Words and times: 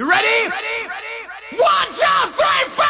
You 0.00 0.08
ready? 0.08 0.24
Ready? 0.24 0.88
Ready? 0.88 1.60
One, 1.60 1.88
two, 1.92 2.32
three, 2.32 2.89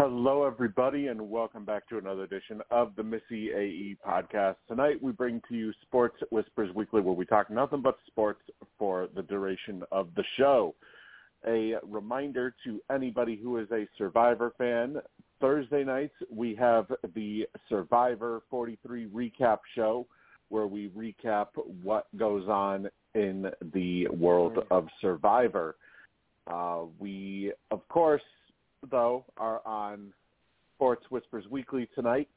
Hello, 0.00 0.44
everybody, 0.44 1.08
and 1.08 1.28
welcome 1.28 1.64
back 1.64 1.88
to 1.88 1.98
another 1.98 2.22
edition 2.22 2.62
of 2.70 2.92
the 2.94 3.02
Missy 3.02 3.50
AE 3.50 3.96
podcast. 4.06 4.54
Tonight, 4.68 5.02
we 5.02 5.10
bring 5.10 5.42
to 5.48 5.56
you 5.56 5.72
Sports 5.82 6.22
Whispers 6.30 6.72
Weekly, 6.72 7.00
where 7.00 7.16
we 7.16 7.24
talk 7.24 7.50
nothing 7.50 7.82
but 7.82 7.98
sports 8.06 8.42
for 8.78 9.08
the 9.16 9.22
duration 9.22 9.82
of 9.90 10.06
the 10.14 10.22
show. 10.36 10.76
A 11.48 11.74
reminder 11.82 12.54
to 12.62 12.80
anybody 12.94 13.34
who 13.34 13.58
is 13.58 13.66
a 13.72 13.88
Survivor 13.98 14.52
fan, 14.56 14.98
Thursday 15.40 15.82
nights, 15.82 16.14
we 16.30 16.54
have 16.54 16.86
the 17.16 17.48
Survivor 17.68 18.42
43 18.50 19.08
recap 19.08 19.58
show, 19.74 20.06
where 20.48 20.68
we 20.68 20.90
recap 20.90 21.48
what 21.82 22.06
goes 22.16 22.48
on 22.48 22.88
in 23.16 23.50
the 23.74 24.06
world 24.10 24.58
of 24.70 24.86
Survivor. 25.00 25.74
Uh, 26.46 26.82
we, 27.00 27.52
of 27.72 27.86
course, 27.88 28.22
though, 28.90 29.24
are 29.36 29.60
on 29.66 30.12
Sports 30.76 31.06
Whispers 31.10 31.44
Weekly 31.50 31.88
tonight. 31.94 32.28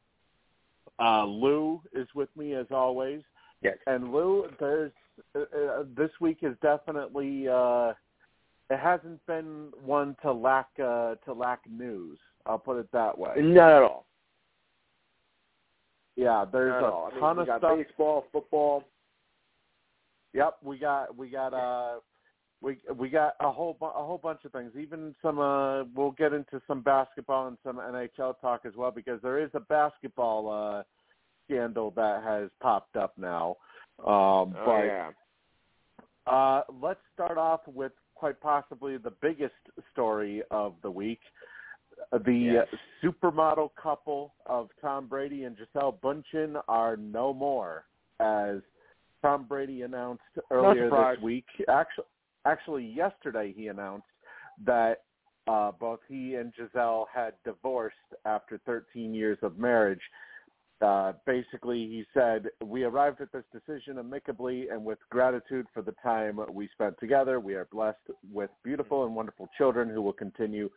Uh, 0.99 1.25
Lou 1.25 1.81
is 1.93 2.07
with 2.15 2.29
me 2.35 2.53
as 2.53 2.67
always. 2.71 3.21
Yes. 3.61 3.77
And 3.87 4.11
Lou, 4.11 4.47
there's 4.59 4.91
uh, 5.35 5.39
uh, 5.39 5.83
this 5.95 6.09
week 6.19 6.39
is 6.41 6.55
definitely 6.61 7.47
uh, 7.47 7.93
it 8.69 8.79
hasn't 8.79 9.25
been 9.27 9.69
one 9.83 10.15
to 10.21 10.31
lack 10.31 10.67
uh, 10.83 11.15
to 11.25 11.33
lack 11.33 11.61
news. 11.69 12.17
I'll 12.45 12.57
put 12.59 12.79
it 12.79 12.91
that 12.91 13.17
way. 13.17 13.33
Not 13.37 13.71
at 13.71 13.83
all. 13.83 14.05
Yeah, 16.15 16.45
there's 16.51 16.81
Not 16.81 16.83
a 16.83 16.91
all. 16.91 17.05
I 17.05 17.11
mean, 17.11 17.19
ton 17.19 17.39
of 17.39 17.45
stuff. 17.45 17.77
baseball, 17.77 18.25
football. 18.31 18.83
Yep, 20.33 20.57
we 20.63 20.77
got 20.77 21.15
we 21.15 21.29
got 21.29 21.53
uh 21.53 21.99
we 22.61 22.77
we 22.95 23.09
got 23.09 23.33
a 23.39 23.51
whole 23.51 23.75
bu- 23.79 23.85
a 23.87 24.03
whole 24.05 24.19
bunch 24.21 24.45
of 24.45 24.51
things. 24.51 24.71
Even 24.79 25.15
some 25.21 25.39
uh, 25.39 25.83
we'll 25.95 26.11
get 26.11 26.33
into 26.33 26.61
some 26.67 26.81
basketball 26.81 27.47
and 27.47 27.57
some 27.63 27.77
NHL 27.77 28.39
talk 28.39 28.61
as 28.65 28.73
well 28.75 28.91
because 28.91 29.19
there 29.21 29.39
is 29.43 29.49
a 29.53 29.59
basketball 29.59 30.49
uh, 30.49 30.83
scandal 31.45 31.91
that 31.95 32.23
has 32.23 32.49
popped 32.61 32.95
up 32.95 33.13
now. 33.17 33.57
Um, 33.99 34.55
Oh 34.57 34.63
but 34.65 34.85
yeah. 34.85 35.11
uh, 36.27 36.61
let's 36.81 36.99
start 37.13 37.37
off 37.37 37.61
with 37.67 37.91
quite 38.15 38.39
possibly 38.39 38.97
the 38.97 39.13
biggest 39.21 39.53
story 39.91 40.43
of 40.51 40.75
the 40.83 40.91
week. 40.91 41.19
The 42.11 42.33
Yes. 42.33 42.67
supermodel 43.03 43.71
couple 43.81 44.33
of 44.45 44.69
Tom 44.81 45.07
Brady 45.07 45.43
and 45.45 45.57
Gisele 45.57 45.97
Bundchen 46.03 46.61
are 46.67 46.97
no 46.97 47.33
more, 47.33 47.85
as 48.19 48.57
Tom 49.21 49.45
Brady 49.47 49.81
announced 49.83 50.23
earlier 50.51 50.89
this 50.89 51.23
week. 51.23 51.45
Actually, 51.67 52.05
actually 52.45 52.85
yesterday 52.85 53.53
he 53.55 53.67
announced 53.67 54.05
that 54.65 55.03
uh, 55.47 55.71
both 55.79 55.99
he 56.07 56.35
and 56.35 56.53
Gisele 56.53 57.07
had 57.13 57.33
divorced 57.43 57.95
after 58.25 58.59
13 58.65 59.13
years 59.13 59.37
of 59.41 59.57
marriage. 59.57 60.01
Uh, 60.81 61.13
basically, 61.27 61.77
he 61.77 62.03
said, 62.13 62.47
We 62.63 62.83
arrived 62.83 63.21
at 63.21 63.31
this 63.31 63.43
decision 63.51 63.99
amicably 63.99 64.69
and 64.69 64.83
with 64.83 64.97
gratitude 65.09 65.67
for 65.73 65.81
the 65.81 65.93
time 66.03 66.39
we 66.51 66.69
spent 66.73 66.95
together. 66.99 67.39
We 67.39 67.53
are 67.53 67.67
blessed 67.71 67.99
with 68.31 68.49
beautiful 68.63 69.05
and 69.05 69.15
wonderful 69.15 69.47
children 69.57 69.89
who 69.89 70.01
will 70.01 70.13
continue 70.13 70.69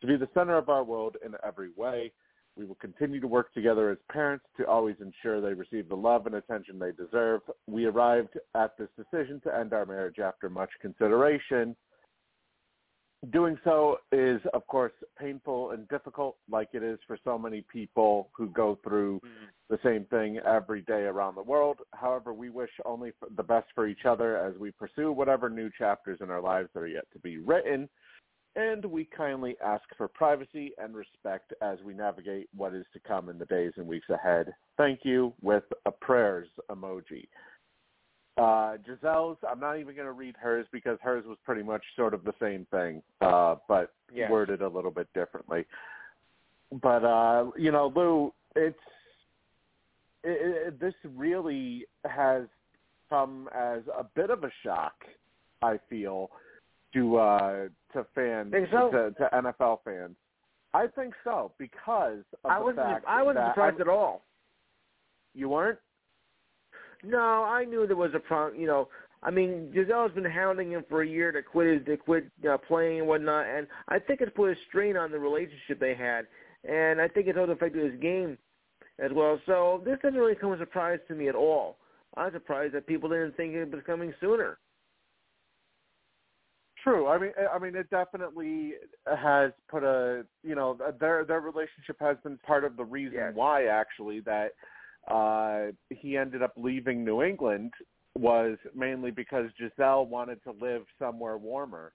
to 0.00 0.06
be 0.06 0.16
the 0.16 0.28
center 0.34 0.58
of 0.58 0.68
our 0.68 0.84
world 0.84 1.16
in 1.24 1.34
every 1.46 1.70
way. 1.74 2.12
We 2.56 2.64
will 2.64 2.76
continue 2.76 3.20
to 3.20 3.26
work 3.26 3.52
together 3.52 3.90
as 3.90 3.98
parents 4.10 4.46
to 4.56 4.66
always 4.66 4.96
ensure 5.00 5.40
they 5.40 5.52
receive 5.52 5.88
the 5.88 5.96
love 5.96 6.26
and 6.26 6.36
attention 6.36 6.78
they 6.78 6.92
deserve. 6.92 7.42
We 7.66 7.84
arrived 7.84 8.38
at 8.54 8.76
this 8.78 8.88
decision 8.96 9.40
to 9.44 9.54
end 9.54 9.74
our 9.74 9.84
marriage 9.84 10.18
after 10.18 10.48
much 10.48 10.70
consideration. 10.80 11.76
Doing 13.30 13.58
so 13.64 13.98
is, 14.12 14.40
of 14.54 14.66
course, 14.68 14.92
painful 15.18 15.72
and 15.72 15.88
difficult, 15.88 16.36
like 16.50 16.68
it 16.72 16.82
is 16.82 16.98
for 17.06 17.18
so 17.24 17.38
many 17.38 17.62
people 17.72 18.30
who 18.36 18.48
go 18.48 18.78
through 18.84 19.20
mm-hmm. 19.20 19.46
the 19.68 19.78
same 19.82 20.04
thing 20.04 20.38
every 20.46 20.82
day 20.82 21.02
around 21.02 21.34
the 21.34 21.42
world. 21.42 21.78
However, 21.92 22.32
we 22.32 22.50
wish 22.50 22.70
only 22.84 23.12
the 23.36 23.42
best 23.42 23.66
for 23.74 23.86
each 23.86 24.04
other 24.06 24.36
as 24.38 24.56
we 24.58 24.70
pursue 24.70 25.12
whatever 25.12 25.50
new 25.50 25.70
chapters 25.76 26.20
in 26.22 26.30
our 26.30 26.42
lives 26.42 26.68
that 26.74 26.80
are 26.80 26.86
yet 26.86 27.06
to 27.12 27.18
be 27.18 27.38
written. 27.38 27.88
And 28.56 28.86
we 28.86 29.04
kindly 29.04 29.54
ask 29.62 29.84
for 29.98 30.08
privacy 30.08 30.72
and 30.78 30.94
respect 30.94 31.52
as 31.60 31.78
we 31.84 31.92
navigate 31.92 32.48
what 32.56 32.74
is 32.74 32.86
to 32.94 32.98
come 33.00 33.28
in 33.28 33.38
the 33.38 33.44
days 33.44 33.72
and 33.76 33.86
weeks 33.86 34.08
ahead. 34.08 34.52
Thank 34.78 35.00
you 35.02 35.34
with 35.42 35.64
a 35.84 35.90
prayers 35.90 36.48
emoji. 36.70 37.28
Uh, 38.38 38.76
Gisele's, 38.78 39.38
I'm 39.48 39.60
not 39.60 39.78
even 39.78 39.94
going 39.94 40.06
to 40.06 40.12
read 40.12 40.36
hers 40.40 40.66
because 40.72 40.98
hers 41.02 41.24
was 41.26 41.36
pretty 41.44 41.62
much 41.62 41.82
sort 41.96 42.14
of 42.14 42.24
the 42.24 42.34
same 42.40 42.66
thing, 42.70 43.02
uh, 43.20 43.56
but 43.68 43.92
Yes. 44.14 44.30
worded 44.30 44.62
a 44.62 44.68
little 44.68 44.90
bit 44.90 45.08
differently. 45.14 45.66
But, 46.80 47.04
uh, 47.04 47.50
you 47.56 47.72
know, 47.72 47.92
Lou, 47.94 48.32
it's, 48.54 48.78
it, 50.24 50.68
it, 50.68 50.80
this 50.80 50.94
really 51.14 51.86
has 52.04 52.44
come 53.10 53.48
as 53.54 53.82
a 53.96 54.04
bit 54.04 54.30
of 54.30 54.44
a 54.44 54.50
shock, 54.62 54.94
I 55.60 55.78
feel, 55.90 56.30
to 56.94 57.16
uh, 57.16 57.68
to 57.96 58.06
fans, 58.14 58.52
so? 58.70 58.90
to, 58.90 59.10
to 59.12 59.28
NFL 59.34 59.78
fans. 59.84 60.16
I 60.74 60.86
think 60.88 61.14
so 61.24 61.52
because 61.58 62.18
of 62.44 62.50
I 62.50 62.58
the 62.58 62.64
wasn't. 62.64 62.86
fact 62.86 63.04
I 63.08 63.22
wasn't 63.22 63.46
surprised 63.50 63.80
at 63.80 63.88
all. 63.88 64.24
You 65.34 65.48
weren't? 65.48 65.78
No, 67.04 67.18
I 67.18 67.64
knew 67.64 67.86
there 67.86 67.96
was 67.96 68.12
a 68.14 68.18
problem. 68.18 68.60
You 68.60 68.66
know, 68.66 68.88
I 69.22 69.30
mean, 69.30 69.72
Gisele's 69.74 70.14
been 70.14 70.24
hounding 70.24 70.72
him 70.72 70.84
for 70.88 71.02
a 71.02 71.08
year 71.08 71.32
to 71.32 71.42
quit 71.42 71.78
his, 71.78 71.86
to 71.86 71.96
quit 71.96 72.26
uh, 72.48 72.58
playing 72.58 73.00
and 73.00 73.08
whatnot, 73.08 73.46
and 73.46 73.66
I 73.88 73.98
think 73.98 74.20
it's 74.20 74.32
put 74.34 74.50
a 74.50 74.54
strain 74.68 74.96
on 74.96 75.10
the 75.10 75.18
relationship 75.18 75.80
they 75.80 75.94
had, 75.94 76.26
and 76.68 77.00
I 77.00 77.08
think 77.08 77.26
it's 77.26 77.38
also 77.38 77.52
affected 77.52 77.90
his 77.90 78.00
game 78.00 78.38
as 78.98 79.10
well. 79.12 79.40
So 79.46 79.82
this 79.84 79.98
doesn't 80.02 80.18
really 80.18 80.34
come 80.34 80.52
as 80.52 80.58
a 80.60 80.62
surprise 80.62 80.98
to 81.08 81.14
me 81.14 81.28
at 81.28 81.34
all. 81.34 81.76
I'm 82.16 82.32
surprised 82.32 82.74
that 82.74 82.86
people 82.86 83.08
didn't 83.08 83.36
think 83.36 83.54
it 83.54 83.70
was 83.70 83.82
coming 83.86 84.12
sooner. 84.20 84.58
True. 86.86 87.08
I 87.08 87.18
mean, 87.18 87.32
I 87.52 87.58
mean, 87.58 87.74
it 87.74 87.90
definitely 87.90 88.74
has 89.06 89.50
put 89.68 89.82
a 89.82 90.24
you 90.44 90.54
know 90.54 90.78
their 91.00 91.24
their 91.24 91.40
relationship 91.40 91.96
has 91.98 92.16
been 92.22 92.38
part 92.38 92.62
of 92.62 92.76
the 92.76 92.84
reason 92.84 93.14
Yes. 93.18 93.32
why 93.34 93.66
actually 93.66 94.20
that 94.20 94.52
uh, 95.10 95.72
he 95.90 96.16
ended 96.16 96.42
up 96.42 96.52
leaving 96.56 97.04
New 97.04 97.22
England 97.22 97.72
was 98.16 98.56
mainly 98.74 99.10
because 99.10 99.50
Gisele 99.58 100.06
wanted 100.06 100.42
to 100.44 100.52
live 100.52 100.82
somewhere 100.98 101.38
warmer 101.38 101.92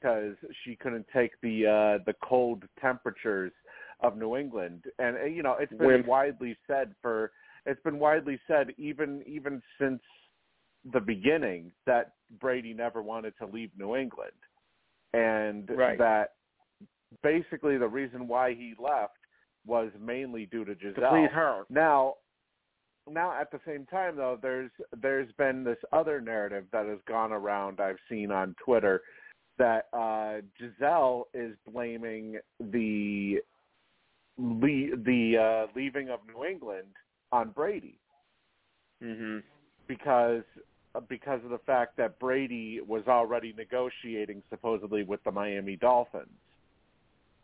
because 0.00 0.34
she 0.62 0.76
couldn't 0.76 1.06
take 1.10 1.32
the 1.42 1.66
uh, 2.00 2.04
the 2.04 2.14
cold 2.22 2.64
temperatures 2.78 3.52
of 4.00 4.18
New 4.18 4.36
England, 4.36 4.84
and 4.98 5.16
uh, 5.16 5.24
you 5.24 5.42
know 5.42 5.56
it's 5.58 5.72
been 5.72 5.86
Wimp. 5.86 6.06
widely 6.06 6.54
said 6.66 6.94
for 7.00 7.32
it's 7.64 7.82
been 7.82 7.98
widely 7.98 8.38
said 8.46 8.74
even 8.76 9.22
even 9.26 9.62
since 9.80 10.02
the 10.92 11.00
beginning 11.00 11.72
that 11.86 12.12
Brady 12.40 12.74
never 12.74 13.02
wanted 13.02 13.36
to 13.38 13.46
leave 13.46 13.70
New 13.76 13.96
England, 13.96 14.32
and 15.12 15.70
Right. 15.70 15.98
that 15.98 16.34
basically 17.22 17.78
the 17.78 17.88
reason 17.88 18.26
why 18.26 18.54
he 18.54 18.74
left 18.78 19.18
was 19.66 19.90
mainly 19.98 20.46
due 20.46 20.64
to 20.64 20.74
To 20.74 20.92
Gisele. 20.92 21.10
please 21.10 21.30
her. 21.32 21.64
Now, 21.70 22.16
now 23.08 23.32
at 23.32 23.50
the 23.50 23.60
same 23.66 23.86
time 23.86 24.16
though, 24.16 24.38
there's 24.40 24.70
there's 25.00 25.30
been 25.32 25.64
this 25.64 25.78
other 25.92 26.20
narrative 26.20 26.66
that 26.72 26.86
has 26.86 26.98
gone 27.06 27.32
around. 27.32 27.80
I've 27.80 28.00
seen 28.08 28.30
on 28.30 28.54
Twitter 28.64 29.02
that 29.58 29.88
uh, 29.92 30.40
Gisele 30.58 31.28
is 31.32 31.56
blaming 31.70 32.38
the 32.58 33.40
le- 34.36 34.96
the 34.96 35.38
uh, 35.38 35.72
leaving 35.76 36.10
of 36.10 36.20
New 36.26 36.44
England 36.44 36.88
on 37.32 37.50
Brady 37.50 37.98
hmm 39.02 39.38
because 39.86 40.44
because 41.08 41.40
of 41.44 41.50
the 41.50 41.58
fact 41.58 41.96
that 41.96 42.18
Brady 42.18 42.80
was 42.80 43.02
already 43.08 43.52
negotiating 43.56 44.42
supposedly 44.50 45.02
with 45.02 45.22
the 45.24 45.32
Miami 45.32 45.76
Dolphins. 45.76 46.28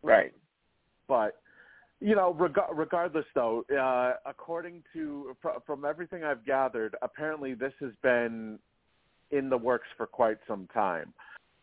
Right. 0.03 0.33
But 1.09 1.37
you 2.01 2.15
know, 2.15 2.33
reg- 2.33 2.57
regardless 2.73 3.27
though, 3.35 3.65
uh, 3.71 4.15
according 4.29 4.83
to 4.95 5.37
fr- 5.43 5.61
from 5.67 5.85
everything 5.85 6.25
I've 6.25 6.47
gathered, 6.47 6.97
apparently 7.03 7.55
this 7.55 7.75
has 7.81 7.93
been 8.03 8.59
in 9.31 9.51
the 9.51 9.57
works 9.57 9.89
for 9.97 10.07
quite 10.07 10.39
some 10.49 10.67
time. 10.73 11.13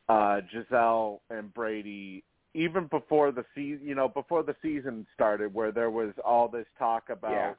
Uh, 0.07 0.41
Gisele 0.51 1.21
and 1.29 1.53
Brady, 1.53 2.23
even 2.53 2.87
before 2.87 3.31
the 3.31 3.43
season, 3.55 3.85
you 3.85 3.95
know, 3.95 4.07
before 4.07 4.43
the 4.43 4.55
season 4.61 5.05
started, 5.13 5.53
where 5.53 5.71
there 5.71 5.89
was 5.89 6.13
all 6.23 6.47
this 6.47 6.67
talk 6.77 7.09
about 7.09 7.57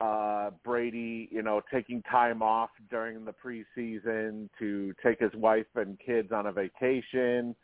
uh, 0.00 0.50
Brady, 0.64 1.28
you 1.32 1.42
know, 1.42 1.60
taking 1.72 2.02
time 2.02 2.42
off 2.42 2.70
during 2.90 3.24
the 3.24 3.32
preseason 3.32 4.48
to 4.58 4.94
take 5.02 5.18
his 5.20 5.32
wife 5.34 5.66
and 5.74 5.98
kids 5.98 6.30
on 6.32 6.46
a 6.46 6.52
vacation 6.52 7.54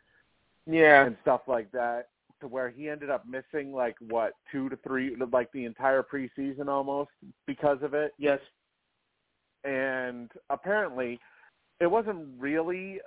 Yeah. 0.65 1.05
and 1.05 1.15
stuff 1.21 1.41
like 1.47 1.71
that 1.71 2.09
to 2.41 2.47
where 2.47 2.69
he 2.69 2.89
ended 2.89 3.09
up 3.09 3.25
missing 3.25 3.71
like 3.71 3.95
what 4.09 4.33
two 4.51 4.67
to 4.67 4.75
three 4.77 5.15
like 5.31 5.49
the 5.53 5.63
entire 5.63 6.03
preseason 6.03 6.67
almost 6.67 7.11
because 7.47 7.81
of 7.81 7.93
it 7.93 8.11
Yes. 8.17 8.41
and 9.63 10.29
apparently 10.49 11.19
it 11.79 11.87
wasn't 11.87 12.27
really 12.37 12.99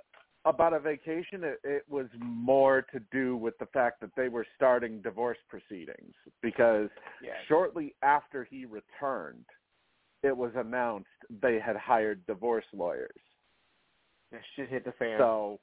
about 0.49 0.73
a 0.73 0.79
vacation 0.79 1.43
it, 1.43 1.59
it 1.63 1.83
was 1.89 2.07
more 2.19 2.81
to 2.93 2.99
do 3.11 3.35
with 3.37 3.57
the 3.59 3.65
fact 3.67 4.01
that 4.01 4.09
they 4.15 4.27
were 4.29 4.45
starting 4.55 5.01
divorce 5.01 5.37
proceedings 5.47 6.13
because 6.41 6.89
Yes. 7.23 7.35
shortly 7.47 7.95
after 8.01 8.43
he 8.43 8.65
returned 8.65 9.45
it 10.23 10.35
was 10.35 10.51
announced 10.55 11.07
they 11.41 11.59
had 11.59 11.75
hired 11.75 12.25
divorce 12.25 12.65
lawyers 12.73 13.21
That 14.31 14.41
shit 14.55 14.69
hit 14.69 14.85
the 14.85 14.91
fan. 14.93 15.17
so, 15.17 15.59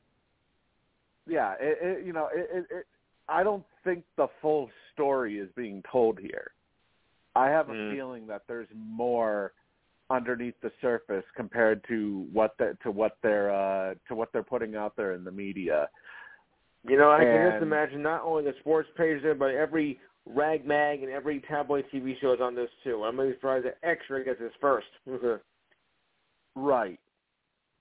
yeah, 1.29 1.55
it, 1.61 1.79
it, 1.83 2.07
you 2.07 2.13
know, 2.13 2.29
it, 2.33 2.49
it, 2.53 2.67
it, 2.71 2.87
I 3.29 3.43
don't 3.43 3.65
think 3.85 4.05
the 4.17 4.29
full 4.41 4.71
story 4.93 5.39
is 5.39 5.49
being 5.57 5.83
told 5.91 6.19
here. 6.19 6.53
I 7.35 7.49
have 7.49 7.69
a 7.69 7.75
Mm. 7.75 7.91
feeling 7.93 8.27
that 8.29 8.43
there's 8.49 8.69
more 8.75 9.53
underneath 10.11 10.55
the 10.63 10.71
surface 10.81 11.25
compared 11.37 11.85
to 11.89 12.27
what 12.33 12.55
the, 12.59 12.77
to 12.83 12.91
what 12.91 13.17
they're 13.23 13.53
uh, 13.53 13.95
to 14.09 14.15
what 14.15 14.33
they're 14.33 14.43
putting 14.43 14.77
out 14.77 14.97
there 14.97 15.15
in 15.15 15.25
the 15.25 15.31
media. 15.31 15.89
You 16.89 16.97
know, 16.97 17.11
I 17.11 17.25
can 17.25 17.51
just 17.51 17.63
imagine 17.63 18.03
not 18.03 18.23
only 18.23 18.45
the 18.45 18.55
sports 18.61 18.89
page 18.97 19.21
there, 19.23 19.35
but 19.35 19.51
every 19.51 19.99
rag 20.25 20.67
mag 20.67 21.03
and 21.03 21.11
every 21.11 21.43
tabloid 21.49 21.85
TV 21.93 22.15
show 22.21 22.33
is 22.33 22.41
on 22.41 22.55
this 22.55 22.71
too. 22.85 23.03
I'm 23.05 23.19
really 23.19 23.35
surprised 23.35 23.67
that 23.67 23.79
Extra 23.83 24.25
gets 24.25 24.41
this 24.41 24.53
first. 24.61 24.87
Right. 26.59 26.99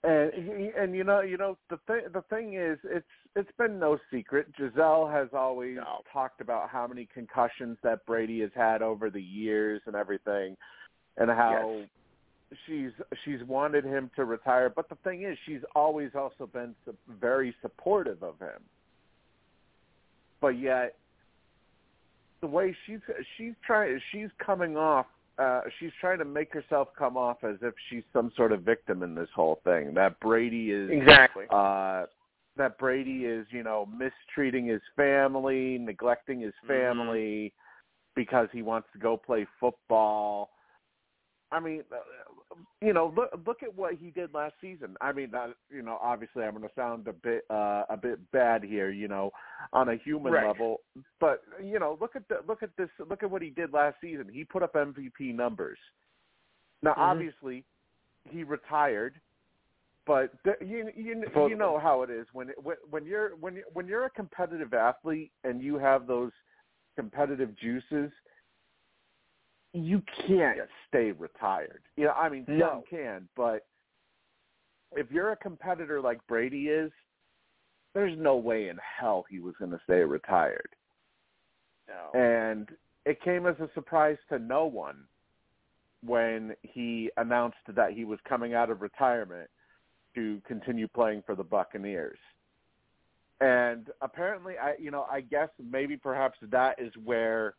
And 0.04 0.32
and 0.78 0.94
you 0.94 1.04
know 1.04 1.22
you 1.22 1.38
know 1.38 1.58
the 1.70 1.80
thing 1.88 2.02
the 2.14 2.22
thing 2.30 2.56
is 2.56 2.78
it's 2.84 3.06
it's 3.36 3.50
been 3.58 3.80
no 3.80 3.98
secret. 4.12 4.48
Gisele 4.56 5.08
has 5.08 5.30
always 5.34 5.78
No. 5.78 6.02
talked 6.12 6.42
about 6.42 6.70
how 6.70 6.86
many 6.86 7.08
concussions 7.12 7.78
that 7.84 8.06
Brady 8.06 8.42
has 8.42 8.52
had 8.54 8.82
over 8.82 9.10
the 9.10 9.22
years 9.22 9.82
and 9.88 9.96
everything, 9.96 10.56
and 11.18 11.32
how 11.32 11.86
she's 12.66 12.92
she's 13.24 13.44
wanted 13.48 13.84
him 13.84 14.10
to 14.16 14.26
retire, 14.26 14.70
but 14.70 14.90
the 14.90 14.96
thing 15.04 15.24
is, 15.24 15.38
she's 15.46 15.62
always 15.76 16.12
also 16.16 16.48
been 16.48 16.76
su- 16.86 16.96
very 17.20 17.56
supportive 17.62 18.22
of 18.24 18.40
him. 18.40 18.62
But 20.42 20.60
yet, 20.60 20.96
the 22.42 22.48
way 22.48 22.76
she's 22.86 23.00
she's 23.38 23.54
trying 23.66 24.00
she's 24.12 24.30
coming 24.38 24.78
off 24.78 25.08
uh 25.40 25.62
she's 25.80 25.92
trying 26.00 26.20
to 26.20 26.26
make 26.26 26.54
herself 26.54 26.90
come 26.98 27.18
off 27.18 27.44
as 27.44 27.56
if 27.62 27.74
she's 27.90 28.04
some 28.14 28.32
sort 28.38 28.52
of 28.52 28.62
victim 28.62 29.04
in 29.04 29.16
this 29.16 29.30
whole 29.36 29.60
thing. 29.64 29.94
That 29.94 30.20
Brady 30.20 30.72
is 30.72 30.90
Exactly. 30.92 31.46
uh 31.50 32.06
that 32.58 32.78
Brady 32.78 33.26
is, 33.26 33.46
you 33.50 33.64
know, 33.64 33.86
mistreating 33.86 34.68
his 34.68 34.82
family, 34.96 35.78
neglecting 35.78 36.40
his 36.40 36.54
family 36.66 37.52
because 38.16 38.48
he 38.54 38.62
wants 38.62 38.88
to 38.94 39.00
go 39.00 39.18
play 39.18 39.46
football. 39.60 40.52
I 41.52 41.60
mean, 41.60 41.84
uh, 41.92 41.96
you 42.82 42.94
know, 42.94 43.14
look 43.16 43.30
look 43.46 43.64
at 43.64 43.76
what 43.76 43.96
he 43.96 44.12
did 44.12 44.34
last 44.34 44.56
season. 44.62 44.96
I 45.02 45.12
mean, 45.12 45.34
uh, 45.34 45.48
you 45.70 45.82
know, 45.82 45.98
obviously 46.02 46.44
I'm 46.44 46.52
going 46.56 46.64
to 46.64 46.76
sound 46.76 47.08
a 47.08 47.14
bit 47.14 47.44
uh 47.50 47.84
a 47.90 47.98
bit 48.02 48.20
bad 48.32 48.64
here, 48.64 48.92
you 48.92 49.08
know, 49.08 49.32
on 49.74 49.90
a 49.90 49.96
human 49.96 50.34
Right. 50.34 50.46
level, 50.46 50.82
but 51.20 51.44
you 51.64 51.80
know, 51.80 51.98
look 52.00 52.16
at 52.16 52.28
the 52.28 52.40
look 52.48 52.64
at 52.64 52.70
this 52.78 52.90
look 53.10 53.24
at 53.24 53.32
what 53.32 53.42
he 53.42 53.50
did 53.50 53.74
last 53.74 53.98
season. 54.02 54.28
He 54.32 54.44
put 54.44 54.64
up 54.64 54.74
MVP 54.74 55.34
numbers. 55.36 55.80
Now, 56.82 56.94
Mhm. 56.94 56.98
obviously, 57.12 57.64
he 58.30 58.44
retired, 58.44 59.20
but 60.06 60.32
the, 60.44 60.56
you 60.62 60.92
you 60.96 61.24
you 61.48 61.56
know 61.56 61.80
how 61.80 62.04
it 62.04 62.10
is 62.10 62.28
when 62.34 62.50
when 62.62 62.78
when 62.90 63.06
you're 63.06 63.36
when 63.38 63.64
when 63.74 63.88
you're 63.88 64.06
a 64.06 64.10
competitive 64.12 64.74
athlete 64.74 65.32
and 65.44 65.62
you 65.62 65.78
have 65.78 66.08
those 66.08 66.32
competitive 66.96 67.56
juices, 67.58 68.12
you 69.76 70.02
can't 70.28 70.60
stay 70.88 71.12
retired. 71.12 71.82
You 71.98 72.06
know, 72.06 72.12
I 72.12 72.30
mean, 72.30 72.46
some 72.48 72.84
can, 72.90 73.28
but 73.36 73.66
if 74.94 75.12
you're 75.12 75.32
a 75.32 75.38
competitor 75.38 76.02
like 76.02 76.26
Brady 76.28 76.68
is, 76.68 76.92
there's 77.94 78.18
no 78.18 78.36
way 78.38 78.70
in 78.70 78.78
hell 78.78 79.26
he 79.30 79.40
was 79.40 79.54
going 79.60 79.72
to 79.72 79.80
stay 79.84 80.02
retired. 80.02 80.70
No. 81.88 82.20
And 82.20 82.70
it 83.06 83.22
came 83.22 83.46
as 83.46 83.56
a 83.60 83.70
surprise 83.74 84.18
to 84.30 84.40
no 84.40 84.66
one 84.66 84.98
when 86.06 86.56
he 86.62 87.10
announced 87.18 87.58
that 87.76 87.92
he 87.92 88.06
was 88.06 88.20
coming 88.28 88.54
out 88.54 88.70
of 88.70 88.82
retirement 88.82 89.50
to 90.14 90.42
continue 90.48 90.88
playing 90.88 91.24
for 91.26 91.36
the 91.36 91.44
Buccaneers. 91.44 92.20
And 93.42 93.90
apparently 94.02 94.58
I 94.58 94.76
you 94.80 94.92
know, 94.92 95.06
I 95.12 95.22
guess 95.22 95.50
maybe 95.62 95.98
perhaps 95.98 96.38
that 96.52 96.80
is 96.80 96.94
where 97.04 97.56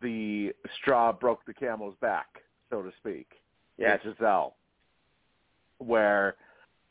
the 0.00 0.52
straw 0.80 1.12
broke 1.12 1.44
the 1.46 1.54
camel's 1.54 1.96
back, 2.00 2.26
so 2.70 2.82
to 2.82 2.90
speak. 2.98 3.28
Yes. 3.76 4.00
Gisele. 4.04 4.54
Where 5.78 6.36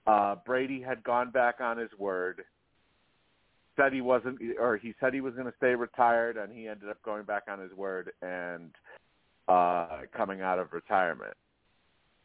uh 0.05 0.35
Brady 0.45 0.81
had 0.81 1.03
gone 1.03 1.31
back 1.31 1.55
on 1.59 1.77
his 1.77 1.89
word 1.97 2.43
said 3.75 3.93
he 3.93 4.01
wasn't 4.01 4.39
or 4.59 4.77
he 4.77 4.93
said 4.99 5.13
he 5.13 5.21
was 5.21 5.33
going 5.33 5.45
to 5.45 5.53
stay 5.57 5.75
retired 5.75 6.37
and 6.37 6.51
he 6.51 6.67
ended 6.67 6.89
up 6.89 7.01
going 7.03 7.23
back 7.23 7.43
on 7.49 7.59
his 7.59 7.71
word 7.73 8.11
and 8.21 8.71
uh 9.49 9.99
coming 10.15 10.41
out 10.41 10.59
of 10.59 10.71
retirement 10.73 11.35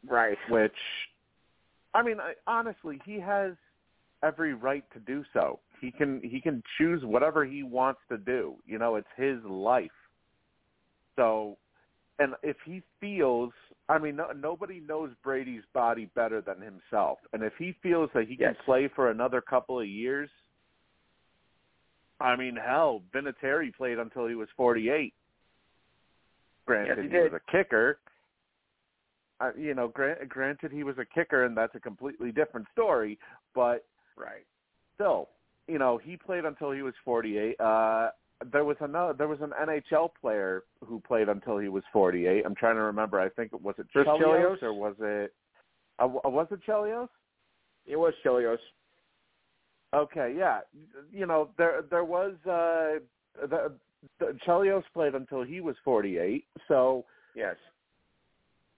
Right. 0.07 0.37
which 0.49 0.71
I 1.93 2.01
mean 2.01 2.19
I, 2.19 2.33
honestly 2.47 3.01
he 3.05 3.19
has 3.19 3.53
every 4.23 4.53
right 4.53 4.85
to 4.93 4.99
do 4.99 5.23
so 5.33 5.59
he 5.81 5.91
can 5.91 6.21
he 6.23 6.39
can 6.39 6.63
choose 6.77 7.03
whatever 7.03 7.43
he 7.45 7.63
wants 7.63 7.99
to 8.09 8.17
do 8.17 8.55
you 8.65 8.79
know 8.79 8.95
it's 8.95 9.07
his 9.17 9.37
life 9.43 9.91
so 11.15 11.57
and 12.19 12.33
if 12.43 12.57
he 12.65 12.81
feels 12.99 13.51
I 13.89 13.97
mean 13.97 14.15
no, 14.15 14.27
nobody 14.31 14.79
knows 14.79 15.11
Brady's 15.23 15.63
body 15.73 16.09
better 16.15 16.41
than 16.41 16.61
himself 16.61 17.19
and 17.33 17.43
if 17.43 17.53
he 17.57 17.75
feels 17.83 18.09
that 18.13 18.27
he 18.27 18.37
Yes. 18.39 18.55
can 18.55 18.65
play 18.65 18.89
for 18.95 19.09
another 19.09 19.41
couple 19.41 19.79
of 19.79 19.87
years 19.87 20.29
I 22.19 22.35
mean 22.35 22.55
hell 22.55 23.01
Vinatieri 23.13 23.73
played 23.75 23.99
until 23.99 24.27
he 24.27 24.35
was 24.35 24.47
48 24.55 25.13
granted 26.65 26.97
Yes, 27.11 27.11
he 27.11 27.17
was 27.17 27.41
a 27.47 27.51
kicker 27.51 27.99
uh, 29.43 29.51
you 29.57 29.73
know, 29.73 29.87
grant, 29.87 30.27
granted 30.29 30.71
he 30.71 30.83
was 30.83 30.97
a 30.97 31.05
kicker, 31.05 31.45
and 31.45 31.57
that's 31.57 31.75
a 31.75 31.79
completely 31.79 32.31
different 32.31 32.67
story. 32.71 33.17
But 33.53 33.85
Right. 34.15 34.45
still, 34.95 35.29
you 35.67 35.79
know, 35.79 35.97
he 35.97 36.17
played 36.17 36.45
until 36.45 36.71
he 36.71 36.81
was 36.81 36.93
48. 37.03 37.59
Uh, 37.59 38.09
there 38.51 38.65
was 38.65 38.77
another, 38.79 39.13
there 39.13 39.27
was 39.27 39.39
an 39.41 39.51
NHL 39.61 40.09
player 40.19 40.63
who 40.85 40.99
played 40.99 41.29
until 41.29 41.57
he 41.57 41.69
was 41.69 41.83
48. 41.91 42.43
I'm 42.45 42.55
trying 42.55 42.75
to 42.75 42.81
remember. 42.81 43.19
I 43.19 43.29
think 43.29 43.53
it 43.53 43.61
was 43.61 43.75
it 43.77 43.87
Chris 43.91 44.07
Chelios, 44.07 44.59
Chelios? 44.59 44.63
or 44.63 44.73
was 44.73 44.95
it 44.99 45.33
uh, 45.99 46.07
was 46.07 46.47
it 46.51 46.59
Chelios? 46.67 47.09
It 47.85 47.97
was 47.97 48.13
Chelios. 48.25 48.57
Okay, 49.93 50.33
yeah. 50.37 50.59
You 51.11 51.27
know, 51.27 51.49
there 51.57 51.83
there 51.89 52.03
was 52.03 52.33
uh, 52.45 52.99
the, 53.47 53.73
the 54.19 54.37
Chelios 54.47 54.83
played 54.93 55.15
until 55.15 55.43
he 55.43 55.61
was 55.61 55.75
48. 55.85 56.45
So 56.67 57.05
Yes. 57.35 57.55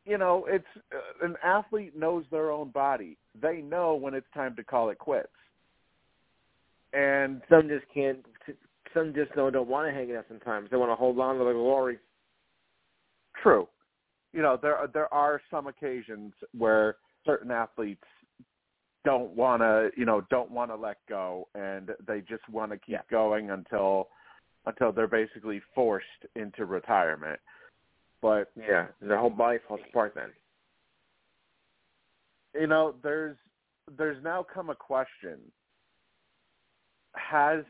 you 0.06 0.18
know, 0.18 0.46
it's 0.48 0.66
uh, 0.94 1.26
an 1.26 1.36
athlete 1.44 1.96
knows 1.98 2.26
their 2.32 2.52
own 2.52 2.70
body. 2.70 3.18
They 3.40 3.58
know 3.58 3.96
when 3.96 4.14
it's 4.14 4.28
time 4.34 4.56
to 4.56 4.64
call 4.64 4.90
it 4.90 4.98
quits. 4.98 5.28
And 6.94 7.42
Some 7.50 7.68
just 7.68 7.86
can't. 7.94 8.26
Some 8.96 9.14
just 9.14 9.32
don't 9.36 9.52
don't 9.54 9.68
want 9.68 9.88
to 9.88 9.94
hang 9.94 10.10
it 10.10 10.16
out. 10.16 10.26
Sometimes 10.28 10.72
they 10.72 10.78
want 10.78 10.90
to 10.90 10.96
hold 10.96 11.20
on 11.20 11.38
to 11.38 11.44
the 11.44 11.52
glory. 11.52 12.00
true, 13.44 13.68
you 14.34 14.42
know, 14.42 14.58
there 14.60 14.78
there 14.94 15.14
are 15.14 15.40
some 15.52 15.68
occasions 15.68 16.34
where 16.58 16.96
certain 17.26 17.52
athletes 17.52 18.04
don't 19.04 19.36
want 19.36 19.62
to, 19.62 19.92
you 19.96 20.06
know, 20.06 20.22
don't 20.32 20.50
want 20.50 20.72
to 20.72 20.76
let 20.76 20.98
go, 21.08 21.48
and 21.54 21.92
they 22.08 22.22
just 22.22 22.48
want 22.50 22.72
to 22.72 22.78
keep 22.78 22.94
Yeah. 22.94 23.02
going 23.12 23.52
until 23.52 24.10
until 24.66 24.92
they're 24.92 25.08
basically 25.08 25.60
forced 25.76 26.26
into 26.36 26.66
retirement. 26.66 27.40
But 28.22 28.52
Yeah, 28.56 28.88
their 29.00 29.18
whole 29.18 29.30
body 29.30 29.60
falls 29.68 29.82
apart 29.90 30.16
then. 30.16 30.32
you 32.60 32.68
know, 32.68 32.96
there's 33.04 33.38
there's 33.98 34.24
now 34.24 34.42
come 34.42 34.70
a 34.72 34.76
question. 34.76 35.40
Has 37.18 37.64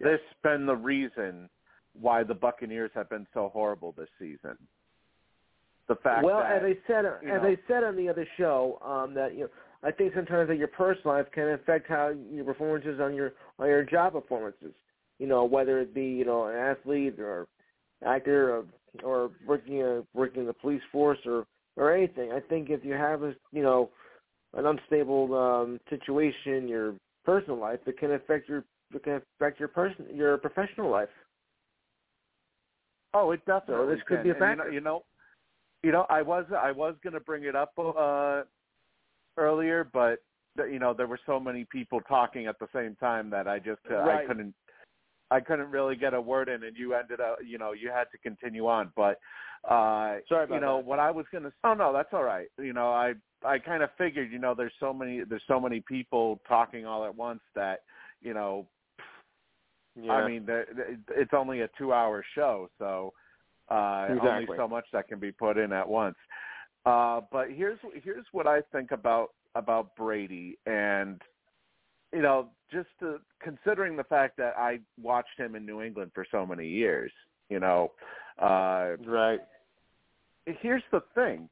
this 0.00 0.20
been 0.42 0.66
the 0.66 0.76
reason 0.76 1.48
why 1.94 2.22
the 2.22 2.34
Buccaneers 2.34 2.90
have 2.94 3.10
been 3.10 3.26
so 3.34 3.50
horrible 3.52 3.92
this 3.96 4.08
season? 4.18 4.56
The 5.88 5.96
fact 5.96 6.24
well, 6.24 6.38
that 6.38 6.58
as 6.58 6.62
I 6.62 6.78
said, 6.86 7.04
as 7.04 7.22
know- 7.22 7.48
I 7.48 7.58
said 7.66 7.84
on 7.84 7.96
the 7.96 8.08
other 8.08 8.26
show, 8.36 8.78
um, 8.82 9.14
that 9.14 9.34
you 9.34 9.40
know, 9.40 9.50
I 9.82 9.90
think 9.90 10.14
sometimes 10.14 10.48
that 10.48 10.56
your 10.56 10.68
personal 10.68 11.16
life 11.16 11.26
can 11.32 11.50
affect 11.50 11.88
how 11.88 12.08
your 12.30 12.44
performances 12.44 13.00
on 13.00 13.14
your 13.14 13.34
on 13.58 13.66
your 13.66 13.82
job 13.84 14.12
performances. 14.12 14.72
You 15.18 15.26
know, 15.26 15.44
whether 15.44 15.80
it 15.80 15.92
be 15.92 16.04
you 16.04 16.24
know 16.24 16.46
an 16.46 16.56
athlete 16.56 17.18
or 17.18 17.48
actor 18.04 18.56
or 18.56 18.64
or 19.02 19.30
working 19.44 19.82
uh, 19.82 20.02
working 20.14 20.42
in 20.42 20.46
the 20.46 20.52
police 20.54 20.82
force 20.92 21.18
or 21.26 21.46
or 21.76 21.94
anything. 21.94 22.32
I 22.32 22.40
think 22.40 22.70
if 22.70 22.84
you 22.84 22.92
have 22.92 23.22
a 23.22 23.34
you 23.50 23.62
know 23.62 23.90
an 24.54 24.66
unstable 24.66 25.34
um, 25.34 25.80
situation 25.90 26.54
in 26.54 26.68
your 26.68 26.94
personal 27.24 27.58
life, 27.58 27.80
it 27.86 27.98
can 27.98 28.12
affect 28.12 28.48
your 28.48 28.64
it 28.94 29.02
can 29.04 29.20
affect 29.38 29.58
your 29.58 29.68
person 29.68 30.06
your 30.12 30.38
professional 30.38 30.90
life. 30.90 31.08
oh, 33.14 33.30
it 33.32 33.40
definitely 33.46 33.84
So 33.86 33.90
this 33.90 34.00
could 34.06 34.16
can. 34.18 34.24
be 34.24 34.30
a 34.30 34.34
And, 34.34 34.40
you 34.40 34.40
know- 34.40 34.56
factor. 34.56 34.72
You 34.72 34.80
know, 34.80 35.04
you 35.82 35.92
know, 35.92 36.06
I 36.08 36.22
was 36.22 36.44
I 36.56 36.70
was 36.70 36.94
going 37.02 37.14
to 37.14 37.20
bring 37.20 37.44
it 37.44 37.56
up 37.56 37.72
uh, 37.78 38.42
earlier, 39.36 39.84
but 39.92 40.20
you 40.70 40.78
know, 40.78 40.94
there 40.94 41.06
were 41.08 41.18
so 41.26 41.40
many 41.40 41.64
people 41.64 42.00
talking 42.02 42.46
at 42.46 42.58
the 42.60 42.68
same 42.74 42.94
time 42.96 43.30
that 43.30 43.48
I 43.48 43.58
just 43.58 43.80
uh, 43.90 43.96
I 43.96 44.24
couldn't 44.26 44.54
I 45.30 45.40
couldn't 45.40 45.70
really 45.70 45.96
get 45.96 46.14
a 46.14 46.20
word 46.20 46.48
in, 46.48 46.62
and 46.62 46.76
you 46.76 46.94
ended 46.94 47.20
up, 47.20 47.38
you 47.44 47.56
know, 47.58 47.72
you 47.72 47.88
had 47.90 48.04
to 48.12 48.18
continue 48.18 48.66
on. 48.68 48.92
But 48.94 49.18
uh, 49.68 50.18
Sorry 50.28 50.44
about 50.44 50.54
you 50.54 50.60
know 50.60 50.76
that. 50.76 50.84
what 50.86 50.98
I 51.00 51.10
was 51.10 51.26
gonna. 51.32 51.50
Oh 51.64 51.74
no, 51.74 51.92
that's 51.92 52.12
all 52.12 52.22
right. 52.24 52.48
You 52.58 52.74
know, 52.74 52.92
I 52.92 53.14
I 53.44 53.58
kind 53.58 53.82
of 53.82 53.90
figured, 53.98 54.30
you 54.30 54.38
know, 54.38 54.54
there's 54.54 54.74
so 54.78 54.92
many 54.92 55.22
there's 55.28 55.42
so 55.48 55.58
many 55.58 55.80
people 55.80 56.40
talking 56.46 56.86
all 56.86 57.04
at 57.04 57.14
once 57.16 57.40
that, 57.56 57.80
you 58.20 58.34
know, 58.34 58.66
Yeah. 60.00 60.12
I 60.12 60.28
mean, 60.28 60.46
the, 60.46 60.64
the, 60.74 61.20
it's 61.20 61.32
only 61.34 61.60
a 61.60 61.68
two-hour 61.76 62.24
show, 62.34 62.70
so 62.78 63.12
uh, 63.70 64.08
only 64.10 64.46
so 64.56 64.66
much 64.66 64.86
that 64.92 65.08
can 65.08 65.18
be 65.18 65.32
put 65.32 65.58
in 65.58 65.72
at 65.72 65.88
once. 65.88 66.16
Uh, 66.84 67.20
but 67.30 67.50
here's 67.50 67.78
here's 68.02 68.24
what 68.32 68.46
I 68.46 68.60
think 68.72 68.90
about 68.90 69.28
about 69.54 69.94
Brady, 69.96 70.58
and 70.66 71.20
you 72.12 72.22
know, 72.22 72.48
just 72.70 72.88
to, 73.00 73.20
considering 73.40 73.96
the 73.96 74.04
fact 74.04 74.36
that 74.38 74.54
I 74.58 74.80
watched 75.00 75.38
him 75.38 75.54
in 75.54 75.64
New 75.64 75.82
England 75.82 76.10
for 76.14 76.26
so 76.30 76.44
many 76.44 76.68
years, 76.68 77.12
you 77.48 77.60
know, 77.60 77.92
uh, 78.40 78.96
right. 79.06 79.40
here's 80.44 80.82
the 80.90 81.02
thing: 81.14 81.48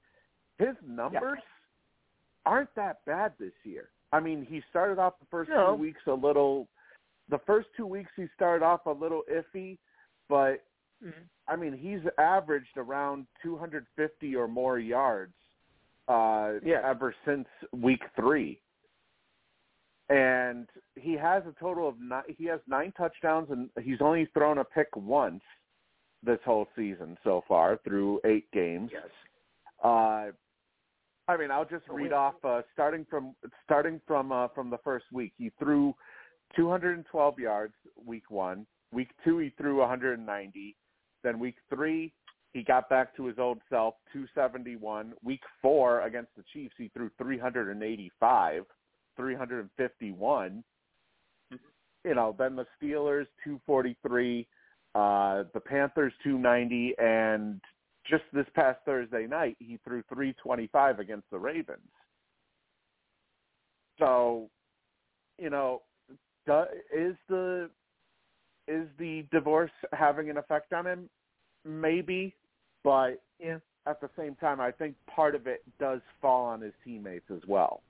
his 0.59 0.75
numbers 0.87 1.39
aren't 2.45 2.75
that 2.75 3.05
bad 3.07 3.33
this 3.39 3.53
year. 3.65 3.91
I 4.13 4.21
mean, 4.21 4.47
he 4.49 4.63
started 4.71 4.99
off 4.99 5.15
the 5.21 5.27
first 5.31 5.51
No. 5.51 5.77
two 5.77 5.83
weeks 5.83 6.01
a 6.07 6.13
little. 6.13 6.69
The 7.31 7.39
first 7.47 7.69
two 7.77 7.87
weeks 7.87 8.11
he 8.17 8.27
started 8.35 8.65
off 8.65 8.87
a 8.87 8.91
little 8.91 9.23
iffy, 9.33 9.79
but 10.29 10.65
I 11.49 11.57
mean, 11.57 11.73
he's 11.73 12.01
averaged 12.19 12.77
around 12.77 13.27
250 13.43 14.37
or 14.37 14.47
more 14.49 14.79
yards 14.79 15.35
uh, 16.09 16.55
Yeah. 16.63 16.81
ever 16.85 17.15
since 17.25 17.49
week 17.73 18.03
three. 18.17 18.61
And 20.09 20.69
he 20.97 21.13
has 21.15 21.45
a 21.47 21.53
total 21.59 21.89
of 21.89 22.01
nine, 22.01 22.25
he 22.37 22.45
has 22.47 22.61
nine 22.67 22.93
touchdowns 22.97 23.49
and 23.51 23.71
he's 23.83 24.01
only 24.01 24.27
thrown 24.35 24.59
a 24.59 24.65
pick 24.65 24.89
once 24.97 25.43
this 26.23 26.41
whole 26.45 26.67
season 26.77 27.17
so 27.25 27.43
far 27.47 27.79
through 27.85 28.21
eight 28.25 28.51
games. 28.51 28.91
Yes. 28.93 29.09
Uh, 29.83 30.33
I 31.29 31.37
mean, 31.39 31.51
I'll 31.53 31.65
just 31.65 31.89
read 31.89 32.13
off 32.13 32.35
uh, 32.45 32.63
starting 32.73 33.07
from 33.09 33.37
starting 33.65 34.01
from 34.07 34.33
uh, 34.33 34.49
from 34.49 34.69
the 34.69 34.79
first 34.79 35.07
week. 35.13 35.33
He 35.39 35.53
threw 35.61 35.95
212 36.57 37.39
yards 37.39 37.75
week 38.05 38.31
one. 38.31 38.67
Week 38.93 39.11
two, 39.25 39.39
he 39.39 39.53
threw 39.57 39.79
190. 39.79 40.77
Then 41.23 41.39
week 41.39 41.57
three, 41.69 42.13
he 42.53 42.63
got 42.63 42.89
back 42.89 43.15
to 43.17 43.27
his 43.27 43.39
old 43.39 43.59
self, 43.69 43.95
271. 44.13 45.13
Week 45.23 45.43
four 45.63 46.03
against 46.03 46.35
the 46.37 46.43
Chiefs, 46.53 46.75
he 46.77 46.89
threw 46.89 47.11
385, 47.19 48.65
351. 49.17 50.65
You 52.05 52.15
know, 52.15 52.35
then 52.39 52.57
the 52.57 52.67
Steelers, 52.81 53.27
243. 53.45 54.47
Uh, 54.93 55.45
the 55.55 55.61
Panthers, 55.61 56.13
290, 56.25 56.95
and 56.99 57.61
just 58.09 58.25
this 58.33 58.47
past 58.55 58.81
Thursday 58.85 59.25
night, 59.25 59.57
he 59.61 59.79
threw 59.85 60.03
325 60.09 60.99
against 60.99 61.31
the 61.31 61.39
Ravens. 61.39 61.79
So, 64.01 64.51
you 65.39 65.49
know, 65.49 65.83
do, 66.51 66.65
is 66.93 67.17
the 67.29 67.71
is 68.69 68.87
the 68.99 69.25
divorce 69.33 69.71
having 69.93 70.31
an 70.31 70.37
effect 70.37 70.73
on 70.73 70.87
him? 70.87 71.11
Maybe, 71.65 72.35
but 72.85 73.23
Yeah. 73.39 73.59
at 73.87 74.01
the 74.01 74.11
same 74.17 74.37
time, 74.37 74.61
I 74.61 74.71
think 74.71 74.97
part 75.07 75.35
of 75.35 75.47
it 75.47 75.63
does 75.79 76.01
fall 76.21 76.45
on 76.47 76.61
his 76.61 76.75
teammates 76.85 77.31
as 77.31 77.45
well, 77.47 77.83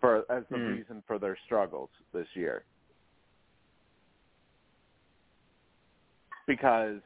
for 0.00 0.30
as 0.30 0.44
the 0.48 0.56
Mm. 0.56 0.68
reason 0.68 1.02
for 1.02 1.18
their 1.18 1.36
struggles 1.36 1.90
this 2.12 2.28
year. 2.34 2.64
Because 6.46 7.02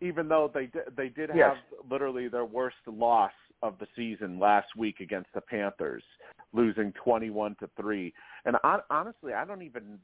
even 0.00 0.28
though 0.28 0.48
they 0.48 0.66
did, 0.66 0.96
they 0.96 1.08
did 1.08 1.30
Yes. 1.30 1.56
have 1.56 1.88
literally 1.88 2.28
their 2.28 2.44
worst 2.44 2.86
loss 2.86 3.32
of 3.62 3.78
the 3.78 3.86
season 3.94 4.38
last 4.38 4.68
week 4.76 5.00
against 5.00 5.28
the 5.34 5.40
Panthers, 5.40 6.02
losing 6.52 6.92
twenty-one 6.92 7.56
to 7.60 7.68
three. 7.76 8.12
And 8.44 8.56
hon- 8.64 8.82
honestly, 8.90 9.32
I 9.32 9.44
don't 9.44 9.62
even, 9.62 9.98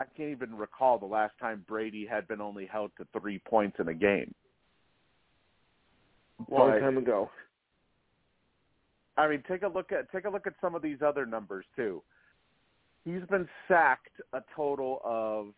I 0.00 0.04
can't 0.16 0.30
even 0.30 0.56
recall 0.56 0.98
the 0.98 1.06
last 1.06 1.34
time 1.40 1.64
Brady 1.66 2.06
had 2.06 2.28
been 2.28 2.40
only 2.40 2.66
held 2.66 2.92
to 2.98 3.06
three 3.18 3.40
points 3.40 3.78
in 3.80 3.88
a 3.88 3.94
game. 3.94 4.34
A 6.48 6.54
long 6.54 6.70
But- 6.70 6.80
time 6.80 6.98
ago. 6.98 7.30
I 9.16 9.28
mean, 9.28 9.42
take 9.46 9.62
a 9.62 9.68
look 9.68 9.92
at 9.92 10.10
take 10.12 10.24
a 10.24 10.30
look 10.30 10.46
at 10.46 10.54
some 10.60 10.74
of 10.74 10.80
these 10.80 11.02
other 11.02 11.26
numbers 11.26 11.66
too. 11.76 12.02
He's 13.04 13.22
been 13.28 13.48
sacked 13.68 14.20
a 14.32 14.42
total 14.54 15.00
of 15.04 15.52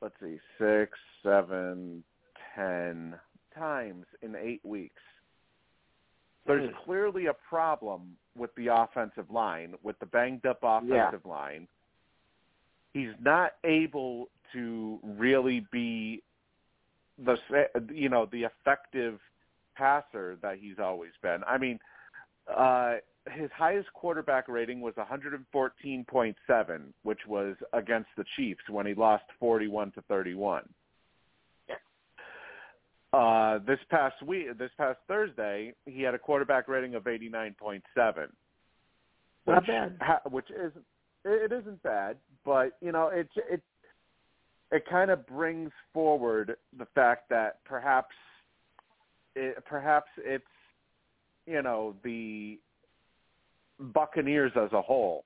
let's 0.00 0.14
see, 0.20 0.38
six, 0.58 0.96
seven, 1.24 2.04
ten 2.54 3.18
times 3.56 4.06
in 4.22 4.36
eight 4.36 4.64
weeks. 4.64 5.02
There's 6.46 6.70
Hmm. 6.70 6.76
clearly 6.76 7.26
a 7.26 7.34
problem 7.34 8.16
with 8.34 8.54
the 8.54 8.68
offensive 8.68 9.30
line, 9.30 9.76
with 9.82 9.98
the 9.98 10.06
banged 10.06 10.46
up 10.46 10.60
offensive 10.62 11.26
line. 11.26 11.68
He's 12.94 13.14
not 13.20 13.56
able 13.64 14.30
to 14.52 14.98
really 15.02 15.60
be 15.70 16.22
the 17.18 17.38
you 17.92 18.08
know 18.08 18.26
the 18.26 18.44
effective 18.44 19.20
passer 19.74 20.36
that 20.36 20.58
he's 20.58 20.78
always 20.78 21.12
been. 21.22 21.44
I 21.44 21.58
mean, 21.58 21.78
uh, 22.48 22.96
his 23.30 23.50
highest 23.52 23.92
quarterback 23.92 24.48
rating 24.48 24.80
was 24.80 24.94
114.7, 24.94 26.92
which 27.02 27.26
was 27.26 27.56
against 27.72 28.08
the 28.16 28.24
Chiefs 28.36 28.68
when 28.68 28.86
he 28.86 28.94
lost 28.94 29.24
41 29.38 29.92
to 29.92 30.02
31. 30.02 30.68
Uh, 33.12 33.58
this 33.66 33.78
past 33.90 34.22
week, 34.22 34.46
this 34.58 34.70
past 34.76 34.98
Thursday, 35.08 35.72
he 35.86 36.02
had 36.02 36.12
a 36.14 36.18
quarterback 36.18 36.68
rating 36.68 36.94
of 36.94 37.04
89.7. 37.04 37.80
Not 37.96 39.62
which 39.62 39.66
bad. 39.66 39.96
Ha, 40.02 40.20
which 40.30 40.50
isn't 40.50 40.84
it 41.24 41.52
isn't 41.52 41.82
bad, 41.82 42.16
but 42.44 42.76
you 42.82 42.92
know 42.92 43.08
it 43.08 43.28
it 43.50 43.62
it 44.70 44.84
kind 44.90 45.10
of 45.10 45.26
brings 45.26 45.70
forward 45.94 46.56
the 46.78 46.86
fact 46.94 47.30
that 47.30 47.64
perhaps 47.64 48.14
it, 49.34 49.64
perhaps 49.64 50.08
it's 50.18 50.44
you 51.46 51.62
know 51.62 51.96
the 52.04 52.58
Buccaneers 53.80 54.52
as 54.54 54.72
a 54.72 54.82
whole 54.82 55.24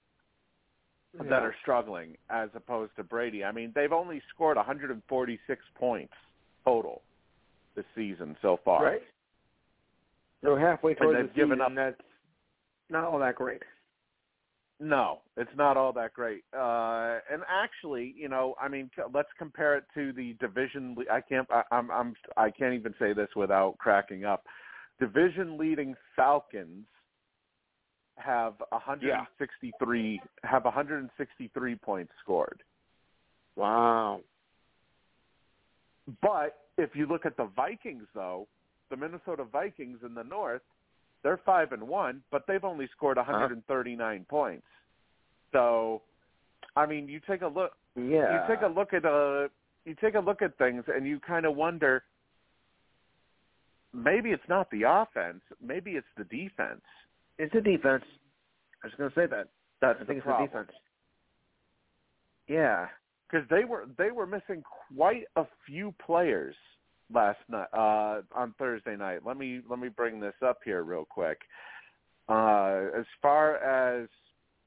that 1.19 1.43
are 1.43 1.55
struggling 1.61 2.17
as 2.31 2.49
opposed 2.55 2.95
to 2.97 3.03
Brady. 3.03 3.45
I 3.45 3.53
mean, 3.53 3.73
they've 3.75 3.93
only 3.93 4.23
scored 4.33 4.57
146 4.57 5.63
points 5.79 6.15
total 6.65 7.03
this 7.75 7.85
season 7.95 8.37
so 8.43 8.59
far. 8.65 8.85
Right. 8.85 9.03
So 10.45 10.57
halfway 10.57 10.95
towards 10.95 11.19
the 11.19 11.35
given 11.35 11.59
season, 11.59 11.61
up- 11.61 11.75
that's 11.75 12.09
not 12.91 13.05
all 13.05 13.19
that 13.19 13.37
great. 13.37 13.63
No, 14.81 15.21
it's 15.37 15.51
not 15.57 15.77
all 15.77 15.93
that 15.93 16.13
great. 16.13 16.43
Uh, 16.53 17.19
and 17.31 17.43
actually, 17.49 18.15
you 18.17 18.29
know, 18.29 18.57
I 18.61 18.67
mean, 18.67 18.91
let's 19.15 19.29
compare 19.39 19.77
it 19.77 19.85
to 19.95 20.13
the 20.13 20.35
division. 20.41 20.97
I 21.11 21.21
can't. 21.21 21.47
I, 21.53 21.63
I'm. 21.71 21.91
I'm. 21.91 22.15
I 22.37 22.51
can't 22.51 22.75
even 22.75 22.93
say 22.99 23.13
this 23.13 23.29
without 23.37 23.79
cracking 23.79 24.25
up. 24.25 24.45
Division 24.99 25.57
leading 25.57 25.95
Falcons 26.17 26.87
have 28.17 28.55
163 28.71 30.21
have 30.43 30.65
163 30.65 31.77
points 31.77 32.13
scored. 32.23 32.63
Wow. 33.55 34.21
But 36.21 36.57
if 36.79 36.91
you 36.95 37.07
look 37.07 37.27
at 37.27 37.37
the 37.37 37.49
Vikings, 37.55 38.05
though, 38.15 38.47
the 38.91 38.97
Minnesota 38.97 39.45
Vikings 39.45 39.99
in 40.05 40.15
the 40.15 40.25
North, 40.25 40.63
they're 41.23 41.41
five 41.45 41.73
and 41.73 41.87
one, 41.87 42.23
but 42.31 42.45
they've 42.47 42.65
only 42.65 42.89
scored 42.97 43.17
139 43.17 44.27
points. 44.29 44.67
So, 45.53 46.03
I 46.77 46.87
mean, 46.87 47.09
you 47.09 47.21
take 47.29 47.43
a 47.43 47.47
look. 47.47 47.73
Yeah. 47.97 48.47
You 48.49 48.55
take 48.55 48.63
a 48.63 48.69
look 48.69 48.93
at 48.93 49.05
uh 49.05 49.49
You 49.85 49.95
take 50.01 50.15
a 50.15 50.21
look 50.21 50.43
at 50.43 50.57
things, 50.59 50.85
and 50.89 51.07
you 51.07 51.21
kind 51.21 51.47
of 51.47 51.57
wonder. 51.57 52.05
Maybe 53.95 54.31
it's 54.31 54.49
not 54.49 54.71
the 54.71 54.85
offense. 54.89 55.43
Maybe 55.63 55.93
it's 55.93 56.07
the 56.17 56.25
defense. 56.25 56.81
It's 57.39 57.53
the 57.53 57.61
defense. 57.61 58.05
I 58.83 58.87
was 58.87 58.95
going 58.97 59.11
to 59.11 59.15
say 59.15 59.27
that. 59.27 59.49
That's 59.83 59.97
I 59.97 60.01
the 60.01 60.07
think 60.07 60.17
it's 60.19 60.25
problem. 60.25 60.49
the 60.51 60.59
defense. 60.59 60.79
Yeah. 62.49 62.87
Because 63.33 63.49
they 63.49 63.65
were 63.65 63.87
they 63.97 64.11
were 64.11 64.27
missing 64.27 64.63
quite 64.95 65.25
a 65.37 65.47
few 65.67 65.95
players 66.05 66.55
last 67.13 67.39
night 67.49 67.69
uh, 67.73 68.21
on 68.35 68.55
Thursday 68.59 68.97
night. 68.97 69.21
Let 69.25 69.39
me 69.39 69.61
let 69.69 69.79
me 69.79 69.89
bring 69.89 70.21
this 70.21 70.35
up 70.45 70.59
here 70.65 70.83
real 70.83 71.07
quick. 71.09 71.39
Uh, 72.29 72.89
as 72.99 73.07
far 73.21 73.57
as 73.57 74.09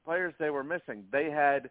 players 0.04 0.34
they 0.38 0.50
were 0.50 0.64
missing, 0.64 1.04
they 1.12 1.30
had 1.30 1.70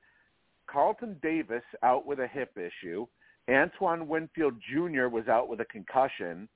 Carlton 0.68 1.18
Davis 1.22 1.64
out 1.84 2.06
with 2.06 2.20
a 2.20 2.28
hip 2.28 2.58
issue. 2.58 3.06
Antoine 3.50 4.08
Winfield 4.08 4.56
Jr. 4.72 5.08
was 5.08 5.28
out 5.28 5.48
with 5.48 5.60
a 5.60 5.66
concussion. 5.66 6.48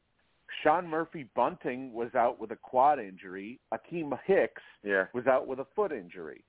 Sean 0.63 0.87
Murphy 0.87 1.27
Bunting 1.35 1.93
was 1.93 2.15
out 2.15 2.39
with 2.39 2.51
a 2.51 2.55
quad 2.55 2.99
injury. 2.99 3.59
Akiem 3.73 4.17
Hicks 4.25 4.63
Yeah. 4.83 5.05
was 5.13 5.27
out 5.27 5.47
with 5.47 5.59
a 5.59 5.65
foot 5.75 5.91
injury. 5.91 6.43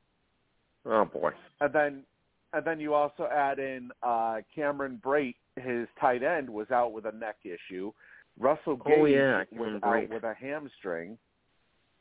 Oh 0.87 1.05
boy. 1.05 1.33
And 1.61 1.72
then 1.74 2.05
and 2.52 2.64
then 2.64 2.80
you 2.80 2.94
also 2.94 3.28
add 3.32 3.58
in 3.58 3.90
uh 4.02 4.38
Cameron 4.54 5.00
Brate, 5.04 5.36
his 5.56 5.86
tight 6.00 6.22
end, 6.22 6.48
was 6.48 6.70
out 6.70 6.92
with 6.92 7.06
a 7.06 7.12
neck 7.12 7.36
issue. 7.44 7.92
Russell 8.38 8.76
Gage 8.76 8.94
Oh, 8.98 9.04
yeah, 9.06 9.44
was 9.52 9.80
out 9.82 9.90
Brate. 9.92 10.08
with 10.10 10.24
a 10.24 10.34
hamstring. 10.34 11.18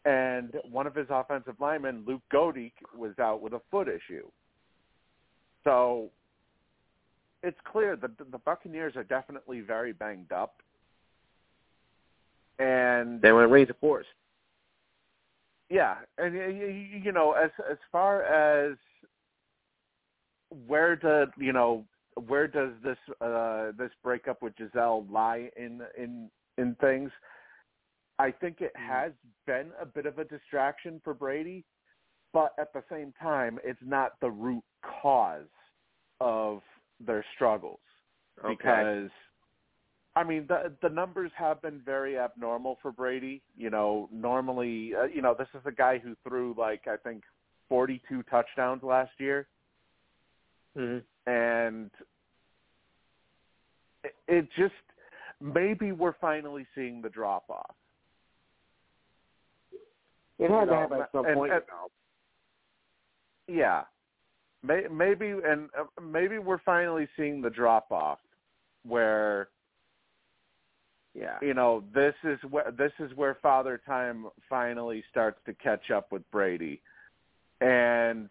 And 0.05 0.55
one 0.71 0.87
of 0.87 0.95
his 0.95 1.07
offensive 1.09 1.55
linemen, 1.59 2.03
Luke 2.07 2.21
Goedeke, 2.33 2.71
was 2.97 3.11
out 3.19 3.41
with 3.41 3.53
a 3.53 3.61
foot 3.69 3.87
issue. 3.89 4.27
So 5.65 6.09
it's 7.43 7.57
clear 7.69 7.95
that 7.97 8.17
the, 8.17 8.23
the 8.31 8.37
Buccaneers 8.37 8.95
are 8.95 9.03
definitely 9.03 9.59
very 9.59 9.91
banged 9.91 10.31
up. 10.31 10.61
And 12.59 13.21
they 13.21 13.31
want 13.33 13.43
to 13.43 13.53
raise 13.53 13.67
the 13.67 13.73
force. 13.75 14.05
yeah, 15.69 15.95
and 16.17 16.33
you 17.03 17.11
know, 17.11 17.33
as 17.33 17.51
as 17.69 17.77
far 17.91 18.23
as 18.23 18.77
where 20.67 20.95
do 20.95 21.25
you 21.37 21.53
know 21.53 21.85
where 22.27 22.47
does 22.47 22.71
this 22.83 22.97
uh 23.21 23.71
this 23.77 23.91
breakup 24.03 24.41
with 24.41 24.55
Gisele 24.57 25.05
lie 25.09 25.49
in 25.55 25.81
in 25.97 26.29
in 26.57 26.75
things? 26.75 27.11
I 28.17 28.31
think 28.31 28.59
it 28.59 28.73
has 28.75 29.13
been 29.47 29.71
a 29.81 29.85
bit 29.85 30.05
of 30.05 30.19
a 30.19 30.25
distraction 30.25 30.99
for 31.03 31.13
Brady, 31.13 31.63
but 32.33 32.51
at 32.59 32.73
the 32.73 32.83
same 32.91 33.13
time, 33.21 33.59
it's 33.63 33.79
not 33.81 34.19
the 34.19 34.29
root 34.29 34.63
cause 35.01 35.47
of 36.19 36.61
their 36.99 37.23
struggles 37.35 37.79
Okay. 38.43 38.55
because 38.57 39.09
I 40.15 40.23
mean, 40.23 40.45
the 40.47 40.73
the 40.81 40.89
numbers 40.89 41.31
have 41.37 41.61
been 41.61 41.81
very 41.85 42.17
abnormal 42.17 42.77
for 42.81 42.91
Brady. 42.91 43.41
You 43.55 43.69
know, 43.69 44.09
normally, 44.11 44.93
uh, 44.95 45.05
you 45.05 45.21
know, 45.21 45.35
this 45.37 45.47
is 45.53 45.61
a 45.65 45.71
guy 45.71 45.97
who 45.99 46.15
threw 46.27 46.55
like 46.57 46.87
I 46.87 46.97
think 46.97 47.23
42 47.69 48.23
touchdowns 48.23 48.83
last 48.83 49.11
year, 49.19 49.47
Mm-hmm. 50.77 51.31
and 51.31 51.89
it, 54.03 54.13
it 54.27 54.47
just 54.57 54.73
maybe 55.41 55.91
we're 55.91 56.13
finally 56.21 56.65
seeing 56.75 57.01
the 57.01 57.09
drop 57.09 57.49
off. 57.49 57.75
It 60.37 60.49
had 60.49 60.65
to 60.65 60.71
No, 60.71 61.01
at 61.01 61.11
some 61.11 61.25
and- 61.25 61.35
point. 61.35 61.51
and- 61.53 61.63
Yeah, 63.47 63.83
May, 64.63 64.83
maybe 64.91 65.31
and 65.31 65.69
uh, 65.77 65.85
maybe 66.01 66.37
we're 66.37 66.59
finally 66.59 67.07
seeing 67.17 67.41
the 67.41 67.49
drop 67.49 67.91
off 67.91 68.19
where 68.83 69.49
yeah. 71.15 71.37
you 71.41 71.53
know 71.53 71.83
this 71.93 72.13
is 72.23 72.37
where 72.49 72.71
this 72.77 72.91
is 72.99 73.11
where 73.15 73.35
father 73.41 73.81
time 73.85 74.27
finally 74.47 75.03
starts 75.09 75.39
to 75.45 75.53
catch 75.55 75.91
up 75.91 76.11
with 76.11 76.29
Brady 76.31 76.81
and 77.59 78.29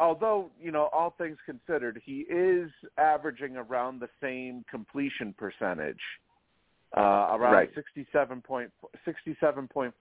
although 0.00 0.50
you 0.60 0.72
know 0.72 0.88
all 0.92 1.14
things 1.18 1.36
considered 1.44 2.00
he 2.04 2.20
is 2.30 2.70
averaging 2.98 3.56
around 3.56 4.00
the 4.00 4.08
same 4.20 4.64
completion 4.68 5.34
percentage 5.38 6.00
uh 6.96 7.36
around 7.36 7.52
Right. 7.52 7.70
67 7.74 8.40
point 8.40 8.72
67.4% 9.06 9.92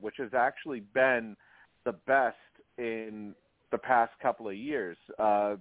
which 0.00 0.14
has 0.18 0.30
actually 0.34 0.80
been 0.80 1.36
the 1.84 1.92
best 1.92 2.36
in 2.78 3.34
the 3.70 3.78
past 3.78 4.12
couple 4.20 4.48
of 4.48 4.56
years 4.56 4.96
uh 5.18 5.56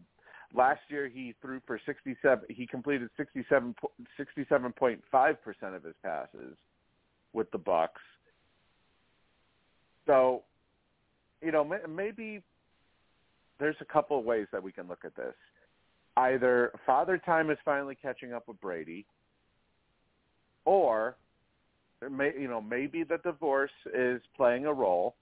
last 0.53 0.79
year 0.89 1.09
he 1.09 1.35
threw 1.41 1.59
for 1.67 1.79
67 1.85 2.45
he 2.49 2.65
completed 2.65 3.09
67 3.17 3.75
67.5% 4.17 5.75
of 5.75 5.83
his 5.83 5.93
passes 6.01 6.55
with 7.33 7.51
the 7.51 7.59
Bucs 7.59 7.89
so 10.07 10.43
you 11.41 11.51
know 11.51 11.69
maybe 11.87 12.41
there's 13.59 13.75
a 13.81 13.85
couple 13.85 14.17
of 14.19 14.25
ways 14.25 14.47
that 14.51 14.61
we 14.61 14.71
can 14.71 14.87
look 14.87 15.03
at 15.05 15.15
this 15.15 15.33
either 16.17 16.71
father 16.85 17.17
time 17.17 17.49
is 17.49 17.57
finally 17.63 17.95
catching 18.01 18.33
up 18.33 18.47
with 18.47 18.59
Brady 18.61 19.05
or 20.65 21.15
may, 22.11 22.31
you 22.39 22.47
know 22.47 22.61
maybe 22.61 23.03
the 23.03 23.17
divorce 23.23 23.71
is 23.93 24.21
playing 24.35 24.65
a 24.65 24.73
role 24.73 25.15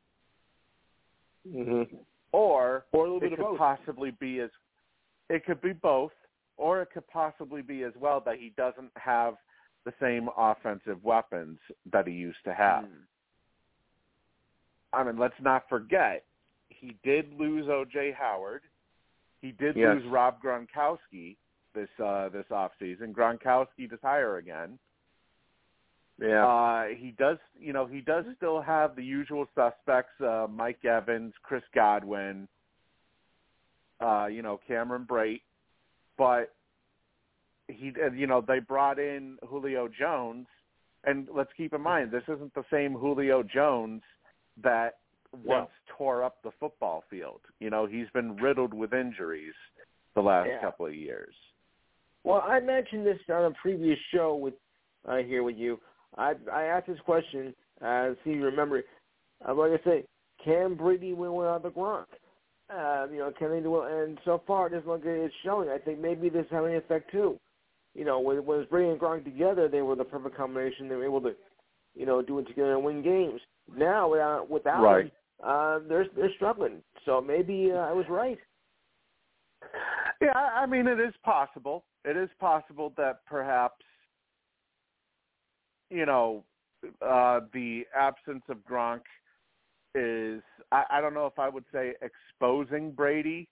Mm-hmm. 1.47 1.95
or 2.31 2.85
Or 2.91 3.23
it 3.23 3.29
could 3.29 3.37
both. 3.37 3.57
possibly 3.57 4.11
be 4.19 4.39
as 4.39 4.49
it 5.29 5.45
could 5.45 5.61
be 5.61 5.73
both, 5.73 6.11
or 6.57 6.81
it 6.81 6.89
could 6.93 7.07
possibly 7.07 7.61
be 7.61 7.83
as 7.83 7.93
well 7.99 8.21
that 8.25 8.37
he 8.39 8.51
doesn't 8.57 8.91
have 8.95 9.35
the 9.85 9.93
same 10.01 10.29
offensive 10.37 11.03
weapons 11.03 11.59
that 11.91 12.07
he 12.07 12.13
used 12.13 12.43
to 12.45 12.53
have. 12.53 12.85
Mm. 12.85 12.89
I 14.93 15.03
mean, 15.03 15.17
let's 15.17 15.35
not 15.41 15.63
forget 15.69 16.23
he 16.69 16.95
did 17.03 17.33
lose 17.37 17.67
O.J. 17.69 18.15
Howard. 18.17 18.61
He 19.41 19.51
did 19.51 19.75
Yes. 19.75 19.95
lose 19.95 20.05
Rob 20.11 20.41
Gronkowski 20.41 21.37
this 21.73 21.89
uh, 22.03 22.29
this 22.29 22.45
off 22.51 22.71
season. 22.79 23.13
Gronkowski 23.13 23.89
to 23.89 23.97
hire 24.01 24.37
again. 24.37 24.79
Yeah. 26.19 26.47
Uh, 26.47 26.85
he 26.95 27.11
does, 27.11 27.37
you 27.59 27.73
know, 27.73 27.85
he 27.85 27.99
does 27.99 28.23
still 28.37 28.61
have 28.61 28.95
the 28.95 29.03
usual 29.03 29.47
suspects: 29.53 30.19
uh, 30.21 30.47
Mike 30.49 30.83
Evans, 30.85 31.33
Chris 31.43 31.63
Godwin, 31.73 32.47
uh, 33.99 34.27
you 34.27 34.41
know, 34.41 34.59
Cameron 34.67 35.05
Brate, 35.09 35.41
but 36.17 36.53
he, 37.67 37.91
uh, 38.01 38.11
you 38.11 38.27
know, 38.27 38.41
they 38.41 38.59
brought 38.59 38.97
in 38.99 39.37
Julio 39.47 39.87
Jones, 39.89 40.47
and 41.03 41.27
let's 41.35 41.51
keep 41.57 41.73
in 41.73 41.81
mind 41.81 42.11
this 42.11 42.23
isn't 42.23 42.53
the 42.53 42.63
same 42.71 42.93
Julio 42.93 43.43
Jones 43.43 44.01
that 44.63 44.97
once 45.43 45.69
tore 45.97 46.23
up 46.23 46.41
the 46.43 46.51
football 46.59 47.03
field. 47.09 47.41
You 47.59 47.69
know, 47.69 47.85
he's 47.85 48.09
been 48.13 48.35
riddled 48.37 48.73
with 48.73 48.93
injuries 48.93 49.53
the 50.15 50.21
last 50.21 50.47
Yeah. 50.47 50.61
couple 50.61 50.85
of 50.85 50.95
years. 50.95 51.35
Well, 52.23 52.41
I 52.41 52.59
mentioned 52.59 53.05
this 53.05 53.19
on 53.29 53.45
a 53.45 53.51
previous 53.51 53.99
show 54.11 54.35
with 54.35 54.55
uh, 55.07 55.17
here 55.17 55.43
with 55.43 55.57
you. 55.57 55.79
I 56.17 56.35
I 56.51 56.63
asked 56.63 56.87
this 56.87 56.99
question. 57.01 57.53
Uh, 57.81 58.13
see 58.23 58.31
you 58.31 58.43
remember. 58.43 58.83
Uh, 59.47 59.53
like 59.53 59.79
I 59.79 59.83
say, 59.83 60.05
can 60.43 60.75
Brady 60.75 61.13
win 61.13 61.33
without 61.33 61.61
the 61.61 61.69
Gronk? 61.69 62.05
Uh, 62.69 63.05
you 63.11 63.19
know, 63.19 63.31
can 63.37 63.51
they 63.51 63.59
do 63.59 63.83
it? 63.83 63.91
And 63.91 64.17
so 64.25 64.41
far, 64.47 64.67
it 64.67 64.71
doesn't 64.71 64.87
look 64.87 65.05
like 65.05 65.13
it's 65.13 65.35
showing. 65.43 65.69
I 65.69 65.77
think 65.77 65.99
maybe 65.99 66.29
this 66.29 66.45
is 66.45 66.51
having 66.51 66.71
an 66.71 66.77
effect 66.77 67.11
too. 67.11 67.39
You 67.93 68.05
know, 68.05 68.19
when 68.19 68.43
when 68.45 68.59
it's 68.59 68.69
Brady 68.69 68.89
and 68.89 68.99
Gronk 68.99 69.23
together, 69.23 69.67
they 69.67 69.81
were 69.81 69.95
the 69.95 70.03
perfect 70.03 70.35
combination. 70.35 70.89
They 70.89 70.95
were 70.95 71.05
able 71.05 71.21
to, 71.21 71.35
you 71.93 72.05
know, 72.07 72.21
do 72.21 72.39
it 72.39 72.47
together 72.47 72.73
and 72.73 72.83
win 72.83 73.03
games. 73.03 73.39
Now 73.77 74.09
without 74.09 74.49
without 74.49 74.81
Right. 74.81 75.13
Uh, 75.43 75.79
they're 75.87 76.07
they're 76.15 76.33
struggling. 76.35 76.81
So 77.05 77.21
maybe 77.21 77.71
uh, 77.71 77.77
I 77.77 77.91
was 77.91 78.05
right. 78.09 78.37
Yeah, 80.21 80.31
I 80.33 80.65
mean, 80.65 80.87
it 80.87 80.99
is 80.99 81.13
possible. 81.23 81.85
It 82.05 82.15
is 82.15 82.29
possible 82.39 82.93
that 82.97 83.25
perhaps, 83.25 83.83
you 85.89 86.05
know, 86.05 86.43
uh, 87.01 87.41
the 87.53 87.83
absence 87.97 88.43
of 88.49 88.57
Gronk 88.69 89.01
is, 89.93 90.41
I, 90.71 90.83
I 90.89 91.01
don't 91.01 91.13
know 91.13 91.25
if 91.25 91.37
I 91.37 91.49
would 91.49 91.65
say 91.73 91.93
exposing 92.01 92.91
Brady, 92.91 93.49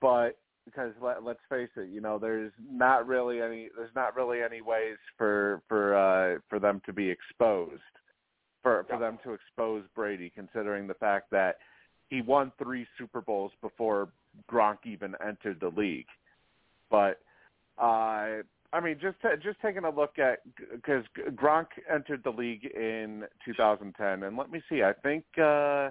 but 0.00 0.38
because 0.64 0.92
let, 1.00 1.22
let's 1.22 1.40
face 1.48 1.68
it, 1.76 1.90
you 1.90 2.00
know, 2.00 2.18
there's 2.18 2.52
not 2.68 3.06
really 3.06 3.40
any, 3.40 3.68
there's 3.76 3.94
not 3.94 4.16
really 4.16 4.42
any 4.42 4.62
ways 4.62 4.96
for, 5.18 5.62
for, 5.68 5.94
uh, 5.94 6.38
for 6.48 6.58
them 6.58 6.80
to 6.86 6.92
be 6.92 7.08
exposed, 7.08 7.82
for, 8.64 8.84
for 8.88 8.98
them 8.98 9.18
to 9.22 9.34
expose 9.34 9.84
Brady, 9.94 10.32
considering 10.34 10.88
the 10.88 10.94
fact 10.94 11.30
that 11.30 11.58
he 12.08 12.22
won 12.22 12.50
three 12.60 12.86
Super 12.98 13.20
Bowls 13.20 13.52
before 13.60 14.08
Gronk 14.50 14.78
even 14.84 15.14
entered 15.24 15.60
the 15.60 15.68
league. 15.68 16.06
But 16.90 17.20
uh, 17.78 18.42
I 18.72 18.80
mean, 18.82 18.96
just 19.00 19.16
just 19.42 19.60
taking 19.60 19.84
a 19.84 19.90
look 19.90 20.18
at 20.18 20.38
because 20.72 21.04
Gronk 21.34 21.66
entered 21.92 22.22
the 22.24 22.30
league 22.30 22.64
in 22.64 23.24
2010, 23.44 24.22
and 24.22 24.36
let 24.36 24.50
me 24.50 24.62
see. 24.68 24.82
I 24.82 24.94
think 25.02 25.24
uh, 25.38 25.90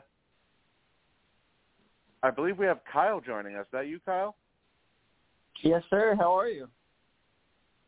I 2.24 2.32
believe 2.36 2.58
we 2.58 2.66
have 2.66 2.80
Kyle 2.92 3.22
joining 3.22 3.56
us. 3.56 3.66
Is 3.66 3.72
that 3.72 3.88
you, 3.88 4.00
Kyle? 4.04 4.36
Yes, 5.62 5.84
sir. 5.92 6.16
How 6.18 6.38
are 6.38 6.48
you? 6.48 6.68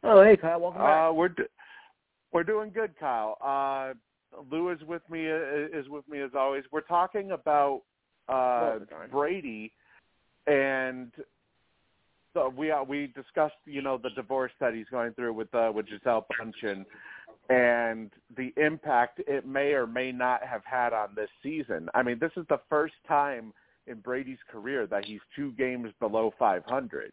Oh, 0.03 0.23
hey 0.23 0.37
Kyle, 0.37 0.59
welcome 0.59 0.81
back. 0.81 1.09
Uh, 1.09 1.13
we're 1.13 1.29
do- 1.29 1.47
we're 2.31 2.43
doing 2.43 2.69
good, 2.69 2.93
Kyle. 2.99 3.37
Uh, 3.41 3.95
Lou 4.51 4.69
is 4.69 4.79
with 4.87 5.01
me 5.09 5.29
uh, 5.29 5.67
is 5.73 5.87
with 5.89 6.07
me 6.09 6.21
as 6.21 6.31
always. 6.37 6.63
We're 6.71 6.81
talking 6.81 7.31
about 7.31 7.81
uh, 8.29 8.31
All 8.31 8.79
the 8.79 8.85
time. 8.85 9.09
Brady, 9.11 9.71
and 10.47 11.11
so 12.33 12.53
we 12.55 12.71
uh, 12.71 12.83
we 12.83 13.07
discussed 13.15 13.55
you 13.65 13.81
know 13.81 13.97
the 13.97 14.09
divorce 14.11 14.51
that 14.59 14.73
he's 14.73 14.87
going 14.91 15.13
through 15.13 15.33
with 15.33 15.53
uh, 15.53 15.71
with 15.73 15.87
Gisele 15.87 16.25
Bundchen, 16.39 16.85
and 17.49 18.11
the 18.35 18.53
impact 18.57 19.21
it 19.27 19.45
may 19.45 19.73
or 19.73 19.87
may 19.87 20.11
not 20.11 20.43
have 20.43 20.63
had 20.65 20.93
on 20.93 21.09
this 21.15 21.29
season. 21.41 21.89
I 21.93 22.03
mean, 22.03 22.19
this 22.19 22.31
is 22.37 22.45
the 22.49 22.59
first 22.69 22.95
time 23.07 23.53
in 23.87 23.99
Brady's 23.99 24.39
career 24.51 24.87
that 24.87 25.05
he's 25.05 25.19
two 25.35 25.51
games 25.53 25.91
below 25.99 26.33
500. 26.39 27.11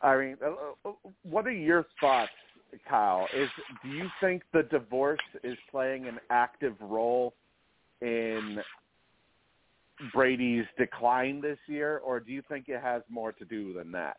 I 0.00 0.16
mean, 0.16 0.36
uh, 0.44 0.88
uh, 0.88 0.92
what 1.22 1.46
are 1.46 1.52
your 1.52 1.86
thoughts, 2.00 2.30
Kyle? 2.88 3.26
Is 3.34 3.48
do 3.82 3.88
you 3.88 4.06
think 4.20 4.42
the 4.52 4.62
divorce 4.64 5.18
is 5.42 5.56
playing 5.70 6.06
an 6.06 6.18
active 6.30 6.74
role 6.80 7.34
in 8.00 8.58
Brady's 10.12 10.66
decline 10.78 11.40
this 11.40 11.58
year, 11.66 11.98
or 11.98 12.20
do 12.20 12.32
you 12.32 12.42
think 12.48 12.68
it 12.68 12.80
has 12.80 13.02
more 13.08 13.32
to 13.32 13.44
do 13.44 13.72
than 13.72 13.92
that? 13.92 14.16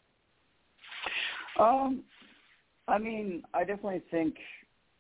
Um, 1.60 2.04
I 2.88 2.98
mean, 2.98 3.44
I 3.54 3.60
definitely 3.60 4.02
think 4.12 4.36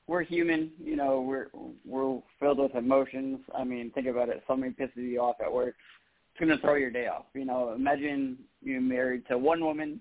we're 0.07 0.23
human. 0.23 0.71
You 0.81 0.95
know, 0.95 1.21
we're 1.21 1.47
we're 1.85 2.21
filled 2.39 2.59
with 2.59 2.75
emotions. 2.75 3.39
I 3.57 3.63
mean, 3.63 3.91
think 3.91 4.07
about 4.07 4.29
it. 4.29 4.43
Somebody 4.47 4.73
pisses 4.73 4.95
you 4.95 5.19
off 5.19 5.35
at 5.41 5.51
work, 5.51 5.75
it's 6.31 6.39
gonna 6.39 6.59
throw 6.59 6.75
your 6.75 6.91
day 6.91 7.07
off. 7.07 7.25
You 7.33 7.45
know, 7.45 7.73
imagine 7.73 8.37
you're 8.61 8.81
married 8.81 9.23
to 9.29 9.37
one 9.37 9.63
woman 9.63 9.99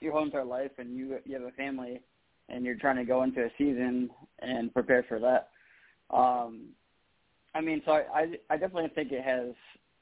your 0.00 0.12
whole 0.12 0.24
entire 0.24 0.44
life, 0.44 0.72
and 0.78 0.96
you 0.96 1.18
you 1.24 1.34
have 1.34 1.42
a 1.42 1.52
family, 1.52 2.00
and 2.48 2.64
you're 2.64 2.76
trying 2.76 2.96
to 2.96 3.04
go 3.04 3.22
into 3.22 3.44
a 3.44 3.50
season 3.58 4.10
and 4.40 4.72
prepare 4.72 5.04
for 5.08 5.18
that. 5.18 5.48
Um, 6.14 6.68
I 7.54 7.60
mean, 7.60 7.82
so 7.84 7.92
I, 7.92 8.04
I 8.14 8.26
I 8.50 8.56
definitely 8.56 8.90
think 8.94 9.12
it 9.12 9.24
has 9.24 9.50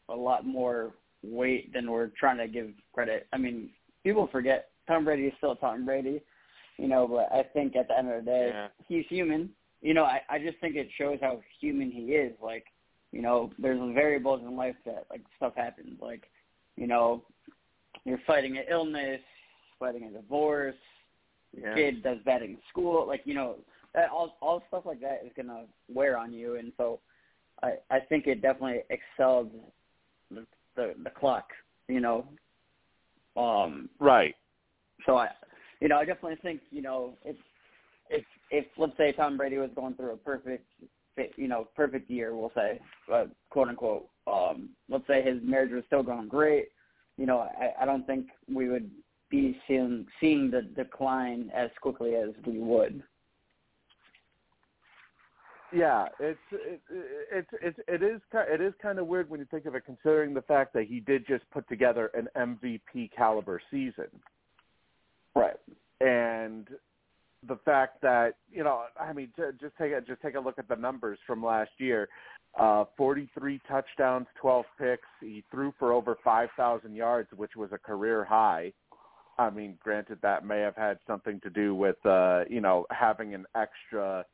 a 0.09 0.15
lot 0.15 0.47
more 0.47 0.93
weight 1.23 1.73
than 1.73 1.91
we're 1.91 2.09
trying 2.19 2.39
to 2.39 2.49
give 2.49 2.71
credit. 2.93 3.27
I 3.33 3.39
mean, 3.39 3.71
people 4.03 4.29
forget 4.31 4.69
Tom 4.87 5.05
Brady 5.05 5.25
is 5.25 5.33
still 5.39 5.57
Tom 5.57 5.87
Brady, 5.87 6.21
you 6.77 6.89
know, 6.89 7.07
but 7.09 7.33
I 7.33 7.43
think 7.43 7.77
at 7.77 7.89
the 7.89 7.97
end 7.97 8.11
of 8.11 8.25
the 8.25 8.31
day, 8.31 8.51
Yeah. 8.53 8.69
he's 8.87 9.07
human. 9.09 9.51
You 9.81 9.95
know, 9.95 10.05
I, 10.05 10.21
I 10.29 10.39
just 10.39 10.59
think 10.61 10.77
it 10.77 10.89
shows 10.99 11.19
how 11.21 11.41
human 11.61 11.91
he 11.91 12.13
is. 12.13 12.33
Like, 12.43 12.67
you 13.13 13.23
know, 13.23 13.51
there's 13.59 13.79
variables 13.95 14.41
in 14.43 14.57
life 14.57 14.77
that 14.85 15.07
like 15.11 15.23
stuff 15.37 15.55
happens. 15.57 15.99
Like, 16.01 16.25
you 16.77 16.87
know, 16.87 17.23
you're 18.05 18.21
fighting 18.27 18.59
an 18.59 18.65
illness, 18.69 19.21
fighting 19.79 20.05
a 20.05 20.11
divorce, 20.11 20.75
yeah. 21.61 21.75
kid 21.75 22.03
does 22.03 22.19
bad 22.25 22.43
in 22.43 22.57
school, 22.71 23.07
like 23.07 23.23
you 23.25 23.35
know, 23.35 23.57
that, 23.95 24.11
all 24.11 24.37
all 24.41 24.63
stuff 24.69 24.85
like 24.87 25.01
that 25.01 25.23
is 25.25 25.33
gonna 25.37 25.65
wear 25.93 26.17
on 26.19 26.33
you, 26.33 26.57
and 26.57 26.73
so 26.77 27.01
I 27.63 27.75
I 27.91 28.01
think 28.01 28.27
it 28.27 28.43
definitely 28.43 28.83
excelled 28.91 29.51
the 30.31 30.47
the, 30.77 30.95
the 31.03 31.11
clock, 31.11 31.49
you 31.89 32.01
know. 32.01 32.27
Um, 33.37 33.89
right. 33.99 34.35
So 35.07 35.17
I, 35.17 35.29
you 35.81 35.89
know, 35.89 35.97
I 35.97 36.05
definitely 36.05 36.39
think 36.43 36.61
you 36.71 36.83
know 36.83 37.15
if 37.25 37.37
if 38.11 38.25
if 38.51 38.67
let's 38.77 38.97
say 38.97 39.13
Tom 39.13 39.37
Brady 39.37 39.59
was 39.59 39.71
going 39.75 39.95
through 39.95 40.13
a 40.13 40.17
perfect 40.17 40.67
you 41.37 41.49
know 41.49 41.69
perfect 41.77 42.11
year, 42.11 42.35
we'll 42.35 42.53
say, 42.55 42.81
uh, 43.13 43.25
quote 43.51 43.69
unquote. 43.69 44.09
Um, 44.27 44.71
let's 44.89 45.07
say 45.07 45.23
his 45.23 45.37
marriage 45.43 45.73
was 45.73 45.85
still 45.87 46.03
going 46.03 46.29
great. 46.29 46.69
You 47.17 47.27
know, 47.27 47.39
I, 47.39 47.83
I 47.83 47.85
don't 47.85 48.07
think 48.07 48.27
we 48.53 48.69
would 48.69 48.91
be 49.35 49.61
seeing 49.67 50.07
seeing 50.21 50.51
the 50.51 50.63
decline 50.63 51.51
as 51.55 51.71
quickly 51.81 52.15
as 52.15 52.31
we 52.47 52.59
would. 52.59 53.03
Yeah, 55.73 56.07
it's 56.21 56.39
it, 56.53 56.81
it's 57.33 57.49
it's 57.61 57.79
it 57.89 58.03
is 58.03 58.21
it 58.33 58.61
is 58.61 58.73
kind 58.81 58.99
of 58.99 59.07
weird 59.07 59.29
when 59.29 59.41
you 59.41 59.47
think 59.51 59.67
of 59.67 59.75
it, 59.75 59.85
considering 59.85 60.35
the 60.35 60.43
fact 60.43 60.73
that 60.75 60.85
he 60.85 61.01
did 61.01 61.27
just 61.27 61.49
put 61.51 61.69
together 61.69 62.11
an 62.15 62.29
MVP 62.37 63.11
caliber 63.17 63.61
season. 63.71 64.07
Right. 65.35 65.57
And 66.01 66.69
the 67.49 67.57
fact 67.65 68.01
that 68.03 68.35
you 68.53 68.63
know, 68.63 68.85
I 69.01 69.13
mean, 69.13 69.33
just 69.37 69.77
take 69.77 69.93
a 69.93 70.01
just 70.01 70.23
take 70.23 70.37
a 70.37 70.41
look 70.41 70.59
at 70.59 70.69
the 70.69 70.77
numbers 70.77 71.19
from 71.27 71.45
last 71.45 71.73
year. 71.79 72.09
Uh, 72.57 72.85
43 72.97 73.61
touchdowns, 73.67 74.29
12 74.41 74.65
picks. 74.79 75.09
He 75.21 75.43
threw 75.51 75.75
for 75.77 75.93
over 75.93 76.17
5,000 76.23 76.95
yards, 76.95 77.29
which 77.35 77.57
was 77.57 77.71
a 77.73 77.79
career 77.79 78.25
high. 78.25 78.73
I 79.39 79.51
mean, 79.51 79.77
granted, 79.83 80.19
that 80.23 80.45
may 80.45 80.61
have 80.61 80.77
had 80.77 80.99
something 81.07 81.41
to 81.41 81.51
do 81.51 81.75
with 81.75 82.05
uh, 82.07 82.45
you 82.49 82.61
know 82.61 82.87
having 82.91 83.35
an 83.35 83.47
extra 83.55 84.25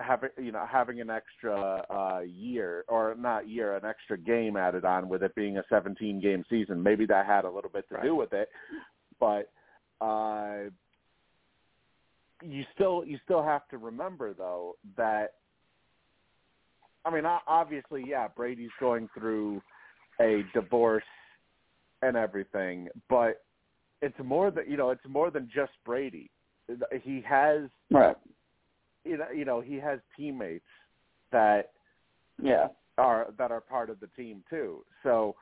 having 0.00 0.30
you 0.38 0.50
know 0.50 0.66
having 0.70 1.00
an 1.00 1.10
extra 1.10 1.84
uh 1.88 2.20
year 2.20 2.84
or 2.88 3.14
not 3.16 3.48
year 3.48 3.76
an 3.76 3.84
extra 3.84 4.18
game 4.18 4.56
added 4.56 4.84
on 4.84 5.08
with 5.08 5.22
it 5.22 5.34
being 5.36 5.58
a 5.58 5.62
17 5.68 6.20
game 6.20 6.44
season 6.50 6.82
maybe 6.82 7.06
that 7.06 7.26
had 7.26 7.44
a 7.44 7.50
little 7.50 7.70
bit 7.70 7.88
to 7.88 7.94
right. 7.94 8.02
do 8.02 8.16
with 8.16 8.32
it 8.32 8.48
but 9.20 9.52
uh 10.00 10.64
you 12.42 12.64
still 12.74 13.04
you 13.06 13.18
still 13.24 13.42
have 13.42 13.68
to 13.68 13.78
remember 13.78 14.34
though 14.34 14.74
that 14.96 15.34
I 17.04 17.10
mean 17.10 17.24
obviously 17.46 18.04
yeah 18.06 18.26
Brady's 18.34 18.70
going 18.80 19.08
through 19.16 19.62
a 20.20 20.42
divorce 20.52 21.04
and 22.02 22.16
everything 22.16 22.88
but 23.08 23.42
it's 24.04 24.18
more 24.24 24.50
than 24.50 24.64
you 24.68 24.76
know 24.76 24.90
it's 24.90 25.08
more 25.08 25.30
than 25.30 25.48
just 25.54 25.72
Brady 25.84 26.30
he 27.02 27.22
has 27.26 27.68
right 27.90 28.16
you 29.04 29.18
know, 29.18 29.30
you 29.30 29.44
know, 29.44 29.60
he 29.60 29.76
has 29.76 30.00
teammates 30.16 30.64
that 31.30 31.70
yeah 32.42 32.68
are 32.98 33.28
that 33.38 33.50
are 33.50 33.60
part 33.60 33.90
of 33.90 34.00
the 34.00 34.06
team 34.16 34.42
too. 34.48 34.84
So 35.02 35.36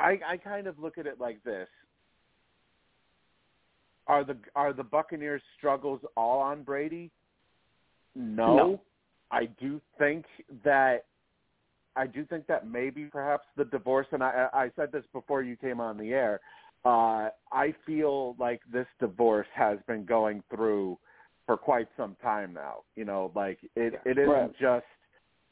I 0.00 0.18
I 0.26 0.36
kind 0.36 0.66
of 0.66 0.78
look 0.78 0.98
at 0.98 1.06
it 1.06 1.20
like 1.20 1.42
this. 1.44 1.68
Are 4.06 4.24
the 4.24 4.36
are 4.54 4.72
the 4.72 4.84
Buccaneers 4.84 5.42
struggles 5.58 6.00
all 6.16 6.40
on 6.40 6.62
Brady? 6.62 7.10
No. 8.14 8.56
no. 8.56 8.80
I 9.30 9.46
do 9.60 9.80
think 9.98 10.24
that 10.64 11.04
I 11.96 12.06
do 12.06 12.24
think 12.24 12.46
that 12.46 12.68
maybe 12.68 13.04
perhaps 13.04 13.46
the 13.56 13.64
divorce 13.64 14.06
and 14.12 14.22
I 14.22 14.48
I 14.52 14.70
said 14.76 14.90
this 14.92 15.04
before 15.12 15.42
you 15.42 15.56
came 15.56 15.80
on 15.80 15.98
the 15.98 16.12
air. 16.12 16.40
Uh 16.86 17.30
I 17.50 17.74
feel 17.84 18.36
like 18.38 18.60
this 18.72 18.86
divorce 19.00 19.48
has 19.54 19.78
been 19.88 20.04
going 20.04 20.42
through 20.54 20.98
for 21.44 21.56
quite 21.56 21.88
some 21.96 22.16
time 22.22 22.54
now. 22.54 22.82
You 22.94 23.04
know, 23.04 23.32
like 23.34 23.58
it 23.74 23.94
it 24.04 24.18
isn't 24.18 24.30
right. 24.30 24.52
just 24.60 24.86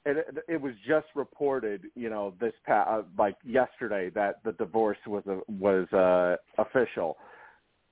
it 0.07 0.17
it 0.47 0.61
was 0.61 0.75
just 0.87 1.07
reported, 1.17 1.87
you 1.97 2.09
know, 2.09 2.35
this 2.41 2.53
past 2.65 2.89
uh, 2.89 3.03
like 3.19 3.37
yesterday 3.45 4.11
that 4.15 4.45
the 4.45 4.53
divorce 4.53 4.99
was 5.09 5.25
a, 5.27 5.41
was 5.51 5.93
uh 5.93 6.37
official. 6.63 7.17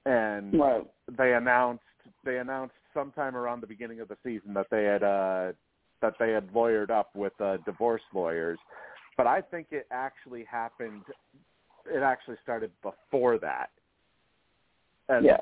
And 0.06 0.58
right. 0.58 0.86
they 1.18 1.32
announced 1.32 1.82
they 2.24 2.38
announced 2.38 2.74
sometime 2.94 3.34
around 3.34 3.60
the 3.60 3.66
beginning 3.66 4.00
of 4.00 4.06
the 4.06 4.16
season 4.22 4.54
that 4.54 4.66
they 4.70 4.84
had 4.84 5.02
uh 5.02 5.52
that 6.00 6.14
they 6.20 6.30
had 6.30 6.52
lawyered 6.52 6.90
up 6.90 7.10
with 7.16 7.32
uh 7.40 7.56
divorce 7.64 8.02
lawyers. 8.14 8.58
But 9.16 9.26
I 9.26 9.40
think 9.40 9.68
it 9.72 9.86
actually 9.90 10.44
happened 10.44 11.02
it 11.86 12.02
actually 12.02 12.36
started 12.42 12.70
before 12.82 13.38
that. 13.38 13.70
And 15.08 15.24
yeah 15.24 15.38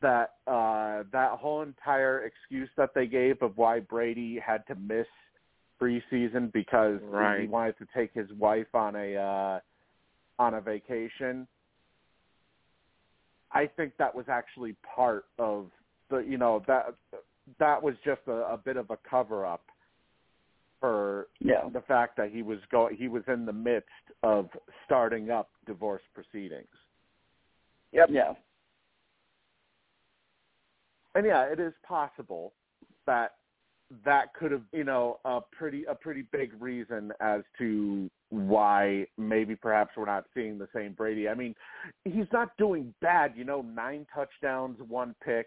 that 0.00 0.34
uh 0.46 1.02
that 1.12 1.32
whole 1.32 1.62
entire 1.62 2.24
excuse 2.24 2.68
that 2.76 2.90
they 2.94 3.06
gave 3.06 3.40
of 3.42 3.56
why 3.56 3.80
Brady 3.80 4.38
had 4.44 4.66
to 4.68 4.74
miss 4.74 5.06
preseason 5.80 6.52
because 6.52 7.00
right. 7.04 7.42
he 7.42 7.46
wanted 7.46 7.76
to 7.78 7.86
take 7.94 8.12
his 8.12 8.30
wife 8.38 8.74
on 8.74 8.96
a 8.96 9.16
uh 9.16 9.60
on 10.38 10.54
a 10.54 10.60
vacation. 10.60 11.46
I 13.52 13.66
think 13.66 13.94
that 13.98 14.14
was 14.14 14.26
actually 14.28 14.76
part 14.94 15.26
of 15.38 15.66
the 16.10 16.18
you 16.18 16.38
know 16.38 16.62
that 16.66 16.94
that 17.58 17.82
was 17.82 17.94
just 18.04 18.20
a, 18.26 18.52
a 18.52 18.58
bit 18.62 18.76
of 18.76 18.90
a 18.90 18.98
cover 19.08 19.46
up 19.46 19.62
for 20.80 21.28
yeah. 21.40 21.68
the 21.72 21.80
fact 21.82 22.16
that 22.16 22.30
he 22.30 22.42
was 22.42 22.58
go 22.70 22.88
he 22.92 23.08
was 23.08 23.22
in 23.28 23.44
the 23.46 23.52
midst 23.52 23.88
of 24.22 24.48
starting 24.84 25.30
up 25.30 25.50
divorce 25.66 26.02
proceedings. 26.14 26.68
Yep. 27.92 28.08
Yeah. 28.12 28.34
and 31.14 31.26
yeah, 31.26 31.44
it 31.44 31.58
is 31.58 31.72
possible 31.86 32.52
that 33.06 33.32
that 34.04 34.34
could 34.34 34.52
have, 34.52 34.62
you 34.72 34.84
know, 34.84 35.18
a 35.24 35.40
pretty 35.40 35.84
a 35.84 35.94
pretty 35.94 36.22
big 36.30 36.52
reason 36.60 37.12
as 37.20 37.40
to 37.58 38.10
why 38.30 39.06
maybe 39.16 39.56
perhaps 39.56 39.92
we're 39.96 40.04
not 40.04 40.24
seeing 40.34 40.58
the 40.58 40.68
same 40.74 40.92
Brady. 40.92 41.28
I 41.28 41.34
mean, 41.34 41.54
he's 42.04 42.26
not 42.32 42.50
doing 42.58 42.94
bad, 43.00 43.32
you 43.34 43.44
know, 43.44 43.62
nine 43.62 44.06
touchdowns, 44.14 44.78
one 44.88 45.14
pick 45.24 45.46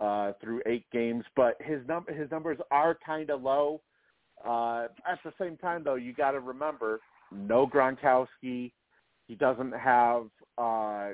uh 0.00 0.32
through 0.42 0.62
8 0.66 0.84
games, 0.90 1.24
but 1.36 1.56
his 1.60 1.80
num 1.86 2.04
his 2.08 2.30
numbers 2.30 2.58
are 2.70 2.98
kind 3.04 3.30
of 3.30 3.42
low. 3.42 3.80
Uh 4.46 4.88
at 5.06 5.18
the 5.24 5.32
same 5.40 5.56
time 5.56 5.82
though, 5.84 5.94
you 5.94 6.12
got 6.12 6.32
to 6.32 6.40
remember 6.40 7.00
no 7.30 7.66
Gronkowski. 7.66 8.72
He 9.28 9.34
doesn't 9.36 9.72
have 9.72 10.26
uh 10.58 11.10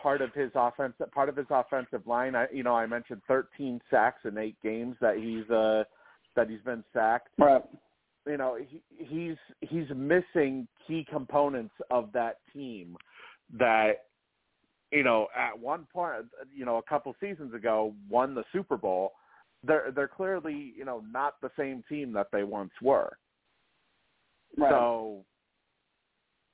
part 0.00 0.22
of 0.22 0.32
his 0.34 0.50
offense 0.54 0.94
part 1.12 1.28
of 1.28 1.36
his 1.36 1.46
offensive 1.50 2.06
line. 2.06 2.34
I 2.34 2.46
you 2.52 2.62
know 2.62 2.74
i 2.74 2.86
mentioned 2.86 3.22
13 3.28 3.80
sacks 3.90 4.20
in 4.24 4.36
8 4.36 4.56
games 4.62 4.96
that 5.00 5.16
he's 5.16 5.48
uh 5.50 5.84
that 6.36 6.50
he's 6.50 6.62
been 6.62 6.84
sacked. 6.92 7.28
Right. 7.38 7.62
You 8.26 8.36
know 8.36 8.58
he 8.58 8.82
he's 8.96 9.36
he's 9.60 9.88
missing 9.94 10.66
key 10.86 11.06
components 11.08 11.74
of 11.90 12.10
that 12.12 12.38
team 12.52 12.96
that 13.58 14.04
you 14.90 15.02
know 15.02 15.28
at 15.36 15.58
one 15.58 15.86
point 15.92 16.26
you 16.54 16.64
know 16.64 16.76
a 16.76 16.82
couple 16.82 17.14
seasons 17.20 17.54
ago 17.54 17.94
won 18.08 18.34
the 18.34 18.44
super 18.52 18.76
bowl 18.76 19.12
they're 19.64 19.90
they're 19.94 20.08
clearly 20.08 20.72
you 20.76 20.84
know 20.84 21.02
not 21.10 21.34
the 21.42 21.50
same 21.58 21.82
team 21.88 22.12
that 22.12 22.28
they 22.32 22.44
once 22.44 22.72
were 22.80 23.16
right. 24.56 24.70
so 24.70 25.24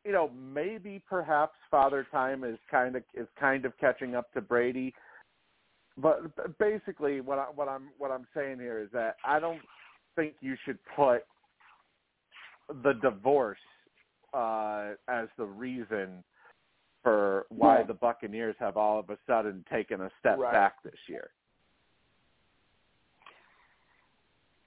you 0.05 0.13
know, 0.13 0.31
maybe 0.37 1.03
perhaps 1.09 1.55
Father 1.71 2.07
Time 2.13 2.45
is 2.45 2.59
kind 2.71 2.95
of 2.97 3.03
is 3.15 3.27
kind 3.41 3.65
of 3.65 3.73
catching 3.79 4.15
up 4.15 4.31
to 4.33 4.41
Brady, 4.41 4.95
but 5.97 6.59
basically 6.59 7.21
what 7.21 7.39
I, 7.39 7.45
what 7.45 7.69
I'm 7.69 7.89
what 7.99 8.11
I'm 8.11 8.27
saying 8.37 8.59
here 8.59 8.81
is 8.81 8.91
that 8.93 9.17
I 9.25 9.41
don't 9.41 9.63
think 10.15 10.35
you 10.41 10.57
should 10.65 10.79
put 10.95 11.23
the 12.83 12.93
divorce 13.01 13.59
uh, 14.35 14.91
as 15.09 15.29
the 15.39 15.47
reason 15.47 16.23
for 17.03 17.47
why 17.49 17.77
Right. 17.77 17.87
the 17.87 17.95
Buccaneers 17.95 18.57
have 18.59 18.77
all 18.77 18.99
of 18.99 19.11
a 19.11 19.19
sudden 19.27 19.65
taken 19.71 20.03
a 20.03 20.11
step 20.19 20.39
Right. 20.39 20.53
back 20.53 20.83
this 20.83 20.99
year. 21.09 21.31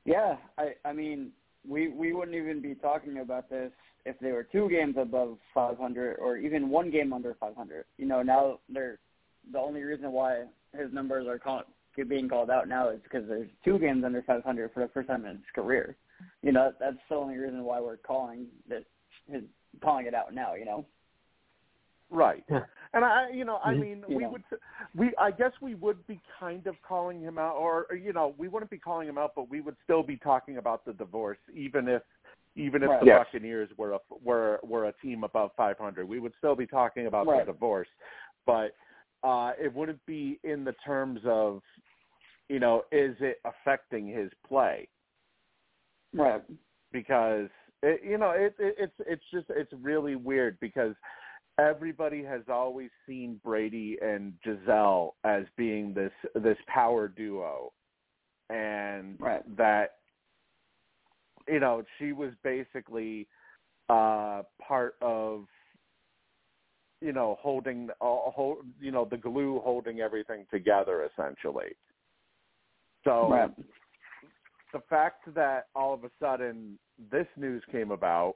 Yeah, 0.07 0.37
I 0.57 0.69
I 0.85 0.93
mean 0.93 1.31
we 1.67 1.89
we 1.89 2.13
wouldn't 2.13 2.35
even 2.35 2.61
be 2.61 2.75
talking 2.75 3.19
about 3.19 3.49
this 3.49 3.71
if 4.05 4.17
they 4.19 4.31
were 4.31 4.43
two 4.43 4.69
games 4.69 4.95
above 4.97 5.37
500 5.53 6.15
or 6.15 6.37
even 6.37 6.69
one 6.69 6.89
game 6.89 7.11
under 7.11 7.35
500. 7.37 7.83
You 7.97 8.05
know, 8.05 8.23
now 8.23 8.59
they're 8.69 8.99
the 9.51 9.59
only 9.59 9.81
reason 9.83 10.13
why 10.13 10.45
his 10.73 10.93
numbers 10.93 11.27
are 11.27 11.37
call, 11.37 11.63
being 12.07 12.29
called 12.29 12.49
out 12.49 12.69
now 12.69 12.89
is 12.89 13.01
because 13.03 13.27
there's 13.27 13.49
two 13.65 13.77
games 13.79 14.05
under 14.05 14.21
500 14.21 14.71
for 14.73 14.79
the 14.79 14.87
first 14.93 15.09
time 15.09 15.25
in 15.25 15.31
his 15.31 15.45
career. 15.53 15.97
You 16.41 16.53
know, 16.53 16.71
that's 16.79 16.95
the 17.09 17.15
only 17.15 17.35
reason 17.35 17.63
why 17.63 17.81
we're 17.81 17.97
calling 17.97 18.45
this 18.67 18.85
his 19.29 19.43
calling 19.83 20.05
it 20.05 20.13
out 20.13 20.33
now. 20.33 20.55
You 20.55 20.65
know. 20.65 20.85
Right. 22.09 22.45
Yeah. 22.93 22.97
And 22.97 23.05
I, 23.05 23.29
you 23.31 23.45
know, 23.45 23.57
I 23.57 23.73
mean, 23.73 24.03
You 24.07 24.17
we 24.17 24.25
would, 24.27 24.43
we, 24.95 25.11
I 25.19 25.31
guess 25.31 25.51
we 25.61 25.75
would 25.75 26.05
be 26.07 26.19
kind 26.39 26.67
of 26.67 26.75
calling 26.87 27.21
him 27.21 27.37
out, 27.37 27.55
or, 27.55 27.87
or 27.89 27.95
you 27.95 28.13
know, 28.13 28.33
we 28.37 28.47
wouldn't 28.47 28.71
be 28.71 28.77
calling 28.77 29.07
him 29.07 29.17
out, 29.17 29.33
but 29.35 29.49
we 29.49 29.61
would 29.61 29.75
still 29.83 30.03
be 30.03 30.17
talking 30.17 30.57
about 30.57 30.85
the 30.85 30.93
divorce, 30.93 31.37
even 31.53 31.87
if, 31.87 32.01
even 32.55 32.83
if 32.83 32.89
Right. 32.89 32.99
the 33.01 33.05
Yes. 33.05 33.25
Buccaneers 33.25 33.69
were 33.77 33.93
a 33.93 33.99
were 34.23 34.59
were 34.63 34.85
a 34.85 34.93
team 34.93 35.23
above 35.23 35.51
500, 35.55 36.07
we 36.07 36.19
would 36.19 36.33
still 36.39 36.55
be 36.55 36.65
talking 36.65 37.07
about 37.07 37.27
Right. 37.27 37.45
the 37.45 37.51
divorce. 37.51 37.87
But 38.45 38.73
uh, 39.23 39.53
it 39.59 39.73
wouldn't 39.73 40.03
be 40.05 40.39
in 40.43 40.63
the 40.63 40.73
terms 40.85 41.19
of, 41.25 41.61
you 42.49 42.59
know, 42.59 42.83
is 42.91 43.15
it 43.19 43.41
affecting 43.45 44.07
his 44.07 44.31
play? 44.47 44.87
Right. 46.13 46.41
Because 46.91 47.49
it, 47.83 48.01
you 48.03 48.17
know, 48.17 48.31
it, 48.31 48.55
it, 48.57 48.75
it's 48.79 48.93
it's 48.99 49.23
just 49.31 49.45
it's 49.49 49.71
really 49.81 50.15
weird 50.15 50.59
because 50.59 50.95
everybody 51.59 52.23
has 52.23 52.41
always 52.49 52.89
seen 53.07 53.39
Brady 53.43 53.97
and 54.01 54.33
Gisele 54.43 55.15
as 55.23 55.43
being 55.55 55.93
this 55.93 56.11
this 56.35 56.57
power 56.67 57.07
duo, 57.07 57.71
and 58.49 59.17
right. 59.19 59.43
that 59.57 59.95
you 61.47 61.59
know 61.59 61.83
she 61.97 62.11
was 62.11 62.31
basically 62.43 63.27
uh 63.89 64.43
part 64.65 64.95
of 65.01 65.45
you 67.01 67.13
know 67.13 67.37
holding 67.41 67.89
uh, 68.01 68.31
hold, 68.31 68.57
you 68.81 68.91
know 68.91 69.07
the 69.09 69.17
glue 69.17 69.61
holding 69.63 69.99
everything 69.99 70.45
together 70.51 71.09
essentially 71.11 71.75
so 73.03 73.29
right. 73.29 73.51
the 74.73 74.81
fact 74.89 75.33
that 75.33 75.67
all 75.75 75.93
of 75.93 76.03
a 76.03 76.09
sudden 76.19 76.77
this 77.11 77.27
news 77.37 77.63
came 77.71 77.91
about 77.91 78.35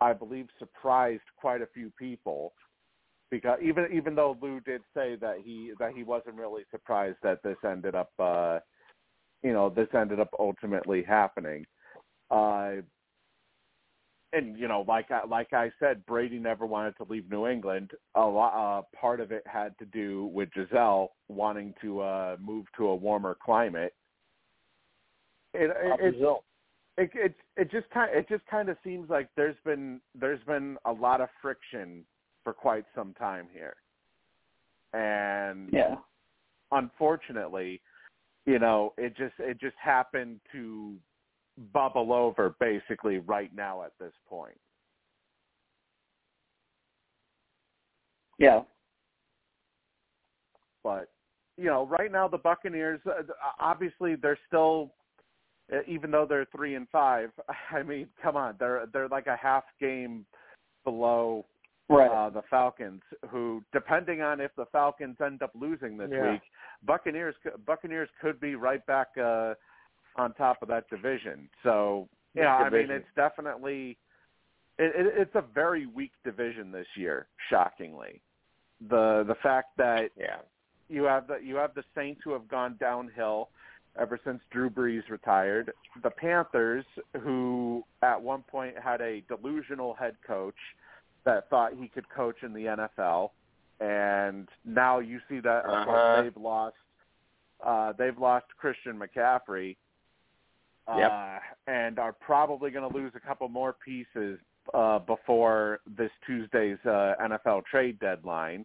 i 0.00 0.12
believe 0.12 0.46
surprised 0.58 1.22
quite 1.36 1.62
a 1.62 1.68
few 1.74 1.90
people 1.98 2.52
because 3.30 3.58
even 3.62 3.86
even 3.92 4.14
though 4.14 4.36
Lou 4.40 4.60
did 4.60 4.80
say 4.94 5.16
that 5.16 5.36
he 5.44 5.72
that 5.78 5.92
he 5.94 6.02
wasn't 6.02 6.36
really 6.36 6.64
surprised 6.70 7.18
that 7.22 7.42
this 7.42 7.56
ended 7.64 7.94
up 7.94 8.10
uh 8.18 8.58
you 9.42 9.52
know 9.52 9.68
this 9.68 9.88
ended 9.94 10.20
up 10.20 10.30
ultimately 10.38 11.02
happening 11.02 11.66
uh 12.30 12.76
and 14.32 14.58
you 14.58 14.68
know, 14.68 14.84
like 14.86 15.10
I, 15.10 15.24
like 15.26 15.52
I 15.52 15.70
said, 15.78 16.04
Brady 16.06 16.38
never 16.38 16.66
wanted 16.66 16.96
to 16.98 17.06
leave 17.08 17.30
New 17.30 17.46
England. 17.46 17.92
A 18.14 18.20
lot, 18.20 18.52
uh, 18.54 18.82
part 18.96 19.20
of 19.20 19.32
it 19.32 19.42
had 19.46 19.76
to 19.78 19.86
do 19.86 20.26
with 20.26 20.50
Gisele 20.52 21.12
wanting 21.28 21.72
to 21.80 22.00
uh, 22.00 22.36
move 22.40 22.66
to 22.76 22.88
a 22.88 22.94
warmer 22.94 23.36
climate. 23.42 23.94
It 25.54 25.70
it, 25.70 26.14
it 26.14 26.20
it 26.98 27.10
it 27.14 27.34
it 27.56 27.70
just 27.70 27.88
kind 27.90 28.10
it 28.12 28.28
just 28.28 28.44
kind 28.46 28.68
of 28.68 28.76
seems 28.84 29.08
like 29.08 29.28
there's 29.36 29.56
been 29.64 30.00
there's 30.14 30.42
been 30.46 30.76
a 30.84 30.92
lot 30.92 31.20
of 31.20 31.28
friction 31.40 32.04
for 32.42 32.52
quite 32.52 32.84
some 32.94 33.14
time 33.14 33.46
here, 33.52 33.76
and 34.92 35.70
yeah, 35.72 35.94
unfortunately, 36.72 37.80
you 38.46 38.58
know, 38.58 38.92
it 38.98 39.16
just 39.16 39.34
it 39.38 39.60
just 39.60 39.76
happened 39.82 40.40
to 40.52 40.96
bubble 41.72 42.12
over 42.12 42.56
basically 42.60 43.18
right 43.18 43.54
now 43.54 43.82
at 43.82 43.92
this 44.00 44.12
point. 44.28 44.58
Yeah. 48.38 48.62
But 50.82 51.10
you 51.56 51.66
know, 51.66 51.86
right 51.86 52.10
now 52.10 52.26
the 52.26 52.38
Buccaneers 52.38 53.00
uh, 53.06 53.22
obviously 53.60 54.16
they're 54.16 54.38
still 54.48 54.92
even 55.86 56.10
though 56.10 56.26
they're 56.26 56.46
3 56.54 56.74
and 56.74 56.88
5, 56.90 57.30
I 57.72 57.82
mean, 57.82 58.08
come 58.22 58.36
on, 58.36 58.56
they're 58.58 58.86
they're 58.92 59.08
like 59.08 59.26
a 59.26 59.36
half 59.36 59.64
game 59.80 60.24
below 60.84 61.44
right. 61.88 62.10
uh, 62.10 62.30
the 62.30 62.42
Falcons, 62.48 63.02
who, 63.28 63.62
depending 63.72 64.22
on 64.22 64.40
if 64.40 64.50
the 64.56 64.66
Falcons 64.66 65.16
end 65.24 65.42
up 65.42 65.52
losing 65.54 65.96
this 65.96 66.10
Yeah. 66.10 66.32
week, 66.32 66.42
Buccaneers 66.84 67.34
Buccaneers 67.66 68.08
could 68.20 68.40
be 68.40 68.54
right 68.54 68.84
back 68.86 69.08
uh, 69.18 69.54
on 70.16 70.32
top 70.34 70.62
of 70.62 70.68
that 70.68 70.88
division. 70.90 71.48
So 71.62 72.08
yeah, 72.34 72.54
I 72.54 72.70
mean 72.70 72.90
it's 72.90 73.08
definitely 73.16 73.96
it, 74.78 74.92
it, 74.94 75.12
it's 75.16 75.34
a 75.34 75.42
very 75.42 75.86
weak 75.86 76.12
division 76.24 76.70
this 76.70 76.86
year. 76.96 77.26
Shockingly, 77.50 78.20
the 78.88 79.24
the 79.26 79.36
fact 79.42 79.76
that 79.76 80.10
Yeah. 80.16 80.38
you 80.88 81.04
have 81.04 81.26
the 81.26 81.38
you 81.42 81.56
have 81.56 81.74
the 81.74 81.84
Saints 81.94 82.20
who 82.24 82.32
have 82.32 82.48
gone 82.48 82.76
downhill 82.78 83.50
ever 83.98 84.18
since 84.24 84.40
Drew 84.50 84.70
Brees 84.70 85.08
retired. 85.10 85.72
The 86.02 86.10
Panthers, 86.10 86.84
who 87.22 87.82
at 88.02 88.20
one 88.20 88.42
point 88.42 88.78
had 88.78 89.00
a 89.00 89.22
delusional 89.28 89.94
head 89.94 90.16
coach 90.26 90.54
that 91.24 91.48
thought 91.50 91.72
he 91.74 91.88
could 91.88 92.08
coach 92.08 92.36
in 92.42 92.52
the 92.52 92.64
NFL, 92.64 93.30
and 93.80 94.48
now 94.64 94.98
you 94.98 95.20
see 95.28 95.40
that 95.40 95.64
Uh-huh. 95.66 96.22
they've 96.22 96.36
lost 96.36 96.76
uh, 97.64 97.92
they've 97.98 98.16
lost 98.18 98.46
Christian 98.56 98.96
McCaffrey, 98.98 99.76
Yep. 100.96 101.10
uh, 101.10 101.38
and 101.66 101.98
are 101.98 102.12
probably 102.12 102.70
going 102.70 102.88
to 102.88 102.96
lose 102.96 103.12
a 103.16 103.20
couple 103.20 103.48
more 103.48 103.72
pieces 103.84 104.38
uh, 104.72 105.00
before 105.00 105.80
this 105.96 106.10
Tuesday's 106.24 106.78
uh, 106.86 107.14
NFL 107.20 107.64
trade 107.66 107.98
deadline. 107.98 108.64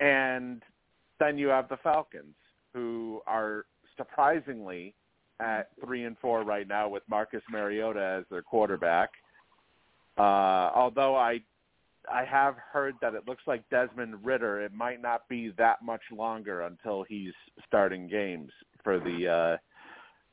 And 0.00 0.62
then 1.18 1.38
you 1.38 1.48
have 1.48 1.68
the 1.68 1.78
Falcons, 1.78 2.34
who 2.76 3.22
are 3.26 3.64
surprisingly 3.96 4.94
at 5.40 5.70
three 5.82 6.04
and 6.04 6.16
four 6.18 6.42
right 6.44 6.68
now 6.68 6.88
with 6.88 7.02
Marcus 7.08 7.42
Mariota 7.50 8.18
as 8.20 8.24
their 8.30 8.42
quarterback. 8.42 9.10
Uh, 10.18 10.70
although 10.74 11.16
I 11.16 11.40
I 12.12 12.24
have 12.24 12.56
heard 12.72 12.94
that 13.00 13.14
it 13.14 13.26
looks 13.26 13.42
like 13.46 13.68
Desmond 13.70 14.24
Ridder. 14.24 14.60
It 14.60 14.72
might 14.72 15.00
not 15.00 15.28
be 15.28 15.52
that 15.58 15.82
much 15.82 16.02
longer 16.12 16.62
until 16.62 17.02
he's 17.02 17.32
starting 17.66 18.06
games 18.08 18.52
for 18.84 19.00
the 19.00 19.28
uh, 19.28 19.56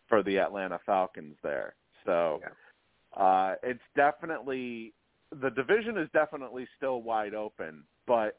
for 0.09 0.21
the 0.21 0.37
Atlanta 0.37 0.79
Falcons 0.85 1.35
there. 1.41 1.75
So 2.05 2.41
uh, 3.15 3.55
it's 3.63 3.81
definitely 3.95 4.93
the 5.41 5.49
division 5.49 5.97
is 5.97 6.09
definitely 6.13 6.67
still 6.77 7.01
wide 7.01 7.33
open, 7.33 7.83
but 8.05 8.37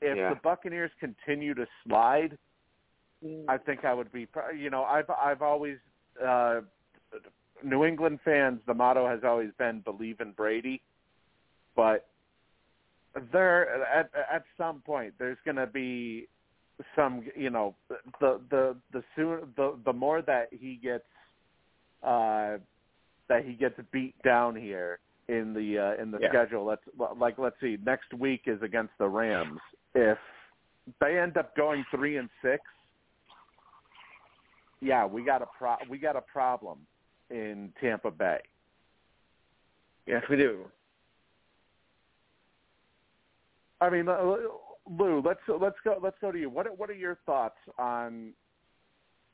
if 0.00 0.16
Yeah. 0.16 0.30
the 0.30 0.40
Buccaneers 0.42 0.90
continue 0.98 1.52
to 1.54 1.66
slide, 1.84 2.38
I 3.48 3.58
think 3.58 3.84
I 3.84 3.92
would 3.92 4.12
be. 4.12 4.26
You 4.56 4.70
know, 4.70 4.84
I've 4.84 5.10
I've 5.10 5.42
always 5.42 5.76
uh, 6.24 6.60
New 7.62 7.84
England 7.84 8.20
fans. 8.24 8.60
The 8.66 8.74
motto 8.74 9.06
has 9.08 9.20
always 9.24 9.50
been 9.58 9.80
believe 9.80 10.20
in 10.20 10.32
Brady, 10.32 10.80
but 11.76 12.06
there 13.32 13.84
at 13.84 14.10
at 14.32 14.44
some 14.56 14.80
point 14.80 15.14
there's 15.18 15.38
going 15.44 15.56
to 15.56 15.66
be 15.66 16.28
some. 16.96 17.24
You 17.36 17.50
know, 17.50 17.74
the 18.20 18.40
the 18.50 18.76
the 18.92 19.04
soon 19.14 19.52
the 19.56 19.78
the 19.84 19.92
more 19.92 20.22
that 20.22 20.48
he 20.50 20.80
gets 20.82 21.04
uh, 22.02 22.56
that 23.28 23.44
he 23.44 23.52
gets 23.52 23.74
beat 23.92 24.14
down 24.22 24.56
here 24.56 24.98
in 25.28 25.52
the 25.52 25.78
uh, 25.78 26.02
in 26.02 26.10
the 26.10 26.18
Yeah. 26.20 26.28
schedule. 26.30 26.64
Let's 26.64 26.82
like 27.18 27.38
let's 27.38 27.56
see. 27.60 27.76
Next 27.84 28.14
week 28.14 28.42
is 28.46 28.62
against 28.62 28.92
the 28.98 29.08
Rams. 29.08 29.60
If 29.94 30.18
they 31.00 31.18
end 31.18 31.36
up 31.36 31.54
going 31.54 31.84
three 31.90 32.16
and 32.16 32.30
six, 32.40 32.62
yeah, 34.80 35.06
we 35.06 35.22
got 35.24 35.42
a 35.42 35.46
pro- 35.46 35.76
we 35.88 35.98
got 35.98 36.16
a 36.16 36.20
problem 36.20 36.78
in 37.30 37.72
Tampa 37.80 38.10
Bay. 38.10 38.40
Yes, 40.06 40.22
we 40.28 40.36
do. 40.36 40.64
I 43.80 43.90
mean, 43.90 44.08
uh, 44.08 44.36
Lou, 44.88 45.22
let's 45.24 45.40
let's 45.48 45.76
go 45.84 45.98
let's 46.02 46.16
go 46.20 46.32
to 46.32 46.38
you. 46.38 46.50
What 46.50 46.66
are- 46.66 46.72
what 46.72 46.90
are 46.90 46.94
your 46.94 47.16
thoughts 47.26 47.58
on 47.78 48.34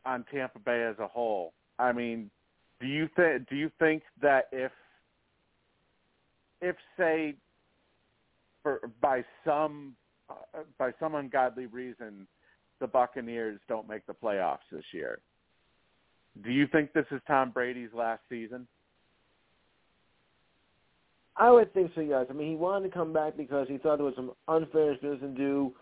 on 0.05 0.25
Tampa 0.25 0.59
Bay 0.59 0.85
as 0.85 0.99
a 0.99 1.07
whole? 1.07 1.53
I 1.79 1.93
mean, 1.93 2.31
do 2.81 2.87
you 2.87 3.09
think 3.17 3.49
do 3.49 3.57
you 3.57 3.71
think 3.79 4.03
that 4.21 4.49
if 4.53 4.73
if 6.61 6.77
say 6.97 7.37
for 8.63 8.91
by 9.01 9.25
some 9.45 9.97
uh, 10.29 10.63
by 10.79 10.93
some 10.99 11.15
ungodly 11.15 11.67
reason 11.67 12.27
the 12.81 12.87
Buccaneers 12.87 13.59
don't 13.69 13.89
make 13.89 14.07
the 14.07 14.13
playoffs 14.13 14.69
this 14.71 14.85
year, 14.93 15.21
do 16.43 16.51
you 16.51 16.67
think 16.67 16.93
this 16.93 17.07
is 17.11 17.21
Tom 17.27 17.51
Brady's 17.51 17.93
last 17.95 18.21
season? 18.29 18.67
I 21.37 21.51
would 21.51 21.73
think 21.75 21.91
so, 21.95 22.01
yes. 22.01 22.27
I 22.31 22.33
mean, 22.33 22.51
he 22.51 22.57
wanted 22.57 22.89
to 22.89 22.95
come 22.95 23.13
back 23.13 23.37
because 23.37 23.69
he 23.69 23.79
thought 23.79 23.97
there 23.97 24.07
was 24.07 24.15
some 24.17 24.33
unfinished 24.49 25.03
business 25.03 25.21
to 25.21 25.29
do 25.29 25.73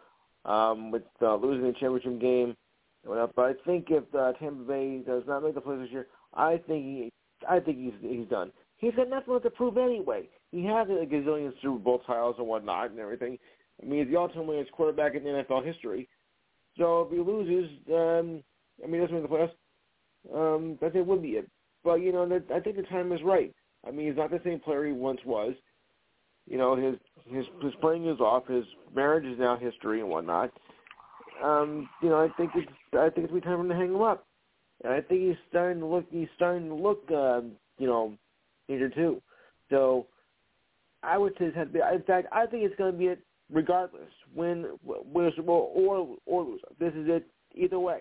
um, 0.45 0.91
with 0.91 1.05
uh, 1.23 1.37
losing 1.37 1.67
the 1.67 1.73
championship 1.79 2.21
game 2.21 2.57
and 3.05 3.11
whatnot. 3.11 3.35
But 3.37 3.43
I 3.43 3.53
think 3.65 3.87
if 3.91 4.03
uh, 4.15 4.33
Tampa 4.33 4.65
Bay 4.65 5.03
does 5.07 5.23
not 5.27 5.45
make 5.45 5.55
the 5.55 5.61
playoffs 5.61 5.85
this 5.85 5.93
year, 5.93 6.07
I 6.35 6.61
think 6.67 6.85
he, 6.85 7.13
I 7.49 7.61
think 7.61 7.79
he's 7.79 7.93
he's 8.01 8.29
done. 8.29 8.51
He's 8.79 8.95
got 8.95 9.09
nothing 9.09 9.33
left 9.33 9.45
to 9.45 9.51
prove 9.51 9.79
anyway. 9.79 10.29
He 10.51 10.65
has 10.65 10.89
a 10.89 11.07
gazillion 11.07 11.53
Super 11.63 11.79
Bowl 11.79 12.03
titles 12.07 12.37
and 12.39 12.49
whatnot 12.49 12.91
and 12.91 12.99
everything. 12.99 13.39
I 13.83 13.87
mean, 13.87 14.01
he's 14.01 14.13
the 14.13 14.19
all-time 14.19 14.45
winningest 14.45 14.73
quarterback 14.73 15.15
in 15.15 15.23
NFL 15.23 15.65
history. 15.65 16.09
So 16.79 17.03
if 17.03 17.13
he 17.13 17.19
loses, 17.19 17.71
um, 17.89 18.43
I 18.83 18.87
mean, 18.87 19.01
doesn't 19.01 19.15
make 19.15 19.23
the 19.23 19.29
playoffs. 19.29 19.51
Um, 20.33 20.79
think 20.81 20.95
it 20.95 21.07
would 21.07 21.23
be 21.23 21.31
it. 21.31 21.51
But 21.83 21.97
you 21.97 22.13
know, 22.13 22.25
I 22.55 22.61
think 22.61 22.77
the 22.77 22.83
time 22.83 23.13
is 23.13 23.21
right. 23.23 23.53
I 23.87 23.91
mean, 23.91 24.07
he's 24.07 24.17
not 24.17 24.31
the 24.31 24.41
same 24.45 24.61
player 24.61 24.87
he 24.87 24.93
once 24.93 25.21
was. 25.25 25.55
You 26.47 26.59
know, 26.59 26.77
his 26.77 26.97
his 27.27 27.45
his 27.63 27.75
playing 27.81 28.07
is 28.07 28.21
off. 28.21 28.47
His 28.47 28.65
marriage 28.95 29.25
is 29.25 29.39
now 29.39 29.57
history 29.57 30.01
and 30.01 30.09
whatnot. 30.09 30.51
Um, 31.43 31.89
you 32.03 32.09
know, 32.09 32.17
I 32.17 32.29
think 32.37 32.53
it's 32.55 32.71
I 32.95 33.11
think 33.11 33.31
it's 33.31 33.45
time 33.45 33.57
for 33.57 33.61
him 33.61 33.69
to 33.69 33.75
hang 33.75 33.95
him 33.95 34.03
up. 34.03 34.27
And 34.83 34.93
I 34.93 35.01
think 35.01 35.23
he's 35.23 35.37
starting 35.49 35.81
to 35.81 35.87
look 35.87 36.07
he's 36.11 36.29
starting 36.37 36.69
to 36.69 36.75
look 36.75 37.11
um, 37.11 37.53
you 37.79 37.87
know, 37.87 38.15
injured 38.69 38.95
too. 38.95 39.23
So 39.71 40.07
I 41.03 41.19
would 41.19 41.33
say 41.39 41.47
it's 41.47 41.57
had 41.57 41.69
to 41.69 41.73
be 41.73 41.81
in 41.81 42.03
fact 42.03 42.29
I 42.33 42.47
think 42.47 42.65
it's 42.65 42.77
gonna 42.77 42.93
be 42.93 43.07
it 43.07 43.21
regardless, 43.53 44.11
win 44.35 44.67
win 44.85 45.33
or 45.47 46.17
or 46.27 46.45
lose. 46.45 46.61
This 46.79 46.93
is 46.95 47.07
it 47.09 47.27
either 47.55 47.79
way. 47.79 48.01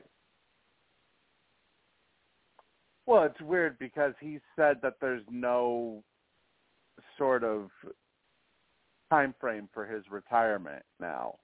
Well, 3.05 3.23
it's 3.23 3.41
weird 3.41 3.77
because 3.79 4.13
he 4.19 4.39
said 4.55 4.77
that 4.81 4.95
there's 5.01 5.23
no 5.29 6.03
sort 7.17 7.43
of 7.43 7.69
time 9.09 9.35
frame 9.39 9.69
for 9.73 9.85
his 9.85 10.03
retirement 10.09 10.83
now. 10.99 11.35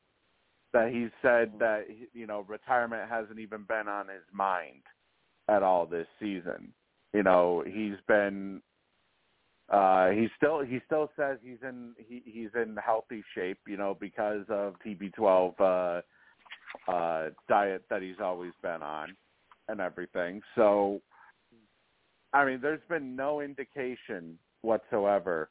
That 0.71 0.89
he 0.89 1.07
said 1.21 1.53
that 1.59 1.85
you 2.13 2.27
know 2.27 2.45
retirement 2.47 3.09
hasn't 3.09 3.39
even 3.39 3.63
been 3.67 3.87
on 3.87 4.07
his 4.07 4.23
mind 4.31 4.83
at 5.47 5.63
all 5.63 5.85
this 5.85 6.07
season. 6.19 6.73
You 7.13 7.23
know, 7.23 7.63
he's 7.65 7.97
been 8.07 8.61
uh 9.69 10.09
he 10.09 10.27
still 10.37 10.61
he 10.61 10.79
still 10.85 11.09
says 11.17 11.39
he's 11.43 11.57
in 11.63 11.93
he 11.97 12.21
he's 12.23 12.49
in 12.55 12.77
healthy 12.83 13.23
shape, 13.35 13.57
you 13.67 13.77
know, 13.77 13.97
because 13.99 14.45
of 14.49 14.75
TB12 14.85 15.53
uh 15.59 16.91
uh 16.91 17.29
diet 17.47 17.83
that 17.89 18.03
he's 18.03 18.19
always 18.21 18.53
been 18.61 18.83
on 18.83 19.15
and 19.69 19.81
everything. 19.81 20.41
So 20.55 21.01
I 22.33 22.45
mean, 22.45 22.59
there's 22.61 22.81
been 22.89 23.15
no 23.15 23.41
indication 23.41 24.37
whatsoever 24.61 25.49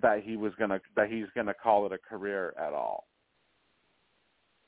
that 0.00 0.22
he 0.22 0.36
was 0.36 0.52
gonna 0.58 0.80
that 0.96 1.10
he's 1.10 1.26
gonna 1.34 1.54
call 1.54 1.86
it 1.86 1.92
a 1.92 1.98
career 1.98 2.54
at 2.58 2.72
all. 2.72 3.06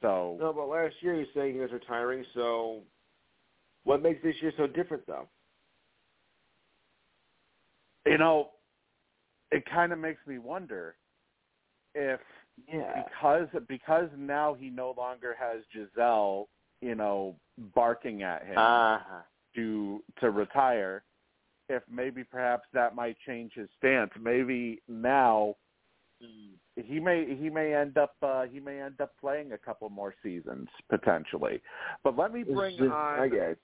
So 0.02 0.36
No, 0.38 0.52
but 0.52 0.68
last 0.68 0.94
year 1.00 1.14
he's 1.14 1.26
saying 1.34 1.54
he 1.54 1.60
was 1.60 1.72
retiring. 1.72 2.24
So, 2.34 2.82
what 3.84 4.02
makes 4.02 4.22
this 4.22 4.34
year 4.40 4.52
so 4.56 4.66
different, 4.66 5.06
though? 5.06 5.28
you 8.04 8.18
know, 8.18 8.50
it 9.50 9.64
kind 9.66 9.92
of 9.92 9.98
makes 9.98 10.24
me 10.26 10.38
wonder 10.38 10.96
if 11.94 12.20
Yeah. 12.72 13.02
because 13.04 13.48
because 13.68 14.08
now 14.16 14.54
he 14.54 14.70
no 14.70 14.92
longer 14.92 15.34
has 15.34 15.62
Gisele, 15.72 16.48
you 16.80 16.94
know, 16.94 17.36
barking 17.74 18.22
at 18.22 18.44
him 18.46 18.58
Uh-huh. 18.58 19.22
To 19.56 20.02
to 20.20 20.30
retire, 20.30 21.02
if 21.68 21.82
maybe 21.90 22.22
perhaps 22.24 22.64
that 22.72 22.94
might 22.94 23.16
change 23.26 23.52
his 23.54 23.68
stance. 23.78 24.10
Maybe 24.20 24.80
now 24.88 25.56
he 26.76 26.98
may 27.00 27.34
he 27.38 27.50
may 27.50 27.74
end 27.74 27.98
up 27.98 28.14
uh, 28.22 28.44
he 28.44 28.60
may 28.60 28.80
end 28.80 29.00
up 29.00 29.12
playing 29.20 29.52
a 29.52 29.58
couple 29.58 29.88
more 29.90 30.14
seasons 30.22 30.68
potentially. 30.88 31.60
But 32.04 32.16
let 32.16 32.32
me 32.32 32.42
bring 32.42 32.76
just- 32.76 32.90
on 32.90 33.20
I 33.20 33.28
get 33.28 33.38
it. 33.50 33.58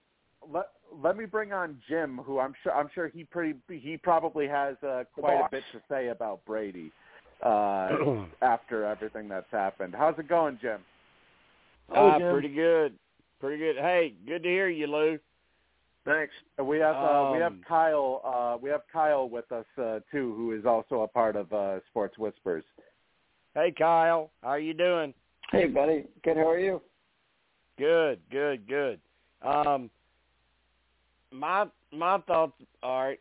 let 0.53 0.67
let 1.03 1.17
me 1.17 1.25
bring 1.25 1.53
on 1.53 1.79
Jim, 1.89 2.19
who 2.19 2.39
I'm 2.39 2.53
sure 2.63 2.75
I'm 2.75 2.89
sure 2.95 3.09
he 3.09 3.25
pretty 3.25 3.55
he 3.69 3.97
probably 3.97 4.47
has 4.49 4.77
uh, 4.83 5.05
quite 5.15 5.35
a 5.41 5.49
bit 5.51 5.63
to 5.73 5.81
say 5.89 6.09
about 6.09 6.45
Brady 6.45 6.93
uh, 7.43 7.89
after 8.43 8.85
everything 8.85 9.29
that's 9.29 9.51
happened. 9.51 9.95
How's 9.97 10.19
it 10.19 10.29
going, 10.29 10.59
Jim? 10.61 10.81
Oh, 11.95 12.09
Ah, 12.09 12.19
Jim. 12.19 12.33
pretty 12.33 12.55
good. 12.55 12.95
Pretty 13.41 13.59
good. 13.59 13.77
Hey, 13.77 14.15
good 14.27 14.43
to 14.45 14.49
hear 14.49 14.69
you, 14.69 14.87
Lou. 14.87 15.19
Thanks. 16.05 16.33
Uh, 16.59 16.65
We 16.65 16.79
have 16.79 16.97
uh, 16.97 17.31
we 17.33 17.39
have 17.39 17.53
Um, 17.53 17.61
Kyle 17.67 18.21
uh, 18.25 18.59
we 18.61 18.71
have 18.71 18.83
Kyle 18.93 19.29
with 19.29 19.51
us 19.53 19.67
uh, 19.79 20.01
too, 20.11 20.35
who 20.37 20.53
is 20.53 20.65
also 20.67 21.03
a 21.03 21.09
part 21.09 21.37
of 21.37 21.53
uh, 21.53 21.81
Sports 21.91 22.19
Whispers. 22.19 22.65
Hey, 23.55 23.73
Kyle. 23.77 24.31
How 24.43 24.49
are 24.51 24.59
you 24.59 24.75
doing? 24.75 25.15
Hey, 25.51 25.67
buddy. 25.67 26.07
Good. 26.25 26.37
How 26.37 26.49
are 26.49 26.59
you? 26.59 26.81
Good, 27.79 28.21
good, 28.31 28.67
good. 28.67 29.01
Um, 29.43 29.91
my 31.31 31.67
my 31.93 32.19
thoughts. 32.27 32.55
are, 32.83 33.15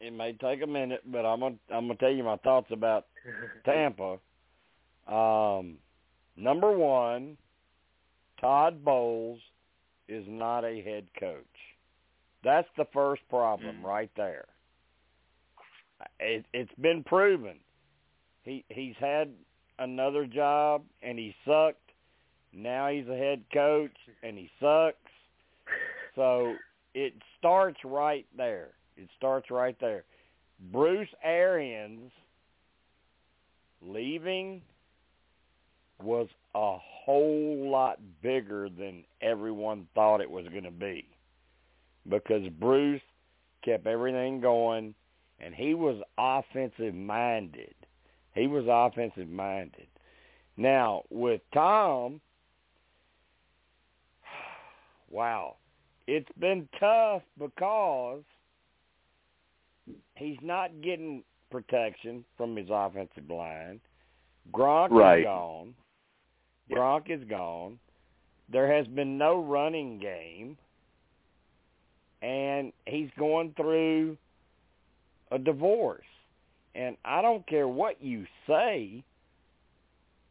It 0.00 0.12
may 0.12 0.32
take 0.32 0.62
a 0.62 0.66
minute, 0.66 1.02
but 1.06 1.24
I'm 1.24 1.40
gonna 1.40 1.56
I'm 1.70 1.86
gonna 1.86 1.96
tell 1.96 2.10
you 2.12 2.24
my 2.24 2.36
thoughts 2.38 2.68
about 2.72 3.06
Tampa. 3.64 4.18
Um, 5.06 5.76
number 6.36 6.76
one, 6.76 7.36
Todd 8.40 8.84
Bowles 8.84 9.40
is 10.08 10.24
not 10.28 10.64
a 10.64 10.80
head 10.82 11.06
coach. 11.20 11.44
That's 12.44 12.68
the 12.76 12.84
first 12.92 13.22
problem 13.30 13.76
mm-hmm. 13.76 13.86
right 13.86 14.10
there. 14.16 14.44
It, 16.20 16.44
it's 16.52 16.74
been 16.80 17.02
proven. 17.02 17.56
He 18.42 18.64
he's 18.68 18.94
had 19.00 19.32
another 19.78 20.26
job 20.26 20.82
and 21.02 21.18
he 21.18 21.34
sucked. 21.46 21.80
Now 22.52 22.88
he's 22.90 23.08
a 23.08 23.16
head 23.16 23.42
coach 23.52 23.96
and 24.22 24.36
he 24.36 24.50
sucks. 24.60 24.96
So 26.14 26.54
it 26.94 27.14
starts 27.38 27.78
right 27.84 28.26
there. 28.36 28.68
It 28.96 29.08
starts 29.16 29.50
right 29.50 29.76
there. 29.80 30.04
Bruce 30.70 31.08
Arians 31.24 32.12
leaving 33.82 34.60
was 36.02 36.28
a 36.54 36.76
whole 36.78 37.70
lot 37.70 37.98
bigger 38.22 38.68
than 38.68 39.04
everyone 39.20 39.88
thought 39.94 40.20
it 40.20 40.30
was 40.30 40.46
going 40.48 40.64
to 40.64 40.70
be 40.70 41.06
because 42.08 42.48
Bruce 42.60 43.02
kept 43.64 43.86
everything 43.86 44.40
going 44.40 44.94
and 45.40 45.54
he 45.54 45.74
was 45.74 46.00
offensive 46.18 46.94
minded. 46.94 47.74
He 48.34 48.46
was 48.46 48.64
offensive 48.68 49.28
minded. 49.28 49.86
Now, 50.56 51.02
with 51.10 51.40
Tom, 51.52 52.20
wow, 55.10 55.56
it's 56.06 56.30
been 56.38 56.68
tough 56.78 57.22
because 57.38 58.22
he's 60.16 60.38
not 60.42 60.70
getting 60.82 61.22
protection 61.50 62.24
from 62.36 62.56
his 62.56 62.68
offensive 62.70 63.30
line. 63.30 63.80
Gronk 64.52 64.90
Right. 64.90 65.20
is 65.20 65.24
gone. 65.24 65.74
Gronk 66.70 67.10
is 67.10 67.24
gone. 67.28 67.78
There 68.50 68.70
has 68.72 68.86
been 68.88 69.16
no 69.16 69.42
running 69.42 69.98
game. 69.98 70.58
And 72.24 72.72
he's 72.86 73.10
going 73.18 73.52
through 73.54 74.16
a 75.30 75.38
divorce. 75.38 76.06
And 76.74 76.96
I 77.04 77.20
don't 77.20 77.46
care 77.46 77.68
what 77.68 78.02
you 78.02 78.24
say. 78.46 79.04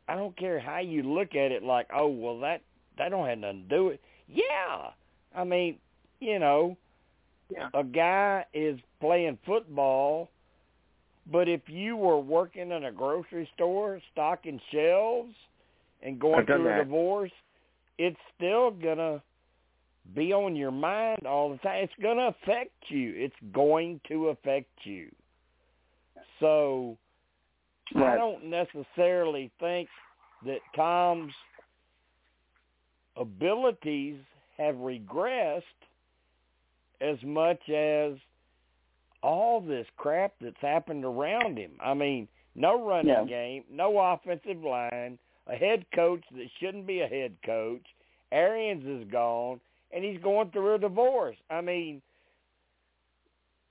I 0.07 0.15
don't 0.15 0.35
care 0.35 0.59
how 0.59 0.79
you 0.79 1.03
look 1.03 1.35
at 1.35 1.51
it 1.51 1.63
like, 1.63 1.87
oh, 1.95 2.07
well, 2.07 2.39
that, 2.39 2.61
that 2.97 3.09
don't 3.09 3.27
have 3.27 3.37
nothing 3.37 3.67
to 3.69 3.75
do 3.75 3.85
with 3.85 3.93
it. 3.95 4.01
Yeah. 4.27 4.89
I 5.35 5.43
mean, 5.43 5.77
you 6.19 6.39
know, 6.39 6.77
Yeah. 7.49 7.69
a 7.73 7.83
guy 7.83 8.45
is 8.53 8.79
playing 8.99 9.37
football, 9.45 10.29
but 11.31 11.47
if 11.47 11.61
you 11.67 11.95
were 11.95 12.19
working 12.19 12.71
in 12.71 12.85
a 12.85 12.91
grocery 12.91 13.47
store, 13.53 14.01
stocking 14.11 14.59
shelves, 14.71 15.33
and 16.01 16.19
going 16.19 16.45
through 16.45 16.73
a 16.73 16.83
divorce, 16.83 17.31
it's 17.97 18.17
still 18.35 18.71
gonna 18.71 19.21
be 20.15 20.33
on 20.33 20.55
your 20.55 20.71
mind 20.71 21.25
all 21.25 21.49
the 21.49 21.57
time. 21.57 21.83
It's 21.83 21.93
gonna 22.01 22.27
affect 22.27 22.71
you. 22.89 23.13
It's 23.15 23.35
going 23.53 24.01
to 24.09 24.29
affect 24.29 24.69
you. 24.83 25.09
So 26.39 26.97
I 27.95 28.15
don't 28.15 28.45
necessarily 28.45 29.51
think 29.59 29.87
that 30.45 30.59
Tom's 30.75 31.33
abilities 33.15 34.17
have 34.57 34.75
regressed 34.75 35.61
as 37.01 37.17
much 37.23 37.69
as 37.69 38.13
all 39.21 39.61
this 39.61 39.87
crap 39.97 40.33
that's 40.41 40.59
happened 40.59 41.05
around 41.05 41.57
him. 41.57 41.71
I 41.79 41.93
mean, 41.93 42.27
no 42.55 42.85
running 42.85 43.07
Yeah. 43.09 43.23
game, 43.23 43.65
no 43.69 43.97
offensive 43.99 44.63
line, 44.63 45.17
a 45.47 45.55
head 45.55 45.89
coach 45.91 46.23
that 46.31 46.49
shouldn't 46.59 46.85
be 46.85 47.01
a 47.01 47.07
head 47.07 47.37
coach. 47.43 47.85
Arians 48.31 48.85
is 48.85 49.09
gone, 49.09 49.61
and 49.93 50.03
he's 50.03 50.21
going 50.21 50.49
through 50.51 50.75
a 50.75 50.79
divorce. 50.79 51.37
I 51.49 51.61
mean, 51.61 52.01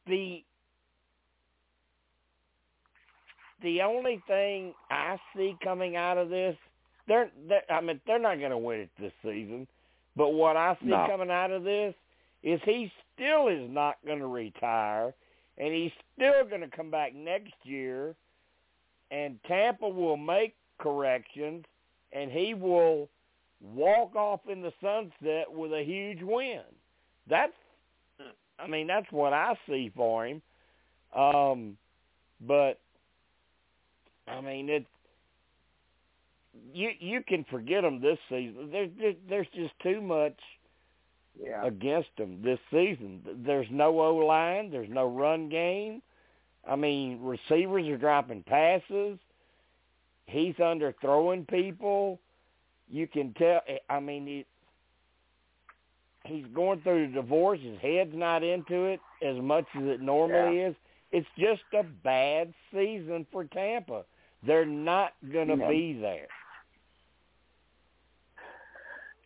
the 0.07 0.43
the 3.63 3.81
only 3.83 4.23
thing 4.27 4.75
I 4.91 5.19
see 5.37 5.57
coming 5.63 5.97
out 5.97 6.19
of 6.19 6.29
this, 6.29 6.57
they're, 7.07 7.31
they're 7.49 7.63
I 7.71 7.81
mean, 7.81 8.01
they're 8.07 8.19
not 8.19 8.39
going 8.39 8.51
to 8.51 8.59
win 8.59 8.81
it 8.81 8.91
this 8.99 9.13
season. 9.23 9.67
But 10.17 10.31
what 10.31 10.57
I 10.57 10.77
see 10.81 10.89
No. 10.89 11.07
coming 11.09 11.31
out 11.31 11.51
of 11.51 11.65
this 11.65 11.95
is 12.43 12.61
he 12.65 12.93
still 13.15 13.49
is 13.49 13.71
not 13.71 13.97
going 14.05 14.19
to 14.19 14.27
retire, 14.27 15.15
and 15.59 15.73
he's 15.73 15.93
still 16.15 16.45
going 16.49 16.61
to 16.61 16.77
come 16.77 16.91
back 16.91 17.15
next 17.15 17.55
year, 17.63 18.15
and 19.11 19.39
Tampa 19.47 19.89
will 19.89 20.17
make 20.17 20.55
corrections, 20.79 21.65
and 22.13 22.31
he 22.31 22.55
will 22.55 23.09
walk 23.63 24.17
off 24.17 24.41
in 24.51 24.61
the 24.63 24.73
sunset 24.81 25.47
with 25.51 25.73
a 25.73 25.83
huge 25.85 26.19
win. 26.23 26.63
That's, 27.29 27.53
I 28.59 28.67
mean, 28.67 28.87
that's 28.87 29.11
what 29.11 29.33
I 29.33 29.55
see 29.69 29.91
for 29.95 30.27
him. 30.27 30.43
Um, 31.17 31.77
but 32.41 32.81
I 34.27 34.41
mean, 34.41 34.69
it. 34.69 34.87
You 36.75 36.91
you 36.99 37.23
can 37.27 37.45
forget 37.51 37.83
them 37.83 38.01
this 38.01 38.19
season. 38.29 38.69
There's 38.71 38.91
there's, 38.99 39.17
there's 39.29 39.47
just 39.55 39.73
too 39.83 40.01
much 40.03 40.39
Yeah. 41.41 41.65
against 41.65 42.11
them 42.19 42.43
this 42.43 42.59
season. 42.71 43.23
There's 43.47 43.67
no 43.71 44.01
O 44.01 44.17
line. 44.17 44.71
There's 44.71 44.91
no 44.91 45.07
run 45.07 45.49
game. 45.49 46.03
I 46.69 46.77
mean, 46.77 47.21
receivers 47.23 47.89
are 47.89 47.97
dropping 47.97 48.43
passes. 48.45 49.19
he's 50.27 50.55
underthrowing 50.57 51.49
people. 51.49 52.21
You 52.93 53.09
can 53.09 53.33
tell. 53.39 53.61
I 53.89 54.01
mean, 54.01 54.27
he, 54.27 54.47
he's 56.27 56.47
going 56.55 56.83
through 56.83 57.09
the 57.09 57.15
divorce. 57.15 57.59
His 57.61 57.79
head's 57.81 58.15
not 58.15 58.45
into 58.45 58.85
it 58.85 59.01
as 59.23 59.41
much 59.43 59.65
as 59.75 59.83
it 59.85 60.01
normally 60.03 60.59
Yeah. 60.59 60.69
is. 60.69 60.77
It's 61.11 61.29
just 61.39 61.63
a 61.73 61.83
bad 61.83 62.53
season 62.73 63.27
for 63.33 63.45
Tampa. 63.45 64.05
They're 64.47 64.67
not 64.67 65.15
going 65.33 65.49
to 65.49 65.57
Yeah. 65.57 65.69
be 65.69 65.95
there. 65.95 66.29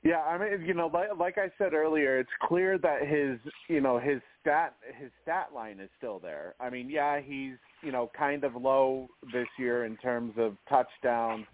Yeah, 0.02 0.22
I 0.22 0.38
mean, 0.38 0.64
you 0.64 0.72
know, 0.74 0.86
like, 0.86 1.08
like 1.18 1.36
I 1.36 1.50
said 1.58 1.74
earlier, 1.74 2.20
it's 2.20 2.30
clear 2.40 2.78
that 2.78 3.04
his, 3.08 3.40
you 3.68 3.80
know, 3.80 3.98
his 3.98 4.20
stat 4.40 4.74
his 4.96 5.10
stat 5.22 5.48
line 5.52 5.80
is 5.80 5.90
still 5.98 6.20
there. 6.20 6.54
I 6.60 6.70
mean, 6.70 6.88
yeah, 6.88 7.20
he's, 7.20 7.54
you 7.82 7.90
know, 7.90 8.08
kind 8.16 8.44
of 8.44 8.54
low 8.54 9.08
this 9.32 9.48
year 9.58 9.84
in 9.84 9.96
terms 9.96 10.34
of 10.38 10.56
touchdowns, 10.68 11.46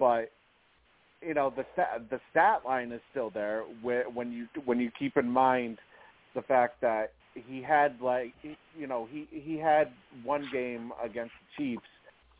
but 0.00 0.32
you 1.26 1.34
know, 1.34 1.52
the 1.54 1.64
stat 1.72 2.02
the 2.10 2.20
stat 2.30 2.62
line 2.64 2.92
is 2.92 3.00
still 3.10 3.30
there 3.30 3.64
when 3.82 4.32
you 4.32 4.46
when 4.64 4.78
you 4.80 4.90
keep 4.98 5.16
in 5.16 5.28
mind 5.28 5.78
the 6.34 6.42
fact 6.42 6.80
that 6.80 7.12
he 7.34 7.62
had 7.62 8.00
like, 8.00 8.32
you 8.76 8.86
know, 8.86 9.08
he 9.10 9.26
he 9.30 9.58
had 9.58 9.88
one 10.22 10.48
game 10.52 10.92
against 11.02 11.32
the 11.40 11.62
Chiefs 11.64 11.82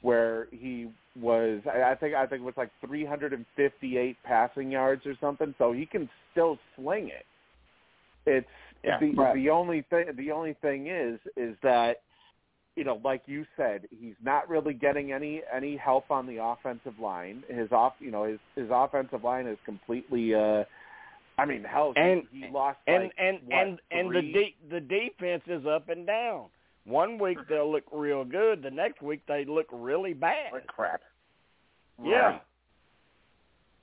where 0.02 0.48
he 0.50 0.88
was 1.20 1.60
I 1.66 1.94
think 1.94 2.14
I 2.14 2.26
think 2.26 2.42
it 2.42 2.44
was 2.44 2.54
like 2.56 2.70
358 2.86 4.16
passing 4.24 4.70
yards 4.70 5.06
or 5.06 5.14
something. 5.20 5.54
So 5.58 5.72
he 5.72 5.86
can 5.86 6.08
still 6.32 6.58
sling 6.76 7.08
it. 7.08 7.24
It's 8.26 8.46
Yeah, 8.82 9.00
the 9.00 9.12
right. 9.12 9.34
the 9.34 9.50
only 9.50 9.82
thing 9.90 10.06
the 10.16 10.30
only 10.30 10.54
thing 10.60 10.88
is 10.88 11.18
is 11.36 11.56
that 11.62 12.02
you 12.76 12.84
know 12.84 13.00
like 13.04 13.22
you 13.26 13.44
said 13.56 13.86
he's 13.90 14.14
not 14.22 14.48
really 14.48 14.74
getting 14.74 15.12
any 15.12 15.42
any 15.52 15.76
help 15.76 16.10
on 16.10 16.26
the 16.26 16.42
offensive 16.42 16.98
line. 16.98 17.42
His 17.48 17.70
off 17.72 17.94
you 18.00 18.10
know 18.10 18.24
his 18.24 18.38
his 18.56 18.68
offensive 18.70 19.22
line 19.24 19.46
is 19.46 19.58
completely 19.64 20.34
uh 20.34 20.64
I 21.38 21.44
mean 21.46 21.64
hell 21.64 21.92
And- 21.96 22.22
he, 22.32 22.48
lost 22.52 22.78
and 22.86 23.04
like, 23.04 23.12
and 23.18 23.38
what, 23.46 23.58
and 23.58 23.78
and 23.90 24.14
the 24.14 24.20
de- 24.22 24.56
the 24.70 24.80
defense 24.80 25.42
is 25.46 25.66
up 25.66 25.88
and 25.88 26.06
down. 26.06 26.46
One 26.84 27.18
week 27.18 27.38
they'll 27.48 27.70
look 27.70 27.84
real 27.92 28.24
good. 28.24 28.62
The 28.62 28.70
next 28.70 29.00
week 29.02 29.22
they 29.26 29.44
look 29.44 29.66
really 29.72 30.12
bad. 30.12 30.52
Like 30.52 30.66
crap. 30.66 31.00
Yeah. 32.02 32.38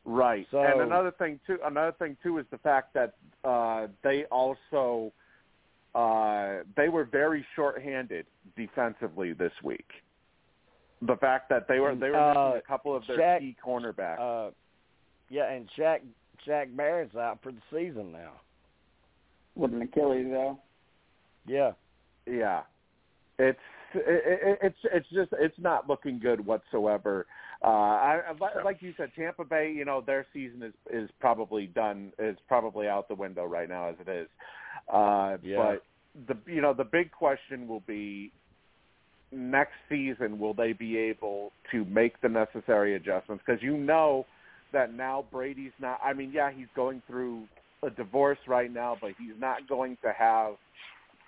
Right. 0.06 0.46
So- 0.52 0.64
and 0.64 0.82
another 0.82 1.12
thing 1.12 1.40
too 1.48 1.58
another 1.64 1.94
thing 1.98 2.18
too 2.22 2.38
is 2.40 2.46
the 2.52 2.58
fact 2.58 2.94
that 2.94 3.14
uh 3.44 3.88
they 4.04 4.26
also 4.26 5.12
uh 5.96 6.64
they 6.78 6.90
were 6.90 7.04
very 7.06 7.46
short-handed 7.56 8.26
defensively 8.56 9.34
this 9.34 9.52
week. 9.64 9.88
The 11.02 11.16
fact 11.18 11.50
that 11.50 11.68
they 11.68 11.80
were 11.80 11.96
they 11.96 12.10
were 12.10 12.16
Uh, 12.18 12.34
missing 12.50 12.62
a 12.66 12.68
couple 12.68 12.96
of 12.96 13.04
their 13.08 13.18
Shaq- 13.18 13.40
key 13.40 13.56
cornerbacks. 13.66 14.20
Uh, 14.20 14.52
yeah, 15.30 15.52
and 15.52 15.68
Shaq 15.78 16.00
Shaq 16.48 16.76
Barrett's 16.76 17.16
out 17.16 17.40
for 17.44 17.52
the 17.52 17.62
season 17.72 18.12
now. 18.12 18.32
with 19.56 19.74
an 19.74 19.82
Achilles 19.82 20.28
though. 20.30 20.58
Yeah. 21.46 21.72
Yeah, 22.26 22.62
it's 23.40 23.60
it, 23.94 24.40
it, 24.44 24.60
it's 24.62 24.78
it's 24.94 25.10
just 25.10 25.32
it's 25.40 25.58
not 25.60 25.90
looking 25.90 26.20
good 26.20 26.46
whatsoever. 26.46 27.26
Uh, 27.64 27.68
I, 27.68 28.22
I 28.30 28.64
like 28.64 28.82
you 28.82 28.94
said, 28.96 29.12
Tampa 29.16 29.44
Bay, 29.44 29.72
you 29.72 29.86
know, 29.86 30.02
their 30.02 30.26
season 30.34 30.64
is 30.64 30.74
is 30.92 31.10
probably 31.20 31.66
done. 31.68 32.14
Is 32.20 32.38
probably 32.48 32.88
out 32.88 33.08
the 33.08 33.16
window 33.16 33.44
right 33.46 33.68
now 33.68 33.90
as 33.90 33.96
it 34.00 34.10
is. 34.10 34.28
Uh, 34.92 35.38
Yeah. 35.44 35.58
But 35.58 35.84
the 36.28 36.52
you 36.52 36.62
know 36.62 36.74
the 36.74 36.84
big 36.84 37.12
question 37.12 37.68
will 37.68 37.84
be 37.88 38.32
next 39.32 39.76
season 39.88 40.40
will 40.40 40.54
they 40.54 40.74
be 40.74 40.98
able 40.98 41.52
to 41.72 41.86
make 41.86 42.20
the 42.22 42.28
necessary 42.28 42.96
adjustments 42.96 43.42
because 43.46 43.64
you 43.64 43.78
know 43.78 44.26
that 44.74 44.94
now 44.94 45.26
Brady's 45.32 45.72
not. 45.80 46.00
I 46.04 46.14
mean, 46.14 46.32
yeah, 46.34 46.52
he's 46.52 46.68
going 46.76 47.02
through 47.08 47.44
a 47.84 47.90
divorce 47.90 48.40
right 48.48 48.72
now, 48.72 48.98
but 49.00 49.12
he's 49.18 49.40
not 49.40 49.68
going 49.70 49.98
to 50.04 50.12
have 50.12 50.56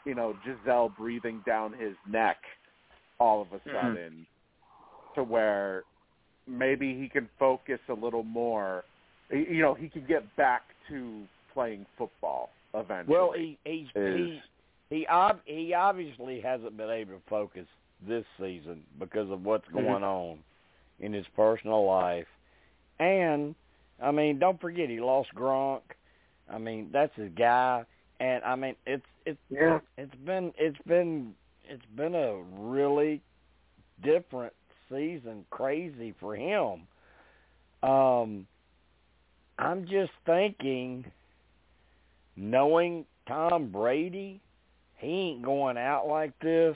you 0.06 0.16
know, 0.16 0.36
Gisele 0.46 0.90
breathing 0.98 1.42
down 1.46 1.74
his 1.74 1.96
neck 2.10 2.38
all 3.20 3.42
of 3.42 3.54
a 3.54 3.60
Mhm. 3.60 3.72
sudden 3.72 4.28
to 5.16 5.24
where 5.24 5.84
maybe 6.48 6.94
he 6.94 7.08
can 7.08 7.28
focus 7.40 7.80
a 7.88 7.94
little 7.94 8.24
more. 8.24 8.84
You 9.30 9.62
know, 9.62 9.74
he 9.74 9.90
could 9.90 10.08
get 10.08 10.36
back 10.36 10.64
to 10.90 11.28
playing 11.54 11.86
football 11.98 12.50
eventually. 12.74 13.16
Well, 13.16 13.32
he 13.36 13.58
he 13.64 13.88
is 13.96 14.42
he 14.90 14.96
he, 14.96 15.08
ob- 15.08 15.42
he 15.46 15.74
obviously 15.74 16.42
hasn't 16.42 16.78
been 16.78 16.90
able 16.90 17.14
to 17.16 17.22
focus 17.30 17.68
this 18.08 18.26
season 18.40 18.84
because 19.00 19.30
of 19.32 19.44
what's 19.46 19.68
Mhm. 19.70 19.74
going 19.74 20.04
on 20.04 20.40
in 21.00 21.14
his 21.14 21.26
personal 21.36 21.86
life, 21.86 22.28
and 23.00 23.56
I 24.02 24.12
mean, 24.12 24.40
don't 24.40 24.60
forget 24.60 24.90
he 24.90 25.00
lost 25.00 25.30
Gronk. 25.36 25.82
I 26.50 26.58
mean, 26.58 26.90
that's 26.92 27.14
his 27.16 27.32
guy, 27.34 27.86
and 28.20 28.44
I 28.44 28.56
mean, 28.56 28.76
it's 28.86 29.06
it's 29.26 29.40
Yeah. 29.50 29.80
it's 29.98 30.16
been 30.26 30.54
it's 30.58 30.78
been 30.86 31.36
it's 31.68 31.86
been 31.96 32.16
a 32.16 32.42
really 32.42 33.22
different 34.02 34.54
season, 34.90 35.46
crazy 35.50 36.14
for 36.20 36.36
him. 36.36 36.88
Um, 37.82 38.48
I'm 39.58 39.86
just 39.88 40.12
thinking, 40.26 41.06
knowing 42.36 43.06
Tom 43.28 43.72
Brady, 43.72 44.42
he 44.98 45.08
ain't 45.08 45.44
going 45.44 45.78
out 45.78 46.08
like 46.08 46.38
this, 46.40 46.76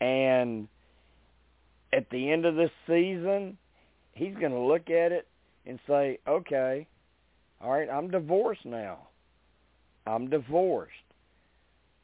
and 0.00 0.68
at 1.92 2.08
the 2.10 2.30
end 2.30 2.46
of 2.46 2.56
this 2.56 2.70
season, 2.86 3.58
he's 4.12 4.34
going 4.34 4.52
to 4.52 4.58
look 4.58 4.90
at 4.90 5.12
it 5.12 5.26
and 5.66 5.78
say, 5.86 6.18
"Okay, 6.26 6.86
all 7.60 7.70
right, 7.70 7.88
I'm 7.90 8.10
divorced 8.10 8.64
now. 8.64 9.08
I'm 10.06 10.30
divorced. 10.30 10.92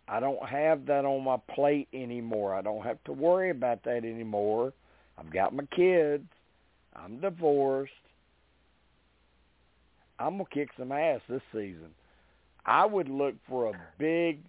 I 0.09 0.21
don't 0.21 0.47
have 0.47 0.87
that 0.87 1.05
on 1.05 1.25
my 1.25 1.39
plate 1.55 1.89
anymore. 1.93 2.55
I 2.55 2.63
don't 2.63 2.85
have 2.85 3.03
to 3.05 3.13
worry 3.13 3.51
about 3.51 3.83
that 3.85 4.05
anymore. 4.05 4.73
I've 5.19 5.33
got 5.33 5.55
my 5.55 5.65
kids. 5.75 6.29
I'm 6.95 7.21
divorced. 7.21 7.93
I'm 10.19 10.37
going 10.37 10.47
to 10.47 10.55
kick 10.55 10.71
some 10.79 10.93
ass 10.93 11.21
this 11.29 11.43
season. 11.53 11.91
I 12.67 12.85
would 12.85 13.09
look 13.09 13.35
for 13.49 13.71
a 13.71 13.73
big 13.99 14.43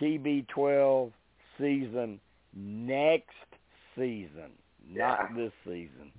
TB12 0.00 1.12
season 1.58 2.20
next 2.54 3.34
season, 3.96 4.52
not 4.88 5.30
Yeah. 5.30 5.36
this 5.36 5.52
season. 5.64 6.12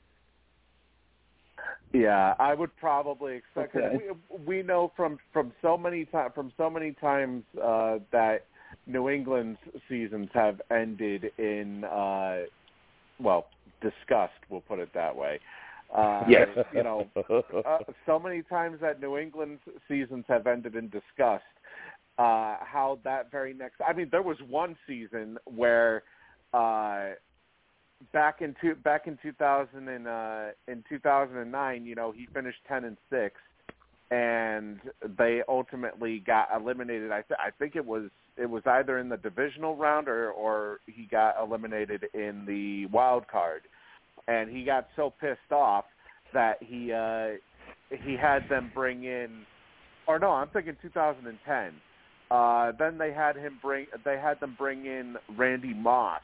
Yeah, 1.94 2.36
I 2.38 2.54
would 2.54 2.76
probably 2.78 3.36
expect 3.36 3.76
Okay. 3.76 3.98
We, 4.30 4.46
we 4.46 4.64
know 4.64 4.92
from 4.96 5.18
from 5.32 5.54
so 5.62 5.78
many 5.78 6.06
from 6.36 6.52
so 6.58 6.70
many 6.70 6.92
times 6.94 7.44
uh, 7.62 8.00
that 8.12 8.46
New 8.86 9.10
England's 9.10 9.60
seasons 9.88 10.30
have 10.34 10.62
ended 10.70 11.32
in 11.38 11.84
uh, 11.86 12.44
well 13.20 13.48
disgust. 13.82 14.34
We'll 14.50 14.62
put 14.62 14.80
it 14.80 14.90
that 14.94 15.16
way. 15.16 15.40
Uh, 15.94 16.26
Yes. 16.28 16.50
you 16.74 16.84
know, 16.84 17.08
uh, 17.66 17.78
so 18.06 18.20
many 18.20 18.42
times 18.44 18.80
that 18.82 19.00
New 19.00 19.18
England's 19.18 19.62
seasons 19.88 20.26
have 20.28 20.46
ended 20.48 20.76
in 20.76 20.90
disgust. 20.90 21.44
Uh, 22.18 22.58
how 22.62 23.00
that 23.04 23.30
very 23.30 23.54
next, 23.54 23.76
I 23.88 23.94
mean, 23.94 24.10
there 24.12 24.24
was 24.24 24.38
one 24.50 24.76
season 24.88 25.38
where 25.46 26.02
uh, 26.52 27.10
back 28.12 28.42
in 28.42 28.56
two, 28.62 28.76
back 28.76 29.08
in 29.08 29.18
2000 29.22 29.88
and 29.88 30.08
uh, 30.08 30.46
in 30.68 30.84
2009, 30.90 31.86
you 31.86 31.96
know, 31.96 32.12
he 32.12 32.28
finished 32.34 32.58
10 32.68 32.86
and 32.86 32.98
six, 33.12 33.36
and 34.12 34.80
they 35.18 35.42
ultimately 35.48 36.20
got 36.20 36.50
eliminated. 36.56 37.12
I, 37.12 37.22
th- 37.22 37.40
I 37.40 37.52
think 37.52 37.76
it 37.76 37.86
was 37.86 38.10
it 38.38 38.50
was 38.50 38.64
either 38.66 39.00
in 39.00 39.10
the 39.10 39.18
divisional 39.18 39.76
round 39.76 40.08
or 40.08 40.32
or 40.32 40.80
he 40.86 41.06
got 41.06 41.36
eliminated 41.42 42.06
in 42.14 42.46
the 42.46 42.86
wild 42.88 43.28
card, 43.28 43.64
and 44.28 44.50
he 44.50 44.64
got 44.64 44.88
so 44.96 45.14
pissed 45.22 45.52
off 45.52 45.86
that 46.34 46.58
he 46.62 46.92
uh, 46.92 47.38
he 48.04 48.16
had 48.16 48.44
them 48.50 48.72
bring 48.74 49.04
in, 49.04 49.44
or 50.08 50.20
no, 50.20 50.32
I'm 50.32 50.50
thinking 50.50 50.76
2010. 50.82 51.74
Uh, 52.30 52.72
then 52.78 52.98
they 52.98 53.14
had 53.14 53.36
him 53.38 53.58
bring 53.62 53.88
they 54.04 54.18
had 54.18 54.40
them 54.40 54.56
bring 54.58 54.86
in 54.86 55.16
Randy 55.38 55.74
Moss, 55.74 56.22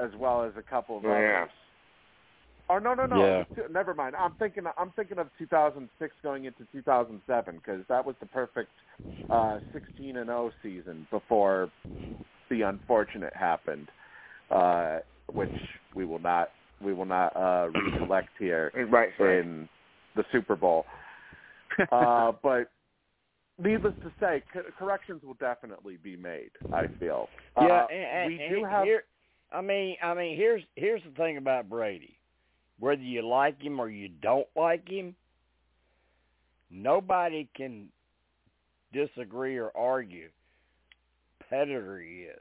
as 0.00 0.10
well 0.18 0.42
as 0.44 0.52
a 0.56 0.62
couple 0.62 0.98
of 0.98 1.04
Oh, 1.04 1.08
yeah. 1.08 1.38
others. 1.42 1.50
Oh 2.70 2.78
no 2.78 2.94
no 2.94 3.06
no! 3.06 3.16
Yeah. 3.16 3.24
It 3.26 3.38
was 3.38 3.46
two- 3.68 3.72
Never 3.72 3.94
mind. 3.94 4.16
I'm 4.16 4.34
thinking 4.38 4.64
I'm 4.76 4.90
thinking 4.96 5.18
of 5.18 5.28
2006 5.38 6.14
going 6.22 6.44
into 6.44 6.66
2007 6.72 7.56
because 7.56 7.84
that 7.88 8.04
was 8.04 8.16
the 8.20 8.26
perfect 8.26 8.70
uh, 9.30 9.60
16 9.72 10.16
and 10.16 10.26
0 10.26 10.50
season 10.62 11.06
before 11.10 11.70
the 12.50 12.62
unfortunate 12.62 13.34
happened, 13.34 13.88
uh, 14.50 14.98
which 15.32 15.50
we 15.94 16.04
will 16.04 16.18
not 16.18 16.48
we 16.82 16.92
will 16.92 17.04
not 17.04 17.34
uh, 17.36 17.68
recollect 17.92 18.30
here 18.38 18.70
Right. 18.90 19.10
right. 19.18 19.38
in 19.38 19.68
the 20.16 20.24
Super 20.32 20.56
Bowl. 20.56 20.84
uh, 21.92 22.32
but 22.42 22.70
needless 23.62 23.94
to 24.02 24.12
say, 24.20 24.42
co- 24.52 24.62
corrections 24.78 25.22
will 25.22 25.34
definitely 25.34 25.96
be 26.02 26.16
made. 26.16 26.50
I 26.72 26.86
feel. 26.98 27.28
Yeah, 27.60 27.82
Uh, 27.82 27.86
and, 27.90 28.02
and, 28.04 28.26
we 28.32 28.40
and 28.42 28.54
do 28.56 28.64
have. 28.64 28.84
here. 28.84 29.04
I 29.52 29.60
mean, 29.60 29.96
I 30.02 30.14
mean, 30.14 30.36
here's 30.36 30.62
here's 30.76 31.02
the 31.04 31.10
thing 31.10 31.36
about 31.38 31.68
Brady. 31.68 32.18
whether 32.78 33.02
you 33.02 33.26
like 33.26 33.60
him 33.62 33.80
or 33.80 33.88
you 33.88 34.08
don't 34.22 34.46
like 34.54 34.86
him, 34.88 35.14
nobody 36.70 37.48
can 37.56 37.88
disagree 38.92 39.56
or 39.56 39.70
argue. 39.76 40.28
He 41.50 41.56
is. 41.56 42.40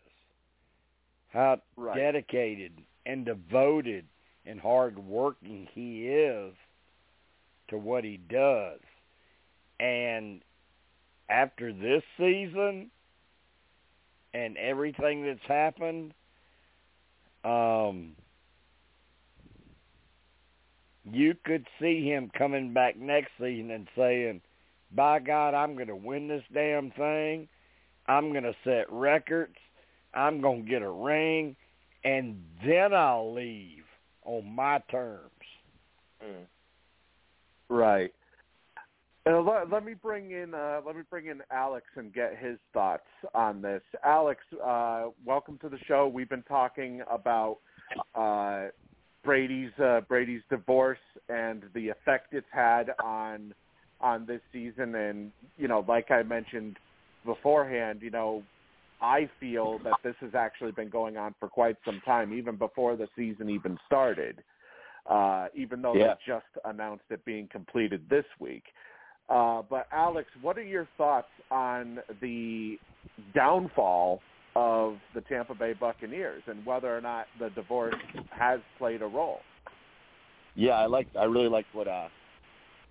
How 1.29 1.61
Right. 1.77 1.95
dedicated 1.95 2.73
and 3.05 3.25
devoted 3.25 4.05
and 4.47 4.59
hard 4.59 4.97
working 4.97 5.67
he 5.73 6.07
is 6.07 6.53
to 7.69 7.77
what 7.77 8.03
he 8.03 8.17
does. 8.17 8.79
And 9.79 10.41
after 11.29 11.73
this 11.73 12.03
season 12.17 12.89
and 14.33 14.57
everything 14.57 15.25
that's 15.25 15.47
happened, 15.47 16.13
um, 17.43 18.13
you 21.03 21.35
could 21.45 21.65
see 21.79 22.05
him 22.07 22.31
coming 22.37 22.73
back 22.73 22.97
next 22.97 23.31
season 23.39 23.71
and 23.71 23.87
saying, 23.95 24.41
by 24.93 25.19
God, 25.19 25.53
I'm 25.53 25.75
going 25.75 25.87
to 25.87 25.95
win 25.95 26.27
this 26.27 26.43
damn 26.53 26.91
thing. 26.91 27.47
I'm 28.07 28.31
going 28.31 28.43
to 28.43 28.55
set 28.63 28.91
records. 28.91 29.55
I'm 30.13 30.41
going 30.41 30.63
to 30.63 30.69
get 30.69 30.81
a 30.81 30.89
ring. 30.89 31.55
And 32.03 32.43
then 32.65 32.93
I'll 32.93 33.33
leave 33.33 33.83
on 34.27 34.45
my 34.53 34.79
terms. 34.91 35.31
Right. 37.69 38.13
Uh, 39.27 39.41
let, 39.41 39.69
let 39.69 39.83
me 39.83 39.93
bring 39.93 40.31
in 40.31 40.53
uh, 40.53 40.79
let 40.85 40.95
me 40.95 41.01
bring 41.09 41.25
in 41.25 41.41
Alex 41.51 41.85
and 41.95 42.13
get 42.13 42.37
his 42.37 42.57
thoughts 42.73 43.07
on 43.33 43.61
this. 43.61 43.81
Alex, 44.05 44.41
uh, 44.63 45.07
welcome 45.25 45.57
to 45.61 45.69
the 45.69 45.77
show. 45.87 46.07
We've 46.07 46.29
been 46.29 46.43
talking 46.43 47.01
about 47.09 47.57
uh, 48.15 48.67
Brady's 49.23 49.77
uh, 49.83 50.01
Brady's 50.07 50.43
divorce 50.49 50.99
and 51.27 51.63
the 51.73 51.89
effect 51.89 52.33
it's 52.33 52.47
had 52.51 52.91
on 53.03 53.53
on 53.99 54.25
this 54.25 54.39
season. 54.53 54.95
And 54.95 55.31
you 55.57 55.67
know, 55.67 55.83
like 55.87 56.09
I 56.09 56.23
mentioned 56.23 56.77
beforehand, 57.25 57.99
you 58.01 58.11
know, 58.11 58.43
I 59.01 59.29
feel 59.39 59.79
that 59.83 59.95
this 60.03 60.15
has 60.21 60.33
actually 60.35 60.71
been 60.71 60.89
going 60.89 61.17
on 61.17 61.35
for 61.39 61.47
quite 61.47 61.75
some 61.85 62.01
time, 62.05 62.33
even 62.33 62.55
before 62.55 62.95
the 62.95 63.07
season 63.15 63.49
even 63.49 63.77
started. 63.85 64.43
Uh, 65.05 65.47
even 65.55 65.81
though 65.81 65.95
Yeah. 65.95 66.15
they 66.15 66.19
just 66.25 66.47
announced 66.65 67.05
it 67.09 67.23
being 67.23 67.47
completed 67.47 68.09
this 68.09 68.25
week. 68.39 68.63
Uh, 69.29 69.61
but 69.61 69.87
Alex, 69.91 70.29
what 70.41 70.57
are 70.57 70.63
your 70.63 70.85
thoughts 70.97 71.31
on 71.49 72.01
the 72.21 72.79
downfall 73.33 74.21
of 74.55 74.97
the 75.13 75.21
Tampa 75.21 75.53
Bay 75.53 75.73
Buccaneers 75.73 76.43
and 76.47 76.65
whether 76.65 76.95
or 76.95 76.99
not 76.99 77.27
the 77.39 77.49
divorce 77.51 77.95
has 78.31 78.59
played 78.77 79.01
a 79.01 79.05
role? 79.05 79.41
Yeah, 80.55 80.73
I 80.73 80.87
like. 80.87 81.07
I 81.17 81.25
really 81.25 81.49
liked 81.49 81.73
what 81.73 81.87
uh, 81.87 82.07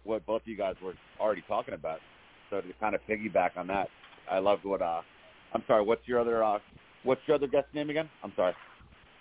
what 0.05 0.25
both 0.25 0.43
of 0.43 0.49
you 0.49 0.57
guys 0.57 0.77
were 0.83 0.95
already 1.19 1.43
talking 1.49 1.75
about. 1.75 1.99
So 2.49 2.61
to 2.61 2.73
kind 2.81 2.95
of 2.95 3.01
piggyback 3.09 3.57
on 3.57 3.67
that, 3.67 3.89
I 4.31 4.39
loved 4.39 4.65
what. 4.65 4.81
Uh, 4.81 5.03
I'm 5.57 5.65
sorry. 5.67 5.83
What's 5.83 6.07
your 6.07 6.21
other? 6.21 6.45
Uh, 6.45 6.59
what's 7.03 7.21
your 7.27 7.37
other 7.37 7.47
guest 7.47 7.67
name 7.73 7.89
again? 7.89 8.11
I'm 8.23 8.33
sorry. 8.37 8.53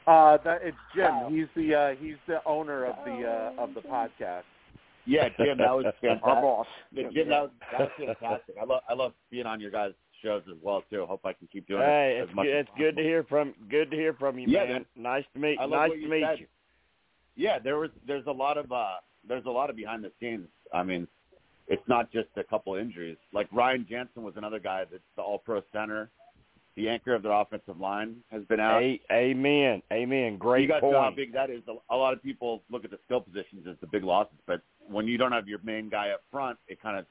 Uh, 0.06 0.38
that 0.44 0.60
it's 0.64 0.78
Jim. 0.94 1.06
Wow. 1.06 1.30
He's 1.30 1.48
the 1.56 1.74
uh, 1.74 1.96
he's 2.00 2.18
the 2.28 2.40
owner 2.46 2.86
of 2.86 2.96
the 3.06 3.24
uh, 3.58 3.62
of 3.64 3.74
the 3.74 3.80
podcast. 3.82 4.44
Yeah, 5.06 5.30
Jim. 5.38 5.58
That 5.60 5.72
was 5.72 5.86
fantastic. 6.02 6.24
Our 6.28 6.42
boss. 6.42 6.68
Yeah, 6.92 7.04
Jim, 7.14 7.30
that 7.30 7.42
was, 7.44 7.52
that 7.72 7.80
was 7.80 7.90
fantastic. 8.20 8.56
I 8.62 8.66
love 8.66 8.82
I 8.90 8.94
love 8.94 9.14
being 9.32 9.46
on 9.46 9.62
your 9.62 9.72
guys' 9.72 9.94
shows 10.22 10.44
as 10.52 10.58
well 10.62 10.84
too. 10.90 11.06
Hope 11.08 11.22
I 11.26 11.32
can 11.34 11.48
keep 11.52 11.68
doing 11.68 11.82
Hey, 11.82 12.18
it 12.20 12.24
it's 12.26 12.36
much 12.36 12.46
good, 12.48 12.56
as 12.58 12.66
it's 12.68 12.78
good 12.78 12.96
to 12.98 13.04
hear 13.04 13.24
from 13.24 13.54
good 13.70 13.90
to 13.92 13.96
hear 13.98 14.14
from 14.14 14.38
you, 14.38 14.48
Yeah, 14.50 14.66
man. 14.66 14.72
man. 14.74 14.86
Nice 14.98 15.24
to 15.34 15.40
meet 15.40 15.58
nice 15.58 15.92
to 15.92 15.98
you 15.98 16.10
meet 16.10 16.24
said. 16.28 16.40
you. 16.40 16.48
Yeah, 17.38 17.60
there 17.60 17.78
was 17.78 17.92
there's 18.06 18.26
a 18.28 18.32
lot 18.32 18.58
of 18.58 18.72
uh 18.72 18.96
there's 19.28 19.46
a 19.46 19.50
lot 19.50 19.70
of 19.70 19.76
behind 19.76 20.04
the 20.04 20.12
scenes. 20.20 20.48
I 20.74 20.84
mean, 20.84 21.08
it's 21.68 21.88
not 21.88 22.12
just 22.12 22.28
a 22.38 22.44
couple 22.44 22.76
injuries. 22.76 23.18
Like 23.34 23.48
Ryan 23.52 23.86
Jensen 23.90 24.22
was 24.24 24.36
another 24.38 24.60
guy 24.60 24.84
that's 24.92 25.02
the 25.16 25.22
All 25.24 25.40
Pro 25.40 25.62
center. 25.74 26.10
The 26.76 26.90
anchor 26.90 27.14
of 27.16 27.24
their 27.24 27.32
offensive 27.32 27.80
line 27.80 28.18
has 28.32 28.44
been 28.44 28.60
out. 28.60 28.84
A- 28.84 29.00
amen. 29.12 29.82
Amen. 29.94 30.38
Great 30.38 30.64
you 30.64 30.68
got 30.68 30.82
point. 30.82 30.94
know 30.94 31.02
how 31.02 31.12
big 31.12 31.32
that 31.34 31.50
is. 31.50 31.62
A- 31.70 31.94
A 31.94 31.96
lot 31.96 32.14
of 32.14 32.22
people 32.22 32.64
look 32.70 32.84
at 32.84 32.92
the 32.92 33.00
skill 33.06 33.22
positions 33.22 33.66
as 33.70 33.78
the 33.80 33.88
big 33.88 34.04
losses, 34.04 34.38
but 34.46 34.62
when 34.88 35.08
you 35.08 35.18
don't 35.18 35.32
have 35.32 35.48
your 35.48 35.60
main 35.64 35.90
guy 35.90 36.10
up 36.10 36.22
front, 36.32 36.58
it 36.68 36.82
kind 36.82 36.98
of 36.98 37.06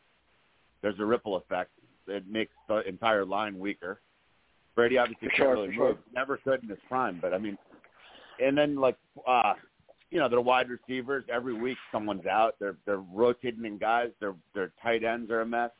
there's 0.83 0.99
a 1.01 1.05
ripple 1.05 1.37
effect. 1.37 1.71
It 2.07 2.29
makes 2.29 2.53
the 2.69 2.87
entire 2.87 3.25
line 3.25 3.59
weaker. 3.59 4.01
Brady 4.75 4.99
obviously 4.99 5.29
For 5.29 5.35
can't 5.35 5.39
sure, 5.47 5.53
really 5.55 5.75
sure. 5.75 5.89
move. 5.91 5.99
Never 6.15 6.37
could 6.37 6.63
in 6.63 6.69
his 6.69 6.79
prime, 6.89 7.19
but 7.23 7.33
I 7.33 7.39
mean, 7.39 7.57
and 8.43 8.59
then 8.59 8.77
like 8.77 8.99
uh, 9.27 9.55
you 10.11 10.19
know, 10.19 10.29
their 10.29 10.43
wide 10.43 10.69
receivers 10.69 11.25
every 11.33 11.55
week 11.55 11.79
someone's 11.91 12.27
out. 12.27 12.57
They're 12.61 12.77
they're 12.85 12.99
rotating 12.99 13.65
in 13.65 13.79
guys. 13.79 14.11
Their 14.21 14.35
their 14.55 14.73
tight 14.83 15.05
ends 15.05 15.31
are 15.31 15.41
a 15.41 15.47
mess. 15.47 15.71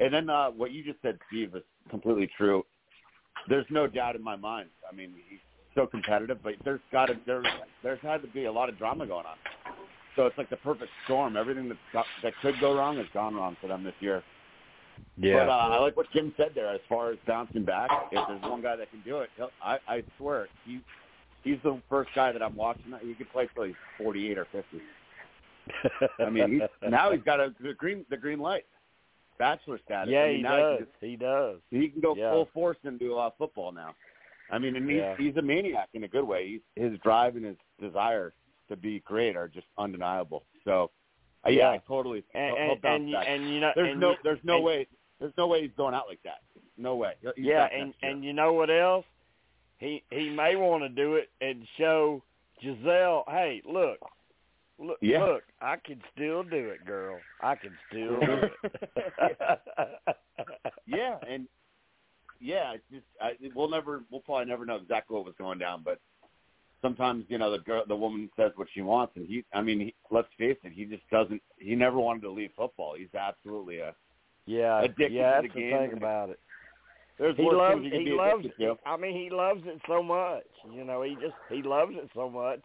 And 0.00 0.12
then 0.12 0.28
uh, 0.30 0.50
what 0.50 0.72
you 0.72 0.82
just 0.84 1.00
said, 1.02 1.18
Steve, 1.28 1.54
is 1.54 1.62
completely 1.90 2.28
true. 2.36 2.64
There's 3.48 3.66
no 3.70 3.86
doubt 3.86 4.16
in 4.16 4.22
my 4.22 4.36
mind. 4.36 4.68
I 4.90 4.94
mean, 4.94 5.12
he's 5.28 5.38
so 5.74 5.86
competitive, 5.86 6.38
but 6.42 6.54
there's 6.64 6.80
got 6.90 7.06
to 7.06 7.14
there 7.26 7.42
there's 7.82 8.00
had 8.00 8.22
to 8.22 8.28
be 8.28 8.44
a 8.46 8.52
lot 8.52 8.68
of 8.68 8.78
drama 8.78 9.06
going 9.06 9.26
on. 9.26 9.36
So 10.16 10.26
it's 10.26 10.36
like 10.36 10.50
the 10.50 10.56
perfect 10.56 10.90
storm. 11.04 11.36
Everything 11.36 11.68
that 11.68 11.78
got, 11.92 12.06
that 12.24 12.32
could 12.42 12.54
go 12.60 12.76
wrong 12.76 12.96
has 12.96 13.06
gone 13.14 13.36
wrong 13.36 13.56
for 13.60 13.68
them 13.68 13.84
this 13.84 13.94
year. 14.00 14.22
yeah. 15.16 15.44
But 15.44 15.50
uh, 15.50 15.52
I 15.52 15.78
like 15.78 15.96
what 15.96 16.10
Jim 16.12 16.34
said 16.36 16.50
there 16.56 16.68
as 16.74 16.80
far 16.88 17.12
as 17.12 17.18
bouncing 17.26 17.64
back. 17.64 17.88
If 18.10 18.26
there's 18.26 18.42
one 18.42 18.60
guy 18.60 18.74
that 18.74 18.90
can 18.90 19.00
do 19.02 19.18
it, 19.18 19.30
he'll, 19.36 19.50
I, 19.62 19.78
I 19.86 20.02
swear 20.16 20.48
he 20.64 20.80
he's 21.44 21.58
the 21.62 21.80
first 21.88 22.10
guy 22.14 22.32
that 22.32 22.42
I'm 22.42 22.56
watching. 22.56 22.92
He 23.02 23.14
could 23.14 23.30
play 23.30 23.48
till 23.54 23.64
he's 23.64 23.74
48 23.98 24.38
or 24.38 24.46
50. 24.50 24.66
I 26.18 26.30
mean, 26.30 26.52
he's, 26.52 26.90
now 26.90 27.12
he's 27.12 27.22
got 27.22 27.40
a 27.40 27.54
the 27.60 27.74
green 27.74 28.04
the 28.10 28.16
green 28.16 28.40
light, 28.40 28.64
bachelor 29.38 29.78
status. 29.84 30.10
yeah, 30.12 30.22
I 30.22 30.28
mean, 30.28 30.36
he 30.38 30.42
does. 30.42 30.78
He 30.78 30.84
can, 31.00 31.10
He 31.10 31.16
does. 31.16 31.56
he 31.70 31.88
can 31.88 32.00
go 32.00 32.14
Yeah. 32.16 32.30
full 32.32 32.48
force 32.52 32.78
into 32.84 33.16
uh, 33.16 33.30
football 33.38 33.72
now. 33.72 33.94
I 34.50 34.58
mean, 34.58 34.76
and 34.76 34.88
he's 34.88 34.98
Yeah. 34.98 35.16
he's 35.16 35.36
a 35.36 35.42
maniac 35.42 35.88
in 35.94 36.04
a 36.04 36.08
good 36.08 36.24
way. 36.24 36.48
He's, 36.48 36.60
his 36.90 36.98
drive 37.00 37.36
and 37.36 37.44
his 37.44 37.56
desire 37.80 38.32
to 38.68 38.76
be 38.76 39.00
great 39.00 39.36
are 39.36 39.48
just 39.48 39.66
undeniable. 39.76 40.44
So, 40.64 40.90
uh, 41.46 41.50
yeah, 41.50 41.58
Yeah. 41.58 41.70
I 41.70 41.78
totally 41.86 42.24
And 42.34 42.56
and, 42.56 42.84
and, 42.84 43.10
you- 43.10 43.16
and 43.16 43.48
you 43.50 43.60
know 43.60 43.72
There's 43.74 43.96
no 43.98 44.10
you- 44.12 44.16
there's 44.24 44.44
no 44.44 44.60
way 44.60 44.86
there's 45.20 45.36
no 45.36 45.46
way 45.48 45.62
he's 45.62 45.72
going 45.76 45.94
out 45.94 46.06
like 46.08 46.22
that. 46.22 46.38
No 46.76 46.94
way. 46.96 47.14
He's 47.36 47.44
yeah, 47.46 47.66
and 47.72 47.92
and 48.02 48.24
you 48.24 48.32
know 48.32 48.52
what 48.52 48.70
else? 48.70 49.04
He 49.78 50.02
he 50.10 50.30
may 50.30 50.56
want 50.56 50.82
to 50.84 50.88
do 50.88 51.14
it 51.16 51.30
and 51.40 51.66
show 51.76 52.22
Gisele, 52.62 53.24
hey, 53.28 53.62
look, 53.64 53.98
look, 54.78 54.98
Yeah. 55.00 55.24
look, 55.24 55.42
I 55.60 55.76
can 55.76 56.00
still 56.14 56.42
do 56.42 56.68
it, 56.70 56.84
girl. 56.86 57.18
I 57.42 57.54
can 57.54 57.76
still 57.88 58.20
do 58.20 58.26
mm-hmm. 58.26 58.66
it. 58.66 60.16
yeah, 60.86 61.16
and 61.28 61.48
yeah, 62.40 62.74
it's 62.74 62.84
just 62.90 63.04
I, 63.20 63.32
we'll 63.54 63.68
never, 63.70 64.02
we'll 64.10 64.20
probably 64.20 64.46
never 64.46 64.64
know 64.64 64.76
exactly 64.76 65.14
what 65.16 65.24
was 65.26 65.34
going 65.38 65.58
down, 65.58 65.82
but 65.84 65.98
sometimes 66.82 67.24
you 67.28 67.38
know 67.38 67.50
the 67.50 67.58
girl, 67.58 67.82
the 67.86 67.96
woman 67.96 68.30
says 68.36 68.52
what 68.56 68.68
she 68.72 68.82
wants, 68.82 69.14
and 69.16 69.26
he, 69.26 69.44
I 69.52 69.60
mean, 69.62 69.80
he, 69.80 69.94
let's 70.10 70.28
face 70.38 70.56
it, 70.62 70.72
he 70.72 70.84
just 70.84 71.08
doesn't, 71.10 71.42
he 71.58 71.74
never 71.74 71.98
wanted 71.98 72.22
to 72.22 72.30
leave 72.30 72.50
football. 72.56 72.94
He's 72.96 73.14
absolutely 73.18 73.78
a. 73.78 73.94
yeah, 74.46 74.80
Addicted 74.82 75.12
yeah, 75.12 75.40
to 75.40 75.42
that's 75.42 75.54
the 75.54 75.60
the 75.60 75.68
game. 75.70 75.78
thing 75.90 75.96
about 75.96 76.30
it. 76.30 76.38
There's 77.18 77.36
He 77.36 77.42
worse 77.42 77.56
loves 77.56 77.82
can 77.82 77.90
he 77.90 78.04
be 78.04 78.10
loves 78.12 78.44
addicted 78.44 78.64
to. 78.64 78.76
I 78.86 78.96
mean 78.96 79.14
he 79.20 79.28
loves 79.30 79.62
it 79.64 79.80
so 79.88 80.02
much. 80.02 80.44
You 80.72 80.84
know, 80.84 81.02
he 81.02 81.14
just 81.14 81.34
he 81.50 81.62
loves 81.62 81.92
it 81.96 82.08
so 82.14 82.30
much. 82.30 82.60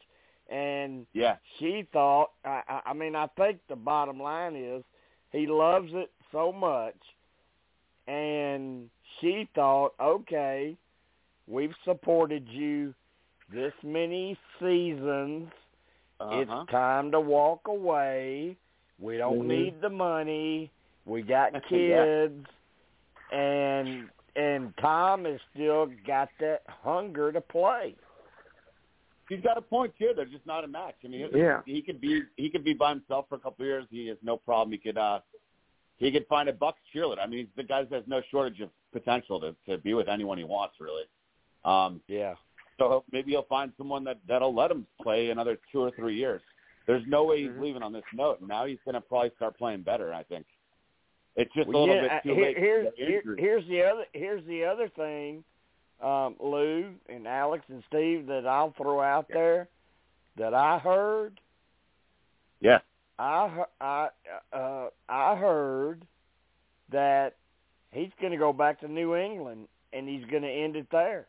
And 0.53 1.07
Yeah, 1.13 1.37
she 1.57 1.87
thought 1.91 2.31
I 2.45 2.81
I 2.85 2.93
mean 2.93 3.15
I 3.15 3.27
think 3.35 3.59
the 3.67 3.75
bottom 3.75 4.21
line 4.21 4.55
is 4.55 4.83
he 5.31 5.47
loves 5.47 5.89
it 5.93 6.11
so 6.31 6.51
much 6.51 6.95
and 8.07 8.89
she 9.19 9.47
thought, 9.55 9.93
okay, 9.99 10.75
we've 11.47 11.73
supported 11.85 12.47
you 12.49 12.93
this 13.51 13.73
many 13.83 14.37
seasons. 14.59 15.49
uh-huh. 16.19 16.41
It's 16.41 16.71
time 16.71 17.11
to 17.11 17.19
walk 17.19 17.61
away. 17.67 18.57
We 18.99 19.17
don't 19.17 19.39
Mhm. 19.39 19.47
need 19.47 19.81
the 19.81 19.89
money. 19.89 20.71
We 21.05 21.21
got 21.23 21.53
Yeah. 21.69 21.69
kids, 21.69 22.47
and 23.31 24.09
and 24.35 24.75
Tom 24.77 25.25
has 25.25 25.39
still 25.53 25.87
got 26.07 26.29
that 26.39 26.63
hunger 26.67 27.31
to 27.31 27.41
play. 27.41 27.95
He's 29.34 29.43
got 29.43 29.57
a 29.57 29.61
point 29.61 29.93
too. 29.97 30.11
They're 30.15 30.25
just 30.25 30.45
not 30.45 30.63
a 30.63 30.67
match. 30.67 30.95
I 31.03 31.07
mean, 31.07 31.29
Yeah. 31.34 31.61
he 31.65 31.81
could 31.81 31.99
be 31.99 32.21
he 32.38 32.49
could 32.49 32.63
be 32.63 32.73
by 32.73 32.89
himself 32.89 33.27
for 33.29 33.36
a 33.36 33.39
couple 33.39 33.63
of 33.63 33.67
years. 33.67 33.86
He 33.89 34.07
has 34.07 34.17
no 34.21 34.38
problem. 34.38 34.71
He 34.71 34.77
could 34.77 34.97
uh 34.97 35.19
he 35.97 36.11
could 36.11 36.27
find 36.27 36.49
a 36.49 36.53
Bucs 36.53 36.73
cheerleader. 36.93 37.19
I 37.19 37.27
mean, 37.27 37.47
the 37.55 37.63
guy 37.63 37.86
has 37.86 38.03
no 38.07 38.21
shortage 38.29 38.59
of 38.61 38.69
potential 38.91 39.39
to 39.39 39.55
to 39.67 39.77
be 39.79 39.93
with 39.93 40.07
anyone 40.09 40.38
he 40.38 40.43
wants, 40.43 40.75
really. 40.79 41.03
Um, 41.65 42.01
Yeah, 42.07 42.36
so 42.77 43.03
maybe 43.11 43.31
he'll 43.31 43.43
find 43.43 43.71
someone 43.77 44.03
that 44.03 44.19
that'll 44.27 44.53
let 44.53 44.69
him 44.71 44.86
play 45.01 45.29
another 45.29 45.57
two 45.71 45.79
or 45.81 45.91
three 45.91 46.15
years. 46.15 46.41
There's 46.86 47.05
no 47.07 47.23
way 47.23 47.43
he's 47.43 47.51
Mhm. 47.51 47.61
leaving 47.61 47.84
on 47.84 47.93
this 47.93 48.03
note. 48.13 48.41
Now 48.41 48.65
he's 48.65 48.79
going 48.84 48.95
to 48.95 49.01
probably 49.01 49.29
start 49.38 49.57
playing 49.57 49.84
better. 49.84 50.13
I 50.13 50.23
think 50.23 50.45
it's 51.38 51.53
just 51.53 51.69
Well, 51.69 51.77
a 51.77 51.86
little 51.86 51.95
yeah, 51.95 52.19
bit 52.19 52.23
too 52.23 52.36
here- 52.36 52.43
late. 52.43 52.57
Here's 52.57 52.93
here, 52.95 53.36
here's 53.38 53.67
the 53.67 53.81
other 53.84 54.05
here's 54.13 54.45
the 54.45 54.65
other 54.65 54.89
thing, 54.89 55.45
um, 56.01 56.35
Lou 56.39 56.93
and 57.09 57.27
Alex 57.27 57.63
and 57.69 57.83
Steve 57.87 58.25
that 58.27 58.45
I'll 58.47 58.73
throw 58.77 59.01
out 59.01 59.27
there 59.29 59.67
that 60.37 60.53
I 60.53 60.79
heard 60.79 61.39
Yeah. 62.59 62.79
I 63.19 63.49
he- 63.55 63.85
I 63.85 64.09
uh, 64.51 64.87
I 65.07 65.35
heard 65.35 66.05
that 66.91 67.35
he's 67.91 68.09
going 68.19 68.31
to 68.31 68.37
go 68.39 68.51
back 68.53 68.79
to 68.81 68.87
New 68.87 69.15
England 69.15 69.67
and 69.93 70.07
he's 70.09 70.25
going 70.25 70.41
to 70.43 70.49
end 70.49 70.75
it 70.75 70.87
there. 70.91 71.27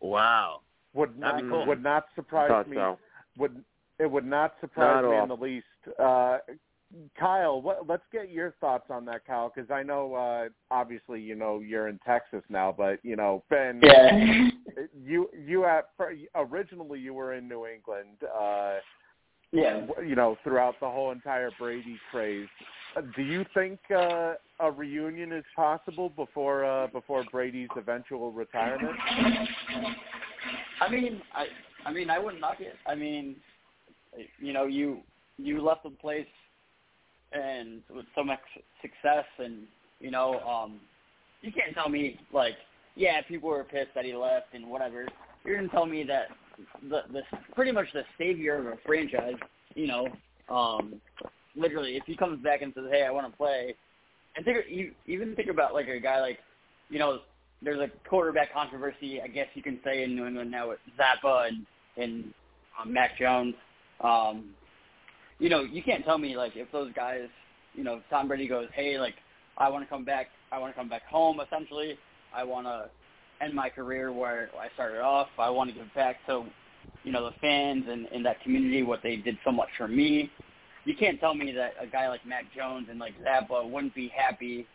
Wow. 0.00 0.60
Would 0.92 1.18
not 1.18 1.32
That'd 1.36 1.46
be 1.46 1.50
cool. 1.50 1.66
would 1.66 1.82
not 1.82 2.06
surprise 2.14 2.66
me. 2.66 2.76
so. 2.76 2.98
Would 3.38 3.64
it 3.98 4.10
would 4.10 4.26
not 4.26 4.54
surprise 4.60 5.02
Not 5.02 5.10
me 5.10 5.16
all. 5.16 5.22
in 5.22 5.28
the 5.28 5.36
least. 5.36 5.66
Uh, 5.98 6.38
Kyle, 7.18 7.60
what, 7.60 7.88
let's 7.88 8.02
get 8.12 8.30
your 8.30 8.54
thoughts 8.60 8.86
on 8.90 9.04
that, 9.06 9.26
Kyle, 9.26 9.52
because 9.54 9.70
I 9.70 9.82
know 9.82 10.14
uh, 10.14 10.48
obviously 10.70 11.20
you 11.20 11.34
know 11.34 11.60
you're 11.60 11.88
in 11.88 11.98
Texas 12.06 12.42
now, 12.48 12.74
but 12.76 12.98
you 13.02 13.16
know 13.16 13.42
Ben, 13.50 13.80
Yeah. 13.82 14.48
you 15.04 15.28
you 15.46 15.64
at 15.64 15.90
originally 16.34 17.00
you 17.00 17.14
were 17.14 17.34
in 17.34 17.48
New 17.48 17.66
England. 17.66 18.18
Uh, 18.24 18.78
Yeah. 19.52 19.86
you 20.04 20.16
know, 20.16 20.36
throughout 20.42 20.78
the 20.80 20.88
whole 20.88 21.12
entire 21.12 21.50
Brady 21.58 21.98
craze. 22.10 22.48
Uh, 22.96 23.02
Do 23.16 23.22
you 23.22 23.44
think 23.54 23.78
uh, 23.90 24.34
a 24.60 24.70
reunion 24.70 25.32
is 25.32 25.44
possible 25.54 26.08
before 26.08 26.64
uh, 26.64 26.86
before 26.88 27.24
Brady's 27.30 27.70
eventual 27.76 28.32
retirement? 28.32 28.96
I 30.80 30.88
mean, 30.90 31.22
I 31.32 31.46
I 31.86 31.92
mean, 31.92 32.10
I 32.10 32.18
wouldn't 32.18 32.40
knock 32.40 32.60
it. 32.60 32.76
I 32.86 32.94
mean, 32.94 33.36
you 34.38 34.52
know, 34.52 34.66
you 34.66 35.00
you 35.38 35.60
left 35.60 35.82
the 35.82 35.90
place 35.90 36.26
and 37.34 37.80
with 37.94 38.06
so 38.14 38.22
much 38.24 38.40
success, 38.80 39.24
and 39.38 39.62
you 40.00 40.10
know, 40.10 40.40
um, 40.40 40.80
you 41.42 41.52
can't 41.52 41.74
tell 41.74 41.88
me 41.88 42.18
like, 42.32 42.54
yeah, 42.96 43.20
people 43.22 43.48
were 43.48 43.64
pissed 43.64 43.94
that 43.94 44.04
he 44.04 44.14
left 44.14 44.54
and 44.54 44.66
whatever. 44.66 45.06
You're 45.44 45.56
gonna 45.56 45.68
tell 45.68 45.86
me 45.86 46.04
that 46.04 46.28
the 46.88 47.02
the 47.12 47.22
pretty 47.54 47.72
much 47.72 47.86
the 47.92 48.02
savior 48.18 48.58
of 48.58 48.66
a 48.66 48.78
franchise, 48.86 49.34
you 49.74 49.86
know, 49.86 50.08
um, 50.48 51.00
literally, 51.56 51.96
if 51.96 52.04
he 52.06 52.16
comes 52.16 52.42
back 52.42 52.62
and 52.62 52.72
says, 52.74 52.84
hey, 52.90 53.04
I 53.04 53.10
want 53.10 53.30
to 53.30 53.36
play, 53.36 53.74
and 54.36 54.44
think 54.44 54.58
you 54.68 54.92
even 55.06 55.34
think 55.34 55.48
about 55.48 55.74
like 55.74 55.88
a 55.88 56.00
guy 56.00 56.20
like, 56.20 56.38
you 56.88 56.98
know, 56.98 57.20
there's 57.62 57.80
a 57.80 57.90
quarterback 58.08 58.52
controversy, 58.52 59.20
I 59.22 59.28
guess 59.28 59.46
you 59.54 59.62
can 59.62 59.80
say 59.84 60.02
in 60.04 60.14
New 60.14 60.26
England 60.26 60.50
now 60.50 60.70
with 60.70 60.78
Zappe 60.98 61.48
and 61.48 61.66
and 61.96 62.32
um, 62.80 62.92
Mac 62.92 63.18
Jones. 63.18 63.54
Um, 64.00 64.50
you 65.44 65.50
know, 65.50 65.60
you 65.60 65.82
can't 65.82 66.02
tell 66.06 66.16
me 66.16 66.38
like 66.38 66.52
if 66.56 66.72
those 66.72 66.90
guys, 66.96 67.28
you 67.74 67.84
know, 67.84 68.00
Tom 68.08 68.28
Brady 68.28 68.48
goes, 68.48 68.66
hey, 68.72 68.98
like 68.98 69.16
I 69.58 69.68
want 69.68 69.84
to 69.84 69.90
come 69.90 70.02
back, 70.02 70.28
I 70.50 70.58
want 70.58 70.72
to 70.72 70.80
come 70.80 70.88
back 70.88 71.04
home. 71.04 71.38
Essentially, 71.38 71.98
I 72.34 72.42
want 72.44 72.66
to 72.66 72.88
end 73.44 73.52
my 73.52 73.68
career 73.68 74.10
where 74.10 74.48
I 74.58 74.72
started 74.72 75.02
off. 75.02 75.28
I 75.38 75.50
want 75.50 75.68
to 75.68 75.76
give 75.76 75.92
back 75.94 76.16
to, 76.28 76.46
you 77.02 77.12
know, 77.12 77.26
the 77.26 77.32
fans 77.42 77.84
and, 77.90 78.06
and 78.06 78.24
that 78.24 78.40
community 78.40 78.82
what 78.82 79.00
they 79.02 79.16
did 79.16 79.36
so 79.44 79.52
much 79.52 79.68
for 79.76 79.86
me. 79.86 80.30
You 80.86 80.94
can't 80.96 81.20
tell 81.20 81.34
me 81.34 81.52
that 81.52 81.74
a 81.78 81.86
guy 81.86 82.08
like 82.08 82.24
Mac 82.26 82.46
Jones 82.56 82.86
and 82.90 82.98
like 82.98 83.12
Zappe 83.22 83.70
wouldn't 83.70 83.94
be 83.94 84.10
happy. 84.16 84.66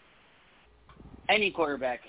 Any 1.30 1.50
quarterback 1.50 2.02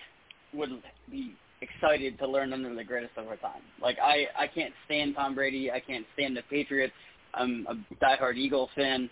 would 0.53 0.83
be 1.11 1.35
excited 1.63 2.19
to 2.19 2.29
learn 2.29 2.53
under 2.53 2.75
the 2.75 2.85
greatest 2.85 3.13
of 3.17 3.27
our 3.27 3.37
time. 3.37 3.63
Like 3.81 3.97
I, 4.03 4.27
I 4.39 4.49
can't 4.49 4.75
stand 4.85 5.15
Tom 5.15 5.35
Brady. 5.35 5.73
I 5.73 5.81
can't 5.81 6.05
stand 6.13 6.37
the 6.37 6.43
Patriots. 6.51 6.93
I'm 7.35 7.66
a 7.68 8.05
diehard 8.05 8.37
Eagles 8.37 8.70
fan, 8.74 9.09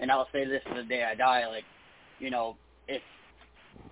and 0.00 0.10
I'll 0.10 0.28
say 0.32 0.44
this 0.46 0.62
to 0.68 0.82
the 0.82 0.88
day 0.88 1.04
I 1.04 1.14
die. 1.14 1.46
Like, 1.46 1.64
you 2.18 2.30
know, 2.30 2.56
if 2.86 3.02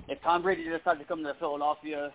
if 0.08 0.20
Tom 0.22 0.42
Brady 0.42 0.64
decided 0.64 1.00
to 1.00 1.04
come 1.04 1.22
to 1.22 1.34
Philadelphia, 1.38 2.12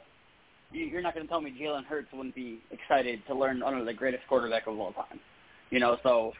you, 0.72 0.86
you're 0.86 1.02
not 1.02 1.14
going 1.14 1.26
to 1.26 1.30
tell 1.30 1.42
me 1.42 1.56
Jalen 1.60 1.86
Hurts 1.86 2.08
wouldn't 2.14 2.36
be 2.36 2.60
excited 2.72 3.22
to 3.28 3.36
learn 3.36 3.62
under 3.64 3.84
the 3.84 3.94
greatest 3.94 4.24
quarterback 4.28 4.68
of 4.68 4.80
all 4.80 4.94
time. 4.94 5.20
You 5.70 5.80
know, 5.80 5.98
so 6.04 6.34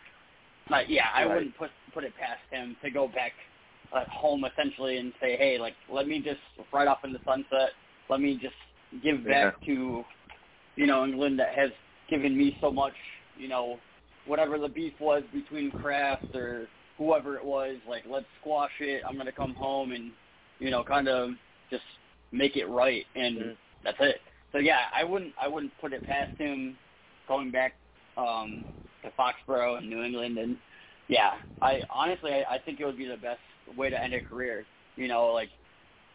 like, 0.70 0.88
yeah, 0.90 1.08
I 1.14 1.24
Right. 1.26 1.36
wouldn't 1.36 1.58
put 1.58 1.70
put 1.94 2.04
it 2.04 2.14
past 2.20 2.40
him 2.52 2.76
to 2.84 2.90
go 2.90 3.08
back 3.08 3.34
at 3.96 4.08
home 4.08 4.46
essentially 4.46 4.98
and 4.98 5.12
say, 5.22 5.36
hey, 5.36 5.58
like, 5.60 5.74
let 5.92 6.08
me 6.08 6.20
just 6.20 6.40
ride 6.72 6.88
off 6.88 7.00
in 7.04 7.12
the 7.12 7.20
sunset. 7.26 7.72
Let 8.10 8.22
me 8.22 8.40
just 8.42 8.56
give 9.04 9.26
back 9.26 9.56
to, 9.66 10.04
you 10.76 10.88
know, 10.88 11.04
England 11.06 11.40
that 11.40 11.54
has 11.56 11.70
given 12.10 12.38
me 12.38 12.58
so 12.62 12.72
much. 12.72 12.94
You 13.38 13.48
know, 13.50 13.78
whatever 14.32 14.58
the 14.58 14.70
beef 14.70 14.94
was 15.02 15.24
between 15.34 15.70
Kraft 15.72 16.34
or 16.34 16.66
whoever 16.98 17.36
it 17.36 17.44
was, 17.44 17.76
like, 17.86 18.04
let's 18.10 18.26
squash 18.40 18.72
it. 18.80 19.04
I'm 19.06 19.18
gonna 19.18 19.34
come 19.34 19.54
home 19.56 19.92
and, 19.92 20.10
you 20.60 20.72
know, 20.72 20.86
kind 20.86 21.10
of 21.10 21.32
just 21.70 21.84
make 22.32 22.56
it 22.56 22.66
right, 22.70 23.06
and 23.14 23.38
Mhm. 23.38 23.58
that's 23.84 24.00
it. 24.00 24.22
So 24.54 24.60
yeah, 24.60 24.90
I 24.94 25.04
wouldn't 25.04 25.34
I 25.38 25.50
wouldn't 25.50 25.78
put 25.82 25.92
it 25.92 26.06
past 26.06 26.32
him 26.38 26.78
going 27.28 27.52
back 27.52 27.76
um 28.16 28.64
to 29.04 29.12
Foxborough 29.12 29.76
and 29.78 29.90
New 29.90 30.02
England 30.02 30.38
and 30.38 30.58
yeah, 31.10 31.34
I 31.62 31.82
honestly 31.90 32.32
I, 32.34 32.56
I 32.56 32.58
think 32.60 32.80
it 32.80 32.86
would 32.86 32.98
be 32.98 33.08
the 33.08 33.18
best 33.18 33.42
way 33.76 33.90
to 33.90 34.02
end 34.02 34.14
a 34.14 34.22
career. 34.22 34.66
You 34.96 35.10
know, 35.10 35.26
like 35.34 35.50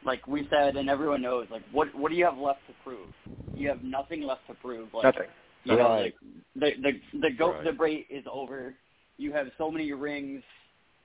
like 0.04 0.26
we 0.26 0.48
said 0.48 0.76
and 0.76 0.88
everyone 0.88 1.20
knows, 1.20 1.48
like 1.50 1.64
what 1.70 1.94
what 1.94 2.10
do 2.10 2.16
you 2.16 2.24
have 2.24 2.38
left 2.38 2.66
to 2.68 2.72
prove? 2.82 3.10
You 3.54 3.68
have 3.68 3.82
nothing 3.82 4.22
left 4.22 4.46
to 4.46 4.54
prove. 4.54 4.94
Like 4.94 5.04
Nothing. 5.04 5.28
You 5.66 5.76
know, 5.76 5.88
Right. 5.88 6.02
like 6.04 6.14
the 6.54 6.70
the 6.80 7.18
the 7.20 7.30
goat 7.30 7.56
Right. 7.56 7.64
debate 7.64 8.06
is 8.08 8.24
over. 8.30 8.74
You 9.18 9.32
have 9.32 9.50
so 9.58 9.70
many 9.70 9.92
rings. 9.92 10.42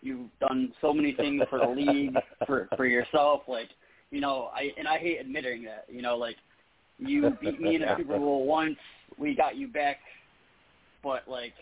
You've 0.01 0.29
done 0.39 0.73
so 0.81 0.93
many 0.93 1.13
things 1.13 1.43
for 1.49 1.59
the 1.59 1.67
league, 1.67 2.15
for 2.45 2.67
for 2.75 2.85
yourself. 2.85 3.47
Like, 3.47 3.69
you 4.11 4.21
know, 4.21 4.51
I 4.53 4.71
and 4.77 4.87
I 4.87 4.97
hate 4.97 5.19
admitting 5.19 5.63
that. 5.63 5.85
You 5.89 6.01
know, 6.01 6.15
like 6.17 6.37
you 6.99 7.35
beat 7.41 7.59
me 7.59 7.75
in 7.75 7.81
a 7.83 7.97
Super 7.97 8.17
Bowl 8.19 8.45
once. 8.59 8.77
We 9.17 9.35
got 9.35 9.55
you 9.55 9.67
back, 9.67 9.99
but 11.03 11.27
like, 11.27 11.53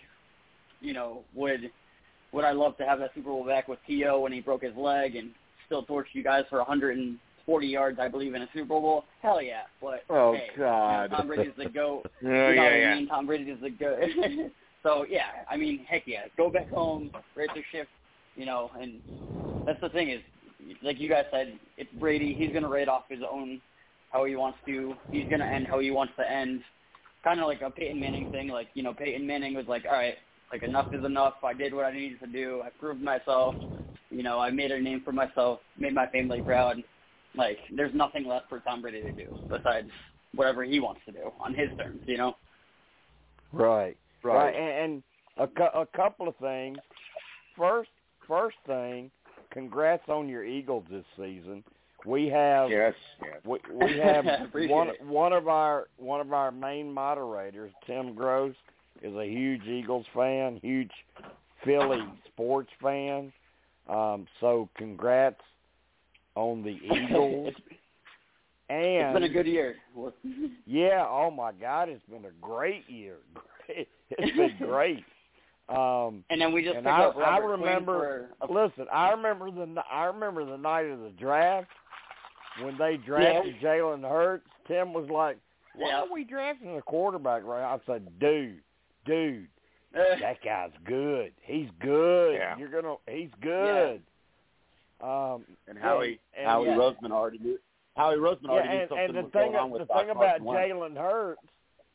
you 0.82 0.94
know, 0.94 1.24
would 1.34 1.72
would 2.34 2.46
I 2.46 2.52
love 2.52 2.78
to 2.78 2.86
have 2.86 3.00
that 3.00 3.12
Super 3.16 3.30
Bowl 3.30 3.46
back 3.46 3.68
with 3.68 3.80
T.O. 3.88 4.20
when 4.20 4.32
he 4.32 4.42
broke 4.42 4.64
his 4.64 4.76
leg 4.76 5.16
and 5.16 5.32
still 5.66 5.86
torched 5.86 6.14
you 6.14 6.24
guys 6.24 6.44
for 6.50 6.62
140 7.50 7.68
yards, 7.68 8.00
I 8.00 8.08
believe, 8.08 8.36
in 8.36 8.44
a 8.44 8.48
Super 8.54 8.68
Bowl? 8.68 9.06
Hell 9.22 9.42
yeah! 9.42 9.62
But 9.82 10.04
Oh, 10.10 10.34
hey, 10.34 10.50
God. 10.58 11.10
Tom 11.12 11.28
Brady's 11.28 11.54
the 11.58 11.70
goat. 11.70 12.04
Oh, 12.06 12.10
you 12.22 12.30
know 12.30 12.50
yeah, 12.52 12.64
what 12.64 12.80
yeah. 12.80 12.92
I 12.92 12.96
mean? 12.96 13.08
Tom 13.08 13.26
Brady 13.26 13.44
is 13.46 13.60
the 13.62 13.70
goat. 13.72 14.00
so 14.84 15.06
yeah, 15.10 15.46
I 15.50 15.58
mean, 15.58 15.86
heck 15.88 16.04
yeah, 16.06 16.24
go 16.38 16.50
back 16.50 16.70
home, 16.70 17.12
raise 17.36 17.50
the 17.56 17.62
ship, 17.72 17.88
you 18.36 18.46
know. 18.46 18.70
And 18.80 19.00
that's 19.66 19.82
the 19.82 19.90
thing 19.90 20.10
is, 20.10 20.22
like 20.84 21.00
you 21.00 21.10
guys 21.10 21.26
said, 21.32 21.60
it's 21.78 21.90
Brady. 22.00 22.36
He's 22.38 22.54
gonna 22.54 22.70
rate 22.70 22.88
off 22.88 23.04
his 23.10 23.22
own 23.30 23.60
how 24.12 24.26
he 24.26 24.36
wants 24.36 24.60
to. 24.68 24.94
He's 25.12 25.28
gonna 25.30 25.46
end 25.46 25.68
how 25.68 25.80
he 25.80 25.92
wants 25.92 26.14
to 26.20 26.32
end. 26.32 26.62
Kind 27.24 27.40
of 27.40 27.48
like 27.48 27.62
a 27.62 27.70
Peyton 27.70 28.00
Manning 28.00 28.28
thing. 28.32 28.48
Like 28.50 28.68
you 28.76 28.84
know, 28.84 28.94
Peyton 28.94 29.26
Manning 29.26 29.56
was 29.56 29.66
like, 29.68 29.86
all 29.86 29.98
right, 29.98 30.16
like 30.52 30.64
enough 30.64 30.88
is 30.94 31.04
enough. 31.04 31.34
I 31.44 31.54
did 31.54 31.74
what 31.74 31.86
I 31.86 31.92
needed 31.92 32.20
to 32.22 32.28
do. 32.28 32.62
I 32.64 32.70
proved 32.80 33.02
myself. 33.02 33.56
You 34.12 34.24
know, 34.24 34.40
I 34.40 34.50
made 34.50 34.72
a 34.72 34.80
name 34.80 35.02
for 35.06 35.12
myself, 35.12 35.60
made 35.78 35.94
my 35.94 36.08
family 36.08 36.42
proud. 36.42 36.84
Like, 37.36 37.58
there's 37.76 37.94
nothing 37.94 38.26
left 38.26 38.50
for 38.50 38.60
Tom 38.60 38.82
Brady 38.82 39.02
to 39.02 39.12
do 39.12 39.28
besides 39.50 39.90
whatever 40.36 40.64
he 40.64 40.80
wants 40.80 41.02
to 41.06 41.12
do 41.12 41.32
on 41.40 41.54
his 41.54 41.70
terms. 41.78 42.02
You 42.06 42.18
know. 42.18 42.36
Right. 43.52 43.98
Right. 44.24 44.36
Right. 44.36 44.56
And, 44.56 44.94
and 44.94 45.04
a, 45.38 45.48
cou- 45.48 45.80
a 45.82 45.86
couple 45.96 46.28
of 46.28 46.36
things. 46.38 46.78
First, 47.58 47.90
first 48.28 48.58
thing, 48.68 49.10
congrats 49.52 50.04
on 50.10 50.28
your 50.28 50.44
Eagles 50.44 50.86
this 50.90 51.06
season. 51.18 51.64
We 52.06 52.28
have 52.28 52.70
Yes. 52.70 52.94
yes. 53.22 53.38
we, 53.46 53.60
we 53.74 53.98
have 54.00 54.26
one 54.70 54.90
it. 54.90 55.06
one 55.06 55.34
of 55.34 55.48
our 55.50 55.88
one 55.98 56.22
of 56.22 56.32
our 56.32 56.52
main 56.52 56.94
moderators, 56.94 57.72
Tim 57.86 58.16
Gross, 58.16 58.56
is 59.02 59.14
a 59.16 59.26
huge 59.26 59.64
Eagles 59.66 60.06
fan, 60.16 60.60
huge 60.62 60.92
Philly 61.66 62.00
sports 62.28 62.70
fan. 62.82 63.34
Um, 63.90 64.28
so 64.40 64.70
congrats 64.78 65.42
on 66.40 66.64
the 66.64 66.70
Eagles. 66.96 67.54
and 68.70 68.82
it's 68.86 69.14
been 69.14 69.24
a 69.24 69.30
good 69.30 69.46
year. 69.48 69.76
yeah, 70.66 71.06
oh 71.08 71.30
my 71.32 71.52
God, 71.52 71.90
it's 71.90 72.04
been 72.10 72.26
a 72.26 72.32
great 72.42 72.90
year. 72.90 73.18
It's 74.18 74.36
been 74.36 74.68
great. 74.68 75.04
Um, 75.70 76.24
And 76.32 76.42
then 76.42 76.52
we 76.52 76.64
just 76.64 76.78
and 76.78 76.84
picked 76.84 77.18
I, 77.20 77.38
remember. 77.38 78.30
for 78.40 78.52
Listen, 78.52 78.88
I 78.92 79.12
remember 79.12 79.52
the 79.52 79.84
I 79.92 80.06
remember 80.06 80.44
the 80.46 80.58
night 80.58 80.88
of 80.88 81.00
the 81.02 81.12
draft 81.12 81.68
when 82.64 82.76
they 82.80 82.98
drafted 82.98 83.60
Jalen 83.62 84.02
Hurts. 84.02 84.48
Tim 84.68 84.94
was 84.94 85.08
like, 85.12 85.38
"Why 85.76 85.90
Yeah. 85.90 86.00
are 86.02 86.12
we 86.12 86.24
drafting 86.24 86.76
a 86.76 86.82
quarterback 86.82 87.44
right?" 87.44 87.62
now? 87.62 87.76
I 87.76 87.80
said, 87.86 88.08
"Dude, 88.20 88.62
dude, 89.06 89.48
that 89.94 90.42
guy's 90.44 90.72
good. 90.86 91.32
He's 91.44 91.70
good. 91.80 92.34
Yeah. 92.34 92.58
You're 92.58 92.70
gonna. 92.82 92.96
He's 93.08 93.30
good." 93.42 94.02
Um, 95.02 95.46
And 95.68 95.78
Howie 95.78 96.20
and- 96.38 96.46
Howie 96.48 96.68
yeah. 96.68 96.76
Roseman 96.76 97.12
already 97.12 97.40
knew 97.40 97.58
Howie 97.96 98.16
Roseman 98.18 98.44
yeah, 98.44 98.50
already 98.52 98.70
knew 98.70 98.80
and, 98.82 98.90
something 98.90 99.06
and 99.08 99.16
the 99.18 99.22
was 99.24 99.32
thing 99.32 99.52
going 99.52 99.56
on 99.56 99.70
with 99.72 99.82
the 99.82 99.86
Doc 99.88 100.02
thing 100.02 100.10
about 100.12 100.44
Carson 100.44 100.46
Wentz. 100.46 100.74
Jalen 100.74 100.98
Hurts, 100.98 101.42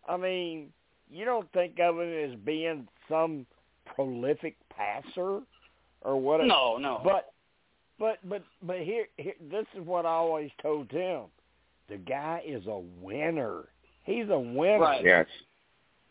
I 0.09 0.17
mean, 0.17 0.73
you 1.11 1.25
don't 1.25 1.51
think 1.53 1.79
of 1.81 1.99
him 2.01 2.31
as 2.31 2.39
being 2.45 2.89
some 3.09 3.47
prolific 3.95 4.57
passer 4.71 5.41
or 6.03 6.17
whatever. 6.21 6.49
no, 6.49 6.77
no. 6.79 7.01
But 7.05 7.33
but 7.99 8.19
but 8.29 8.43
but 8.63 8.79
here, 8.81 9.07
here 9.19 9.35
this 9.51 9.67
is 9.75 9.87
what 9.87 10.05
I 10.05 10.11
always 10.11 10.51
told 10.61 10.91
him. 10.91 11.25
The 11.89 11.97
guy 11.99 12.43
is 12.45 12.67
a 12.67 12.83
winner. 13.01 13.69
He's 14.05 14.29
a 14.31 14.39
winner 14.39 14.81
Right. 14.81 15.05
Yes. 15.05 15.27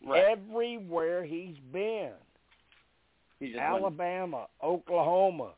right. 0.06 0.24
everywhere 0.24 1.24
he's 1.24 1.56
been. 1.72 2.12
He 3.40 3.48
just 3.48 3.58
Alabama, 3.60 4.46
Oklahoma. 4.62 5.50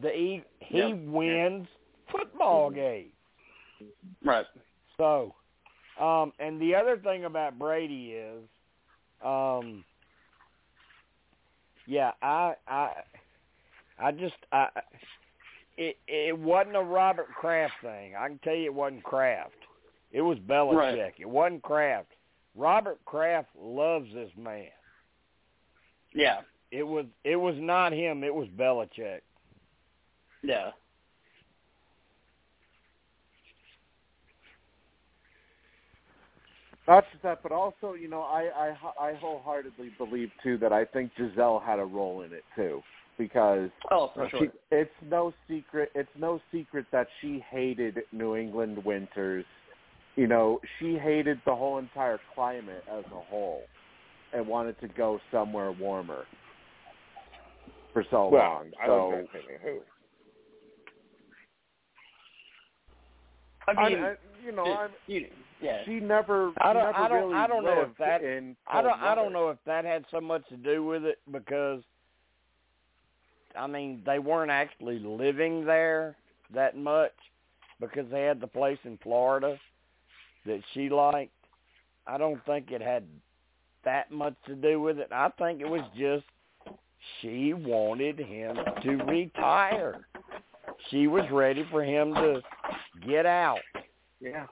The 0.00 0.14
e- 0.14 0.44
he 0.60 0.78
Yep. 0.78 0.98
wins 1.06 1.68
football 2.10 2.70
games. 2.70 3.12
Right. 4.24 4.46
So, 4.96 5.34
um, 5.98 6.32
and 6.38 6.60
the 6.60 6.74
other 6.74 6.96
thing 6.98 7.24
about 7.24 7.58
Brady 7.58 8.12
is, 8.12 8.42
um, 9.24 9.84
yeah, 11.86 12.12
I, 12.22 12.54
I, 12.66 12.92
I 13.98 14.12
just, 14.12 14.34
I, 14.52 14.68
it, 15.76 15.98
it 16.06 16.38
wasn't 16.38 16.76
a 16.76 16.82
Robert 16.82 17.28
Kraft 17.28 17.74
thing. 17.82 18.14
I 18.16 18.28
can 18.28 18.38
tell 18.38 18.54
you, 18.54 18.64
it 18.66 18.74
wasn't 18.74 19.02
Kraft. 19.04 19.52
It 20.12 20.22
was 20.22 20.38
Belichick. 20.38 20.76
Right. 20.76 21.14
It 21.18 21.28
wasn't 21.28 21.62
Kraft. 21.62 22.12
Robert 22.54 23.02
Kraft 23.04 23.48
loves 23.58 24.12
this 24.14 24.30
man. 24.36 24.68
Yeah. 26.14 26.40
It 26.70 26.82
was, 26.82 27.06
it 27.24 27.36
was 27.36 27.54
not 27.58 27.92
him. 27.92 28.24
It 28.24 28.34
was 28.34 28.48
Belichick. 28.48 29.20
Yeah. 30.42 30.70
Not 36.88 37.04
just 37.10 37.22
that, 37.24 37.42
but 37.42 37.50
also, 37.50 37.94
you 37.94 38.08
know, 38.08 38.22
I, 38.22 38.74
I 39.00 39.08
I 39.08 39.14
wholeheartedly 39.14 39.90
believe 39.98 40.30
too 40.42 40.56
that 40.58 40.72
I 40.72 40.84
think 40.84 41.10
Gisele 41.16 41.58
had 41.64 41.80
a 41.80 41.84
role 41.84 42.22
in 42.22 42.32
it 42.32 42.44
too, 42.54 42.80
because 43.18 43.70
Oh, 43.90 44.12
for 44.14 44.28
she, 44.30 44.36
sure. 44.38 44.52
it's 44.70 44.90
no 45.10 45.34
secret 45.48 45.90
it's 45.96 46.08
no 46.16 46.40
secret 46.52 46.86
that 46.92 47.08
she 47.20 47.44
hated 47.50 47.98
New 48.12 48.36
England 48.36 48.84
winters. 48.84 49.44
You 50.14 50.28
know, 50.28 50.60
she 50.78 50.96
hated 50.96 51.40
the 51.44 51.54
whole 51.54 51.78
entire 51.78 52.20
climate 52.34 52.84
as 52.88 53.04
a 53.12 53.20
whole, 53.30 53.62
and 54.32 54.46
wanted 54.46 54.78
to 54.80 54.88
go 54.88 55.18
somewhere 55.32 55.72
warmer 55.72 56.24
for 57.92 58.04
so 58.10 58.28
Well, 58.28 58.42
long. 58.42 58.66
I 58.80 58.86
So 58.86 58.92
don't 59.10 59.10
know 59.10 59.28
who. 59.64 59.80
I 63.68 63.88
mean, 63.88 63.98
I, 63.98 64.14
you 64.44 64.52
know, 64.52 64.64
I'm, 64.64 64.90
you, 65.06 65.26
yeah. 65.60 65.82
she 65.84 66.00
never. 66.00 66.52
I 66.58 66.72
don't- 66.72 66.84
never 66.84 66.96
I 66.98 67.08
don't- 67.08 67.28
Really 67.28 67.34
I 67.34 67.46
don't 67.46 67.64
know 67.64 67.80
if 67.82 67.96
that- 67.98 68.20
I 68.22 68.82
don't. 68.82 68.90
cold 68.92 69.02
I 69.02 69.14
don't 69.14 69.32
know 69.32 69.48
if 69.50 69.58
that 69.66 69.84
had 69.84 70.04
so 70.10 70.20
much 70.20 70.46
to 70.48 70.56
do 70.56 70.84
with 70.84 71.04
it 71.04 71.18
because, 71.30 71.82
I 73.56 73.66
mean, 73.66 74.02
they 74.04 74.18
weren't 74.18 74.50
actually 74.50 74.98
living 74.98 75.64
there 75.64 76.16
that 76.54 76.76
much 76.76 77.14
because 77.80 78.08
they 78.10 78.22
had 78.22 78.40
the 78.40 78.46
place 78.46 78.78
in 78.84 78.98
Florida 78.98 79.58
that 80.44 80.60
she 80.72 80.88
liked. 80.88 81.32
I 82.06 82.18
don't 82.18 82.44
think 82.44 82.70
it 82.70 82.80
had 82.80 83.04
that 83.84 84.10
much 84.10 84.34
to 84.46 84.54
do 84.54 84.80
with 84.80 84.98
it. 84.98 85.08
I 85.10 85.28
think 85.30 85.60
it 85.60 85.68
was 85.68 85.82
just 85.96 86.24
she 87.20 87.52
wanted 87.54 88.18
him 88.18 88.56
to 88.82 88.96
retire. 89.04 90.06
She 90.90 91.06
was 91.06 91.24
ready 91.30 91.66
for 91.70 91.82
him 91.82 92.14
to 92.14 92.40
get 93.06 93.26
out. 93.26 93.60
Yeah. 94.20 94.46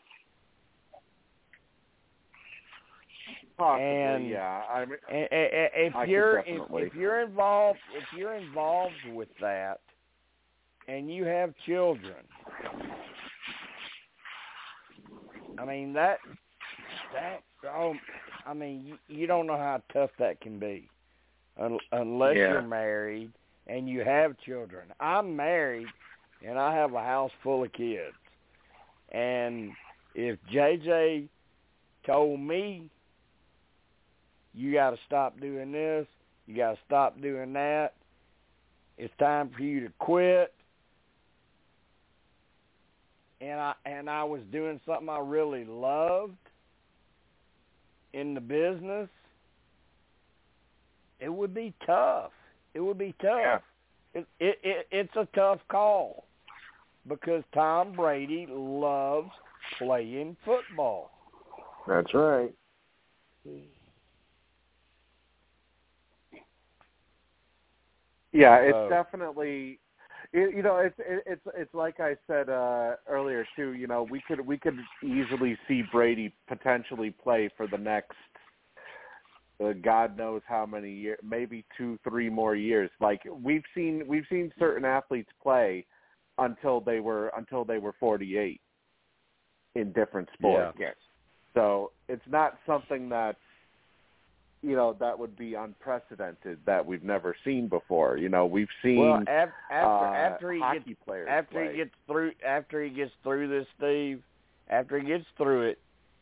Possibly, 3.57 3.85
And- 3.87 4.29
yeah. 4.29 4.63
I 4.69 4.85
mean, 4.85 4.99
If 5.11 5.95
I 5.95 6.05
you're 6.05 6.41
if, 6.41 6.61
if 6.71 6.95
you're 6.95 7.21
involved 7.23 7.79
if 7.95 8.05
you're 8.19 8.35
involved 8.35 8.95
with 9.13 9.29
that, 9.41 9.81
and 10.89 11.13
you 11.13 11.25
have 11.25 11.55
children, 11.65 12.17
I 15.59 15.65
mean 15.65 15.93
that 15.93 16.19
that 17.13 17.43
oh 17.65 17.95
I 18.45 18.55
mean 18.55 18.85
you, 18.85 18.99
you 19.09 19.27
don't 19.29 19.47
know 19.47 19.57
how 19.57 19.81
tough 19.93 20.11
that 20.19 20.41
can 20.41 20.59
be, 20.59 20.89
un, 21.59 21.79
unless 21.93 22.37
Yeah. 22.37 22.53
you're 22.55 22.63
married 22.63 23.31
and 23.69 23.89
you 23.89 24.01
have 24.05 24.37
children. 24.45 24.93
I'm 25.01 25.37
married, 25.37 25.87
and 26.47 26.59
I 26.59 26.75
have 26.75 26.93
a 26.95 27.01
house 27.01 27.31
full 27.43 27.65
of 27.65 27.73
kids, 27.73 28.15
and 29.13 29.73
if 30.15 30.39
JJ 30.53 31.29
told 32.07 32.41
me 32.41 32.89
you 34.53 34.73
got 34.73 34.91
to 34.91 34.99
stop 35.07 35.41
doing 35.41 35.73
this, 35.73 36.07
you 36.47 36.57
got 36.57 36.73
to 36.73 36.79
stop 36.87 37.21
doing 37.21 37.53
that. 37.55 37.95
It's 38.99 39.13
time 39.19 39.51
for 39.57 39.63
you 39.63 39.81
to 39.81 39.93
quit. 39.99 40.53
And 43.41 43.61
I 43.61 43.75
and 43.85 44.09
I 44.09 44.25
was 44.25 44.41
doing 44.53 44.81
something 44.87 45.09
I 45.09 45.19
really 45.19 45.65
loved 45.65 46.37
in 48.13 48.35
the 48.35 48.41
business. 48.41 49.09
It 51.21 51.29
would 51.29 51.53
be 51.53 51.75
tough. 51.85 52.31
It 52.75 52.81
would 52.81 52.99
be 52.99 53.15
tough. 53.21 53.41
Yeah. 53.41 53.59
It, 54.15 54.27
it 54.39 54.59
it 54.63 54.87
it's 54.93 55.17
a 55.17 55.27
tough 55.35 55.59
call 55.69 56.25
because 57.09 57.43
Tom 57.53 57.93
Brady 57.93 58.47
loves 58.51 59.31
playing 59.79 60.37
football. 60.45 61.11
That's 61.87 62.13
right. 62.15 62.53
Yeah, 68.33 68.57
it's 68.57 68.75
So- 68.75 68.89
definitely. 68.89 69.79
You 70.33 70.63
know, 70.63 70.79
it's 70.79 70.97
it's 70.99 71.43
it's 71.55 71.73
like 71.75 72.01
I 72.01 72.17
said 72.27 72.49
uh, 72.49 72.97
earlier 73.07 73.47
too. 73.55 73.75
You 73.75 73.87
know, 73.87 74.03
we 74.03 74.21
could 74.27 74.41
we 74.45 74.59
could 74.59 74.77
easily 75.01 75.57
see 75.69 75.83
Brady 75.93 76.35
potentially 76.49 77.13
play 77.13 77.49
for 77.57 77.69
the 77.69 77.79
next, 77.79 78.17
uh, 79.63 79.75
God 79.81 80.17
knows 80.17 80.43
how 80.49 80.67
many 80.67 80.91
years, 80.91 81.21
maybe 81.23 81.65
two, 81.79 82.01
three 82.03 82.29
more 82.29 82.57
years. 82.57 82.91
Like 83.01 83.23
we've 83.45 83.63
seen 83.77 84.03
we've 84.09 84.27
seen 84.29 84.53
certain 84.59 84.85
athletes 84.85 85.31
play 85.41 85.87
until 86.39 86.81
they 86.81 87.01
were 87.01 87.29
until 87.37 87.65
they 87.65 87.79
were 87.79 87.95
forty 87.99 88.37
eight 88.37 88.61
in 89.75 89.93
different 89.93 90.29
sports. 90.35 90.77
Yes. 90.79 90.95
So 91.55 91.93
it's 92.09 92.23
not 92.29 92.59
something 92.67 93.09
that 93.11 93.37
you 94.63 94.75
know 94.75 94.97
that 94.99 95.19
would 95.19 95.37
be 95.37 95.55
unprecedented 95.55 96.59
that 96.67 96.85
we've 96.85 97.05
never 97.05 97.37
seen 97.45 97.69
before. 97.69 98.17
You 98.17 98.29
know, 98.29 98.47
we've 98.47 98.69
seen 98.83 98.99
Well, 98.99 99.23
af- 99.23 99.49
after 99.71 99.87
uh, 99.87 100.15
after 100.15 100.53
he 100.53 100.61
hockey 100.61 100.79
gets 100.87 101.01
players 101.07 101.29
after 101.31 101.53
play. 101.53 101.71
he 101.71 101.77
gets 101.77 101.91
through 102.07 102.33
after 102.45 102.83
he 102.83 102.91
gets 102.91 103.13
through 103.23 103.49
this, 103.49 103.67
Steve, 103.77 104.23
after 104.69 104.99
he 104.99 105.07
gets 105.07 105.27
through 105.37 105.69
it, 105.69 105.79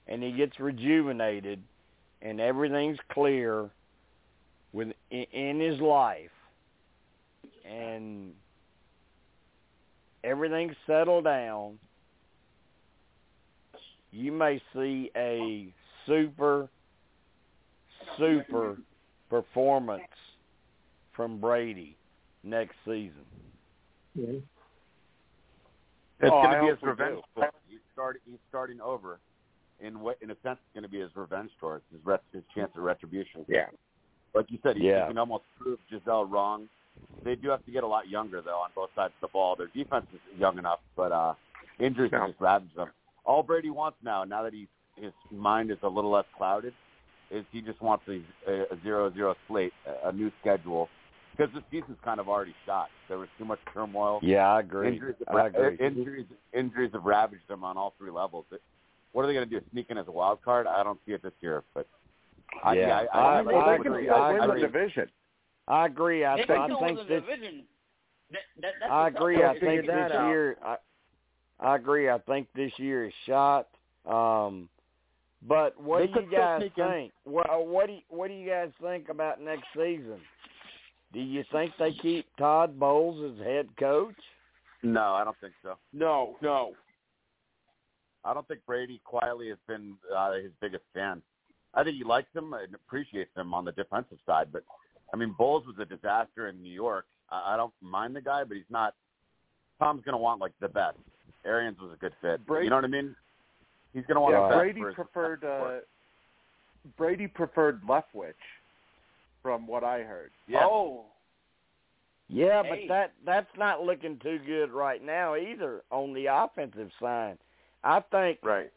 and 0.09 0.23
he 0.23 0.33
gets 0.33 0.59
rejuvenated, 0.59 1.63
and 2.21 2.41
everything's 2.41 2.99
clear 3.13 3.71
with 4.73 4.89
in, 5.11 5.25
in 5.33 5.61
his 5.61 5.81
life, 5.81 6.31
and 7.65 8.33
everything's 10.25 10.75
settled 10.87 11.25
down. 11.25 11.79
You 14.11 14.31
may 14.33 14.61
see 14.75 15.11
a 15.17 15.69
super, 16.07 16.69
super 18.19 18.77
performance 19.31 20.03
from 21.15 21.39
Brady 21.41 21.97
next 22.45 22.75
season. 22.85 23.25
It's 24.17 24.43
Oh, 26.25 26.43
going 26.43 26.55
to 26.55 26.61
be 26.63 26.69
his 26.69 26.83
revenge 26.83 27.21
tour. 27.35 27.51
He's 27.69 27.79
starting. 27.93 28.23
He's 28.29 28.39
starting 28.49 28.81
over. 28.81 29.19
In 29.81 29.99
what, 29.99 30.19
in 30.23 30.31
a 30.31 30.37
sense, 30.45 30.59
it's 30.65 30.75
going 30.75 30.85
to 30.85 30.89
be 30.89 31.01
his 31.01 31.11
revenge 31.17 31.51
tour. 31.59 31.77
It's 31.77 31.85
his, 31.91 32.07
ret- 32.07 32.23
his 32.33 32.45
chance 32.55 32.71
of 32.77 32.85
retribution. 32.85 33.45
Yeah. 33.49 33.67
Like 34.35 34.47
you 34.51 34.59
said, 34.63 34.77
he, 34.77 34.89
Yeah. 34.89 35.07
he 35.07 35.09
can 35.09 35.19
almost 35.19 35.45
prove 35.59 35.81
Gisele 35.91 36.27
wrong. 36.27 36.69
They 37.25 37.37
do 37.37 37.51
have 37.51 37.65
to 37.67 37.71
get 37.71 37.85
a 37.85 37.87
lot 37.87 38.09
younger 38.09 38.43
though 38.43 38.59
on 38.59 38.71
both 38.75 38.91
sides 38.95 39.15
of 39.23 39.29
the 39.29 39.33
ball. 39.33 39.55
Their 39.57 39.69
defense 39.69 40.07
is 40.13 40.21
young 40.39 40.59
enough, 40.59 40.81
but 40.97 41.13
uh 41.13 41.35
injuries 41.79 42.11
Yeah. 42.13 42.21
have 42.21 42.29
just 42.31 42.41
ravaged 42.41 42.77
them. 42.77 42.89
All 43.25 43.43
Brady 43.43 43.71
wants 43.71 43.99
now, 44.03 44.25
now 44.25 44.43
that 44.43 44.53
he's 44.53 44.69
his 44.97 45.13
mind 45.31 45.71
is 45.71 45.79
a 45.83 45.89
little 45.89 46.11
less 46.11 46.27
clouded, 46.37 46.75
is 47.31 47.45
he 47.53 47.63
just 47.63 47.81
wants 47.81 48.05
a, 48.09 48.21
a 48.51 48.77
zero 48.83 49.11
zero 49.13 49.35
slate, 49.49 49.73
a, 49.87 50.09
a 50.09 50.13
new 50.13 50.31
schedule, 50.41 50.89
because 51.37 51.53
the 51.55 51.63
season's 51.71 51.97
kind 52.05 52.21
of 52.21 52.29
already 52.29 52.55
shot. 52.67 52.89
There 53.09 53.19
was 53.19 53.29
too 53.39 53.45
much 53.45 53.59
turmoil. 53.73 54.21
Yeah, 54.23 54.53
I 54.53 54.61
agree. 54.61 54.89
Injuries, 54.89 55.15
I 55.29 55.47
agree. 55.47 55.77
injuries, 55.79 56.27
injuries 56.53 56.91
have 56.93 57.05
ravaged 57.05 57.49
them 57.49 57.65
on 57.65 57.77
all 57.79 57.95
three 57.99 58.11
levels. 58.11 58.45
It, 58.53 58.61
what 59.13 59.23
are 59.25 59.29
they 59.29 59.35
going 59.35 59.49
to 59.49 59.61
do? 59.61 59.65
Sneak 59.73 59.87
in 59.91 59.97
as 59.99 60.09
a 60.09 60.13
wild 60.13 60.43
card? 60.43 60.67
I 60.67 60.83
don't 60.83 60.99
see 61.07 61.13
it 61.13 61.23
this 61.23 61.33
year, 61.41 61.63
but 61.75 61.87
I, 62.65 62.75
Yeah. 62.75 62.87
yeah, 62.87 63.07
I, 63.15 63.19
I- 63.19 63.39
I, 63.39 63.43
well, 63.43 63.57
I 63.57 63.77
they 63.79 63.83
can 63.83 63.93
agree. 63.93 64.05
still 64.07 64.15
I 64.17 64.33
win 64.33 64.49
the 64.49 64.61
division. 64.67 65.09
I 65.69 65.87
agree. 65.87 66.25
I, 66.25 66.37
th- 66.37 66.51
I 66.51 66.67
think 66.67 67.09
this. 67.09 67.23
That, 68.61 68.73
that, 68.81 68.91
I 68.91 69.09
agree. 69.09 69.43
I 69.43 69.59
think 69.59 69.87
this 69.87 70.13
out. 70.13 70.29
year. 70.29 70.57
I, 70.65 70.77
I 71.61 71.77
agree. 71.77 72.09
I 72.09 72.19
think 72.19 72.49
this 72.55 72.73
year 72.79 73.07
is 73.07 73.13
shot. 73.27 73.69
Um, 74.07 74.69
but 75.47 75.81
what 75.81 76.01
They 76.01 76.07
do 76.07 76.21
you 76.21 76.31
guys 76.31 76.63
think? 76.77 77.13
What, 77.25 77.67
what 77.67 77.87
do 77.87 77.95
you, 77.95 78.01
What 78.09 78.29
do 78.29 78.35
you 78.35 78.49
guys 78.49 78.71
think 78.81 79.09
about 79.09 79.41
next 79.41 79.65
season? 79.75 80.21
Do 81.13 81.21
you 81.21 81.45
think 81.53 81.73
they 81.79 81.93
keep 81.93 82.27
Todd 82.39 82.79
Bowles 82.79 83.33
as 83.33 83.45
head 83.45 83.69
coach? 83.79 84.15
no, 84.83 85.13
I 85.15 85.25
don't 85.25 85.37
think 85.41 85.53
so. 85.63 85.77
No, 85.93 86.37
no. 86.43 86.73
I 88.25 88.33
don't 88.35 88.47
think 88.49 88.61
Brady 88.67 89.01
quietly 89.05 89.49
has 89.49 89.59
been 89.69 89.95
uh, 90.17 90.33
his 90.35 90.53
biggest 90.61 90.85
fan. 90.95 91.23
I 91.75 91.83
think 91.85 91.97
he 91.97 92.05
likes 92.05 92.29
him 92.35 92.53
and 92.53 92.75
appreciates 92.75 93.31
him 93.37 93.53
on 93.53 93.65
the 93.65 93.73
defensive 93.73 94.19
side, 94.27 94.49
but 94.53 94.65
I 95.13 95.17
mean, 95.17 95.35
Bowles 95.39 95.65
was 95.67 95.77
a 95.81 95.85
disaster 95.85 96.49
in 96.49 96.63
New 96.63 96.73
York. 96.73 97.05
I, 97.31 97.55
I 97.55 97.57
don't 97.57 97.73
mind 97.81 98.17
the 98.17 98.21
guy, 98.21 98.45
but 98.45 98.57
he's 98.57 98.67
not. 98.71 98.95
Tom's 99.79 100.03
going 100.05 100.13
to 100.13 100.19
want 100.19 100.41
like 100.41 100.53
the 100.61 100.69
best. 100.69 100.97
Arians 101.45 101.79
was 101.81 101.91
a 101.93 101.97
good 101.97 102.13
fit. 102.23 102.45
Brady- 102.47 102.65
you 102.67 102.71
know 102.71 102.77
what 102.77 102.85
I 102.85 102.89
mean? 102.89 103.15
He's 103.93 104.05
going 104.07 104.15
to 104.15 104.21
want 104.21 104.35
Yeah, 104.35 104.43
the 104.43 104.49
best. 104.49 104.59
Brady 104.59 104.81
for 104.81 104.93
preferred 104.93 105.45
uh, 105.45 105.81
Brady 106.97 107.27
preferred 107.27 107.83
Leftwich, 107.85 108.33
from 109.43 109.67
what 109.67 109.85
I 109.85 110.01
heard. 110.03 110.31
Yeah. 110.49 110.61
Oh, 110.65 111.05
Yeah, 112.29 112.63
Hey. 112.63 112.87
but 112.89 112.95
that 112.95 113.13
that's 113.27 113.59
not 113.59 113.83
looking 113.83 114.19
too 114.23 114.39
good 114.47 114.71
right 114.71 115.03
now 115.05 115.35
either 115.37 115.83
on 115.91 116.15
the 116.15 116.27
offensive 116.27 116.91
side. 117.01 117.39
I 117.85 118.01
think 118.11 118.39
Right. 118.43 118.71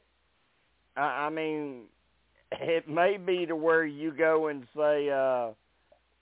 I, 0.98 1.28
I 1.28 1.30
mean 1.30 1.84
it 2.52 2.88
may 2.90 3.18
be 3.18 3.46
to 3.46 3.56
where 3.56 3.86
you 3.86 4.12
go 4.12 4.48
and 4.48 4.66
say, 4.76 5.10
uh, 5.10 5.52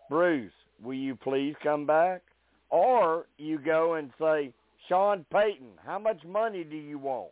Bruce, 0.09 0.51
will 0.81 0.93
you 0.93 1.15
please 1.15 1.55
come 1.63 1.85
back? 1.85 2.21
Or 2.69 3.27
you 3.37 3.59
go 3.59 3.95
and 3.95 4.09
say, 4.19 4.51
Sean 4.89 5.25
Payton, 5.31 5.69
how 5.85 5.99
much 5.99 6.23
money 6.25 6.63
do 6.63 6.75
you 6.75 6.97
want? 6.97 7.31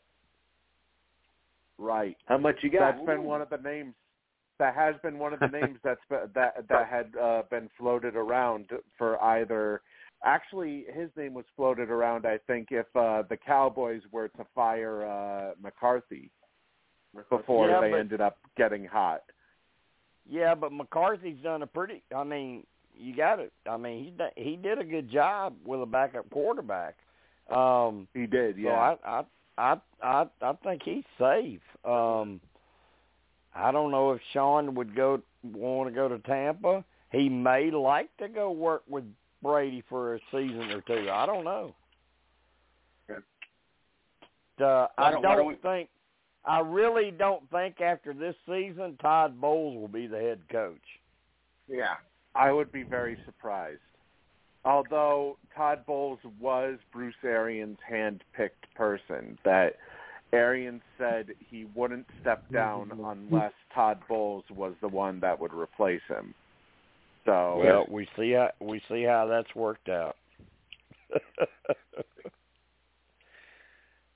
Right. 1.78 2.16
How 2.28 2.38
much 2.38 2.58
you 2.62 2.70
got? 2.70 2.96
That's 2.96 3.06
been 3.06 3.24
one 3.24 3.42
of 3.42 3.50
the 3.50 3.58
names. 3.58 3.96
That 4.60 4.76
has 4.76 4.94
been 5.02 5.18
one 5.18 5.34
of 5.34 5.40
the 5.40 5.48
names 5.48 5.80
that's 5.84 6.00
been, 6.10 6.30
that 6.36 6.68
that 6.70 6.88
had 6.88 7.16
uh, 7.20 7.42
been 7.50 7.70
floated 7.78 8.16
around 8.16 8.68
for 8.98 9.22
either. 9.24 9.82
Actually, 10.24 10.86
his 10.94 11.10
name 11.18 11.34
was 11.34 11.46
floated 11.56 11.90
around. 11.90 12.28
I 12.28 12.38
think 12.46 12.68
if 12.70 12.86
uh, 12.96 13.24
the 13.28 13.38
Cowboys 13.44 14.04
were 14.12 14.28
to 14.28 14.46
fire 14.54 15.04
uh, 15.04 15.54
McCarthy 15.62 16.30
before 17.30 17.70
Yeah, 17.70 17.82
they 17.82 17.90
but- 17.90 18.00
ended 18.00 18.22
up 18.22 18.38
getting 18.56 18.86
hot. 18.86 19.22
Yeah, 20.32 20.56
but 20.56 20.72
McCarthy's 20.72 21.38
done 21.44 21.62
a 21.62 21.68
pretty. 21.68 22.02
I 22.16 22.24
mean, 22.24 22.66
you 22.98 23.14
got 23.14 23.40
it. 23.40 23.52
I 23.70 23.76
mean, 23.76 24.06
he 24.06 24.12
done- 24.12 24.32
he 24.38 24.56
did 24.56 24.80
a 24.80 24.84
good 24.86 25.10
job 25.10 25.56
with 25.66 25.82
a 25.82 25.86
backup 25.86 26.30
quarterback. 26.30 26.96
Um, 27.50 28.08
He 28.14 28.28
did. 28.28 28.56
So 28.56 28.62
Yeah. 28.62 28.96
I 29.04 29.20
I 29.20 29.26
I 29.58 29.82
I 30.02 30.30
I 30.42 30.54
think 30.64 30.84
he's 30.84 31.04
safe. 31.18 31.62
Um 31.86 32.40
I 33.54 33.72
don't 33.74 33.92
know 33.92 34.12
if 34.14 34.22
Sean 34.32 34.74
would 34.76 34.96
go 34.96 35.22
want 35.44 35.90
to 35.90 35.94
go 35.94 36.08
to 36.08 36.20
Tampa. 36.20 36.86
He 37.12 37.28
may 37.28 37.70
like 37.70 38.16
to 38.18 38.30
go 38.30 38.52
work 38.52 38.84
with 38.88 39.04
Brady 39.42 39.82
for 39.90 40.16
a 40.16 40.20
season 40.32 40.72
or 40.72 40.80
two. 40.82 41.10
I 41.12 41.26
don't 41.26 41.44
know. 41.44 41.76
Okay. 43.10 43.20
Uh, 44.62 44.88
I 44.98 45.12
don't- 45.12 45.22
don't, 45.24 45.38
don't 45.40 45.48
we- 45.48 45.56
think 45.56 45.90
I 46.46 46.60
really 46.60 47.12
don't 47.12 47.50
think 47.52 47.82
after 47.82 48.14
this 48.14 48.36
season 48.46 48.98
Todd 49.02 49.40
Bowles 49.40 49.80
will 49.80 49.88
be 49.88 50.08
the 50.08 50.18
head 50.18 50.40
coach. 50.52 50.78
Yeah. 51.68 51.96
I 52.36 52.52
would 52.52 52.72
be 52.72 52.84
very 52.84 53.18
surprised. 53.26 53.80
Although 54.64 55.38
Todd 55.56 55.86
Bowles 55.86 56.20
was 56.40 56.78
Bruce 56.94 57.16
Arians' 57.24 57.78
hand-picked 57.88 58.74
person, 58.76 59.38
that 59.44 59.76
Arians 60.34 60.82
said 60.98 61.28
he 61.40 61.66
wouldn't 61.76 62.06
step 62.22 62.44
down 62.52 62.90
mm-hmm. 62.90 63.32
unless 63.32 63.54
Todd 63.74 64.00
Bowles 64.08 64.44
was 64.50 64.74
the 64.82 64.88
one 64.88 65.20
that 65.22 65.40
would 65.40 65.54
replace 65.54 66.02
him. 66.08 66.34
So 67.26 67.62
Well, 67.64 67.86
we 67.90 68.08
see 68.18 68.32
how 68.32 68.50
we 68.60 68.82
see 68.90 69.04
how 69.04 69.28
that's 69.28 69.54
worked 69.56 69.90
out. 69.90 70.16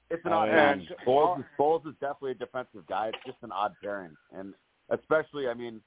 It's 0.09 0.23
an 0.25 0.33
odd 0.33 0.49
pairing. 0.49 0.79
And- 0.81 0.95
Bowles 1.05 1.39
is, 1.39 1.45
Bowles 1.57 1.85
is 1.85 1.93
definitely 1.99 2.31
a 2.31 2.35
defensive 2.35 2.85
guy. 2.87 3.07
It's 3.07 3.17
just 3.25 3.37
an 3.41 3.51
odd 3.51 3.73
pairing, 3.81 4.15
and 4.35 4.53
especially, 4.89 5.47
I 5.47 5.53
mean, 5.53 5.81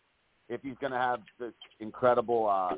if 0.49 0.63
he's 0.63 0.77
going 0.81 0.93
to 0.93 0.99
have 0.99 1.21
this 1.39 1.53
incredible, 1.81 2.49
uh, 2.49 2.75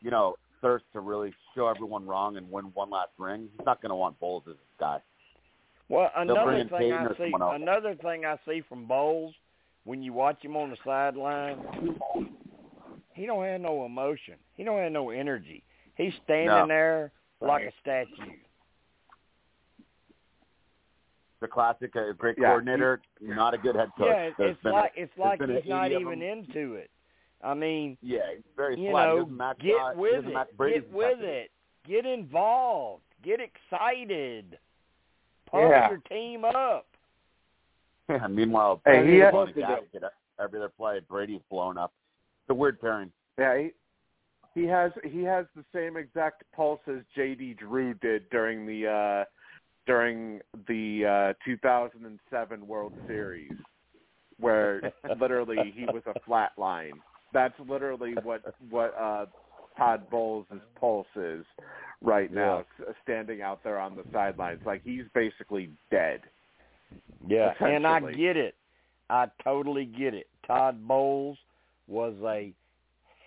you 0.00 0.10
know, 0.10 0.34
thirst 0.62 0.84
to 0.94 1.00
really 1.00 1.32
show 1.54 1.68
everyone 1.68 2.06
wrong 2.06 2.36
and 2.38 2.50
win 2.50 2.66
one 2.74 2.90
last 2.90 3.10
ring, 3.18 3.48
he's 3.56 3.66
not 3.66 3.80
going 3.82 3.90
to 3.90 3.96
want 3.96 4.18
Bowles 4.18 4.42
as 4.46 4.52
his 4.52 4.78
guy. 4.80 4.98
Well, 5.90 6.10
another 6.16 6.56
thing 6.58 6.68
Payton 6.70 6.92
I 6.94 7.16
see, 7.18 7.32
another 7.62 7.94
thing 7.96 8.24
I 8.24 8.38
see 8.48 8.62
from 8.68 8.86
Bowles, 8.86 9.34
when 9.84 10.02
you 10.02 10.14
watch 10.14 10.42
him 10.42 10.56
on 10.56 10.70
the 10.70 10.76
sideline, 10.82 11.58
he 13.12 13.26
don't 13.26 13.44
have 13.44 13.60
no 13.60 13.84
emotion. 13.84 14.34
He 14.56 14.64
don't 14.64 14.78
have 14.82 14.92
no 14.92 15.10
energy. 15.10 15.62
He's 15.96 16.14
standing 16.24 16.46
No. 16.46 16.66
there 16.66 17.12
like 17.42 17.64
Right. 17.64 17.68
a 17.68 17.72
statue. 17.80 18.32
The 21.44 21.48
classic, 21.48 21.94
a 21.94 22.14
great 22.14 22.38
Yeah, 22.38 22.46
coordinator, 22.48 23.02
not 23.20 23.52
a 23.52 23.58
good 23.58 23.76
head 23.76 23.90
coach. 23.98 24.06
Yeah, 24.08 24.22
it- 24.28 24.34
There's 24.38 24.52
it's 24.54 24.62
been 24.62 24.72
a- 24.72 24.76
like 24.76 24.92
it's 24.96 25.18
like 25.18 25.42
he's 25.42 25.66
not 25.68 25.92
even 25.92 26.20
them. 26.20 26.22
into 26.22 26.76
it. 26.76 26.90
I 27.42 27.52
mean, 27.52 27.98
yeah, 28.00 28.32
he's 28.34 28.42
very 28.56 28.80
you 28.80 28.90
flat. 28.92 29.08
Know, 29.08 29.18
doesn't 29.24 29.36
match, 29.36 29.58
get 29.58 29.76
uh, 29.78 29.92
with 29.94 30.24
it. 30.26 30.56
Brady's 30.56 30.80
Get 30.84 30.90
with 30.90 31.06
intensity. 31.18 31.32
it. 31.36 31.50
Get 31.86 32.06
involved. 32.06 33.02
Get 33.22 33.40
excited. 33.40 34.58
Pump 35.50 35.68
Yeah. 35.70 35.90
your 35.90 35.98
team 36.08 36.46
up. 36.46 36.86
Yeah, 38.08 38.26
meanwhile, 38.26 38.80
Hey, 38.86 38.92
Brady's 39.00 39.12
he 39.12 39.18
had- 39.18 39.30
blowing 39.32 39.50
a 39.50 39.52
gasket 39.60 40.02
every 40.38 40.58
other 40.60 40.70
play. 40.70 41.00
Brady's 41.00 41.42
blown 41.50 41.76
up. 41.76 41.92
It's 42.44 42.50
a 42.50 42.54
weird 42.54 42.80
pairing. 42.80 43.12
Yeah, 43.38 43.58
he, 43.58 43.72
he 44.62 44.66
has 44.66 44.92
he 45.04 45.22
has 45.24 45.44
the 45.54 45.64
same 45.74 45.98
exact 45.98 46.44
pulse 46.56 46.80
as 46.86 47.02
JD 47.14 47.58
Drew 47.58 47.92
did 47.92 48.30
during 48.30 48.64
the 48.64 48.86
uh 48.88 49.24
during 49.86 50.40
the 50.68 51.32
uh 51.34 51.44
2007 51.44 52.66
World 52.66 52.92
Series 53.06 53.52
where 54.40 54.92
literally 55.20 55.72
he 55.76 55.84
was 55.86 56.02
a 56.06 56.18
flat 56.26 56.52
line. 56.56 57.00
That's 57.32 57.54
literally 57.68 58.14
what 58.22 58.42
what 58.70 58.94
uh 58.98 59.26
Todd 59.76 60.08
Bowles' 60.10 60.46
pulse 60.78 61.06
is 61.16 61.44
right 62.00 62.32
now, 62.32 62.60
s- 62.60 62.94
standing 63.02 63.42
out 63.42 63.62
there 63.64 63.78
on 63.78 63.96
the 63.96 64.04
sidelines. 64.12 64.60
Like 64.64 64.82
he's 64.84 65.04
basically 65.14 65.70
dead. 65.90 66.20
Yeah, 67.26 67.54
and 67.60 67.86
I 67.86 68.00
get 68.12 68.36
it. 68.36 68.54
I 69.10 69.26
totally 69.42 69.84
get 69.84 70.14
it. 70.14 70.28
Todd 70.46 70.86
Bowles 70.86 71.38
was 71.88 72.14
a 72.24 72.52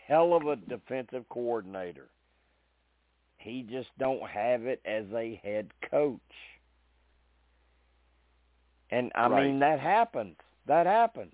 hell 0.08 0.34
of 0.34 0.48
a 0.48 0.56
defensive 0.56 1.28
coordinator. 1.30 2.10
He 3.48 3.64
just 3.64 3.90
don't 3.98 4.28
have 4.30 4.66
it 4.66 4.82
as 4.86 5.06
a 5.14 5.40
head 5.44 5.72
coach. 5.90 6.20
And 8.92 9.12
I 9.16 9.28
Right. 9.28 9.46
mean 9.48 9.60
that 9.60 9.80
happens. 9.80 10.38
That 10.66 10.86
happens. 10.86 11.34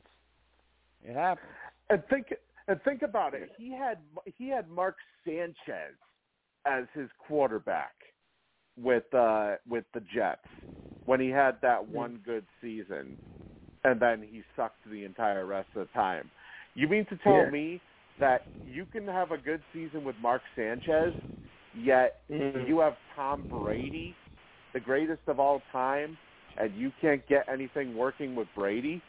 It 1.03 1.15
happens. 1.15 1.51
And 1.89 2.05
think 2.07 2.33
and 2.67 2.81
think 2.83 3.01
about 3.01 3.33
it. 3.33 3.51
He 3.57 3.71
had 3.71 3.99
he 4.37 4.47
had 4.47 4.69
Mark 4.69 4.97
Sanchez 5.25 5.95
as 6.65 6.85
his 6.93 7.09
quarterback 7.27 7.93
with 8.77 9.11
uh 9.13 9.55
with 9.67 9.85
the 9.93 10.01
Jets 10.01 10.47
when 11.05 11.19
he 11.19 11.29
had 11.29 11.59
that 11.61 11.85
one 11.85 12.17
good 12.25 12.45
season 12.61 13.17
and 13.83 13.99
then 13.99 14.21
he 14.21 14.43
sucked 14.55 14.83
the 14.89 15.03
entire 15.03 15.45
rest 15.45 15.67
of 15.75 15.87
the 15.87 15.93
time. 15.93 16.31
You 16.75 16.87
mean 16.87 17.05
to 17.07 17.17
tell 17.17 17.43
Yeah. 17.43 17.49
me 17.49 17.81
that 18.19 18.47
you 18.65 18.85
can 18.85 19.07
have 19.07 19.31
a 19.31 19.37
good 19.37 19.61
season 19.73 20.03
with 20.03 20.15
Mark 20.21 20.41
Sanchez 20.55 21.13
yet 21.75 22.21
Mhm. 22.29 22.67
you 22.67 22.79
have 22.79 22.97
Tom 23.15 23.45
Brady, 23.49 24.15
the 24.73 24.79
greatest 24.79 25.21
of 25.27 25.39
all 25.39 25.61
time, 25.71 26.17
and 26.57 26.73
you 26.75 26.91
can't 27.01 27.25
get 27.27 27.47
anything 27.47 27.95
working 27.95 28.35
with 28.35 28.47
Brady? 28.55 29.01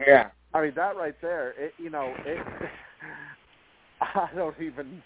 Yeah. 0.00 0.30
I 0.54 0.62
mean 0.62 0.74
that 0.74 0.96
right 0.96 1.20
there, 1.20 1.50
it 1.58 1.74
you 1.78 1.90
know, 1.90 2.14
it 2.24 2.46
I 4.00 4.28
don't 4.34 4.60
even 4.60 5.02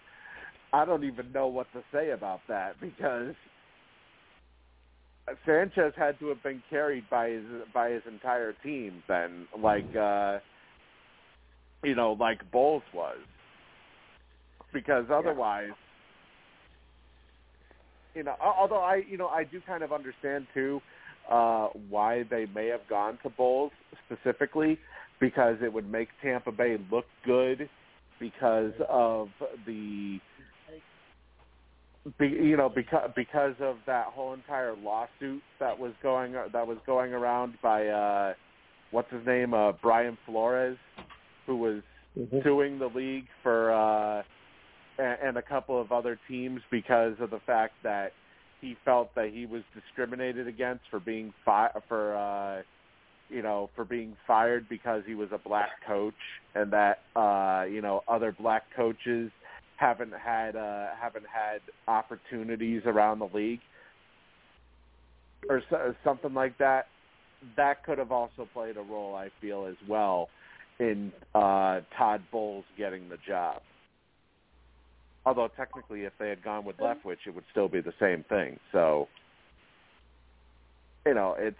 I 0.72 0.84
don't 0.84 1.04
even 1.04 1.32
know 1.32 1.48
what 1.48 1.70
to 1.72 1.82
say 1.92 2.10
about 2.10 2.40
that 2.48 2.80
because 2.80 3.34
Sanchez 5.46 5.94
had 5.96 6.18
to 6.20 6.28
have 6.28 6.42
been 6.42 6.62
carried 6.70 7.08
by 7.10 7.30
his 7.30 7.44
by 7.72 7.90
his 7.90 8.02
entire 8.06 8.52
team 8.62 9.02
then 9.08 9.46
like 9.58 9.94
uh 9.96 10.38
you 11.82 11.94
know, 11.94 12.12
like 12.12 12.38
Bowles 12.52 12.82
was. 12.94 13.18
Because 14.72 15.06
otherwise 15.10 15.70
you 18.14 18.22
know, 18.22 18.34
although 18.40 18.80
I 18.82 19.02
you 19.08 19.16
know, 19.16 19.28
I 19.28 19.44
do 19.44 19.60
kind 19.66 19.82
of 19.82 19.92
understand 19.92 20.46
too 20.54 20.80
uh 21.30 21.68
why 21.88 22.24
they 22.30 22.46
may 22.52 22.66
have 22.66 22.86
gone 22.88 23.18
to 23.22 23.30
Bowles 23.30 23.70
specifically 24.06 24.78
because 25.20 25.56
it 25.62 25.72
would 25.72 25.90
make 25.90 26.08
Tampa 26.20 26.50
Bay 26.50 26.76
look 26.90 27.04
good 27.24 27.68
because 28.18 28.72
of 28.88 29.28
the 29.66 30.18
be, 32.18 32.26
you 32.26 32.56
know 32.56 32.68
because 32.68 33.10
because 33.14 33.54
of 33.60 33.76
that 33.86 34.06
whole 34.06 34.34
entire 34.34 34.74
lawsuit 34.76 35.42
that 35.60 35.78
was 35.78 35.92
going 36.02 36.32
that 36.32 36.66
was 36.66 36.78
going 36.86 37.12
around 37.12 37.54
by 37.62 37.86
uh 37.86 38.34
what's 38.90 39.10
his 39.12 39.24
name 39.24 39.54
uh 39.54 39.72
Brian 39.80 40.18
Flores 40.26 40.76
who 41.46 41.56
was 41.56 41.82
suing 42.42 42.80
the 42.80 42.88
league 42.88 43.26
for 43.44 43.72
uh 43.72 44.22
and, 44.98 45.36
a 45.36 45.42
couple 45.42 45.80
of 45.80 45.92
other 45.92 46.18
teams 46.28 46.60
because 46.70 47.14
of 47.20 47.30
the 47.30 47.40
fact 47.46 47.74
that 47.82 48.12
he 48.60 48.76
felt 48.84 49.14
that 49.14 49.30
he 49.32 49.46
was 49.46 49.62
discriminated 49.74 50.46
against 50.46 50.82
for 50.90 51.00
being 51.00 51.32
fi- 51.44 51.70
for 51.88 52.16
uh 52.16 52.62
you 53.32 53.42
know, 53.42 53.70
for 53.74 53.84
being 53.84 54.14
fired 54.26 54.68
because 54.68 55.02
he 55.06 55.14
was 55.14 55.30
a 55.32 55.38
black 55.38 55.70
coach, 55.86 56.14
and 56.54 56.70
that 56.72 56.98
uh, 57.16 57.64
you 57.64 57.80
know 57.80 58.02
other 58.06 58.30
black 58.38 58.64
coaches 58.76 59.30
haven't 59.76 60.12
had 60.12 60.54
uh, 60.54 60.88
haven't 61.00 61.24
had 61.32 61.60
opportunities 61.88 62.82
around 62.84 63.18
the 63.18 63.28
league 63.32 63.60
or 65.48 65.62
so, 65.70 65.94
something 66.04 66.34
like 66.34 66.56
that. 66.58 66.86
That 67.56 67.84
could 67.84 67.98
have 67.98 68.12
also 68.12 68.46
played 68.52 68.76
a 68.76 68.82
role, 68.82 69.16
I 69.16 69.30
feel, 69.40 69.66
as 69.66 69.76
well 69.88 70.28
in 70.78 71.12
uh, 71.34 71.80
Todd 71.96 72.22
Bowles 72.30 72.64
getting 72.78 73.08
the 73.08 73.18
job. 73.26 73.62
Although 75.24 75.48
technically, 75.56 76.02
if 76.02 76.12
they 76.18 76.28
had 76.28 76.42
gone 76.42 76.64
with 76.64 76.76
Leftwich, 76.78 77.26
it 77.26 77.34
would 77.34 77.44
still 77.50 77.68
be 77.68 77.80
the 77.80 77.92
same 78.00 78.24
thing. 78.28 78.58
So, 78.72 79.08
you 81.06 81.14
know, 81.14 81.36
it's 81.38 81.56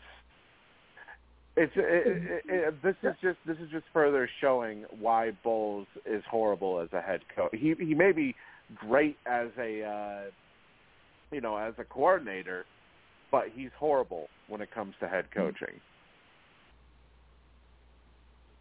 it's 1.57 1.73
it, 1.77 2.07
it, 2.07 2.43
it, 2.47 2.83
this 2.83 2.97
is 3.03 3.15
just 3.23 3.39
this 3.47 3.59
is 3.59 3.71
just 3.71 3.85
further 3.93 4.29
showing 4.41 4.85
why 4.99 5.33
Bowles 5.45 5.87
is 6.07 6.25
horrible 6.29 6.81
as 6.81 6.89
a 6.93 7.01
head 7.01 7.21
coach. 7.37 7.51
He 7.53 7.75
he 7.79 7.95
may 7.95 8.13
be 8.13 8.35
great 8.75 9.17
as 9.27 9.49
a 9.59 9.85
uh, 9.85 10.31
you 11.31 11.41
know 11.41 11.57
as 11.57 11.75
a 11.79 11.85
coordinator, 11.85 12.65
but 13.31 13.45
he's 13.55 13.71
horrible 13.79 14.29
when 14.49 14.61
it 14.61 14.73
comes 14.75 14.95
to 15.01 15.09
head 15.09 15.27
coaching. 15.33 15.81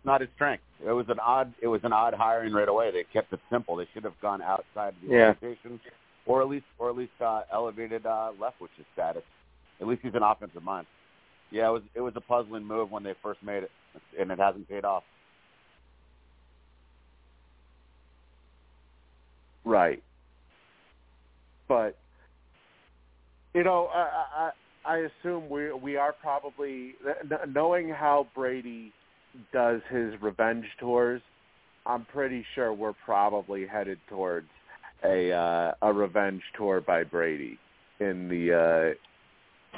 Not 0.03 0.21
his 0.21 0.29
strength. 0.35 0.63
It 0.85 0.91
was 0.91 1.05
an 1.09 1.19
odd. 1.19 1.53
It 1.61 1.67
was 1.67 1.81
an 1.83 1.93
odd 1.93 2.13
hiring 2.15 2.53
right 2.53 2.67
away. 2.67 2.89
They 2.91 3.03
kept 3.13 3.31
it 3.33 3.39
simple. 3.51 3.75
They 3.75 3.87
should 3.93 4.03
have 4.03 4.19
gone 4.21 4.41
outside 4.41 4.95
the 5.01 5.13
Yeah. 5.13 5.27
organization, 5.41 5.79
or 6.25 6.41
at 6.41 6.47
least, 6.49 6.65
or 6.79 6.89
at 6.89 6.95
least 6.95 7.11
uh, 7.23 7.41
elevated 7.53 8.05
uh, 8.05 8.31
Leftwich's 8.39 8.85
status. 8.93 9.23
At 9.79 9.87
least 9.87 10.01
he's 10.03 10.15
an 10.15 10.23
offensive 10.23 10.63
mind. 10.63 10.87
Yeah, 11.51 11.67
it 11.67 11.71
was 11.71 11.83
it 11.95 12.01
was 12.01 12.13
a 12.15 12.21
puzzling 12.21 12.63
move 12.65 12.89
when 12.91 13.03
they 13.03 13.13
first 13.21 13.43
made 13.43 13.63
it, 13.63 13.71
and 14.19 14.31
it 14.31 14.39
hasn't 14.39 14.67
paid 14.69 14.85
off. 14.85 15.03
Right. 19.63 20.01
But 21.67 21.95
you 23.53 23.63
know, 23.63 23.89
I 23.93 24.51
I, 24.85 24.93
I 24.93 24.97
assume 25.21 25.47
we 25.49 25.71
we 25.73 25.95
are 25.97 26.13
probably 26.13 26.95
knowing 27.49 27.89
how 27.89 28.27
Brady 28.33 28.91
does 29.53 29.81
his 29.89 30.13
revenge 30.21 30.65
tours. 30.79 31.21
I'm 31.85 32.05
pretty 32.05 32.45
sure 32.55 32.73
we're 32.73 32.93
probably 33.05 33.65
headed 33.65 33.99
towards 34.07 34.47
a 35.03 35.31
uh, 35.31 35.71
a 35.81 35.93
revenge 35.93 36.43
tour 36.55 36.81
by 36.81 37.03
Brady 37.03 37.57
in 37.99 38.27
the 38.27 38.95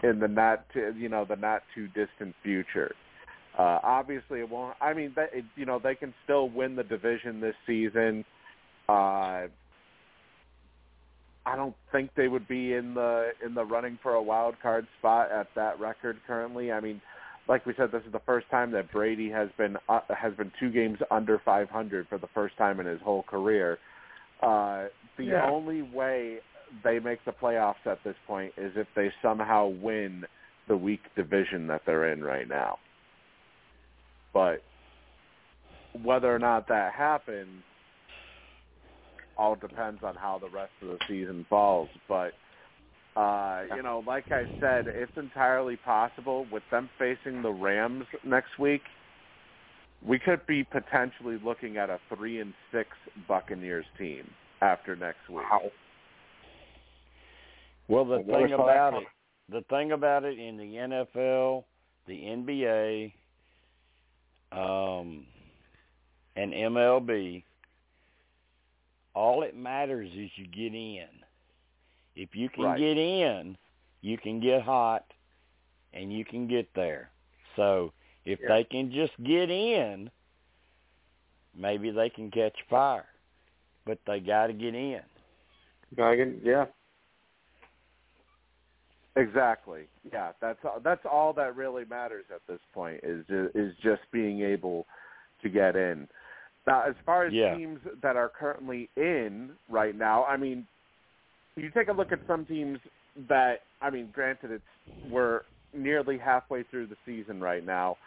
uh, 0.01 0.07
in 0.07 0.19
the 0.19 0.27
not 0.27 0.65
too, 0.73 0.93
you 0.97 1.09
know 1.09 1.25
the 1.25 1.35
not 1.35 1.63
too 1.73 1.87
distant 1.87 2.35
future. 2.43 2.93
Uh, 3.57 3.79
obviously, 3.83 4.39
it 4.39 4.49
won't. 4.49 4.75
I 4.81 4.93
mean, 4.93 5.13
that, 5.15 5.29
it, 5.31 5.45
you 5.55 5.65
know, 5.65 5.79
they 5.79 5.93
can 5.93 6.13
still 6.23 6.49
win 6.49 6.75
the 6.75 6.83
division 6.83 7.39
this 7.39 7.55
season. 7.67 8.25
Uh, 8.89 9.47
I 11.45 11.55
don't 11.55 11.75
think 11.91 12.11
they 12.15 12.27
would 12.27 12.47
be 12.47 12.73
in 12.73 12.93
the 12.93 13.31
in 13.45 13.53
the 13.53 13.63
running 13.63 13.99
for 14.01 14.13
a 14.13 14.21
wild 14.21 14.55
card 14.61 14.87
spot 14.99 15.31
at 15.31 15.47
that 15.55 15.79
record 15.79 16.17
currently. 16.25 16.71
I 16.71 16.79
mean, 16.79 17.01
like 17.47 17.65
we 17.65 17.73
said, 17.75 17.91
this 17.91 18.03
is 18.05 18.11
the 18.11 18.21
first 18.25 18.49
time 18.49 18.71
that 18.71 18.91
Brady 18.91 19.29
has 19.29 19.49
been 19.57 19.77
uh, 19.89 19.99
has 20.09 20.33
been 20.33 20.51
two 20.59 20.71
games 20.71 20.99
under 21.11 21.41
500 21.43 22.07
for 22.07 22.17
the 22.17 22.27
first 22.33 22.57
time 22.57 22.79
in 22.79 22.85
his 22.85 23.01
whole 23.01 23.23
career. 23.23 23.77
Uh, 24.41 24.85
the 25.17 25.31
Yeah. 25.31 25.49
only 25.49 25.81
way 25.81 26.39
they 26.83 26.99
make 26.99 27.23
the 27.25 27.31
playoffs 27.31 27.85
at 27.85 27.99
this 28.03 28.15
point 28.25 28.53
is 28.57 28.71
if 28.75 28.87
they 28.95 29.11
somehow 29.21 29.67
win 29.67 30.25
the 30.67 30.77
weak 30.77 31.01
division 31.15 31.67
that 31.67 31.81
they're 31.85 32.11
in 32.11 32.23
right 32.23 32.47
now. 32.47 32.77
But 34.33 34.63
whether 36.03 36.33
or 36.33 36.39
not 36.39 36.67
that 36.69 36.93
happens 36.93 37.63
all 39.37 39.55
depends 39.55 40.01
on 40.03 40.15
how 40.15 40.39
the 40.39 40.49
rest 40.49 40.71
of 40.81 40.87
the 40.89 40.97
season 41.07 41.45
falls. 41.49 41.89
But 42.07 42.33
uh, 43.15 43.63
you 43.75 43.83
know, 43.83 44.03
like 44.07 44.25
I 44.31 44.45
said, 44.59 44.85
it's 44.87 45.11
entirely 45.15 45.75
possible 45.77 46.47
with 46.51 46.63
them 46.71 46.89
facing 46.97 47.41
the 47.43 47.51
Rams 47.51 48.05
next 48.23 48.57
week. 48.57 48.81
We 50.05 50.19
could 50.19 50.45
be 50.47 50.63
potentially 50.63 51.39
looking 51.43 51.77
at 51.77 51.89
a 51.89 51.99
three 52.13 52.39
and 52.39 52.53
six 52.71 52.89
Buccaneers 53.27 53.85
team 53.97 54.29
after 54.61 54.95
next 54.95 55.29
week. 55.29 55.45
Well, 57.87 58.05
the 58.05 58.15
I 58.15 58.23
thing 58.23 58.53
about 58.53 58.95
it, 58.95 59.03
the 59.49 59.61
thing 59.69 59.91
about 59.91 60.23
it 60.23 60.39
in 60.39 60.57
the 60.57 61.07
NFL, 61.15 61.63
the 62.07 62.13
NBA, 62.13 63.13
um, 64.51 65.25
and 66.35 66.53
MLB, 66.53 67.43
all 69.13 69.43
it 69.43 69.55
matters 69.55 70.09
is 70.17 70.31
you 70.35 70.47
get 70.47 70.73
in. 70.73 71.22
If 72.15 72.35
you 72.35 72.49
can 72.49 72.63
Right. 72.65 72.77
get 72.77 72.97
in, 72.97 73.57
you 74.01 74.17
can 74.17 74.39
get 74.39 74.61
hot, 74.61 75.05
and 75.93 76.11
you 76.11 76.25
can 76.25 76.47
get 76.47 76.71
there. 76.73 77.11
So 77.55 77.93
if 78.25 78.39
Yeah. 78.39 78.49
they 78.49 78.63
can 78.63 78.91
just 78.91 79.13
get 79.23 79.49
in, 79.49 80.11
maybe 81.55 81.91
they 81.91 82.09
can 82.09 82.31
catch 82.31 82.61
fire. 82.69 83.07
But 83.85 83.99
they 84.05 84.19
got 84.19 84.47
to 84.47 84.53
get 84.53 84.75
in. 84.75 85.01
Gagan, 85.95 86.43
yeah. 86.43 86.65
Exactly. 89.15 89.87
Yeah, 90.11 90.31
that's 90.41 90.59
that's 90.83 91.05
all 91.05 91.33
that 91.33 91.55
really 91.55 91.85
matters 91.85 92.25
at 92.33 92.41
this 92.47 92.61
point 92.73 92.99
is 93.03 93.25
ju- 93.27 93.51
is 93.53 93.75
just 93.83 94.01
being 94.11 94.41
able 94.41 94.87
to 95.43 95.49
get 95.49 95.75
in. 95.75 96.07
Now, 96.65 96.81
as 96.81 96.95
far 97.05 97.25
as 97.25 97.33
Yeah. 97.33 97.55
teams 97.55 97.79
that 98.01 98.15
are 98.15 98.29
currently 98.29 98.89
in 98.95 99.51
right 99.69 99.95
now, 99.95 100.23
I 100.23 100.37
mean, 100.37 100.65
you 101.55 101.69
take 101.71 101.87
a 101.87 101.93
look 101.93 102.11
at 102.11 102.19
some 102.27 102.45
teams 102.45 102.79
that 103.29 103.59
I 103.81 103.89
mean, 103.89 104.09
granted, 104.13 104.51
it's 104.51 105.11
we're 105.11 105.41
nearly 105.73 106.17
halfway 106.17 106.63
through 106.63 106.87
the 106.87 106.95
season 107.05 107.41
right 107.41 107.65
now. 107.65 107.97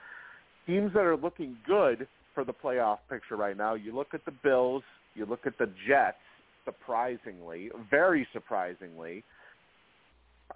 Teams 0.67 0.93
that 0.95 1.05
are 1.05 1.17
looking 1.17 1.57
good 1.67 2.09
for 2.35 2.45
the 2.45 2.53
playoff 2.53 2.99
picture 3.09 3.37
right 3.37 3.57
now. 3.57 3.75
You 3.75 3.95
look 3.95 4.15
at 4.15 4.25
the 4.25 4.33
Bills. 4.43 4.83
You 5.15 5.27
look 5.27 5.47
at 5.47 5.59
the 5.59 5.71
Jets. 5.89 6.17
Surprisingly, 6.65 7.71
very 7.91 8.27
surprisingly 8.33 9.23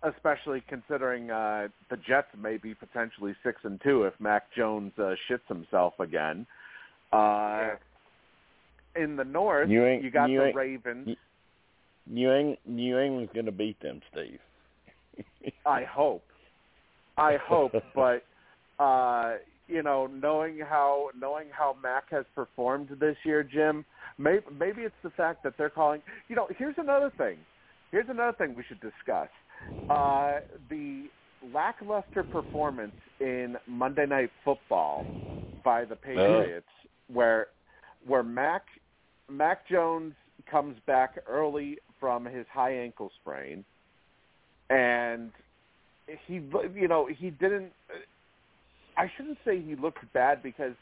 especially 0.03 0.63
considering 0.69 1.31
uh, 1.31 1.69
the 1.91 1.97
Jets 1.97 2.29
may 2.41 2.57
be 2.57 2.75
potentially 2.75 3.35
six 3.45 3.61
and 3.65 3.81
two 3.83 4.05
if 4.05 4.15
Mac 4.19 4.45
Jones 4.57 4.93
uh, 4.99 5.15
shits 5.29 5.47
himself 5.49 5.95
again. 5.99 6.47
Uh, 7.13 7.71
In 8.97 9.17
the 9.17 9.25
North, 9.25 9.69
Eng- 9.87 10.03
you 10.03 10.11
got 10.11 10.29
New 10.29 10.39
the 10.39 10.53
Ravens. 10.55 11.17
New, 12.07 12.31
Eng- 12.31 12.57
New 12.67 12.99
England's 12.99 13.33
going 13.33 13.47
to 13.47 13.53
beat 13.53 13.81
them, 13.81 14.01
Steve. 14.13 14.41
I 15.67 15.85
hope, 15.85 16.25
I 17.17 17.37
hope, 17.37 17.73
but 17.95 18.25
uh, 18.83 19.35
you 19.69 19.83
know, 19.83 20.07
knowing 20.07 20.59
how 20.59 21.11
knowing 21.19 21.47
how 21.51 21.77
Mac 21.83 22.11
has 22.11 22.25
performed 22.35 22.89
this 22.99 23.17
year, 23.25 23.43
Jim, 23.43 23.85
maybe 24.19 24.45
maybe 24.59 24.83
it's 24.83 24.95
the 25.03 25.11
fact 25.11 25.43
that 25.45 25.55
they're 25.57 25.71
calling. 25.71 26.03
You 26.29 26.37
know, 26.37 26.49
here's 26.59 26.75
another 26.79 27.13
thing. 27.17 27.39
Here's 27.93 28.09
another 28.09 28.37
thing 28.37 28.55
we 28.57 28.65
should 28.67 28.81
discuss. 28.81 29.29
Uh, 29.89 30.39
the 30.69 31.07
lackluster 31.53 32.23
performance 32.23 32.95
in 33.21 33.57
Monday 33.67 34.07
Night 34.07 34.31
Football 34.45 35.07
by 35.65 35.85
the 35.85 35.97
Patriots, 35.97 36.67
where 37.13 37.49
where 38.07 38.23
Mac 38.23 38.63
Mac 39.29 39.69
Jones 39.69 40.15
comes 40.51 40.77
back 40.87 41.19
early 41.29 41.79
from 42.01 42.25
his 42.25 42.47
high 42.53 42.75
ankle 42.75 43.11
sprain, 43.21 43.65
and 44.71 45.31
he 46.27 46.41
you 46.75 46.89
know 46.89 47.07
he 47.07 47.31
didn't. 47.31 47.73
I 48.97 49.11
shouldn't 49.17 49.39
say 49.45 49.61
he 49.61 49.77
looked 49.77 50.01
bad 50.13 50.43
because 50.43 50.75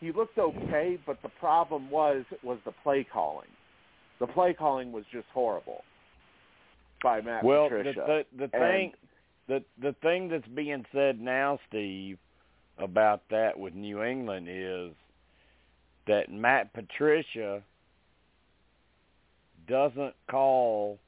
he 0.00 0.12
looked 0.12 0.38
okay, 0.38 0.98
but 1.06 1.22
the 1.22 1.30
problem 1.40 1.90
was 1.90 2.24
was 2.42 2.58
the 2.64 2.72
play 2.82 3.06
calling. 3.10 3.48
The 4.20 4.26
play 4.26 4.54
calling 4.54 4.92
was 4.92 5.04
just 5.12 5.26
horrible 5.32 5.82
by 7.02 7.20
Matt 7.20 7.44
well, 7.44 7.68
Patricia. 7.68 8.04
the 8.06 8.24
the, 8.36 8.46
the 8.46 8.48
thing 8.48 8.92
the 9.48 9.62
the 9.80 9.94
thing 10.02 10.28
that's 10.28 10.46
being 10.48 10.84
said 10.92 11.20
now, 11.20 11.58
Steve, 11.68 12.18
about 12.78 13.22
that 13.30 13.58
with 13.58 13.74
New 13.74 14.02
England 14.02 14.48
is 14.50 14.92
that 16.06 16.30
Matt 16.30 16.72
Patricia 16.72 17.62
doesn't 19.66 20.14
call 20.30 20.98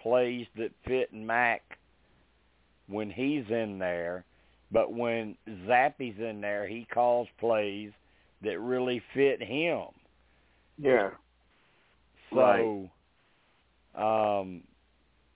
plays 0.00 0.46
that 0.56 0.70
fit 0.86 1.12
Mac 1.12 1.62
when 2.86 3.10
he's 3.10 3.44
in 3.50 3.78
there, 3.78 4.24
but 4.70 4.92
when 4.92 5.36
Zappe's 5.66 6.18
in 6.18 6.40
there, 6.40 6.66
he 6.66 6.86
calls 6.92 7.28
plays 7.38 7.90
that 8.42 8.58
really 8.60 9.02
fit 9.14 9.42
him. 9.42 9.86
Yeah. 10.78 11.10
So, 12.32 12.88
um, 13.94 14.62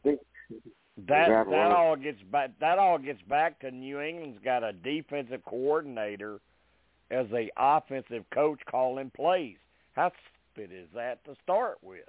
that 0.04 1.24
Exactly. 1.24 1.56
that 1.56 1.72
all 1.72 1.96
gets 1.96 2.22
back 2.30 2.50
that 2.60 2.78
all 2.78 2.98
gets 2.98 3.22
back 3.22 3.58
to 3.60 3.70
New 3.70 4.00
England's 4.00 4.38
got 4.44 4.62
a 4.62 4.72
defensive 4.72 5.42
coordinator 5.44 6.38
as 7.10 7.26
a 7.32 7.50
offensive 7.56 8.24
coach 8.30 8.60
calling 8.70 9.10
plays. 9.10 9.56
How 9.94 10.12
is 10.58 10.88
that 10.94 11.24
to 11.24 11.34
start 11.42 11.78
with? 11.82 12.00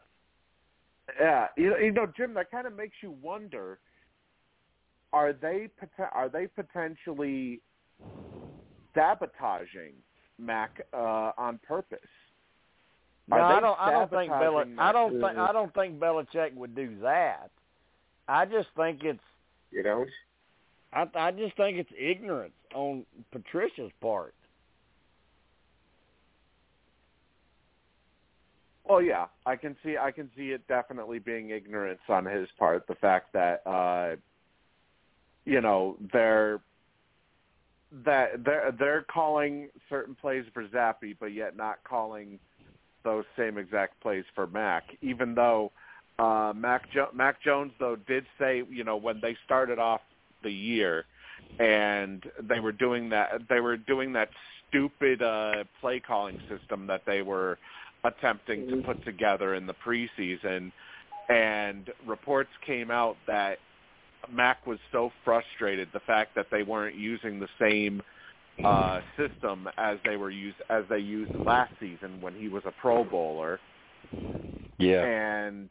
Yeah, 1.19 1.47
you 1.57 1.69
know, 1.69 1.77
you 1.77 1.91
know, 1.91 2.07
Jim, 2.15 2.33
that 2.35 2.49
kind 2.51 2.65
of 2.67 2.75
makes 2.75 2.95
you 3.01 3.15
wonder: 3.21 3.79
Are 5.11 5.33
they 5.33 5.69
are 6.13 6.29
they 6.29 6.47
potentially 6.47 7.61
sabotaging 8.95 9.93
Mac 10.39 10.81
uh, 10.93 11.31
on 11.37 11.59
purpose? 11.67 11.99
No, 13.27 13.37
I 13.37 13.59
don't. 13.59 13.79
I 13.79 13.91
don't 13.91 14.09
think 14.09 14.31
Bel- 14.31 14.65
I 14.77 14.91
don't 14.91 15.21
think. 15.21 15.37
I 15.37 15.51
don't 15.51 15.73
think 15.73 15.99
Belichick 15.99 16.53
would 16.55 16.75
do 16.75 16.97
that. 17.01 17.51
I 18.27 18.45
just 18.45 18.67
think 18.75 19.03
it's. 19.03 19.19
You 19.71 19.83
know. 19.83 20.05
I, 20.93 21.07
I 21.15 21.31
just 21.31 21.55
think 21.57 21.77
it's 21.77 21.91
ignorance 21.97 22.53
on 22.75 23.05
Patricia's 23.31 23.91
part. 24.01 24.35
Well, 28.85 29.01
yeah, 29.01 29.27
I 29.45 29.55
can 29.55 29.75
see 29.83 29.97
I 29.97 30.11
can 30.11 30.29
see 30.35 30.51
it 30.51 30.67
definitely 30.67 31.19
being 31.19 31.51
ignorance 31.51 32.01
on 32.09 32.25
his 32.25 32.47
part. 32.59 32.85
The 32.87 32.95
fact 32.95 33.31
that 33.33 33.65
uh, 33.65 34.15
you 35.45 35.61
know 35.61 35.97
they're 36.11 36.59
that 38.05 38.43
they're 38.43 38.73
they're 38.77 39.03
calling 39.03 39.69
certain 39.89 40.15
plays 40.15 40.45
for 40.53 40.67
Zappe, 40.67 41.15
but 41.19 41.27
yet 41.27 41.55
not 41.55 41.79
calling 41.87 42.39
those 43.03 43.25
same 43.37 43.57
exact 43.57 44.01
plays 44.01 44.25
for 44.35 44.47
Mac. 44.47 44.83
Even 45.01 45.33
though 45.33 45.71
uh, 46.19 46.51
Mac 46.55 46.91
jo- 46.91 47.09
Mac 47.13 47.41
Jones 47.41 47.71
though 47.79 47.95
did 47.95 48.25
say 48.39 48.63
you 48.69 48.83
know 48.83 48.97
when 48.97 49.19
they 49.21 49.37
started 49.45 49.79
off 49.79 50.01
the 50.43 50.51
year 50.51 51.05
and 51.59 52.23
they 52.41 52.59
were 52.59 52.71
doing 52.71 53.09
that 53.09 53.41
they 53.49 53.59
were 53.59 53.77
doing 53.77 54.11
that 54.13 54.29
stupid 54.67 55.21
uh, 55.21 55.63
play 55.79 55.99
calling 55.99 56.39
system 56.49 56.87
that 56.87 57.03
they 57.05 57.21
were 57.21 57.57
attempting 58.03 58.67
to 58.67 58.81
put 58.81 59.03
together 59.05 59.55
in 59.55 59.65
the 59.65 59.73
preseason 59.73 60.71
and 61.29 61.89
reports 62.05 62.49
came 62.65 62.91
out 62.91 63.15
that 63.27 63.57
Mac 64.31 64.65
was 64.65 64.79
so 64.91 65.11
frustrated 65.23 65.89
the 65.93 65.99
fact 66.01 66.35
that 66.35 66.47
they 66.51 66.63
weren't 66.63 66.95
using 66.95 67.39
the 67.39 67.47
same 67.59 68.01
uh 68.63 68.99
system 69.17 69.67
as 69.77 69.97
they 70.05 70.15
were 70.15 70.29
used 70.29 70.57
as 70.69 70.83
they 70.87 70.99
used 70.99 71.33
last 71.43 71.71
season 71.79 72.21
when 72.21 72.35
he 72.35 72.49
was 72.49 72.61
a 72.65 72.71
pro 72.81 73.03
bowler. 73.03 73.59
Yeah. 74.77 75.03
and 75.03 75.69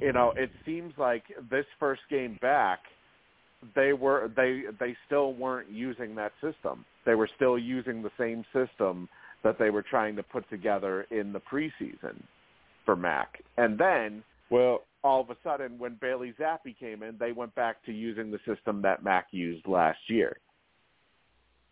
you 0.00 0.12
know 0.12 0.32
it 0.36 0.50
seems 0.64 0.94
like 0.96 1.24
this 1.50 1.66
first 1.78 2.00
game 2.08 2.38
back 2.40 2.80
they 3.74 3.92
were 3.92 4.30
they 4.36 4.62
they 4.78 4.96
still 5.06 5.34
weren't 5.34 5.70
using 5.70 6.14
that 6.16 6.32
system. 6.40 6.84
They 7.04 7.14
were 7.14 7.28
still 7.36 7.58
using 7.58 8.02
the 8.02 8.10
same 8.18 8.44
system 8.52 9.08
that 9.42 9.58
they 9.58 9.70
were 9.70 9.82
trying 9.82 10.16
to 10.16 10.22
put 10.22 10.48
together 10.50 11.06
in 11.10 11.32
the 11.32 11.40
preseason 11.40 12.22
for 12.84 12.96
Mac 12.96 13.42
and 13.56 13.78
then 13.78 14.22
Well, 14.50 14.82
all 15.02 15.20
of 15.20 15.30
a 15.30 15.36
sudden 15.44 15.78
when 15.78 15.96
Bailey 16.00 16.34
Zappe 16.38 16.78
came 16.78 17.02
in 17.02 17.16
they 17.18 17.32
went 17.32 17.54
back 17.54 17.84
to 17.86 17.92
using 17.92 18.30
the 18.30 18.38
system 18.46 18.82
that 18.82 19.02
Mac 19.02 19.28
used 19.30 19.66
last 19.66 19.98
year 20.08 20.36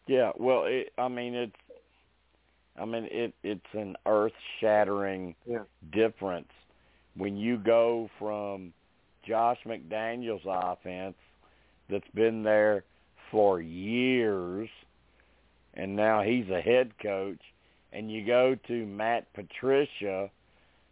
yeah. 0.06 0.32
Well, 0.38 0.64
it, 0.66 0.92
I 0.98 1.08
mean 1.08 1.34
it's. 1.34 1.52
I 2.78 2.84
mean 2.84 3.08
it. 3.10 3.34
It's 3.42 3.60
an 3.72 3.96
earth-shattering 4.06 5.34
Yeah. 5.46 5.64
difference 5.92 6.50
when 7.16 7.36
you 7.36 7.56
go 7.58 8.10
from 8.18 8.72
Josh 9.26 9.58
McDaniels' 9.64 10.40
offense 10.44 11.16
that's 11.88 12.08
been 12.14 12.42
there 12.42 12.84
for 13.30 13.60
years, 13.60 14.68
and 15.74 15.96
now 15.96 16.22
he's 16.22 16.48
a 16.50 16.60
head 16.60 16.92
coach, 17.00 17.40
and 17.94 18.10
you 18.10 18.26
go 18.26 18.56
to 18.66 18.86
Matt 18.86 19.32
Patricia, 19.32 20.30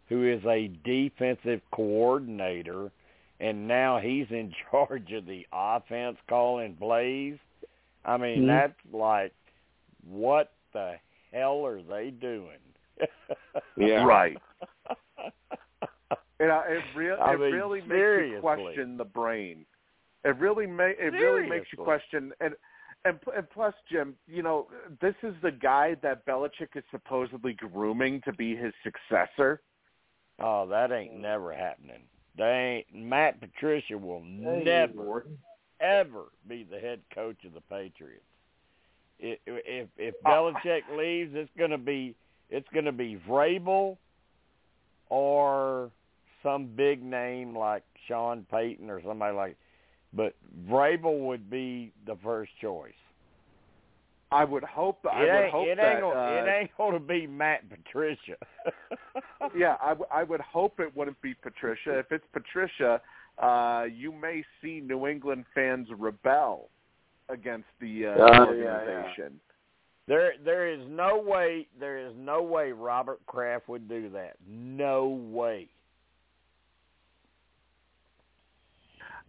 who 0.09 0.27
is 0.27 0.43
a 0.45 0.71
defensive 0.83 1.61
coordinator, 1.71 2.91
and 3.39 3.67
now 3.67 3.99
he's 3.99 4.27
in 4.31 4.53
charge 4.71 5.11
of 5.11 5.25
the 5.25 5.45
offense 5.51 6.17
calling 6.29 6.75
plays. 6.75 7.37
I 8.05 8.17
mean, 8.17 8.43
Mhm. 8.43 8.47
that's 8.47 8.93
like, 8.93 9.33
what 10.09 10.53
the 10.73 10.95
hell 11.31 11.65
are 11.65 11.81
they 11.81 12.09
doing? 12.09 12.59
Yeah. 13.75 14.05
Right. 14.05 14.37
You 16.39 16.47
know, 16.47 16.63
it 16.67 16.83
really 16.95 17.21
I 17.21 17.33
it 17.33 17.39
mean, 17.39 17.53
really 17.53 17.81
makes 17.81 17.91
you 18.33 18.39
question 18.39 18.97
the 18.97 19.05
brain. 19.05 19.65
It 20.23 20.35
really 20.37 20.67
ma- 20.67 20.83
it 20.97 21.13
really 21.13 21.47
makes 21.47 21.67
you 21.71 21.77
question 21.83 22.33
and 22.39 22.55
and 23.05 23.19
and 23.35 23.49
plus 23.49 23.73
Jim, 23.91 24.15
you 24.27 24.41
know, 24.43 24.67
this 25.01 25.15
is 25.23 25.33
the 25.41 25.51
guy 25.51 25.95
that 26.01 26.25
Belichick 26.25 26.75
is 26.75 26.83
supposedly 26.91 27.53
grooming 27.53 28.21
to 28.21 28.33
be 28.33 28.55
his 28.55 28.73
successor. 28.83 29.61
Oh, 30.39 30.67
that 30.67 30.91
ain't 30.91 31.15
never 31.17 31.53
happening. 31.53 32.03
They 32.37 32.85
ain't 32.93 32.95
Matt 33.05 33.39
Patricia 33.39 33.97
will 33.97 34.23
never 34.23 35.25
ever 35.79 36.25
be 36.47 36.63
the 36.63 36.79
head 36.79 37.01
coach 37.13 37.43
of 37.45 37.53
the 37.53 37.61
Patriots. 37.61 38.23
I- 39.21 39.39
If 39.45 39.89
if 39.97 40.15
Uh, 40.25 40.29
Belichick 40.29 40.83
leaves, 40.97 41.35
it's 41.35 41.51
gonna 41.57 41.77
be 41.77 42.15
it's 42.49 42.67
gonna 42.69 42.91
be 42.91 43.17
Vrabel 43.17 43.97
or 45.09 45.91
some 46.41 46.67
big 46.67 47.01
name 47.03 47.55
like 47.55 47.83
Sean 48.07 48.45
Payton 48.45 48.89
or 48.89 49.01
somebody 49.01 49.35
like. 49.35 49.57
But 50.13 50.35
Vrabel 50.69 51.19
would 51.27 51.49
be 51.49 51.91
the 52.05 52.17
first 52.23 52.51
choice. 52.61 52.93
I 54.31 54.43
would 54.43 54.63
hope 54.63 54.99
I 55.05 55.23
it 55.23 55.31
would 55.31 55.39
ain't 55.43 55.51
hope 55.51 55.67
it 55.67 55.77
that 55.77 55.91
ain't 55.91 56.01
gonna, 56.01 56.19
uh, 56.19 56.43
it 56.43 56.49
ain't 56.49 56.71
gonna 56.75 56.99
be 56.99 57.27
Matt 57.27 57.69
Patricia. 57.69 58.35
yeah, 59.55 59.75
I, 59.81 59.89
w- 59.89 60.07
I 60.11 60.23
would 60.23 60.41
hope 60.41 60.79
it 60.79 60.95
wouldn't 60.95 61.21
be 61.21 61.35
Patricia. 61.35 61.99
If 61.99 62.11
it's 62.11 62.25
Patricia, 62.33 62.99
uh, 63.37 63.85
you 63.93 64.11
may 64.11 64.43
see 64.61 64.79
New 64.79 65.05
England 65.05 65.45
fans 65.53 65.87
rebel 65.95 66.69
against 67.29 67.67
the 67.79 68.07
uh, 68.07 68.09
Uh, 68.09 68.15
yeah, 68.15 68.45
organization. 68.47 69.39
There, 70.07 70.33
there 70.43 70.67
is 70.67 70.81
no 70.89 71.23
way. 71.25 71.67
There 71.79 71.99
is 71.99 72.13
no 72.17 72.41
way 72.41 72.71
Robert 72.71 73.25
Kraft 73.25 73.69
would 73.69 73.87
do 73.87 74.09
that. 74.09 74.33
No 74.47 75.05
way. 75.31 75.69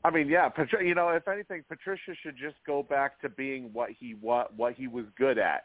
I 0.04 0.10
mean, 0.10 0.28
yeah, 0.28 0.50
Patri- 0.50 0.86
you 0.86 0.94
know, 0.94 1.08
if 1.08 1.26
anything, 1.26 1.64
Patricia 1.66 2.12
should 2.22 2.36
just 2.36 2.56
go 2.66 2.82
back 2.82 3.20
to 3.22 3.30
being 3.30 3.70
what 3.72 3.90
he 3.98 4.14
what 4.20 4.54
what 4.54 4.74
he 4.74 4.86
was 4.86 5.06
good 5.16 5.38
at, 5.38 5.64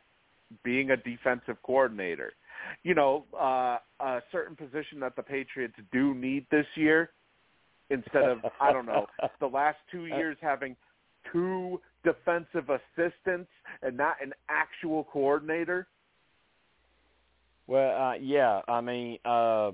being 0.64 0.92
a 0.92 0.98
defensive 0.98 1.58
coordinator. 1.64 2.32
You 2.84 2.96
know, 2.96 3.26
uh, 3.38 3.78
a 4.00 4.22
certain 4.32 4.56
position 4.56 5.00
that 5.02 5.18
the 5.18 5.24
Patriots 5.24 5.76
do 5.92 6.14
need 6.14 6.46
this 6.52 6.66
year, 6.76 7.12
instead 7.90 8.24
of 8.24 8.40
I 8.62 8.72
don't 8.72 8.86
know 8.86 9.08
the 9.42 9.48
last 9.48 9.78
two 9.92 10.06
years 10.18 10.38
having 10.42 10.78
two 11.34 11.82
defensive 12.06 12.70
assistants 12.70 13.50
and 13.82 13.98
not 13.98 14.16
an 14.24 14.34
actual 14.48 15.04
coordinator. 15.12 15.88
Well, 17.68 18.02
uh, 18.02 18.14
yeah. 18.16 18.62
I 18.68 18.82
mean, 18.82 19.20
uh, 19.26 19.72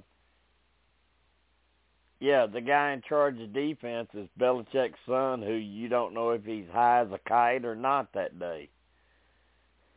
yeah. 2.19 2.45
The 2.45 2.61
guy 2.61 2.93
in 2.93 3.01
charge 3.07 3.39
of 3.39 3.53
defense 3.53 4.09
is 4.13 4.27
Belichick's 4.39 4.99
son, 5.07 5.41
who 5.41 5.53
you 5.53 5.89
don't 5.89 6.13
know 6.13 6.31
if 6.31 6.43
he's 6.43 6.65
high 6.71 7.01
as 7.01 7.07
a 7.11 7.19
kite 7.27 7.65
or 7.65 7.75
not 7.75 8.11
that 8.13 8.39
day. 8.39 8.69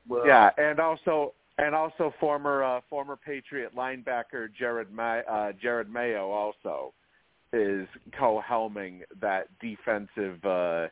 Well, 0.09 0.27
Yeah, 0.27 0.51
and 0.57 0.81
also 0.81 1.35
and 1.59 1.75
also 1.75 2.15
former 2.19 2.63
uh, 2.63 2.81
former 2.89 3.17
Patriot 3.17 3.75
linebacker 3.77 4.49
Jerod 4.61 4.91
May, 4.91 5.23
uh, 5.29 5.53
Jerod 5.63 5.89
Mayo 5.89 6.31
also 6.31 6.93
is 7.53 7.89
co-helming 8.19 9.03
that 9.21 9.49
defensive 9.61 10.45
uh, 10.45 10.89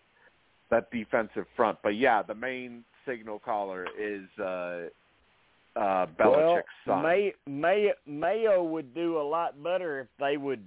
that 0.71 0.91
defensive 0.91 1.47
front. 1.55 1.79
But 1.83 1.97
yeah, 1.97 2.23
the 2.23 2.35
main 2.35 2.85
signal 3.07 3.39
caller 3.39 3.87
is 3.99 4.27
uh, 4.39 4.89
uh, 5.77 6.07
Belichick's 6.19 6.67
well, 6.87 7.03
son. 7.03 7.03
May, 7.03 7.33
May, 7.47 7.93
Mayo 8.07 8.65
would 8.65 8.95
do 8.95 9.19
a 9.19 9.23
lot 9.23 9.63
better 9.63 10.01
if 10.01 10.09
they 10.19 10.37
would 10.37 10.65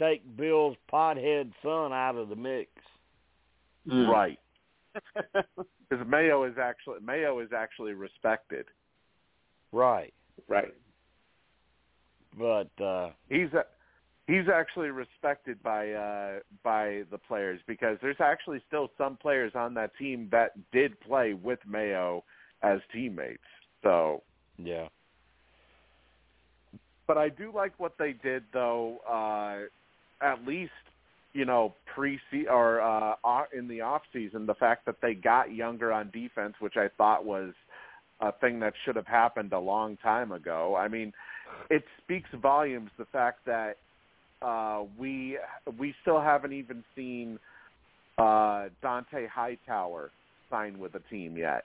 take 0.00 0.36
Bill's 0.36 0.76
pothead 0.92 1.52
son 1.62 1.92
out 1.92 2.16
of 2.16 2.28
the 2.28 2.36
mix. 2.36 2.70
Mm. 3.86 4.08
Right. 4.08 4.38
Because 5.88 6.06
Mayo 6.06 6.44
is 6.44 6.54
actually 6.60 7.00
Mayo 7.02 7.40
is 7.40 7.48
actually 7.56 7.94
respected. 7.94 8.66
Right. 9.72 10.14
right. 10.46 10.72
But 12.38 12.70
uh 12.80 13.10
He's 13.28 13.52
a, 13.54 13.64
he's 14.28 14.48
actually 14.52 14.90
respected 14.90 15.60
by 15.64 15.90
uh 15.90 16.38
by 16.62 17.02
the 17.10 17.18
players 17.18 17.60
because 17.66 17.98
there's 18.00 18.20
actually 18.20 18.62
still 18.68 18.90
some 18.96 19.16
players 19.16 19.52
on 19.56 19.74
that 19.74 19.90
team 19.96 20.28
that 20.30 20.52
did 20.70 20.98
play 21.00 21.34
with 21.34 21.58
Mayo 21.68 22.22
as 22.62 22.78
teammates. 22.92 23.42
So, 23.82 24.22
yeah. 24.58 24.86
but 27.08 27.18
I 27.18 27.30
do 27.30 27.50
like 27.52 27.72
what 27.78 27.94
they 27.98 28.12
did 28.12 28.44
though. 28.52 28.98
Uh 29.08 29.66
at 30.20 30.46
least 30.46 30.72
you 31.32 31.44
know, 31.44 31.74
pre 31.94 32.20
or 32.48 32.80
uh, 32.80 33.14
in 33.56 33.68
the 33.68 33.80
off 33.80 34.02
season, 34.12 34.46
the 34.46 34.54
fact 34.54 34.86
that 34.86 34.96
they 35.00 35.14
got 35.14 35.54
younger 35.54 35.92
on 35.92 36.10
defense, 36.10 36.54
which 36.58 36.76
I 36.76 36.88
thought 36.98 37.24
was 37.24 37.52
a 38.20 38.32
thing 38.32 38.60
that 38.60 38.74
should 38.84 38.96
have 38.96 39.06
happened 39.06 39.52
a 39.52 39.58
long 39.58 39.96
time 39.98 40.32
ago. 40.32 40.76
I 40.76 40.88
mean, 40.88 41.12
it 41.68 41.84
speaks 42.02 42.28
volumes 42.40 42.90
the 42.98 43.04
fact 43.06 43.46
that 43.46 43.76
uh, 44.42 44.84
we 44.98 45.38
we 45.78 45.94
still 46.02 46.20
haven't 46.20 46.52
even 46.52 46.82
seen 46.96 47.38
uh, 48.18 48.68
Dont'a 48.82 49.28
Hightower 49.28 50.10
sign 50.50 50.78
with 50.78 50.94
a 50.96 51.00
team 51.10 51.36
yet 51.36 51.64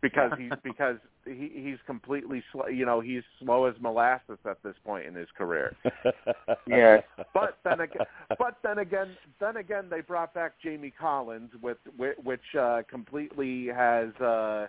because 0.00 0.30
he's 0.38 0.52
because 0.62 0.98
he 1.24 1.50
he's 1.54 1.78
completely 1.86 2.42
slow. 2.52 2.66
You 2.66 2.86
know, 2.86 3.00
he's 3.00 3.22
slow 3.38 3.64
as 3.64 3.74
molasses 3.80 4.38
at 4.48 4.62
this 4.62 4.74
point 4.84 5.06
in 5.06 5.14
his 5.14 5.28
career. 5.36 5.76
yeah, 6.66 7.00
but 7.34 7.58
then 7.64 7.80
again, 7.80 8.06
but 8.38 8.56
then 8.62 8.78
again, 8.78 9.16
then 9.40 9.56
again, 9.56 9.86
they 9.90 10.00
brought 10.00 10.34
back 10.34 10.52
Jamie 10.62 10.92
Collins 10.98 11.50
with 11.62 11.78
which 11.96 12.40
uh, 12.58 12.82
completely 12.90 13.66
has 13.66 14.14
uh, 14.16 14.66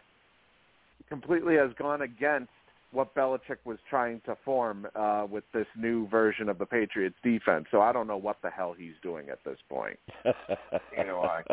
completely 1.10 1.56
has 1.56 1.72
gone 1.78 2.02
against 2.02 2.52
what 2.92 3.16
Belichick 3.16 3.58
was 3.66 3.80
trying 3.90 4.22
to 4.26 4.38
form 4.46 4.88
uh, 4.96 5.26
with 5.30 5.44
this 5.54 5.66
new 5.76 6.08
version 6.10 6.48
of 6.48 6.60
the 6.60 6.66
Patriots 6.66 7.16
defense. 7.24 7.66
So 7.72 7.82
I 7.82 7.92
don't 7.92 8.08
know 8.08 8.18
what 8.18 8.38
the 8.44 8.52
hell 8.52 8.76
he's 8.78 8.94
doing 9.02 9.30
at 9.30 9.44
this 9.44 9.58
point. 9.68 9.98
you 10.26 11.04
know, 11.04 11.22
I. 11.22 11.44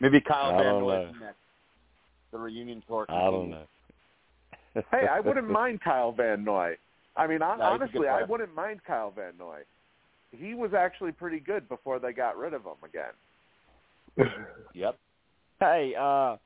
Maybe 0.00 0.20
Kyle 0.20 0.56
Van 0.56 0.80
Noy 0.80 1.12
next. 1.20 1.36
The 2.32 2.38
reunion 2.38 2.82
tour. 2.86 3.06
I 3.08 3.24
don't 3.30 3.50
know. 3.50 3.64
hey, 4.90 5.06
I 5.10 5.20
wouldn't 5.24 5.50
mind 5.50 5.80
Kyle 5.82 6.12
Van 6.12 6.44
Noy. 6.44 6.76
I 7.16 7.26
mean, 7.26 7.40
hon- 7.40 7.58
No, 7.58 7.72
he's 7.72 7.74
a 7.74 7.78
good 7.92 8.06
honestly, 8.06 8.08
I 8.08 8.22
wouldn't 8.24 8.54
mind 8.54 8.80
Kyle 8.86 9.10
Van 9.10 9.32
Noy. 9.38 9.60
He 10.30 10.54
was 10.54 10.72
actually 10.74 11.10
pretty 11.12 11.40
good 11.40 11.68
before 11.68 11.98
they 11.98 12.12
got 12.12 12.36
rid 12.38 12.54
of 12.54 12.62
him 12.62 12.76
again. 12.84 13.12
Yep. 14.74 14.96
Hey, 15.58 15.94
uh, 15.98 16.36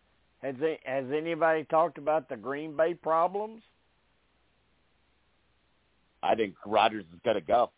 has 0.40 0.54
they, 0.58 0.78
has 0.84 1.04
anybody 1.14 1.64
talked 1.64 1.98
about 1.98 2.28
the 2.28 2.36
Green 2.36 2.74
Bay 2.76 2.94
problems? 2.94 3.62
I 6.22 6.34
think 6.34 6.54
Rodgers 6.64 7.04
is 7.12 7.20
gonna 7.24 7.40
go. 7.42 7.70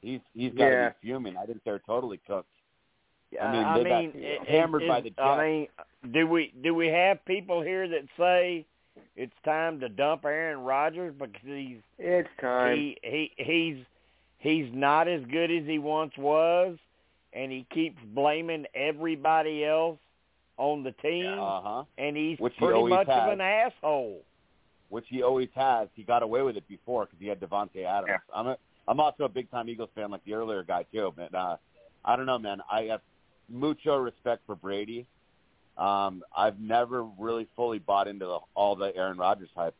He's 0.00 0.20
he's 0.34 0.52
got 0.54 0.64
to 0.64 0.70
Yeah. 0.70 0.88
be 0.88 0.94
fuming. 1.08 1.36
I 1.36 1.44
think 1.44 1.60
they're 1.64 1.80
totally 1.86 2.18
cooked. 2.26 2.48
Yeah, 3.32 3.46
I 3.46 3.52
mean, 3.52 3.64
I 3.64 3.78
they 3.78 3.88
got 3.88 4.00
mean, 4.02 4.12
it- 4.16 4.48
hammered 4.48 4.82
it- 4.82 4.88
by 4.88 5.00
the 5.00 5.10
Jets. 5.10 5.20
I 5.20 5.46
mean, 5.46 5.68
do 6.12 6.26
we 6.26 6.52
do 6.62 6.74
we 6.74 6.88
have 6.88 7.24
people 7.24 7.60
here 7.62 7.86
that 7.88 8.02
say 8.18 8.64
it's 9.16 9.32
time 9.44 9.80
to 9.80 9.88
dump 9.88 10.24
Aaron 10.24 10.60
Rodgers 10.64 11.14
because 11.16 11.40
he's 11.44 11.78
It's 11.98 12.28
time. 12.40 12.76
he 12.76 12.98
he 13.02 13.32
he's 13.36 13.84
he's 14.38 14.72
not 14.74 15.06
as 15.08 15.22
good 15.26 15.50
as 15.50 15.64
he 15.66 15.78
once 15.78 16.16
was, 16.18 16.76
and 17.32 17.52
he 17.52 17.66
keeps 17.72 17.98
blaming 18.14 18.66
everybody 18.74 19.64
else 19.64 19.98
on 20.56 20.82
the 20.82 20.92
team, 20.92 21.26
Uh 21.38 21.60
huh. 21.60 21.84
and 21.98 22.16
he's 22.16 22.38
Which 22.38 22.56
pretty 22.56 22.74
always 22.74 22.90
much 22.90 23.08
of 23.08 23.32
an 23.32 23.40
asshole. 23.40 24.22
Which 24.88 25.06
he 25.08 25.22
always 25.22 25.48
has. 25.54 25.88
He 25.94 26.02
got 26.02 26.22
away 26.24 26.42
with 26.42 26.56
it 26.56 26.66
before 26.66 27.04
because 27.04 27.18
he 27.20 27.28
had 27.28 27.38
Davante 27.40 27.84
Adams. 27.84 28.08
Yeah. 28.08 28.18
I'm 28.34 28.46
a 28.48 28.56
I'm 28.88 28.98
also 28.98 29.22
a 29.24 29.28
big 29.28 29.48
time 29.52 29.68
Eagles 29.68 29.90
fan, 29.94 30.10
like 30.10 30.24
the 30.24 30.34
earlier 30.34 30.64
guy 30.64 30.82
too. 30.92 31.12
But 31.16 31.32
uh, 31.32 31.56
I 32.04 32.16
don't 32.16 32.26
know, 32.26 32.38
man. 32.40 32.60
I 32.68 32.82
have 32.84 33.00
mucho 33.50 33.96
respect 33.96 34.42
for 34.46 34.54
Brady. 34.54 35.06
Um, 35.76 36.22
I've 36.36 36.60
never 36.60 37.04
really 37.18 37.48
fully 37.56 37.78
bought 37.78 38.06
into 38.08 38.26
the, 38.26 38.38
all 38.54 38.76
the 38.76 38.94
Aaron 38.94 39.16
Rodgers 39.18 39.48
hype, 39.54 39.74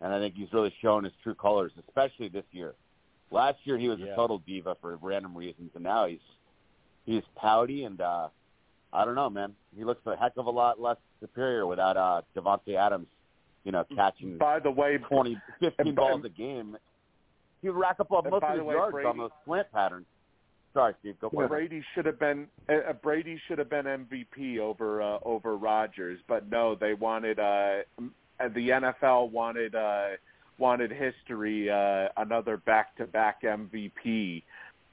and 0.00 0.12
I 0.12 0.18
think 0.18 0.34
he's 0.36 0.52
really 0.52 0.74
shown 0.82 1.04
his 1.04 1.12
true 1.22 1.34
colors, 1.34 1.72
especially 1.88 2.28
this 2.28 2.44
year. 2.52 2.74
Last 3.30 3.58
year 3.64 3.78
he 3.78 3.88
was 3.88 3.98
Yeah. 3.98 4.12
a 4.12 4.16
total 4.16 4.38
diva 4.38 4.76
for 4.80 4.96
random 5.00 5.36
reasons, 5.36 5.70
and 5.74 5.82
now 5.82 6.06
he's 6.06 6.20
he's 7.06 7.22
pouty 7.36 7.84
and 7.84 8.00
uh, 8.00 8.28
I 8.92 9.04
don't 9.04 9.14
know, 9.14 9.28
man. 9.30 9.54
He 9.76 9.84
looks 9.84 10.00
a 10.06 10.14
heck 10.16 10.36
of 10.36 10.46
a 10.46 10.50
lot 10.50 10.80
less 10.80 10.98
superior 11.20 11.66
without 11.66 11.96
uh, 11.96 12.22
Davante 12.36 12.76
Adams, 12.76 13.08
you 13.64 13.72
know, 13.72 13.84
catching 13.96 14.38
By 14.38 14.60
the 14.60 14.70
way, 14.70 14.98
20, 14.98 15.36
15 15.58 15.94
balls 15.96 16.22
a 16.24 16.28
game. 16.28 16.76
He 17.60 17.70
would 17.70 17.78
rack 17.78 17.96
up 17.98 18.08
And 18.12 18.30
most 18.30 18.44
of 18.44 18.52
his 18.56 18.62
way, 18.62 18.74
yards 18.74 18.92
Brady- 18.92 19.08
on 19.08 19.18
those 19.18 19.30
slant 19.46 19.72
patterns. 19.72 20.06
Sorry, 20.74 20.92
Steve. 21.00 21.14
Go 21.20 21.30
for 21.30 21.44
it. 21.44 21.48
Brady 21.48 21.82
should 21.94 22.04
have 22.04 22.18
been 22.18 22.48
uh, 22.68 22.92
Brady 22.94 23.40
should 23.46 23.58
have 23.58 23.70
been 23.70 23.84
MVP 23.86 24.58
over 24.58 25.00
uh, 25.00 25.18
over 25.24 25.56
Rodgers, 25.56 26.18
but 26.28 26.50
no, 26.50 26.74
they 26.74 26.94
wanted 26.94 27.38
uh, 27.38 27.78
uh, 27.98 28.48
the 28.54 28.68
NFL 28.70 29.30
wanted 29.30 29.76
uh, 29.76 30.08
wanted 30.58 30.90
history 30.90 31.70
uh, 31.70 32.08
another 32.16 32.56
back 32.56 32.96
to 32.96 33.06
back 33.06 33.42
MVP 33.42 34.42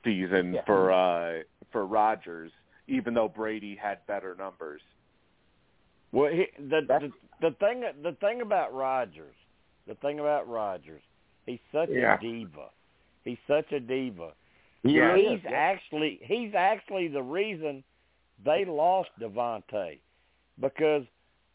season 0.03 0.53
Yeah. 0.53 0.61
for 0.67 0.91
uh, 0.91 1.41
for 1.71 1.87
Rodgers, 1.87 2.51
even 2.87 3.15
though 3.15 3.27
Brady 3.27 3.75
had 3.75 4.05
better 4.05 4.35
numbers. 4.37 4.81
Well, 6.11 6.31
he, 6.31 6.45
the, 6.59 6.81
the 6.87 7.11
the 7.41 7.55
thing 7.55 7.83
the 8.03 8.11
thing 8.19 8.41
about 8.41 8.71
Rodgers, 8.71 9.33
the 9.87 9.95
thing 9.95 10.19
about 10.19 10.47
Rodgers, 10.47 11.01
he's 11.47 11.59
such 11.71 11.89
Yeah. 11.89 12.17
a 12.17 12.19
diva. 12.21 12.67
He's 13.23 13.37
such 13.47 13.71
a 13.71 13.79
diva. 13.79 14.33
Yeah, 14.83 15.15
he's 15.15 15.39
yeah. 15.43 15.51
actually 15.51 16.19
he's 16.23 16.53
actually 16.55 17.07
the 17.07 17.21
reason 17.21 17.83
they 18.43 18.65
lost 18.65 19.09
Davante 19.19 19.99
because 20.59 21.03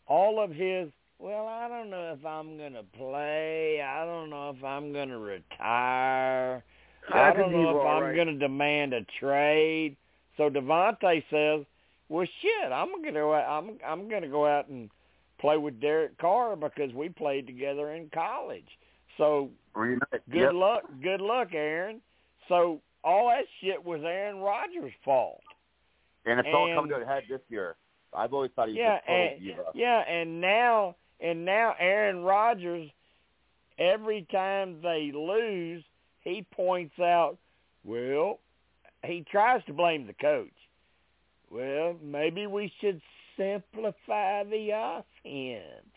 all 0.07 0.43
of 0.43 0.51
his 0.51 0.89
well, 1.19 1.47
I 1.49 1.67
don't 1.69 1.91
know 1.91 2.15
if 2.19 2.25
I'm 2.25 2.59
gonna 2.59 2.85
play. 2.97 3.81
I 3.81 4.05
don't 4.05 4.31
know 4.31 4.51
if 4.51 4.63
I'm 4.63 4.93
gonna 4.93 5.19
retire. 5.19 6.63
I 7.13 7.31
a 7.31 7.35
don't 7.35 7.53
know 7.53 7.71
if 7.71 7.87
I'm 7.87 8.03
right. 8.03 8.15
going 8.15 8.27
to 8.27 8.39
demand 8.39 8.93
a 8.93 9.05
trade. 9.21 9.97
So 10.37 10.51
Davante 10.51 11.23
says, 11.31 11.65
"Well, 12.09 12.27
shit, 12.43 12.73
I'm 12.73 12.91
going 12.91 13.05
to 13.15 13.21
go 13.21 13.35
out. 13.35 13.47
I'm 13.49 13.79
I'm 13.87 14.09
going 14.09 14.23
to 14.23 14.29
go 14.29 14.47
out 14.47 14.69
and 14.69 14.91
play 15.39 15.57
with 15.57 15.81
Derek 15.81 16.19
Carr 16.19 16.57
because 16.57 16.93
we 16.95 17.09
played 17.09 17.47
together 17.47 17.93
in 17.93 18.11
college. 18.13 18.67
So 19.19 19.51
good 20.31 20.47
Yep. 20.47 20.55
luck, 20.55 20.83
good 21.03 21.21
luck, 21.21 21.49
Aaron. 21.53 22.01
So 22.49 22.81
all 23.07 23.29
that 23.29 23.45
shit 23.61 23.83
was 23.83 24.03
Aaron 24.05 24.39
Rodgers' 24.39 24.93
fault. 25.05 25.41
And 26.27 26.41
it's 26.41 26.49
all 26.53 26.67
and- 26.67 26.77
coming 26.77 26.91
to 26.91 26.97
a 27.03 27.07
head 27.07 27.23
this 27.31 27.41
year. 27.49 27.77
I've 28.13 28.33
always 28.35 28.51
thought 28.53 28.69
he 28.69 28.75
was 28.75 28.79
Yeah, 28.81 29.13
and 29.13 29.41
diva. 29.41 29.65
yeah, 29.75 30.01
and 30.01 30.41
now 30.41 30.97
and 31.21 31.45
now 31.45 31.75
Aaron 31.79 32.23
Rodgers, 32.23 32.91
every 33.79 34.27
time 34.31 34.81
they 34.83 35.13
lose, 35.13 35.83
he 36.23 36.43
points 36.51 36.99
out, 36.99 37.39
well, 37.85 38.41
he 39.05 39.23
tries 39.31 39.65
to 39.65 39.73
blame 39.73 40.07
the 40.07 40.15
coach. 40.15 40.53
Well, 41.51 41.97
maybe 42.03 42.47
we 42.47 42.73
should 42.81 43.01
simplify 43.37 44.45
the 44.45 44.71
offense, 44.71 45.95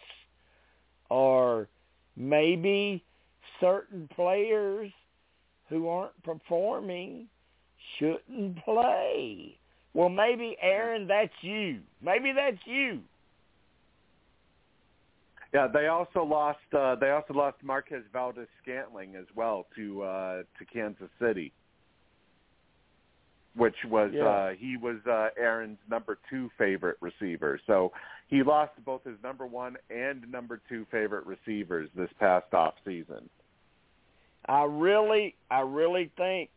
or 1.10 1.68
maybe 2.16 3.04
certain 3.60 4.08
players 4.10 4.92
who 5.70 5.88
aren't 5.88 6.22
performing 6.24 7.28
shouldn't 7.98 8.64
play. 8.66 9.58
Well, 9.94 10.10
maybe 10.10 10.58
Aaron, 10.62 11.08
that's 11.08 11.34
you. 11.42 11.80
Maybe 12.02 12.32
that's 12.36 12.62
you. 12.66 13.02
Yeah, 15.54 15.68
they 15.68 15.88
also 15.88 16.24
lost. 16.24 16.60
Uh, 16.78 16.96
they 16.96 17.10
also 17.10 17.34
lost 17.34 17.58
Marquez 17.64 18.04
Valdez 18.14 18.48
Scantling 18.62 19.16
as 19.16 19.26
well 19.36 19.66
to 19.76 20.04
uh, 20.04 20.38
to 20.60 20.66
Kansas 20.72 21.10
City, 21.20 21.52
which 23.56 23.76
was 23.86 24.12
Yeah. 24.14 24.26
uh, 24.28 24.50
he 24.52 24.78
was 24.78 24.98
uh, 25.08 25.30
Aaron's 25.40 25.80
number 25.90 26.20
two 26.30 26.52
favorite 26.56 26.98
receiver. 27.02 27.60
So 27.66 27.92
he 28.28 28.44
lost 28.44 28.74
both 28.86 29.04
his 29.04 29.18
number 29.24 29.48
one 29.48 29.76
and 29.90 30.30
number 30.32 30.62
two 30.70 30.86
favorite 30.92 31.26
receivers 31.26 31.90
this 31.96 32.12
past 32.20 32.54
off 32.54 32.76
season. 32.86 33.28
I 34.50 34.64
really, 34.64 35.36
I 35.52 35.62
really 35.62 36.12
think 36.18 36.50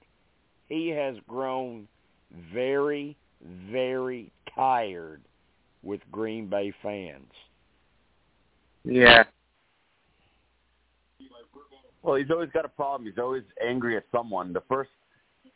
he 0.69 0.89
has 0.89 1.15
grown 1.29 1.87
very, 2.53 3.15
very 3.71 4.33
tired 4.55 5.21
with 5.83 6.01
Green 6.11 6.49
Bay 6.49 6.73
fans. 6.83 7.31
Yeah. 8.85 9.25
Well, 12.03 12.15
he's 12.17 12.31
always 12.31 12.49
got 12.55 12.65
a 12.65 12.69
problem. 12.69 13.09
He's 13.09 13.19
always 13.19 13.45
angry 13.65 13.97
at 13.99 14.05
someone. 14.11 14.55
The 14.55 14.63
first, 14.69 14.91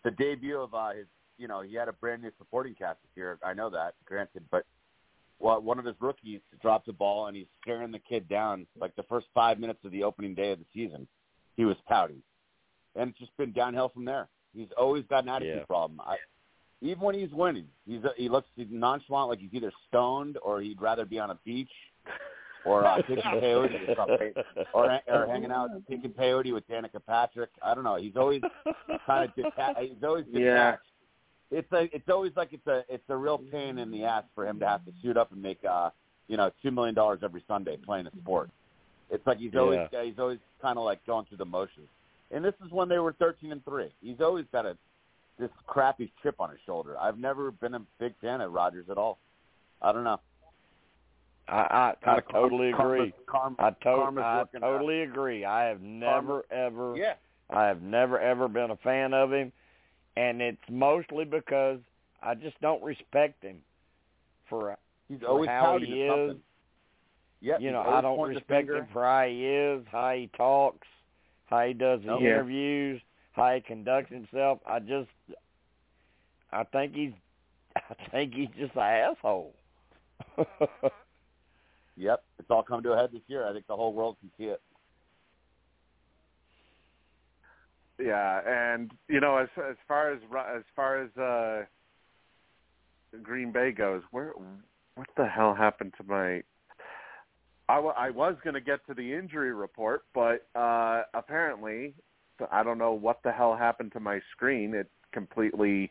the 0.05 0.11
debut 0.11 0.61
of 0.61 0.75
uh, 0.75 0.91
his, 0.91 1.07
you 1.39 1.49
know, 1.49 1.63
he 1.63 1.75
had 1.75 1.89
a 1.89 1.93
brand 1.95 2.23
new 2.23 2.31
supporting 2.37 2.75
cast 2.75 2.99
this 3.03 3.17
year. 3.17 3.39
I 3.43 3.55
know 3.55 3.71
that, 3.71 3.95
granted, 4.05 4.45
but 4.51 4.65
well, 5.39 5.61
one 5.63 5.79
of 5.79 5.87
his 5.87 5.97
rookies 6.01 6.41
dropped 6.61 6.87
the 6.87 6.93
ball 6.93 7.27
and 7.27 7.37
he's 7.37 7.47
staring 7.63 7.93
the 7.93 7.99
kid 7.99 8.29
down. 8.29 8.67
Like 8.79 8.95
the 8.95 9.03
first 9.05 9.27
five 9.35 9.59
minutes 9.59 9.81
of 9.85 9.91
the 9.91 10.05
opening 10.05 10.35
day 10.35 10.53
of 10.53 10.59
the 10.59 10.65
season, 10.75 11.09
he 11.57 11.65
was 11.65 11.77
pouting, 11.89 12.23
and 12.95 13.11
it's 13.11 13.19
just 13.19 13.37
been 13.37 13.53
downhill 13.53 13.89
from 13.89 14.05
there. 14.05 14.29
He's 14.55 14.69
always 14.79 15.05
got 15.09 15.25
an 15.25 15.29
attitude 15.31 15.57
Yeah. 15.59 15.65
problem. 15.65 16.01
I, 16.01 16.17
even 16.83 17.01
when 17.03 17.15
he's 17.15 17.31
winning, 17.33 17.67
he's 17.87 18.01
he 18.17 18.29
looks 18.29 18.49
nonchalant, 18.57 19.31
like 19.31 19.39
he's 19.39 19.53
either 19.53 19.73
stoned 19.89 20.39
or 20.43 20.61
he'd 20.61 20.81
rather 20.81 21.05
be 21.05 21.19
on 21.19 21.31
a 21.31 21.39
beach. 21.45 21.71
or 22.65 22.85
uh, 22.85 22.97
kicking 23.07 23.23
peyote 23.23 23.89
or 23.89 23.95
something, 23.97 24.33
or 24.75 25.01
or 25.09 25.27
hanging 25.27 25.51
out 25.53 25.71
kicking 25.89 26.11
peyote 26.11 26.53
with 26.53 26.67
Danica 26.69 27.01
Patrick. 27.07 27.51
I 27.63 27.75
don't 27.75 27.85
know. 27.85 27.97
He's 27.97 28.17
always 28.17 28.43
kind 29.07 29.29
of 29.29 29.35
detached. 29.37 29.79
He's 29.81 30.03
always 30.03 30.25
detached. 30.33 30.41
Yeah. 30.43 30.77
It's 31.59 31.71
a, 31.73 31.83
it's 31.95 32.09
always 32.09 32.33
like 32.35 32.53
it's 32.53 32.67
a, 32.67 32.83
it's 32.89 33.05
a 33.09 33.17
real 33.17 33.39
pain 33.39 33.79
in 33.79 33.93
the 33.93 34.03
ass 34.05 34.25
for 34.35 34.45
him 34.49 34.59
to 34.59 34.67
have 34.67 34.85
to 34.85 34.91
suit 35.01 35.17
up 35.17 35.31
and 35.31 35.41
make, 35.41 35.61
uh, 35.65 35.91
you 36.27 36.37
know, 36.37 36.51
two 36.61 36.73
million 36.73 36.93
dollars 36.93 37.21
every 37.23 37.45
Sunday 37.47 37.77
playing 37.77 38.09
a 38.09 38.11
sport. 38.21 38.51
It's 39.11 39.27
like 39.27 39.39
he's 39.39 39.55
always, 39.55 39.81
Yeah. 39.93 40.03
he's 40.05 40.19
always 40.19 40.39
kind 40.61 40.79
of 40.79 40.85
like 40.85 41.05
going 41.07 41.27
through 41.27 41.39
the 41.39 41.45
motions. 41.45 41.89
And 42.33 42.45
this 42.45 42.55
is 42.65 42.73
when 42.73 42.89
they 42.89 42.99
were 42.99 43.13
thirteen 43.13 43.53
and 43.53 43.65
three. 43.65 43.91
He's 44.03 44.21
always 44.21 44.47
got 44.53 44.67
a 44.67 44.77
this 45.39 45.51
crappy 45.67 46.11
chip 46.23 46.35
on 46.41 46.51
his 46.51 46.59
shoulder. 46.67 46.99
I've 46.99 47.19
never 47.19 47.51
been 47.51 47.75
a 47.75 47.83
big 48.01 48.15
fan 48.21 48.41
of 48.41 48.53
Rodgers 48.53 48.87
at 48.91 48.99
all. 48.99 49.19
I 49.83 49.93
don't 49.93 50.03
know. 50.05 50.19
I 51.49 51.95
I, 52.05 52.11
I 52.17 52.21
totally 52.33 52.73
karma- 52.73 52.95
agree. 52.95 53.13
Karma, 53.27 53.57
I, 53.61 53.71
to- 53.71 53.89
I 53.89 53.99
working 53.99 54.19
out. 54.19 54.49
totally 54.61 55.03
agree. 55.03 55.45
I 55.45 55.65
have 55.65 55.81
never 55.81 56.45
ever 56.51 56.97
Yeah. 56.97 57.15
I 57.51 57.67
have 57.67 57.83
never 57.83 58.19
ever 58.19 58.49
been 58.49 58.73
a 58.73 58.77
fan 58.77 59.15
of 59.15 59.33
him, 59.33 59.53
and 60.17 60.43
it's 60.43 60.59
mostly 60.69 61.25
because 61.25 61.79
I 62.23 62.35
just 62.35 62.61
don't 62.61 62.83
respect 62.83 63.45
him 63.45 63.59
for 64.49 64.77
He's 65.09 65.21
for 65.21 65.27
always 65.29 65.49
how 65.49 65.79
he 65.79 66.03
is. 66.03 66.11
something. 66.11 66.43
Yep, 67.41 67.61
you 67.61 67.71
know, 67.71 67.81
I 67.83 68.01
don't 68.01 68.29
respect 68.29 68.69
him 68.71 68.87
for 68.93 69.05
how 69.05 69.27
he 69.27 69.47
is, 69.47 69.85
how 69.91 70.13
he 70.13 70.31
talks, 70.37 70.87
how 71.47 71.67
he 71.67 71.75
does 71.75 72.01
the 72.01 72.07
Nope. 72.07 72.21
Yeah. 72.23 72.29
interviews, 72.31 73.01
how 73.33 73.55
he 73.55 73.61
conducts 73.61 74.11
himself. 74.11 74.59
I 74.67 74.79
just, 74.81 75.11
I 76.53 76.65
think 76.65 76.95
he's, 76.95 77.13
I 77.77 78.11
think 78.11 78.35
he's 78.35 78.49
just 78.59 78.75
an 78.75 78.83
asshole. 78.83 79.55
Yep, 81.97 82.23
it's 82.39 82.51
all 82.51 82.63
come 82.63 82.83
to 82.83 82.93
a 82.93 82.97
head 82.97 83.11
this 83.13 83.23
year. 83.27 83.49
I 83.49 83.53
think 83.53 83.67
the 83.67 83.77
whole 83.77 83.93
world 83.93 84.17
can 84.21 84.31
see 84.37 84.45
it. 84.45 84.61
Yeah, 87.99 88.41
and 88.47 88.93
you 89.09 89.21
know, 89.21 89.39
as 89.39 89.49
as 89.57 89.77
far 89.89 90.13
as 90.13 90.21
as 90.55 90.63
far 90.75 91.03
as 91.03 91.17
uh 91.17 91.65
Green 93.23 93.51
Bay 93.51 93.73
goes, 93.73 94.03
where 94.11 94.33
what 94.95 95.07
the 95.17 95.27
hell 95.27 95.55
happened 95.55 95.95
to 95.97 96.05
my? 96.05 96.43
I, 97.69 97.77
w- 97.77 97.95
I 97.97 98.11
was 98.11 98.37
going 98.45 98.55
to 98.55 98.61
get 98.61 98.87
to 98.87 98.95
the 98.95 99.13
injury 99.15 99.53
report, 99.53 100.03
but 100.15 100.47
uh 100.59 101.03
apparently, 101.15 101.95
I 102.51 102.63
don't 102.63 102.79
know 102.79 102.93
what 102.93 103.21
the 103.25 103.33
hell 103.33 103.57
happened 103.57 103.93
to 103.93 104.01
my 104.01 104.21
screen. 104.33 104.75
It 104.75 104.89
completely 105.13 105.91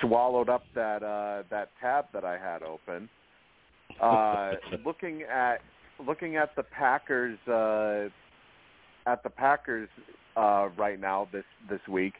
swallowed 0.00 0.48
up 0.48 0.64
that 0.74 1.02
uh 1.02 1.44
that 1.50 1.70
tab 1.80 2.06
that 2.12 2.24
I 2.24 2.38
had 2.38 2.62
open. 2.62 3.08
Uh 4.00 4.52
looking 4.84 5.22
at 5.22 5.58
looking 6.04 6.36
at 6.36 6.56
the 6.56 6.64
Packers 6.64 7.38
uh 7.46 8.08
at 9.06 9.22
the 9.22 9.30
Packers 9.30 9.88
uh, 10.36 10.68
right 10.76 11.00
now 11.00 11.28
this 11.32 11.44
this 11.68 11.80
week. 11.88 12.14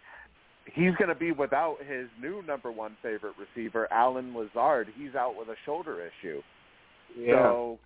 He's 0.67 0.95
going 0.99 1.09
to 1.09 1.15
be 1.15 1.31
without 1.31 1.77
his 1.87 2.09
new 2.21 2.43
number 2.43 2.73
one 2.73 2.97
favorite 3.03 3.35
receiver, 3.39 3.87
Allen 3.93 4.35
Lazard. 4.35 4.89
He's 4.97 5.15
out 5.15 5.35
with 5.39 5.49
a 5.49 5.57
shoulder 5.67 6.01
issue. 6.01 6.41
So, 7.35 7.79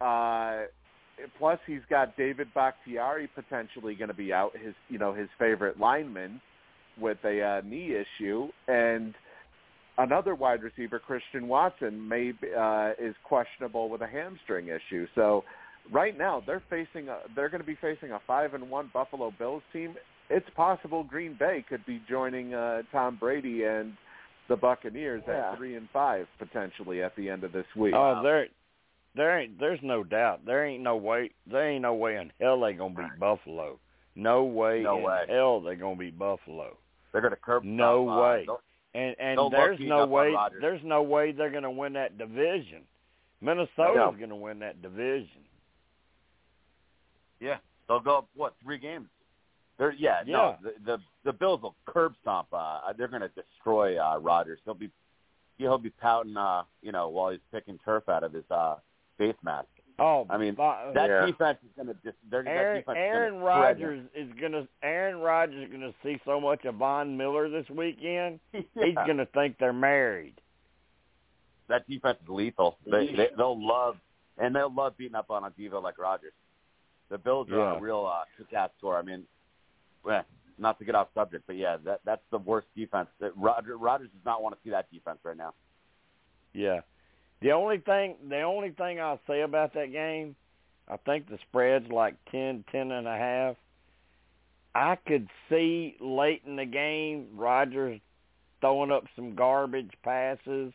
uh, 0.00 0.62
plus 1.38 1.58
he's 1.66 1.80
got 1.90 2.16
David 2.16 2.48
Bakhtiari 2.54 3.28
potentially 3.34 3.94
going 3.94 4.08
to 4.08 4.14
be 4.14 4.32
out. 4.32 4.52
His 4.56 4.74
you 4.88 4.98
know 4.98 5.12
his 5.14 5.28
favorite 5.38 5.78
lineman 5.78 6.40
with 7.00 7.18
a 7.24 7.42
uh, 7.42 7.60
knee 7.66 7.94
issue, 7.94 8.48
and 8.66 9.14
another 9.98 10.34
wide 10.34 10.62
receiver, 10.62 10.98
Christian 10.98 11.46
Watson, 11.48 12.08
may 12.08 12.32
be, 12.32 12.48
uh, 12.58 12.90
is 13.00 13.14
questionable 13.24 13.88
with 13.88 14.00
a 14.02 14.06
hamstring 14.06 14.68
issue. 14.68 15.06
So 15.14 15.44
right 15.92 16.16
now 16.16 16.42
they're 16.46 16.62
facing 16.70 17.08
a, 17.08 17.18
they're 17.34 17.48
going 17.48 17.60
to 17.60 17.66
be 17.66 17.78
facing 17.80 18.12
a 18.12 18.20
five 18.26 18.54
and 18.54 18.68
one 18.68 18.90
Buffalo 18.92 19.32
Bills 19.38 19.62
team. 19.72 19.94
It's 20.30 20.48
possible 20.54 21.04
Green 21.04 21.36
Bay 21.38 21.64
could 21.68 21.84
be 21.86 22.02
joining 22.08 22.52
uh, 22.52 22.82
Tom 22.92 23.16
Brady 23.18 23.64
and 23.64 23.94
the 24.48 24.56
Buccaneers 24.56 25.22
Yeah. 25.26 25.52
at 25.52 25.56
three 25.58 25.76
and 25.76 25.88
five 25.92 26.26
potentially 26.38 27.02
at 27.02 27.14
the 27.16 27.30
end 27.30 27.44
of 27.44 27.52
this 27.52 27.66
week. 27.76 27.94
oh, 27.96 28.20
there, 28.22 28.46
there 29.18 29.38
ain't, 29.40 29.58
there's 29.60 29.80
no 29.82 30.02
doubt. 30.04 30.46
There 30.46 30.64
ain't 30.64 30.82
no 30.82 30.96
way, 30.96 31.30
there 31.46 31.68
ain't 31.68 31.82
no 31.82 31.94
way 31.94 32.16
in 32.16 32.32
hell 32.40 32.58
they 32.60 32.72
gonna 32.72 32.94
beat 32.94 33.18
Buffalo. 33.20 33.78
No 34.14 34.44
way 34.44 34.80
No 34.82 34.98
in 34.98 35.04
way. 35.04 35.24
hell 35.28 35.60
they 35.60 35.74
gonna 35.76 35.96
beat 35.96 36.18
Buffalo. 36.18 36.76
They're 37.12 37.20
going 37.22 37.32
to 37.32 37.36
curb. 37.40 37.64
No 37.64 38.08
uh, 38.08 38.20
way. 38.22 38.44
they'll- 38.46 38.60
And 38.94 39.14
and 39.18 39.38
there's 39.52 39.78
no 39.80 40.06
way 40.06 40.34
there's 40.60 40.82
no 40.84 41.02
way 41.02 41.32
they're 41.32 41.50
going 41.50 41.62
to 41.62 41.70
win 41.70 41.92
that 41.94 42.16
division. 42.18 42.82
Minnesota's 43.40 43.96
No. 43.96 44.12
going 44.12 44.28
to 44.30 44.34
win 44.36 44.58
that 44.60 44.82
division. 44.82 45.44
Yeah, 47.40 47.58
they'll 47.88 48.00
go 48.00 48.18
up, 48.18 48.28
what 48.34 48.54
three 48.62 48.78
games? 48.78 49.08
They're 49.78 49.92
yeah, 49.92 50.20
Yeah. 50.26 50.36
no. 50.36 50.56
The, 50.62 50.74
the 50.84 50.98
the 51.24 51.32
Bills 51.32 51.62
will 51.62 51.76
curb 51.86 52.14
stomp. 52.20 52.48
Uh, 52.52 52.80
they're 52.96 53.08
going 53.08 53.22
to 53.22 53.28
destroy 53.30 53.96
uh, 53.98 54.18
Rodgers. 54.18 54.58
He'll 54.64 54.74
be 54.74 54.90
he'll 55.58 55.78
be 55.78 55.90
pouting, 55.90 56.36
uh, 56.36 56.62
you 56.82 56.90
know, 56.92 57.08
while 57.08 57.30
he's 57.30 57.40
picking 57.52 57.78
turf 57.84 58.08
out 58.08 58.24
of 58.24 58.32
his 58.32 58.44
uh, 58.50 58.76
face 59.18 59.36
mask. 59.42 59.66
Oh, 60.00 60.26
I 60.30 60.38
mean, 60.38 60.54
but- 60.54 60.92
That 60.94 61.10
Yeah. 61.10 61.26
defense 61.26 61.58
is 61.64 61.70
going 61.74 61.88
to 61.88 61.94
dis- 62.04 62.14
they're, 62.30 62.44
that 62.44 62.50
Aaron 62.50 62.76
defense 62.80 62.98
Aaron 63.00 63.34
is 63.34 63.42
Rodgers 63.42 64.08
is 64.14 64.32
going 64.40 64.52
to 64.52 64.68
Aaron 64.82 65.18
Rodgers 65.18 65.64
is 65.64 65.68
going 65.70 65.80
to 65.80 65.94
see 66.04 66.20
so 66.24 66.40
much 66.40 66.64
of 66.64 66.76
Von 66.76 67.16
Miller 67.16 67.48
this 67.50 67.68
weekend. 67.68 68.38
them. 68.52 68.64
He's 68.74 68.94
going 68.94 69.16
to 69.16 69.26
think 69.26 69.58
they're 69.58 69.72
married. 69.72 70.40
that 71.68 71.86
defense 71.88 72.16
is 72.22 72.28
lethal. 72.28 72.78
They, 72.86 73.08
they 73.08 73.28
they'll 73.36 73.58
love 73.60 73.96
and 74.38 74.54
they'll 74.54 74.72
love 74.72 74.96
beating 74.96 75.16
up 75.16 75.30
on 75.30 75.44
a 75.44 75.50
diva 75.50 75.78
like 75.78 75.98
Rodgers. 75.98 76.32
The 77.10 77.18
Bills 77.18 77.48
are 77.50 77.56
Yeah. 77.58 77.76
a 77.76 77.80
real 77.80 78.06
uh, 78.10 78.22
kick-ass 78.38 78.70
score. 78.78 78.96
I 78.96 79.02
mean, 79.02 79.24
well, 80.04 80.24
not 80.58 80.78
to 80.78 80.84
get 80.84 80.94
off 80.94 81.08
subject, 81.14 81.44
but 81.46 81.56
yeah, 81.56 81.76
that 81.84 82.00
that's 82.04 82.22
the 82.30 82.38
worst 82.38 82.68
defense. 82.76 83.08
That 83.20 83.32
Roger, 83.36 83.76
Rodgers 83.76 84.10
does 84.10 84.24
not 84.24 84.42
want 84.42 84.54
to 84.54 84.60
see 84.62 84.70
that 84.70 84.90
defense 84.92 85.18
right 85.24 85.36
now. 85.36 85.54
Yeah. 86.54 86.80
The 87.40 87.52
only 87.52 87.78
thing 87.78 88.16
the 88.28 88.42
only 88.42 88.70
thing 88.70 89.00
I'll 89.00 89.20
say 89.26 89.42
about 89.42 89.74
that 89.74 89.92
game, 89.92 90.34
I 90.88 90.96
think 90.96 91.28
the 91.28 91.38
spread's 91.48 91.88
like 91.90 92.14
ten, 92.30 92.64
ten 92.72 92.90
and 92.90 93.06
a 93.06 93.16
half. 93.16 93.56
I 94.74 94.96
could 94.96 95.28
see 95.48 95.96
late 96.00 96.42
in 96.46 96.56
the 96.56 96.64
game 96.64 97.28
Rodgers 97.36 98.00
throwing 98.60 98.90
up 98.90 99.04
some 99.16 99.34
garbage 99.34 99.90
passes 100.02 100.72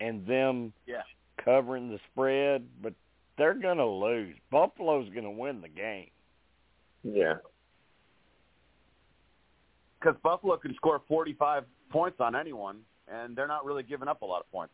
and 0.00 0.26
them 0.26 0.72
Yeah. 0.86 1.02
covering 1.38 1.90
the 1.90 1.98
spread, 2.12 2.66
but 2.82 2.94
they're 3.36 3.54
going 3.54 3.78
to 3.78 3.86
lose. 3.86 4.36
Buffalo's 4.50 5.08
going 5.10 5.24
to 5.24 5.30
win 5.30 5.60
the 5.60 5.68
game. 5.68 6.10
Yeah. 7.02 7.36
Because 9.98 10.16
Buffalo 10.22 10.56
can 10.56 10.74
score 10.74 11.00
45 11.08 11.64
points 11.90 12.20
on 12.20 12.34
anyone, 12.36 12.80
and 13.08 13.34
they're 13.36 13.48
not 13.48 13.64
really 13.64 13.82
giving 13.82 14.08
up 14.08 14.22
a 14.22 14.24
lot 14.24 14.40
of 14.40 14.50
points. 14.50 14.72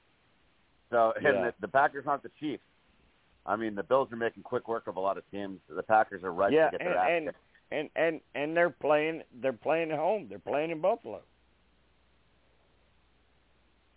So, 0.92 1.12
and 1.16 1.24
Yeah. 1.24 1.32
the, 1.32 1.54
the 1.62 1.68
Packers 1.68 2.06
aren't 2.06 2.22
the 2.22 2.30
Chiefs. 2.38 2.62
I 3.44 3.56
mean, 3.56 3.74
the 3.74 3.82
Bills 3.82 4.12
are 4.12 4.16
making 4.16 4.44
quick 4.44 4.68
work 4.68 4.86
of 4.86 4.96
a 4.96 5.00
lot 5.00 5.18
of 5.18 5.28
teams. 5.32 5.58
The 5.68 5.82
Packers 5.82 6.22
are 6.22 6.32
right 6.32 6.52
yeah, 6.52 6.70
to 6.70 6.78
get 6.78 6.86
and, 6.86 6.94
ass 6.94 7.08
and 7.10 7.26
kicked. 7.26 7.38
and 7.72 7.90
and 7.96 8.20
and 8.36 8.56
they're 8.56 8.70
playing 8.70 9.22
they're 9.40 9.52
playing 9.52 9.90
at 9.90 9.98
home. 9.98 10.26
They're 10.28 10.38
playing 10.38 10.70
in 10.70 10.80
Buffalo. 10.80 11.22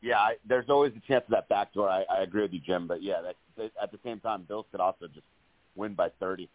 Yeah, 0.02 0.18
I, 0.20 0.36
there's 0.48 0.70
always 0.70 0.94
a 0.96 1.00
chance 1.08 1.26
of 1.26 1.32
that 1.32 1.50
backdoor. 1.50 1.90
I, 1.90 2.04
I 2.04 2.22
agree 2.22 2.44
with 2.44 2.54
you, 2.54 2.60
Jim. 2.60 2.88
But 2.88 3.04
yeah, 3.04 3.22
that, 3.22 3.36
that, 3.58 3.72
at 3.82 3.92
the 3.92 4.00
same 4.04 4.20
time, 4.20 4.44
Bills 4.44 4.66
could 4.72 4.80
also 4.80 5.08
just 5.08 5.26
win 5.76 5.96
by 5.96 6.10
30. 6.20 6.48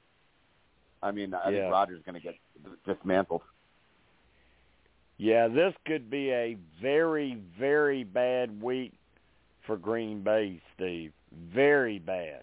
I 1.03 1.11
mean, 1.11 1.35
I 1.35 1.51
Yeah. 1.51 1.63
think 1.63 1.73
Rodgers 1.73 1.99
is 1.99 2.05
going 2.05 2.15
to 2.15 2.21
get 2.21 2.37
dismantled. 2.87 3.43
Yeah, 5.17 5.49
this 5.49 5.75
could 5.85 6.09
be 6.11 6.31
a 6.31 6.57
very, 6.81 7.43
very 7.59 8.05
bad 8.05 8.63
week 8.63 8.95
for 9.71 9.77
Green 9.77 10.21
Bay, 10.25 10.61
Steve. 10.75 11.13
Very 11.55 12.01
bad. 12.01 12.41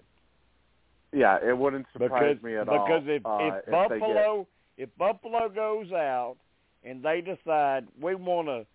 Yeah, 1.12 1.38
it 1.45 1.58
wouldn't 1.58 1.86
surprise 1.91 2.38
Because 2.38 2.44
me 2.44 2.56
at 2.56 2.66
because 2.68 3.04
all. 3.04 3.10
if 3.10 3.26
uh, 3.26 3.58
if 3.58 3.66
get- 3.66 3.72
Buffalo 3.72 4.48
if 4.78 4.90
Buffalo 4.98 5.49
goes 5.49 5.91
out 5.91 6.38
and 6.86 7.04
they 7.04 7.20
decide 7.20 7.86
we 7.99 8.16
want 8.16 8.48
to 8.48 8.66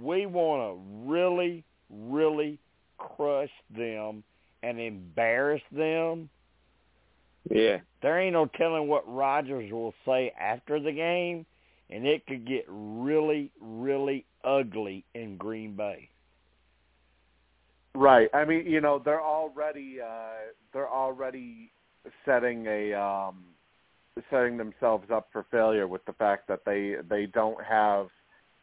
we 0.00 0.26
want 0.26 0.62
to 0.78 1.08
really 1.08 1.62
really 1.88 2.58
crush 2.98 3.50
them 3.76 4.24
and 4.64 4.80
embarrass 4.80 5.62
them, 5.70 6.28
Yeah. 7.48 7.78
there 8.02 8.18
ain't 8.18 8.32
no 8.32 8.46
telling 8.46 8.88
what 8.88 9.04
Rodgers 9.06 9.70
will 9.70 9.94
say 10.04 10.32
after 10.40 10.80
the 10.80 10.90
game, 10.90 11.46
and 11.88 12.04
it 12.04 12.26
could 12.26 12.46
get 12.48 12.64
really, 12.68 13.52
really 13.60 14.24
ugly 14.42 15.04
in 15.14 15.36
Green 15.36 15.76
Bay. 15.76 16.08
Right. 17.96 18.28
I 18.34 18.44
mean, 18.44 18.66
you 18.66 18.80
know, 18.80 19.00
they're 19.02 19.22
already 19.22 19.98
uh 20.00 20.52
they're 20.72 20.90
already 20.90 21.70
setting 22.24 22.66
a 22.66 22.92
um 22.92 23.44
setting 24.30 24.56
themselves 24.56 25.10
up 25.10 25.28
for 25.32 25.46
failure 25.50 25.88
with 25.88 26.04
the 26.04 26.12
fact 26.12 26.46
that 26.48 26.60
they 26.66 26.96
they 27.08 27.26
don't 27.26 27.62
have 27.64 28.08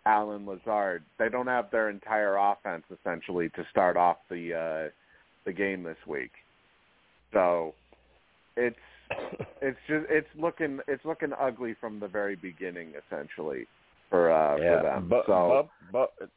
Allen 0.05 0.45
Lazard. 0.45 1.03
They 1.17 1.29
don't 1.29 1.47
have 1.47 1.71
their 1.71 1.89
entire 1.89 2.37
offense 2.37 2.83
essentially 2.91 3.49
to 3.49 3.65
start 3.71 3.97
off 3.97 4.17
the 4.29 4.53
uh 4.53 4.91
the 5.45 5.53
game 5.53 5.83
this 5.83 5.97
week. 6.07 6.31
So 7.33 7.73
it's 8.55 8.75
it's 9.61 9.79
just 9.87 10.05
it's 10.09 10.27
looking 10.37 10.79
it's 10.87 11.03
looking 11.05 11.31
ugly 11.39 11.75
from 11.81 11.99
the 11.99 12.07
very 12.07 12.35
beginning, 12.35 12.93
essentially 13.07 13.65
for 14.09 14.31
uh, 14.31 14.57
yeah, 14.57 14.77
for 14.77 14.83
them. 14.83 15.07
but 15.09 15.23
so 15.25 15.69
but, 15.91 16.11
but 16.19 16.29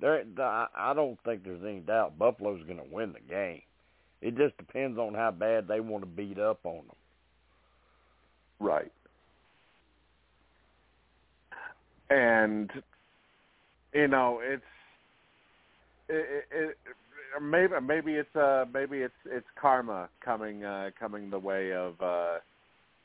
there, 0.00 0.24
I 0.76 0.92
don't 0.94 1.18
think 1.24 1.44
there's 1.44 1.62
any 1.62 1.80
doubt 1.80 2.18
Buffalo's 2.18 2.62
going 2.64 2.78
to 2.78 2.94
win 2.94 3.12
the 3.12 3.20
game. 3.32 3.62
It 4.22 4.36
just 4.36 4.56
depends 4.58 4.98
on 4.98 5.14
how 5.14 5.30
bad 5.30 5.66
they 5.68 5.80
want 5.80 6.02
to 6.02 6.06
beat 6.06 6.38
up 6.38 6.60
on 6.64 6.82
them. 6.86 6.96
right, 8.60 8.92
and 12.10 12.70
you 13.94 14.08
know 14.08 14.40
it's 14.42 14.62
it, 16.08 16.44
it, 16.50 16.54
it 16.54 16.76
maybe 17.40 17.72
maybe 17.82 18.12
it's 18.14 18.36
uh 18.36 18.66
maybe 18.72 18.98
it's 18.98 19.14
it's 19.24 19.46
karma 19.58 20.08
coming 20.22 20.64
uh 20.64 20.90
coming 20.98 21.30
the 21.30 21.38
way 21.38 21.72
of 21.72 21.94
uh 22.02 22.38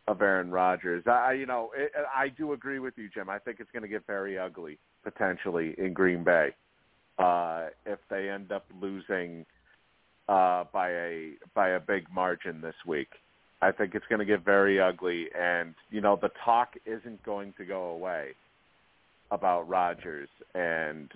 of 0.07 0.21
Aaron 0.21 0.51
Rodgers. 0.51 1.03
I 1.07 1.31
you 1.31 1.45
know 1.45 1.71
it, 1.77 1.93
I 2.13 2.27
do 2.27 2.51
agree 2.51 2.79
with 2.79 2.95
you, 2.97 3.07
Jim. 3.07 3.29
I 3.29 3.39
think 3.39 3.61
it's 3.61 3.71
going 3.71 3.83
to 3.83 3.89
get 3.89 4.05
very 4.05 4.37
ugly 4.37 4.77
potentially 5.03 5.75
in 5.77 5.93
Green 5.93 6.25
Bay 6.25 6.53
uh, 7.17 7.67
if 7.85 7.99
they 8.09 8.29
end 8.29 8.51
up 8.51 8.65
losing 8.81 9.45
uh, 10.27 10.63
by 10.73 10.89
a 10.89 11.31
by 11.53 11.69
a 11.69 11.79
big 11.79 12.05
margin 12.13 12.61
this 12.61 12.75
week. 12.85 13.09
I 13.61 13.71
think 13.71 13.95
it's 13.95 14.05
going 14.09 14.19
to 14.19 14.25
get 14.25 14.43
very 14.43 14.79
ugly, 14.79 15.27
and 15.37 15.75
you 15.89 16.01
know 16.01 16.17
the 16.21 16.29
talk 16.43 16.73
isn't 16.85 17.23
going 17.23 17.53
to 17.57 17.65
go 17.65 17.85
away 17.85 18.31
about 19.31 19.67
Rodgers 19.67 20.29
and 20.53 21.09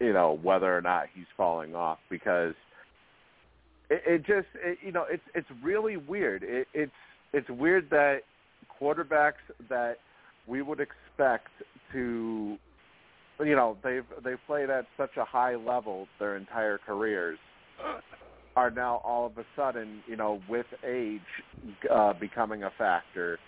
you 0.00 0.12
know 0.12 0.38
whether 0.42 0.76
or 0.76 0.80
not 0.80 1.06
he's 1.14 1.26
falling 1.36 1.74
off 1.74 1.98
because 2.10 2.54
it, 3.90 4.02
it 4.06 4.18
just 4.18 4.48
it, 4.56 4.78
you 4.84 4.92
know 4.92 5.04
it's 5.10 5.22
it's 5.34 5.48
really 5.62 5.96
weird. 5.96 6.42
It, 6.42 6.66
it's 6.72 6.92
it's 7.32 7.48
weird 7.50 7.90
that 7.90 8.20
quarterbacks 8.80 9.34
that 9.68 9.96
we 10.46 10.62
would 10.62 10.80
expect 10.80 11.48
to 11.92 12.56
you 13.40 13.54
know 13.56 13.76
they've 13.82 14.04
they've 14.24 14.38
played 14.46 14.70
at 14.70 14.86
such 14.96 15.16
a 15.16 15.24
high 15.24 15.54
level 15.54 16.06
their 16.18 16.36
entire 16.36 16.78
careers 16.78 17.38
are 18.56 18.70
now 18.70 19.00
all 19.04 19.26
of 19.26 19.38
a 19.38 19.44
sudden 19.56 20.02
you 20.06 20.16
know 20.16 20.40
with 20.48 20.66
age 20.86 21.20
uh 21.90 22.12
becoming 22.14 22.64
a 22.64 22.70
factor 22.76 23.38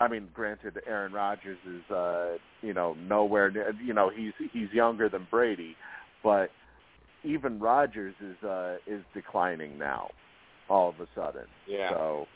i 0.00 0.08
mean 0.08 0.28
granted 0.32 0.78
aaron 0.86 1.12
rodgers 1.12 1.58
is 1.66 1.90
uh 1.90 2.36
you 2.62 2.72
know 2.72 2.94
nowhere 3.08 3.50
near 3.50 3.74
you 3.84 3.92
know 3.92 4.10
he's 4.10 4.32
he's 4.52 4.70
younger 4.72 5.08
than 5.08 5.26
brady 5.30 5.74
but 6.22 6.50
even 7.24 7.58
rodgers 7.58 8.14
is 8.20 8.44
uh 8.44 8.76
is 8.86 9.02
declining 9.14 9.76
now 9.78 10.08
all 10.68 10.88
of 10.90 11.00
a 11.00 11.06
sudden 11.14 11.46
Yeah. 11.66 11.90
so 11.90 12.26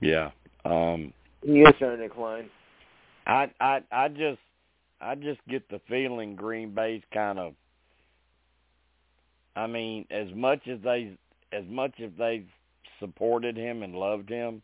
Yeah. 0.00 0.30
Um 0.64 1.12
He 1.42 1.60
is 1.60 1.74
on 1.82 1.98
decline. 1.98 2.50
I 3.28 3.50
I 3.60 3.80
I 3.92 4.08
just 4.08 4.40
I 5.00 5.14
just 5.14 5.40
get 5.48 5.68
the 5.68 5.80
feeling 5.88 6.34
Green 6.34 6.74
Bay's 6.74 7.02
kind 7.12 7.38
of 7.38 7.54
I 9.54 9.66
mean, 9.66 10.06
as 10.10 10.28
much 10.34 10.66
as 10.68 10.78
they 10.82 11.16
as 11.52 11.64
much 11.68 12.00
as 12.02 12.10
they've 12.18 12.46
supported 13.00 13.56
him 13.56 13.82
and 13.82 13.94
loved 13.94 14.28
him, 14.28 14.62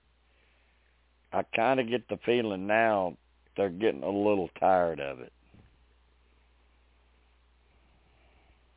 I 1.32 1.42
kind 1.54 1.80
of 1.80 1.88
get 1.88 2.08
the 2.08 2.18
feeling 2.24 2.66
now 2.66 3.16
they're 3.56 3.70
getting 3.70 4.02
a 4.02 4.10
little 4.10 4.50
tired 4.58 5.00
of 5.00 5.20
it. 5.20 5.32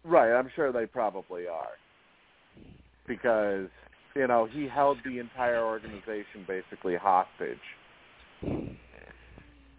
Right, 0.04 0.32
I'm 0.32 0.50
sure 0.56 0.72
they 0.72 0.86
probably 0.86 1.48
are. 1.48 1.76
Because, 3.08 3.68
you 4.16 4.28
know, 4.28 4.48
he 4.52 4.68
held 4.68 4.98
the 5.04 5.20
entire 5.20 5.64
organization 5.64 6.46
basically 6.48 6.96
hostage 6.96 7.58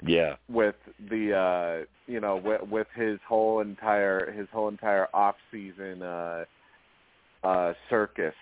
Yeah. 0.07 0.37
with 0.49 0.77
the 1.11 1.35
uh 1.35 1.85
you 2.07 2.20
know, 2.20 2.37
with, 2.37 2.62
with 2.69 2.87
his 2.95 3.19
whole 3.29 3.61
entire 3.61 4.31
his 4.33 4.47
whole 4.53 4.69
entire 4.69 5.09
off 5.12 5.37
season 5.51 6.03
uh 6.03 6.45
uh 7.45 7.73
circus 7.91 8.35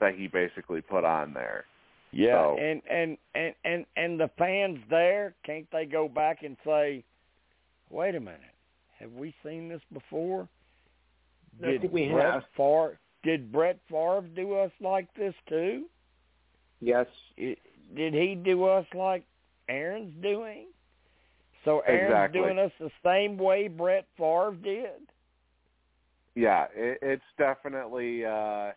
that 0.00 0.14
he 0.14 0.26
basically 0.26 0.80
put 0.80 1.04
on 1.04 1.32
there. 1.32 1.64
Yeah, 2.12 2.34
So- 2.34 2.56
and 2.58 2.82
and 2.88 3.18
and 3.34 3.54
and 3.64 3.86
and 3.96 4.20
the 4.20 4.30
fans 4.38 4.78
there, 4.90 5.34
can't 5.44 5.66
they 5.72 5.84
go 5.86 6.08
back 6.08 6.42
and 6.44 6.56
say, 6.64 7.02
"Wait 7.90 8.14
a 8.14 8.20
minute, 8.20 8.40
have 8.98 9.12
we 9.12 9.34
seen 9.44 9.68
this 9.68 9.82
before?" 9.92 10.48
I 11.62 11.66
Did 11.72 11.92
we 11.92 12.08
Brett 12.08 12.34
have. 12.34 12.42
Favre, 12.56 12.98
did 13.22 13.50
Brett 13.52 13.78
Favre 13.88 14.22
do 14.34 14.54
us 14.54 14.72
like 14.80 15.12
this 15.14 15.34
too? 15.48 15.84
Yes. 16.80 17.06
It, 17.36 17.58
did 17.96 18.12
he 18.14 18.34
do 18.34 18.64
us 18.64 18.86
like 18.94 19.24
Aaron's 19.68 20.12
doing? 20.22 20.66
So 21.64 21.80
Aaron's 21.80 22.10
Exactly. 22.10 22.40
doing 22.40 22.58
us 22.58 22.72
the 22.78 22.90
same 23.04 23.38
way 23.38 23.68
Brett 23.68 24.06
Favre 24.16 24.56
did. 24.62 25.08
Yeah, 26.34 26.66
it, 26.74 26.98
it's 27.00 27.22
definitely 27.38 28.24
uh 28.24 28.72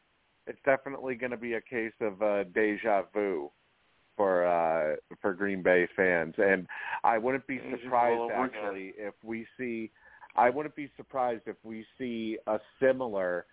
it's 0.45 0.59
definitely 0.63 1.15
going 1.15 1.31
to 1.31 1.37
be 1.37 1.53
a 1.53 1.61
case 1.61 1.93
of 2.01 2.21
uh 2.21 2.43
deja 2.55 3.03
vu 3.13 3.51
for 4.15 4.47
uh 4.47 4.95
for 5.21 5.33
Green 5.33 5.61
Bay 5.61 5.87
fans 5.95 6.35
and 6.37 6.67
I 7.03 7.17
wouldn't 7.17 7.47
be 7.47 7.59
surprised 7.69 8.17
roll 8.17 8.31
over 8.31 8.45
again. 8.45 8.59
actually 8.61 8.93
if 8.97 9.13
we 9.23 9.45
see 9.57 9.91
I 10.35 10.49
wouldn't 10.49 10.75
be 10.75 10.89
surprised 10.95 11.43
if 11.47 11.57
we 11.63 11.85
see 11.97 12.37
a 12.47 12.59
similar 12.79 13.45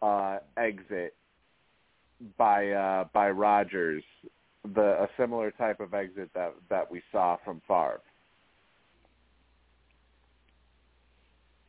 uh 0.00 0.38
exit 0.56 1.14
by 2.38 2.70
uh 2.70 3.04
by 3.12 3.30
Rodgers 3.30 4.02
the 4.74 5.02
a 5.02 5.08
similar 5.16 5.50
type 5.50 5.80
of 5.80 5.92
exit 5.92 6.30
that 6.34 6.54
that 6.70 6.90
we 6.90 7.02
saw 7.12 7.36
from 7.44 7.60
Favre. 7.68 8.00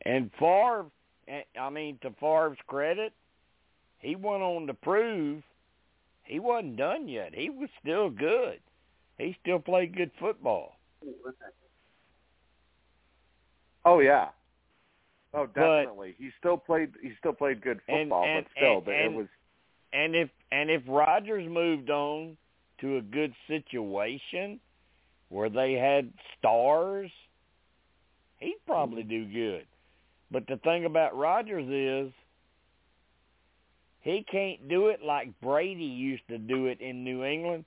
And 0.06 0.30
Favre, 0.38 0.86
eh, 1.28 1.42
I 1.58 1.70
mean, 1.70 1.98
to 2.02 2.10
Favre's 2.20 2.58
credit, 2.66 3.12
he 3.98 4.16
went 4.16 4.42
on 4.42 4.66
to 4.66 4.74
prove 4.74 5.42
he 6.24 6.38
wasn't 6.38 6.76
done 6.76 7.08
yet. 7.08 7.34
He 7.34 7.50
was 7.50 7.68
still 7.80 8.10
good. 8.10 8.60
He 9.18 9.36
still 9.40 9.58
played 9.58 9.96
good 9.96 10.10
football. 10.18 10.76
Oh 13.84 14.00
yeah. 14.00 14.28
Oh, 15.32 15.46
But- 15.46 15.54
definitely. 15.54 16.14
he 16.18 16.30
still 16.38 16.56
played. 16.56 16.92
He 17.02 17.12
still 17.18 17.32
played 17.32 17.60
good 17.60 17.80
football, 17.82 18.24
and- 18.24 18.44
but 18.44 18.50
still, 18.52 18.78
and- 18.78 19.14
it 19.14 19.16
was 19.16 19.28
And 19.92 20.16
if 20.16 20.28
and 20.50 20.70
if 20.70 20.82
Rodgers 20.88 21.48
moved 21.48 21.88
on 21.88 22.36
to 22.78 22.96
a 22.96 23.00
good 23.00 23.32
situation 23.46 24.58
where 25.28 25.48
they 25.48 25.74
had 25.74 26.12
stars, 26.36 27.12
he'd 28.40 28.58
probably 28.66 29.04
do 29.04 29.24
good. 29.26 29.66
But 30.34 30.48
the 30.48 30.56
thing 30.56 30.84
about 30.84 31.16
Rodgers 31.16 31.68
is 31.68 32.12
he 34.00 34.26
can't 34.28 34.68
do 34.68 34.88
it 34.88 34.98
like 35.00 35.28
Brady 35.40 35.84
used 35.84 36.26
to 36.26 36.38
do 36.38 36.66
it 36.66 36.80
in 36.80 37.04
New 37.04 37.22
England. 37.22 37.66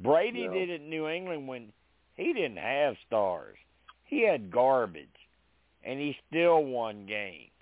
Brady 0.00 0.48
did 0.48 0.68
it 0.68 0.80
in 0.80 0.90
New 0.90 1.06
England 1.08 1.46
when 1.46 1.72
he 2.16 2.32
didn't 2.32 2.58
have 2.58 2.96
stars. 3.06 3.56
He 4.04 4.26
had 4.26 4.50
garbage 4.50 5.06
and 5.84 6.00
he 6.00 6.16
still 6.28 6.64
won 6.64 7.06
games. 7.06 7.52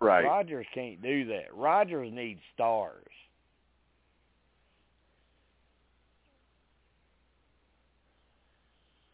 right. 0.00 0.24
Rodgers 0.24 0.66
can't 0.74 1.00
do 1.00 1.26
that. 1.26 1.54
Rodgers 1.54 2.10
needs 2.12 2.40
stars. 2.52 3.06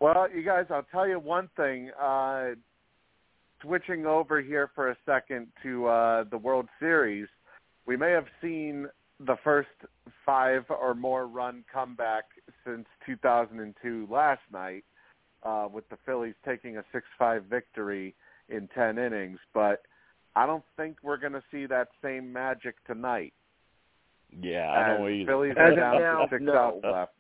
Well, 0.00 0.26
you 0.34 0.42
guys, 0.42 0.64
I'll 0.70 0.86
tell 0.90 1.06
you 1.06 1.18
one 1.18 1.50
thing. 1.54 1.90
Uh, 2.00 2.52
switching 3.62 4.06
over 4.06 4.40
here 4.40 4.70
for 4.74 4.90
a 4.90 4.96
second 5.06 5.48
to 5.62 5.86
uh, 5.86 6.24
the 6.30 6.38
World 6.38 6.68
Series, 6.78 7.26
we 7.86 7.96
may 7.96 8.10
have 8.10 8.26
seen 8.40 8.86
the 9.20 9.36
first 9.42 9.68
five 10.24 10.64
or 10.68 10.94
more 10.94 11.26
run 11.26 11.64
comeback 11.72 12.24
since 12.66 12.86
2002 13.06 14.06
last 14.10 14.40
night, 14.52 14.84
uh, 15.42 15.68
with 15.72 15.88
the 15.88 15.96
Phillies 16.04 16.34
taking 16.44 16.76
a 16.76 16.84
6-5 17.20 17.44
victory 17.44 18.14
in 18.48 18.68
10 18.74 18.98
innings. 18.98 19.38
But 19.54 19.82
I 20.34 20.46
don't 20.46 20.64
think 20.76 20.98
we're 21.02 21.16
going 21.16 21.32
to 21.32 21.42
see 21.50 21.66
that 21.66 21.88
same 22.02 22.32
magic 22.32 22.76
tonight. 22.86 23.32
Yeah, 24.42 24.70
I 24.70 24.88
don't 24.88 25.10
either. 25.10 25.30
Phillies 25.30 25.54
are 25.56 25.74
down 25.74 26.00
now, 26.00 26.18
to 26.24 26.26
six 26.30 26.42
no. 26.42 26.54
outs 26.54 26.80
left. 26.84 27.12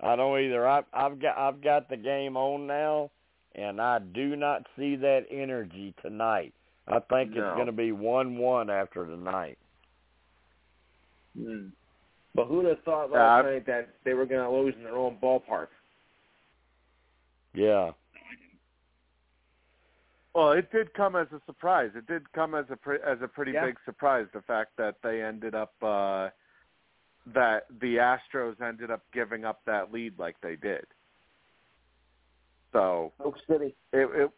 I 0.00 0.16
don't 0.16 0.40
either. 0.40 0.66
I, 0.66 0.82
I've 0.92 1.20
got 1.20 1.38
I've 1.38 1.62
got 1.62 1.88
the 1.88 1.96
game 1.96 2.36
on 2.36 2.66
now, 2.66 3.10
and 3.54 3.80
I 3.80 3.98
do 3.98 4.36
not 4.36 4.66
see 4.76 4.96
that 4.96 5.26
energy 5.30 5.94
tonight. 6.02 6.54
I 6.88 6.98
think 7.00 7.30
No. 7.32 7.46
it's 7.48 7.54
going 7.54 7.66
to 7.66 7.72
be 7.72 7.92
one-one 7.92 8.70
after 8.70 9.04
tonight. 9.06 9.58
Hmm. 11.36 11.68
But 12.34 12.46
who'd 12.46 12.64
have 12.66 12.82
thought 12.82 13.10
last 13.10 13.44
I've- 13.44 13.54
night 13.54 13.66
that 13.66 13.88
they 14.04 14.14
were 14.14 14.26
going 14.26 14.42
to 14.42 14.50
lose 14.50 14.74
in 14.76 14.84
their 14.84 14.96
own 14.96 15.16
ballpark? 15.18 15.68
Yeah. 17.54 17.92
Well, 20.34 20.52
it 20.52 20.70
did 20.72 20.94
come 20.94 21.14
as 21.14 21.30
a 21.32 21.40
surprise. 21.44 21.90
It 21.94 22.06
did 22.06 22.32
come 22.32 22.54
as 22.54 22.64
a 22.70 22.76
pre- 22.76 23.02
as 23.02 23.20
a 23.20 23.28
pretty 23.28 23.52
Yeah. 23.52 23.66
big 23.66 23.78
surprise. 23.84 24.26
The 24.32 24.40
fact 24.40 24.76
that 24.78 24.96
they 25.02 25.22
ended 25.22 25.54
up 25.54 25.74
uh, 25.82 26.30
that 27.26 27.66
the 27.80 27.96
Astros 27.98 28.58
ended 28.62 28.90
up 28.90 29.02
giving 29.12 29.44
up 29.44 29.62
that 29.66 29.92
lead 29.92 30.18
like 30.18 30.40
they 30.40 30.56
did. 30.56 30.86
So 32.72 33.12
Oak 33.22 33.36
City. 33.48 33.74
it, 33.92 34.08
it 34.14 34.30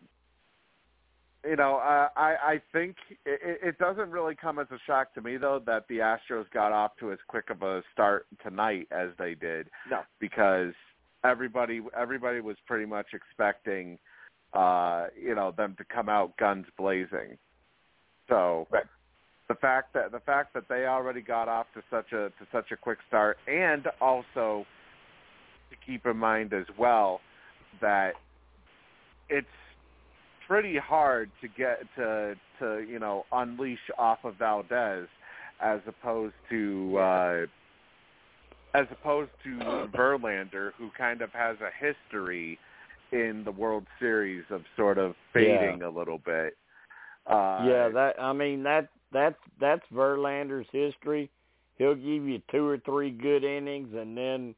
you 1.49 1.57
know 1.57 1.75
I 1.77 2.09
I, 2.17 2.63
think 2.73 2.97
it, 3.25 3.59
it 3.63 3.79
doesn't 3.79 4.11
really 4.11 4.35
come 4.35 4.59
as 4.59 4.67
a 4.71 4.79
shock 4.87 5.15
to 5.15 5.21
me 5.21 5.37
though 5.37 5.63
that 5.67 5.87
the 5.89 5.99
Astros 5.99 6.51
got 6.53 6.73
off 6.73 6.93
to 7.01 7.13
as 7.13 7.19
quick 7.29 7.51
of 7.51 7.63
a 7.63 7.83
start 7.93 8.27
tonight 8.43 8.89
as 8.91 9.11
they 9.19 9.35
did. 9.35 9.69
No. 9.91 10.01
because 10.21 10.73
everybody 11.23 11.81
everybody 11.97 12.41
was 12.41 12.57
pretty 12.67 12.87
much 12.87 13.07
expecting 13.13 13.99
uh 14.53 15.07
you 15.21 15.35
know 15.35 15.53
them 15.57 15.75
to 15.79 15.85
come 15.85 16.09
out 16.09 16.37
guns 16.39 16.67
blazing. 16.77 17.39
So 18.29 18.67
Right. 18.71 18.85
the 19.49 19.55
fact 19.55 19.93
that 19.95 20.13
the 20.13 20.21
fact 20.21 20.55
that 20.55 20.65
they 20.69 20.87
already 20.87 21.21
got 21.21 21.49
off 21.49 21.67
to 21.75 21.83
such 21.91 22.13
a 22.13 22.31
to 22.39 22.47
such 22.51 22.73
a 22.73 22.77
quick 22.77 22.99
start 23.07 23.37
and 23.47 23.87
also 24.01 24.67
to 25.71 25.77
keep 25.87 26.07
in 26.07 26.17
mind 26.17 26.53
as 26.55 26.67
well 26.79 27.21
that 27.81 28.15
it's 29.29 29.47
pretty 30.47 30.77
hard 30.77 31.31
to 31.41 31.49
get 31.49 31.81
to 31.97 32.35
to 32.59 32.85
you 32.89 32.99
know 32.99 33.25
unleash 33.33 33.79
off 33.99 34.19
of 34.25 34.37
Valdez 34.37 35.09
as 35.61 35.81
opposed 35.87 36.35
to 36.51 36.99
uh 36.99 37.47
as 38.75 38.87
opposed 38.91 39.31
to 39.45 39.59
Verlander 39.95 40.73
who 40.77 40.91
kind 40.97 41.23
of 41.23 41.31
has 41.33 41.57
a 41.61 41.71
history 41.85 42.59
in 43.13 43.43
the 43.45 43.53
World 43.53 43.87
Series 44.01 44.45
of 44.51 44.63
sort 44.77 44.99
of 44.99 45.15
fading 45.33 45.83
a 45.83 45.89
little 45.89 46.19
bit. 46.19 46.57
Uh 47.27 47.65
yeah, 47.67 47.89
that 47.89 48.15
I 48.21 48.33
mean 48.33 48.63
that 48.65 48.89
that's 49.13 49.39
that's 49.61 49.85
Verlander's 49.93 50.67
history. 50.73 51.31
He'll 51.79 51.95
give 51.95 52.05
you 52.05 52.41
two 52.51 52.67
or 52.67 52.79
three 52.79 53.11
good 53.11 53.43
innings, 53.45 53.89
and 53.97 54.17
then 54.17 54.55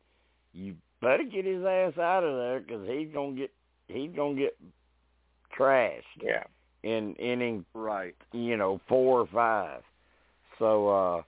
you 0.52 0.74
better 1.06 1.22
get 1.22 1.44
his 1.44 1.64
ass 1.64 1.96
out 1.98 2.24
of 2.24 2.36
there 2.36 2.58
because 2.60 2.88
he's 2.88 3.08
gonna 3.14 3.36
get 3.36 3.52
he's 3.86 4.10
gonna 4.16 4.34
get 4.34 4.58
trashed 5.56 6.02
Yeah. 6.20 6.42
in 6.82 7.14
inning 7.14 7.64
right. 7.74 8.16
you 8.32 8.56
know 8.56 8.80
four 8.88 9.20
or 9.20 9.26
five. 9.32 9.82
So 10.58 10.88
uh 10.88 11.22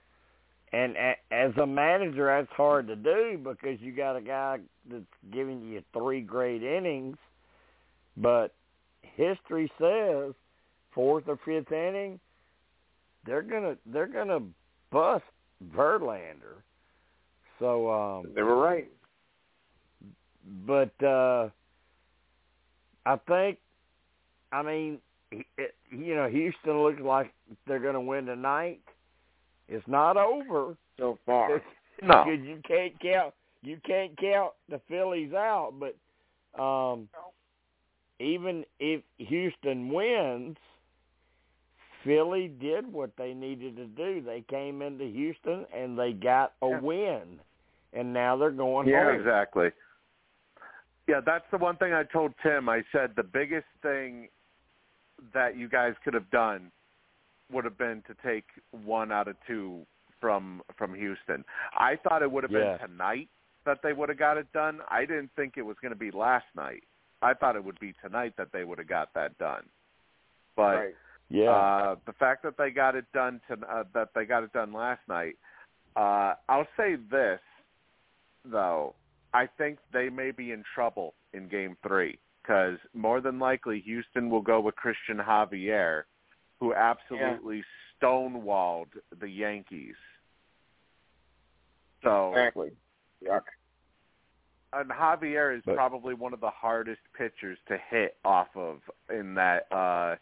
and 0.73 0.95
a, 0.97 1.15
as 1.31 1.51
a 1.57 1.65
manager 1.65 2.25
that's 2.25 2.51
hard 2.55 2.87
to 2.87 2.95
do 2.95 3.39
because 3.41 3.79
you 3.79 3.91
got 3.93 4.17
a 4.17 4.21
guy 4.21 4.57
that's 4.91 5.03
giving 5.31 5.61
you 5.61 5.81
three 5.93 6.21
great 6.21 6.61
innings 6.61 7.17
but 8.17 8.53
history 9.01 9.71
says 9.79 10.33
fourth 10.93 11.23
or 11.27 11.39
fifth 11.45 11.71
inning 11.71 12.19
they're 13.25 13.41
gonna 13.41 13.75
they're 13.85 14.07
gonna 14.07 14.41
bust 14.91 15.23
Verlander. 15.73 16.63
So 17.59 17.89
um 17.89 18.31
They 18.35 18.43
were 18.43 18.57
right. 18.57 18.89
But 20.67 20.91
uh 21.03 21.49
I 23.05 23.15
think 23.27 23.57
I 24.51 24.61
mean 24.61 24.99
it, 25.31 25.75
you 25.91 26.15
know 26.15 26.27
Houston 26.27 26.81
looks 26.81 27.01
like 27.01 27.33
they're 27.67 27.79
going 27.79 27.93
to 27.93 28.01
win 28.01 28.25
tonight. 28.25 28.79
It's 29.67 29.87
not 29.87 30.17
over 30.17 30.75
So 30.97 31.17
far. 31.25 31.61
No. 32.01 32.23
because 32.23 32.39
you 32.47 32.61
can't 32.65 32.97
count 33.01 33.33
you 33.61 33.77
can't 33.85 34.17
count 34.17 34.53
the 34.69 34.79
Phillies 34.87 35.33
out. 35.33 35.73
But 35.79 36.61
um 36.61 37.09
even 38.19 38.65
if 38.79 39.01
Houston 39.17 39.89
wins, 39.89 40.57
Philly 42.03 42.47
did 42.61 42.91
what 42.91 43.11
they 43.17 43.33
needed 43.33 43.75
to 43.77 43.85
do. 43.85 44.21
They 44.21 44.43
came 44.49 44.81
into 44.81 45.05
Houston 45.05 45.65
and 45.75 45.97
they 45.97 46.13
got 46.13 46.53
a 46.61 46.69
Yeah. 46.69 46.79
win, 46.79 47.39
and 47.93 48.13
now 48.13 48.35
they're 48.37 48.51
going 48.51 48.87
Yeah, 48.87 49.05
home. 49.05 49.15
exactly. 49.19 49.71
Yeah, 51.09 51.21
that's 51.25 51.45
the 51.49 51.57
one 51.57 51.75
thing 51.77 51.91
I 51.91 52.03
told 52.03 52.33
Tim. 52.43 52.69
I 52.69 52.83
said 52.91 53.13
the 53.15 53.23
biggest 53.23 53.65
thing 53.81 54.29
that 55.33 55.57
you 55.57 55.67
guys 55.67 55.95
could 56.03 56.13
have 56.13 56.29
done 56.29 56.71
would 57.51 57.65
have 57.65 57.79
been 57.79 58.03
to 58.07 58.15
take 58.23 58.45
one 58.85 59.11
out 59.11 59.27
of 59.27 59.35
two 59.47 59.87
from 60.21 60.61
from 60.77 60.93
Houston. 60.93 61.43
I 61.73 61.95
thought 61.95 62.21
it 62.21 62.31
would 62.31 62.43
have 62.43 62.51
Yeah. 62.51 62.77
been 62.77 62.89
tonight 62.89 63.27
that 63.65 63.81
they 63.81 63.91
would 63.91 64.09
have 64.09 64.19
got 64.19 64.37
it 64.37 64.51
done. 64.53 64.81
I 64.87 65.01
didn't 65.05 65.31
think 65.35 65.57
it 65.57 65.63
was 65.63 65.77
going 65.81 65.93
to 65.93 65.97
be 65.97 66.11
last 66.11 66.45
night. 66.55 66.83
I 67.23 67.33
thought 67.33 67.55
it 67.55 67.63
would 67.63 67.79
be 67.79 67.93
tonight 67.93 68.35
that 68.37 68.51
they 68.51 68.63
would 68.63 68.77
have 68.77 68.87
got 68.87 69.11
that 69.15 69.35
done. 69.39 69.67
But 70.55 70.75
right. 70.75 70.95
Yeah. 71.29 71.49
uh, 71.51 71.95
the 72.05 72.13
fact 72.13 72.43
that 72.43 72.55
they 72.55 72.69
got 72.69 72.95
it 72.95 73.05
done 73.13 73.41
to 73.47 73.53
uh, 73.67 73.83
that 73.95 74.09
they 74.13 74.25
got 74.25 74.43
it 74.43 74.53
done 74.53 74.73
last 74.73 75.01
night. 75.07 75.37
Uh, 75.95 76.35
I'll 76.47 76.67
say 76.77 76.97
this 76.97 77.41
though, 78.45 78.93
I 79.33 79.45
think 79.45 79.79
they 79.93 80.09
may 80.09 80.31
be 80.31 80.51
in 80.51 80.63
trouble 80.73 81.13
in 81.33 81.47
Game 81.47 81.77
Three 81.87 82.17
because 82.41 82.77
more 82.93 83.21
than 83.21 83.37
likely 83.39 83.79
Houston 83.81 84.29
will 84.29 84.41
go 84.41 84.59
with 84.59 84.75
Cristian 84.75 85.23
Javier, 85.23 86.03
who 86.59 86.73
absolutely 86.73 87.63
stonewalled 88.01 88.87
the 89.19 89.29
Yankees. 89.29 89.95
So 92.03 92.29
Exactly. 92.31 92.71
Yuck. 93.23 93.43
and 94.73 94.89
Javier 94.89 95.55
is 95.57 95.63
But- 95.65 95.75
probably 95.75 96.13
one 96.13 96.33
of 96.33 96.39
the 96.39 96.49
hardest 96.49 97.01
pitchers 97.13 97.57
to 97.67 97.77
hit 97.77 98.17
off 98.23 98.55
of 98.55 98.81
in 99.09 99.33
that 99.35 99.71
uh 99.71 100.15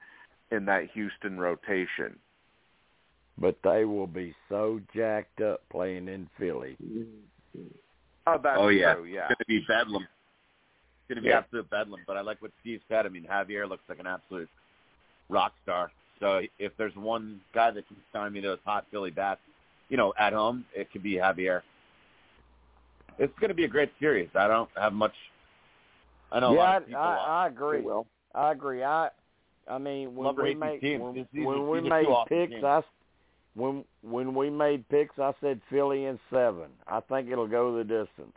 in 0.52 0.66
that 0.66 0.90
Houston 0.92 1.40
rotation. 1.40 2.20
but 3.40 3.62
they 3.62 3.86
will 3.86 4.08
be 4.08 4.34
so 4.50 4.80
jacked 4.96 5.42
up 5.42 5.62
playing 5.70 6.08
in 6.08 6.26
Philly. 6.40 6.76
Oh, 8.28 8.38
that's 8.42 8.58
oh 8.60 8.68
yeah, 8.68 8.94
true. 8.94 9.06
Yeah, 9.06 9.28
it's 9.30 9.40
gonna 9.40 9.60
be 9.60 9.66
bedlam. 9.68 10.04
It's 10.04 11.10
gonna 11.10 11.22
be 11.22 11.30
Yeah. 11.30 11.40
absolute 11.40 11.70
bedlam. 11.70 12.02
But 12.06 12.18
I 12.18 12.22
like 12.22 12.42
what 12.42 12.52
Steve 12.62 12.82
said. 12.90 13.06
I 13.06 13.10
mean, 13.10 13.24
Javier 13.24 13.68
looks 13.68 13.84
like 13.88 14.00
an 14.00 14.08
absolute 14.08 14.50
rock 15.30 15.54
star. 15.64 15.92
So 16.20 16.42
if 16.60 16.76
there's 16.78 16.96
one 16.96 17.40
guy 17.54 17.72
that 17.72 17.88
can 17.88 17.98
sign 18.12 18.34
me 18.34 18.42
those 18.42 18.60
hot 18.66 18.86
Philly 18.92 19.12
bats, 19.12 19.40
you 19.90 19.98
know, 19.98 20.14
at 20.20 20.34
home, 20.34 20.66
it 20.76 20.92
could 20.92 21.04
be 21.04 21.14
Javier. 21.14 21.62
It's 23.18 23.34
gonna 23.40 23.54
be 23.54 23.64
a 23.64 23.70
great 23.70 23.92
series. 24.00 24.30
I 24.36 24.48
don't 24.48 24.70
have 24.76 24.94
much. 24.94 25.14
I 26.32 26.42
know 26.42 26.52
a 26.52 26.54
lot 26.54 26.68
I, 26.68 26.78
of 26.78 26.86
people. 26.86 27.02
I, 27.02 27.44
I 27.44 27.48
agree. 27.48 27.80
It 27.80 27.86
will. 27.86 28.08
I 28.36 28.52
agree. 28.52 28.84
I, 28.84 29.10
I 29.70 29.78
mean, 29.78 30.16
when 30.16 30.28
Love 30.28 30.38
we 30.38 30.50
hate 30.50 30.54
these 30.54 30.60
made 30.60 30.82
teams. 30.82 31.28
when, 31.34 31.46
when 31.46 31.70
we 31.70 31.82
make 31.82 32.08
picks. 32.28 32.64
I 32.64 32.82
when 33.58 33.84
when 34.04 34.36
we 34.36 34.50
made 34.50 34.88
picks, 34.90 35.18
I 35.18 35.34
said 35.42 35.60
Philly 35.70 36.06
in 36.06 36.20
seven. 36.30 36.68
I 36.88 37.00
think 37.02 37.30
it'll 37.30 37.48
go 37.48 37.76
the 37.76 37.84
distance. 37.84 38.36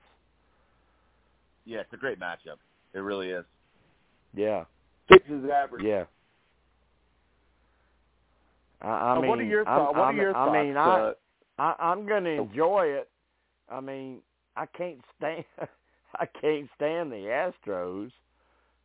Yeah, 1.67 1.81
it's 1.81 1.93
a 1.93 1.97
great 1.99 2.19
matchup. 2.19 2.57
It 2.95 3.01
really 3.01 3.29
is. 3.31 3.45
Yeah, 4.35 4.65
Six 5.13 5.25
is 5.29 5.45
average. 5.51 5.85
yeah. 5.85 6.05
I, 8.81 8.89
I 8.89 9.17
Uh, 9.17 9.21
mean, 9.21 9.29
what 9.31 9.39
are 9.39 9.43
your 9.45 9.69
I'm- 9.69 9.79
thoughts? 9.79 9.97
What 9.99 10.05
are 10.05 10.13
your 10.15 10.31
I 10.37 10.47
thoughts? 10.47 10.53
mean, 10.67 10.77
I, 10.77 11.01
uh, 11.01 11.13
I 11.59 11.75
I'm 11.91 12.07
going 12.07 12.25
to 12.25 12.31
enjoy 12.31 12.87
it. 12.87 13.11
I 13.69 13.81
mean, 13.81 14.23
I 14.57 14.67
can't 14.67 15.01
stand 15.17 15.45
I 16.15 16.27
can't 16.27 16.69
stand 16.77 17.13
the 17.13 17.51
Astros. 17.69 18.11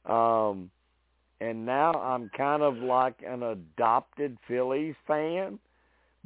Um 0.05 0.69
and 1.41 1.65
now 1.65 1.91
I'm 1.93 2.29
kind 2.37 2.61
of 2.63 2.77
like 2.77 3.15
an 3.25 3.43
adopted 3.43 4.37
Phillies 4.47 4.95
fan 5.07 5.59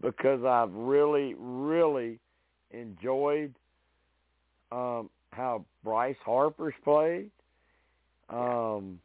because 0.01 0.43
I've 0.43 0.73
really 0.73 1.35
really 1.37 2.19
enjoyed 2.71 3.53
um 4.71 5.09
how 5.31 5.65
Bryce 5.83 6.15
Harper's 6.25 6.73
played. 6.83 7.29
Um 8.29 8.99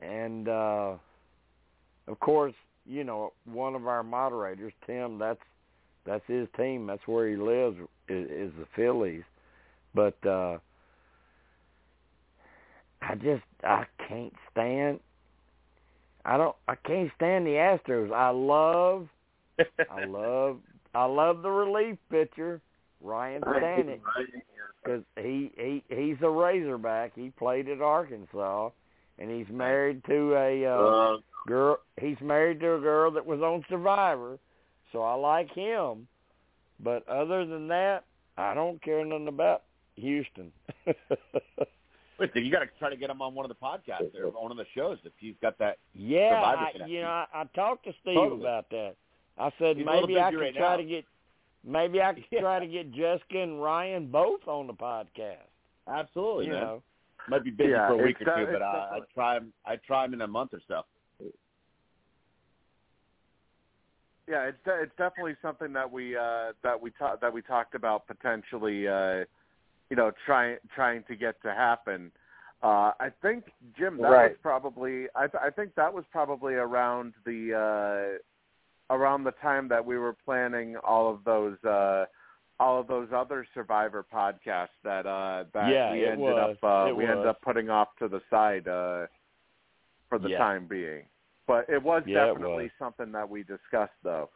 and 0.00 0.48
uh 0.48 0.94
of 2.08 2.18
course, 2.20 2.54
you 2.86 3.04
know, 3.04 3.32
one 3.44 3.74
of 3.74 3.86
our 3.86 4.02
moderators, 4.02 4.72
Tim, 4.86 5.18
that's 5.18 5.40
that's 6.04 6.24
his 6.26 6.48
team. 6.56 6.86
That's 6.86 7.06
where 7.06 7.28
he 7.28 7.36
lives 7.36 7.76
is, 8.08 8.30
is 8.30 8.52
the 8.58 8.66
Phillies. 8.74 9.24
But 9.94 10.16
uh 10.26 10.58
I 13.02 13.14
just 13.14 13.42
I 13.62 13.84
can't 14.08 14.34
stand 14.50 15.00
I 16.24 16.36
don't 16.36 16.56
I 16.68 16.74
can't 16.74 17.10
stand 17.16 17.46
the 17.46 17.50
Astros. 17.50 18.12
I 18.12 18.30
love 18.30 19.08
I 19.90 20.04
love 20.04 20.58
I 20.94 21.04
love 21.04 21.42
the 21.42 21.50
relief 21.50 21.96
pitcher 22.10 22.60
Ryne 23.00 23.40
Stanek 23.42 24.00
because 24.82 25.02
he 25.16 25.52
he 25.56 25.84
he's 25.88 26.16
a 26.22 26.30
Razorback. 26.30 27.12
He 27.14 27.30
played 27.30 27.68
at 27.68 27.80
Arkansas, 27.80 28.70
and 29.18 29.30
he's 29.30 29.52
married 29.52 30.02
to 30.06 30.34
a 30.34 30.66
uh, 30.66 30.78
Uh, 30.78 31.16
girl. 31.46 31.78
He's 32.00 32.20
married 32.20 32.60
to 32.60 32.74
a 32.74 32.80
girl 32.80 33.10
that 33.12 33.24
was 33.24 33.40
on 33.40 33.64
Survivor, 33.68 34.38
so 34.92 35.02
I 35.02 35.14
like 35.14 35.50
him. 35.52 36.06
But 36.82 37.06
other 37.08 37.44
than 37.44 37.68
that, 37.68 38.04
I 38.38 38.54
don't 38.54 38.82
care 38.82 39.04
nothing 39.04 39.28
about 39.28 39.64
Houston. 39.96 40.50
Listen, 42.18 42.44
you 42.44 42.50
got 42.50 42.60
to 42.60 42.68
try 42.78 42.90
to 42.90 42.96
get 42.96 43.08
him 43.08 43.22
on 43.22 43.34
one 43.34 43.44
of 43.44 43.48
the 43.48 43.54
podcasts 43.54 44.14
or 44.14 44.28
one 44.28 44.50
of 44.50 44.58
the 44.58 44.66
shows 44.74 44.98
if 45.04 45.12
he's 45.18 45.34
got 45.40 45.58
that. 45.58 45.78
Yeah, 45.94 46.36
Survivor 46.36 46.84
I, 46.84 46.86
you 46.86 47.00
know, 47.00 47.08
I, 47.08 47.26
I 47.32 47.44
talked 47.54 47.84
to 47.84 47.92
Steve 48.02 48.14
Totally. 48.14 48.42
about 48.42 48.68
that. 48.70 48.94
I 49.38 49.50
said 49.58 49.76
He's 49.76 49.86
maybe 49.86 50.18
I 50.20 50.30
could 50.30 50.40
right 50.40 50.54
try 50.54 50.70
now. 50.72 50.76
to 50.76 50.84
get 50.84 51.04
maybe 51.64 52.00
I 52.00 52.14
could 52.14 52.24
Yeah. 52.30 52.40
try 52.40 52.58
to 52.60 52.66
get 52.66 52.90
Jessica 52.92 53.38
and 53.42 53.62
Ryne 53.62 54.10
both 54.10 54.46
on 54.46 54.66
the 54.66 54.74
podcast. 54.74 55.36
Absolutely, 55.88 56.46
you 56.46 56.52
man. 56.52 56.60
know. 56.60 56.82
Might 57.28 57.44
be 57.44 57.50
busy 57.50 57.70
Yeah, 57.70 57.88
for 57.88 57.94
a 57.94 58.04
week 58.04 58.16
it's 58.20 58.28
or 58.28 58.36
two, 58.38 58.46
but 58.46 58.54
it's 58.56 58.62
uh, 58.62 58.88
I'd 58.96 59.02
try 59.14 59.36
him. 59.36 59.52
I'd 59.66 59.82
try 59.82 60.04
them 60.06 60.14
in 60.14 60.20
a 60.22 60.26
month 60.26 60.54
or 60.54 60.60
so. 60.66 60.82
Yeah, 64.28 64.44
it's 64.44 64.58
de- 64.64 64.82
it's 64.82 64.92
definitely 64.96 65.34
something 65.42 65.72
that 65.72 65.90
we 65.90 66.16
uh, 66.16 66.52
that 66.62 66.80
we 66.80 66.90
ta- 66.92 67.16
that 67.20 67.32
we 67.32 67.42
talked 67.42 67.74
about 67.74 68.06
potentially, 68.06 68.86
uh, 68.86 69.24
you 69.90 69.96
know, 69.96 70.12
trying 70.24 70.58
trying 70.74 71.02
to 71.08 71.16
get 71.16 71.40
to 71.42 71.52
happen. 71.52 72.12
Uh, 72.62 72.92
I 73.00 73.08
think 73.22 73.44
Jim, 73.76 73.96
that 73.98 74.08
Right. 74.08 74.30
was 74.30 74.38
probably 74.40 75.06
I, 75.16 75.26
th- 75.26 75.42
I 75.42 75.50
think 75.50 75.74
that 75.74 75.92
was 75.92 76.04
probably 76.12 76.54
around 76.54 77.14
the 77.24 77.54
uh, 77.54 78.18
around 78.90 79.24
the 79.24 79.32
time 79.32 79.68
that 79.68 79.84
we 79.84 79.96
were 79.96 80.16
planning 80.24 80.76
all 80.84 81.10
of 81.12 81.24
those 81.24 81.62
uh, 81.64 82.04
all 82.58 82.78
of 82.78 82.86
those 82.88 83.08
other 83.14 83.46
Survivor 83.54 84.04
podcasts 84.12 84.68
that 84.84 85.06
uh, 85.06 85.44
that 85.54 85.70
Yeah, 85.72 85.92
we 85.92 86.04
ended 86.06 86.18
was. 86.20 86.56
up 86.60 86.64
uh, 86.64 86.88
It 86.88 86.96
we 86.96 87.06
ended 87.06 87.26
up 87.26 87.40
putting 87.40 87.70
off 87.70 87.88
to 88.00 88.08
the 88.08 88.20
side 88.28 88.68
uh, 88.68 89.06
for 90.08 90.18
the 90.18 90.28
Yeah. 90.28 90.38
time 90.38 90.66
being. 90.68 91.04
But 91.46 91.66
it 91.68 91.82
was 91.82 92.02
Yeah, 92.06 92.24
it 92.26 92.34
definitely 92.34 92.64
was. 92.64 92.70
something 92.78 93.10
that 93.12 93.28
we 93.28 93.42
discussed, 93.42 93.92
though. 94.04 94.28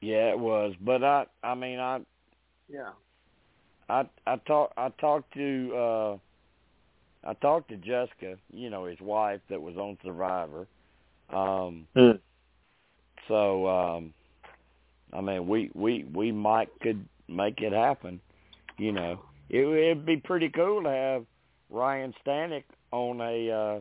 Yeah, 0.00 0.30
it 0.30 0.38
was. 0.38 0.74
But 0.80 1.04
I 1.04 1.26
I 1.42 1.54
mean 1.54 1.78
I 1.78 2.00
Yeah. 2.68 2.90
I 3.88 4.08
I 4.26 4.36
talked 4.46 4.74
I 4.76 4.88
talked 5.00 5.32
to 5.34 5.72
uh 5.76 6.16
I 7.22 7.34
talked 7.34 7.68
to 7.68 7.76
Jessica, 7.76 8.36
you 8.52 8.70
know, 8.70 8.86
his 8.86 9.00
wife 9.00 9.40
that 9.50 9.60
was 9.60 9.76
on 9.76 9.98
Survivor. 10.02 10.66
Um 11.32 11.86
Hmm. 11.94 12.12
So 13.28 13.66
um 13.68 14.14
I 15.12 15.20
mean 15.20 15.46
we 15.46 15.70
we 15.74 16.04
we 16.12 16.32
might 16.32 16.68
could 16.80 17.04
make 17.28 17.60
it 17.60 17.72
happen, 17.72 18.20
you 18.78 18.92
know. 18.92 19.20
It 19.48 19.64
it'd 19.66 20.06
be 20.06 20.16
pretty 20.18 20.48
cool 20.48 20.82
to 20.82 20.90
have 20.90 21.24
Ryne 21.70 22.14
Stanek 22.24 22.64
on 22.92 23.20
a 23.20 23.50
uh 23.50 23.80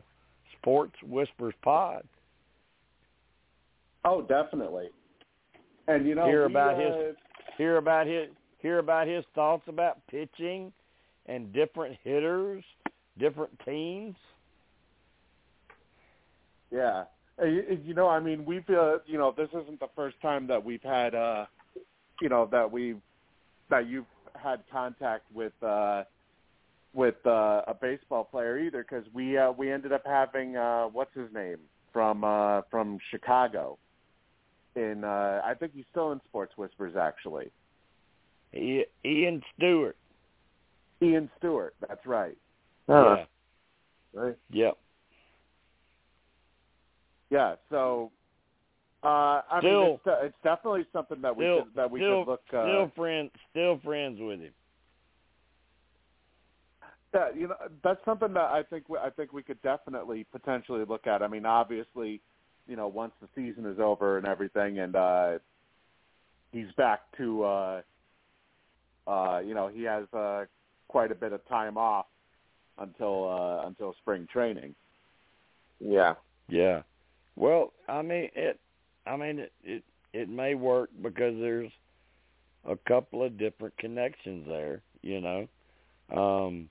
Sports 0.60 0.96
Whispers 1.04 1.54
pod. 1.62 2.04
Oh, 4.06 4.22
definitely. 4.22 4.90
And 5.88 6.08
you 6.08 6.16
know, 6.16 6.26
Hear 6.26 6.48
we, 6.48 6.54
about 6.54 6.76
uh, 6.76 6.80
his- 7.08 7.16
Hear 7.58 7.78
about 7.78 8.08
his 8.08 8.30
hear 8.60 8.80
about 8.80 9.08
his 9.08 9.26
thoughts 9.36 9.64
about 9.68 9.98
pitching 10.08 10.72
and 11.26 11.52
different 11.52 11.98
hitters, 12.04 12.64
different 13.18 13.52
teams. 13.66 14.16
Yeah, 16.72 17.04
you, 17.46 17.80
you 17.86 17.94
know, 17.94 18.08
I 18.08 18.20
mean, 18.20 18.46
we've, 18.46 18.70
uh, 18.70 19.00
you 19.06 19.18
know, 19.18 19.34
this 19.36 19.50
isn't 19.50 19.80
the 19.80 19.90
first 19.96 20.20
time 20.22 20.48
that 20.48 20.64
we've 20.64 20.84
had, 20.84 21.16
uh, 21.16 21.46
you 22.22 22.30
know, 22.30 22.48
that 22.52 22.72
we, 22.72 22.96
that 23.70 23.88
you've 23.88 24.06
had 24.36 24.62
contact 24.72 25.24
with, 25.34 25.54
uh, 25.64 26.04
with 26.94 27.16
uh, 27.26 27.62
a 27.68 27.76
baseball 27.80 28.24
player 28.24 28.58
either, 28.60 28.84
because 28.84 29.06
we, 29.14 29.38
uh, 29.38 29.52
we 29.52 29.72
ended 29.72 29.92
up 29.92 30.04
having, 30.06 30.58
uh, 30.58 30.86
what's 30.86 31.14
his 31.14 31.32
name 31.34 31.58
from, 31.94 32.24
uh, 32.24 32.62
from 32.70 33.00
Chicago. 33.12 33.78
In, 34.76 35.04
uh, 35.04 35.42
I 35.44 35.54
think 35.60 35.74
he's 35.76 35.86
still 35.92 36.12
in 36.12 36.22
Sports 36.30 36.54
Whispers, 36.58 36.96
actually. 36.96 37.52
Ian 38.56 39.44
Stewart. 39.56 39.98
Ian 41.02 41.30
Stewart. 41.38 41.76
That's 41.88 42.06
right. 42.06 42.38
Yeah. 44.14 44.22
Right. 44.22 44.38
Yep. 44.52 44.78
Yeah. 47.30 47.56
So, 47.70 48.12
uh, 49.04 49.42
I 49.50 49.60
Still- 49.60 49.82
mean, 49.84 49.94
it's, 50.06 50.20
it's 50.24 50.38
definitely 50.44 50.86
something 50.92 51.22
that 51.22 51.36
we 51.36 51.46
Still- 51.46 51.64
could, 51.66 51.74
that 51.76 51.92
we 51.92 52.00
still- 52.00 52.26
could 52.26 52.32
look. 52.32 52.54
Uh, 52.54 52.64
Still 52.66 52.88
friends. 52.96 53.32
Still 53.52 53.80
friends 53.80 54.20
with 54.20 54.40
him. 54.42 54.54
that 57.12 57.36
you 57.36 57.48
know 57.48 57.56
that's 57.84 58.04
something 58.06 58.34
that 58.34 58.52
I 58.52 58.62
think 58.62 58.88
we, 58.88 58.98
I 59.00 59.10
think 59.10 59.34
we 59.34 59.42
could 59.42 59.60
definitely 59.64 60.26
potentially 60.32 60.86
look 60.86 61.08
at. 61.08 61.24
I 61.24 61.28
mean, 61.28 61.44
obviously, 61.46 62.22
you 62.68 62.76
know, 62.76 62.88
once 62.88 63.14
the 63.20 63.28
season 63.36 63.66
is 63.66 63.80
over 63.80 64.18
and 64.20 64.28
everything, 64.28 64.78
and 64.78 64.96
uh, 64.96 65.40
he's 66.52 66.72
back 66.78 67.02
to, 67.18 67.44
uh, 67.44 67.82
uh, 69.08 69.40
you 69.44 69.56
know, 69.56 69.70
he 69.70 69.82
has 69.84 70.06
uh, 70.14 70.46
quite 70.88 71.12
a 71.12 71.16
bit 71.16 71.34
of 71.34 71.44
time 71.48 71.78
off 71.78 72.06
until 72.78 73.28
uh, 73.28 73.66
until 73.68 73.96
spring 74.02 74.28
training. 74.32 74.76
Yeah. 75.80 76.14
Yeah. 76.48 76.84
Well, 77.40 77.72
I 77.88 78.02
mean 78.02 78.30
it. 78.36 78.60
I 79.08 79.16
mean 79.16 79.40
it. 79.40 79.54
It 79.64 79.84
it 80.12 80.30
may 80.30 80.56
work 80.56 80.90
because 81.02 81.36
there's 81.40 81.72
a 82.68 82.76
couple 82.88 83.24
of 83.24 83.38
different 83.38 83.76
connections 83.78 84.46
there. 84.48 84.82
You 85.02 85.22
know, 85.22 85.48
um, 86.16 86.70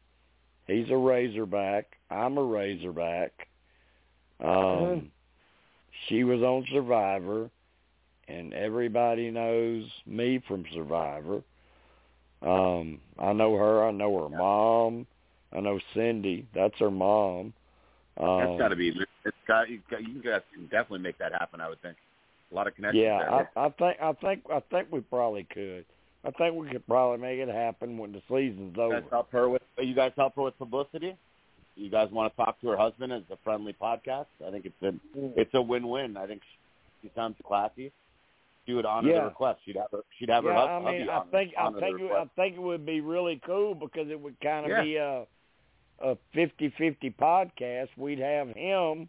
he's 0.67 0.91
a 0.91 0.97
Razorback. 0.97 1.97
I'm 2.11 2.37
a 2.37 2.43
Razorback. 2.45 3.49
Um, 4.41 4.47
Mhm. 4.47 5.11
she 6.07 6.25
was 6.25 6.43
on 6.43 6.67
Survivor, 6.67 7.51
and 8.29 8.53
everybody 8.53 9.31
knows 9.31 9.91
me 10.05 10.39
from 10.41 10.67
Survivor. 10.75 11.43
Um, 12.43 13.01
I 13.19 13.33
know 13.33 13.57
her. 13.57 13.85
I 13.85 13.91
know 13.91 14.23
her 14.23 14.29
mom. 14.29 15.07
I 15.51 15.61
know 15.61 15.81
Cindy. 15.95 16.47
That's 16.53 16.79
her 16.79 16.91
mom. 16.91 17.55
Um, 18.19 18.39
That's 18.39 18.59
got 18.59 18.69
to 18.69 18.77
be. 18.77 18.93
Got. 19.49 19.69
You, 19.69 19.81
you 19.99 20.23
guys 20.23 20.43
can 20.55 20.65
definitely 20.65 21.01
make 21.01 21.19
that 21.19 21.33
happen. 21.33 21.61
I 21.61 21.69
would 21.69 21.83
think. 21.83 21.97
A 22.51 22.55
lot 22.55 22.67
of 22.67 22.75
connections 22.75 23.03
Yeah, 23.03 23.19
there. 23.19 23.49
I, 23.57 23.67
I 23.67 23.69
think 23.71 23.97
I 24.01 24.13
think 24.13 24.43
I 24.51 24.61
think 24.71 24.89
we 24.91 25.01
probably 25.01 25.45
could. 25.53 25.85
I 26.25 26.31
think 26.31 26.55
we 26.57 26.69
could 26.69 26.87
probably 26.87 27.19
make 27.19 27.39
it 27.39 27.49
happen 27.49 27.99
when 27.99 28.13
the 28.13 28.23
season's 28.29 28.77
you 28.77 28.83
over. 28.83 29.01
guys 29.01 29.11
help 29.11 29.31
her 29.33 29.49
with. 29.49 29.63
You 29.79 29.95
guys 29.95 30.13
help 30.17 30.35
her 30.37 30.43
with 30.43 30.59
publicity. 30.59 31.15
You 31.77 31.91
guys 31.91 32.11
want 32.11 32.33
to 32.33 32.37
talk 32.37 32.61
to 32.61 32.69
her 32.69 32.77
husband 32.77 33.13
as 33.13 33.23
a 33.31 33.37
friendly 33.45 33.75
podcast. 33.81 34.27
I 34.47 34.51
think 34.51 34.67
it's 34.67 34.83
a 34.83 34.93
mm. 35.19 35.33
it's 35.37 35.55
a 35.55 35.63
win 35.63 35.89
win. 35.89 36.17
I 36.17 36.27
think 36.27 36.41
she, 36.43 37.09
she 37.09 37.15
sounds 37.15 37.37
classy. 37.45 37.93
She 38.67 38.75
would 38.75 38.85
honor 38.87 39.11
Yeah. 39.11 39.21
the 39.21 39.25
request. 39.27 39.61
She'd 39.65 39.77
have 39.77 39.91
her. 39.93 40.01
She'd 40.19 40.29
have 40.29 40.45
her 40.45 40.51
yeah, 40.51 40.81
hus- 40.81 40.87
I 40.87 40.93
mean, 40.93 41.09
I 41.09 41.21
think 41.31 41.55
I 41.57 41.63
honor 41.63 41.81
think 41.81 42.01
it, 42.01 42.11
I 42.11 42.25
think 42.35 42.57
it 42.57 42.61
would 42.63 42.85
be 42.85 43.01
really 43.01 43.41
cool 43.47 43.75
because 43.75 44.11
it 44.11 44.21
would 44.21 44.41
kind 44.41 44.65
of 44.67 44.71
Yeah. 44.71 44.83
be 44.83 44.97
a 44.97 45.27
a 46.01 46.17
fifty 46.33 46.73
fifty 46.77 47.11
podcast. 47.11 47.89
We'd 47.97 48.19
have 48.19 48.49
him 48.49 49.09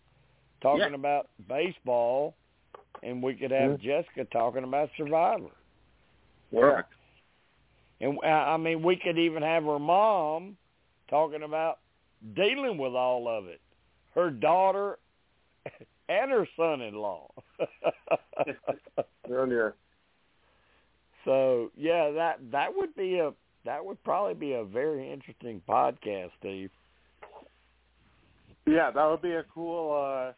talking 0.61 0.89
Yeah. 0.89 0.95
about 0.95 1.29
baseball, 1.47 2.35
and 3.03 3.21
we 3.23 3.35
could 3.35 3.51
have 3.51 3.79
Jessica 3.79 4.25
talking 4.25 4.63
about 4.63 4.89
Survivor. 4.97 5.51
Perfect. 6.51 6.93
And 8.01 8.17
uh, 8.23 8.27
I 8.27 8.57
mean, 8.57 8.81
we 8.81 8.95
could 8.95 9.17
even 9.17 9.43
have 9.43 9.63
her 9.63 9.79
mom 9.79 10.57
talking 11.09 11.43
about 11.43 11.79
dealing 12.35 12.77
with 12.77 12.93
all 12.93 13.27
of 13.27 13.47
it. 13.47 13.61
Her 14.15 14.29
daughter 14.31 14.97
and 16.09 16.31
her 16.31 16.47
son-in-law. 16.55 17.29
Your 19.27 19.75
so 21.25 21.71
yeah, 21.75 22.11
that 22.11 22.39
that 22.51 22.75
would 22.75 22.95
be 22.95 23.19
a 23.19 23.31
that 23.65 23.83
would 23.83 24.01
probably 24.03 24.33
be 24.33 24.53
a 24.53 24.63
very 24.63 25.11
interesting 25.11 25.61
podcast, 25.67 26.29
Steve. 26.39 26.71
Yeah, 28.65 28.91
that 28.91 29.05
would 29.05 29.21
be 29.21 29.33
a 29.33 29.43
cool 29.53 29.91
uh 29.93 30.31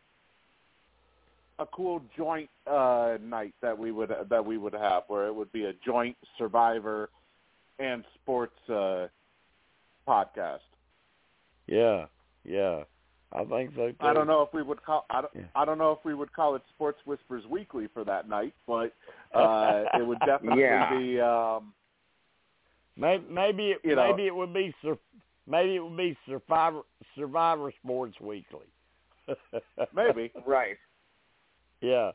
a 1.62 1.66
cool 1.68 2.02
joint 2.18 2.50
uh 2.66 3.18
night 3.22 3.54
that 3.62 3.78
we 3.78 3.92
would 3.92 4.12
that 4.30 4.44
we 4.46 4.58
would 4.58 4.74
have 4.74 5.04
where 5.08 5.28
it 5.28 5.34
would 5.36 5.52
be 5.52 5.66
a 5.66 5.74
joint 5.86 6.18
survivor 6.38 7.10
and 7.80 8.04
sports 8.16 8.58
uh 8.70 9.08
podcast. 10.08 10.60
Yeah, 11.68 12.06
yeah, 12.44 12.84
I 13.32 13.44
think 13.46 13.72
so 13.76 13.90
too. 13.90 13.96
I 14.02 14.14
don't 14.14 14.28
know 14.28 14.42
if 14.42 14.54
we 14.54 14.64
would 14.64 14.84
call 14.84 15.06
I 15.10 15.22
don't, 15.22 15.34
Yeah. 15.36 15.44
I 15.56 15.64
don't 15.66 15.78
know 15.78 15.92
if 15.92 16.00
we 16.04 16.14
would 16.16 16.34
call 16.34 16.56
it 16.56 16.64
Sports 16.74 17.00
Whispers 17.06 17.44
Weekly 17.48 17.88
for 17.94 18.04
that 18.04 18.28
night, 18.28 18.54
but 18.68 18.94
uh 19.34 19.84
it 19.94 20.06
would 20.06 20.20
definitely 20.26 20.64
Yeah. 20.64 20.90
be 20.98 21.20
um 21.22 21.74
Maybe 22.98 23.24
maybe 23.30 23.64
it, 23.72 23.80
You 23.84 23.96
know- 23.96 24.08
maybe 24.10 24.28
it 24.28 24.36
would 24.36 24.54
be 24.54 24.74
sur- 24.82 24.98
maybe 25.48 25.76
it 25.76 25.80
would 25.84 25.96
be 25.98 26.18
Survivor 26.28 26.82
Survivor 27.16 27.72
Sports 27.84 28.20
Weekly. 28.20 28.68
maybe. 29.96 30.32
right. 30.46 30.78
Yeah. 31.82 32.12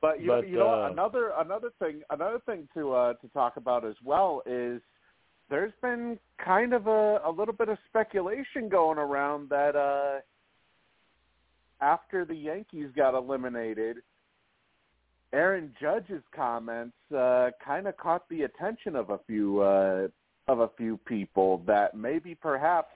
But 0.00 0.20
you, 0.20 0.28
But, 0.28 0.48
you 0.48 0.58
know 0.58 0.84
uh, 0.84 0.90
another 0.90 1.32
another 1.38 1.70
thing 1.78 2.02
another 2.10 2.38
thing 2.46 2.68
to 2.74 2.92
uh, 2.92 3.12
to 3.14 3.28
talk 3.28 3.56
about 3.56 3.84
as 3.84 3.94
well 4.04 4.42
is 4.46 4.80
there's 5.48 5.72
been 5.80 6.18
kind 6.44 6.72
of 6.74 6.86
a, 6.86 7.20
a 7.24 7.30
little 7.30 7.54
bit 7.54 7.68
of 7.68 7.78
speculation 7.88 8.68
going 8.68 8.98
around 8.98 9.48
that 9.48 9.74
uh, 9.76 10.20
after 11.80 12.24
the 12.24 12.34
Yankees 12.34 12.88
got 12.96 13.14
eliminated, 13.14 13.98
Aaron 15.32 15.72
Judge's 15.80 16.22
comments 16.34 16.96
uh, 17.16 17.50
kind 17.64 17.86
of 17.86 17.96
caught 17.96 18.28
the 18.28 18.42
attention 18.42 18.96
of 18.96 19.10
a 19.10 19.18
few 19.26 19.60
uh, 19.60 20.08
of 20.48 20.60
a 20.60 20.70
few 20.76 20.96
people 20.98 21.62
that 21.66 21.96
maybe 21.96 22.34
perhaps 22.34 22.92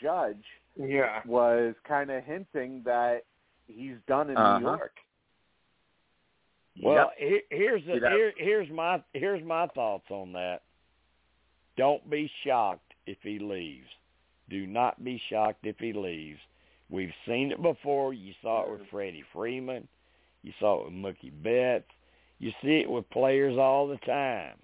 Judge 0.00 0.44
Yeah. 0.76 1.20
was 1.26 1.74
kind 1.86 2.10
of 2.10 2.24
hinting 2.24 2.82
that 2.84 3.24
he's 3.66 3.96
done 4.06 4.30
in 4.30 4.36
Uh-huh. 4.36 4.58
New 4.58 4.66
York. 4.66 4.96
Well, 6.82 7.10
Yep. 7.18 7.18
here, 7.18 7.42
here's 7.50 7.82
See 7.84 7.92
the, 7.94 8.00
that? 8.00 8.12
here, 8.12 8.32
here's 8.36 8.70
my 8.70 9.02
here's 9.14 9.42
my 9.42 9.66
thoughts 9.68 10.10
on 10.10 10.32
that. 10.32 10.62
Don't 11.76 12.08
be 12.10 12.30
shocked 12.44 12.94
if 13.06 13.18
he 13.22 13.38
leaves. 13.38 13.88
Do 14.48 14.66
not 14.66 15.02
be 15.02 15.20
shocked 15.28 15.66
if 15.66 15.78
he 15.78 15.92
leaves. 15.92 16.40
We've 16.88 17.12
seen 17.26 17.50
it 17.50 17.60
before. 17.62 18.12
You 18.14 18.32
saw 18.42 18.64
it 18.64 18.70
with 18.70 18.88
Freddie 18.90 19.24
Freeman. 19.32 19.88
You 20.42 20.52
saw 20.60 20.80
it 20.80 20.84
with 20.86 20.94
Mookie 20.94 21.32
Betts. 21.42 21.90
You 22.38 22.52
see 22.62 22.78
it 22.80 22.90
with 22.90 23.08
players 23.10 23.58
all 23.58 23.88
the 23.88 23.96
time. 23.98 24.56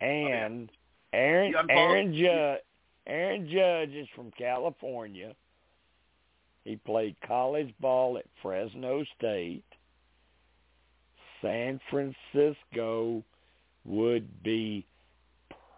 And 0.00 0.70
Aaron 1.12 1.54
Aaron 1.68 2.14
Judge 2.14 2.60
Aaron 3.06 3.48
Judge 3.48 3.90
is 3.90 4.08
from 4.14 4.30
California. 4.32 5.34
He 6.66 6.74
played 6.74 7.14
college 7.24 7.72
ball 7.80 8.18
at 8.18 8.24
Fresno 8.42 9.04
State. 9.16 9.62
San 11.40 11.80
Francisco 11.88 13.22
would 13.84 14.42
be 14.42 14.84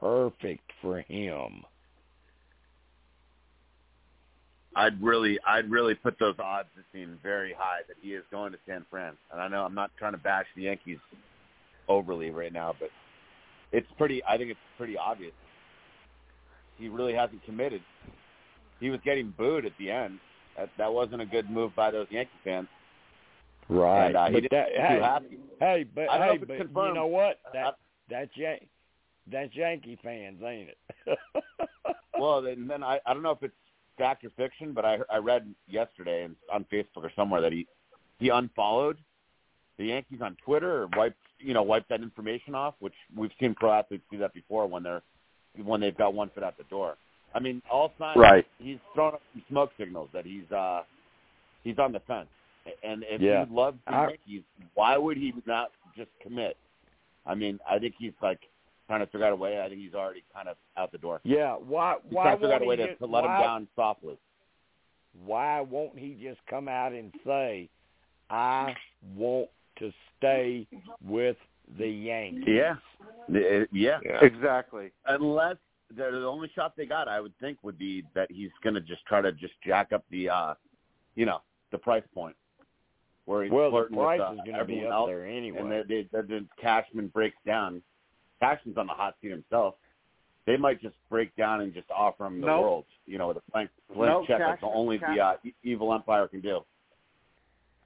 perfect 0.00 0.72
for 0.80 1.02
him. 1.02 1.62
I'd 4.74 5.02
really, 5.02 5.38
I'd 5.46 5.70
really 5.70 5.94
put 5.94 6.18
those 6.18 6.36
odds 6.38 6.68
as 6.78 6.84
being 6.94 7.18
very 7.22 7.52
high 7.52 7.80
that 7.86 7.96
he 8.00 8.14
is 8.14 8.24
going 8.30 8.52
to 8.52 8.58
San 8.66 8.86
Fran. 8.90 9.12
And 9.30 9.42
I 9.42 9.48
know 9.48 9.64
I'm 9.66 9.74
not 9.74 9.90
trying 9.98 10.12
to 10.12 10.18
bash 10.18 10.46
the 10.56 10.62
Yankees 10.62 11.00
overly 11.86 12.30
right 12.30 12.52
now, 12.52 12.74
but 12.80 12.88
it's 13.72 13.88
pretty. 13.98 14.24
I 14.24 14.38
think 14.38 14.52
it's 14.52 14.60
pretty 14.78 14.96
obvious. 14.96 15.34
He 16.78 16.88
really 16.88 17.12
hasn't 17.12 17.44
committed. 17.44 17.82
He 18.80 18.88
was 18.88 19.00
getting 19.04 19.34
booed 19.36 19.66
at 19.66 19.72
the 19.78 19.90
end. 19.90 20.18
That 20.58 20.68
that 20.76 20.92
wasn't 20.92 21.22
a 21.22 21.26
good 21.26 21.48
move 21.48 21.74
by 21.76 21.90
those 21.90 22.06
Yankee 22.10 22.30
fans. 22.44 22.68
Right. 23.68 24.06
And, 24.08 24.16
uh, 24.16 24.26
he 24.26 24.32
but 24.40 24.50
that, 24.50 24.66
hey, 24.74 24.96
too 24.96 25.02
happy. 25.02 25.38
hey, 25.60 25.84
but 25.94 26.10
I 26.10 26.18
don't 26.18 26.26
know 26.26 26.32
hey, 26.32 26.38
but 26.38 26.56
confirmed. 26.58 26.88
you 26.88 26.94
know 26.94 27.06
what? 27.06 27.38
I- 27.46 27.50
That 27.52 27.76
that's 28.10 28.36
Yan- 28.36 28.66
that's 29.30 29.54
Yankee 29.54 29.98
fans, 30.02 30.42
ain't 30.42 30.70
it? 30.70 30.78
Well, 32.18 32.44
and 32.46 32.68
then 32.68 32.82
I, 32.82 32.98
I 33.06 33.14
don't 33.14 33.22
know 33.22 33.30
if 33.30 33.42
it's 33.44 33.54
fact 33.96 34.24
or 34.24 34.30
fiction, 34.30 34.72
but 34.72 34.84
I 34.84 34.98
I 35.08 35.18
read 35.18 35.54
yesterday 35.68 36.26
on 36.52 36.64
Facebook 36.64 37.04
or 37.04 37.12
somewhere 37.14 37.40
that 37.40 37.52
he 37.52 37.64
he 38.18 38.30
unfollowed 38.30 38.98
the 39.76 39.84
Yankees 39.86 40.18
on 40.20 40.36
Twitter 40.44 40.82
or 40.82 40.88
wiped 40.96 41.16
you 41.38 41.54
know 41.54 41.62
wiped 41.62 41.88
that 41.90 42.00
information 42.02 42.56
off, 42.56 42.74
which 42.80 42.94
we've 43.14 43.30
seen 43.38 43.54
pro 43.54 43.70
athletes 43.72 44.02
do 44.10 44.18
that 44.18 44.34
before 44.34 44.66
when 44.66 44.82
they're 44.82 45.02
when 45.62 45.80
they've 45.80 45.96
got 45.96 46.12
one 46.12 46.28
foot 46.30 46.42
out 46.42 46.58
the 46.58 46.64
door. 46.64 46.96
I 47.34 47.40
mean, 47.40 47.62
all 47.70 47.92
signs 47.98 48.16
Right. 48.16 48.46
he's 48.58 48.78
throwing 48.94 49.14
up 49.14 49.22
some 49.32 49.42
smoke 49.48 49.70
signals 49.78 50.08
that 50.12 50.24
he's 50.24 50.50
uh 50.52 50.82
he's 51.64 51.78
on 51.78 51.92
the 51.92 52.00
fence. 52.00 52.28
And 52.82 53.04
if 53.08 53.20
Yeah. 53.20 53.44
he 53.46 53.54
loves 53.54 53.78
the 53.86 53.92
I- 53.94 54.08
Yankees, 54.08 54.42
why 54.74 54.96
would 54.96 55.16
he 55.16 55.32
not 55.46 55.70
just 55.96 56.10
commit? 56.20 56.56
I 57.26 57.34
mean, 57.34 57.58
I 57.68 57.78
think 57.78 57.94
he's 57.98 58.12
like 58.22 58.40
trying 58.86 59.00
to 59.00 59.06
figure 59.06 59.26
out 59.26 59.32
a 59.32 59.36
way. 59.36 59.60
I 59.62 59.68
think 59.68 59.80
he's 59.80 59.94
already 59.94 60.22
kind 60.34 60.48
of 60.48 60.56
out 60.76 60.90
the 60.92 60.98
door. 60.98 61.20
yeah. 61.24 61.54
Why? 61.56 61.96
He's 62.04 62.12
Why 62.12 62.22
trying 62.24 62.36
to 62.36 62.40
figure 62.40 62.54
out 62.54 62.62
a 62.62 62.64
way 62.64 62.76
he 62.76 62.82
to, 62.82 62.88
just, 62.88 62.98
to 63.00 63.06
let 63.06 63.24
why, 63.24 63.36
him 63.36 63.42
down 63.42 63.68
softly. 63.76 64.18
Why 65.24 65.60
won't 65.60 65.98
he 65.98 66.14
just 66.22 66.40
come 66.46 66.68
out 66.68 66.92
and 66.92 67.12
say, 67.26 67.68
"I 68.30 68.74
want 69.16 69.50
to 69.76 69.92
stay 70.16 70.66
with 71.06 71.36
the 71.78 71.88
Yankees"? 71.88 72.44
Yeah. 72.48 72.76
Uh, 73.34 73.66
Yeah. 73.72 73.98
Exactly. 74.22 74.90
Unless 75.06 75.56
the, 75.90 76.10
the 76.10 76.26
only 76.26 76.50
shot 76.54 76.74
they 76.76 76.86
got, 76.86 77.08
I 77.08 77.20
would 77.20 77.36
think, 77.40 77.58
would 77.62 77.78
be 77.78 78.04
that 78.14 78.30
he's 78.30 78.50
going 78.62 78.74
to 78.74 78.80
just 78.80 79.04
try 79.06 79.20
to 79.20 79.32
just 79.32 79.54
jack 79.66 79.92
up 79.92 80.04
the, 80.10 80.28
uh 80.28 80.54
you 81.14 81.26
know, 81.26 81.40
the 81.72 81.78
price 81.78 82.04
point. 82.14 82.36
Where 83.24 83.42
he's 83.42 83.52
Well, 83.52 83.64
the 83.66 83.70
flirting 83.70 83.96
price 83.98 84.20
with, 84.20 84.28
uh, 84.28 84.32
is 84.32 84.40
going 84.46 84.58
to 84.58 84.64
be 84.64 84.86
up 84.86 84.92
else, 84.92 85.08
there 85.08 85.26
anyway. 85.26 85.58
And 85.60 85.70
then 85.72 85.84
they, 85.88 86.08
then 86.12 86.48
Cashman 86.60 87.08
breaks 87.08 87.36
down. 87.44 87.82
Cashman's 88.40 88.78
on 88.78 88.86
the 88.86 88.92
hot 88.92 89.16
seat 89.20 89.30
himself. 89.30 89.74
They 90.46 90.56
might 90.56 90.80
just 90.80 90.94
break 91.10 91.34
down 91.36 91.60
and 91.60 91.74
just 91.74 91.90
offer 91.90 92.24
him 92.24 92.40
the 92.40 92.46
Nope. 92.46 92.62
world, 92.62 92.84
you 93.04 93.18
know, 93.18 93.28
with 93.28 93.36
a 93.36 93.42
blank, 93.52 93.68
blank 93.94 94.10
No, 94.12 94.24
check 94.26 94.40
like 94.40 94.60
Cashman- 94.60 94.70
only 94.74 94.96
the 94.98 95.20
uh, 95.20 95.34
e- 95.44 95.52
evil 95.62 95.92
empire 95.92 96.26
can 96.26 96.40
do. 96.40 96.60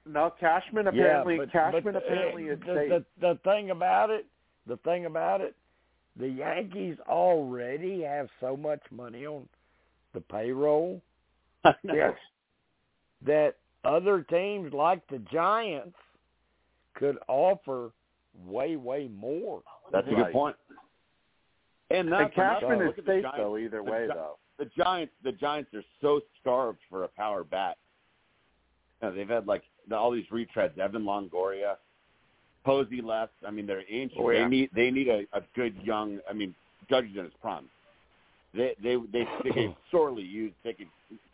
No, 0.05 0.33
Cashman 0.39 0.87
apparently 0.87 1.35
yeah, 1.35 1.41
but, 1.41 1.51
Cashman 1.51 1.93
but, 1.93 1.95
uh, 1.95 1.99
apparently 2.05 2.43
is 2.43 2.59
the, 2.59 2.75
safe. 2.75 2.89
the 2.89 3.05
the 3.19 3.39
thing 3.43 3.71
about 3.71 4.09
it, 4.11 4.25
the 4.67 4.77
thing 4.77 5.05
about 5.07 5.41
it, 5.41 5.55
the 6.17 6.27
Yankees 6.27 6.97
already 7.07 8.01
have 8.01 8.29
so 8.39 8.55
much 8.55 8.81
money 8.91 9.25
on 9.25 9.47
the 10.13 10.21
payroll 10.21 11.01
yes. 11.83 12.13
that 13.25 13.55
other 13.83 14.21
teams 14.29 14.73
like 14.73 15.05
the 15.07 15.19
Giants 15.31 15.95
could 16.93 17.17
offer 17.27 17.91
way 18.45 18.75
way 18.75 19.09
more. 19.15 19.61
That's 19.91 20.07
a 20.07 20.11
good 20.15 20.31
point. 20.31 20.55
And 21.89 22.07
And 22.07 22.11
that's 22.11 22.33
Cashman 22.35 22.71
another- 22.73 22.83
is 22.85 22.87
look 22.89 22.99
at 22.99 23.05
the 23.05 23.11
safe 23.11 23.21
Giants. 23.23 23.37
though 23.39 23.57
either 23.57 23.77
The 23.83 23.91
way 23.91 24.07
Gi- 24.07 24.13
though. 24.13 24.37
the 24.59 24.65
Giants 24.77 25.13
the 25.23 25.31
Giants 25.31 25.73
are 25.73 25.83
so 26.01 26.21
starved 26.41 26.79
for 26.89 27.03
a 27.03 27.07
power 27.07 27.43
bat. 27.43 27.77
You 29.01 29.09
know, 29.09 29.15
they've 29.15 29.27
had 29.29 29.47
like 29.47 29.63
all 29.91 30.11
these 30.11 30.27
retreads, 30.31 30.77
Evan 30.77 31.03
Longoria, 31.03 31.75
Posey 32.63 33.01
left. 33.01 33.33
I 33.45 33.51
mean, 33.51 33.65
they're 33.65 33.83
ancient. 33.89 34.21
Oh, 34.21 34.29
yeah. 34.29 34.43
They 34.43 34.49
need 34.49 34.69
they 34.73 34.91
need 34.91 35.07
a, 35.09 35.23
a 35.33 35.41
good 35.55 35.75
young. 35.83 36.19
I 36.29 36.33
mean, 36.33 36.55
Judge 36.89 37.05
is 37.05 37.17
in 37.17 37.23
his 37.25 37.33
prime. 37.41 37.65
They 38.53 38.75
they 38.81 38.95
they, 39.11 39.27
they 39.43 39.49
could 39.51 39.75
sorely 39.91 40.23
use. 40.23 40.53
They 40.63 40.73
could 40.73 40.87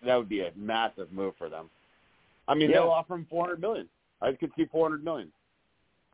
that 0.05 0.15
would 0.15 0.29
be 0.29 0.41
a 0.41 0.51
massive 0.55 1.11
move 1.11 1.33
for 1.37 1.49
them. 1.49 1.69
I 2.47 2.55
mean, 2.55 2.69
Yeah. 2.69 2.77
they'll 2.77 2.89
offer 2.89 3.15
him 3.15 3.27
four 3.29 3.45
hundred 3.45 3.61
million. 3.61 3.87
I 4.21 4.31
could 4.33 4.51
see 4.57 4.65
four 4.65 4.85
hundred 4.87 5.03
million. 5.03 5.31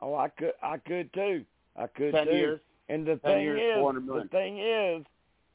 Oh, 0.02 0.16
I 0.16 0.28
could 0.30 0.54
I 0.62 0.78
could 0.78 1.14
too. 1.14 1.46
I 1.78 1.88
could 1.88 2.14
Ten 2.14 2.28
too. 2.28 2.34
years. 2.34 2.60
And 2.88 3.04
the 3.04 3.16
10 3.16 3.20
thing 3.22 3.42
years, 3.42 3.60
is, 3.60 4.06
the 4.06 4.28
thing 4.30 4.60
is, 4.60 5.04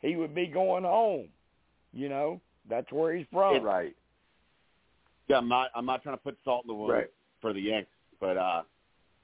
he 0.00 0.16
would 0.16 0.34
be 0.34 0.48
going 0.48 0.82
home. 0.82 1.28
You 1.92 2.08
know, 2.08 2.40
that's 2.68 2.90
where 2.90 3.14
he's 3.14 3.26
from. 3.32 3.62
Right. 3.62 3.94
Yeah, 5.28 5.38
I'm 5.38 5.48
not. 5.48 5.70
I'm 5.76 5.86
not 5.86 6.02
trying 6.02 6.16
to 6.16 6.22
put 6.22 6.36
salt 6.44 6.64
in 6.64 6.68
the 6.68 6.74
wound 6.74 6.92
Right. 6.92 7.06
for 7.40 7.52
the 7.52 7.60
Yanks, 7.60 7.90
but 8.20 8.36
uh, 8.36 8.62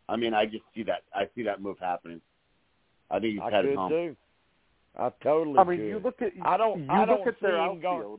I 0.08 0.16
mean, 0.16 0.34
I 0.34 0.46
just 0.46 0.62
see 0.74 0.82
that. 0.84 1.02
I 1.14 1.28
see 1.34 1.42
that 1.44 1.60
move 1.60 1.78
happening. 1.80 2.20
I 3.10 3.18
think 3.18 3.32
he's 3.34 3.40
I 3.42 3.50
headed 3.50 3.72
could 3.72 3.78
home. 3.78 3.90
too. 3.90 4.16
I 4.98 5.10
totally 5.22 5.58
I 5.58 5.64
mean, 5.64 5.78
could. 5.78 5.86
you 5.88 5.98
look 5.98 6.22
at 6.22 6.32
I 6.42 6.56
don't. 6.56 6.84
you 6.84 6.90
I 6.90 7.00
look 7.00 7.08
don't 7.08 7.28
at 7.28 7.40
their 7.40 7.50
see 7.66 7.72
him 7.72 7.80
going. 7.80 8.18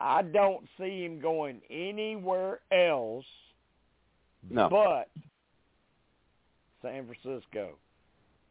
I 0.00 0.22
don't 0.22 0.66
see 0.78 1.04
him 1.04 1.20
going 1.20 1.60
anywhere 1.70 2.60
else 2.70 3.24
No. 4.50 4.68
but 4.68 5.08
San 6.82 7.06
Francisco. 7.06 7.78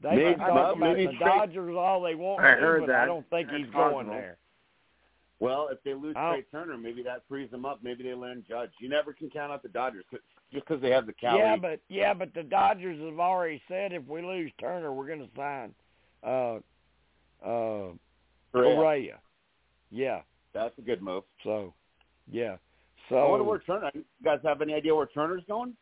They 0.02 0.10
Maybe- 0.15 0.23
can 0.32 0.40
talk 0.40 0.48
well, 0.53 0.57
about 0.73 0.80
maybe 0.80 1.06
the 1.07 1.14
straight- 1.15 1.26
Dodgers 1.27 1.76
all 1.76 2.02
they 2.02 2.15
want 2.15 2.44
I 2.44 2.56
to, 2.56 2.61
heard 2.61 2.86
but 2.88 2.95
I 2.95 3.06
don't 3.06 3.27
think 3.30 3.48
That's 3.49 3.64
he's 3.64 3.72
going 3.73 4.07
there. 4.10 4.38
Well, 5.40 5.68
if 5.69 5.82
they 5.84 5.94
lose 5.94 6.15
I'll- 6.18 6.34
Trea 6.34 6.44
Turner, 6.52 6.77
maybe 6.77 7.03
that 7.03 7.23
frees 7.27 7.49
them 7.52 7.65
up. 7.65 7.84
Maybe 7.84 8.03
they 8.03 8.14
land 8.14 8.45
Judge. 8.48 8.72
You 8.80 8.90
never 8.90 9.14
can 9.14 9.30
count 9.30 9.52
out 9.52 9.61
the 9.64 9.69
Dodgers 9.69 10.06
'cause- 10.10 10.19
just 10.56 10.68
because 10.68 10.82
they 10.82 10.90
have 10.90 11.06
the 11.06 11.14
Cali. 11.14 11.40
Yeah, 11.40 11.56
but 11.56 11.80
yeah, 11.90 12.14
but 12.14 12.34
the 12.34 12.44
Dodgers 12.44 12.99
have 12.99 13.19
already 13.19 13.61
said 13.68 13.94
if 13.94 14.07
we 14.07 14.22
lose 14.22 14.52
Turner, 14.60 14.91
we're 14.91 15.07
going 15.07 15.19
to 15.19 15.30
sign 15.36 15.73
uh 16.23 16.56
uh 17.45 17.91
Correa. 18.52 18.76
Correa. 18.76 19.19
Yeah. 19.91 20.22
That's 20.53 20.77
a 20.80 20.82
good 20.82 21.02
move. 21.02 21.23
So, 21.44 21.73
yeah. 22.32 22.56
So 23.10 23.18
I 23.18 23.30
wonder 23.30 23.44
where 23.44 23.60
Turner. 23.60 23.91
You 23.94 24.03
guys 24.23 24.40
have 24.44 24.61
any 24.61 24.73
idea 24.73 24.95
where 24.95 25.06
Turner's 25.07 25.44
going? 25.48 25.76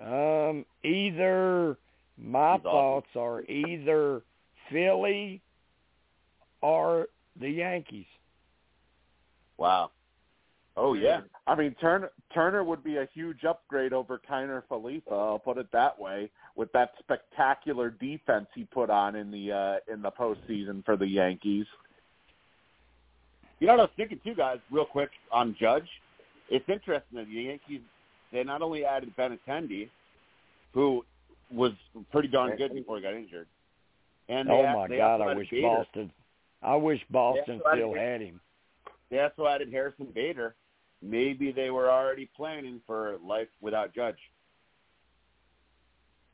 um 0.00 0.64
either 0.82 1.76
my 2.18 2.54
He's 2.54 2.64
awesome. 2.64 2.64
thoughts 2.64 3.06
are 3.14 3.42
either 3.44 4.22
Philly 4.70 5.40
or 6.62 7.06
the 7.38 7.48
Yankees. 7.48 8.06
Wow. 9.58 9.90
Oh 10.76 10.94
yeah. 10.94 11.20
I 11.46 11.54
mean, 11.54 11.74
Turner 11.80 12.10
Turner 12.32 12.64
would 12.64 12.82
be 12.82 12.96
a 12.96 13.08
huge 13.12 13.44
upgrade 13.44 13.92
over 13.92 14.20
Kiner-Falefa. 14.30 15.12
I'll 15.12 15.38
put 15.38 15.58
it 15.58 15.66
that 15.72 15.98
way. 15.98 16.30
With 16.56 16.72
that 16.72 16.92
spectacular 16.98 17.90
defense 17.90 18.46
he 18.54 18.64
put 18.64 18.88
on 18.90 19.16
in 19.16 19.30
the 19.30 19.52
uh, 19.52 19.92
in 19.92 20.02
the 20.02 20.10
postseason 20.10 20.84
for 20.84 20.96
the 20.96 21.06
Yankees. 21.06 21.66
You 23.60 23.66
know 23.66 23.74
what 23.74 23.80
I 23.80 23.84
was 23.84 23.92
thinking 23.96 24.20
too, 24.24 24.34
guys, 24.34 24.58
real 24.70 24.84
quick 24.84 25.10
on 25.30 25.54
Judge. 25.60 25.88
It's 26.48 26.68
interesting 26.68 27.18
that 27.18 27.26
the 27.26 27.32
Yankees 27.32 27.80
they 28.32 28.42
not 28.42 28.62
only 28.62 28.84
added 28.84 29.12
Benintendi, 29.16 29.88
who 30.72 31.04
was 31.52 31.72
pretty 32.10 32.28
darn 32.28 32.56
good 32.56 32.72
before 32.72 32.96
he 32.96 33.02
got 33.02 33.14
injured, 33.14 33.46
and 34.28 34.50
oh 34.50 34.62
my 34.72 34.88
they 34.88 34.96
God, 34.96 35.20
I 35.20 35.34
wish 35.34 35.50
Bader. 35.50 35.68
Boston. 35.68 36.10
I 36.62 36.76
wish 36.76 37.00
Boston 37.10 37.60
also 37.64 37.68
added 37.68 37.80
still 37.80 37.94
had 37.94 38.20
him. 38.22 38.40
They 39.10 39.20
also 39.20 39.46
added 39.46 39.70
Harrison 39.70 40.08
Bader. 40.14 40.54
Maybe 41.02 41.50
they 41.52 41.70
were 41.70 41.90
already 41.90 42.26
planning 42.36 42.80
for 42.86 43.18
life 43.24 43.48
without 43.60 43.92
Judge. 43.94 44.18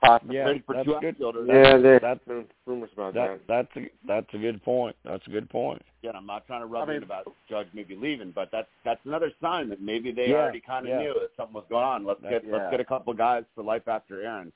Possibly 0.01 0.36
Yeah, 0.36 0.53
for 0.65 0.74
that's 0.74 0.86
two 0.86 0.93
good. 1.01 1.15
outfielders. 1.15 1.49
Yeah, 1.49 1.77
there's 1.78 2.01
That- 2.03 2.24
been 2.24 2.47
rumors 2.66 2.93
about 2.93 3.15
That 3.15 3.45
that's 3.49 3.77
a 3.77 3.90
that's 4.05 4.32
a 4.32 4.39
good 4.39 4.62
point. 4.62 4.95
That's 5.03 5.27
a 5.27 5.31
good 5.31 5.51
point. 5.51 5.82
Again, 6.05 6.15
I'm 6.15 6.27
not 6.27 6.47
trying 6.47 6.61
to 6.61 6.66
rub 6.66 6.85
I 6.85 6.93
mean- 6.93 6.97
in 6.99 7.03
about 7.03 7.32
Judge 7.49 7.66
maybe 7.73 7.97
leaving, 7.97 8.31
but 8.31 8.51
that's 8.53 8.69
that's 8.85 9.05
another 9.07 9.32
sign 9.40 9.69
that 9.70 9.81
maybe 9.81 10.12
they 10.12 10.28
Yeah, 10.28 10.36
already 10.36 10.61
kind 10.61 10.86
of 10.86 10.90
yeah. 10.90 10.99
knew 11.01 11.15
that 11.15 11.35
something 11.36 11.55
was 11.55 11.65
going 11.69 11.85
on. 11.85 12.05
Let's 12.05 12.20
That- 12.20 12.31
get 12.31 12.45
yeah. 12.45 12.53
let's 12.53 12.70
get 12.70 12.78
a 12.81 12.85
couple 12.85 13.12
guys 13.15 13.45
for 13.57 13.65
life 13.65 13.89
after 13.89 14.23
Aaron. 14.23 14.53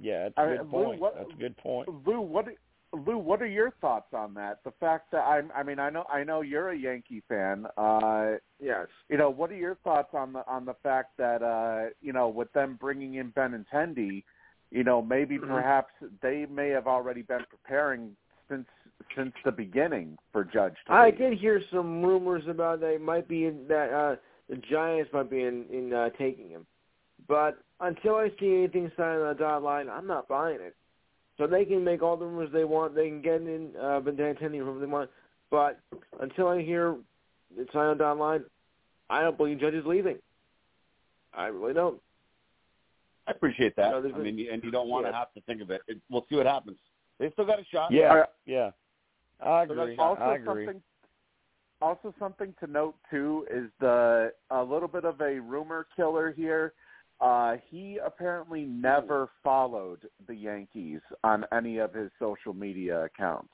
Yeah, 0.00 0.24
that's 0.24 0.38
a 0.38 0.40
I- 0.40 0.56
good 0.56 0.72
Lou, 0.72 0.84
point. 0.84 1.00
what- 1.00 1.14
That's 1.14 1.30
a 1.30 1.36
good 1.36 1.56
point. 1.58 2.06
Lou, 2.06 2.20
what 2.20 2.48
Lou, 2.92 3.18
what 3.18 3.40
are 3.40 3.46
your 3.46 3.70
thoughts 3.80 4.12
on 4.12 4.34
that? 4.34 4.58
The 4.64 4.72
fact 4.80 5.12
that 5.12 5.18
I, 5.20 5.42
I 5.54 5.62
mean, 5.62 5.78
I 5.78 5.90
know, 5.90 6.04
I 6.12 6.24
know 6.24 6.40
you're 6.40 6.70
a 6.70 6.76
Yankee 6.76 7.22
fan. 7.28 7.66
Uh, 7.76 8.32
yes. 8.60 8.88
you 9.08 9.16
know, 9.16 9.30
what 9.30 9.50
are 9.50 9.56
your 9.56 9.76
thoughts 9.84 10.10
on 10.12 10.32
the 10.32 10.44
on 10.48 10.64
the 10.64 10.74
fact 10.82 11.16
that 11.18 11.42
uh, 11.42 11.90
you 12.00 12.12
know, 12.12 12.28
with 12.28 12.52
them 12.52 12.76
bringing 12.80 13.14
in 13.14 13.30
Benintendi, 13.32 14.24
you 14.72 14.82
know, 14.84 15.00
maybe 15.00 15.38
Mhm. 15.38 15.46
perhaps 15.48 15.92
they 16.20 16.46
may 16.46 16.68
have 16.70 16.88
already 16.88 17.22
been 17.22 17.44
preparing 17.48 18.16
since 18.48 18.66
since 19.16 19.32
the 19.44 19.52
beginning 19.52 20.18
for 20.32 20.42
Judge. 20.44 20.74
To 20.86 20.92
I 20.92 21.06
leave. 21.06 21.18
did 21.18 21.38
hear 21.38 21.62
some 21.72 22.02
rumors 22.02 22.46
about 22.48 22.80
they 22.80 22.98
might 22.98 23.28
be 23.28 23.46
in, 23.46 23.66
that 23.68 23.92
uh, 23.92 24.16
the 24.48 24.56
Giants 24.56 25.12
might 25.12 25.30
be 25.30 25.42
in, 25.44 25.64
in 25.70 25.92
uh, 25.92 26.10
taking 26.18 26.48
him, 26.48 26.66
but 27.28 27.58
until 27.80 28.16
I 28.16 28.28
see 28.40 28.52
anything 28.56 28.90
signed 28.96 29.22
on 29.22 29.28
the 29.28 29.34
dotted 29.34 29.62
line, 29.64 29.88
I'm 29.88 30.06
not 30.06 30.28
buying 30.28 30.60
it. 30.60 30.74
So 31.40 31.46
they 31.46 31.64
can 31.64 31.82
make 31.82 32.02
all 32.02 32.18
the 32.18 32.26
rumors 32.26 32.50
they 32.52 32.64
want. 32.64 32.94
They 32.94 33.08
can 33.08 33.22
get 33.22 33.36
in 33.40 33.70
uh, 33.80 33.98
Benintendi 34.04 34.58
whoever 34.58 34.78
they 34.78 34.84
want, 34.84 35.08
but 35.50 35.80
until 36.20 36.48
I 36.48 36.60
hear 36.60 36.96
it's 37.56 37.72
signed 37.72 38.02
on 38.02 38.18
the 38.18 38.22
line, 38.22 38.44
I 39.08 39.22
don't 39.22 39.38
believe 39.38 39.58
Judge 39.58 39.72
is 39.72 39.86
leaving. 39.86 40.18
I 41.32 41.46
really 41.46 41.72
don't. 41.72 41.98
I 43.26 43.30
appreciate 43.30 43.74
that. 43.76 43.90
No, 43.92 44.02
there's 44.02 44.12
I 44.14 44.18
a- 44.18 44.22
mean, 44.22 44.46
and 44.52 44.62
you 44.62 44.70
don't 44.70 44.88
want 44.90 45.06
to 45.06 45.12
have 45.12 45.32
to 45.32 45.40
think 45.42 45.62
of 45.62 45.70
it. 45.70 45.80
it. 45.88 45.96
We'll 46.10 46.26
see 46.28 46.36
what 46.36 46.44
happens. 46.44 46.76
They 47.18 47.30
still 47.30 47.46
got 47.46 47.58
a 47.58 47.64
shot. 47.72 47.90
Yeah, 47.90 48.12
Uh, 48.12 48.24
yeah. 48.44 48.70
I 49.42 49.62
agree. 49.62 49.76
that's 49.76 49.98
also 49.98 50.20
I 50.22 50.34
agree. 50.34 50.66
something. 50.66 50.82
Also, 51.80 52.14
something 52.18 52.54
to 52.60 52.66
note 52.70 52.96
too 53.10 53.46
is 53.50 53.70
the 53.80 54.34
a 54.50 54.62
little 54.62 54.88
bit 54.88 55.06
of 55.06 55.18
a 55.22 55.40
rumor 55.40 55.86
killer 55.96 56.32
here. 56.32 56.74
Uh, 57.20 57.56
he 57.68 57.98
apparently 58.04 58.64
never 58.64 59.28
followed 59.44 60.08
the 60.26 60.34
Yankees 60.34 61.00
on 61.22 61.44
any 61.52 61.78
of 61.78 61.92
his 61.92 62.10
social 62.18 62.54
media 62.54 63.04
accounts. 63.04 63.52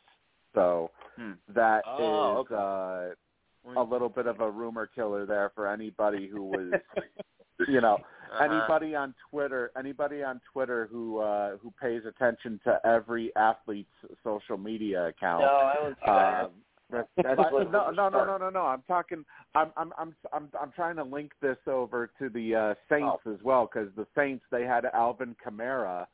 So 0.54 0.90
Hmm. 1.16 1.32
that 1.48 1.78
is 1.78 1.84
Oh, 1.86 2.46
okay. 2.50 2.54
uh, 2.54 3.80
a 3.80 3.82
little 3.82 4.08
bit 4.08 4.26
of 4.26 4.40
a 4.40 4.50
rumor 4.50 4.86
killer 4.86 5.26
there 5.26 5.50
for 5.54 5.66
anybody 5.66 6.28
who 6.28 6.44
was, 6.44 6.74
you 7.68 7.80
know, 7.80 7.98
Uh-huh. 8.30 8.44
anybody 8.44 8.94
on 8.94 9.14
Twitter, 9.30 9.70
anybody 9.76 10.22
on 10.22 10.40
Twitter 10.52 10.86
who 10.90 11.18
uh, 11.18 11.56
who 11.58 11.72
pays 11.80 12.02
attention 12.06 12.60
to 12.64 12.80
every 12.86 13.34
athlete's 13.36 13.88
social 14.22 14.56
media 14.58 15.06
account. 15.08 15.42
No, 15.42 15.56
I 15.66 15.74
don't 15.74 15.96
see 15.96 16.06
that. 16.06 16.44
Um, 16.44 16.50
That's 16.90 17.08
what- 17.50 17.70
no, 17.70 17.90
no, 17.90 18.08
no, 18.08 18.24
no, 18.24 18.36
no, 18.38 18.50
no. 18.50 18.60
I'm 18.62 18.82
talking. 18.86 19.24
I'm, 19.54 19.72
I'm, 19.76 19.92
I'm, 19.98 20.14
I'm, 20.32 20.48
I'm 20.60 20.72
trying 20.72 20.96
to 20.96 21.04
link 21.04 21.32
this 21.40 21.56
over 21.66 22.10
to 22.18 22.28
the 22.28 22.54
uh, 22.54 22.74
Saints 22.88 23.22
Oh. 23.26 23.32
as 23.32 23.42
well 23.42 23.68
because 23.72 23.90
the 23.96 24.06
Saints 24.16 24.44
they 24.50 24.62
had 24.64 24.84
Alvin 24.94 25.34
Kamara. 25.44 26.06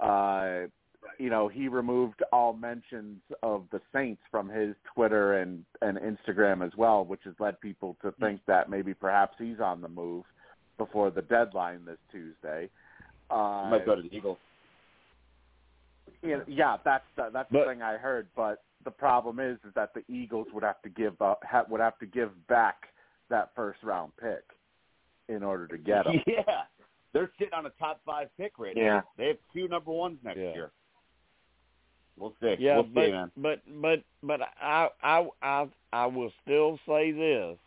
Uh, 0.00 0.68
you 1.18 1.30
know, 1.30 1.48
he 1.48 1.66
removed 1.66 2.22
all 2.32 2.52
mentions 2.52 3.20
of 3.42 3.64
the 3.72 3.80
Saints 3.92 4.22
from 4.30 4.48
his 4.48 4.76
Twitter 4.94 5.38
and 5.40 5.64
and 5.82 5.98
Instagram 5.98 6.64
as 6.64 6.72
well, 6.76 7.04
which 7.04 7.22
has 7.24 7.34
led 7.40 7.60
people 7.60 7.96
to 8.02 8.12
think 8.20 8.40
that 8.46 8.70
maybe 8.70 8.94
perhaps 8.94 9.34
he's 9.38 9.60
on 9.60 9.80
the 9.80 9.88
move 9.88 10.24
before 10.78 11.10
the 11.10 11.22
deadline 11.22 11.84
this 11.84 11.98
Tuesday. 12.12 12.68
Uh, 13.30 13.68
might 13.70 13.84
go 13.86 13.94
to 13.96 14.02
the 14.02 14.14
Eagles. 14.14 14.38
know, 16.22 16.42
yeah, 16.46 16.76
that's 16.84 17.04
the, 17.16 17.30
that's 17.32 17.50
But- 17.50 17.64
the 17.66 17.72
thing 17.72 17.82
I 17.82 17.96
heard. 17.96 18.28
But 18.36 18.62
the 18.84 18.90
problem 18.90 19.40
is, 19.40 19.58
is 19.66 19.74
that 19.74 19.92
the 19.94 20.02
Eagles 20.12 20.46
would 20.52 20.62
have 20.64 20.80
to 20.82 20.88
give 20.88 21.20
up, 21.20 21.42
ha, 21.48 21.64
would 21.68 21.80
have 21.80 21.98
to 21.98 22.06
give 22.06 22.30
back 22.48 22.88
that 23.28 23.50
first 23.54 23.82
round 23.82 24.12
pick 24.20 24.44
in 25.28 25.42
order 25.42 25.66
to 25.66 25.78
get 25.78 26.06
him. 26.06 26.20
Yeah, 26.26 26.62
they're 27.12 27.30
sitting 27.38 27.54
on 27.54 27.66
a 27.66 27.70
top 27.70 28.00
five 28.04 28.28
pick 28.36 28.58
right 28.58 28.74
now. 28.74 28.82
Yeah. 28.82 29.00
They 29.16 29.26
have 29.28 29.36
two 29.52 29.68
number 29.68 29.90
ones 29.90 30.18
next 30.24 30.38
Yeah. 30.38 30.54
year. 30.54 30.72
We'll 32.16 32.34
see. 32.42 32.56
Yeah, 32.58 32.76
we'll 32.76 32.84
but, 32.84 33.06
see, 33.06 33.10
man. 33.12 33.32
but 33.36 33.62
but 33.80 34.02
but 34.22 34.40
I 34.60 34.88
I 35.02 35.28
I 35.40 35.68
I 35.92 36.06
will 36.06 36.30
still 36.42 36.78
say 36.86 37.12
this. 37.12 37.58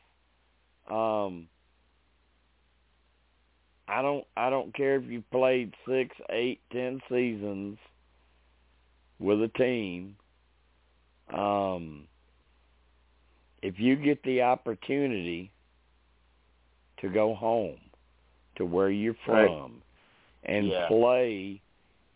Um 0.89 1.47
I 3.87 4.01
don't 4.01 4.25
I 4.37 4.49
don't 4.51 4.73
care 4.75 4.97
if 4.97 5.05
you 5.09 5.23
played 5.31 5.73
six, 5.87 6.15
eight, 6.29 6.61
ten 6.71 7.01
seasons 7.09 7.79
with 9.19 9.41
a 9.41 9.47
team. 9.57 10.17
Um 11.29 12.07
if 13.61 13.79
you 13.79 13.95
get 13.95 14.21
the 14.23 14.41
opportunity 14.41 15.51
to 16.99 17.09
go 17.09 17.33
home 17.33 17.79
to 18.55 18.65
where 18.65 18.89
you're 18.89 19.15
Right. 19.25 19.47
from 19.47 19.81
and 20.43 20.67
Yeah. 20.67 20.87
play 20.87 21.61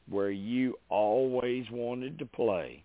where 0.07 0.31
you 0.31 0.77
always 0.89 1.69
wanted 1.71 2.19
to 2.19 2.25
play. 2.25 2.83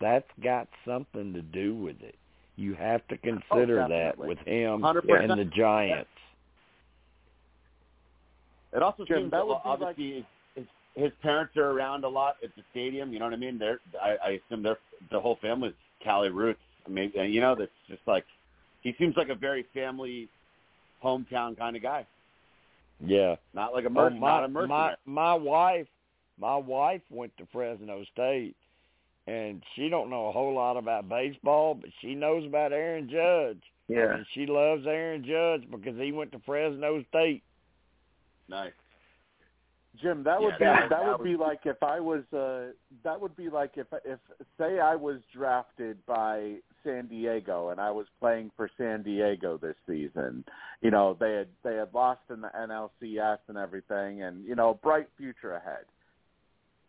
That's 0.00 0.30
got 0.40 0.68
something 0.84 1.32
to 1.32 1.42
do 1.42 1.74
with 1.74 2.02
it. 2.02 2.16
You 2.56 2.74
have 2.74 3.06
to 3.08 3.16
consider 3.18 3.86
that 3.88 4.18
with 4.18 4.38
him 4.40 4.82
100%. 4.82 5.30
and 5.30 5.38
the 5.38 5.44
Giants. 5.44 6.10
It 8.72 8.82
also 8.82 9.04
Jim, 9.04 9.18
seems 9.18 9.30
that 9.30 9.38
that 9.38 9.46
would 9.46 9.62
be 9.62 9.68
obviously 9.68 10.26
his, 10.94 11.10
parents 11.22 11.56
are 11.56 11.70
around 11.70 12.04
a 12.04 12.08
lot 12.08 12.36
at 12.44 12.54
the 12.56 12.62
stadium. 12.70 13.12
You 13.12 13.18
know 13.18 13.26
what 13.26 13.34
I 13.34 13.38
mean? 13.38 13.58
They're 13.58 13.80
I, 14.00 14.16
I 14.24 14.40
assume 14.46 14.62
they're 14.62 14.78
the 15.10 15.20
whole 15.20 15.38
family's 15.40 15.74
Cali 16.02 16.28
roots. 16.30 16.60
I 16.86 16.90
mean, 16.90 17.12
uh, 17.18 17.22
you 17.22 17.40
know, 17.40 17.54
that's 17.58 17.70
just 17.88 18.02
like 18.06 18.24
he 18.82 18.94
seems 18.98 19.16
like 19.16 19.28
a 19.28 19.34
very 19.34 19.64
family, 19.72 20.28
hometown 21.02 21.56
kind 21.56 21.76
of 21.76 21.82
guy. 21.82 22.06
Yeah. 23.04 23.36
Not 23.54 23.72
like 23.72 23.84
a 23.84 23.88
Oh, 23.88 23.90
mer- 23.90 24.10
my, 24.10 24.18
not 24.28 24.44
a 24.44 24.48
mercenary. 24.48 24.68
my 24.68 24.94
my 25.06 25.34
wife 25.34 25.86
my 26.38 26.56
wife 26.56 27.02
went 27.10 27.36
to 27.38 27.46
Fresno 27.52 28.04
State 28.12 28.54
and 29.26 29.62
she 29.76 29.88
don't 29.88 30.10
know 30.10 30.26
a 30.28 30.32
whole 30.32 30.54
lot 30.54 30.76
about 30.76 31.08
baseball, 31.08 31.74
but 31.74 31.90
she 32.00 32.14
knows 32.14 32.44
about 32.44 32.72
Aaron 32.72 33.08
Judge. 33.08 33.62
Yeah. 33.88 34.14
And 34.14 34.26
she 34.34 34.46
loves 34.46 34.84
Aaron 34.86 35.24
Judge 35.24 35.70
because 35.70 35.96
he 35.98 36.10
went 36.10 36.32
to 36.32 36.40
Fresno 36.44 37.04
State. 37.08 37.42
nice. 38.48 38.72
Jim, 40.00 40.22
that 40.24 40.40
would 40.40 40.54
Yeah, 40.54 40.58
be 40.58 40.64
that- 40.64 40.88
that, 40.88 41.04
that 41.04 41.18
would 41.18 41.24
be 41.24 41.36
like 41.36 41.66
if 41.66 41.82
I 41.82 42.00
was 42.00 42.24
uh 42.32 42.72
that 43.04 43.20
would 43.20 43.36
be 43.36 43.50
like 43.50 43.76
if 43.76 43.86
if 44.04 44.18
say 44.58 44.80
I 44.80 44.96
was 44.96 45.20
drafted 45.32 46.04
by 46.06 46.56
San 46.82 47.06
Diego 47.06 47.68
and 47.68 47.80
I 47.80 47.90
was 47.90 48.06
playing 48.18 48.50
for 48.56 48.70
San 48.78 49.02
Diego 49.02 49.58
this 49.58 49.76
season. 49.86 50.44
You 50.80 50.90
know, 50.90 51.14
they 51.20 51.34
had 51.34 51.48
they 51.62 51.76
had 51.76 51.92
lost 51.92 52.22
in 52.30 52.40
the 52.40 52.48
NLCS 52.48 53.38
and 53.48 53.58
everything 53.58 54.22
and 54.22 54.44
you 54.44 54.54
know, 54.54 54.74
bright 54.82 55.08
future 55.16 55.54
ahead. 55.54 55.84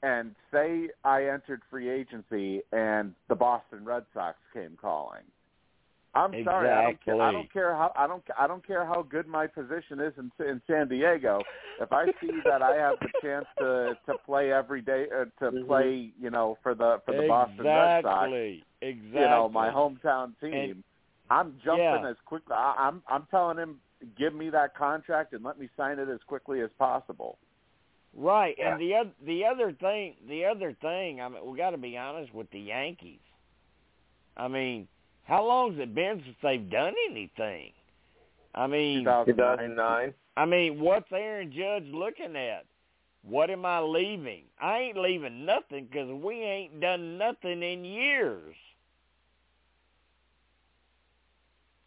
And 0.01 0.35
say 0.51 0.89
I 1.03 1.25
entered 1.27 1.61
free 1.69 1.89
agency 1.89 2.61
and 2.71 3.13
the 3.27 3.35
Boston 3.35 3.83
Red 3.85 4.05
Sox 4.13 4.37
came 4.53 4.77
calling. 4.81 5.23
I'm 6.15 6.31
sorry, 6.43 6.69
I 6.69 6.83
don't 6.83 7.03
care. 7.03 7.21
I 7.21 7.31
don't 7.31 7.51
care 7.51 7.73
how 7.73 7.91
I 7.95 8.05
don't 8.05 8.23
I 8.39 8.45
don't 8.47 8.65
care 8.65 8.85
how 8.85 9.01
good 9.01 9.27
my 9.27 9.47
position 9.47 9.99
is 9.99 10.13
in 10.17 10.31
in 10.45 10.61
San 10.67 10.87
Diego. 10.87 11.41
If 11.81 11.91
I 11.91 12.05
see 12.21 12.29
that 12.45 12.61
I 12.61 12.75
have 12.75 12.95
the 13.01 13.09
chance 13.21 13.45
to 13.57 13.97
to 14.05 14.17
play 14.25 14.51
every 14.51 14.81
day 14.81 15.07
uh, 15.11 15.25
to 15.43 15.51
Mhm. 15.51 15.65
play, 15.65 16.11
you 16.19 16.29
know, 16.29 16.57
for 16.61 16.75
the 16.75 17.01
for 17.05 17.15
the 17.15 17.27
Boston 17.27 17.65
Red 17.65 18.03
Sox, 18.03 18.27
Exactly. 18.27 18.63
Exactly. 18.81 19.21
you 19.21 19.27
know, 19.27 19.49
my 19.49 19.69
hometown 19.69 20.39
team, 20.39 20.53
And- 20.53 20.83
I'm 21.31 21.59
jumping 21.65 21.83
yeah. 22.03 22.07
as 22.09 22.17
quickly. 22.25 22.53
I, 22.55 22.75
I'm 22.77 23.01
I'm 23.07 23.25
telling 23.31 23.57
him, 23.57 23.79
give 24.15 24.35
me 24.35 24.51
that 24.51 24.75
contract 24.75 25.33
and 25.33 25.43
let 25.43 25.57
me 25.57 25.67
sign 25.75 25.97
it 25.97 26.09
as 26.09 26.19
quickly 26.27 26.61
as 26.61 26.69
possible. 26.77 27.39
Right, 28.15 28.55
Yeah. 28.59 28.73
and 28.73 28.79
the 28.81 28.93
other 28.93 29.11
the 29.25 29.45
other 29.45 29.71
thing 29.71 30.15
the 30.27 30.45
other 30.45 30.73
thing 30.73 31.21
I 31.21 31.27
mean 31.29 31.43
we 31.43 31.57
got 31.57 31.71
to 31.71 31.77
be 31.79 31.97
honest 31.97 32.31
with 32.35 32.51
the 32.51 32.59
Yankees. 32.59 33.21
I 34.37 34.47
mean, 34.47 34.87
how 35.23 35.45
long's 35.45 35.79
it 35.79 35.95
been 35.95 36.21
since 36.23 36.35
they've 36.43 36.69
done 36.69 36.93
anything? 37.09 37.71
I 38.55 38.67
mean, 38.67 38.99
2009. 38.99 39.27
2009. 39.27 40.13
I 40.35 40.45
mean, 40.45 40.79
what's 40.79 41.11
Aaron 41.11 41.51
Judge 41.51 41.85
looking 41.93 42.35
at? 42.35 42.65
What 43.23 43.49
am 43.49 43.65
I 43.65 43.79
leaving? 43.79 44.43
I 44.61 44.79
ain't 44.79 44.97
leaving 44.97 45.45
nothing 45.45 45.87
because 45.89 46.09
we 46.11 46.35
ain't 46.41 46.81
done 46.81 47.17
nothing 47.17 47.63
in 47.63 47.85
years. 47.85 48.55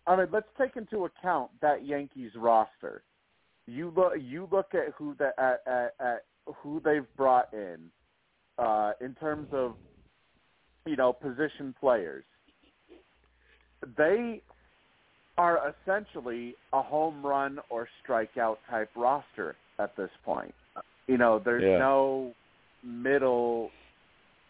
I 0.07 0.17
mean, 0.17 0.29
let's 0.33 0.47
take 0.59 0.77
into 0.77 1.05
account 1.05 1.51
that 1.61 1.85
Yankees 1.85 2.31
roster. 2.37 3.03
You 3.67 3.93
look, 3.95 4.13
you 4.19 4.49
look 4.51 4.75
at 4.75 4.95
who 4.97 5.15
the 5.19 5.33
at, 5.39 5.61
at, 5.67 5.95
at 6.01 6.25
who 6.63 6.81
they've 6.85 7.07
brought 7.17 7.53
in, 7.53 7.91
uh, 8.59 8.93
in 9.01 9.15
terms 9.17 9.49
of, 9.53 9.75
you 10.87 10.97
know, 10.97 11.13
position 11.13 11.75
players. 11.79 12.25
They 13.97 14.43
are 15.39 15.75
essentially 15.85 16.55
a 16.73 16.81
home 16.83 17.25
run 17.25 17.59
or 17.69 17.89
strikeout 18.07 18.57
type 18.71 18.91
roster 18.97 19.55
at 19.79 19.95
this 19.97 20.11
point. 20.25 20.55
You 21.07 21.19
know, 21.19 21.39
there's 21.39 21.63
Yeah. 21.63 21.79
no 21.79 22.35
middle 22.83 23.71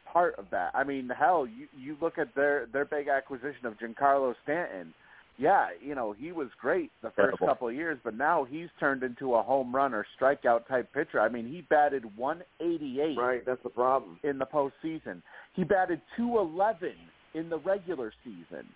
part 0.07 0.37
of 0.37 0.49
that. 0.51 0.71
I 0.75 0.85
mean, 0.85 1.09
hell, 1.09 1.47
you 1.47 1.69
you 1.77 1.97
look 2.01 2.19
at 2.19 2.35
their 2.35 2.67
their 2.67 2.85
big 2.85 3.09
acquisition 3.09 3.67
of 3.67 3.77
Giancarlo 3.79 4.35
Stanton. 4.45 4.95
Yeah, 5.39 5.69
you 5.83 5.95
know, 5.95 6.13
he 6.13 6.33
was 6.33 6.49
great 6.59 6.91
the 7.03 7.11
first 7.11 7.19
Incredible. 7.33 7.47
couple 7.47 7.69
of 7.69 7.75
years, 7.75 7.99
but 8.03 8.15
now 8.15 8.45
he's 8.45 8.71
turned 8.81 9.03
into 9.03 9.35
a 9.35 9.43
home 9.43 9.75
run 9.75 9.93
or 9.93 10.07
strikeout 10.19 10.67
type 10.67 10.91
pitcher. 10.95 11.21
I 11.21 11.29
mean, 11.29 11.47
he 11.47 11.61
batted 11.61 12.17
188 12.17 13.19
Right, 13.19 13.45
that's 13.45 13.63
the 13.63 13.69
problem. 13.69 14.19
in 14.23 14.39
the 14.39 14.47
postseason. 14.47 15.21
He 15.53 15.63
batted 15.63 16.01
211 16.17 16.95
in 17.35 17.51
the 17.51 17.59
regular 17.59 18.15
season. 18.25 18.67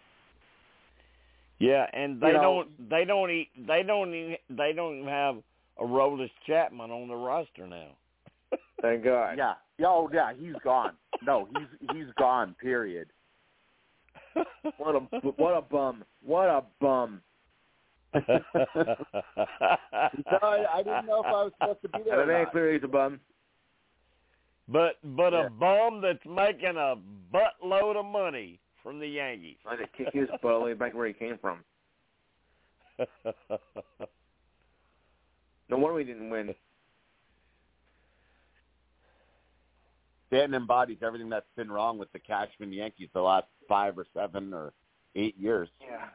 Yeah, 1.61 1.87
and 1.93 2.21
they 2.21 2.29
You 2.29 2.33
know- 2.35 2.41
don't 2.43 2.89
they 2.91 3.05
don't 3.05 3.31
eat 3.31 3.51
they 3.67 3.83
don't 3.83 4.13
even, 4.15 4.37
they 4.49 4.73
don't 4.73 4.97
even 5.01 5.09
have 5.09 5.37
a 5.79 5.85
Aroldis 5.85 6.31
Chapman 6.47 6.91
on 6.91 7.07
the 7.09 7.15
roster 7.15 7.67
now. 7.67 7.89
Thank 8.83 9.05
God. 9.05 9.37
Yeah. 9.39 9.55
Oh, 9.87 10.11
yeah, 10.13 10.33
he's 10.37 10.55
gone. 10.65 10.97
No, 11.23 11.49
he's 11.57 11.69
he's 11.95 12.13
gone. 12.19 12.55
Period. 12.61 13.09
What 14.79 14.95
a 14.97 15.01
what 15.37 15.57
a 15.57 15.61
bum. 15.63 16.03
What 16.25 16.49
a 16.49 16.65
bum. 16.81 17.21
no, 18.15 18.21
I, 20.43 20.65
I 20.75 20.83
didn't 20.83 21.07
know 21.07 21.21
if 21.21 21.27
I 21.27 21.43
was 21.45 21.53
supposed 21.61 21.83
to 21.83 21.89
be 21.89 21.99
there. 22.05 22.17
The 22.17 22.23
Or 22.23 22.27
man 22.27 22.43
not. 22.45 22.53
clearly 22.53 22.77
is 22.79 22.85
a 22.85 22.89
bum. 22.89 23.21
but 24.69 24.97
but 25.03 25.33
Yeah. 25.33 25.47
a 25.47 25.51
bum 25.51 26.01
that's 26.01 26.25
making 26.27 26.77
a 26.77 26.97
buttload 27.33 27.97
of 27.97 28.05
money 28.07 28.61
from 28.83 28.99
the 28.99 29.07
Yankees. 29.07 29.57
I 29.67 29.77
had 29.77 29.81
to 29.81 29.87
kick 29.97 30.13
his 30.13 30.29
butt 30.43 30.53
all 30.53 30.61
the 30.61 30.67
way 30.67 30.75
back 30.75 30.95
where 30.95 31.07
he 31.07 31.13
came 31.13 31.39
from. 31.39 31.59
No 35.71 35.79
wonder 35.79 35.95
we 35.95 36.05
didn't 36.05 36.31
win. 36.31 36.53
Stanton 40.27 40.55
embodies 40.55 40.99
everything 41.03 41.29
that's 41.29 41.47
been 41.57 41.71
wrong 41.71 41.97
with 41.97 42.13
the 42.13 42.19
Cashman 42.19 42.73
Yankees 42.73 43.09
the 43.15 43.21
last 43.21 43.47
five 43.69 43.97
or 43.97 44.07
seven 44.15 44.53
or 44.53 44.73
eight 45.15 45.37
years. 45.39 45.69
Yeah. 45.81 46.09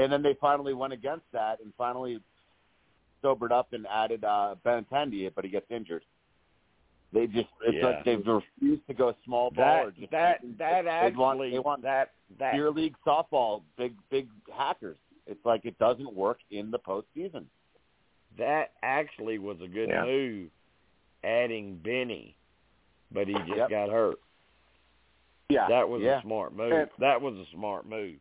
And 0.00 0.12
then 0.12 0.22
they 0.22 0.36
finally 0.40 0.74
went 0.74 0.92
against 0.92 1.26
that 1.32 1.60
and 1.60 1.72
finally 1.76 2.20
sobered 3.22 3.52
up 3.52 3.72
and 3.72 3.86
added 3.88 4.24
uh 4.24 4.54
Benintendi, 4.64 5.30
but 5.34 5.44
he 5.44 5.50
gets 5.50 5.66
injured. 5.70 6.04
They 7.14 7.28
just 7.28 7.48
it's 7.62 7.76
Yeah. 7.76 7.86
like 7.86 8.04
they've 8.04 8.26
refused 8.26 8.86
to 8.88 8.92
go 8.94 9.14
small 9.24 9.50
ball 9.52 9.86
that 9.86 9.96
just 9.96 10.10
that 10.10 10.40
that 10.58 10.82
they 10.82 10.90
actually 10.90 11.16
want 11.16 11.40
they 11.52 11.58
want 11.60 11.82
that 11.82 12.10
that 12.40 12.52
beer 12.54 12.70
league 12.70 12.96
softball, 13.06 13.62
big 13.78 13.94
big 14.10 14.28
hackers. 14.52 14.98
It's 15.26 15.42
like 15.46 15.64
it 15.64 15.78
doesn't 15.78 16.12
work 16.12 16.40
in 16.50 16.70
the 16.70 16.78
postseason. 16.78 17.46
that 18.36 18.72
actually 18.82 19.38
was 19.38 19.60
a 19.60 19.68
good 19.68 19.88
Yeah. 19.88 20.04
move, 20.04 20.50
adding 21.22 21.76
Benny, 21.76 22.34
but 23.12 23.28
he 23.28 23.34
just 23.34 23.48
Yep. 23.48 23.70
got 23.70 23.90
hurt. 23.90 24.18
Yeah. 25.48 25.68
That 25.68 25.88
was 25.88 26.02
Yeah. 26.02 26.18
a 26.18 26.22
smart 26.22 26.52
move. 26.52 26.90
That 26.98 27.22
was 27.22 27.38
a 27.38 27.46
smart 27.52 27.86
move. 27.86 28.18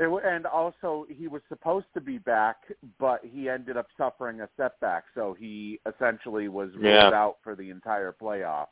It, 0.00 0.24
and 0.24 0.46
also, 0.46 1.06
he 1.08 1.26
was 1.26 1.42
supposed 1.48 1.86
to 1.94 2.00
be 2.00 2.18
back, 2.18 2.56
but 3.00 3.20
he 3.24 3.48
ended 3.48 3.76
up 3.76 3.88
suffering 3.96 4.40
a 4.40 4.48
setback, 4.56 5.04
so 5.14 5.34
he 5.34 5.80
essentially 5.86 6.48
was 6.48 6.70
ruled 6.74 6.84
Yeah. 6.84 7.12
out 7.12 7.38
for 7.42 7.56
the 7.56 7.70
entire 7.70 8.12
playoffs. 8.12 8.68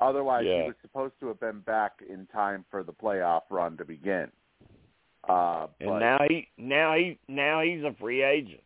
Otherwise, 0.00 0.44
Yeah. 0.44 0.62
he 0.62 0.66
was 0.68 0.76
supposed 0.82 1.18
to 1.20 1.28
have 1.28 1.40
been 1.40 1.60
back 1.60 2.02
in 2.02 2.26
time 2.26 2.64
for 2.70 2.82
the 2.82 2.92
playoff 2.92 3.44
run 3.50 3.76
to 3.78 3.84
begin. 3.84 4.30
Uh, 5.24 5.66
And 5.80 5.98
now 5.98 6.18
he 6.28 6.48
now 6.56 6.94
he 6.94 7.18
now 7.26 7.60
he's 7.62 7.82
a 7.82 7.92
free 7.94 8.22
agent. 8.22 8.62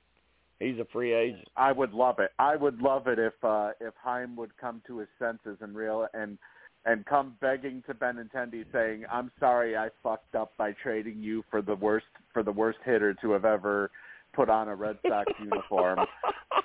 He's 0.59 0.78
a 0.78 0.85
free 0.87 1.12
agent. 1.12 1.49
I 1.57 1.73
would 1.73 1.95
love 1.95 2.19
it. 2.19 2.32
I 2.39 2.57
would 2.57 2.82
love 2.82 3.07
it 3.07 3.19
if 3.19 3.43
uh, 3.43 3.73
if 3.81 3.95
Chaim 3.97 4.37
would 4.37 4.55
come 4.59 4.82
to 4.89 4.99
his 4.99 5.09
senses 5.19 5.57
and 5.62 5.74
real 5.74 6.07
and 6.12 6.39
and 6.86 7.05
come 7.07 7.36
begging 7.40 7.82
to 7.86 7.94
Benintendi 7.94 8.65
saying, 8.73 9.05
"I'm 9.11 9.31
sorry, 9.39 9.77
I 9.77 9.90
fucked 10.02 10.35
up 10.35 10.57
by 10.57 10.73
trading 10.73 11.19
you 11.19 11.44
for 11.51 11.62
the 11.62 11.74
worst 11.74 12.07
for 12.32 12.43
the 12.43 12.52
worst 12.52 12.78
hitter 12.85 13.15
to 13.15 13.32
have 13.32 13.44
ever 13.44 13.90
put 14.32 14.48
on 14.48 14.69
a 14.69 14.74
Red 14.74 14.98
Sox 15.07 15.31
uniform. 15.40 15.98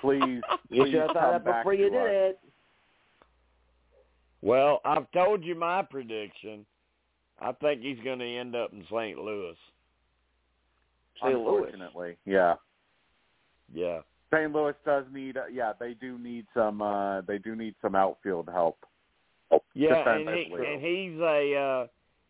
Please, 0.00 0.42
You 0.68 0.82
please 0.82 0.90
should 0.92 1.00
have 1.00 1.08
come 1.08 1.16
thought 1.16 1.32
that 1.32 1.44
back 1.44 1.62
before 1.62 1.74
you 1.74 1.90
to 1.90 1.96
us." 1.98 2.04
did 2.04 2.12
it. 2.12 2.40
Well, 4.42 4.80
I've 4.84 5.10
told 5.12 5.44
you 5.44 5.54
my 5.54 5.82
prediction. 5.82 6.64
I 7.40 7.52
think 7.52 7.82
he's 7.82 7.98
going 8.04 8.18
to 8.18 8.24
end 8.24 8.54
up 8.54 8.72
in 8.72 8.84
St. 8.84 9.18
Louis. 9.18 9.56
St. 11.22 11.34
Louis. 11.38 11.64
Unfortunately, 11.64 12.16
yeah. 12.24 12.54
Yeah. 13.74 14.00
St. 14.32 14.52
Louis 14.52 14.74
does 14.84 15.04
need, 15.12 15.36
uh, 15.36 15.46
yeah, 15.52 15.72
they 15.78 15.94
do 15.94 16.18
need 16.18 16.46
some, 16.54 16.82
uh, 16.82 17.22
they 17.22 17.38
do 17.38 17.54
need 17.56 17.74
some 17.82 17.94
outfield 17.94 18.48
help. 18.52 18.78
Yeah, 19.74 20.08
and, 20.08 20.28
he, 20.28 20.52
and 20.54 20.82
he's 20.82 21.20
a 21.20 21.54
uh, 21.54 21.86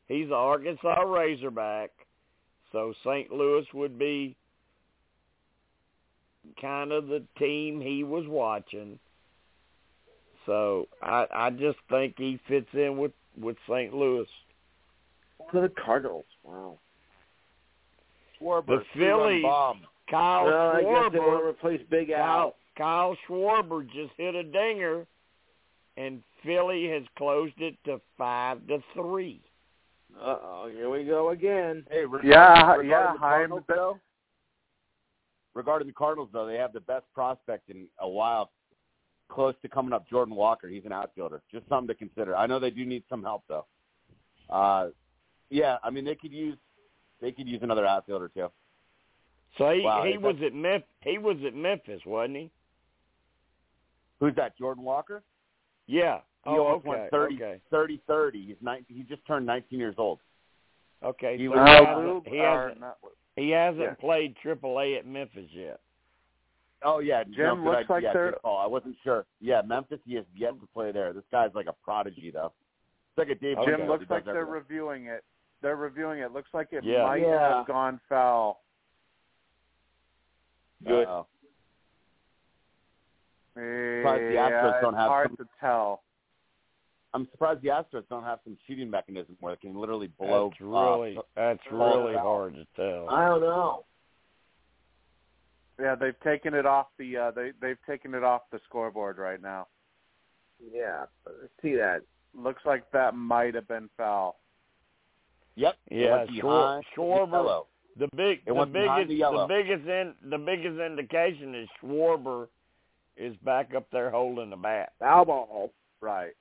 he's 0.09 0.27
an 0.27 0.33
Arkansas 0.33 1.01
Razorback, 1.03 1.91
so 2.73 2.93
St. 3.05 3.31
Louis 3.31 3.65
would 3.73 3.99
be 3.99 4.37
kind 6.61 6.93
of 6.93 7.07
the 7.07 7.23
team 7.39 7.81
he 7.81 8.05
was 8.05 8.25
watching. 8.27 8.99
So 10.45 10.89
I 11.03 11.27
I 11.33 11.51
just 11.51 11.79
think 11.89 12.15
he 12.19 12.39
fits 12.49 12.69
in 12.73 12.99
with 12.99 13.13
with 13.41 13.57
St. 13.69 13.95
Louis. 13.95 14.27
To 15.53 15.61
the 15.61 15.69
Cardinals. 15.85 16.25
Wow. 16.43 16.79
Schwarber, 18.41 18.67
The 18.67 18.85
Phillies- 18.95 19.43
bomb. 19.43 19.81
Kyle 20.11 20.45
well, 20.45 20.71
I 20.71 20.75
guess 20.75 20.83
they 20.83 20.87
want 20.87 21.13
to 21.13 21.19
Schwarber, 21.19 21.49
replace 21.51 21.81
Big 21.91 22.09
Kyle, 22.11 22.17
Al. 22.19 22.55
Kyle 22.77 23.17
Schwarber 23.29 23.85
just 23.87 24.13
hit 24.17 24.35
a 24.37 24.43
dinger, 24.45 25.05
and 25.97 26.23
Philly 26.45 26.89
has 26.89 27.03
closed 27.17 27.55
it 27.59 27.77
to 27.85 28.01
five 28.19 28.67
to 28.69 28.83
three. 28.95 29.41
Uh 30.19 30.37
oh, 30.43 30.71
here 30.73 30.89
we 30.89 31.05
go 31.05 31.31
again. 31.31 31.85
Hey, 31.91 32.05
regarding, 32.05 32.31
Yeah, 32.31 32.61
regarding 32.61 32.91
yeah, 32.91 33.01
the 33.01 33.07
Chaim, 33.07 33.19
Cardinals, 33.19 33.65
though, 33.69 33.99
regarding 35.55 35.89
the 35.89 35.95
Cardinals, 35.95 36.31
though, 36.33 36.47
they 36.47 36.57
have 36.57 36.73
the 36.73 36.81
best 36.81 37.05
prospect 37.15 37.69
in 37.69 37.87
a 38.01 38.09
while, 38.09 38.51
close 39.29 39.55
to 39.63 39.69
coming 39.69 39.93
up. 39.93 40.09
Jordan 40.09 40.35
Walker, 40.35 40.69
he's 40.69 40.85
an 40.85 40.93
outfielder. 40.93 41.43
Just 41.53 41.69
something 41.69 41.89
to 41.89 41.95
consider. 41.95 42.37
I 42.37 42.47
know 42.47 42.59
they 42.59 42.71
do 42.71 42.87
need 42.87 43.03
some 43.11 43.23
help, 43.23 43.43
though. 43.49 43.67
Uh, 44.49 44.89
yeah, 45.51 45.77
I 45.83 45.91
mean 45.91 46.05
they 46.05 46.15
could 46.15 46.33
use 46.33 46.57
they 47.21 47.33
could 47.33 47.49
use 47.49 47.61
another 47.63 47.87
outfielder 47.87 48.29
too. 48.29 48.49
So 49.59 49.71
he 49.71 49.81
Wow, 49.83 50.05
he 50.05 50.13
is 50.13 50.23
was 50.23 50.37
at 50.45 50.55
Memphis. 50.55 50.89
He 51.03 51.19
was 51.19 51.37
at 51.47 51.55
Memphis, 51.55 52.01
wasn't 52.05 52.37
he? 52.37 52.51
Who's 54.21 54.35
that? 54.37 54.57
Jordan 54.57 54.85
Walker. 54.85 55.23
Yeah. 55.87 56.19
He 56.45 56.51
oh, 56.51 56.63
almost 56.65 56.87
okay. 56.87 56.99
went 57.01 57.11
30, 57.11 57.35
Okay. 57.37 57.61
30, 57.71 58.01
30. 58.07 58.47
He's 58.47 58.57
nine, 58.61 58.85
he 58.89 59.03
just 59.03 59.25
turned 59.27 59.47
19 59.47 59.79
years 59.79 59.95
old. 59.99 60.21
Okay. 61.03 61.37
He 61.37 61.47
so 61.47 61.51
was- 61.53 61.59
he 61.69 61.75
Uh, 61.75 61.87
hasn't, 61.87 62.07
Lube- 62.07 62.27
he 62.29 62.41
or 62.41 62.61
hasn't, 62.63 62.81
not- 62.81 62.99
he 63.37 63.51
hasn't 63.51 63.81
yeah. 63.83 63.95
played 63.95 64.37
AAA 64.43 64.99
at 64.99 65.07
Memphis 65.07 65.51
yet. 65.53 65.81
Oh 66.83 66.99
yeah, 67.01 67.25
Jim, 67.25 67.35
no, 67.39 67.55
good 67.57 67.65
looks 67.65 67.77
idea. 67.79 67.87
like 67.93 68.03
yeah, 68.05 68.13
they're- 68.13 68.31
good 68.33 68.43
call. 68.43 68.59
I 68.59 68.67
wasn't 68.67 68.97
sure. 69.03 69.27
Yeah, 69.41 69.63
Memphis. 69.63 69.99
He 70.07 70.15
has 70.15 70.25
yet 70.37 70.59
to 70.61 70.67
play 70.69 70.93
there. 70.93 71.13
This 71.13 71.25
guy's 71.33 71.55
like 71.55 71.67
a 71.67 71.73
prodigy, 71.73 72.31
though. 72.31 72.53
It's 73.11 73.19
like 73.19 73.29
a 73.31 73.35
Dave. 73.35 73.57
Jim 73.65 73.81
Wingo 73.81 73.87
looks 73.93 74.03
who 74.03 74.07
does 74.07 74.11
like 74.11 74.25
they're 74.27 74.41
everything. 74.43 74.53
reviewing 74.69 75.07
it. 75.07 75.25
They're 75.63 75.77
reviewing 75.77 76.21
it. 76.21 76.33
Looks 76.33 76.51
like 76.53 76.69
it 76.73 76.85
Yeah. 76.85 77.05
might 77.05 77.23
Yeah. 77.23 77.57
have 77.59 77.67
gone 77.67 77.99
foul. 78.09 78.63
Good. 80.87 81.07
Uh-oh. 81.09 81.27
Surprised 83.57 84.23
the 84.23 84.37
Astros 84.37 84.81
don't 84.83 84.95
it's 84.95 85.01
have 85.01 85.09
hard 85.09 85.29
some- 85.31 85.37
to 85.39 85.47
tell. 85.61 86.03
I'm 87.15 87.27
surprised 87.31 87.63
the 87.63 87.69
Astros 87.69 88.07
don't 88.11 88.25
have 88.25 88.41
some 88.45 88.59
cheating 88.67 88.91
mechanism 88.91 89.37
where 89.41 89.55
they 89.55 89.61
can 89.61 89.75
literally 89.75 90.09
blow. 90.19 90.51
That's 90.51 90.61
really 90.61 91.19
that's 91.35 91.63
really 91.73 92.15
out. 92.15 92.23
hard 92.23 92.55
to 92.55 92.67
tell. 92.77 93.09
I 93.09 93.27
don't 93.29 93.41
know. 93.41 93.85
Yeah, 95.81 95.95
they've 95.95 96.19
taken 96.21 96.53
it 96.55 96.67
off 96.67 96.89
the 96.99 97.17
uh, 97.17 97.31
they 97.31 97.53
they've 97.61 97.79
taken 97.89 98.15
it 98.15 98.23
off 98.23 98.43
the 98.51 98.61
scoreboard 98.69 99.17
right 99.19 99.41
now. 99.41 99.67
Yeah, 100.73 101.05
let's 101.27 101.53
see 101.63 101.75
that. 101.77 102.03
Looks 102.35 102.63
like 102.67 102.91
that 102.93 103.15
might 103.15 103.55
have 103.55 103.69
been 103.69 103.89
foul. 103.97 104.39
Yep. 105.55 105.77
it 105.87 105.97
Yeah, 105.97 106.17
went 106.17 106.31
Schwar- 106.33 106.83
the 106.95 107.01
Schwarber- 107.01 107.67
The 107.97 108.09
big 108.15 108.41
It 108.47 108.53
the 108.53 108.65
behind 108.67 109.09
biggest 109.09 109.09
the 109.09 109.39
the, 109.39 109.47
biggest 109.49 109.89
in, 109.89 110.15
the 110.31 110.39
biggest 110.39 110.79
indication 110.81 111.55
is 111.55 111.69
Schwarber 111.83 112.49
is 113.17 113.37
back 113.39 113.75
up 113.75 113.87
there 113.91 114.11
holding 114.11 114.51
the 114.51 114.57
bat. 114.57 114.93
Foul 114.99 115.25
ball. 115.25 115.73
Right. 116.01 116.33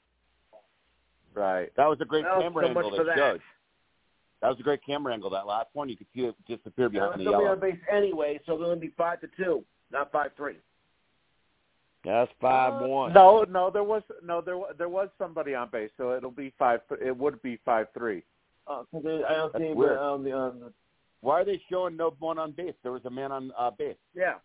Right. 1.34 1.72
That 1.76 1.88
was 1.88 2.00
a 2.02 2.06
great 2.06 2.24
Well, 2.26 2.42
camera 2.42 2.64
so 2.64 2.68
angle 2.70 2.90
much 2.92 2.98
for 2.98 3.04
that. 3.06 3.18
showed. 3.18 3.42
That 4.42 4.50
was 4.50 4.60
a 4.60 4.64
great 4.64 4.82
camera 4.86 5.14
angle. 5.14 5.30
That 5.30 5.48
last 5.48 5.68
one, 5.74 5.90
you 5.90 5.98
could 5.98 6.08
see 6.14 6.22
it 6.26 6.36
disappear 6.48 6.90
behind 6.90 7.16
it's 7.16 7.24
the 7.26 7.32
yellow. 7.32 7.46
on 7.48 7.60
base 7.60 7.80
anyway, 7.92 8.40
so 8.46 8.54
it'll 8.56 8.68
only 8.68 8.88
be 8.88 8.94
five 8.98 9.20
to 9.22 9.28
two, 9.38 9.64
not 9.92 10.12
five 10.12 10.32
three. 10.38 10.58
That's 12.04 12.32
five 12.40 12.82
Uh, 12.84 12.88
one. 12.88 13.14
No, 13.14 13.44
no, 13.50 13.70
there 13.72 13.84
was 13.84 14.04
no 14.24 14.40
there 14.42 14.58
there 14.78 14.90
was 14.90 15.10
somebody 15.18 15.56
on 15.56 15.70
base, 15.70 15.90
so 15.98 16.14
it'll 16.16 16.30
be 16.32 16.52
five. 16.60 16.82
It 17.04 17.16
would 17.18 17.42
be 17.42 17.58
five 17.66 17.88
three. 17.98 18.24
Uh, 18.68 18.84
'cause 18.92 19.04
I 19.06 19.34
don't 19.34 19.54
That's 19.54 19.64
see 19.66 19.74
weird. 19.74 19.98
on 19.98 20.24
the 20.24 20.32
on 20.32 20.60
the 20.60 20.74
Why 21.22 21.42
are 21.42 21.46
they 21.46 21.60
showing 21.70 21.96
no 21.98 22.12
one 22.20 22.38
on 22.38 22.52
base? 22.52 22.76
There 22.84 22.92
was 22.92 23.06
a 23.06 23.10
man 23.10 23.32
on 23.32 23.52
uh, 23.58 23.72
base. 23.72 23.98
yeah. 24.14 24.36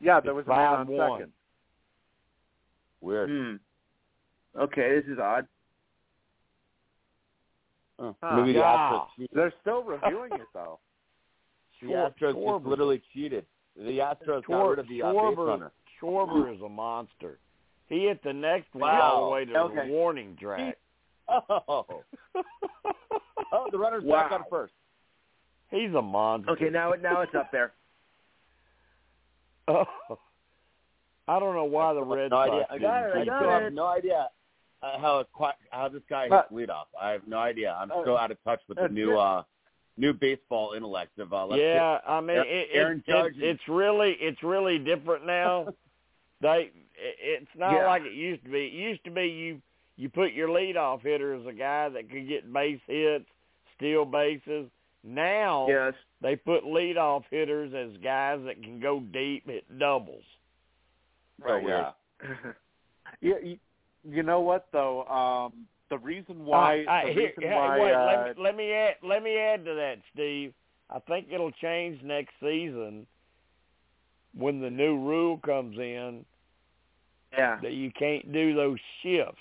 Yeah, 0.00 0.20
there 0.20 0.34
was 0.34 0.44
a 0.46 0.48
man 0.50 0.58
Five 0.58 0.78
on 0.80 0.86
one. 0.88 1.18
second. 1.20 1.32
Weird. 3.00 3.30
Hmm. 3.30 4.60
Okay, 4.60 4.96
this 5.00 5.04
is 5.12 5.18
odd. 5.18 5.46
Oh, 7.98 8.14
maybe 8.36 8.52
the. 8.52 8.58
Astros. 8.60 9.06
They're 9.32 9.52
still 9.62 9.82
reviewing 9.82 10.32
it 10.32 10.40
though. 10.52 10.78
The 11.80 11.88
Schwar- 11.88 12.12
Astros 12.20 12.34
Schwarber. 12.34 12.58
just 12.58 12.66
literally 12.66 13.02
cheated. 13.14 13.46
The 13.76 13.98
Astros 13.98 14.44
got 14.46 14.62
rid 14.68 14.78
of 14.78 14.88
the 14.88 15.02
uh, 15.02 15.12
base 15.12 15.20
Schwarber, 15.20 15.46
runner. 15.46 15.72
Schwarber 16.02 16.54
is 16.54 16.60
a 16.62 16.68
monster. 16.68 17.38
He 17.88 18.04
hit 18.06 18.22
the 18.24 18.32
next 18.32 18.74
one 18.74 18.82
Wow. 18.92 19.00
all 19.12 19.24
the 19.26 19.30
way 19.32 19.44
to 19.44 19.56
Okay. 19.58 19.86
the 19.86 19.92
warning 19.92 20.36
track. 20.40 20.76
Oh, 21.28 21.84
oh, 23.52 23.68
the 23.72 23.78
runner's 23.78 24.04
back 24.04 24.30
on 24.32 24.42
first. 24.50 24.72
He's 25.70 25.92
a 25.94 26.02
monster. 26.02 26.50
Okay, 26.52 26.68
now 26.70 26.92
it 26.92 27.02
now 27.02 27.22
it's 27.22 27.34
up 27.34 27.50
there. 27.50 27.72
Oh. 29.68 29.84
I 31.28 31.40
don't 31.40 31.54
know 31.56 31.64
why 31.64 31.92
the 31.92 32.02
Red 32.02 32.30
no 32.30 32.36
Sox 32.36 32.50
idea. 32.50 32.66
I 32.70 32.78
got 32.78 33.02
it. 33.10 33.16
I 33.16 33.22
still 33.24 33.50
it. 33.50 33.62
have 33.62 33.72
no 33.72 33.86
idea 33.86 34.28
uh, 34.82 34.98
how 34.98 35.24
how 35.70 35.88
this 35.88 36.02
guy 36.08 36.24
hits 36.28 36.52
leadoff. 36.52 36.84
I 37.00 37.10
have 37.10 37.26
no 37.26 37.38
idea. 37.38 37.76
I'm 37.78 37.90
Uh, 37.90 38.02
still 38.02 38.16
out 38.16 38.30
of 38.30 38.42
touch 38.44 38.60
with 38.68 38.78
the 38.78 38.88
new 38.88 39.18
uh 39.18 39.42
new 39.96 40.12
baseball 40.12 40.74
intellect 40.76 41.18
of 41.18 41.32
uh 41.32 41.46
let's 41.46 41.60
Yeah, 41.60 41.98
I 42.06 42.20
mean, 42.20 42.36
it, 42.38 42.68
Aaron 42.72 43.02
it, 43.06 43.10
Judge 43.10 43.36
it, 43.38 43.42
it's 43.44 43.68
really 43.68 44.12
it's 44.20 44.42
really 44.42 44.78
different 44.78 45.26
now. 45.26 45.66
they 46.40 46.70
it, 46.96 47.16
it's 47.20 47.50
not 47.56 47.72
Yeah. 47.72 47.86
like 47.86 48.02
it 48.02 48.12
used 48.12 48.44
to 48.44 48.50
be. 48.50 48.66
It 48.66 48.72
used 48.72 49.04
to 49.04 49.10
be 49.10 49.26
you 49.26 49.60
you 49.96 50.08
put 50.10 50.32
your 50.32 50.48
leadoff 50.48 51.02
hitter 51.02 51.34
as 51.34 51.46
a 51.46 51.52
guy 51.52 51.88
that 51.88 52.08
could 52.10 52.28
get 52.28 52.52
base 52.52 52.80
hits, 52.86 53.24
steal 53.76 54.04
bases. 54.04 54.68
Now 55.02 55.66
Yes. 55.68 55.94
They 56.22 56.36
put 56.36 56.64
leadoff 56.64 57.24
hitters 57.30 57.72
as 57.74 57.96
guys 58.02 58.40
that 58.46 58.62
can 58.62 58.80
go 58.80 59.00
deep, 59.00 59.46
hit 59.48 59.78
doubles. 59.78 60.24
Right, 61.40 61.62
weird. 61.62 61.86
yeah. 62.22 62.28
yeah, 63.20 63.34
you, 63.42 63.58
you 64.08 64.22
know 64.22 64.40
what 64.40 64.66
though? 64.72 65.04
Um, 65.04 65.66
the 65.90 65.98
reason 65.98 66.44
why, 66.44 66.84
Uh, 66.84 66.90
uh, 66.90 67.06
the 67.06 67.12
here, 67.12 67.22
reason 67.28 67.42
hey, 67.42 67.54
why, 67.54 67.78
wait, 67.80 67.92
uh, 67.92 68.06
let, 68.06 68.36
me, 68.36 68.42
let 68.42 68.56
me 68.56 68.72
add 68.72 68.94
let 69.02 69.22
me 69.22 69.36
add 69.38 69.64
to 69.64 69.74
that, 69.74 69.96
Steve. 70.14 70.52
I 70.90 70.98
think 71.00 71.28
it'll 71.30 71.52
change 71.52 72.02
next 72.02 72.32
season 72.40 73.06
when 74.36 74.60
the 74.60 74.70
new 74.70 74.96
rule 74.98 75.38
comes 75.38 75.76
in 75.78 76.24
Yeah. 77.36 77.58
that 77.62 77.72
you 77.72 77.90
can't 77.90 78.32
do 78.32 78.54
those 78.54 78.78
shifts. 79.02 79.38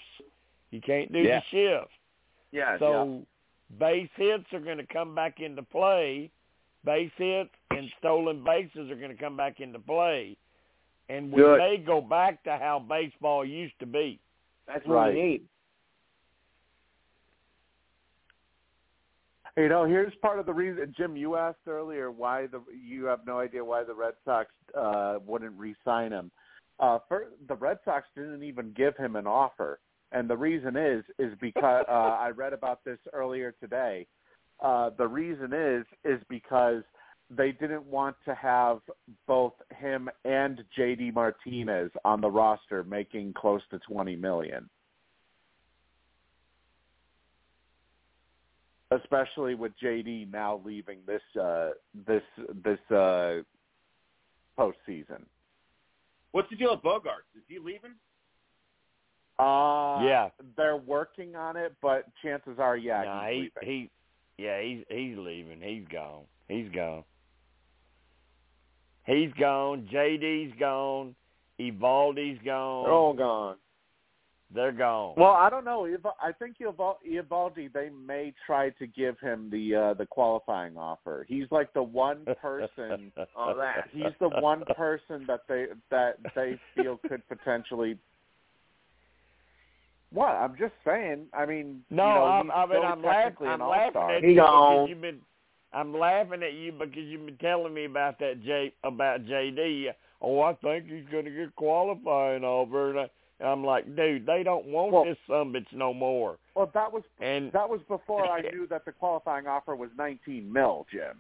You 0.71 0.81
can't 0.81 1.11
do 1.13 1.19
Yeah. 1.19 1.39
the 1.39 1.45
shift. 1.51 1.91
Yeah. 2.51 2.77
So 2.79 3.23
base 3.79 4.09
hits 4.15 4.45
are 4.53 4.59
going 4.59 4.77
to 4.77 4.87
come 4.87 5.13
back 5.15 5.39
into 5.39 5.61
play. 5.63 6.31
Base 6.85 7.11
hits 7.17 7.49
and 7.71 7.89
stolen 7.99 8.43
bases 8.43 8.91
are 8.91 8.95
going 8.95 9.09
to 9.15 9.21
come 9.21 9.35
back 9.35 9.59
into 9.59 9.79
play. 9.79 10.37
And 11.09 11.31
we 11.31 11.41
Good. 11.41 11.57
may 11.57 11.77
go 11.85 12.01
back 12.01 12.43
to 12.43 12.51
how 12.51 12.79
baseball 12.79 13.45
used 13.45 13.77
to 13.79 13.85
be. 13.85 14.19
that's 14.67 14.85
what 14.87 14.95
Right. 14.95 15.13
we 15.13 15.21
need. 15.21 15.41
You 19.57 19.69
know, 19.69 19.85
here's 19.85 20.13
part 20.15 20.39
of 20.39 20.45
the 20.45 20.53
reason. 20.53 20.93
Jim, 20.97 21.15
you 21.15 21.37
asked 21.37 21.65
earlier 21.67 22.11
why 22.11 22.47
the 22.47 22.61
you 22.75 23.05
have 23.05 23.25
no 23.25 23.39
idea 23.39 23.63
why 23.63 23.83
the 23.85 23.93
Red 23.93 24.15
Sox 24.25 24.49
uh, 24.77 25.19
wouldn't 25.25 25.57
re-sign 25.57 26.11
him. 26.11 26.29
Uh, 26.79 26.99
for, 27.07 27.27
the 27.47 27.55
Red 27.55 27.77
Sox 27.85 28.05
didn't 28.15 28.43
even 28.43 28.73
give 28.75 28.97
him 28.97 29.15
an 29.15 29.25
offer, 29.27 29.79
and 30.11 30.29
the 30.29 30.35
reason 30.35 30.75
is 30.75 31.05
is 31.19 31.31
because 31.39 31.85
uh, 31.87 31.91
I 31.91 32.31
read 32.31 32.51
about 32.51 32.83
this 32.83 32.99
earlier 33.13 33.53
today. 33.61 34.07
Uh, 34.61 34.89
the 34.97 35.07
reason 35.07 35.53
is 35.53 35.85
is 36.03 36.21
because 36.29 36.83
they 37.29 37.51
didn't 37.51 37.85
want 37.85 38.15
to 38.25 38.33
have 38.35 38.79
both 39.27 39.53
him 39.77 40.09
and 40.23 40.63
JD 40.77 41.13
Martinez 41.13 41.91
on 42.03 42.21
the 42.21 42.29
roster 42.29 42.83
making 42.83 43.33
close 43.33 43.61
to 43.71 43.79
twenty 43.79 44.15
million. 44.15 44.69
especially 48.91 49.55
with 49.55 49.71
JD 49.83 50.31
now 50.31 50.61
leaving 50.63 50.99
this 51.07 51.21
uh 51.41 51.71
this 52.07 52.21
this 52.63 52.79
uh 52.91 53.41
postseason. 54.57 55.23
What's 56.31 56.49
the 56.49 56.55
deal 56.55 56.71
with 56.71 56.81
Bogaerts? 56.81 57.35
Is 57.35 57.43
he 57.47 57.57
leaving? 57.59 57.91
Uh 59.39 60.05
Yeah. 60.05 60.29
they're 60.55 60.77
working 60.77 61.35
on 61.35 61.57
it, 61.57 61.73
but 61.81 62.05
chances 62.23 62.57
are 62.59 62.77
yeah, 62.77 63.03
Nah, 63.03 63.27
he's 63.27 63.33
he, 63.33 63.39
leaving. 63.41 63.51
he, 63.63 63.89
yeah, 64.37 64.61
he's 64.61 64.83
he's 64.89 65.17
leaving. 65.17 65.61
He's 65.61 65.87
gone. 65.91 66.23
He's 66.47 66.69
gone. 66.73 67.03
He's 69.05 69.31
gone. 69.39 69.87
JD's 69.93 70.57
gone. 70.59 71.15
Eovaldi's 71.59 72.39
gone. 72.43 72.83
They're 72.85 72.93
all 72.93 73.13
gone. 73.13 73.55
They're 74.53 74.71
gone. 74.71 75.15
Well, 75.17 75.31
I 75.31 75.49
don't 75.49 75.65
know. 75.65 75.85
Ev- 75.85 76.05
I 76.21 76.31
think 76.31 76.57
Eval- 76.61 76.99
Eovaldi 77.09 77.71
they 77.73 77.89
may 77.89 78.33
try 78.45 78.69
to 78.71 78.87
give 78.87 79.19
him 79.19 79.49
the 79.51 79.75
uh 79.75 79.93
the 79.95 80.05
qualifying 80.05 80.77
offer. 80.77 81.25
He's 81.27 81.45
like 81.51 81.73
the 81.73 81.83
one 81.83 82.25
person 82.41 83.11
Oh, 83.35 83.55
that. 83.57 83.89
he's 83.91 84.13
the 84.19 84.29
one 84.29 84.63
person 84.75 85.25
that 85.27 85.41
they 85.47 85.65
that 85.91 86.17
they 86.35 86.59
feel 86.75 86.99
could 87.07 87.27
potentially 87.27 87.97
what? 90.15 90.29
I'm 90.29 90.55
just 90.57 90.73
saying. 90.83 91.27
I 91.33 91.45
mean, 91.45 91.83
No, 91.91 92.07
you 92.07 92.13
know, 92.15 92.23
I'm, 92.25 92.51
I 92.51 92.65
mean, 92.65 92.69
still 92.79 92.83
I'm 92.83 93.01
laughing. 93.03 93.47
I'm 93.47 93.59
laughing 93.59 94.01
at 94.17 94.23
He 94.23 94.29
you 94.31 94.35
gone. 94.37 94.85
because 94.85 94.89
you've 94.89 95.01
been. 95.01 95.19
I'm 95.73 95.93
laughing 95.93 96.41
at 96.41 96.53
you 96.53 96.71
because 96.71 97.03
you've 97.03 97.25
been 97.25 97.37
telling 97.37 97.73
me 97.73 97.85
about 97.85 98.17
that 98.19 98.41
J 98.43 98.73
about 98.83 99.25
JD. 99.25 99.87
Oh, 100.21 100.41
I 100.41 100.53
think 100.55 100.85
he's 100.87 101.05
going 101.11 101.25
to 101.25 101.31
get 101.31 101.55
qualifying 101.55 102.43
over, 102.45 102.89
and 102.91 102.99
I, 103.41 103.43
I'm 103.45 103.63
like, 103.65 103.85
dude, 103.97 104.25
they 104.25 104.41
don't 104.43 104.65
want 104.67 104.93
Well- 104.93 105.03
this 105.05 105.17
sumbitch 105.29 105.67
no 105.73 105.93
more. 105.93 106.37
Well, 106.55 106.71
that 106.73 106.91
was 106.91 107.03
And 107.19 107.51
that 107.51 107.69
was 107.69 107.81
before 107.89 108.25
I 108.25 108.39
knew 108.53 108.65
that 108.67 108.85
the 108.85 108.93
qualifying 108.93 109.45
offer 109.47 109.75
was 109.75 109.89
19 109.97 110.51
mil, 110.51 110.87
Jim. 110.89 111.17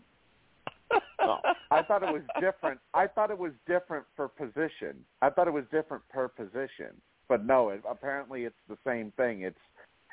Oh. 1.19 1.37
I 1.71 1.81
thought 1.81 2.03
it 2.03 2.13
was 2.13 2.21
different. 2.39 2.79
I 2.93 3.07
thought 3.07 3.31
it 3.31 3.37
was 3.37 3.51
different 3.67 4.05
for 4.15 4.29
position. 4.29 5.03
I 5.21 5.29
thought 5.29 5.47
it 5.47 5.53
was 5.53 5.65
different 5.71 6.03
per 6.09 6.27
position. 6.29 6.93
But 7.27 7.45
no, 7.45 7.69
it, 7.69 7.81
apparently 7.89 8.43
it's 8.43 8.55
the 8.69 8.77
same 8.85 9.11
thing. 9.17 9.41
It's 9.41 9.57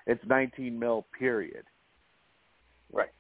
it's 0.07 0.25
19 0.27 0.79
mil 0.79 1.07
period. 1.19 1.65
Right. 2.93 3.11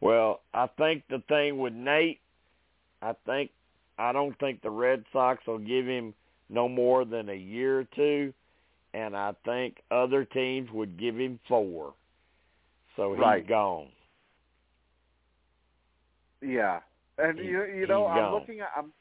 Well, 0.00 0.40
I 0.54 0.68
think 0.78 1.04
the 1.08 1.22
thing 1.28 1.58
with 1.58 1.72
Nate, 1.72 2.20
I 3.02 3.14
think 3.26 3.50
I 3.98 4.12
don't 4.12 4.38
think 4.38 4.62
the 4.62 4.70
Red 4.70 5.04
Sox 5.12 5.44
will 5.46 5.58
give 5.58 5.86
him 5.86 6.14
no 6.48 6.68
more 6.68 7.04
than 7.04 7.28
a 7.28 7.34
year 7.34 7.80
or 7.80 7.84
two, 7.84 8.32
and 8.94 9.16
I 9.16 9.32
think 9.44 9.82
other 9.90 10.24
teams 10.24 10.70
would 10.72 10.98
give 10.98 11.16
him 11.16 11.38
four. 11.48 11.94
So 12.96 13.12
he's 13.12 13.20
Right. 13.20 13.46
gone. 13.46 13.92
Yeah, 16.40 16.80
and 17.18 17.38
He- 17.38 17.46
you 17.48 17.64
you 17.64 17.86
know 17.86 18.06
I'm 18.06 18.16
gone. 18.16 18.32
looking 18.32 18.60
at 18.60 18.70
I'm 18.76 18.92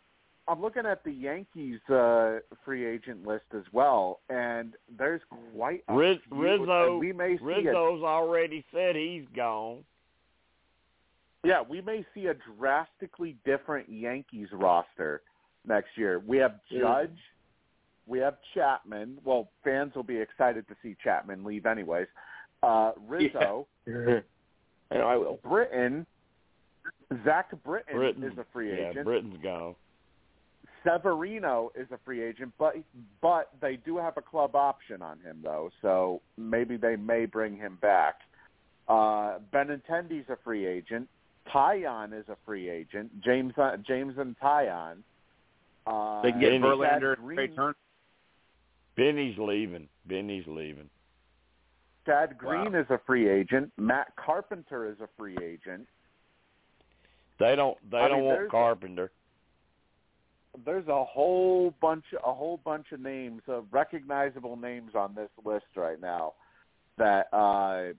I'm 0.48 0.62
looking 0.62 0.86
at 0.86 1.04
the 1.04 1.12
Yankees 1.12 1.80
uh 1.90 2.40
free 2.64 2.86
agent 2.86 3.28
list 3.28 3.46
as 3.56 3.64
well, 3.72 4.22
and 4.30 4.74
there's 4.98 5.22
quite 5.54 5.84
a 5.90 5.96
Riz, 5.96 6.18
few, 6.30 6.42
Rizzo, 6.42 6.98
we 6.98 7.12
may 7.12 7.38
see 7.38 7.44
a 7.44 7.46
Rizzo's 7.46 8.04
already 8.04 8.64
said 8.74 8.96
he's 8.96 9.26
gone. 9.36 9.84
Yeah, 11.44 11.62
we 11.68 11.82
may 11.82 12.06
see 12.14 12.28
a 12.28 12.36
drastically 12.58 13.36
different 13.46 13.90
Yankees 13.90 14.48
roster 14.52 15.22
next 15.66 15.90
year. 15.96 16.22
We 16.26 16.38
have 16.38 16.60
Judge, 16.72 17.18
we 18.06 18.20
have 18.20 18.38
Chapman. 18.54 19.18
Well, 19.24 19.50
fans 19.64 19.94
will 19.96 20.04
be 20.04 20.18
excited 20.18 20.68
to 20.70 20.76
see 20.82 20.96
Chapman 21.04 21.44
leave 21.44 21.66
anyways. 21.66 22.08
Uh, 22.64 22.94
Rizzo, 23.08 23.68
I 23.88 24.22
I 24.92 25.16
will. 25.18 25.40
Britton, 25.44 26.06
Zach 27.24 27.52
Britton, 27.64 27.96
Britton, 27.96 28.24
is 28.24 28.38
a 28.38 28.46
free 28.52 28.72
agent. 28.72 28.96
yeah. 28.96 29.04
Britton's 29.04 29.42
gone. 29.44 29.76
Severino 30.88 31.72
is 31.76 31.88
a 31.92 31.98
free 32.06 32.24
agent, 32.24 32.54
but 32.58 32.76
but 33.22 33.50
they 33.62 33.78
do 33.78 33.98
have 33.98 34.18
a 34.18 34.22
club 34.22 34.56
option 34.56 35.02
on 35.02 35.20
him 35.20 35.40
though, 35.44 35.70
so 35.82 36.22
maybe 36.38 36.78
they 36.78 36.96
may 36.96 37.26
bring 37.26 37.58
him 37.58 37.78
back. 37.82 38.20
Uh, 38.88 39.40
Benintendi's 39.54 40.30
a 40.30 40.38
free 40.44 40.66
agent. 40.66 41.10
Taillon 41.54 42.18
is 42.18 42.28
a 42.30 42.38
free 42.46 42.70
agent. 42.70 43.12
James 43.24 43.54
uh, 43.58 43.78
Jameson 43.78 44.36
Taillon. 44.42 44.98
Uh, 45.86 46.22
They 46.22 46.32
can 46.32 46.40
get. 46.40 46.52
Verlander 46.54 47.18
and 47.18 47.36
Trea 47.36 47.48
Turner. 47.50 47.76
Benny's 48.96 49.38
leaving. 49.38 49.88
Benny's 50.06 50.46
leaving. 50.48 50.90
Chad 52.06 52.38
Green 52.38 52.74
is 52.74 52.86
a 52.90 53.00
free 53.06 53.30
agent. 53.30 53.72
Matt 53.78 54.14
Carpenter 54.16 54.90
is 54.90 54.98
a 55.02 55.10
free 55.18 55.38
agent. 55.44 55.86
They 57.40 57.56
don't. 57.56 57.78
They 57.92 57.98
I 57.98 58.08
don't 58.08 58.20
mean, 58.20 58.28
want 58.28 58.52
Carpenter. 58.52 59.12
There's 60.66 60.88
a 60.88 61.04
whole 61.04 61.74
bunch, 61.82 62.06
a 62.26 62.34
whole 62.34 62.60
bunch 62.64 62.88
of 62.92 63.00
names, 63.00 63.42
of 63.48 63.66
recognizable 63.72 64.56
names 64.56 64.92
on 64.96 65.16
this 65.16 65.30
list 65.46 65.66
right 65.76 66.00
now. 66.02 66.34
That 66.98 67.28
uh, 67.32 67.94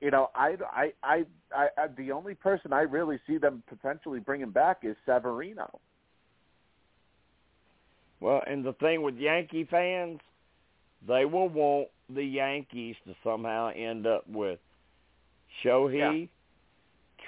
you 0.00 0.10
know, 0.10 0.30
I, 0.34 0.56
I, 0.72 0.92
I, 1.02 1.24
I, 1.54 1.66
I, 1.76 1.86
the 1.96 2.12
only 2.12 2.34
person 2.34 2.72
I 2.72 2.82
really 2.82 3.18
see 3.26 3.38
them 3.38 3.62
potentially 3.68 4.20
bringing 4.20 4.50
back 4.50 4.78
is 4.82 4.96
Severino. 5.04 5.80
Well, 8.20 8.42
and 8.46 8.64
the 8.64 8.72
thing 8.74 9.02
with 9.02 9.16
Yankee 9.16 9.66
fans, 9.68 10.20
they 11.06 11.24
will 11.24 11.48
want 11.48 11.88
the 12.08 12.24
Yankees 12.24 12.96
to 13.06 13.14
somehow 13.22 13.70
end 13.74 14.06
up 14.06 14.28
with 14.28 14.58
Shohei, 15.64 16.22
Yeah. 16.22 16.26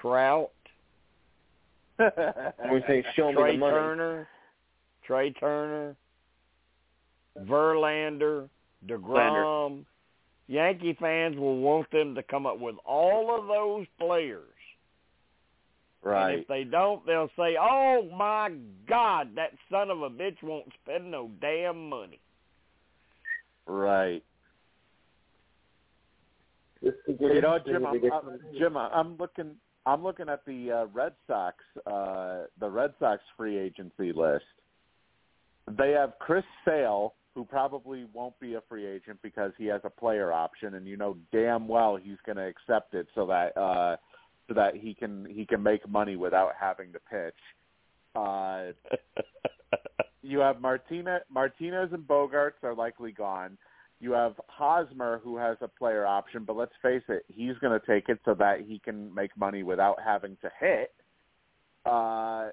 Trout, 0.00 0.50
we 2.72 2.82
say 2.86 3.04
show 3.16 3.28
me 3.28 3.34
Trea 3.34 3.52
the 3.52 3.58
money. 3.58 3.72
Turner, 3.72 4.28
Trea 5.06 5.32
Turner, 5.32 5.96
Verlander, 7.38 8.48
Degrom. 8.86 9.84
Yankee 10.48 10.96
fans 10.98 11.36
will 11.36 11.58
want 11.58 11.88
them 11.92 12.16
to 12.16 12.24
come 12.24 12.44
up 12.44 12.58
with 12.58 12.74
all 12.84 13.38
of 13.38 13.46
those 13.46 13.86
players. 14.00 14.42
And 16.02 16.12
right. 16.12 16.38
if 16.40 16.48
they 16.48 16.64
don't, 16.64 17.04
they'll 17.06 17.30
say, 17.36 17.56
"Oh 17.60 18.08
my 18.16 18.50
God, 18.88 19.36
that 19.36 19.52
son 19.70 19.90
of 19.90 20.02
a 20.02 20.10
bitch 20.10 20.42
won't 20.42 20.66
spend 20.82 21.10
no 21.10 21.30
damn 21.40 21.88
money." 21.88 22.18
Right. 23.66 24.24
This 26.82 26.94
is 27.06 27.18
good. 27.18 27.34
You 27.34 27.42
know, 27.42 27.58
Jim, 27.64 27.84
a 27.84 27.88
I'm, 27.88 28.04
I'm, 28.12 28.40
Jim, 28.58 28.76
I'm 28.76 29.16
looking. 29.18 29.56
I'm 29.86 30.02
looking 30.02 30.28
at 30.28 30.44
the 30.44 30.70
uh, 30.70 30.86
Red 30.92 31.12
Sox, 31.26 31.56
uh, 31.86 32.44
the 32.58 32.68
Red 32.68 32.92
Sox 32.98 33.22
free 33.36 33.58
agency 33.58 34.12
list. 34.12 34.44
They 35.78 35.90
have 35.92 36.14
Chris 36.18 36.44
Sale, 36.64 37.14
who 37.34 37.44
probably 37.44 38.06
won't 38.12 38.38
be 38.40 38.54
a 38.54 38.60
free 38.68 38.86
agent 38.86 39.18
because 39.22 39.52
he 39.56 39.66
has 39.66 39.80
a 39.84 39.90
player 39.90 40.32
option, 40.32 40.74
and 40.74 40.86
you 40.86 40.96
know 40.96 41.16
damn 41.32 41.68
well 41.68 41.96
he's 41.96 42.18
going 42.26 42.36
to 42.36 42.46
accept 42.46 42.94
it 42.94 43.06
so 43.14 43.26
that 43.26 43.56
uh, 43.56 43.96
so 44.48 44.54
that 44.54 44.76
he 44.76 44.94
can 44.94 45.24
he 45.26 45.46
can 45.46 45.62
make 45.62 45.88
money 45.88 46.16
without 46.16 46.52
having 46.58 46.92
to 46.92 46.98
pitch. 47.10 47.34
Uh, 48.14 48.72
you 50.22 50.40
have 50.40 50.60
Martinez, 50.60 51.22
Martinez 51.32 51.90
and 51.92 52.06
Bogaerts 52.06 52.62
are 52.62 52.74
likely 52.74 53.12
gone. 53.12 53.56
You 54.00 54.12
have 54.12 54.34
Hosmer, 54.48 55.20
who 55.22 55.36
has 55.36 55.58
a 55.60 55.68
player 55.68 56.06
option, 56.06 56.44
but 56.44 56.56
let's 56.56 56.72
face 56.82 57.02
it, 57.08 57.24
he's 57.28 57.56
going 57.58 57.78
to 57.78 57.86
take 57.86 58.08
it 58.08 58.18
so 58.24 58.32
that 58.34 58.62
he 58.62 58.78
can 58.78 59.14
make 59.14 59.30
money 59.36 59.62
without 59.62 59.98
having 60.02 60.36
to 60.42 60.50
hit. 60.58 60.92
Uh, 61.84 62.48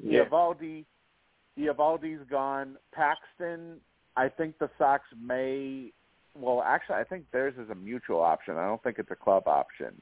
Yeah. 0.00 0.24
Eovaldi, 0.24 0.84
Eovaldi's 1.58 2.28
gone. 2.28 2.76
Paxton, 2.92 3.80
I 4.16 4.28
think 4.28 4.58
the 4.58 4.68
Sox 4.78 5.04
may. 5.20 5.92
Well, 6.34 6.62
actually, 6.62 6.96
I 6.96 7.04
think 7.04 7.24
theirs 7.32 7.54
is 7.58 7.70
a 7.70 7.74
mutual 7.74 8.20
option. 8.20 8.56
I 8.56 8.66
don't 8.66 8.82
think 8.82 8.98
it's 8.98 9.10
a 9.10 9.16
club 9.16 9.48
option. 9.48 10.00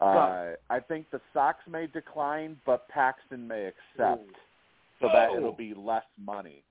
Uh, 0.00 0.52
I 0.70 0.80
think 0.80 1.10
the 1.10 1.20
Sox 1.32 1.58
may 1.68 1.86
decline, 1.86 2.58
but 2.66 2.86
Paxton 2.88 3.46
may 3.48 3.64
accept, 3.66 4.30
so 5.00 5.08
that 5.08 5.30
Oh. 5.30 5.36
it'll 5.36 5.52
be 5.52 5.72
less 5.74 6.04
money. 6.18 6.62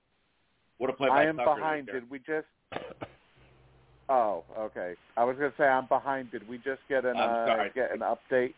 What 0.78 0.90
a 0.90 0.92
play 0.92 1.08
I 1.08 1.24
am 1.24 1.36
behind. 1.36 1.86
Did 1.86 2.08
we 2.10 2.18
just? 2.20 2.46
Oh, 4.08 4.44
okay. 4.58 4.94
I 5.16 5.24
was 5.24 5.36
gonna 5.36 5.52
say 5.58 5.64
I'm 5.64 5.86
behind. 5.86 6.30
Did 6.30 6.48
we 6.48 6.58
just 6.58 6.80
get 6.88 7.04
an 7.04 7.16
uh, 7.16 7.46
get 7.74 7.90
an 7.92 8.00
update? 8.00 8.54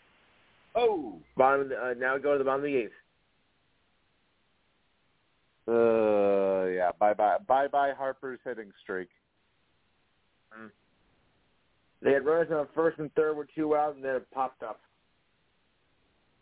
Oh, 0.75 1.19
Bottom. 1.37 1.63
Of 1.63 1.69
the, 1.71 1.77
uh, 1.77 1.95
now 1.99 2.15
we 2.17 2.21
go 2.21 2.33
to 2.33 2.39
the 2.39 2.45
bottom 2.45 2.61
of 2.61 2.65
the 2.71 2.77
eighth. 2.77 2.93
Uh, 5.67 6.67
yeah. 6.71 6.91
Bye 6.99 7.15
bye. 7.15 7.39
Bye 7.47 7.69
bye. 7.69 7.93
Harper's 7.97 8.41
hitting 8.45 8.73
streak. 8.83 9.09
They 12.01 12.13
had 12.13 12.25
runners 12.25 12.49
on 12.53 12.69
first 12.77 12.99
and 13.01 13.13
third 13.15 13.37
with 13.37 13.49
two 13.57 13.75
out, 13.75 13.97
and 13.97 14.05
then 14.05 14.15
it 14.17 14.31
popped 14.31 14.63
up. 14.63 14.81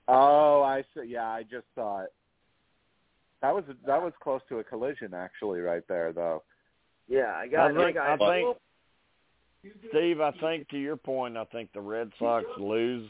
Oh, 0.07 0.62
I 0.62 0.83
see. 0.95 1.07
Yeah, 1.09 1.28
I 1.28 1.45
just 1.45 1.65
saw 1.74 2.03
it. 2.03 2.12
That 3.41 3.55
was 3.55 3.65
that 3.87 4.03
was 4.03 4.12
close 4.23 4.43
to 4.51 4.59
a 4.59 4.65
collision, 4.65 5.15
actually, 5.15 5.61
right 5.61 5.83
there, 5.89 6.12
though. 6.12 6.43
Yeah, 7.09 7.33
I 7.35 7.47
got. 7.49 7.70
I 7.70 7.74
think- 7.85 7.97
I 7.97 8.12
I 8.12 8.16
got. 8.16 8.31
think- 8.31 8.57
Steve, 9.90 10.20
I 10.20 10.32
think 10.32 10.68
to 10.70 10.78
your 10.78 10.97
point, 10.97 11.36
I 11.36 11.44
think 11.44 11.72
the 11.72 11.80
Red 11.80 12.10
Sox 12.18 12.44
lose 12.59 13.09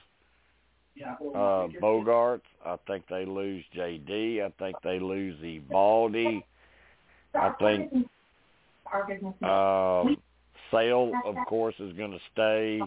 uh, 1.04 1.68
Bogaerts. 1.82 2.40
I 2.64 2.76
think 2.86 3.04
they 3.08 3.24
lose 3.24 3.64
JD. 3.76 4.44
I 4.44 4.50
think 4.58 4.76
they 4.82 4.98
lose 4.98 5.36
Eovaldi. 5.40 6.42
I 7.34 7.50
think 7.60 7.92
um, 9.42 10.16
Sale, 10.70 11.12
of 11.24 11.36
course, 11.48 11.74
is 11.78 11.92
going 11.96 12.12
to 12.12 12.20
stay. 12.32 12.80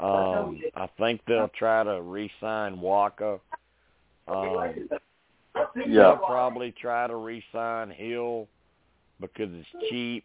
Um, 0.00 0.60
I 0.74 0.88
think 0.98 1.20
they'll 1.26 1.50
try 1.56 1.84
to 1.84 2.02
re-sign 2.02 2.76
Wacha. 2.76 3.40
Um, 4.26 4.88
They'll 5.76 6.16
probably 6.16 6.72
try 6.72 7.06
to 7.06 7.16
re-sign 7.16 7.90
Hill 7.90 8.48
because 9.20 9.48
it's 9.52 9.90
cheap. 9.90 10.24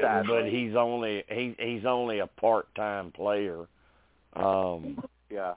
But 0.00 0.46
he's 0.46 0.74
only 0.76 1.24
he 1.28 1.54
he's 1.58 1.84
only 1.84 2.18
a 2.20 2.26
part-time 2.26 3.10
player. 3.12 3.66
Um, 4.34 5.02
Yeah. 5.30 5.54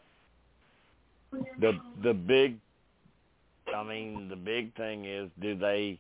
the 1.60 1.80
the 2.04 2.14
big 2.14 2.58
I 3.76 3.84
mean 3.84 4.30
the 4.30 4.36
big 4.36 4.74
thing 4.76 5.06
is 5.06 5.30
do 5.42 5.56
they 5.56 6.00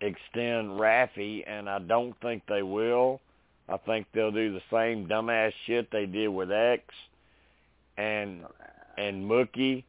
extend 0.00 0.78
Raffy 0.78 1.44
and 1.46 1.68
I 1.68 1.78
don't 1.78 2.18
think 2.20 2.42
they 2.48 2.62
will. 2.62 3.20
I 3.68 3.76
think 3.78 4.06
they'll 4.12 4.30
do 4.30 4.52
the 4.52 4.62
same 4.70 5.06
dumbass 5.06 5.52
shit 5.66 5.90
they 5.90 6.06
did 6.06 6.28
with 6.28 6.50
X 6.52 6.82
and 7.96 8.44
and 8.96 9.28
Mookie 9.28 9.84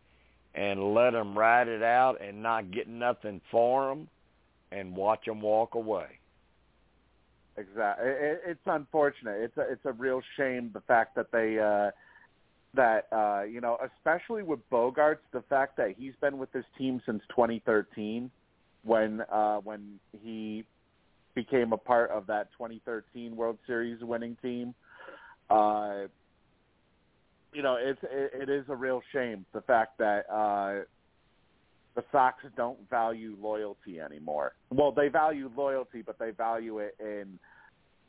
and 0.56 0.94
let 0.94 1.12
them 1.12 1.38
ride 1.38 1.68
it 1.68 1.84
out 1.84 2.22
and 2.22 2.42
not 2.42 2.72
get 2.72 2.88
nothing 2.88 3.42
for 3.52 3.90
them 3.90 4.08
and 4.72 4.96
watch 4.96 5.26
them 5.26 5.42
walk 5.42 5.76
away. 5.76 6.20
Exactly. 7.58 8.06
It's 8.08 8.60
unfortunate. 8.66 9.42
It's 9.42 9.58
a 9.58 9.72
it's 9.72 9.86
a 9.86 9.92
real 9.92 10.22
shame 10.38 10.72
the 10.74 10.82
fact 10.82 11.16
that 11.16 11.32
they 11.32 11.60
uh 11.60 11.92
that 12.74 13.08
uh 13.12 13.44
you 13.44 13.60
know, 13.60 13.78
especially 13.98 14.44
with 14.44 14.60
Bogaerts, 14.70 15.18
the 15.34 15.42
fact 15.50 15.76
that 15.78 15.96
he's 15.98 16.14
been 16.22 16.38
with 16.38 16.52
this 16.54 16.66
team 16.78 17.02
since 17.06 17.22
2013 17.30 18.32
when 18.84 19.22
uh 19.32 19.58
when 19.58 20.00
he 20.24 20.64
became 21.36 21.74
a 21.74 21.78
part 21.78 22.12
of 22.12 22.28
that 22.28 22.50
2013 22.54 23.36
World 23.36 23.58
Series 23.68 24.02
winning 24.02 24.38
team. 24.42 24.74
Uh 25.50 26.04
you 27.52 27.62
know, 27.62 27.78
it's 27.80 28.00
it, 28.04 28.44
it 28.44 28.50
is 28.50 28.66
a 28.70 28.76
real 28.76 29.02
shame 29.12 29.46
the 29.54 29.62
fact 29.62 29.98
that 29.98 30.30
uh 30.32 30.86
the 31.96 32.04
Sox 32.12 32.44
don't 32.56 32.78
value 32.90 33.36
loyalty 33.42 34.00
anymore. 34.00 34.54
Well, 34.70 34.92
they 34.92 35.10
value 35.10 35.52
loyalty, 35.56 36.02
but 36.02 36.20
they 36.20 36.32
value 36.32 36.80
it 36.80 36.96
in 37.00 37.40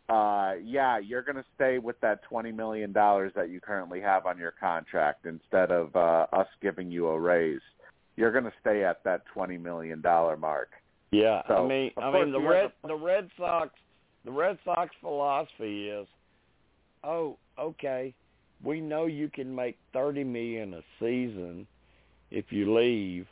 uh 0.08 0.54
yeah, 0.64 0.98
you're 0.98 1.22
going 1.22 1.36
to 1.36 1.44
stay 1.54 1.78
with 1.78 2.00
that 2.00 2.22
20 2.24 2.50
million 2.50 2.92
dollars 2.92 3.32
that 3.36 3.48
you 3.48 3.60
currently 3.60 4.00
have 4.00 4.26
on 4.26 4.38
your 4.38 4.52
contract 4.58 5.24
instead 5.24 5.70
of 5.70 5.94
uh 5.94 6.26
us 6.32 6.48
giving 6.60 6.90
you 6.90 7.08
a 7.08 7.18
raise. 7.18 7.60
You're 8.16 8.32
going 8.32 8.44
to 8.44 8.52
stay 8.60 8.84
at 8.84 9.02
that 9.04 9.22
20 9.32 9.56
million 9.58 10.00
dollar 10.00 10.36
mark. 10.36 10.70
Yeah, 11.12 11.42
so, 11.48 11.64
I 11.64 11.68
mean, 11.68 11.90
I 11.96 12.12
mean 12.12 12.32
the 12.32 12.40
red 12.40 12.72
the 12.84 12.94
Red 12.94 13.28
Sox 13.36 13.70
the 14.24 14.30
Red 14.30 14.58
Sox 14.64 14.90
philosophy 15.00 15.88
is, 15.88 16.06
oh, 17.02 17.38
okay, 17.58 18.14
we 18.62 18.80
know 18.80 19.06
you 19.06 19.28
can 19.28 19.54
make 19.54 19.78
thirty 19.92 20.24
million 20.24 20.74
a 20.74 20.82
season 21.00 21.66
if 22.30 22.46
you 22.50 22.76
leave, 22.76 23.26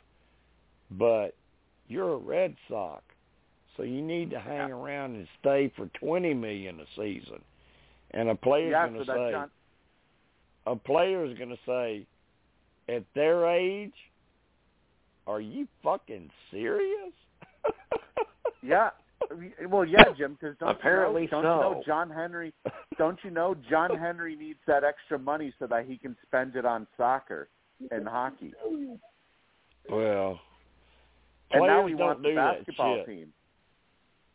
but 0.91 1.35
you're 1.87 2.13
a 2.13 2.17
Red 2.17 2.55
Sox, 2.69 3.03
so 3.77 3.83
you 3.83 4.01
need 4.01 4.29
to 4.31 4.39
hang 4.39 4.71
around 4.71 5.15
and 5.15 5.27
stay 5.39 5.71
for 5.75 5.87
twenty 5.99 6.33
million 6.33 6.79
a 6.79 6.85
season. 6.95 7.41
And 8.11 8.29
a 8.29 8.35
player's 8.35 8.71
yeah, 8.71 8.87
going 8.87 9.05
to 9.05 9.05
say, 9.05 9.31
John 9.31 9.49
a 10.65 10.75
player's 10.75 11.37
going 11.37 11.49
to 11.49 11.57
say, 11.65 12.05
at 12.93 13.03
their 13.15 13.47
age, 13.47 13.93
are 15.27 15.41
you 15.41 15.67
fucking 15.83 16.29
serious? 16.51 17.13
Yeah. 18.61 18.89
Well, 19.69 19.85
yeah, 19.85 20.03
Jim, 20.17 20.37
cuz 20.39 20.55
Apparently 20.59 21.23
you 21.23 21.29
know, 21.31 21.41
don't 21.41 21.43
you 21.43 21.75
know. 21.75 21.83
John 21.85 22.09
Henry 22.09 22.53
don't 22.97 23.17
you 23.23 23.29
know 23.29 23.55
John 23.69 23.97
Henry 23.97 24.35
needs 24.35 24.59
that 24.67 24.83
extra 24.83 25.17
money 25.17 25.53
so 25.59 25.67
that 25.67 25.85
he 25.85 25.97
can 25.97 26.17
spend 26.25 26.57
it 26.57 26.65
on 26.65 26.85
soccer 26.97 27.47
and 27.91 28.05
hockey. 28.05 28.53
Well, 29.89 30.41
And 31.51 31.61
now 31.65 31.81
players 31.81 31.89
he 31.91 31.97
don't 31.97 32.07
wants 32.07 32.23
do 32.23 32.29
the 32.29 32.35
that 32.35 32.57
basketball 32.57 32.95
shit. 32.97 33.05
team. 33.07 33.33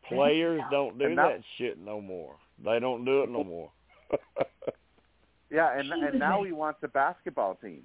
Players 0.08 0.60
don't 0.70 0.98
do 0.98 1.04
And 1.06 1.16
now- 1.16 1.28
that 1.28 1.40
shit 1.58 1.78
no 1.78 2.00
more. 2.00 2.36
They 2.64 2.78
don't 2.78 3.04
do 3.04 3.22
it 3.22 3.30
no 3.30 3.44
more. 3.44 3.70
Yeah, 5.50 5.78
and 5.78 5.88
and 5.92 6.18
now 6.18 6.42
he 6.42 6.50
wants 6.50 6.80
a 6.82 6.88
basketball 6.88 7.54
team. 7.56 7.82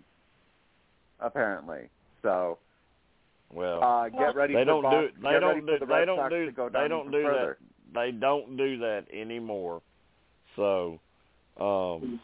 Apparently. 1.19 1.81
So, 2.23 2.57
well, 3.53 3.83
uh 3.83 4.09
get 4.09 4.33
ready 4.33 4.55
they 4.55 4.61
for 4.61 4.65
don't 4.65 4.81
Bos- 4.83 5.11
do 5.15 5.21
they 5.21 5.39
don't 5.39 5.65
do 5.67 5.77
the 5.79 5.85
they 5.85 6.05
don't 6.05 6.29
do 6.31 6.45
to 6.47 6.51
go 6.51 6.69
they 6.69 6.87
don't 6.87 7.11
do 7.11 7.21
further. 7.21 7.57
that. 7.93 7.99
They 7.99 8.11
don't 8.11 8.57
do 8.57 8.77
that 8.79 9.05
anymore. 9.13 9.83
So, 10.55 10.99
um, 11.59 12.19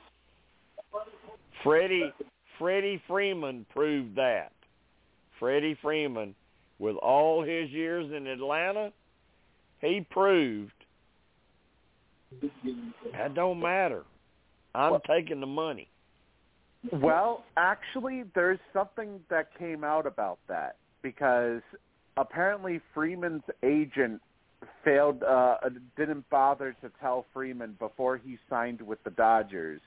Freddie 1.64 2.12
Freddie 2.58 3.02
Freeman 3.08 3.66
proved 3.72 4.16
that. 4.16 4.52
Freddie 5.40 5.78
Freeman 5.82 6.34
with 6.80 6.96
all 6.98 7.44
his 7.44 7.70
years 7.70 8.12
in 8.12 8.28
Atlanta, 8.28 8.92
he 9.82 10.06
proved 10.10 10.72
that 13.14 13.34
don't 13.34 13.60
matter. 13.60 14.04
I'm 14.74 14.92
Well- 14.92 15.00
taking 15.02 15.40
the 15.40 15.48
money. 15.48 15.90
Well, 16.92 17.44
actually, 17.58 18.24
there's 18.36 18.60
something 18.72 19.24
that 19.30 19.54
came 19.56 19.84
out 19.84 20.06
about 20.06 20.38
that 20.48 20.76
because 21.02 21.64
apparently 22.18 22.80
Freeman's 22.94 23.44
agent 23.64 24.22
failed, 24.84 25.24
uh, 25.24 25.58
didn't 25.96 26.30
bother 26.30 26.74
to 26.74 26.90
tell 27.02 27.24
Freeman 27.34 27.74
before 27.74 28.18
he 28.18 28.38
signed 28.50 28.82
with 28.82 29.04
the 29.04 29.10
Dodgers 29.12 29.82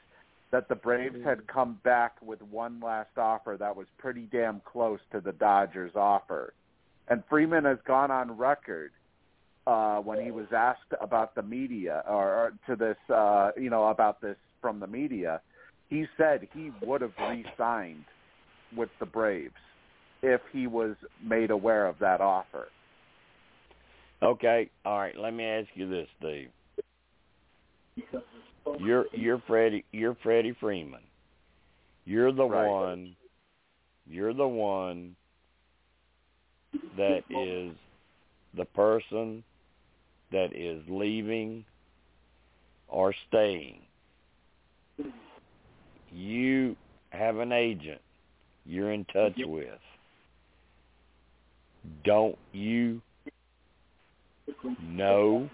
that 0.51 0.69
the 0.69 0.75
Braves 0.75 1.23
had 1.25 1.47
come 1.47 1.75
back 1.85 2.21
with 2.23 2.43
one 2.43 2.81
last 2.81 3.17
offer 3.17 3.57
that 3.59 3.77
was 3.77 3.87
pretty 3.99 4.27
damn 4.27 4.61
close 4.61 5.01
to 5.13 5.21
the 5.21 5.33
Dodgers 5.33 5.95
offer. 5.95 6.53
And 7.11 7.23
Freeman 7.29 7.65
has 7.65 7.79
gone 7.87 8.11
on 8.11 8.37
record 8.37 8.93
uh, 9.67 9.99
when 9.99 10.23
he 10.25 10.31
was 10.31 10.47
asked 10.55 10.93
about 11.01 11.35
the 11.35 11.43
media 11.43 12.03
or, 12.09 12.35
or 12.35 12.53
to 12.67 12.77
this, 12.77 12.97
uh, 13.15 13.51
you 13.57 13.71
know, 13.71 13.89
about 13.89 14.21
this 14.21 14.37
from 14.61 14.81
the 14.81 14.87
media 14.87 15.41
he 15.89 16.07
said 16.17 16.47
he 16.53 16.71
would 16.83 17.01
have 17.01 17.13
re-signed 17.19 18.05
with 18.77 18.91
the 19.01 19.07
Braves 19.07 19.55
if 20.23 20.41
he 20.53 20.67
was 20.67 20.97
made 21.23 21.51
aware 21.51 21.87
of 21.87 21.99
that 22.01 22.21
offer. 22.21 22.69
Okay, 24.23 24.69
all 24.85 24.99
right. 24.99 25.17
Let 25.17 25.33
me 25.33 25.45
ask 25.45 25.69
you 25.75 25.89
this, 25.89 26.09
Steve. 26.19 26.49
You're 28.79 29.07
you're 29.13 29.43
Freddie 29.47 29.85
you're 29.93 30.17
Freddie 30.23 30.57
Freeman. 30.61 31.01
You're 32.05 32.33
the 32.33 32.45
Right. 32.45 32.69
one. 32.69 33.17
You're 34.07 34.35
the 34.35 34.49
one 34.49 35.15
that 36.97 37.23
is 37.31 37.75
the 38.57 38.65
person 38.65 39.43
that 40.33 40.55
is 40.55 40.83
leaving 40.89 41.65
or 42.89 43.15
staying. 43.29 43.81
You 46.13 46.77
have 47.11 47.39
an 47.39 47.53
agent 47.53 48.01
you're 48.67 48.93
in 48.93 49.05
touch 49.07 49.39
with. 49.39 49.81
Don't 52.05 52.37
you 52.53 53.01
know 54.83 55.49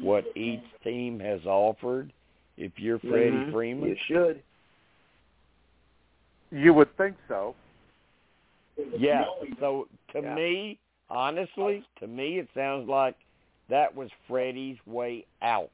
what 0.00 0.24
each 0.36 0.62
team 0.82 1.18
has 1.20 1.40
offered 1.46 2.12
if 2.56 2.72
you're 2.78 2.98
Freddie 3.00 3.36
Mhm. 3.36 3.52
Freeman? 3.52 3.88
You 3.90 3.96
should. 4.06 4.42
You 6.50 6.74
would 6.74 6.94
think 6.96 7.16
so. 7.26 7.54
Yeah. 8.96 9.24
So 9.58 9.88
to 10.14 10.22
Yeah. 10.22 10.34
me, 10.34 10.78
honestly, 11.10 11.84
to 11.96 12.06
me 12.06 12.38
it 12.38 12.48
sounds 12.54 12.88
like 12.88 13.16
that 13.68 13.94
was 13.94 14.10
Freddie's 14.26 14.78
way 14.86 15.26
out 15.42 15.70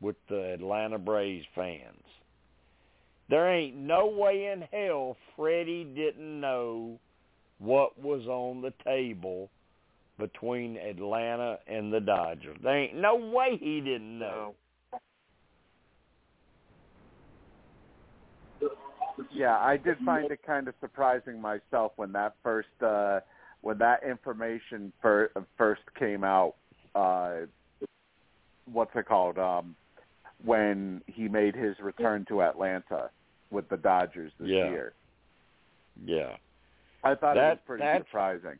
with 0.00 0.16
the 0.28 0.52
Atlanta 0.54 0.98
Braves 0.98 1.46
fans. 1.54 2.04
There 3.28 3.48
ain't 3.48 3.76
no 3.76 4.06
way 4.06 4.46
in 4.46 4.62
hell 4.62 5.16
Freddie 5.36 5.84
didn't 5.84 6.40
know 6.40 6.98
what 7.58 7.98
was 7.98 8.26
on 8.26 8.62
the 8.62 8.72
table 8.84 9.50
between 10.18 10.76
Atlanta 10.76 11.58
and 11.66 11.92
the 11.92 12.00
Dodgers. 12.00 12.56
There 12.62 12.76
ain't 12.76 12.94
no 12.94 13.16
way 13.16 13.56
he 13.58 13.80
didn't 13.80 14.18
know. 14.18 14.54
Yeah, 19.32 19.58
I 19.58 19.76
did 19.76 19.98
find 20.04 20.30
it 20.30 20.40
kind 20.46 20.68
of 20.68 20.74
surprising 20.80 21.40
myself 21.40 21.92
when 21.96 22.12
that 22.12 22.34
first 22.42 22.68
uh 22.82 23.20
when 23.60 23.78
that 23.78 24.02
information 24.04 24.92
fir- 25.02 25.30
first 25.56 25.82
came 25.98 26.22
out 26.24 26.54
uh 26.94 27.40
what's 28.72 28.94
it 28.94 29.06
called 29.06 29.38
um 29.38 29.74
when 30.44 31.02
he 31.06 31.26
made 31.28 31.56
his 31.56 31.74
return 31.80 32.24
to 32.28 32.42
Atlanta 32.42 33.10
with 33.50 33.68
the 33.68 33.76
Dodgers 33.76 34.30
this 34.38 34.48
Yeah. 34.48 34.70
year. 34.70 34.92
Yeah. 36.04 36.36
I 37.02 37.14
thought 37.14 37.36
it 37.36 37.40
was 37.40 37.58
pretty 37.66 37.82
that's- 37.82 38.02
surprising. 38.06 38.58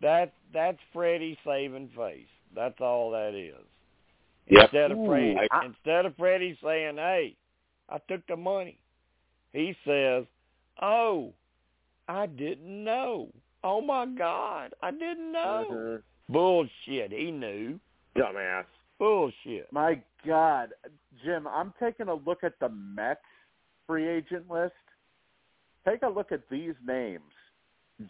That 0.00 0.34
that's 0.52 0.78
Freddie 0.92 1.38
saving 1.44 1.88
face. 1.96 2.26
That's 2.54 2.80
all 2.80 3.10
that 3.12 3.34
is. 3.34 3.54
Yep. 4.48 4.62
Instead 4.64 4.90
of 4.92 4.98
Ooh, 4.98 5.06
Freddie, 5.06 5.36
I- 5.50 5.64
instead 5.64 6.04
of 6.06 6.14
Freddie 6.16 6.58
saying, 6.62 6.96
"Hey, 6.96 7.36
I 7.88 7.98
took 7.98 8.26
the 8.26 8.36
money," 8.36 8.78
he 9.54 9.74
says, 9.84 10.26
"Oh, 10.82 11.32
I 12.08 12.26
didn't 12.26 12.84
know. 12.84 13.32
Oh 13.62 13.80
my 13.80 14.04
God, 14.06 14.74
I 14.82 14.90
didn't 14.90 15.32
know." 15.32 15.66
Mhm. 15.70 16.02
Bullshit. 16.28 17.12
He 17.12 17.30
knew. 17.30 17.80
Dumbass. 18.16 18.66
Bullshit. 18.98 19.72
My 19.72 20.00
God, 20.26 20.72
Jim, 21.22 21.46
I'm 21.46 21.72
taking 21.80 22.08
a 22.08 22.14
look 22.14 22.44
at 22.44 22.58
the 22.60 22.68
Mets 22.68 23.24
free 23.86 24.06
agent 24.06 24.48
list. 24.50 24.74
Take 25.84 26.02
a 26.02 26.08
look 26.08 26.32
at 26.32 26.48
these 26.48 26.74
names: 26.86 27.32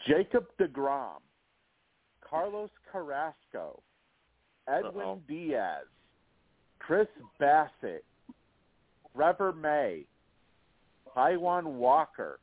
Jacob 0.06 0.46
Degrom, 0.58 1.20
Carlos 2.20 2.70
Carrasco, 2.90 3.82
Edwin 4.68 5.06
Uh-oh. 5.06 5.22
Diaz, 5.26 5.86
Chris 6.78 7.08
Bassitt, 7.40 8.04
Trevor 9.14 9.52
May, 9.52 10.06
Taijuan 11.16 11.64
Walker, 11.64 12.40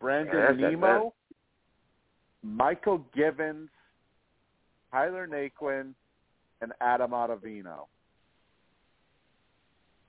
Brandon 0.00 0.36
Yeah, 0.36 0.46
that's- 0.52 0.70
Nimmo, 0.70 1.14
Michael 2.42 2.98
Givens, 3.14 3.70
Tyler 4.90 5.26
Naquin, 5.26 5.94
and 6.60 6.72
Adam 6.80 7.10
Ottavino. 7.12 7.86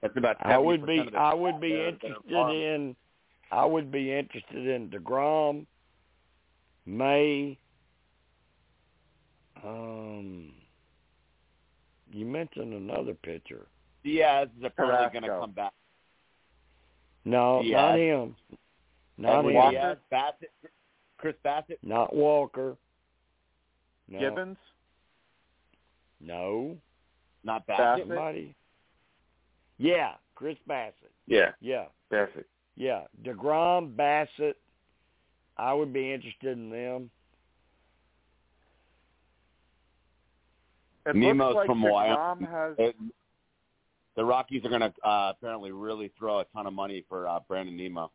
That's 0.01 0.15
about. 0.17 0.37
I 0.45 0.57
would 0.57 0.85
be 0.85 0.97
70% 0.97 1.07
of 1.07 1.13
the- 1.13 1.19
I 1.19 1.33
would 1.33 1.59
be 1.59 1.69
their- 1.69 1.77
their 1.77 1.87
interested 1.89 2.49
in 2.51 2.95
I 3.51 3.65
would 3.65 3.91
be 3.91 4.11
interested 4.11 4.67
in 4.67 4.89
DeGrom, 4.89 5.65
May. 6.85 7.57
Um, 9.63 10.51
you 12.11 12.25
mentioned 12.25 12.73
another 12.73 13.13
pitcher. 13.13 13.67
Diaz 14.03 14.49
is 14.57 14.63
apparently 14.63 15.19
going 15.19 15.31
to 15.31 15.39
come 15.39 15.51
back. 15.51 15.73
No, 17.25 17.61
Diaz. 17.63 17.73
not 17.73 17.97
him. 17.99 18.35
Not 19.17 19.39
Edwin 19.39 19.55
him. 19.55 19.71
Diaz, 19.71 19.97
Bassitt, 20.11 20.69
Chris 21.17 21.35
Bassitt. 21.43 21.77
Not 21.83 22.15
Walker. 22.15 22.77
No. 24.07 24.19
Gibbons, 24.19 24.57
No. 26.21 26.77
Not 27.43 27.65
Bassitt. 27.67 27.79
Bassitt. 27.79 28.07
Somebody. 28.07 28.55
Yeah, 29.77 30.13
Chris 30.35 30.57
Bassitt. 30.69 31.11
Yeah, 31.27 31.51
Yeah, 31.59 31.85
that's 32.11 32.31
it. 32.35 32.47
yeah. 32.75 33.05
Degrom, 33.23 33.95
Bassitt. 33.95 34.53
I 35.57 35.73
would 35.73 35.91
be 35.93 36.11
interested 36.13 36.57
in 36.57 36.69
them. 36.69 37.09
it 41.05 41.15
Nimmo's 41.15 41.53
looks 41.53 41.55
like 41.55 41.65
from 41.67 41.81
DeGrom 41.81 41.91
Wyoming. 41.91 42.47
has 42.47 42.75
It- 42.79 42.95
the 44.15 44.23
Rockies 44.25 44.63
are 44.65 44.69
going 44.69 44.81
to 44.81 44.93
uh, 45.07 45.31
apparently 45.37 45.71
really 45.71 46.11
throw 46.17 46.39
a 46.39 46.45
ton 46.45 46.67
of 46.67 46.73
money 46.73 47.03
for 47.09 47.27
uh, 47.27 47.39
Brandon 47.47 47.75
Nimmo. 47.75 48.11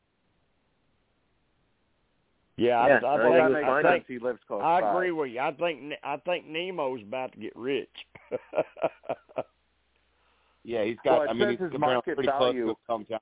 Yeah, 2.56 2.86
Yeah, 2.86 3.00
I, 3.06 3.06
I, 3.06 3.14
I 3.14 3.22
think, 3.22 3.34
that 3.34 3.50
was 3.50 3.52
makes 3.52 3.68
I 3.68 3.82
think 3.92 4.04
He 4.06 4.18
lives 4.18 4.38
close 4.46 4.60
I 4.62 4.80
by. 4.80 4.90
agree 4.92 5.12
with 5.12 5.30
you. 5.30 5.40
I 5.40 5.50
think 5.52 5.82
Ne- 5.82 5.98
I 6.04 6.16
think 6.18 6.46
Nimmo's 6.46 7.00
about 7.02 7.32
to 7.32 7.38
get 7.38 7.54
rich. 7.56 7.88
Yeah, 10.62 10.84
he's 10.84 10.98
got. 11.02 11.20
Well, 11.20 11.30
I 11.30 11.32
mean, 11.32 11.50
he's 11.52 11.58
his 11.58 11.72
market 11.78 12.16
pretty 12.16 12.28
value- 12.28 12.64
close 12.66 12.76
to 12.98 13.02
his 13.04 13.08
hometown. 13.18 13.20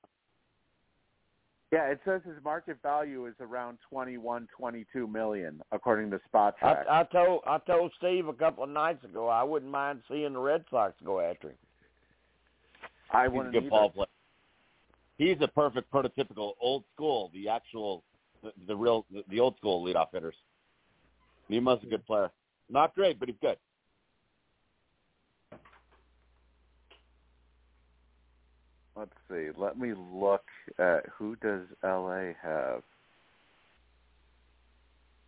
Yeah, 1.71 1.85
it 1.85 2.01
says 2.05 2.21
his 2.27 2.43
market 2.43 2.79
value 2.83 3.27
is 3.27 3.35
around 3.41 3.79
twenty-one, 3.89 4.49
twenty-two 4.57 5.07
million, 5.07 5.63
according 5.71 6.11
to 6.11 6.21
Spot 6.27 6.57
I, 6.61 6.73
Track. 6.73 6.87
I 6.91 7.05
told 7.05 7.43
I 7.47 7.59
told 7.59 7.93
Steve 7.97 8.27
a 8.27 8.33
couple 8.33 8.65
of 8.65 8.71
nights 8.71 9.05
ago 9.05 9.29
I 9.29 9.45
wouldn't 9.45 9.71
mind 9.71 10.01
seeing 10.11 10.33
the 10.33 10.41
Red 10.41 10.65
Sox 10.69 10.95
go 11.05 11.21
after 11.21 11.51
him. 11.51 11.57
I 13.11 13.25
He's 13.25 13.29
a 13.29 13.31
wouldn't 13.37 13.55
good 13.55 13.63
either. 13.65 13.71
ball 13.71 13.91
player. 13.91 14.07
He's 15.17 15.37
a 15.41 15.49
perfect 15.49 15.93
prototypical 15.93 16.53
old 16.61 16.85
school, 16.95 17.31
the 17.35 17.49
actual, 17.49 18.05
the, 18.43 18.53
the 18.67 18.77
real, 18.77 19.05
the, 19.11 19.25
the 19.29 19.41
old 19.41 19.57
school 19.57 19.85
leadoff 19.85 20.09
hitters. 20.13 20.37
Nimmo's 21.49 21.83
a 21.83 21.87
good 21.87 22.07
player. 22.07 22.31
Not 22.71 22.95
great, 22.95 23.19
but 23.19 23.29
he's 23.29 23.39
good. 23.41 23.57
Let's 28.95 29.13
see. 29.31 29.49
Let 29.57 29.79
me 29.79 29.95
look 29.97 30.45
at 30.79 31.05
who 31.17 31.37
does 31.37 31.63
LA 31.85 32.33
have. 32.43 32.83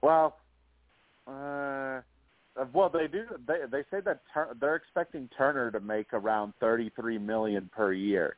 Well, 0.02 0.36
uh, 1.26 2.00
well 2.72 2.88
they 2.88 3.06
do. 3.06 3.24
They 3.46 3.58
they 3.70 3.82
say 3.90 4.00
that 4.04 4.22
Tur- 4.32 4.56
they're 4.60 4.76
expecting 4.76 5.28
Turner 5.36 5.70
to 5.70 5.80
make 5.80 6.12
around 6.12 6.52
thirty-three 6.60 7.18
million 7.18 7.70
per 7.74 7.92
year 7.92 8.36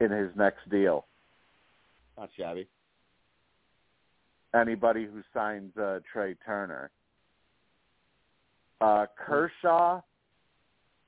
in 0.00 0.10
his 0.10 0.30
next 0.36 0.68
deal. 0.70 1.06
Not 2.18 2.30
shabby. 2.36 2.68
anybody 4.54 5.04
who 5.04 5.20
signs 5.32 5.76
uh, 5.76 5.98
Trea 6.12 6.34
Turner. 6.46 6.90
Uh, 8.80 9.06
Kershaw, 9.16 10.00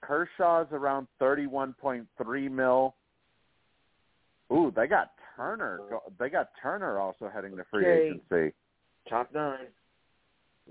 Kershaw's 0.01 0.68
around 0.72 1.06
thirty-one 1.18 1.74
point 1.74 2.06
three 2.22 2.48
mil. 2.48 2.94
Ooh, 4.52 4.72
they 4.74 4.86
got 4.86 5.12
Turner. 5.36 5.80
go- 5.90 6.12
They 6.18 6.28
got 6.30 6.51
Turner 6.62 6.98
also 6.98 7.28
heading 7.32 7.56
to 7.56 7.64
free 7.70 7.84
Okay. 7.86 8.06
agency. 8.09 8.55
Top 9.09 9.32
nine. 9.34 9.66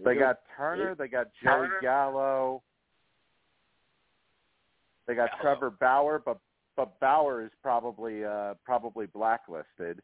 They 0.03 0.15
got 0.15 0.39
Turner. 0.57 0.95
They 0.95 1.07
got 1.07 1.27
Joey 1.43 1.67
Gallo. 1.81 2.61
They 5.07 5.15
got 5.15 5.29
Trevor 5.41 5.69
Bauer, 5.69 6.21
but 6.23 6.39
but 6.75 6.99
Bauer 6.99 7.43
is 7.43 7.51
probably 7.61 8.25
uh 8.25 8.55
probably 8.65 9.05
blacklisted 9.05 10.01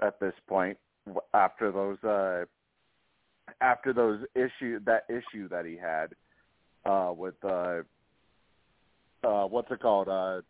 at 0.00 0.18
this 0.20 0.34
point 0.48 0.78
after 1.34 1.70
those 1.70 2.02
uh 2.04 2.44
after 3.60 3.92
those 3.92 4.20
issue 4.34 4.78
that 4.86 5.04
issue 5.08 5.48
that 5.48 5.66
he 5.66 5.76
had 5.76 6.14
uh 6.86 7.12
with 7.14 7.34
uh 7.44 7.80
uh 9.24 9.44
what's 9.46 9.70
it 9.70 9.80
called 9.80 10.08
uh 10.08 10.40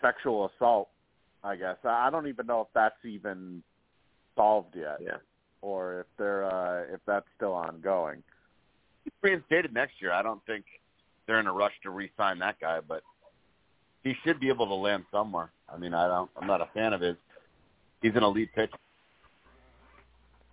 sexual 0.00 0.50
assault 0.56 0.88
I 1.42 1.56
guess 1.56 1.76
I 1.84 2.06
I 2.06 2.10
don't 2.10 2.28
even 2.28 2.46
know 2.46 2.62
if 2.62 2.68
that's 2.74 3.04
even 3.04 3.62
solved 4.36 4.76
yet 4.76 4.98
Yeah. 5.00 5.16
Or 5.64 6.00
if 6.00 6.06
they're 6.18 6.44
uh 6.44 6.82
if 6.92 7.00
that's 7.06 7.26
still 7.36 7.52
ongoing. 7.52 8.22
He's 9.04 9.12
reinstated 9.22 9.72
next 9.72 9.94
year. 10.00 10.12
I 10.12 10.22
don't 10.22 10.44
think 10.46 10.64
they're 11.26 11.40
in 11.40 11.46
a 11.46 11.52
rush 11.52 11.72
to 11.82 11.90
re-sign 11.90 12.38
that 12.40 12.60
guy, 12.60 12.80
but 12.86 13.02
he 14.02 14.14
should 14.24 14.38
be 14.40 14.48
able 14.48 14.66
to 14.66 14.74
land 14.74 15.04
somewhere. 15.10 15.50
I 15.72 15.78
mean, 15.78 15.94
I 15.94 16.06
don't. 16.06 16.30
I'm 16.40 16.46
not 16.46 16.60
a 16.60 16.68
fan 16.74 16.92
of 16.92 17.00
his. 17.00 17.16
He's 18.02 18.12
an 18.14 18.22
elite 18.22 18.50
pitcher. 18.54 18.76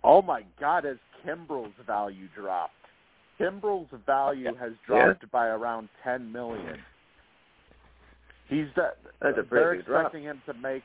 Oh 0.02 0.22
my 0.22 0.42
God! 0.58 0.84
Has 0.84 0.96
Kimbrel's 1.24 1.74
value 1.86 2.28
dropped? 2.34 2.72
Kimbrel's 3.38 3.88
value 4.06 4.54
has 4.58 4.72
dropped 4.86 5.30
by 5.30 5.46
around 5.48 5.88
ten 6.02 6.32
million. 6.32 6.78
He's 8.48 8.66
the, 8.76 8.92
That's 9.20 9.32
a 9.32 9.42
they're 9.42 9.44
pretty 9.44 9.78
big 9.78 9.86
drop. 9.86 10.06
expecting 10.06 10.24
him 10.24 10.42
to 10.46 10.54
make. 10.54 10.82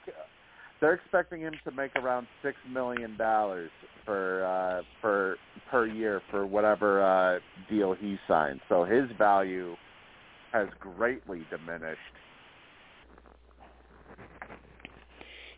They're 0.80 0.94
expecting 0.94 1.41
him 1.41 1.54
to 1.64 1.72
make 1.72 1.95
around 1.95 2.28
six 2.44 2.56
million 2.70 3.18
dollars 3.18 3.72
for 4.06 4.45
uh, 4.45 4.84
for 5.02 5.38
per 5.72 5.88
year 5.88 6.22
for 6.30 6.45
whatever 6.45 7.04
uh, 7.04 7.40
deal 7.70 7.94
he 7.94 8.18
signs. 8.28 8.62
So 8.70 8.84
his 8.84 9.10
value 9.18 9.76
has 10.52 10.68
greatly 10.80 11.45
diminished. 11.49 11.99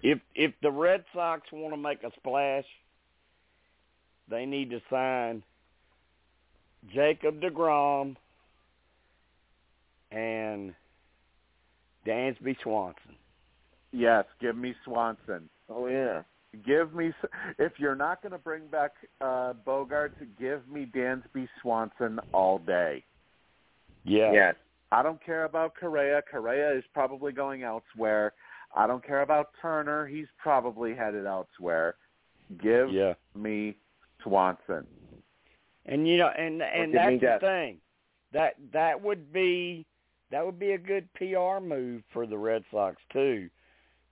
If 0.01 0.19
if 0.35 0.53
the 0.61 0.71
Red 0.71 1.03
Sox 1.13 1.41
want 1.51 1.73
to 1.73 1.77
make 1.77 2.03
a 2.03 2.11
splash, 2.17 2.65
they 4.29 4.45
need 4.45 4.69
to 4.69 4.79
sign 4.89 5.43
Jacob 6.93 7.41
DeGrom 7.41 8.15
and 10.11 10.73
Dansby 12.07 12.55
Swanson. 12.63 13.18
Yes, 13.91 14.25
give 14.39 14.55
me 14.55 14.75
Swanson. 14.85 15.49
Oh 15.69 15.87
yeah. 15.87 16.23
Give 16.65 16.93
me 16.93 17.11
if 17.59 17.73
you're 17.77 17.95
not 17.95 18.21
going 18.21 18.31
to 18.31 18.37
bring 18.39 18.65
back 18.67 18.91
uh, 19.21 19.53
Bogart, 19.65 20.15
give 20.39 20.67
me 20.67 20.87
Dansby 20.95 21.47
Swanson 21.61 22.19
all 22.33 22.57
day. 22.59 23.03
Yeah. 24.03 24.31
Yes. 24.31 24.55
I 24.91 25.03
don't 25.03 25.23
care 25.23 25.43
about 25.43 25.75
Correa. 25.79 26.21
Correa 26.29 26.75
is 26.75 26.83
probably 26.93 27.31
going 27.31 27.61
elsewhere. 27.63 28.33
I 28.75 28.87
don't 28.87 29.05
care 29.05 29.21
about 29.21 29.49
Turner. 29.61 30.07
He's 30.07 30.25
probably 30.41 30.95
headed 30.95 31.25
elsewhere. 31.27 31.95
Give 32.61 32.91
Yeah. 32.91 33.13
me 33.35 33.75
Swanson. 34.23 34.87
And 35.85 36.07
you 36.07 36.17
know, 36.17 36.29
and 36.29 36.61
and 36.61 36.93
that's 36.93 37.19
the 37.19 37.25
that. 37.27 37.41
thing. 37.41 37.77
That 38.33 38.55
that 38.73 39.01
would 39.01 39.31
be 39.31 39.85
that 40.31 40.45
would 40.45 40.59
be 40.59 40.71
a 40.71 40.77
good 40.77 41.07
PR 41.13 41.59
move 41.59 42.03
for 42.11 42.25
the 42.27 42.37
Red 42.37 42.63
Sox 42.71 42.97
too, 43.11 43.49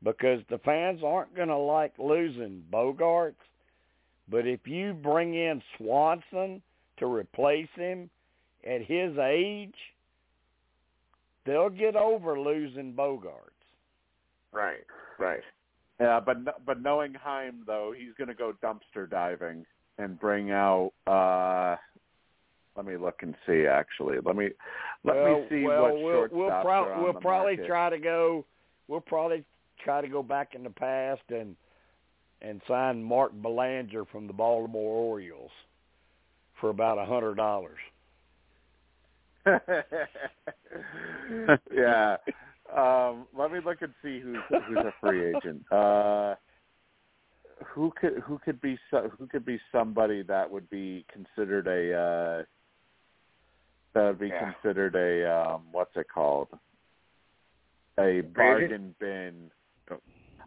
because 0.03 0.41
the 0.49 0.59
fans 0.59 1.01
aren't 1.03 1.35
going 1.35 1.47
to 1.47 1.57
like 1.57 1.93
losing 1.97 2.63
Bogaerts. 2.71 3.35
But 4.29 4.45
if 4.45 4.61
you 4.65 4.93
bring 4.93 5.33
in 5.35 5.61
Swanson 5.77 6.61
to 6.99 7.05
replace 7.05 7.69
him 7.75 8.09
at 8.65 8.81
his 8.81 9.17
age, 9.17 9.75
they'll 11.45 11.69
get 11.69 11.95
over 11.95 12.39
losing 12.39 12.93
Bogaerts. 12.93 13.31
Right. 14.51 14.85
Right. 15.17 15.41
Yeah, 15.99 16.19
but 16.19 16.65
but 16.65 16.81
knowing 16.81 17.15
Chaim 17.15 17.63
though, 17.65 17.93
he's 17.97 18.13
going 18.17 18.27
to 18.27 18.35
go 18.35 18.53
dumpster 18.63 19.09
diving 19.09 19.65
and 19.97 20.19
bring 20.19 20.51
out. 20.51 20.91
uh 21.07 21.75
Let 22.75 22.85
me 22.85 22.97
look 22.97 23.15
and 23.21 23.33
see. 23.47 23.65
Actually, 23.65 24.17
let 24.23 24.35
me 24.35 24.49
let 25.03 25.15
well, 25.15 25.39
me 25.39 25.45
see 25.49 25.63
well, 25.63 25.81
what 25.81 25.93
we'll, 25.95 26.27
shortstops 26.27 26.31
we'll, 26.33 26.51
are 26.51 26.93
on 26.93 27.03
we'll 27.03 27.13
the 27.13 27.19
probably 27.19 27.55
market. 27.55 27.67
try 27.67 27.89
to 27.89 27.97
go. 27.97 28.45
We'll 28.87 29.01
probably 29.01 29.43
try 29.83 30.01
to 30.01 30.07
go 30.07 30.23
back 30.23 30.55
in 30.55 30.63
the 30.63 30.69
past 30.69 31.21
and 31.29 31.55
and 32.41 32.61
sign 32.67 33.01
Mark 33.01 33.31
Belanger 33.33 34.05
from 34.05 34.27
the 34.27 34.33
Baltimore 34.33 35.09
Orioles 35.09 35.51
for 36.59 36.69
about 36.69 36.97
a 36.97 37.05
hundred 37.05 37.35
dollars. 37.35 37.79
yeah. 41.73 42.17
Um, 42.75 43.27
let 43.37 43.51
me 43.51 43.59
look 43.63 43.81
and 43.81 43.93
see 44.03 44.19
who's 44.19 44.37
who's 44.67 44.77
a 44.77 44.93
free 45.01 45.35
agent. 45.35 45.63
Uh, 45.71 46.35
who 47.65 47.91
could 47.99 48.19
who 48.25 48.39
could 48.39 48.61
be 48.61 48.77
so, 48.91 49.09
who 49.17 49.25
could 49.27 49.45
be 49.45 49.59
somebody 49.71 50.21
that 50.23 50.49
would 50.49 50.69
be 50.69 51.05
considered 51.11 51.67
a 51.67 51.93
uh, 51.97 52.43
that 53.93 54.07
would 54.07 54.19
be 54.19 54.27
Yeah. 54.27 54.51
considered 54.51 54.95
a 54.95 55.25
um, 55.31 55.63
what's 55.71 55.95
it 55.95 56.07
called? 56.13 56.49
A 57.99 58.21
bargain 58.21 58.93
bin. 58.99 59.49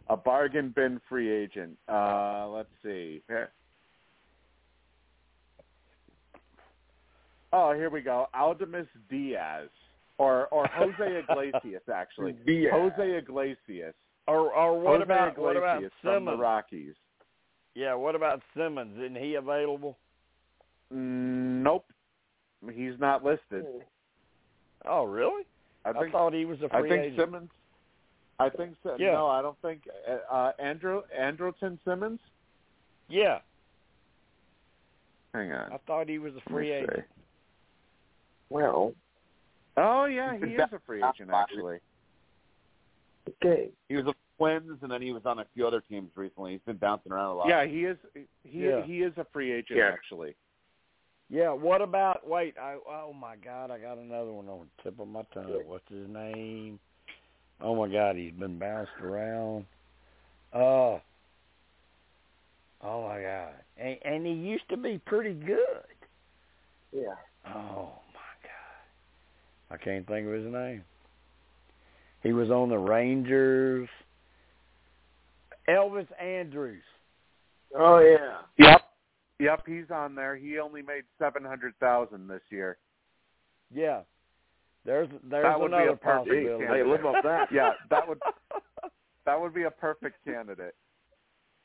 A 0.07 0.17
bargain 0.17 0.69
bin 0.75 0.99
free 1.07 1.31
agent. 1.31 1.77
Uh, 1.87 2.47
let's 2.49 2.69
see. 2.83 3.21
Oh, 7.53 7.73
here 7.73 7.89
we 7.89 8.01
go. 8.01 8.27
Aledmys 8.35 8.87
Diaz, 9.09 9.69
or 10.17 10.47
or 10.47 10.67
Jose 10.67 11.23
Iglesias, 11.29 11.83
actually. 11.93 12.33
Diaz. 12.45 12.71
Jose 12.73 13.17
Iglesias. 13.17 13.93
Or 14.27 14.53
or 14.53 14.79
what 14.79 14.99
Jose 14.99 15.03
about 15.03 15.37
what 15.37 15.57
about 15.57 15.77
Iglesias 15.77 15.93
from 16.01 16.25
the 16.25 16.35
Rockies? 16.35 16.95
Yeah, 17.75 17.95
what 17.95 18.15
about 18.15 18.41
Simmons? 18.55 18.97
Isn't 18.97 19.17
he 19.17 19.35
available? 19.35 19.97
Mm, 20.93 21.63
Nope, 21.63 21.85
he's 22.73 22.99
not 22.99 23.23
listed. 23.23 23.65
Oh, 24.85 25.03
really? 25.03 25.43
I 25.85 25.89
I, 25.91 26.09
thought 26.09 26.33
he 26.33 26.45
was 26.45 26.57
a 26.61 26.69
free 26.69 26.79
I 26.79 26.81
think 26.89 27.03
agent. 27.13 27.17
Simmons. 27.17 27.49
I 28.41 28.49
think 28.49 28.75
so. 28.83 28.95
Yeah. 28.99 29.11
No, 29.13 29.27
I 29.27 29.41
don't 29.41 29.59
think 29.61 29.83
uh, 30.09 30.33
uh, 30.33 30.51
Andrew 30.59 31.01
Andrelton 31.17 31.77
Simmons. 31.85 32.19
Yeah, 33.07 33.39
Hang 35.33 35.51
on. 35.51 35.71
I 35.71 35.77
thought 35.87 36.09
he 36.09 36.19
was 36.19 36.33
a 36.35 36.49
free 36.49 36.67
see. 36.69 36.73
agent. 36.73 37.05
Well. 38.49 38.93
Oh 39.77 40.05
yeah, 40.05 40.35
he 40.37 40.53
is 40.53 40.59
a 40.59 40.79
free 40.85 41.01
agent 41.03 41.29
actually. 41.33 41.79
Okay. 43.43 43.69
He 43.87 43.95
was 43.95 44.05
with 44.05 44.15
Twins, 44.37 44.79
and 44.81 44.91
then 44.91 45.01
he 45.01 45.13
was 45.13 45.25
on 45.25 45.39
a 45.39 45.45
few 45.53 45.65
other 45.65 45.81
teams 45.81 46.09
recently. 46.15 46.53
He's 46.53 46.61
been 46.65 46.77
bouncing 46.77 47.11
around 47.11 47.31
a 47.31 47.33
lot. 47.35 47.47
Yeah, 47.47 47.65
he 47.65 47.85
is. 47.85 47.97
He 48.43 48.65
Yeah. 48.65 48.81
he 48.83 49.01
is 49.03 49.13
a 49.17 49.25
free 49.31 49.51
agent 49.51 49.77
Yeah. 49.79 49.91
actually. 49.93 50.35
Yeah. 51.29 51.51
What 51.51 51.81
about? 51.81 52.27
Wait. 52.27 52.57
I. 52.57 52.77
Oh 52.87 53.13
my 53.13 53.35
God. 53.37 53.71
I 53.71 53.77
got 53.77 53.97
another 53.97 54.33
one 54.33 54.49
on 54.49 54.67
the 54.77 54.83
tip 54.83 54.99
of 54.99 55.07
my 55.07 55.23
tongue. 55.33 55.61
What's 55.65 55.87
his 55.89 56.09
name? 56.09 56.79
Oh 57.63 57.75
my 57.75 57.87
God. 57.87 58.15
He's 58.15 58.33
been 58.33 58.57
bounced 58.59 58.91
around. 59.01 59.65
Oh. 60.53 61.01
Oh 62.83 63.07
my 63.07 63.21
God. 63.21 63.53
And, 63.77 63.97
and 64.03 64.25
he 64.25 64.33
used 64.33 64.67
to 64.69 64.77
be 64.77 64.99
pretty 65.05 65.33
good. 65.33 65.85
Yeah. 66.91 67.15
Oh 67.47 67.91
my 68.13 68.33
God. 68.43 69.71
I 69.71 69.77
can't 69.77 70.07
think 70.07 70.27
of 70.27 70.33
his 70.33 70.51
name. 70.51 70.83
He 72.23 72.33
was 72.33 72.49
on 72.49 72.69
the 72.69 72.77
Rangers. 72.77 73.89
Elvis 75.69 76.07
Andrus. 76.21 76.81
Oh 77.77 77.99
yeah. 77.99 78.39
Yep. 78.57 78.81
Yep, 79.39 79.63
he's 79.65 79.89
on 79.91 80.13
there. 80.13 80.35
He 80.35 80.59
only 80.59 80.81
made 80.81 81.03
seven 81.17 81.43
hundred 81.43 81.73
thousand 81.79 82.27
this 82.27 82.41
year. 82.49 82.77
Yeah. 83.73 84.01
There's 84.85 85.09
there's 85.29 85.43
That 85.43 85.59
would 85.59 85.71
be 85.71 85.75
another 85.77 85.91
a 85.91 85.97
perfect 85.97 86.27
possibility. 86.29 86.65
Hey, 86.65 86.83
live 86.83 87.05
off 87.05 87.23
that. 87.23 87.49
Yeah, 87.51 87.71
that 87.89 88.07
would 88.07 88.19
that 89.25 89.39
would 89.39 89.53
be 89.53 89.63
a 89.63 89.71
perfect 89.71 90.23
candidate. 90.25 90.75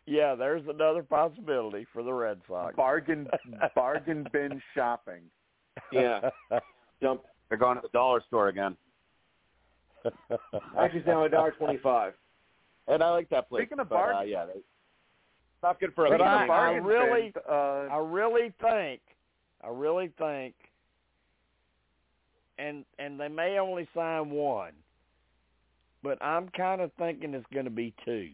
yeah, 0.06 0.34
there's 0.34 0.62
another 0.68 1.02
possibility 1.02 1.86
for 1.92 2.02
the 2.02 2.12
Red 2.12 2.40
Sox. 2.46 2.76
Bargain 2.76 3.26
bargain 3.74 4.26
bin 4.32 4.60
shopping. 4.74 5.22
Yeah. 5.92 6.28
Jump. 7.02 7.22
They're 7.48 7.58
going 7.58 7.76
to 7.76 7.82
the 7.82 7.88
dollar 7.88 8.22
store 8.26 8.48
again. 8.48 8.76
Actually, 10.78 11.00
it's 11.00 11.06
now 11.06 11.24
a 11.24 11.28
dollar 11.28 11.52
twenty-five. 11.52 12.12
And 12.88 13.02
I 13.02 13.10
like 13.10 13.28
that 13.30 13.48
place. 13.48 13.62
Speaking 13.62 13.80
of 13.80 13.88
but, 13.88 13.96
uh, 13.96 13.98
bargain- 14.12 14.28
yeah, 14.32 14.46
they, 14.46 14.60
Not 15.62 15.80
good 15.80 15.92
for 15.94 16.06
a 16.06 16.10
But 16.10 16.16
Speaking 16.16 16.26
I- 16.28 16.34
of 16.34 16.40
league. 16.42 16.48
bargain 16.48 16.84
really- 16.84 17.22
bins, 17.32 17.44
uh, 17.48 17.88
I 17.90 17.98
really 17.98 18.52
think, 18.60 19.00
I 19.64 19.68
really 19.70 20.08
think, 20.18 20.54
and 22.58 22.84
and 22.98 23.18
they 23.20 23.28
may 23.28 23.58
only 23.58 23.88
sign 23.94 24.30
one, 24.30 24.72
but 26.02 26.22
I'm 26.22 26.48
kind 26.48 26.80
of 26.80 26.90
thinking 26.98 27.34
it's 27.34 27.46
going 27.52 27.64
to 27.64 27.70
be 27.70 27.94
two. 28.04 28.30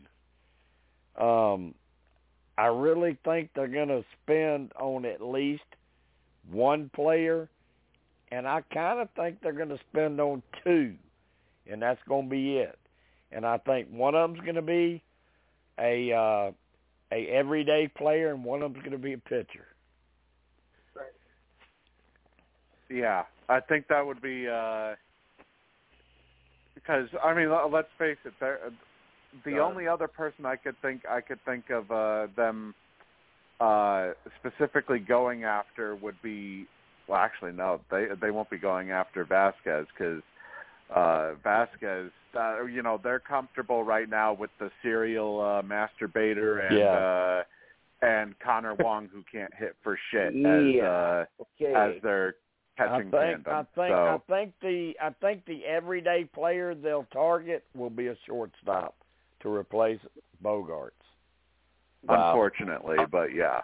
Um, 1.22 1.74
I 2.56 2.66
really 2.66 3.18
think 3.24 3.50
they're 3.54 3.68
going 3.68 3.88
to 3.88 4.04
spend 4.22 4.72
on 4.78 5.04
at 5.04 5.22
least 5.22 5.62
one 6.50 6.90
player, 6.94 7.48
and 8.30 8.46
I 8.46 8.62
kind 8.72 9.00
of 9.00 9.08
think 9.16 9.40
they're 9.40 9.52
going 9.52 9.68
to 9.70 9.80
spend 9.90 10.20
on 10.20 10.42
two, 10.64 10.94
and 11.70 11.82
that's 11.82 12.00
going 12.08 12.24
to 12.24 12.30
be 12.30 12.58
it. 12.58 12.78
And 13.30 13.46
I 13.46 13.58
think 13.58 13.88
one 13.90 14.14
of 14.14 14.30
them's 14.30 14.44
going 14.44 14.56
to 14.56 14.62
be 14.62 15.02
a 15.78 16.12
uh, 16.12 16.52
a 17.10 17.26
everyday 17.26 17.88
player, 17.88 18.32
and 18.32 18.44
one 18.44 18.62
of 18.62 18.72
them's 18.72 18.84
going 18.84 18.92
to 18.92 18.98
be 18.98 19.14
a 19.14 19.18
pitcher. 19.18 19.66
Yeah, 22.92 23.22
I 23.48 23.60
think 23.60 23.86
that 23.88 24.04
would 24.04 24.20
be 24.20 24.46
uh 24.48 24.94
because 26.74 27.08
I 27.22 27.34
mean, 27.34 27.48
let's 27.70 27.88
face 27.98 28.16
it. 28.24 28.34
The 29.44 29.58
only 29.58 29.88
other 29.88 30.08
person 30.08 30.44
I 30.44 30.56
could 30.56 30.74
think 30.82 31.02
I 31.08 31.20
could 31.20 31.38
think 31.44 31.70
of 31.70 31.90
uh, 31.90 32.26
them 32.36 32.74
uh, 33.60 34.10
specifically 34.40 34.98
going 34.98 35.44
after 35.44 35.94
would 35.96 36.20
be. 36.22 36.66
Well, 37.08 37.18
actually, 37.18 37.52
no. 37.52 37.80
They 37.90 38.06
they 38.20 38.30
won't 38.30 38.50
be 38.50 38.58
going 38.58 38.90
after 38.90 39.24
Vazquez 39.24 39.86
because 39.96 40.22
uh, 40.94 41.34
Vazquez. 41.44 42.10
Uh, 42.34 42.64
you 42.64 42.82
know, 42.82 42.98
they're 43.02 43.20
comfortable 43.20 43.84
right 43.84 44.08
now 44.08 44.32
with 44.32 44.50
the 44.58 44.70
serial 44.82 45.40
uh, 45.40 45.62
masturbator 45.62 46.66
and. 46.68 46.78
Yeah. 46.78 46.92
Uh, 46.92 47.42
and 48.04 48.34
Connor 48.40 48.74
Wong, 48.80 49.08
who 49.12 49.22
can't 49.30 49.54
hit 49.54 49.76
for 49.84 49.96
shit, 50.10 50.34
Yeah. 50.34 50.48
as 50.48 50.82
uh, 50.82 51.24
Okay. 51.62 51.96
as 51.96 52.02
their 52.02 52.34
catching 52.76 52.92
I 52.92 53.00
think 53.02 53.12
tandem. 53.12 53.52
I 53.54 53.62
think 53.74 53.92
so, 53.92 53.94
I 53.94 54.18
think 54.28 54.52
the 54.60 54.92
I 55.02 55.10
think 55.20 55.44
the 55.46 55.64
everyday 55.64 56.24
player 56.24 56.74
they'll 56.74 57.06
target 57.12 57.64
will 57.74 57.90
be 57.90 58.08
a 58.08 58.16
shortstop 58.26 58.94
to 59.42 59.48
replace 59.52 60.00
Bogaerts. 60.42 60.90
unfortunately, 62.08 62.96
but 63.10 63.34
yeah, 63.34 63.60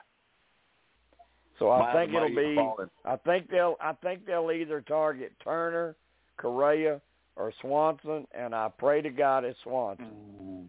So 1.58 1.70
I 1.70 1.78
Miles 1.80 1.96
think 1.96 2.14
it'll 2.14 2.28
be. 2.28 2.88
I 3.04 3.16
think 3.16 3.50
they'll 3.50 3.76
I 3.80 3.92
think 3.94 4.26
they'll 4.26 4.50
either 4.52 4.80
target 4.82 5.32
Turner, 5.42 5.96
Correa, 6.36 7.00
or 7.36 7.52
Swanson, 7.60 8.26
and 8.32 8.54
I 8.54 8.68
pray 8.76 9.00
to 9.02 9.10
God 9.10 9.44
it's 9.44 9.58
Swanson. 9.62 10.68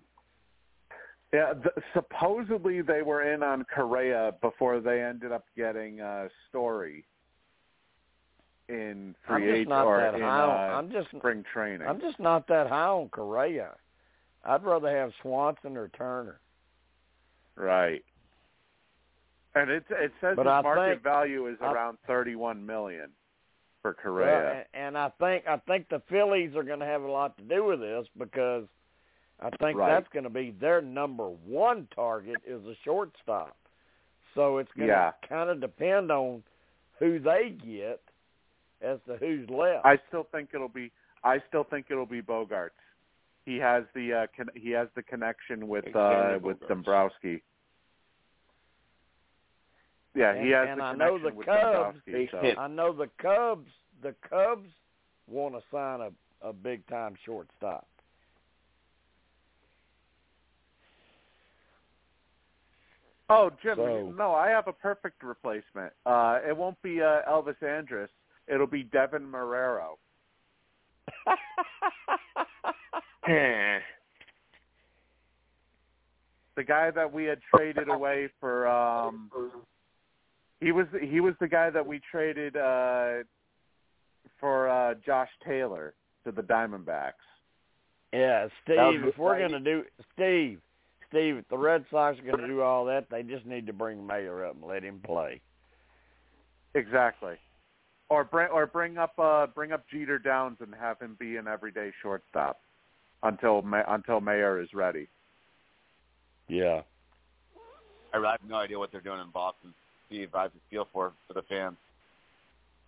yeah. 1.33 1.53
Th- 1.53 1.85
supposedly 1.93 2.81
they 2.81 3.01
were 3.01 3.33
in 3.33 3.43
on 3.43 3.65
Correa 3.73 4.33
before 4.41 4.79
they 4.79 5.01
ended 5.03 5.31
up 5.31 5.45
getting 5.55 6.01
uh, 6.01 6.27
Story 6.49 7.05
in 8.69 9.15
I'm 9.27 9.35
free 9.41 9.45
just 9.47 9.55
agent 9.55 9.69
not 9.69 9.85
or 9.85 9.97
that 9.99 10.15
in 10.15 10.21
high. 10.21 10.43
uh, 10.73 10.77
I'm 10.77 10.91
just 10.91 11.09
spring 11.11 11.43
training. 11.51 11.87
I'm 11.87 11.99
just 11.99 12.19
not 12.19 12.47
that 12.47 12.67
high 12.67 12.85
on 12.87 13.09
Correa. 13.09 13.71
I'd 14.45 14.63
rather 14.63 14.89
have 14.95 15.11
Swanson 15.21 15.75
or 15.75 15.89
Turner. 15.89 16.39
right. 17.55 18.03
And 19.55 19.69
it 19.71 19.83
it 19.89 20.11
says 20.21 20.35
But 20.35 20.45
his 20.45 20.51
I 20.51 20.61
market 20.61 20.89
think- 20.91 21.03
value 21.03 21.47
is 21.47 21.57
I- 21.59 21.73
around 21.73 21.97
thirty 22.05 22.35
one 22.35 22.65
million 22.65 23.09
for 23.81 23.91
Well, 23.91 24.03
Correa. 24.03 24.51
and, 24.73 24.85
and 24.85 24.97
I 24.97 25.09
think 25.19 25.47
I 25.47 25.57
think 25.57 25.89
the 25.89 26.01
Phillies 26.07 26.55
are 26.55 26.63
going 26.63 26.79
to 26.79 26.85
have 26.85 27.01
a 27.01 27.11
lot 27.11 27.35
to 27.37 27.43
do 27.43 27.65
with 27.65 27.79
this 27.79 28.07
because 28.17 28.65
I 29.41 29.49
think 29.57 29.77
Right. 29.79 29.89
that's 29.89 30.07
going 30.13 30.23
to 30.23 30.29
be 30.29 30.51
their 30.51 30.81
number 30.81 31.27
one 31.29 31.87
target 31.95 32.37
is 32.45 32.63
a 32.65 32.75
shortstop. 32.83 33.55
So 34.35 34.59
it's 34.59 34.71
going 34.73 34.89
Yeah. 34.89 35.11
to 35.21 35.27
kind 35.27 35.49
of 35.49 35.59
depend 35.59 36.11
on 36.11 36.43
who 36.99 37.19
they 37.19 37.49
get 37.49 38.01
as 38.81 38.99
to 39.07 39.17
who's 39.17 39.49
left. 39.49 39.85
I 39.85 39.97
still 40.07 40.27
think 40.31 40.49
it'll 40.53 40.67
be. 40.69 40.91
I 41.23 41.39
still 41.47 41.63
think 41.63 41.87
it'll 41.89 42.05
be 42.05 42.21
Bogaerts. 42.21 42.69
He 43.45 43.57
has 43.57 43.83
the 43.93 44.13
uh, 44.13 44.27
con- 44.35 44.49
he 44.55 44.71
has 44.71 44.87
the 44.95 45.03
connection 45.03 45.67
with 45.67 45.85
uh, 45.95 46.37
with 46.41 46.59
Bogaerts. 46.59 46.67
Dombrowski. 46.67 47.41
Yeah, 50.15 50.41
he 50.41 50.49
has 50.49 50.67
and 50.69 50.79
the 50.79 50.83
I 50.83 50.91
connection 50.91 51.23
know 51.23 51.29
the 51.29 51.45
Cubs- 51.45 52.29
So. 52.31 52.59
I 52.59 52.67
know 52.67 52.93
the 52.93 53.09
Cubs. 53.21 53.69
The 54.01 54.15
Cubs 54.27 54.69
want 55.27 55.55
to 55.55 55.61
sign 55.71 56.01
a 56.01 56.47
a 56.47 56.53
big 56.53 56.87
time 56.87 57.15
shortstop. 57.25 57.85
Oh, 63.29 63.51
Jim, 63.61 63.75
So- 63.75 64.13
no, 64.17 64.33
I 64.33 64.49
have 64.49 64.67
a 64.67 64.73
perfect 64.73 65.21
replacement. 65.21 65.93
Uh, 66.05 66.39
it 66.47 66.55
won't 66.55 66.81
be 66.81 67.01
uh, 67.01 67.21
Elvis 67.29 67.61
Andrus. 67.61 68.09
It'll 68.51 68.67
be 68.67 68.83
Deven 68.83 69.29
Marrero. 69.29 69.97
The 76.59 76.65
guy 76.65 76.91
that 76.91 77.13
we 77.13 77.23
had 77.23 77.39
traded 77.55 77.87
away 77.87 78.27
for 78.41 78.67
um 78.67 79.31
he 80.59 80.73
was 80.73 80.87
he 81.01 81.21
was 81.21 81.33
the 81.39 81.47
guy 81.47 81.69
that 81.69 81.87
we 81.87 82.01
traded 82.11 82.57
uh 82.57 83.23
for 84.41 84.67
uh 84.67 84.95
Josh 85.05 85.29
Taylor 85.47 85.93
to 86.25 86.33
the 86.33 86.41
Diamondbacks. 86.41 87.13
Yeah, 88.11 88.49
Steve. 88.63 89.05
If 89.05 89.17
we're 89.17 89.37
going 89.37 89.51
to 89.51 89.61
do 89.61 89.83
Steve, 90.13 90.59
Steve, 91.07 91.37
if 91.37 91.47
the 91.47 91.57
Red 91.57 91.85
Sox 91.89 92.19
are 92.19 92.23
going 92.23 92.39
to 92.39 92.47
do 92.47 92.61
all 92.61 92.83
that, 92.85 93.05
they 93.09 93.23
just 93.23 93.45
need 93.45 93.65
to 93.67 93.73
bring 93.73 94.05
Mayer 94.05 94.45
up 94.45 94.55
and 94.55 94.65
let 94.65 94.83
him 94.83 94.99
play. 95.05 95.39
Exactly. 96.73 97.35
Or 98.09 98.23
bring 98.23 98.49
or 98.49 98.65
bring 98.65 98.97
up 98.97 99.13
uh 99.19 99.45
bring 99.47 99.71
up 99.71 99.83
Jeter 99.91 100.17
Downs 100.17 100.57
and 100.61 100.73
have 100.73 100.99
him 100.99 101.15
be 101.19 101.37
an 101.37 101.47
everyday 101.47 101.91
shortstop 102.01 102.59
until 103.21 103.61
Ma- 103.61 103.83
until 103.87 104.19
Mayer 104.19 104.59
is 104.59 104.73
ready. 104.73 105.07
Yeah. 106.47 106.81
I 108.11 108.17
really 108.17 108.31
have 108.31 108.49
no 108.49 108.55
idea 108.55 108.79
what 108.79 108.91
they're 108.91 109.01
doing 109.01 109.19
in 109.21 109.29
Boston. 109.31 109.73
Steve, 110.07 110.33
I 110.33 110.43
have 110.43 110.53
to 110.53 110.59
feel 110.71 110.87
for 110.91 111.13
for 111.27 111.33
the 111.35 111.43
fans. 111.43 111.77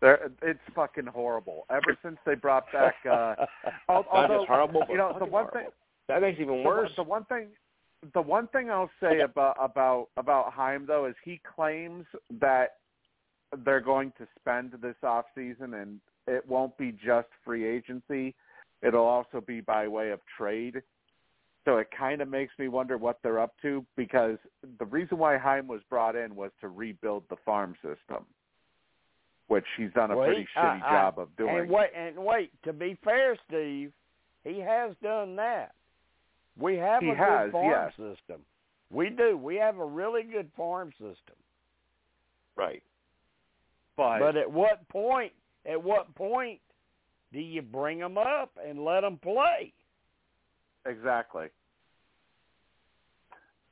They're, 0.02 0.32
it's 0.42 0.60
fucking 0.74 1.06
horrible. 1.06 1.66
Ever 1.70 1.96
since 2.04 2.18
they 2.26 2.34
brought 2.34 2.66
back 2.74 2.96
uh 3.06 3.36
al- 3.90 4.02
That 4.02 4.08
although 4.12 4.42
is 4.42 4.48
horrible. 4.48 4.80
but 4.82 4.90
you 4.90 4.98
know 4.98 5.16
the 5.20 5.26
one 5.26 5.44
horrible. 5.46 5.60
thing 5.60 5.70
That 6.08 6.22
makes 6.22 6.40
it 6.40 6.42
even 6.42 6.64
The- 6.64 6.68
worse. 6.68 6.90
The, 6.96 7.04
one 7.04 7.26
thing, 7.26 7.50
the 8.16 8.22
one 8.22 8.48
thing 8.48 8.72
I'll 8.72 8.90
say 9.00 9.20
about 9.20 9.56
about 9.60 10.08
about 10.18 10.52
Chaim 10.54 10.88
though 10.88 11.06
is 11.06 11.14
he 11.24 11.40
claims 11.56 12.06
that 12.40 12.78
they're 13.66 13.80
going 13.82 14.12
to 14.18 14.28
spend 14.40 14.74
this 14.82 14.96
off 15.04 15.26
season, 15.36 15.74
and 15.76 16.00
it 16.28 16.48
won't 16.48 16.78
be 16.78 16.92
just 16.92 17.28
free 17.44 17.66
agency. 17.68 18.34
It'll 18.82 19.06
also 19.06 19.42
be 19.42 19.62
by 19.62 19.88
way 19.88 20.12
of 20.12 20.20
trade. 20.38 20.82
So 21.66 21.78
it 21.78 21.90
kind 21.96 22.22
of 22.22 22.28
makes 22.28 22.54
me 22.58 22.68
wonder 22.70 22.98
what 22.98 23.20
they're 23.22 23.40
up 23.40 23.54
to 23.62 23.86
because 23.96 24.38
the 24.80 24.86
reason 24.86 25.20
why 25.20 25.38
Chaim 25.38 25.68
was 25.68 25.82
brought 25.90 26.16
in 26.16 26.36
was 26.36 26.50
to 26.62 26.70
rebuild 26.70 27.24
the 27.30 27.36
farm 27.46 27.76
system, 27.76 28.26
which 29.48 29.66
he's 29.78 29.92
done 29.94 30.10
a 30.10 30.18
Well, 30.18 30.26
pretty 30.28 30.42
he- 30.42 30.60
shitty 30.60 30.82
I- 30.84 30.90
job 30.90 31.20
of 31.20 31.36
doing. 31.38 31.56
And 31.60 31.70
wait, 31.70 31.92
and 31.96 32.18
wait. 32.18 32.52
To 32.64 32.74
be 32.74 32.96
fair, 33.04 33.36
Steve, 33.48 33.94
he 34.44 34.60
has 34.60 34.96
done 35.04 35.36
that. 35.36 35.76
We 36.58 36.78
have 36.78 37.04
He 37.04 37.10
a 37.12 37.16
has, 37.16 37.46
good 37.48 37.52
farm 37.52 37.70
yes. 37.70 37.92
system. 37.96 38.42
We 38.90 39.10
do. 39.10 39.38
We 39.38 39.56
have 39.58 39.78
a 39.78 39.86
really 39.86 40.24
good 40.24 40.50
farm 40.58 40.92
system. 40.94 41.36
Right. 42.56 42.82
But, 43.98 44.20
But 44.20 44.36
at 44.36 44.52
what 44.52 44.88
point? 44.90 45.34
At 45.66 45.82
what 45.82 46.14
point 46.16 46.60
do 47.32 47.40
you 47.40 47.62
bring 47.62 48.00
them 48.00 48.18
up 48.18 48.52
and 48.64 48.84
let 48.84 49.02
them 49.02 49.20
play? 49.22 49.74
Exactly. 50.86 51.48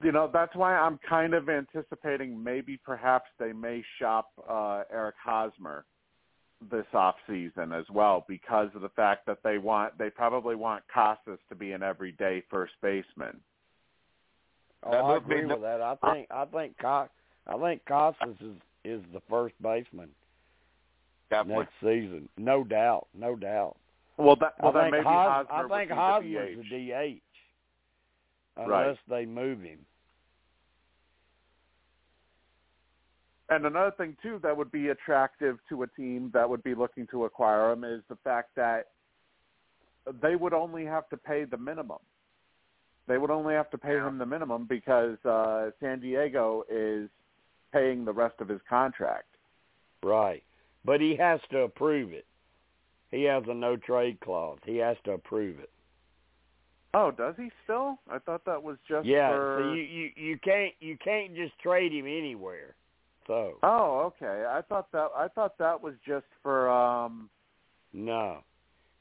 You 0.02 0.12
know, 0.12 0.30
that's 0.32 0.56
why 0.56 0.76
I'm 0.76 1.00
kind 1.10 1.34
of 1.34 1.50
anticipating 1.50 2.42
maybe 2.42 2.78
perhaps 2.78 3.26
they 3.38 3.52
may 3.52 3.84
shop 4.00 4.30
uh 4.50 4.84
Eric 4.92 5.16
Hosmer 5.22 5.86
this 6.72 6.86
off 6.94 7.16
season 7.28 7.72
as 7.72 7.86
well 7.90 8.26
because 8.28 8.70
of 8.76 8.82
the 8.82 8.90
fact 8.90 9.26
that 9.26 9.40
they 9.44 9.58
want 9.58 9.98
they 9.98 10.10
probably 10.10 10.56
want 10.56 10.84
Casas 10.94 11.40
to 11.50 11.56
be 11.56 11.72
an 11.72 11.84
everyday 11.84 12.44
first 12.50 12.74
baseman. 12.82 13.40
Oh, 14.84 14.92
I 14.92 15.18
agree 15.18 15.46
with 15.46 15.62
that. 15.62 15.82
I 15.82 15.96
think 15.96 16.28
I 16.32 16.46
think 16.46 16.76
Co- 16.80 17.10
I 17.48 17.58
think 17.58 17.82
Costas 17.86 18.38
is 18.42 18.56
is 18.86 19.02
the 19.14 19.22
first 19.30 19.56
baseman 19.62 20.10
Definitely. 21.30 21.64
next 21.66 21.74
season, 21.82 22.30
no 22.38 22.64
doubt, 22.64 23.08
no 23.14 23.36
doubt. 23.36 23.76
Well, 24.18 24.36
that 24.38 24.56
well 24.62 24.76
I 24.76 24.84
then 24.84 24.92
think 24.92 25.06
Hos- 25.06 25.46
I 25.50 25.68
think 25.68 25.92
Hosmer's 25.92 26.58
the 26.58 26.64
DH. 26.64 27.22
DH, 27.22 27.22
unless 28.58 28.70
Right. 28.88 28.98
they 29.08 29.26
move 29.26 29.62
him. 29.62 29.86
And 33.50 33.66
another 33.66 33.92
thing 33.92 34.16
too 34.22 34.40
that 34.44 34.56
would 34.56 34.72
be 34.72 34.90
attractive 34.90 35.58
to 35.70 35.84
a 35.84 35.88
team 35.88 36.30
that 36.34 36.48
would 36.48 36.64
be 36.64 36.76
looking 36.76 37.08
to 37.08 37.26
acquire 37.26 37.72
him 37.72 37.84
is 37.84 38.04
the 38.08 38.16
fact 38.18 38.54
that 38.56 38.90
they 40.22 40.36
would 40.36 40.54
only 40.54 40.86
have 40.86 41.10
to 41.10 41.18
pay 41.18 41.46
the 41.46 41.58
minimum. 41.58 41.98
They 43.08 43.18
would 43.18 43.32
only 43.32 43.56
have 43.56 43.72
to 43.72 43.78
pay 43.78 43.96
him 43.96 44.20
the 44.20 44.26
minimum 44.26 44.66
because 44.66 45.18
uh, 45.26 45.72
San 45.80 46.00
Diego 46.00 46.64
is 46.70 47.10
paying 47.72 48.06
the 48.06 48.14
rest 48.14 48.36
of 48.40 48.48
his 48.48 48.62
contract. 48.70 49.28
Right. 50.04 50.44
But 50.86 51.02
he 51.02 51.16
has 51.18 51.40
to 51.52 51.60
approve 51.60 52.14
it. 52.14 52.26
He 53.12 53.24
has 53.24 53.44
a 53.48 53.54
no 53.54 53.76
trade 53.76 54.20
clause. 54.22 54.60
He 54.66 54.78
has 54.78 54.98
to 55.06 55.12
approve 55.14 55.60
it. 55.60 55.72
Oh, 56.94 57.12
does 57.12 57.36
he 57.38 57.52
still? 57.64 58.00
I 58.10 58.18
thought 58.20 58.46
that 58.46 58.62
was 58.62 58.78
just 58.88 59.06
yeah, 59.06 59.30
for. 59.30 59.60
so 59.62 59.74
you, 59.74 59.82
you 59.82 60.10
you 60.16 60.38
can't 60.40 60.74
you 60.80 60.98
can't 60.98 61.36
just 61.36 61.58
trade 61.60 61.92
him 61.92 62.06
anywhere. 62.06 62.76
So 63.28 63.58
Oh, 63.62 64.12
okay. 64.18 64.46
I 64.48 64.62
thought 64.62 64.92
that 64.92 65.10
I 65.16 65.28
thought 65.28 65.58
that 65.60 65.82
was 65.82 65.94
just 66.06 66.26
for 66.42 66.70
um 66.70 67.30
no. 67.94 68.40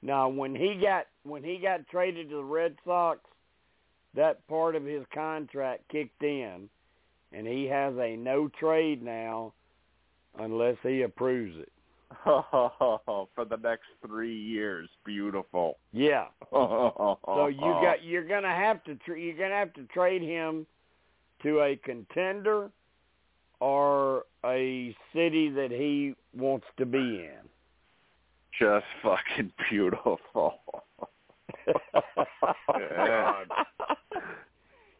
Now 0.03 0.29
when 0.29 0.55
he 0.55 0.79
got 0.83 1.07
when 1.23 1.43
he 1.43 1.59
got 1.59 1.87
traded 1.89 2.29
to 2.29 2.37
the 2.37 2.45
Red 2.45 2.77
Sox, 2.85 3.21
that 4.15 4.47
part 4.49 4.77
of 4.77 4.85
his 4.85 5.05
contract 5.15 5.89
kicked 5.91 6.23
in 6.23 6.69
and 7.33 7.47
he 7.47 7.65
has 7.67 7.95
a 7.99 8.17
no 8.17 8.49
trade 8.59 9.03
now 9.03 9.53
unless 10.39 10.77
he 10.83 11.03
approves 11.03 11.57
it. 11.59 11.73
Oh, 12.25 13.29
for 13.35 13.45
the 13.45 13.57
next 13.57 13.87
3 14.07 14.35
years. 14.35 14.89
Beautiful. 15.05 15.79
Yeah. 15.93 16.27
so 16.51 17.19
So 17.27 17.47
you 17.49 17.59
got 17.61 18.03
you're 18.03 18.27
gonna 18.27 18.55
have 18.55 18.83
to 18.85 18.95
tr- 18.97 19.17
you're 19.17 19.37
gonna 19.37 19.55
have 19.55 19.75
to 19.75 19.85
trade 19.85 20.23
him 20.23 20.67
to 21.43 21.61
a 21.61 21.77
contender 21.77 22.71
or 23.61 24.25
a 24.45 24.97
city 25.15 25.51
that 25.51 25.71
he 25.71 26.15
wants 26.37 26.67
to 26.79 26.87
be 26.87 26.99
in. 26.99 27.49
just 28.59 28.87
fucking 29.03 29.53
beautiful. 29.71 30.55
God. 32.67 33.47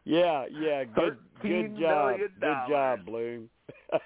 Yeah, 0.09 0.45
yeah, 0.51 0.85
good 0.85 1.17
good 1.43 1.79
job. 1.79 2.19
Good 2.19 2.69
job, 2.69 3.05
Bloom. 3.07 3.51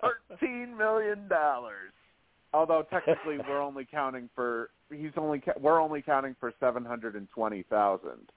Thirteen 0.00 0.76
million 0.76 1.28
dollars. 1.28 1.92
Although 2.52 2.86
technically 2.90 3.38
we're 3.48 3.62
only 3.68 3.86
counting 3.90 4.28
for 4.34 4.70
he's 4.90 5.12
only 5.16 5.40
ca- 5.40 5.58
we're 5.58 5.80
only 5.80 6.02
counting 6.02 6.36
for 6.38 6.52
seven 6.60 6.84
hundred 6.84 7.16
and 7.16 7.28
twenty 7.30 7.62
thousand 7.64 8.30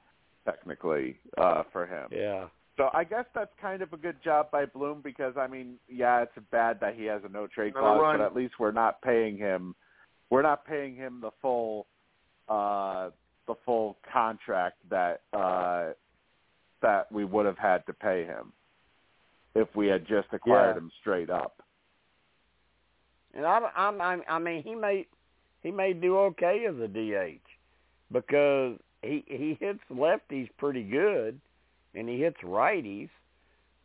technically 0.46 1.18
uh, 1.38 1.64
for 1.72 1.86
him. 1.86 2.08
yeah. 2.12 2.48
So 2.78 2.90
I 2.94 3.06
guess 3.06 3.26
that's 3.34 3.54
kind 3.62 3.82
of 3.82 3.94
a 3.94 3.98
good 3.98 4.22
job 4.22 4.52
by 4.52 4.66
Bloom 4.66 5.02
because 5.02 5.36
I 5.38 5.48
mean, 5.48 5.76
yeah, 5.88 6.24
it's 6.24 6.32
bad 6.52 6.80
that 6.82 6.96
he 6.96 7.06
has 7.06 7.22
a 7.24 7.30
no 7.30 7.48
trade 7.48 7.74
clause, 7.74 8.02
but 8.18 8.22
at 8.22 8.36
least 8.36 8.56
we're 8.60 8.72
not 8.72 9.02
paying 9.02 9.38
him 9.38 9.76
we're 10.30 10.42
not 10.42 10.66
paying 10.66 10.96
him 10.96 11.20
the 11.22 11.32
full 11.42 11.88
uh 12.50 13.10
the 13.48 13.56
full 13.66 13.98
contract 14.12 14.78
that 14.90 15.22
uh 15.34 15.92
that 16.86 17.12
we 17.12 17.26
would 17.26 17.48
have 17.48 17.58
had 17.58 17.84
to 17.88 17.94
pay 17.94 18.26
him 18.26 18.54
if 19.56 19.68
we 19.76 19.88
had 19.88 20.06
just 20.06 20.28
acquired 20.32 20.76
Yeah. 20.76 20.78
him 20.78 20.92
straight 21.02 21.32
up. 21.32 21.64
And 23.34 23.44
I, 23.44 23.60
I'm, 23.76 24.00
I'm, 24.00 24.44
mean, 24.44 24.62
he 24.62 24.76
may, 24.76 25.08
he 25.64 25.72
may 25.72 25.94
do 25.94 26.20
okay 26.30 26.66
as 26.70 26.76
a 26.76 26.88
DH 26.88 27.42
because 28.12 28.78
he 29.02 29.24
he 29.28 29.58
hits 29.60 29.80
lefties 29.92 30.48
pretty 30.60 30.84
good, 30.84 31.42
and 31.96 32.08
he 32.08 32.20
hits 32.20 32.38
righties. 32.44 33.10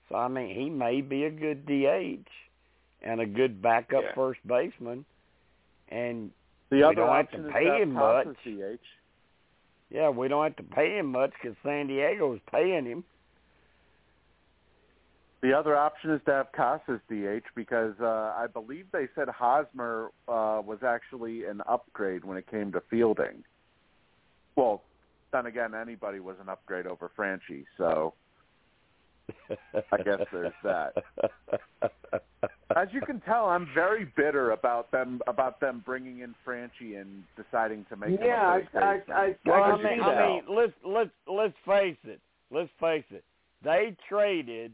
So 0.08 0.16
I 0.16 0.28
mean, 0.28 0.54
he 0.54 0.68
may 0.68 1.00
be 1.00 1.24
a 1.24 1.30
good 1.30 1.64
DH 1.64 2.28
and 3.02 3.20
a 3.22 3.26
good 3.26 3.62
backup 3.62 4.04
Yeah. 4.04 4.14
first 4.14 4.46
baseman. 4.46 5.06
And 5.88 6.30
The 6.68 6.76
We 6.76 6.82
other 6.82 6.94
don't 6.96 7.16
have 7.16 7.30
to 7.30 7.50
pay 7.50 7.80
him 7.82 7.94
much. 7.94 8.26
DH. 8.44 8.84
Yeah, 9.90 10.10
we 10.10 10.28
don't 10.28 10.44
have 10.44 10.56
to 10.56 10.62
pay 10.62 10.98
him 10.98 11.06
much 11.06 11.32
because 11.40 11.56
San 11.64 11.88
Diego's 11.88 12.40
paying 12.50 12.86
him. 12.86 13.04
The 15.42 15.54
other 15.54 15.76
option 15.76 16.10
is 16.10 16.20
to 16.26 16.32
have 16.32 16.52
Casas 16.52 17.00
DH 17.08 17.46
because 17.56 17.94
uh, 18.00 18.34
I 18.36 18.46
believe 18.52 18.86
they 18.92 19.08
said 19.14 19.28
Hosmer 19.28 20.10
uh, 20.28 20.60
was 20.64 20.80
actually 20.86 21.44
an 21.46 21.62
upgrade 21.66 22.24
when 22.24 22.36
it 22.36 22.48
came 22.50 22.70
to 22.72 22.82
fielding. 22.90 23.42
Well, 24.54 24.82
then 25.32 25.46
again, 25.46 25.74
anybody 25.74 26.20
was 26.20 26.36
an 26.40 26.50
upgrade 26.50 26.86
over 26.86 27.10
Franchy, 27.16 27.64
so 27.78 28.12
I 29.92 29.96
guess 30.02 30.20
there's 30.32 30.52
that. 30.64 30.92
As 32.76 32.88
you 32.92 33.00
can 33.00 33.20
tell, 33.20 33.46
I'm 33.46 33.68
very 33.74 34.04
bitter 34.16 34.52
about 34.52 34.90
them 34.92 35.20
about 35.26 35.60
them 35.60 35.82
bringing 35.84 36.20
in 36.20 36.34
Franchy 36.46 37.00
and 37.00 37.24
deciding 37.36 37.84
to 37.90 37.96
make 37.96 38.18
Yeah, 38.20 38.56
him 38.58 38.66
a 38.74 38.78
I, 38.78 38.94
third 38.94 39.02
I, 39.10 39.12
I. 39.14 39.36
Well, 39.46 39.62
I 39.62 39.70
I 39.72 39.76
can 39.76 39.84
mean, 39.84 40.00
I 40.02 40.26
mean, 40.28 40.42
let's 40.48 40.72
let's 40.86 41.10
let's 41.26 41.54
face 41.66 41.96
it. 42.04 42.20
Let's 42.50 42.70
face 42.80 43.04
it. 43.10 43.24
They 43.62 43.96
traded 44.08 44.72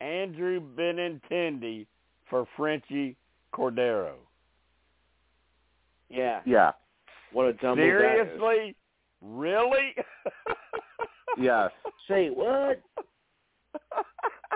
Andrew 0.00 0.60
Benintendi 0.76 1.86
for 2.28 2.46
Franchy 2.58 3.16
Cordero. 3.54 4.12
yeah. 6.10 6.40
yeah, 6.44 6.72
What 7.32 7.46
a 7.46 7.52
dumb 7.54 7.78
move 7.78 8.00
that 8.00 8.20
is. 8.20 8.26
Seriously? 8.38 8.76
Really? 9.22 9.94
yes. 11.38 11.70
Say 12.08 12.28
what? 12.28 12.80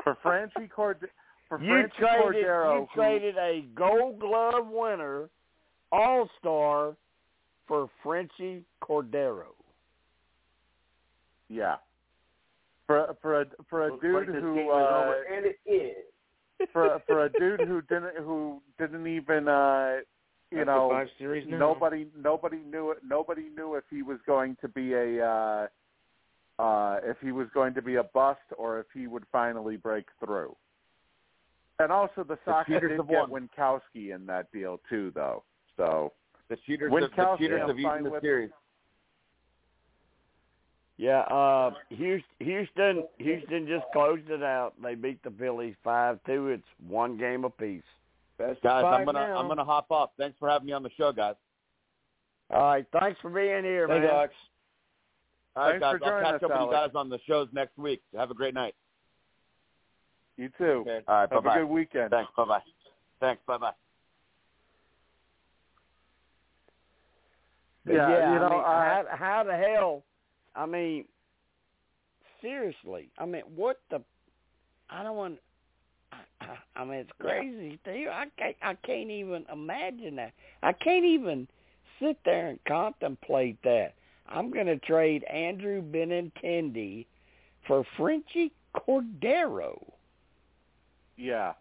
For 0.06 0.16
Franchy 0.24 0.68
Cordero. 0.70 1.08
for 1.48 1.60
you 1.60 1.72
Franchy 1.72 1.90
traded 1.98 2.44
Cordero, 2.44 2.80
you 2.80 2.86
who- 2.86 3.00
traded 3.00 3.36
a 3.36 3.62
Gold 3.74 4.20
Glove 4.20 4.68
winner, 4.68 5.28
All 5.90 6.30
Star, 6.38 6.94
for 7.66 7.90
Franchy 8.04 8.62
Cordero. 8.80 9.46
Yeah. 11.48 11.76
For 12.86 13.16
for 13.20 13.40
a 13.40 13.46
for 13.68 13.88
a 13.88 13.90
Looks 13.90 14.02
dude 14.02 14.28
like 14.28 14.40
who 14.40 14.70
uh, 14.70 14.74
over, 14.74 15.22
and 15.24 15.46
it 15.46 15.58
is. 15.68 16.68
for 16.72 17.02
for 17.08 17.24
a 17.24 17.32
dude 17.32 17.60
who 17.60 17.82
didn't 17.82 18.16
who 18.18 18.62
didn't 18.78 19.08
even 19.08 19.48
uh 19.48 19.96
you 20.52 20.60
After 20.60 20.64
know 20.66 20.88
five 20.90 21.08
series 21.18 21.44
nobody 21.48 22.06
nobody 22.16 22.58
knew 22.70 22.92
it 22.92 22.98
nobody 23.04 23.48
knew 23.56 23.74
if 23.74 23.82
he 23.90 24.02
was 24.02 24.18
going 24.24 24.56
to 24.60 24.68
be 24.68 24.92
a 24.94 25.26
uh 25.26 25.66
uh 26.58 26.98
if 27.04 27.16
he 27.22 27.32
was 27.32 27.48
going 27.52 27.74
to 27.74 27.82
be 27.82 27.96
a 27.96 28.02
bust 28.02 28.40
or 28.56 28.80
if 28.80 28.86
he 28.94 29.06
would 29.06 29.24
finally 29.30 29.76
break 29.76 30.06
through. 30.24 30.54
And 31.78 31.92
also 31.92 32.24
the 32.24 32.38
Sox 32.44 32.66
cheaters 32.66 32.90
did 32.90 32.98
have 32.98 33.08
get 33.08 33.28
won. 33.28 33.48
Winckowski 33.58 34.14
in 34.14 34.24
that 34.26 34.50
deal 34.52 34.80
too 34.88 35.12
though. 35.14 35.42
So 35.76 36.12
The 36.48 36.56
cheaters, 36.66 36.90
When 36.90 37.02
have, 37.02 37.12
the 37.12 37.36
cheaters 37.38 37.62
have 37.66 37.78
eaten 37.78 38.04
the 38.04 38.18
series. 38.20 38.50
Yeah, 40.98 41.20
uh 41.20 41.72
Houston 41.90 42.24
Houston 42.38 43.04
Houston 43.18 43.66
just 43.66 43.84
closed 43.92 44.30
it 44.30 44.42
out. 44.42 44.72
They 44.82 44.94
beat 44.94 45.22
the 45.22 45.30
Phillies 45.30 45.74
five 45.84 46.18
two. 46.26 46.48
It's 46.48 46.64
one 46.88 47.18
game 47.18 47.44
apiece. 47.44 47.82
Best 48.38 48.62
Guys, 48.62 48.84
I'm 48.86 49.04
gonna 49.04 49.26
now. 49.26 49.38
I'm 49.38 49.48
gonna 49.48 49.64
hop 49.64 49.90
off. 49.90 50.10
Thanks 50.18 50.38
for 50.38 50.48
having 50.48 50.66
me 50.66 50.72
on 50.72 50.82
the 50.82 50.90
show, 50.96 51.12
guys. 51.12 51.34
All 52.50 52.62
right, 52.62 52.86
thanks 52.98 53.20
for 53.20 53.28
being 53.28 53.64
here, 53.64 53.86
Hey, 53.88 53.98
man. 53.98 54.08
Docs. 54.08 54.34
All 55.56 55.62
right, 55.62 55.80
Thanks 55.80 55.82
guys. 55.82 55.98
for 55.98 56.14
I'll 56.14 56.22
catch 56.22 56.42
us, 56.42 56.42
up 56.42 56.50
with 56.50 56.68
you 56.68 56.70
guys 56.70 56.90
on 56.94 57.08
the 57.08 57.18
shows 57.26 57.48
next 57.52 57.78
week. 57.78 58.02
Have 58.14 58.30
a 58.30 58.34
great 58.34 58.52
night. 58.52 58.74
you 60.36 60.50
too. 60.58 60.84
Okay. 60.86 61.00
All 61.08 61.14
right, 61.14 61.32
Have 61.32 61.44
bye 61.44 61.50
Have 61.52 61.62
a 61.62 61.64
good 61.64 61.72
weekend. 61.72 62.10
Thanks. 62.10 62.30
Bye 62.36 62.44
bye. 62.44 62.60
Thanks. 63.20 63.42
Bye 63.46 63.56
bye. 63.56 63.70
Yeah, 67.88 68.08
yeah, 68.08 68.32
you 68.32 68.38
know, 68.40 68.46
I 68.46 68.50
mean, 68.50 68.60
I- 68.60 69.04
how, 69.10 69.16
how 69.16 69.44
the 69.44 69.56
hell? 69.56 70.02
I 70.56 70.66
mean, 70.66 71.04
seriously. 72.42 73.10
I 73.18 73.26
mean, 73.26 73.42
what 73.54 73.80
the? 73.90 74.02
I 74.90 75.02
don't 75.02 75.16
want. 75.16 75.38
I, 76.12 76.18
I, 76.40 76.80
I 76.80 76.84
mean, 76.84 76.98
it's 76.98 77.10
crazy, 77.20 77.78
Steve. 77.82 78.08
I 78.10 78.26
can't. 78.36 78.56
I 78.62 78.74
can't 78.74 79.10
even 79.10 79.46
imagine 79.52 80.16
that. 80.16 80.32
I 80.62 80.72
can't 80.72 81.04
even 81.04 81.46
sit 82.00 82.18
there 82.24 82.48
and 82.48 82.58
contemplate 82.66 83.62
that. 83.62 83.94
I'm 84.28 84.50
going 84.50 84.66
to 84.66 84.76
trade 84.78 85.24
Andrew 85.24 85.82
Benintendi 85.82 87.06
for 87.66 87.84
Franchy 87.98 88.50
Cordero. 88.74 89.80
Yeah, 91.16 91.52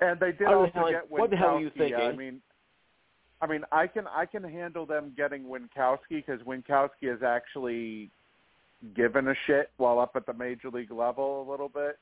and 0.00 0.18
they 0.18 0.32
did 0.32 0.42
What 0.42 0.50
the 0.50 0.56
also 0.56 0.70
hell- 0.74 0.90
get 0.90 1.10
Winckowski. 1.10 1.18
what 1.18 1.30
the 1.30 1.36
hell 1.36 1.48
are 1.56 1.60
you 1.60 1.70
thinking? 1.76 1.94
I 2.00 2.12
mean, 2.12 2.40
I 3.40 3.46
mean, 3.46 3.64
I 3.70 3.86
can 3.86 4.06
I 4.08 4.24
can 4.26 4.42
handle 4.42 4.86
them 4.86 5.12
getting 5.16 5.44
Winckowski 5.44 5.98
because 6.10 6.40
Winckowski 6.42 7.14
is 7.14 7.22
actually 7.22 8.10
given 8.94 9.28
a 9.28 9.34
shit 9.46 9.70
while 9.76 9.98
up 9.98 10.16
at 10.16 10.26
the 10.26 10.32
major 10.32 10.70
league 10.70 10.90
level 10.90 11.46
a 11.46 11.50
little 11.50 11.68
bit, 11.68 11.98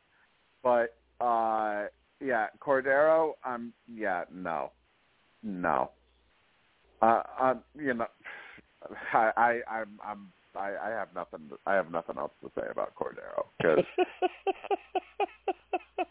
but 0.63 0.95
uh 1.21 1.85
yeah, 2.21 2.47
Cordero, 2.61 3.33
I'm 3.45 3.73
yeah, 3.93 4.25
no, 4.33 4.71
no, 5.43 5.91
uh, 7.03 7.23
um, 7.41 7.61
you 7.79 7.93
know, 7.95 8.07
I 9.13 9.31
I 9.37 9.61
I'm 9.71 9.99
I'm 10.05 10.33
I, 10.57 10.73
I 10.87 10.91
have 10.91 11.09
nothing 11.15 11.51
I 11.67 11.75
have 11.75 11.91
nothing 11.91 12.17
else 12.19 12.33
to 12.43 12.51
say 12.55 12.67
about 12.71 12.95
Cordero 12.95 13.47
because. 13.59 13.85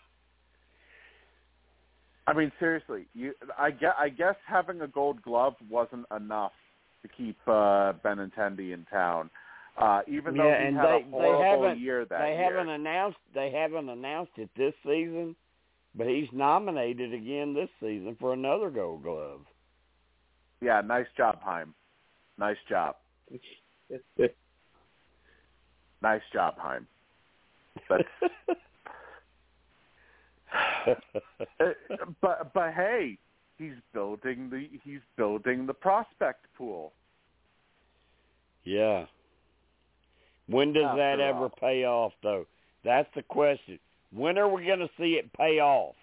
I 2.25 2.33
mean, 2.33 2.51
seriously, 2.59 3.05
you. 3.13 3.33
I 3.59 3.71
guess, 3.71 3.93
I 3.99 4.09
guess 4.09 4.35
having 4.47 4.81
a 4.81 4.87
Gold 4.87 5.21
Glove 5.21 5.55
wasn't 5.69 6.05
enough 6.15 6.53
to 7.01 7.07
keep 7.09 7.37
uh, 7.47 7.93
Benintendi 8.03 8.73
in 8.73 8.85
town, 8.89 9.29
Uh, 9.77 10.01
even 10.07 10.37
though 10.37 10.47
yeah, 10.47 10.61
he 10.61 10.67
and 10.67 10.77
had 10.77 10.85
they, 10.85 11.01
a 11.01 11.09
horrible 11.11 11.41
they 11.41 11.49
haven't 11.49 11.79
year 11.81 12.05
that 12.05 12.19
they 12.21 12.29
year. 12.31 12.43
haven't 12.43 12.69
announced 12.69 13.17
they 13.33 13.51
haven't 13.51 13.89
announced 13.89 14.31
it 14.37 14.49
this 14.55 14.73
season, 14.85 15.35
but 15.95 16.07
he's 16.07 16.29
nominated 16.31 17.13
again 17.13 17.53
this 17.53 17.69
season 17.81 18.15
for 18.19 18.31
another 18.31 18.69
Gold 18.69 19.03
Glove. 19.03 19.41
Yeah, 20.61 20.79
nice 20.79 21.07
job, 21.17 21.39
Chaim. 21.43 21.73
Nice 22.37 22.57
job. 22.67 22.95
Nice 26.01 26.21
job, 26.33 26.55
Chaim. 26.57 26.87
But 32.21 32.53
but 32.53 32.73
hey, 32.73 33.17
he's 33.57 33.73
building 33.93 34.49
the 34.49 34.69
he's 34.83 34.99
building 35.17 35.65
the 35.65 35.73
prospect 35.73 36.45
pool. 36.57 36.93
yeah. 38.63 39.05
When 40.47 40.73
does 40.73 40.95
that 40.97 41.19
ever 41.21 41.43
all. 41.43 41.53
pay 41.59 41.85
off, 41.85 42.11
though? 42.21 42.45
That's 42.83 43.07
the 43.15 43.23
question. 43.23 43.79
When 44.11 44.37
are 44.37 44.49
we 44.49 44.65
going 44.65 44.79
to 44.79 44.89
see 44.99 45.13
it 45.13 45.31
pay 45.33 45.59
off? 45.59 45.95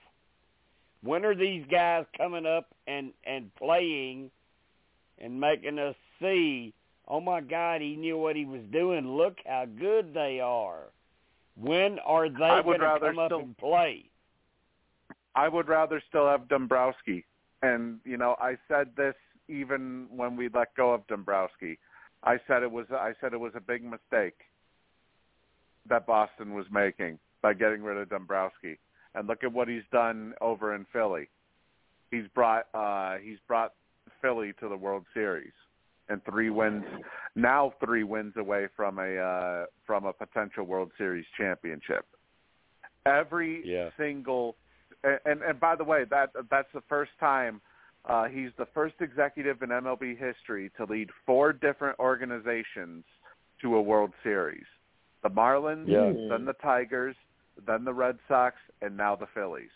When 1.03 1.25
are 1.27 1.35
these 1.35 1.65
guys 1.71 2.07
coming 2.17 2.47
up 2.47 2.69
and 2.87 3.13
and 3.25 3.55
playing 3.57 4.31
and 5.19 5.39
making 5.39 5.79
us 5.79 5.95
see? 6.21 6.75
Oh 7.09 7.21
my 7.21 7.41
God, 7.41 7.81
he 7.81 7.97
knew 7.97 8.17
what 8.17 8.37
he 8.37 8.45
was 8.45 8.63
doing. 8.73 9.17
Look 9.17 9.39
how 9.45 9.67
good 9.67 10.15
they 10.15 10.41
are. 10.41 10.85
When 11.57 11.99
are 12.01 12.29
they 12.29 12.39
going 12.39 12.81
to 12.81 12.99
come 13.01 13.19
up 13.19 13.33
and 13.33 13.57
play? 13.59 14.05
I 15.35 15.49
would 15.49 15.69
rather 15.69 16.03
still 16.09 16.29
have 16.29 16.49
Dombrowski. 16.49 17.25
And 17.63 17.99
you 18.05 18.17
know, 18.17 18.37
I 18.41 18.57
said 18.69 18.91
this 18.97 19.15
even 19.49 20.07
when 20.11 20.37
we 20.37 20.49
let 20.49 20.75
go 20.77 20.93
of 20.95 21.07
Dombrowski. 21.09 21.79
I 22.23 22.39
said 22.47 22.63
it 22.63 22.71
was 22.71 22.87
I 22.91 23.13
said 23.21 23.33
it 23.33 23.41
was 23.41 23.53
a 23.55 23.61
big 23.61 23.83
mistake 23.83 24.39
that 25.89 26.07
Boston 26.07 26.55
was 26.55 26.67
making 26.71 27.19
by 27.43 27.55
getting 27.55 27.83
rid 27.83 27.97
of 27.97 28.09
Dombrowski. 28.09 28.79
And 29.15 29.27
look 29.27 29.43
at 29.43 29.53
what 29.53 29.69
he's 29.69 29.83
done 29.91 30.35
over 30.41 30.75
in 30.75 30.87
Philly. 30.93 31.29
He's 32.11 32.29
brought 32.35 32.67
uh 32.73 33.17
he's 33.17 33.39
brought 33.47 33.75
Philly 34.23 34.53
to 34.61 34.69
the 34.69 34.77
World 34.77 35.05
Series 35.13 35.53
and 36.11 36.23
three 36.25 36.51
wins 36.51 36.85
now 37.37 37.73
three 37.83 38.03
wins 38.05 38.35
away 38.37 38.67
from 38.77 38.99
a 38.99 39.17
uh 39.17 39.67
from 39.87 40.05
a 40.05 40.13
potential 40.13 40.65
World 40.65 40.91
Series 40.99 41.25
championship. 41.39 42.05
Every 43.07 43.63
Yeah. 43.65 43.91
single 43.97 44.57
and, 45.05 45.19
and 45.25 45.43
and 45.43 45.61
by 45.61 45.77
the 45.77 45.85
way, 45.85 46.05
that 46.11 46.31
that's 46.51 46.69
the 46.75 46.83
first 46.89 47.13
time 47.19 47.61
uh, 48.07 48.25
he's 48.25 48.51
the 48.57 48.67
first 48.73 48.95
executive 49.01 49.63
in 49.63 49.69
MLB 49.69 50.17
history 50.19 50.71
to 50.79 50.85
lead 50.85 51.11
four 51.27 51.53
different 51.53 51.99
organizations 51.99 53.05
to 53.61 53.77
a 53.77 53.83
World 53.83 54.13
Series: 54.23 54.65
the 55.23 55.29
Marlins, 55.31 55.87
Yeah. 55.87 56.13
then 56.31 56.45
the 56.47 56.55
Tigers, 56.63 57.15
then 57.67 57.85
the 57.85 57.93
Red 57.93 58.19
Sox, 58.27 58.57
and 58.81 58.97
now 58.97 59.17
the 59.17 59.27
Phillies. 59.35 59.71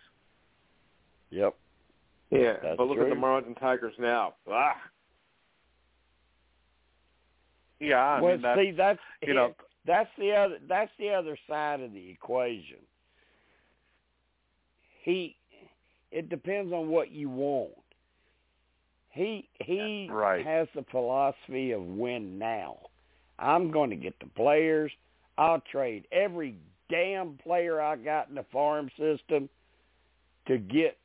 Yep. 1.30 1.54
Yeah, 2.30 2.54
That's 2.62 2.76
but 2.78 2.86
look 2.86 2.98
at 2.98 3.08
the. 3.08 3.14
Marlins 3.14 3.46
and 3.46 3.56
Tigers 3.56 3.94
now. 3.98 4.34
Ah. 4.50 4.76
Yeah, 7.81 7.97
I 7.97 8.20
well, 8.20 8.33
mean 8.33 8.43
that's 8.43 8.61
see, 8.61 8.70
that's 8.70 8.99
you 9.23 9.35
know 9.35 9.55
that's 9.86 10.11
the 10.19 10.33
other 10.33 10.59
that's 10.69 10.91
the 10.99 11.11
other 11.11 11.36
side 11.49 11.81
of 11.81 11.93
the 11.93 12.11
equation. 12.11 12.78
He 15.03 15.36
it 16.11 16.28
depends 16.28 16.73
on 16.73 16.89
what 16.89 17.11
you 17.11 17.28
want. 17.28 17.73
He 19.11 19.49
he 19.61 20.09
Right. 20.11 20.44
has 20.44 20.69
the 20.75 20.85
philosophy 20.91 21.73
of 21.73 21.83
win 21.83 22.39
now. 22.39 22.78
I'm 23.39 23.70
going 23.70 23.91
to 23.91 23.97
get 23.97 24.19
the 24.20 24.27
players. 24.27 24.93
I'll 25.36 25.61
trade 25.61 26.07
every 26.12 26.57
damn 26.89 27.36
player 27.39 27.81
I 27.81 27.97
got 27.97 28.28
in 28.28 28.36
the 28.36 28.44
farm 28.53 28.89
system 28.97 29.49
to 30.47 30.59
get 30.59 30.97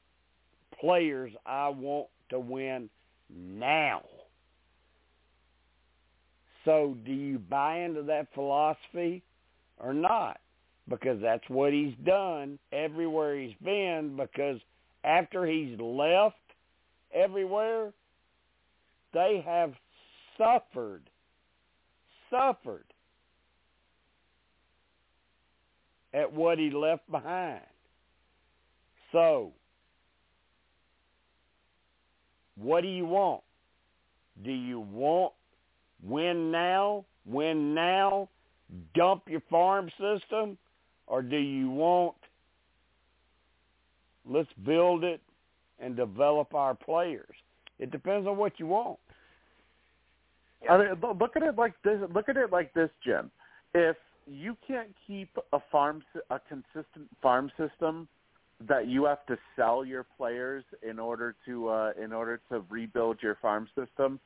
players 0.80 1.32
I 1.46 1.70
want 1.70 2.08
to 2.30 2.40
win 2.40 2.90
now. 3.30 4.04
So 6.70 6.96
do 7.04 7.12
you 7.12 7.40
buy 7.40 7.80
into 7.80 8.04
that 8.04 8.28
philosophy 8.36 9.24
or 9.80 9.92
not? 9.92 10.40
Because 10.88 11.20
that's 11.20 11.44
what 11.48 11.74
he's 11.74 11.96
done 12.06 12.60
everywhere 12.72 13.40
he's 13.40 13.56
been 13.64 14.16
because 14.16 14.60
after 15.04 15.48
he's 15.48 15.80
left 15.80 16.36
everywhere, 17.12 17.92
they 19.16 19.44
have 19.44 19.74
suffered, 20.38 21.02
suffered 22.30 22.86
at 26.14 26.32
what 26.32 26.60
he 26.60 26.70
left 26.70 27.10
behind. 27.10 27.62
So, 29.12 29.54
what 32.56 32.82
do 32.82 32.90
you 32.90 33.08
want? 33.08 33.42
Do 34.44 34.52
you 34.52 34.82
want 34.82 35.34
win 36.03 36.52
now, 36.52 37.06
win 37.26 37.74
now, 37.74 38.30
dump 38.95 39.24
your 39.28 39.42
farm 39.50 39.90
system, 40.00 40.58
or 41.08 41.22
do 41.22 41.38
you 41.38 41.69
want 41.69 42.16
let's 44.30 44.50
build 44.66 45.03
it 45.03 45.22
and 45.80 45.95
develop 45.95 46.53
our 46.53 46.76
players? 46.76 47.36
It 47.80 47.92
depends 47.92 48.28
on 48.28 48.38
what 48.38 48.60
you 48.60 48.68
want. 48.68 49.00
I 50.69 50.78
mean, 50.78 50.88
look 51.19 51.36
at 51.36 51.44
it 51.44 51.58
like 51.58 51.74
this. 51.84 52.00
Look 52.14 52.28
at 52.28 52.38
it 52.38 52.52
like 52.52 52.74
this, 52.74 52.90
Jim. 53.03 53.32
If 53.74 53.95
you 54.28 54.58
can't 54.68 54.90
keep 55.08 55.30
a 55.53 55.60
farm, 55.72 56.03
a 56.30 56.40
consistent 56.40 57.08
farm 57.22 57.52
system, 57.58 58.08
that 58.68 58.88
you 58.88 59.06
have 59.06 59.26
to 59.28 59.38
sell 59.56 59.86
your 59.86 60.06
players 60.18 60.66
in 60.88 61.00
order 61.00 61.36
to 61.45 61.69
uh, 61.69 61.92
in 62.02 62.11
order 62.11 62.42
to 62.50 62.64
rebuild 62.69 63.18
your 63.22 63.36
farm 63.42 63.69
system, 63.74 64.19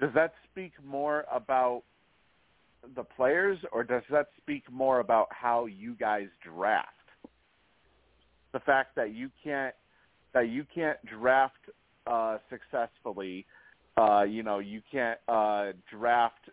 does 0.00 0.10
that 0.14 0.32
speak 0.50 0.72
more 0.84 1.24
about 1.32 1.82
the 2.96 3.04
players, 3.04 3.58
or 3.72 3.84
does 3.84 4.02
that 4.10 4.28
speak 4.38 4.62
more 4.70 5.00
about 5.00 5.28
how 5.30 5.66
you 5.66 5.94
guys 5.94 6.28
draft? 6.42 6.88
The 8.52 8.60
fact 8.60 8.96
that 8.96 9.12
you 9.14 9.30
can't 9.42 9.74
that 10.32 10.48
you 10.48 10.64
can't 10.74 10.98
draft 11.06 11.58
uh, 12.06 12.38
successfully 12.48 13.46
uh, 13.96 14.22
you 14.22 14.42
know, 14.42 14.58
you 14.58 14.80
can't 14.90 15.18
uh, 15.28 15.72
draft 15.90 16.50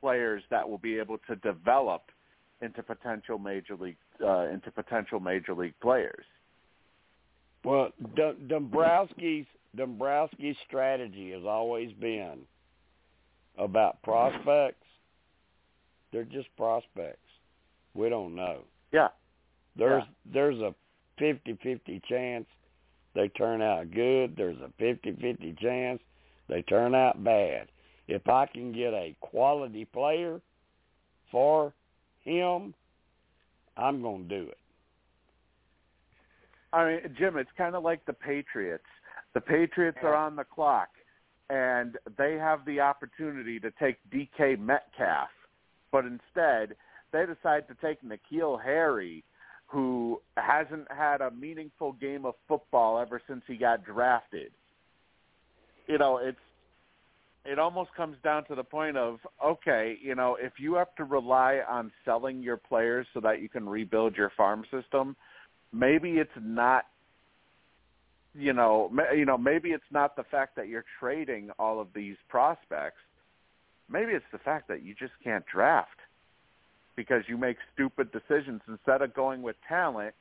players 0.00 0.42
that 0.50 0.68
will 0.68 0.78
be 0.78 0.98
able 0.98 1.18
to 1.28 1.36
develop 1.36 2.02
into 2.60 2.82
potential 2.82 3.38
major 3.38 3.76
league 3.76 3.96
uh, 4.24 4.48
into 4.48 4.70
potential 4.70 5.20
major 5.20 5.54
league 5.54 5.78
players. 5.80 6.24
Well, 7.64 7.90
D- 8.16 8.32
Dombrowski's 8.48 9.46
Dombrowski's 9.76 10.56
strategy 10.66 11.32
has 11.32 11.44
always 11.46 11.92
been 11.94 12.38
about 13.58 14.02
prospects. 14.02 14.86
They're 16.12 16.24
just 16.24 16.48
prospects. 16.56 17.18
We 17.94 18.08
don't 18.08 18.34
know. 18.34 18.64
Yeah. 18.92 19.08
There's 19.76 20.04
there's 20.32 20.58
a 20.58 20.74
fifty-fifty 21.18 22.00
chance 22.08 22.46
they 23.14 23.28
turn 23.28 23.62
out 23.62 23.90
good. 23.90 24.34
There's 24.36 24.58
a 24.58 24.70
fifty-fifty 24.78 25.56
chance 25.60 26.00
they 26.48 26.62
turn 26.62 26.94
out 26.94 27.22
bad. 27.22 27.68
If 28.06 28.28
I 28.28 28.46
can 28.46 28.72
get 28.72 28.94
a 28.94 29.14
quality 29.20 29.84
player 29.84 30.40
for 31.30 31.74
him, 32.24 32.74
I'm 33.76 34.00
going 34.00 34.28
to 34.28 34.40
do 34.40 34.48
it. 34.48 34.58
I 36.72 36.86
mean, 36.86 37.00
Jim, 37.18 37.36
it's 37.36 37.50
kind 37.56 37.74
of 37.74 37.82
like 37.82 38.04
the 38.06 38.12
Patriots. 38.12 38.84
The 39.34 39.40
Patriots 39.40 39.98
are 40.02 40.14
on 40.14 40.36
the 40.36 40.44
clock, 40.44 40.88
and 41.50 41.96
they 42.16 42.34
have 42.34 42.64
the 42.64 42.80
opportunity 42.80 43.58
to 43.60 43.70
take 43.80 43.96
DK 44.12 44.58
Metcalf, 44.58 45.28
but 45.90 46.04
instead 46.04 46.76
they 47.12 47.24
decide 47.24 47.66
to 47.68 47.74
take 47.82 47.98
N'Keal 48.02 48.62
Harry, 48.62 49.24
who 49.66 50.20
hasn't 50.36 50.90
had 50.90 51.20
a 51.20 51.30
meaningful 51.30 51.92
game 51.92 52.24
of 52.24 52.34
football 52.46 52.98
ever 52.98 53.20
since 53.28 53.42
he 53.46 53.56
got 53.56 53.84
drafted. 53.84 54.50
You 55.86 55.98
know, 55.98 56.18
it's 56.18 56.36
it 57.44 57.58
almost 57.58 57.94
comes 57.96 58.16
down 58.22 58.44
to 58.46 58.54
the 58.54 58.64
point 58.64 58.98
of 58.98 59.20
okay, 59.44 59.96
you 60.02 60.14
know, 60.14 60.36
if 60.38 60.54
you 60.58 60.74
have 60.74 60.94
to 60.96 61.04
rely 61.04 61.60
on 61.68 61.90
selling 62.04 62.42
your 62.42 62.58
players 62.58 63.06
so 63.14 63.20
that 63.20 63.40
you 63.40 63.48
can 63.48 63.66
rebuild 63.66 64.16
your 64.16 64.30
farm 64.36 64.64
system, 64.70 65.16
maybe 65.72 66.12
it's 66.12 66.30
not 66.38 66.84
you 68.38 68.52
know, 68.52 68.88
ma- 68.92 69.10
you 69.14 69.24
know, 69.24 69.36
maybe 69.36 69.70
it's 69.70 69.90
not 69.90 70.14
the 70.16 70.22
fact 70.24 70.54
that 70.56 70.68
you're 70.68 70.84
trading 71.00 71.50
all 71.58 71.80
of 71.80 71.88
these 71.94 72.16
prospects. 72.28 73.00
Maybe 73.90 74.12
it's 74.12 74.24
the 74.32 74.38
fact 74.38 74.68
that 74.68 74.82
you 74.82 74.94
just 74.94 75.12
can't 75.24 75.44
draft 75.46 75.98
because 76.94 77.22
you 77.26 77.36
make 77.36 77.56
stupid 77.74 78.10
decisions 78.12 78.60
instead 78.68 79.02
of 79.02 79.14
going 79.14 79.42
with 79.42 79.56
talent, 79.68 80.14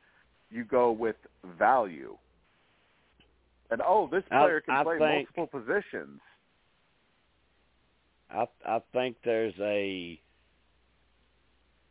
you 0.49 0.63
go 0.63 0.91
with 0.91 1.15
value. 1.59 2.17
And 3.69 3.81
oh, 3.85 4.07
this 4.11 4.23
I- 4.31 4.39
player 4.39 4.61
can 4.61 4.75
I 4.75 4.83
play 4.83 4.97
think- 4.99 5.27
multiple 5.37 5.59
positions. 5.61 6.19
I 8.29 8.45
I 8.65 8.79
think 8.91 9.17
there's 9.23 9.53
a 9.59 10.19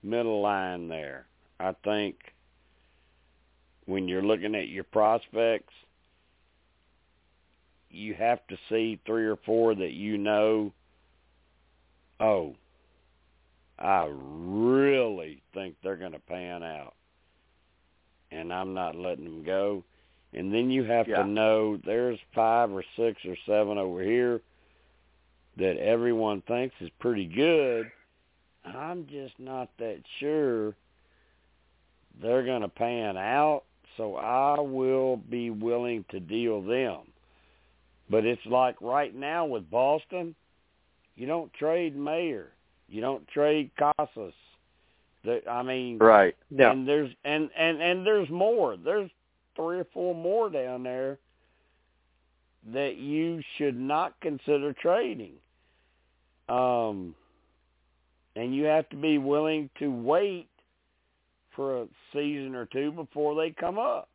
middle 0.03 0.43
line 0.43 0.89
there. 0.89 1.27
I 1.59 1.73
think 1.85 2.17
when 3.87 4.07
you're 4.09 4.23
looking 4.23 4.55
at 4.55 4.69
your 4.69 4.85
prospects, 4.85 5.73
you 7.97 8.15
have 8.15 8.47
to 8.49 8.57
see 8.69 9.01
three 9.07 9.27
or 9.27 9.37
four 9.37 9.75
that 9.75 9.93
you 9.93 10.19
know, 10.19 10.73
oh, 12.21 12.55
I 13.79 14.11
really 14.11 15.43
think 15.53 15.77
they're 15.83 15.97
going 15.97 16.13
to 16.13 16.19
pan 16.19 16.63
out. 16.63 16.95
And 18.31 18.53
I'm 18.53 18.75
not 18.75 18.97
letting 18.97 19.25
them 19.25 19.45
go. 19.45 19.85
And 20.33 20.53
then 20.53 20.71
you 20.71 20.85
have 20.85 21.09
Yeah. 21.09 21.23
to 21.23 21.29
know 21.29 21.77
there's 21.79 22.19
five 22.35 22.71
or 22.71 22.85
six 22.97 23.25
or 23.25 23.37
seven 23.47 23.79
over 23.79 24.03
here 24.03 24.43
that 25.57 25.79
everyone 25.79 26.43
thinks 26.43 26.75
is 26.81 26.91
pretty 26.99 27.27
good. 27.27 27.91
I'm 28.65 29.07
just 29.07 29.39
not 29.39 29.71
that 29.79 30.03
sure 30.19 30.75
they're 32.21 32.45
going 32.45 32.63
to 32.63 32.69
pan 32.69 33.17
out, 33.17 33.65
so 33.97 34.17
I 34.17 34.61
will 34.61 35.17
be 35.17 35.51
willing 35.51 36.05
to 36.11 36.21
deal 36.21 36.61
them. 36.61 37.13
But 38.09 38.25
it's 38.25 38.45
like 38.47 38.77
right 38.81 39.15
now 39.15 39.45
with 39.47 39.69
Boston, 39.71 40.35
you 41.17 41.27
don't 41.27 41.53
trade 41.55 41.97
Mayer, 41.97 42.53
you 42.89 43.01
don't 43.01 43.27
trade 43.29 43.71
Casas. 43.79 44.35
I 45.51 45.63
mean, 45.63 45.99
Right. 45.99 46.37
Yeah. 46.51 46.71
and 46.71 46.87
there's 46.87 47.11
and 47.25 47.51
and 47.57 47.83
and 47.83 48.07
there's 48.07 48.31
more. 48.31 48.77
There's 48.77 49.11
three 49.57 49.81
or 49.81 49.87
four 49.93 50.15
more 50.15 50.49
down 50.51 50.85
there 50.85 51.19
that 52.73 52.97
you 52.97 53.43
should 53.57 53.77
not 53.77 54.15
consider 54.21 54.73
trading. 54.73 55.35
Um, 56.49 57.15
and 58.37 58.55
you 58.55 58.65
have 58.65 58.89
to 58.91 58.97
be 58.97 59.19
willing 59.19 59.69
to 59.79 59.89
wait 59.91 60.49
for 61.57 61.83
a 61.83 61.87
season 62.13 62.55
or 62.55 62.67
two 62.67 62.93
before 62.93 63.35
they 63.35 63.51
come 63.51 63.79
up. 63.79 64.09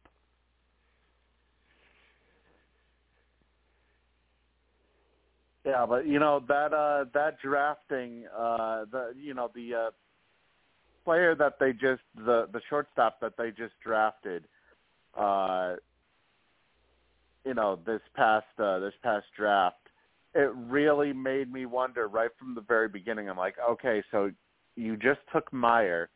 Yeah, 5.72 5.86
but 5.86 6.06
you 6.06 6.20
know 6.20 6.44
that 6.50 6.74
uh 6.74 7.06
that 7.14 7.38
drafting 7.42 8.26
uh 8.38 8.84
the 8.92 9.14
you 9.18 9.34
know 9.34 9.50
the 9.56 9.74
uh 9.74 9.92
player 11.06 11.34
that 11.34 11.60
they 11.62 11.72
just 11.72 12.02
the 12.14 12.50
the 12.52 12.60
shortstop 12.70 13.22
that 13.22 13.38
they 13.38 13.52
just 13.52 13.72
drafted 13.82 14.44
uh 15.18 15.76
you 17.46 17.54
know 17.54 17.80
this 17.86 18.02
past 18.18 18.48
uh 18.60 18.80
this 18.80 18.94
past 19.02 19.28
draft 19.38 19.78
it 20.36 20.52
really 20.56 21.14
made 21.14 21.50
me 21.50 21.66
wonder 21.66 22.10
right 22.10 22.32
from 22.38 22.54
the 22.54 22.62
very 22.62 22.90
beginning. 22.90 23.30
I'm 23.30 23.38
like 23.38 23.56
okay 23.70 24.04
so 24.12 24.30
you 24.76 24.98
just 24.98 25.22
took 25.32 25.54
Mayer. 25.54 26.10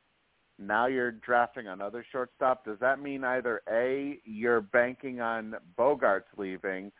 Now 0.59 0.87
you're 0.87 1.11
drafting 1.11 1.67
another 1.67 2.05
shortstop. 2.11 2.65
Does 2.65 2.79
that 2.81 3.01
mean 3.01 3.23
either 3.23 3.61
A 3.71 4.19
you're 4.25 4.59
banking 4.59 5.21
on 5.21 5.55
Bogaerts 5.79 6.23
leaving 6.37 6.91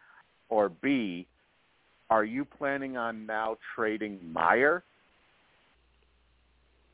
or 0.47 0.69
B 0.69 1.27
are 2.09 2.23
you 2.23 2.45
planning 2.45 2.97
on 2.97 3.25
now 3.25 3.57
trading 3.75 4.19
Mayer? 4.33 4.83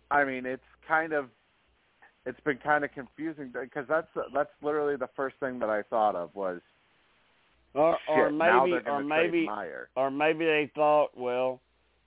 I 0.09 0.23
mean, 0.25 0.45
it's 0.45 0.61
kind 0.87 1.13
of 1.13 1.25
it's 2.25 2.39
been 2.41 2.57
kind 2.57 2.83
of 2.83 2.91
confusing 2.91 3.51
because 3.53 3.85
that's 3.89 4.07
that's 4.33 4.49
literally 4.61 4.95
the 4.95 5.09
first 5.15 5.35
thing 5.39 5.59
that 5.59 5.69
I 5.69 5.81
thought 5.83 6.15
of 6.15 6.33
was 6.35 6.61
Or 7.73 7.97
or 8.09 8.27
shit. 8.29 8.33
now 8.37 8.65
maybe 8.65 8.87
or 8.87 9.03
maybe 9.03 9.45
Mayer. 9.47 9.89
or 9.95 10.11
maybe 10.11 10.45
they 10.45 10.71
thought, 10.75 11.17
well, 11.17 11.59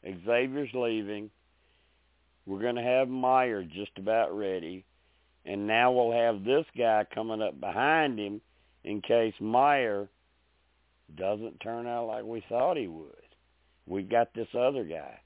Xavier's 0.05 0.71
leaving. 0.75 1.31
We're 2.47 2.61
going 2.61 2.77
to 2.77 2.83
have 2.83 3.09
Mayer 3.09 3.63
just 3.65 3.97
about 3.97 4.37
ready, 4.37 4.85
and 5.47 5.67
now 5.67 5.91
we'll 5.93 6.13
have 6.13 6.45
this 6.45 6.67
guy 6.77 7.07
coming 7.15 7.41
up 7.41 7.59
behind 7.59 8.19
him 8.19 8.43
in 8.85 9.01
case 9.01 9.33
Mayer 9.41 10.09
doesn't 11.17 11.61
turn 11.61 11.87
out 11.87 12.07
like 12.07 12.25
we 12.25 12.45
thought 12.49 12.77
he 12.77 12.89
would. 12.89 13.11
We 13.87 14.03
got 14.03 14.33
this 14.35 14.49
other 14.59 14.85
guy. 14.85 15.21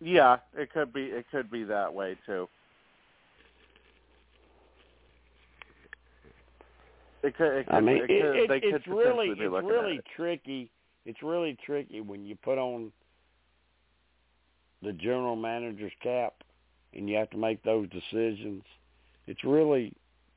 Yeah, 0.00 0.38
it 0.56 0.72
could 0.72 0.92
be 0.92 1.04
it 1.04 1.26
could 1.30 1.50
be 1.50 1.64
that 1.64 1.92
way 1.92 2.16
too. 2.26 2.48
It 7.22 7.36
could. 7.36 7.54
It 7.54 7.66
could 7.66 7.74
I 7.74 7.80
mean, 7.80 7.96
it 7.96 8.10
it, 8.10 8.22
could, 8.22 8.36
it, 8.36 8.48
they 8.48 8.68
it's 8.68 8.86
really 8.86 9.28
it's 9.30 9.40
really 9.40 9.96
it. 9.96 10.04
tricky. 10.14 10.70
It's 11.06 11.22
really 11.22 11.56
tricky 11.64 12.00
when 12.00 12.24
you 12.24 12.36
put 12.36 12.58
on 12.58 12.92
the 14.82 14.92
general 14.92 15.36
manager's 15.36 15.92
cap 16.02 16.34
and 16.92 17.08
you 17.08 17.16
have 17.16 17.30
to 17.30 17.38
make 17.38 17.62
those 17.62 17.88
decisions. 17.88 18.62
It's 19.26 19.42
really 19.44 19.92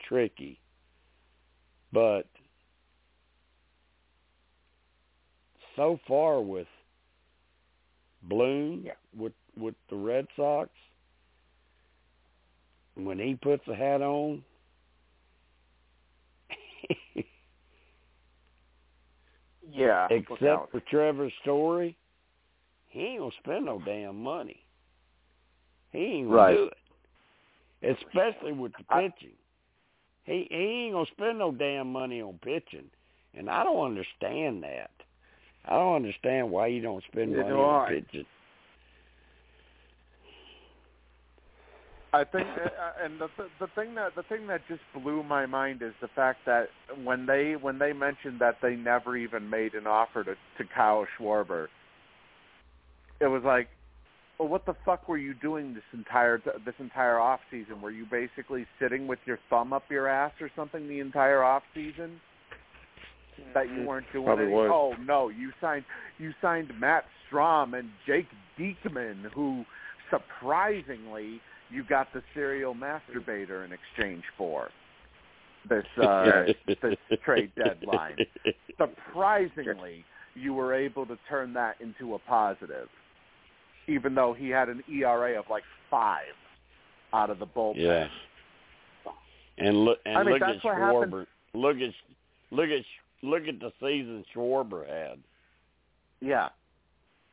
tricky. 0.08 0.60
But 1.94 2.26
so 5.76 6.00
far 6.08 6.42
with 6.42 6.68
Bloom 8.24 8.84
Yeah. 8.86 8.94
with 9.18 9.34
with 9.56 9.76
the 9.90 9.96
Red 9.96 10.28
Sox 10.36 10.70
when 12.96 13.18
he 13.20 13.36
puts 13.36 13.68
a 13.68 13.76
hat 13.76 14.02
on 14.02 14.44
Yeah, 19.70 20.08
Except 20.10 20.72
for 20.72 20.80
Trevor 20.90 21.30
Story, 21.42 21.98
he 22.88 23.02
ain't 23.02 23.20
gonna 23.20 23.32
spend 23.44 23.66
no 23.66 23.82
damn 23.86 24.22
money. 24.24 24.64
He 25.92 26.00
ain't 26.00 26.28
gonna 26.30 26.38
Right. 26.38 26.56
do 26.56 26.64
it. 27.84 27.98
Especially 27.98 28.54
with 28.54 28.72
the 28.74 28.86
I- 28.90 29.10
pitching. 29.10 29.36
He 30.28 30.48
he 30.52 30.56
ain't 30.56 30.94
gonna 30.94 31.06
spend 31.08 31.40
no 31.40 31.52
damn 31.52 31.92
money 31.92 32.22
on 32.22 32.40
pitching. 32.44 32.92
And 33.34 33.50
I 33.50 33.64
don't 33.64 33.86
understand 33.86 34.64
that. 34.64 34.92
I 35.66 35.72
don't 35.72 35.96
understand 35.96 36.52
why 36.52 36.68
you 36.68 36.82
don't 36.82 37.04
spend 37.12 37.32
Neither 37.32 37.44
money 37.44 37.56
do 37.56 37.62
on 37.62 37.86
I. 37.86 37.90
pitching. 37.90 38.26
I 42.14 42.24
think, 42.24 42.48
uh, 42.48 43.04
and 43.04 43.20
the 43.20 43.28
the 43.60 43.68
thing 43.76 43.96
that 43.96 44.16
the 44.16 44.24
thing 44.24 44.48
that 44.48 44.62
just 44.68 44.82
blew 44.94 45.24
my 45.24 45.46
mind 45.46 45.82
is 45.82 45.94
the 46.02 46.08
fact 46.08 46.40
that 46.46 46.70
when 47.04 47.26
they 47.26 47.56
when 47.60 47.80
they 47.80 47.94
mentioned 47.94 48.40
that 48.40 48.58
they 48.62 48.76
never 48.76 49.18
even 49.18 49.50
made 49.50 49.74
an 49.74 49.88
offer 49.88 50.24
to 50.24 50.36
to 50.36 50.64
Kyle 50.74 51.06
Schwarber, 51.18 51.68
it 53.20 53.28
was 53.28 53.44
like, 53.44 53.68
well, 54.40 54.48
what 54.48 54.66
the 54.66 54.76
fuck 54.86 55.08
were 55.08 55.18
you 55.18 55.34
doing 55.34 55.74
this 55.74 55.84
entire 55.94 56.42
this 56.66 56.76
entire 56.80 57.20
off 57.20 57.40
season? 57.50 57.82
Were 57.82 57.92
you 57.92 58.06
basically 58.10 58.66
sitting 58.80 59.08
with 59.08 59.20
your 59.26 59.40
thumb 59.50 59.74
up 59.74 59.84
your 59.90 60.08
ass 60.08 60.34
or 60.42 60.50
something 60.56 60.88
the 60.88 61.00
entire 61.00 61.44
off 61.44 61.64
season? 61.74 62.20
That 63.54 63.70
you 63.70 63.84
weren't 63.84 64.08
doing 64.12 64.26
Probably 64.26 64.46
any, 64.46 64.54
was. 64.54 64.70
oh 64.74 64.94
no, 65.02 65.30
you 65.30 65.52
signed 65.62 65.86
you 66.18 66.34
signed 66.42 66.72
Matt 66.80 67.06
Strahm 67.30 67.78
and 67.78 67.90
Jake 68.06 68.28
Diekman, 68.60 69.32
who 69.34 69.64
surprisingly 70.10 71.40
you 71.70 71.84
got 71.84 72.12
the 72.14 72.24
serial 72.34 72.74
masturbator 72.74 73.66
in 73.66 73.72
exchange 73.74 74.24
for 74.38 74.70
this 75.70 75.86
uh, 76.02 76.44
this 76.68 76.96
trade 77.24 77.52
deadline. 77.56 78.18
Surprisingly, 78.78 80.06
you 80.36 80.54
were 80.54 80.74
able 80.74 81.06
to 81.06 81.18
turn 81.30 81.54
that 81.54 81.76
into 81.82 82.16
a 82.16 82.20
positive, 82.20 82.88
even 83.88 84.16
though 84.16 84.34
he 84.34 84.50
had 84.50 84.70
an 84.70 84.84
ERA 84.92 85.40
of 85.40 85.46
like 85.50 85.64
five 85.90 86.36
out 87.14 87.30
of 87.30 87.40
the 87.40 87.46
bullpen. 87.46 87.76
Yeah. 87.78 88.08
And 89.58 89.78
look 89.86 90.00
and 90.06 90.18
I 90.18 90.24
mean, 90.24 90.34
look 90.34 90.42
at 90.44 90.62
Schwarber. 90.62 91.04
happened- 91.04 91.28
Look 91.54 91.78
at 91.78 91.94
look 92.52 92.70
at 92.70 92.84
look 93.24 93.48
at 93.48 93.60
the 93.60 93.72
season 93.80 94.24
Schwarber 94.36 94.88
had. 94.88 95.20
Yeah. 96.22 96.50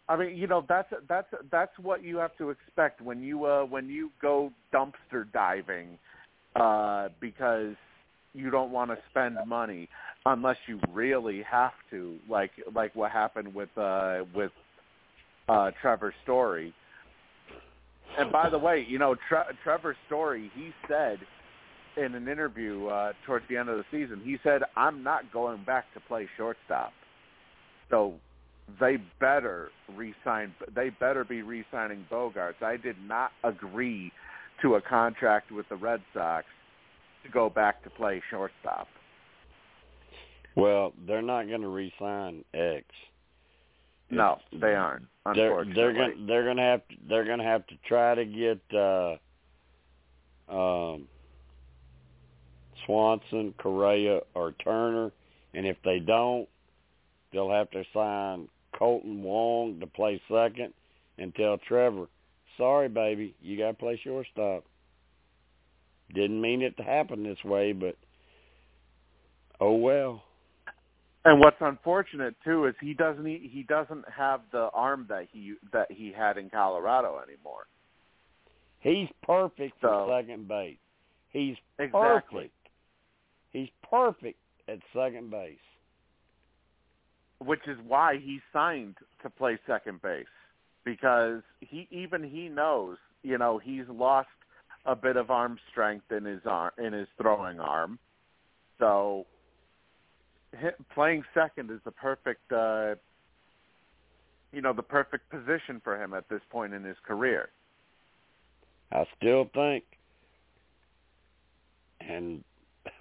I 0.09 0.17
mean, 0.17 0.37
you 0.37 0.47
know, 0.47 0.65
that's 0.69 0.93
that's 1.09 1.29
that's 1.51 1.79
what 1.79 2.03
you 2.03 2.17
have 2.19 2.37
to 2.39 2.51
expect 2.51 3.01
when 3.01 3.23
you 3.23 3.45
uh 3.45 3.65
when 3.65 3.89
you 3.89 4.11
go 4.23 4.53
dumpster 4.73 5.31
diving 5.33 5.99
uh 6.57 7.09
because 7.21 7.75
you 8.33 8.51
don't 8.51 8.71
want 8.71 8.91
to 8.91 8.99
spend 9.11 9.37
money 9.47 9.89
unless 10.27 10.57
you 10.67 10.79
really 10.93 11.43
have 11.43 11.73
to 11.91 12.17
like 12.29 12.51
like 12.75 12.95
what 12.95 13.11
happened 13.11 13.55
with 13.55 13.77
uh 13.77 14.21
with 14.35 14.53
uh 15.49 15.71
Trevor 15.81 16.15
Story. 16.23 16.73
And 18.19 18.31
by 18.31 18.49
the 18.49 18.59
way, 18.59 18.87
you 18.89 18.99
know, 18.99 19.17
Tre- 19.29 19.55
Trevor 19.63 19.97
Story, 20.07 20.51
he 20.55 20.71
said 20.89 21.19
in 21.97 22.15
an 22.15 22.29
interview 22.29 22.87
uh 22.87 23.13
towards 23.27 23.47
the 23.49 23.57
end 23.57 23.69
of 23.69 23.77
the 23.77 23.85
season, 23.91 24.21
he 24.25 24.39
said, 24.43 24.63
"I'm 24.77 25.03
not 25.03 25.33
going 25.33 25.65
back 25.65 25.93
to 25.95 26.01
play 26.01 26.29
shortstop." 26.37 26.93
So 27.91 28.15
they 28.81 28.97
better 29.21 29.71
resign. 29.95 30.55
They 30.75 30.91
better 30.91 31.25
be 31.25 31.43
re-signing 31.43 32.07
Bogaerts. 32.11 32.63
I 32.63 32.77
did 32.77 32.97
not 33.07 33.31
agree 33.43 34.13
to 34.63 34.77
a 34.77 34.81
contract 34.81 35.51
with 35.53 35.69
the 35.69 35.77
Red 35.77 36.01
Sox 36.13 36.47
to 37.25 37.31
go 37.31 37.51
back 37.51 37.83
to 37.85 37.91
play 37.91 38.23
shortstop. 38.31 38.89
Well, 40.57 40.93
they're 41.07 41.23
not 41.23 41.49
going 41.49 41.63
to 41.63 41.69
re-sign 41.69 42.45
X. 42.55 42.85
No, 44.15 44.39
they 44.53 44.75
aren't. 44.75 45.07
They're 45.35 45.65
they're 45.75 45.93
gonna 45.95 46.27
they're 46.27 46.45
gonna 46.45 46.63
have 46.63 46.87
to 46.89 46.95
they're 47.09 47.25
gonna 47.25 47.45
have 47.45 47.67
to 47.69 47.75
try 47.89 48.15
to 48.15 48.25
get 48.25 48.61
uh 48.77 49.17
um 50.49 51.09
Swanson, 52.85 53.55
Correa, 53.59 54.21
or 54.35 54.53
Turner, 54.53 55.11
and 55.55 55.67
if 55.67 55.79
they 55.85 55.99
don't, 55.99 56.47
they'll 57.33 57.51
have 57.51 57.71
to 57.71 57.85
sign 57.95 58.49
Kolten 58.79 59.23
Wong 59.23 59.81
to 59.81 59.87
play 59.87 60.21
second 60.31 60.75
and 61.17 61.35
tell 61.35 61.57
Trevor, 61.67 62.07
sorry 62.59 62.89
baby, 62.89 63.35
you 63.41 63.57
gotta 63.57 63.75
play 63.75 63.99
shortstop. 64.03 64.65
Didn't 66.15 66.41
mean 66.41 66.61
it 66.61 66.77
to 66.77 66.83
happen 66.83 67.23
this 67.23 67.43
way, 67.45 67.73
but 67.73 67.97
oh 69.61 69.75
well. 69.75 70.23
And 71.25 71.41
what's 71.41 71.57
unfortunate 71.61 72.35
too 72.45 72.67
is 72.67 72.75
he 72.81 72.93
doesn't 72.93 73.25
he, 73.25 73.51
he 73.51 73.63
doesn't 73.63 74.05
have 74.15 74.41
the 74.53 74.69
arm 74.75 75.07
that 75.09 75.27
he 75.33 75.55
that 75.73 75.91
he 75.91 76.13
had 76.17 76.37
in 76.37 76.51
Colorado 76.51 77.19
anymore. 77.27 77.67
He's 78.81 79.09
perfect 79.23 79.81
for 79.81 80.21
second 80.21 80.47
base. 80.49 80.77
He's 81.31 81.57
Exactly. 81.79 82.51
perfect. 82.51 82.53
He's 83.53 83.69
perfect 83.89 84.39
at 84.69 84.79
second 84.95 85.31
base. 85.31 85.57
Which 87.39 87.67
is 87.67 87.79
why 87.87 88.19
he 88.23 88.41
signed 88.53 88.97
to 89.23 89.31
play 89.31 89.59
second 89.67 90.03
base 90.03 90.27
because 90.85 91.41
he 91.61 91.89
even 91.91 92.23
he 92.23 92.49
knows, 92.49 92.99
you 93.23 93.39
know, 93.39 93.59
he's 93.59 93.89
lost 93.89 94.29
a 94.85 94.95
bit 94.95 95.17
of 95.17 95.31
arm 95.31 95.59
strength 95.71 96.13
in 96.13 96.25
his 96.27 96.43
arm 96.45 96.73
in 96.79 96.93
his 96.93 97.09
throwing 97.21 97.61
arm. 97.61 97.99
So 98.79 99.27
playing 100.95 101.25
second 101.35 101.71
is 101.71 101.81
the 101.85 101.91
perfect 101.91 102.53
uh 102.53 102.95
you 104.55 104.63
know, 104.63 104.73
the 104.73 104.83
perfect 104.83 105.29
position 105.31 105.81
for 105.83 106.01
him 106.01 106.15
at 106.15 106.29
this 106.29 106.41
point 106.51 106.73
in 106.73 106.85
his 106.85 106.97
career. 107.05 107.49
I 108.93 109.05
still 109.17 109.51
think, 109.53 109.83
and 112.01 112.45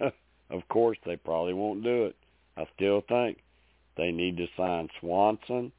of 0.50 0.68
course 0.68 0.98
they 1.06 1.16
probably 1.16 1.54
won't 1.54 1.84
do 1.84 2.06
it. 2.06 2.16
I 2.56 2.66
still 2.74 3.02
think 3.08 3.38
they 3.96 4.10
need 4.10 4.36
to 4.38 4.46
sign 4.56 4.88
Swanson, 5.00 5.70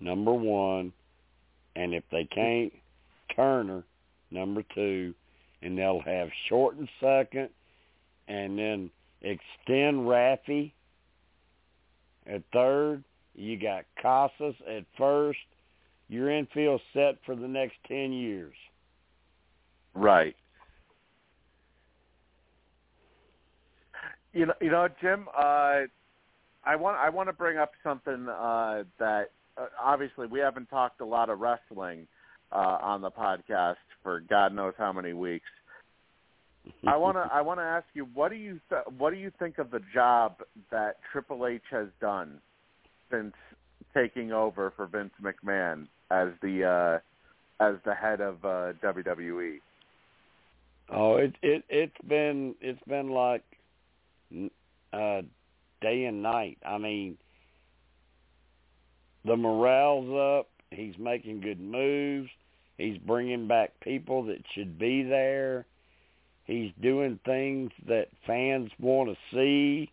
number 0.00 0.32
one, 0.32 0.92
and 1.76 1.92
if 1.92 2.04
they 2.10 2.24
can't, 2.24 2.72
Turner, 3.36 3.84
number 4.30 4.62
two, 4.74 5.14
and 5.60 5.76
they'll 5.76 6.00
have 6.00 6.28
short 6.48 6.76
and 6.76 6.88
second, 7.00 7.50
and 8.28 8.58
then 8.58 8.90
extend 9.22 10.06
Raffy 10.06 10.72
at 12.26 12.42
third. 12.52 13.04
You 13.34 13.58
got 13.58 13.84
Casas 14.00 14.54
at 14.68 14.84
first. 14.98 15.38
Your 16.08 16.30
infield 16.30 16.80
set 16.92 17.18
for 17.24 17.36
the 17.36 17.48
next 17.48 17.76
ten 17.86 18.12
years. 18.12 18.54
Right. 19.94 20.36
You 24.32 24.46
know, 24.46 24.54
you 24.60 24.70
know, 24.70 24.88
Jim. 25.00 25.26
Uh, 25.36 25.82
I 26.64 26.76
want 26.76 26.96
I 26.98 27.08
want 27.08 27.28
to 27.28 27.32
bring 27.32 27.58
up 27.58 27.72
something 27.82 28.28
uh, 28.28 28.84
that 28.98 29.30
uh, 29.56 29.66
obviously 29.82 30.26
we 30.26 30.40
haven't 30.40 30.66
talked 30.66 31.00
a 31.00 31.04
lot 31.04 31.30
of 31.30 31.40
wrestling 31.40 32.06
uh, 32.52 32.78
on 32.80 33.00
the 33.00 33.10
podcast 33.10 33.76
for 34.02 34.20
God 34.20 34.54
knows 34.54 34.74
how 34.76 34.92
many 34.92 35.12
weeks. 35.12 35.46
I 36.86 36.96
want 36.96 37.16
to 37.16 37.28
I 37.32 37.40
want 37.40 37.58
to 37.60 37.64
ask 37.64 37.86
you 37.94 38.06
what 38.14 38.30
do 38.30 38.36
you 38.36 38.60
th- 38.68 38.82
what 38.98 39.12
do 39.12 39.18
you 39.18 39.30
think 39.38 39.58
of 39.58 39.70
the 39.70 39.80
job 39.92 40.36
that 40.70 40.96
Triple 41.12 41.46
H 41.46 41.62
has 41.70 41.88
done 42.00 42.40
since 43.10 43.34
taking 43.94 44.32
over 44.32 44.72
for 44.76 44.86
Vince 44.86 45.12
McMahon 45.22 45.86
as 46.10 46.28
the 46.42 47.00
uh, 47.60 47.64
as 47.64 47.76
the 47.84 47.94
head 47.94 48.20
of 48.20 48.44
uh, 48.44 48.72
WWE? 48.82 49.58
Oh, 50.90 51.16
it 51.16 51.34
it 51.42 51.64
it's 51.68 52.08
been 52.08 52.54
it's 52.60 52.82
been 52.88 53.10
like 53.10 53.44
uh 54.92 55.22
day 55.80 56.04
and 56.04 56.22
night. 56.22 56.58
I 56.66 56.78
mean, 56.78 57.16
the 59.24 59.36
morale's 59.36 60.40
up. 60.40 60.48
He's 60.70 60.94
making 60.98 61.40
good 61.40 61.60
moves. 61.60 62.28
He's 62.78 62.98
bringing 62.98 63.48
back 63.48 63.72
people 63.80 64.24
that 64.24 64.42
should 64.54 64.78
be 64.78 65.02
there. 65.02 65.66
He's 66.50 66.72
doing 66.82 67.20
things 67.24 67.70
that 67.86 68.08
fans 68.26 68.72
want 68.80 69.08
to 69.08 69.16
see. 69.32 69.88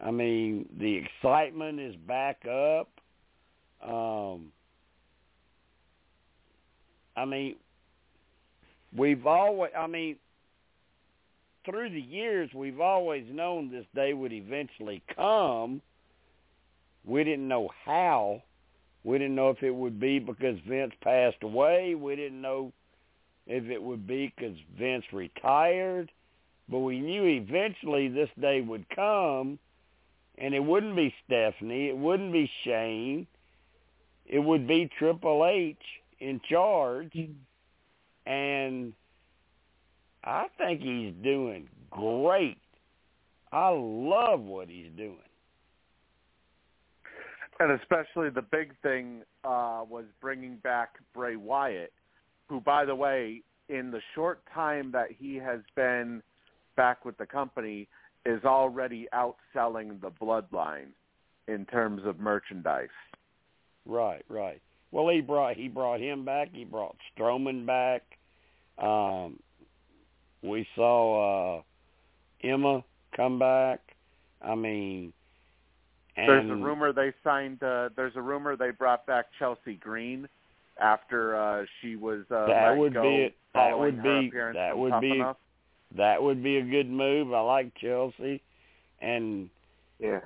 I 0.00 0.12
mean, 0.12 0.68
the 0.78 1.02
excitement 1.02 1.80
is 1.80 1.96
back 2.06 2.44
up. 2.46 2.88
Um, 3.84 4.52
I 7.16 7.24
mean, 7.24 7.56
we've 8.96 9.26
always, 9.26 9.72
I 9.76 9.88
mean, 9.88 10.14
through 11.64 11.90
the 11.90 12.00
years, 12.00 12.50
we've 12.54 12.80
always 12.80 13.24
known 13.28 13.72
this 13.72 13.86
day 13.92 14.14
would 14.14 14.32
eventually 14.32 15.02
come. 15.16 15.82
We 17.04 17.24
didn't 17.24 17.48
know 17.48 17.68
how. 17.84 18.44
We 19.02 19.18
didn't 19.18 19.34
know 19.34 19.50
if 19.50 19.60
it 19.64 19.74
would 19.74 19.98
be 19.98 20.20
because 20.20 20.56
Vince 20.68 20.92
passed 21.02 21.42
away. 21.42 21.96
We 21.96 22.14
didn't 22.14 22.40
know 22.40 22.72
if 23.50 23.64
it 23.64 23.82
would 23.82 24.06
be 24.06 24.32
because 24.34 24.56
Vince 24.78 25.04
retired. 25.12 26.12
But 26.68 26.78
we 26.78 27.00
knew 27.00 27.24
eventually 27.24 28.06
this 28.06 28.28
day 28.40 28.60
would 28.60 28.86
come, 28.94 29.58
and 30.38 30.54
it 30.54 30.60
wouldn't 30.60 30.94
be 30.94 31.12
Stephanie. 31.26 31.88
It 31.88 31.96
wouldn't 31.96 32.32
be 32.32 32.48
Shane. 32.64 33.26
It 34.24 34.38
would 34.38 34.68
be 34.68 34.88
Triple 34.98 35.44
H 35.44 35.76
in 36.20 36.40
charge. 36.48 37.12
And 38.24 38.92
I 40.22 40.46
think 40.56 40.80
he's 40.80 41.12
doing 41.20 41.68
great. 41.90 42.58
I 43.50 43.70
love 43.70 44.42
what 44.42 44.68
he's 44.68 44.92
doing. 44.96 45.16
And 47.58 47.72
especially 47.72 48.30
the 48.30 48.42
big 48.42 48.74
thing 48.80 49.22
uh, 49.42 49.82
was 49.88 50.04
bringing 50.20 50.56
back 50.58 50.90
Bray 51.12 51.34
Wyatt, 51.34 51.92
who, 52.50 52.60
by 52.60 52.84
the 52.84 52.94
way, 52.94 53.42
in 53.68 53.92
the 53.92 54.00
short 54.14 54.42
time 54.52 54.90
that 54.92 55.06
he 55.16 55.36
has 55.36 55.60
been 55.76 56.20
back 56.76 57.04
with 57.04 57.16
the 57.16 57.24
company, 57.24 57.88
is 58.26 58.44
already 58.44 59.06
outselling 59.14 60.00
the 60.00 60.10
Bloodline 60.10 60.88
in 61.48 61.64
terms 61.66 62.02
of 62.04 62.18
merchandise. 62.18 62.88
Right, 63.86 64.24
right. 64.28 64.60
Well, 64.90 65.08
he 65.08 65.20
brought 65.20 65.56
he 65.56 65.68
brought 65.68 66.00
him 66.00 66.24
back. 66.24 66.48
He 66.52 66.64
brought 66.64 66.96
Strowman 67.16 67.64
back. 67.64 68.02
Um, 68.76 69.38
we 70.42 70.66
saw 70.74 71.58
uh, 71.58 71.62
Emma 72.42 72.82
come 73.16 73.38
back. 73.38 73.80
I 74.42 74.54
mean, 74.56 75.12
and 76.16 76.28
There's 76.28 76.50
a 76.50 76.54
rumor 76.54 76.92
they 76.92 77.12
signed. 77.22 77.62
Uh, 77.62 77.90
there's 77.94 78.16
a 78.16 78.22
rumor 78.22 78.56
they 78.56 78.70
brought 78.70 79.06
back 79.06 79.26
Chelsea 79.38 79.74
Green 79.74 80.28
after 80.80 81.36
uh, 81.36 81.64
she 81.80 81.96
was 81.96 82.20
uh, 82.30 82.46
That 82.46 82.70
let 82.70 82.78
would 82.78 82.94
go 82.94 83.02
be- 83.02 83.34
that 83.54 83.70
following 83.70 83.96
would 83.96 84.04
her 84.04 84.20
be- 84.52 84.58
that 84.58 84.78
would 84.78 85.00
be- 85.00 85.10
Enough. 85.16 85.36
that 85.96 86.22
would 86.22 86.42
be 86.42 86.56
a 86.58 86.62
good 86.62 86.88
move. 86.88 87.32
I 87.32 87.40
like 87.40 87.72
Chelsea, 87.80 88.42
and 89.00 89.50
Yeah. 89.98 90.20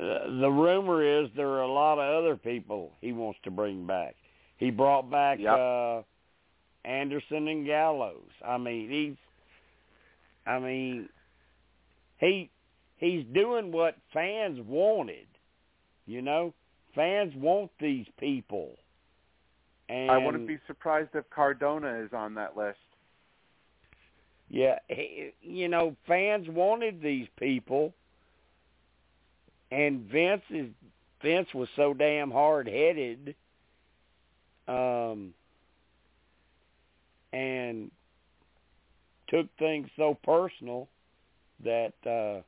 uh, 0.00 0.28
the 0.40 0.50
rumor 0.50 1.02
is 1.22 1.30
there 1.36 1.48
are 1.48 1.62
a 1.62 1.72
lot 1.72 1.98
of 1.98 2.22
other 2.24 2.36
people 2.36 2.92
he 3.00 3.12
wants 3.12 3.38
to 3.44 3.50
bring 3.50 3.86
back. 3.86 4.16
He 4.58 4.70
brought 4.70 5.10
back 5.10 5.38
Yep. 5.40 5.56
uh 5.58 6.02
Anderson 6.84 7.48
and 7.48 7.64
Gallows. 7.64 8.30
I 8.46 8.58
mean, 8.58 8.90
he's 8.90 9.16
I 10.46 10.58
mean, 10.58 11.08
he 12.18 12.50
he's 12.98 13.24
doing 13.32 13.72
what 13.72 13.96
fans 14.12 14.60
wanted. 14.66 15.26
You 16.06 16.20
know, 16.20 16.52
fans 16.94 17.32
want 17.36 17.70
these 17.80 18.06
people. 18.18 18.76
And 19.88 20.10
I 20.10 20.18
wouldn't 20.18 20.48
be 20.48 20.58
surprised 20.66 21.10
if 21.14 21.28
Cardona 21.30 22.02
is 22.04 22.12
on 22.12 22.34
that 22.34 22.56
list. 22.56 22.78
Yeah, 24.48 24.78
you 25.42 25.68
know, 25.68 25.96
fans 26.06 26.46
wanted 26.48 27.02
these 27.02 27.26
people, 27.38 27.92
and 29.70 30.02
Vince 30.02 30.42
is 30.50 30.68
Vince 31.22 31.48
was 31.54 31.68
so 31.76 31.94
damn 31.94 32.30
hard 32.30 32.68
headed, 32.68 33.34
um, 34.68 35.34
and 37.32 37.90
took 39.28 39.46
things 39.58 39.88
so 39.96 40.16
personal 40.22 40.88
that 41.64 41.94
uh, 42.06 42.42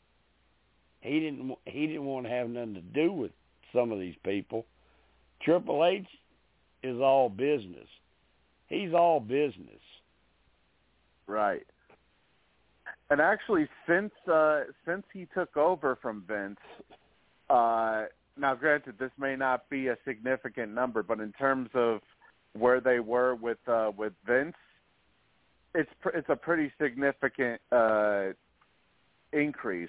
he 1.01 1.21
didn't 1.21 1.57
he 1.65 1.87
didn't 1.87 2.05
want 2.05 2.27
to 2.27 2.31
have 2.31 2.49
nothing 2.49 2.75
to 2.75 2.81
do 2.81 3.13
with 3.13 3.33
some 3.73 3.91
of 3.91 3.99
these 3.99 4.17
people. 4.25 4.67
Triple 5.41 5.85
H 5.85 6.07
is 6.87 7.01
all 7.01 7.29
business. 7.29 7.89
He's 8.69 8.93
all 8.93 9.21
business. 9.21 9.81
Right. 11.27 11.67
And 13.11 13.21
actually, 13.21 13.69
since 13.89 14.13
uh, 14.31 14.65
since 14.87 15.05
he 15.13 15.27
took 15.35 15.57
over 15.57 15.97
from 16.01 16.25
Vince, 16.27 16.59
uh, 17.49 18.07
now, 18.39 18.55
granted, 18.55 18.97
this 18.99 19.13
may 19.19 19.37
not 19.37 19.69
be 19.71 19.89
a 19.89 19.97
significant 20.05 20.73
number, 20.73 21.03
but 21.03 21.21
in 21.21 21.33
terms 21.33 21.71
of 21.75 22.01
where 22.53 22.81
they 22.81 23.01
were 23.01 23.35
with 23.35 23.59
uh, 23.69 23.93
with 23.97 24.13
Vince, 24.27 24.57
it's 25.75 25.91
pr- 26.01 26.11
it's 26.11 26.29
a 26.29 26.37
pretty 26.37 26.73
significant 26.81 27.61
uh, 27.71 28.29
increase. 29.33 29.89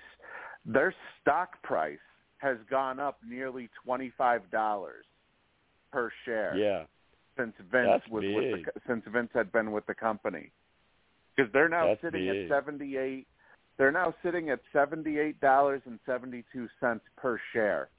Their 0.66 0.94
stock 1.22 1.62
price 1.64 1.98
has 2.38 2.58
gone 2.70 3.00
up 3.00 3.18
nearly 3.28 3.70
twenty 3.84 4.12
five 4.18 4.50
dollars 4.52 5.06
per 5.92 6.12
share. 6.26 6.56
Yeah. 6.56 6.84
Since 7.38 7.54
Vince 7.72 7.88
That's 7.92 8.08
was 8.10 8.24
with 8.24 8.66
the, 8.66 8.72
since 8.88 9.04
Vince 9.12 9.30
had 9.34 9.52
been 9.52 9.72
with 9.72 9.86
the 9.86 9.94
company, 9.94 10.50
because 11.36 11.52
they're 11.54 11.70
now 11.70 11.88
That's 11.88 12.02
sitting 12.02 12.26
big. 12.28 12.52
at 12.52 12.56
seventy 12.56 12.98
eight. 12.98 13.28
They're 13.78 13.92
now 13.92 14.14
sitting 14.24 14.50
at 14.50 14.60
seventy 14.74 15.20
eight 15.20 15.40
dollars 15.40 15.82
and 15.86 16.00
seventy 16.06 16.44
two 16.52 16.68
cents 16.80 17.04
per 17.16 17.40
share 17.54 17.90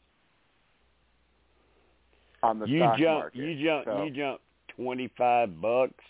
on 2.42 2.58
the 2.58 2.66
you 2.66 2.80
stock 2.80 2.98
jump 2.98 3.18
market. 3.20 3.36
you 3.38 3.64
jump 3.64 3.84
So- 3.84 4.02
you 4.04 4.10
jump 4.10 4.40
twenty 4.76 5.08
five 5.16 5.60
bucks 5.60 6.04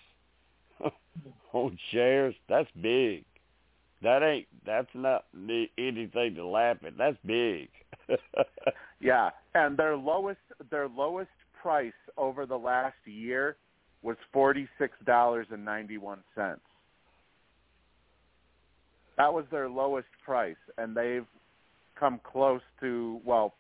on 1.53 1.79
shares. 1.91 2.35
That's 2.49 2.71
big. 2.81 3.25
That 4.03 4.23
ain't 4.23 4.47
that's 4.65 4.89
not 4.95 5.25
anything 5.77 6.35
to 6.37 6.47
laugh 6.47 6.79
at. 6.87 6.97
That's 6.97 7.19
big. 7.27 7.69
Yeah, 9.01 9.31
and 9.55 9.77
their 9.77 9.97
lowest 9.97 10.41
their 10.73 10.89
lowest 10.89 11.31
price 11.63 11.93
over 12.17 12.47
the 12.47 12.57
last 12.59 12.97
year 13.05 13.57
was 14.03 14.17
forty 14.33 14.69
six 14.79 14.95
dollars 15.05 15.47
and 15.51 15.65
ninety 15.65 15.99
one 15.99 16.21
cents. 16.35 16.61
That 19.17 19.33
was 19.35 19.45
their 19.51 19.69
lowest 19.69 20.09
price, 20.25 20.57
and 20.77 20.97
they've 20.97 21.27
come 21.99 22.21
close 22.23 22.61
to 22.81 23.21
well, 23.25 23.55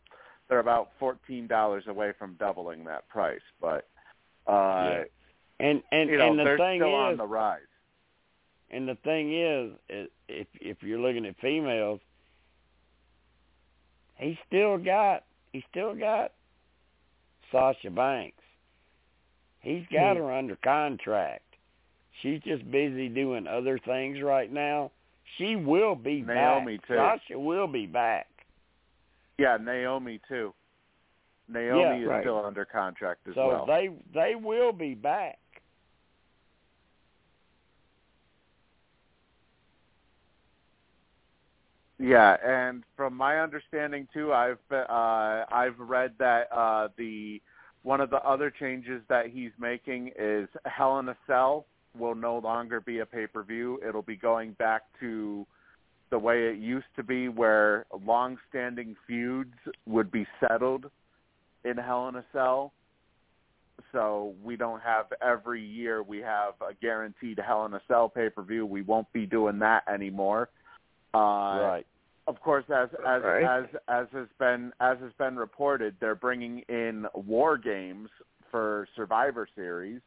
they're 0.49 0.60
about 0.60 0.91
fourteen 0.99 1.47
dollars 1.47 1.85
away 1.89 2.12
from 2.18 2.35
doubling 2.35 2.85
that 2.85 3.09
price. 3.09 3.41
But 3.60 3.89
uh, 4.47 4.52
Yeah. 4.52 5.05
and 5.60 5.83
and 5.91 6.10
you 6.10 6.18
know 6.18 6.31
and 6.31 6.39
the 6.39 6.44
they're 6.44 6.59
thing 6.59 6.81
still 6.81 6.89
is 6.91 6.94
on 6.94 7.17
the 7.17 7.27
rise. 7.27 7.62
And 8.70 8.86
the 8.86 8.97
thing 8.97 9.35
is, 9.35 9.73
if 10.28 10.47
if 10.60 10.83
you're 10.83 11.01
looking 11.01 11.27
at 11.27 11.36
females, 11.41 12.01
he 14.17 14.39
still 14.47 14.78
got 14.78 15.25
he 15.52 15.65
still 15.70 15.94
got 15.94 16.33
Sasha 17.52 17.91
Banks. 17.91 18.43
He's 19.60 19.85
got 19.93 20.17
Hmm. 20.17 20.23
her 20.23 20.33
under 20.33 20.57
contract. 20.57 21.43
She's 22.23 22.41
just 22.43 22.68
busy 22.70 23.09
doing 23.09 23.47
other 23.47 23.78
things 23.78 24.20
right 24.23 24.51
now. 24.51 24.91
She 25.36 25.57
will 25.57 25.94
be 25.94 26.23
Naomi, 26.23 26.78
back. 26.78 26.86
too. 26.86 26.94
Sasha 26.97 27.39
will 27.39 27.67
be 27.67 27.86
back. 27.86 28.28
Yeah, 29.39 29.57
Naomi 29.60 30.20
too. 30.28 30.52
Naomi 31.49 31.81
Yeah, 31.81 31.94
is 32.02 32.07
right. 32.09 32.23
still 32.23 32.44
under 32.44 32.65
contract 32.65 33.27
as 33.28 33.35
So 33.35 33.47
well. 33.47 33.67
So 33.67 33.73
they 33.73 33.89
they 34.12 34.35
will 34.35 34.73
be 34.73 34.94
back. 34.94 35.39
Yeah, 41.99 42.36
and 42.44 42.85
from 42.97 43.17
my 43.17 43.41
understanding 43.41 44.07
too, 44.15 44.33
I've 44.33 44.59
uh, 44.70 45.44
I've 45.51 45.78
read 45.78 46.12
that 46.18 46.49
uh, 46.52 46.89
the 46.97 47.43
one 47.83 48.01
of 48.01 48.10
the 48.10 48.18
other 48.18 48.51
changes 48.51 49.02
that 49.09 49.27
he's 49.27 49.51
making 49.59 50.12
is 50.18 50.49
Hell 50.65 51.01
in 51.01 51.09
a 51.09 51.17
Cell 51.27 51.67
will 51.99 52.15
no 52.15 52.39
longer 52.39 52.81
be 52.81 53.01
a 53.01 53.07
pay 53.07 53.27
per 53.27 53.43
view. 53.43 53.81
It'll 53.86 54.02
be 54.02 54.17
going 54.17 54.52
back 54.52 54.83
to 55.01 55.44
the 56.10 56.18
way 56.18 56.49
it 56.49 56.59
used 56.59 56.86
to 56.97 57.02
be, 57.02 57.28
where 57.28 57.85
long-standing 58.05 58.97
feuds 59.07 59.55
would 59.86 60.10
be 60.10 60.27
settled 60.41 60.91
in 61.65 61.77
Hell 61.77 62.09
in 62.09 62.17
a 62.17 62.25
Cell. 62.33 62.73
So 63.93 64.35
we 64.43 64.57
don't 64.57 64.83
have 64.83 65.07
every 65.20 65.65
year 65.65 66.02
we 66.02 66.18
have 66.18 66.55
a 66.60 66.75
guaranteed 66.81 67.41
Hell 67.44 67.67
in 67.67 67.75
a 67.75 67.81
Cell 67.89 68.09
pay 68.09 68.31
per 68.31 68.43
view. 68.43 68.65
We 68.67 68.83
won't 68.83 69.12
be 69.12 69.27
doing 69.27 69.59
that 69.59 69.83
anymore. 69.93 70.49
Uh, 71.14 71.18
right. 71.18 71.86
of 72.26 72.40
course, 72.40 72.64
as 72.68 72.88
as 73.06 73.22
Right. 73.22 73.42
as 73.44 73.64
as 73.88 74.06
has 74.12 74.28
been 74.38 74.72
as 74.80 74.98
has 74.98 75.12
been 75.18 75.36
reported, 75.36 75.96
they're 76.00 76.14
bringing 76.14 76.60
in 76.68 77.06
war 77.14 77.56
games 77.56 78.10
for 78.50 78.86
Survivor 78.94 79.48
Series. 79.54 80.00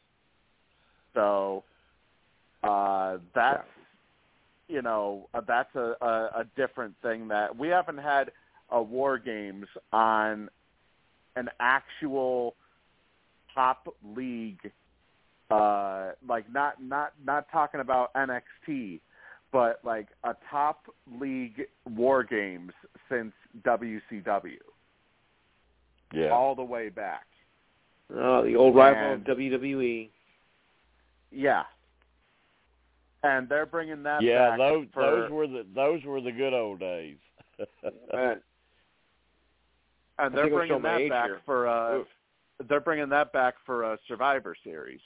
So 1.13 1.63
uh, 2.63 3.17
that's 3.33 3.67
you 4.67 4.81
know 4.81 5.27
uh, 5.33 5.41
that's 5.47 5.73
a, 5.75 5.95
a 6.01 6.41
a 6.41 6.45
different 6.55 6.95
thing 7.01 7.27
that 7.30 7.55
we 7.57 7.67
haven't 7.69 7.97
had 7.97 8.31
a 8.69 8.81
war 8.81 9.17
games 9.17 9.67
on 9.91 10.49
an 11.35 11.49
actual 11.59 12.55
top 13.53 13.93
league 14.15 14.71
uh 15.49 16.11
like 16.27 16.49
not 16.53 16.81
not 16.81 17.11
not 17.25 17.45
talking 17.51 17.81
about 17.81 18.13
NXT 18.13 19.01
but 19.51 19.80
like 19.83 20.07
a 20.23 20.35
top 20.49 20.85
league 21.19 21.61
war 21.95 22.23
games 22.23 22.71
since 23.09 23.33
WCW 23.63 24.57
Yeah. 26.13 26.30
all 26.30 26.55
the 26.55 26.63
way 26.63 26.89
back. 26.89 27.25
Oh, 28.13 28.43
the 28.43 28.55
old 28.55 28.75
rival 28.75 29.13
And- 29.13 29.27
of. 29.27 29.38
WWE. 29.38 30.09
Yeah. 31.31 31.63
And 33.23 33.47
they're 33.47 33.65
bringing 33.67 34.03
that 34.03 34.21
yeah, 34.23 34.49
back 34.51 34.57
those 34.57 34.88
for 34.93 35.01
those 35.03 35.30
were 35.31 35.47
the 35.47 35.65
those 35.75 36.03
were 36.03 36.21
the 36.21 36.31
good 36.31 36.53
old 36.53 36.80
days. 36.80 37.17
Uh, 38.13 38.35
and 40.19 40.35
they're 40.35 40.49
bringing 40.49 40.81
that 40.81 41.09
back 41.09 41.25
here. 41.27 41.41
for 41.45 41.67
uh 41.67 41.97
Oof. 41.99 42.07
they're 42.67 42.80
bringing 42.81 43.09
that 43.09 43.31
back 43.31 43.55
for 43.65 43.83
a 43.93 43.97
Survivor 44.07 44.55
Series. 44.63 44.99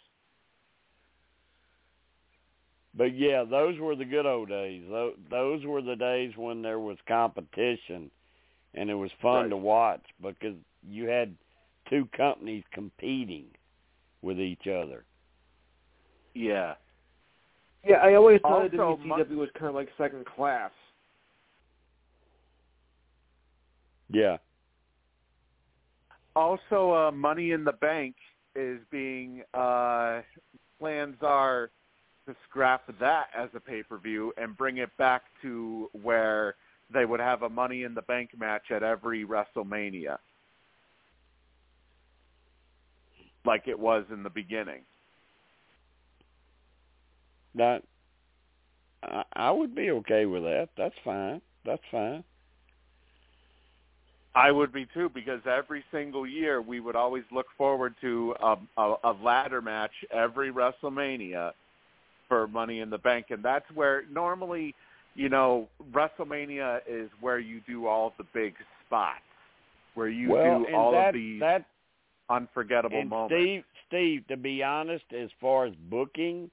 But 2.97 3.15
yeah, 3.15 3.43
those 3.43 3.77
were 3.79 3.95
the 3.95 4.05
good 4.05 4.25
old 4.25 4.49
days. 4.49 4.83
Those, 4.89 5.15
those 5.29 5.65
were 5.65 5.81
the 5.81 5.95
days 5.95 6.31
when 6.37 6.61
there 6.61 6.79
was 6.79 6.97
competition, 7.07 8.09
and 8.73 8.89
it 8.89 8.93
was 8.93 9.11
fun 9.21 9.43
Right. 9.43 9.49
to 9.49 9.57
watch 9.57 10.03
because 10.21 10.55
you 10.87 11.07
had 11.07 11.35
two 11.89 12.07
companies 12.15 12.63
competing 12.71 13.45
with 14.21 14.39
each 14.39 14.67
other. 14.67 15.03
Yeah. 16.33 16.75
Yeah, 17.83 17.97
I 17.97 18.15
always 18.15 18.41
thought 18.41 18.71
that 18.71 18.79
Also, 18.79 19.03
WCW 19.03 19.37
was 19.37 19.49
kind 19.51 19.67
of 19.67 19.75
like 19.75 19.89
second 19.97 20.25
class. 20.25 20.71
Yeah. 24.09 24.37
Also, 26.35 26.91
uh, 26.91 27.11
Money 27.11 27.51
in 27.51 27.63
the 27.63 27.73
Bank 27.73 28.15
is 28.55 28.79
being 28.89 29.43
uh, 29.53 30.21
plans 30.79 31.15
are 31.21 31.69
to 32.27 32.35
scrap 32.49 32.83
that 32.99 33.27
as 33.37 33.49
a 33.55 33.59
pay 33.59 33.83
per 33.83 33.97
view 33.97 34.33
and 34.37 34.57
bring 34.57 34.77
it 34.77 34.95
back 34.97 35.23
to 35.41 35.89
where 36.01 36.55
they 36.93 37.05
would 37.05 37.19
have 37.19 37.41
a 37.41 37.49
Money 37.49 37.83
in 37.83 37.93
the 37.93 38.01
Bank 38.03 38.31
match 38.37 38.71
at 38.71 38.83
every 38.83 39.25
WrestleMania, 39.25 40.17
like 43.45 43.67
it 43.67 43.77
was 43.77 44.05
in 44.11 44.23
the 44.23 44.29
beginning. 44.29 44.81
That 47.55 47.83
I, 49.03 49.23
I 49.33 49.51
would 49.51 49.75
be 49.75 49.91
okay 49.91 50.25
with 50.25 50.43
that. 50.43 50.69
That's 50.77 50.95
fine. 51.03 51.41
That's 51.65 51.83
fine. 51.91 52.23
I 54.35 54.51
would 54.51 54.73
be 54.73 54.85
too 54.93 55.09
because 55.13 55.39
every 55.45 55.83
single 55.91 56.27
year 56.27 56.61
we 56.61 56.81
would 56.81 56.95
always 56.97 57.23
look 57.31 57.45
forward 57.57 57.95
to 58.01 58.35
a, 58.41 58.57
a, 58.77 58.95
a 59.05 59.13
ladder 59.23 59.61
match 59.61 59.93
every 60.11 60.51
WrestleMania 60.51 61.53
for 62.27 62.47
Money 62.47 62.79
in 62.79 62.89
the 62.89 62.97
Bank, 62.97 63.27
and 63.29 63.43
that's 63.43 63.65
where 63.73 64.03
normally, 64.11 64.73
you 65.15 65.29
know, 65.29 65.67
WrestleMania 65.91 66.79
is 66.87 67.09
where 67.21 67.39
you 67.39 67.61
do 67.67 67.87
all 67.87 68.13
the 68.17 68.25
big 68.33 68.53
spots, 68.85 69.19
where 69.93 70.09
you 70.09 70.29
well, 70.29 70.65
do 70.65 70.75
all 70.75 70.91
that, 70.91 71.09
of 71.09 71.13
these 71.13 71.39
that 71.39 71.65
unforgettable 72.29 72.99
and 72.99 73.09
moments. 73.09 73.35
Steve, 73.35 73.63
Steve, 73.87 74.27
to 74.27 74.37
be 74.37 74.63
honest, 74.63 75.05
as 75.17 75.29
far 75.39 75.65
as 75.65 75.73
booking, 75.89 76.49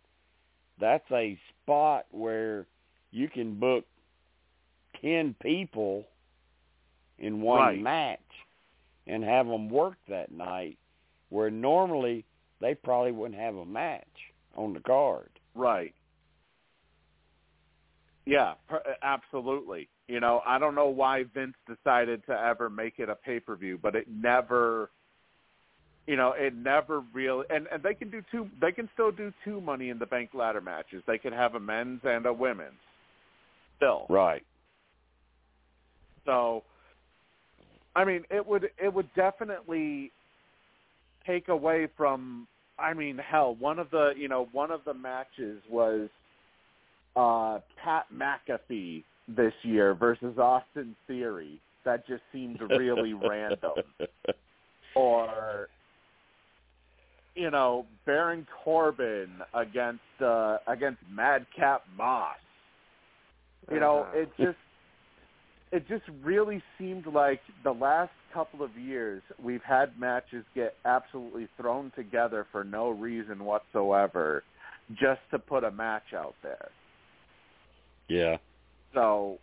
that's 0.80 1.10
a 1.10 1.38
spot 1.62 2.06
where 2.10 2.66
you 3.10 3.28
can 3.28 3.58
book 3.58 3.84
ten 5.00 5.34
people 5.42 6.04
in 7.18 7.40
one 7.40 7.58
Right. 7.58 7.80
match 7.80 8.18
and 9.06 9.24
have 9.24 9.46
them 9.46 9.68
work 9.68 9.96
that 10.08 10.30
night, 10.30 10.78
where 11.30 11.50
normally 11.50 12.24
they 12.60 12.74
probably 12.74 13.12
wouldn't 13.12 13.40
have 13.40 13.56
a 13.56 13.64
match 13.64 14.06
on 14.56 14.72
the 14.72 14.80
card. 14.80 15.28
Right. 15.54 15.94
Yeah, 18.24 18.54
per- 18.68 18.76
uh, 18.76 18.94
absolutely. 19.02 19.88
You 20.08 20.20
know, 20.20 20.42
I 20.46 20.58
don't 20.58 20.74
know 20.74 20.88
why 20.88 21.24
Vince 21.34 21.54
decided 21.66 22.24
to 22.26 22.32
ever 22.32 22.70
make 22.70 22.94
it 22.98 23.08
a 23.08 23.14
pay-per-view, 23.14 23.78
but 23.82 23.94
it 23.96 24.06
never 24.08 24.90
you 26.06 26.16
know, 26.16 26.34
it 26.36 26.54
never 26.54 27.02
really 27.12 27.46
and 27.50 27.66
and 27.72 27.82
they 27.82 27.94
can 27.94 28.10
do 28.10 28.22
two 28.30 28.48
they 28.60 28.72
can 28.72 28.88
still 28.92 29.12
do 29.12 29.32
two 29.44 29.60
money 29.60 29.90
in 29.90 29.98
the 29.98 30.06
bank 30.06 30.30
ladder 30.34 30.60
matches. 30.60 31.02
They 31.06 31.18
could 31.18 31.32
have 31.32 31.54
a 31.54 31.60
men's 31.60 32.00
and 32.04 32.26
a 32.26 32.32
women's 32.32 32.72
still. 33.76 34.06
Right. 34.08 34.44
So 36.24 36.64
I 37.94 38.04
mean, 38.04 38.24
it 38.30 38.46
would 38.46 38.70
it 38.82 38.92
would 38.92 39.12
definitely 39.14 40.12
take 41.26 41.48
away 41.48 41.88
from. 41.96 42.46
I 42.78 42.94
mean, 42.94 43.18
hell, 43.18 43.54
one 43.58 43.78
of 43.78 43.90
the 43.90 44.12
you 44.16 44.28
know 44.28 44.48
one 44.52 44.70
of 44.70 44.80
the 44.84 44.94
matches 44.94 45.60
was 45.70 46.08
uh 47.16 47.58
Pat 47.82 48.06
McAfee 48.14 49.04
this 49.28 49.52
year 49.62 49.94
versus 49.94 50.38
Austin 50.38 50.96
Theory. 51.06 51.60
That 51.84 52.06
just 52.06 52.22
seemed 52.32 52.60
really 52.60 53.12
random. 53.28 53.72
Or 54.94 55.68
you 57.34 57.50
know, 57.50 57.86
Baron 58.06 58.46
Corbin 58.64 59.30
against 59.54 60.00
uh 60.24 60.58
against 60.66 61.00
Madcap 61.10 61.82
Moss. 61.96 62.36
You 63.70 63.80
know, 63.80 64.00
Uh-huh. 64.00 64.18
it 64.20 64.30
just 64.38 64.58
it 65.72 65.88
just 65.88 66.04
really 66.22 66.62
seemed 66.78 67.06
like 67.06 67.40
the 67.64 67.72
last 67.72 68.12
couple 68.32 68.62
of 68.62 68.76
years 68.76 69.22
we've 69.42 69.62
had 69.62 69.98
matches 69.98 70.44
get 70.54 70.74
absolutely 70.84 71.48
thrown 71.58 71.90
together 71.96 72.46
for 72.52 72.62
no 72.62 72.90
reason 72.90 73.44
whatsoever 73.44 74.44
just 75.00 75.20
to 75.30 75.38
put 75.38 75.64
a 75.64 75.70
match 75.70 76.12
out 76.14 76.34
there. 76.42 76.68
Yeah. 78.08 78.36
So, 78.92 79.38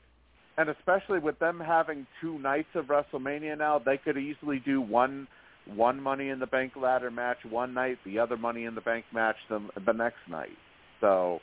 and 0.58 0.70
especially 0.70 1.20
with 1.20 1.40
them 1.40 1.60
having 1.60 2.06
two 2.22 2.38
nights 2.38 2.70
of 2.76 2.86
WrestleMania 2.86 3.58
now, 3.58 3.80
they 3.80 3.98
could 3.98 4.18
easily 4.18 4.62
do 4.64 4.82
one 4.82 5.28
one 5.76 6.02
Money 6.02 6.30
in 6.30 6.40
the 6.40 6.48
Bank 6.48 6.74
ladder 6.76 7.12
match 7.12 7.38
one 7.48 7.74
night, 7.74 7.98
the 8.04 8.18
other 8.18 8.38
Money 8.38 8.66
in 8.66 8.76
the 8.76 8.82
Bank 8.82 9.06
match 9.14 9.36
the 9.50 9.62
the 9.86 9.94
next 9.94 10.20
night. 10.30 10.58
So, 11.02 11.42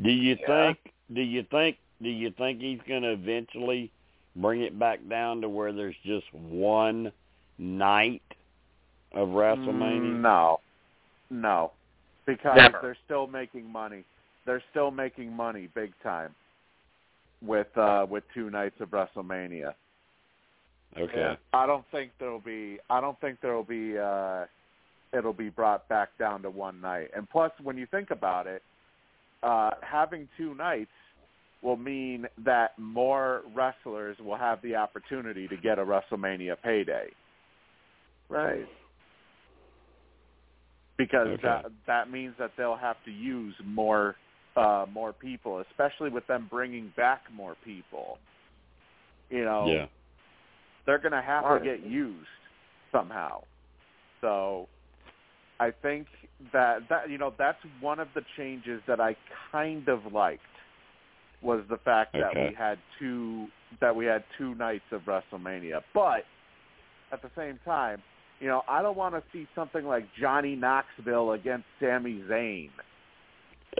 Do 0.00 0.10
you 0.10 0.36
Yeah. 0.40 0.46
think? 0.46 0.78
Do 1.12 1.20
you 1.20 1.42
think? 1.44 1.76
Do 2.02 2.08
you 2.08 2.32
think 2.36 2.60
he's 2.60 2.80
going 2.88 3.02
to 3.02 3.12
eventually 3.12 3.90
bring 4.36 4.62
it 4.62 4.78
back 4.78 4.98
down 5.08 5.40
to 5.42 5.48
where 5.48 5.72
there's 5.72 5.94
just 6.04 6.26
one 6.34 7.12
night 7.58 8.22
of 9.12 9.28
WrestleMania? 9.28 10.20
no, 10.20 10.60
no, 11.30 11.72
because 12.26 12.56
Never. 12.56 12.78
they're 12.82 12.96
still 13.04 13.26
making 13.26 13.70
money. 13.70 14.04
They're 14.46 14.62
still 14.70 14.90
making 14.90 15.32
money 15.32 15.68
big 15.74 15.92
time 16.02 16.34
with 17.40 17.68
uh 17.76 18.06
with 18.08 18.24
two 18.34 18.50
nights 18.50 18.76
of 18.80 18.90
WrestleMania. 18.90 19.74
Okay. 20.98 21.36
I 21.52 21.66
don't 21.66 21.84
think 21.90 22.10
there'll 22.18 22.40
be. 22.40 22.78
I 22.90 23.00
don't 23.00 23.18
think 23.20 23.38
there'll 23.40 23.64
be. 23.64 23.98
uh 23.98 24.44
It'll 25.16 25.34
be 25.34 25.50
brought 25.50 25.86
back 25.90 26.08
down 26.18 26.40
to 26.42 26.50
one 26.50 26.80
night. 26.80 27.10
And 27.14 27.28
plus, 27.28 27.52
when 27.62 27.76
you 27.76 27.86
think 27.86 28.10
about 28.10 28.46
it, 28.46 28.62
uh 29.42 29.70
having 29.82 30.28
two 30.36 30.54
nights 30.54 30.90
will 31.62 31.76
mean 31.76 32.26
that 32.44 32.78
more 32.78 33.42
wrestlers 33.54 34.16
will 34.18 34.36
have 34.36 34.60
the 34.62 34.74
opportunity 34.74 35.46
to 35.48 35.56
get 35.56 35.78
a 35.78 35.84
WrestleMania 35.84 36.56
payday 36.62 37.08
Right. 38.28 38.66
because 40.98 41.28
Okay. 41.28 41.42
that 41.42 41.66
that 41.86 42.10
means 42.10 42.34
that 42.38 42.52
they'll 42.56 42.76
have 42.76 42.96
to 43.04 43.10
use 43.10 43.54
more 43.64 44.16
uh 44.56 44.86
more 44.92 45.12
people, 45.12 45.60
especially 45.70 46.10
with 46.10 46.26
them 46.26 46.46
bringing 46.50 46.92
back 46.96 47.22
more 47.32 47.56
people. 47.64 48.18
You 49.30 49.44
know, 49.44 49.66
Yeah. 49.68 49.86
they're 50.86 50.98
going 50.98 51.12
to 51.12 51.22
have 51.22 51.44
Right. 51.44 51.62
to 51.62 51.64
get 51.64 51.80
used 51.86 52.28
somehow. 52.90 53.42
So 54.20 54.68
I 55.60 55.70
think 55.70 56.06
that 56.52 56.88
that 56.88 57.08
you 57.10 57.18
know 57.18 57.32
that's 57.38 57.62
one 57.80 57.98
of 57.98 58.08
the 58.14 58.22
changes 58.36 58.82
that 58.86 59.00
I 59.00 59.16
kind 59.50 59.88
of 59.88 60.12
liked 60.12 60.42
was 61.42 61.62
the 61.68 61.78
fact 61.78 62.12
that 62.12 62.30
Okay. 62.30 62.48
we 62.48 62.54
had 62.54 62.78
two 62.98 63.48
that 63.80 63.94
we 63.94 64.04
had 64.04 64.22
two 64.36 64.54
nights 64.54 64.84
of 64.92 65.02
WrestleMania. 65.02 65.82
But 65.94 66.24
at 67.10 67.22
the 67.22 67.30
same 67.36 67.58
time, 67.64 68.02
you 68.38 68.48
know, 68.48 68.62
I 68.68 68.82
don't 68.82 68.96
want 68.96 69.14
to 69.14 69.22
see 69.32 69.48
something 69.54 69.86
like 69.86 70.04
Johnny 70.20 70.54
Knoxville 70.54 71.32
against 71.32 71.64
Sami 71.80 72.22
Zayn 72.28 72.70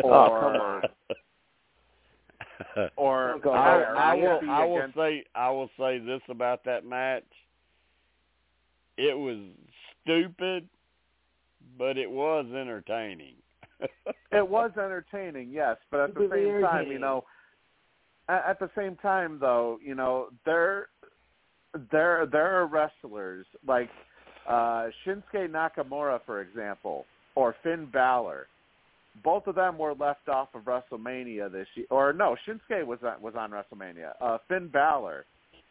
Oh, 0.04 0.38
come 0.40 0.56
on. 0.56 0.82
or 2.96 3.40
Oh, 3.44 3.50
I, 3.50 3.76
or 3.76 3.96
I 3.96 4.14
will. 4.14 4.40
I 4.48 4.64
will 4.64 4.76
against 4.78 4.96
say. 4.96 5.24
I 5.34 5.50
will 5.50 5.70
say 5.78 5.98
this 5.98 6.22
about 6.28 6.64
that 6.64 6.86
match. 6.86 7.24
It 8.96 9.16
was 9.16 9.38
stupid, 10.02 10.68
but 11.78 11.98
it 11.98 12.10
was 12.10 12.46
entertaining. 12.46 13.34
It 14.30 14.48
was 14.48 14.70
entertaining, 14.78 15.50
yes, 15.50 15.76
but 15.90 16.00
at 16.00 16.14
the 16.14 16.26
same 16.32 16.62
time, 16.62 16.86
you 16.90 16.98
know, 16.98 17.24
at, 18.48 18.58
the 18.58 18.70
same 18.76 18.96
time 18.96 19.38
though, 19.40 19.78
you 19.84 19.94
know, 19.94 20.28
there, 20.44 20.88
there, 21.90 22.26
there 22.30 22.60
are 22.60 22.66
wrestlers 22.66 23.46
like 23.66 23.90
uh 24.48 24.88
Shinsuke 25.06 25.48
Nakamura, 25.48 26.20
for 26.26 26.40
example, 26.40 27.04
or 27.34 27.54
Finn 27.62 27.88
Balor. 27.92 28.46
Both 29.22 29.46
of 29.46 29.54
them 29.54 29.78
were 29.78 29.94
left 29.94 30.28
off 30.28 30.48
of 30.54 30.62
WrestleMania 30.62 31.52
this 31.52 31.66
year, 31.74 31.86
or 31.90 32.12
no, 32.12 32.36
Shinsuke 32.46 32.86
was 32.86 32.98
on, 33.04 33.20
was 33.20 33.34
on 33.36 33.50
WrestleMania. 33.50 34.12
Uh, 34.20 34.38
Finn 34.48 34.68
Balor 34.68 35.26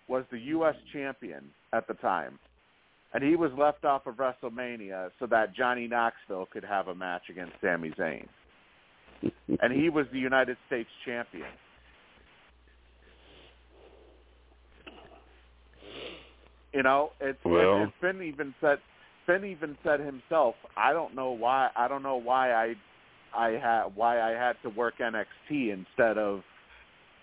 was 0.07 0.23
the 0.31 0.39
U.S. 0.39 0.75
champion 0.93 1.45
at 1.73 1.87
the 1.87 1.95
time, 1.95 2.37
and 3.13 3.23
he 3.23 3.35
was 3.35 3.51
left 3.57 3.83
off 3.83 4.05
of 4.05 4.15
WrestleMania 4.15 5.09
so 5.19 5.25
that 5.27 5.55
Johnny 5.55 5.87
Knoxville 5.87 6.47
could 6.53 6.63
have 6.63 6.87
a 6.87 6.95
match 6.95 7.23
against 7.29 7.53
Sami 7.61 7.89
Zayn 7.91 8.27
and 9.61 9.73
he 9.73 9.89
was 9.89 10.05
the 10.11 10.19
United 10.19 10.57
States 10.67 10.89
champion. 11.05 11.47
You 16.73 16.83
know, 16.83 17.11
it's 17.19 17.43
Well- 17.43 17.83
it's 17.83 17.93
Finn 17.99 18.21
even 18.23 18.53
said 18.61 18.79
Finn 19.25 19.45
even 19.45 19.77
said 19.83 19.99
himself, 19.99 20.55
I 20.75 20.93
don't 20.93 21.13
know 21.15 21.31
why 21.31 21.69
I 21.75 21.87
don't 21.87 22.03
know 22.03 22.17
why 22.17 22.53
I 22.53 22.75
I 23.33 23.51
had 23.51 23.95
why 23.95 24.19
I 24.21 24.31
had 24.31 24.53
to 24.63 24.69
work 24.69 24.95
NXT 24.99 25.71
instead 25.71 26.17
of 26.17 26.43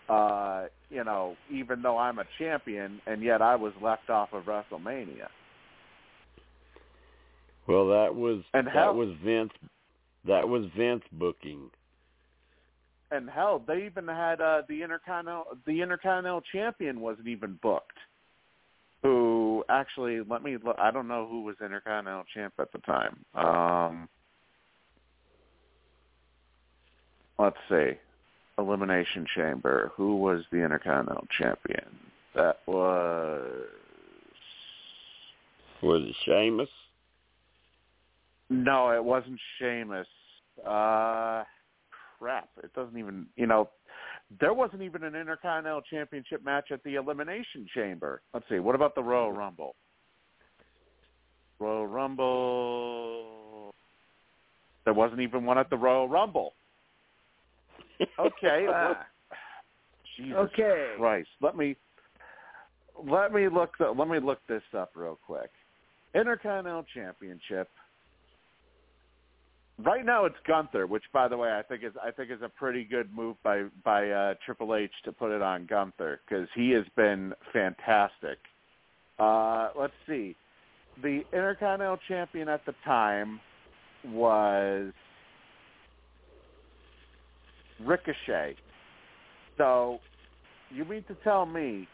uh, 0.09 0.67
you 0.91 1.05
know, 1.05 1.37
even 1.51 1.83
though 1.83 1.99
I'm 1.99 2.19
a 2.19 2.25
champion 2.39 3.01
and 3.07 3.23
yet 3.23 3.43
I 3.43 3.57
was 3.57 3.73
left 3.83 4.09
off 4.09 4.33
of 4.33 4.45
WrestleMania. 4.45 5.29
well, 7.67 7.89
that 7.89 8.15
was 8.15 8.43
And 8.55 8.67
that 8.69 8.75
how- 8.75 8.93
was 8.95 9.11
Vince. 9.25 9.53
That 10.25 10.49
was 10.49 10.65
Vince 10.77 11.05
booking. 11.13 11.71
And 13.11 13.29
hell, 13.31 13.63
they 13.67 13.87
even 13.87 14.07
had 14.07 14.41
uh, 14.41 14.63
the 14.69 14.83
Intercontinental 14.83 15.57
the 15.67 15.81
Intercontinental 15.81 16.43
champion 16.53 17.01
wasn't 17.01 17.29
even 17.29 17.59
booked. 17.63 17.97
Who 19.03 19.65
actually? 19.69 20.21
Let 20.29 20.43
me. 20.43 20.57
Look, 20.63 20.77
I 20.79 20.91
don't 20.91 21.09
know 21.09 21.27
who 21.29 21.43
was 21.43 21.57
Intercontinental 21.65 22.25
champ 22.35 22.55
at 22.59 22.73
the 22.73 22.79
time. 22.79 23.25
Um, 23.35 24.09
let's 27.39 27.57
see. 27.69 27.93
Elimination 28.59 29.25
Chamber. 29.37 29.93
Who 29.97 30.17
was 30.17 30.43
the 30.51 30.59
Intercontinental 30.59 31.27
champion? 31.39 31.87
That 32.35 32.59
was. 32.67 33.67
Was 35.81 36.03
it 36.03 36.17
Sheamus? 36.25 36.69
No, 38.51 38.91
it 38.91 39.05
wasn't 39.05 39.39
Sheamus. 39.59 40.09
Uh, 40.67 41.45
crap. 42.19 42.49
It 42.65 42.75
doesn't 42.75 42.99
even. 42.99 43.27
You 43.37 43.47
know, 43.47 43.69
there 44.41 44.53
wasn't 44.53 44.83
even 44.83 45.05
an 45.05 45.15
Intercontinental 45.15 45.81
Championship 45.83 46.45
match 46.45 46.71
at 46.71 46.83
the 46.85 46.97
Elimination 46.97 47.67
Chamber. 47.75 48.21
Let's 48.35 48.47
see. 48.49 48.59
What 48.59 48.75
about 48.75 48.95
the 48.95 49.03
Royal 49.03 49.33
Rumble? 49.33 49.75
Royal 51.59 51.87
Rumble. 51.87 53.75
There 54.85 54.95
wasn't 54.95 55.21
even 55.21 55.45
one 55.45 55.59
at 55.59 55.71
the 55.71 55.77
Royal 55.77 56.09
Rumble. 56.09 56.55
Okay. 58.19 58.67
Ah. 58.75 59.07
Jesus 60.17 60.37
Okay. 60.37 60.93
Christ. 60.97 61.29
Let 61.41 61.57
me 61.57 61.77
let 63.09 63.33
me 63.33 63.49
look 63.49 63.79
the, 63.79 63.91
let 63.91 64.09
me 64.09 64.19
look 64.19 64.41
this 64.49 64.63
up 64.77 64.91
real 64.95 65.19
quick. 65.25 65.51
Intercontinental 66.15 66.85
Championship. 66.93 67.69
Right 69.85 70.05
now 70.05 70.25
it's 70.25 70.37
Gunther, 70.47 70.89
which 70.89 71.05
by 71.13 71.29
the 71.29 71.37
way 71.37 71.51
I 71.51 71.63
think 71.63 71.85
is 71.85 71.93
I 72.03 72.11
think 72.11 72.33
is 72.33 72.43
a 72.43 72.49
pretty 72.49 72.85
good 72.85 73.15
move 73.15 73.37
by 73.45 73.65
by 73.85 74.11
uh, 74.11 74.35
Triple 74.45 74.75
H 74.75 74.91
to 75.05 75.13
put 75.13 75.31
it 75.31 75.41
on 75.41 75.67
Gunther 75.67 76.21
because 76.29 76.49
he 76.55 76.71
has 76.71 76.85
been 76.97 77.33
fantastic. 77.53 78.39
Uh, 79.21 79.71
let's 79.79 79.93
see, 80.07 80.35
the 81.03 81.23
Intercontinental 81.33 81.99
Champion 82.09 82.49
at 82.49 82.65
the 82.67 82.75
time 82.85 83.41
was 84.07 84.93
Ricochet. 87.81 88.57
So 89.59 90.01
you 90.71 90.85
mean 90.85 91.05
to 91.05 91.15
tell 91.23 91.47
me 91.47 91.87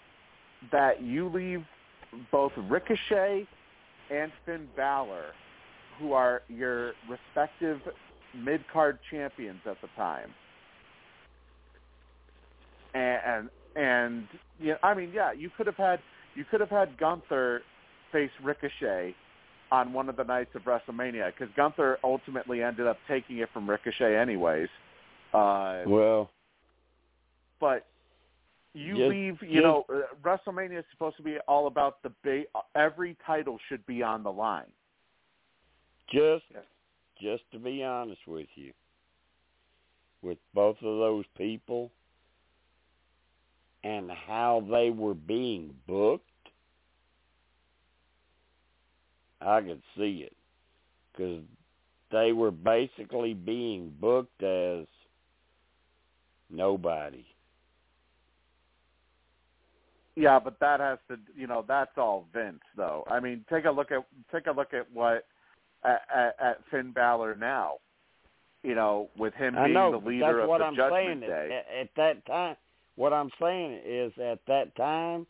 that 0.73 1.03
you 1.03 1.29
leave 1.29 1.65
both 2.33 2.53
Ricochet 2.57 3.47
and 4.11 4.33
Finn 4.47 4.69
Balor, 4.77 5.33
who 5.99 6.13
are 6.13 6.43
your 6.49 6.93
respective 7.09 7.81
mid-card 8.37 8.99
champions 9.11 9.61
at 9.67 9.77
the 9.81 9.89
time, 9.97 10.31
and 12.95 13.21
and, 13.27 13.51
and 13.77 14.29
yeah, 14.61 14.75
I 14.83 14.95
mean, 14.95 15.13
yeah, 15.15 15.33
you 15.33 15.51
could 15.57 15.67
have 15.67 15.77
had 15.77 16.01
you 16.35 16.45
could 16.51 16.61
have 16.61 16.71
had 16.71 16.99
Gunther 16.99 17.63
face 18.13 18.31
Ricochet 18.43 19.15
on 19.73 19.93
one 19.93 20.09
of 20.09 20.17
the 20.17 20.25
nights 20.25 20.51
of 20.55 20.63
WrestleMania 20.63 21.33
because 21.33 21.53
Gunther 21.57 21.99
ultimately 22.05 22.63
ended 22.63 22.87
up 22.87 22.99
taking 23.09 23.39
it 23.39 23.49
from 23.53 23.69
Ricochet 23.69 24.17
anyways. 24.17 24.69
Uh, 25.33 25.83
well, 25.87 26.31
but 27.61 27.87
you 28.75 28.97
leave, 29.09 29.37
you 29.41 29.63
know, 29.63 29.85
uh, 29.89 30.03
WrestleMania 30.23 30.81
is 30.81 30.85
supposed 30.93 31.17
to 31.17 31.23
be 31.23 31.39
all 31.49 31.67
about 31.67 32.03
the 32.03 32.13
ba- 32.23 32.45
every 32.75 33.17
title 33.27 33.59
should 33.69 33.85
be 33.87 34.03
on 34.03 34.23
the 34.23 34.31
line. 34.31 34.67
Just 36.13 36.45
just 37.21 37.43
to 37.53 37.59
be 37.59 37.83
honest 37.83 38.21
with 38.27 38.49
you, 38.55 38.73
with 40.23 40.39
both 40.55 40.77
of 40.77 40.99
those 40.99 41.25
people 41.37 41.91
and 43.85 44.11
how 44.11 44.67
they 44.71 44.91
were 44.91 45.15
being 45.15 45.75
booked, 45.87 46.25
I 49.41 49.61
could 49.61 49.83
see 49.97 50.27
it 50.27 50.37
because 51.13 51.43
they 52.11 52.33
were 52.33 52.51
basically 52.51 53.35
being 53.35 53.93
booked 54.01 54.43
as 54.43 54.87
nobody. 56.51 57.25
Yeah, 60.17 60.39
but 60.39 60.61
that 60.61 60.81
has 60.81 60.99
to, 61.09 61.17
you 61.37 61.47
know, 61.47 61.65
that's 61.67 61.91
all 61.97 62.29
Vince 62.33 62.61
though. 62.77 63.05
I 63.11 63.21
mean, 63.21 63.45
take 63.51 63.65
a 63.65 63.71
look 63.71 63.91
at 63.91 64.07
take 64.33 64.47
a 64.47 64.53
look 64.53 64.73
at 64.73 64.91
what 64.93 65.27
at, 65.85 66.03
at, 66.15 66.37
at 66.41 66.59
Finn 66.71 66.93
Balor 66.93 67.37
now. 67.37 67.75
You 68.63 68.75
know, 68.75 69.11
with 69.19 69.35
him 69.35 69.55
being 69.55 69.75
know 69.75 69.91
the 69.93 70.07
leader 70.07 70.27
that's 70.27 70.45
of 70.45 70.49
what 70.49 70.59
the 70.59 70.65
I'm 70.65 70.77
Judgment 70.77 71.21
saying. 71.21 71.21
Day. 71.21 71.61
At, 71.71 71.81
at 71.81 71.89
that 71.97 72.27
time, 72.27 72.57
what 72.97 73.13
I'm 73.13 73.31
saying 73.41 73.81
is 73.85 74.13
at 74.19 74.39
that 74.47 74.75
time, 74.77 75.27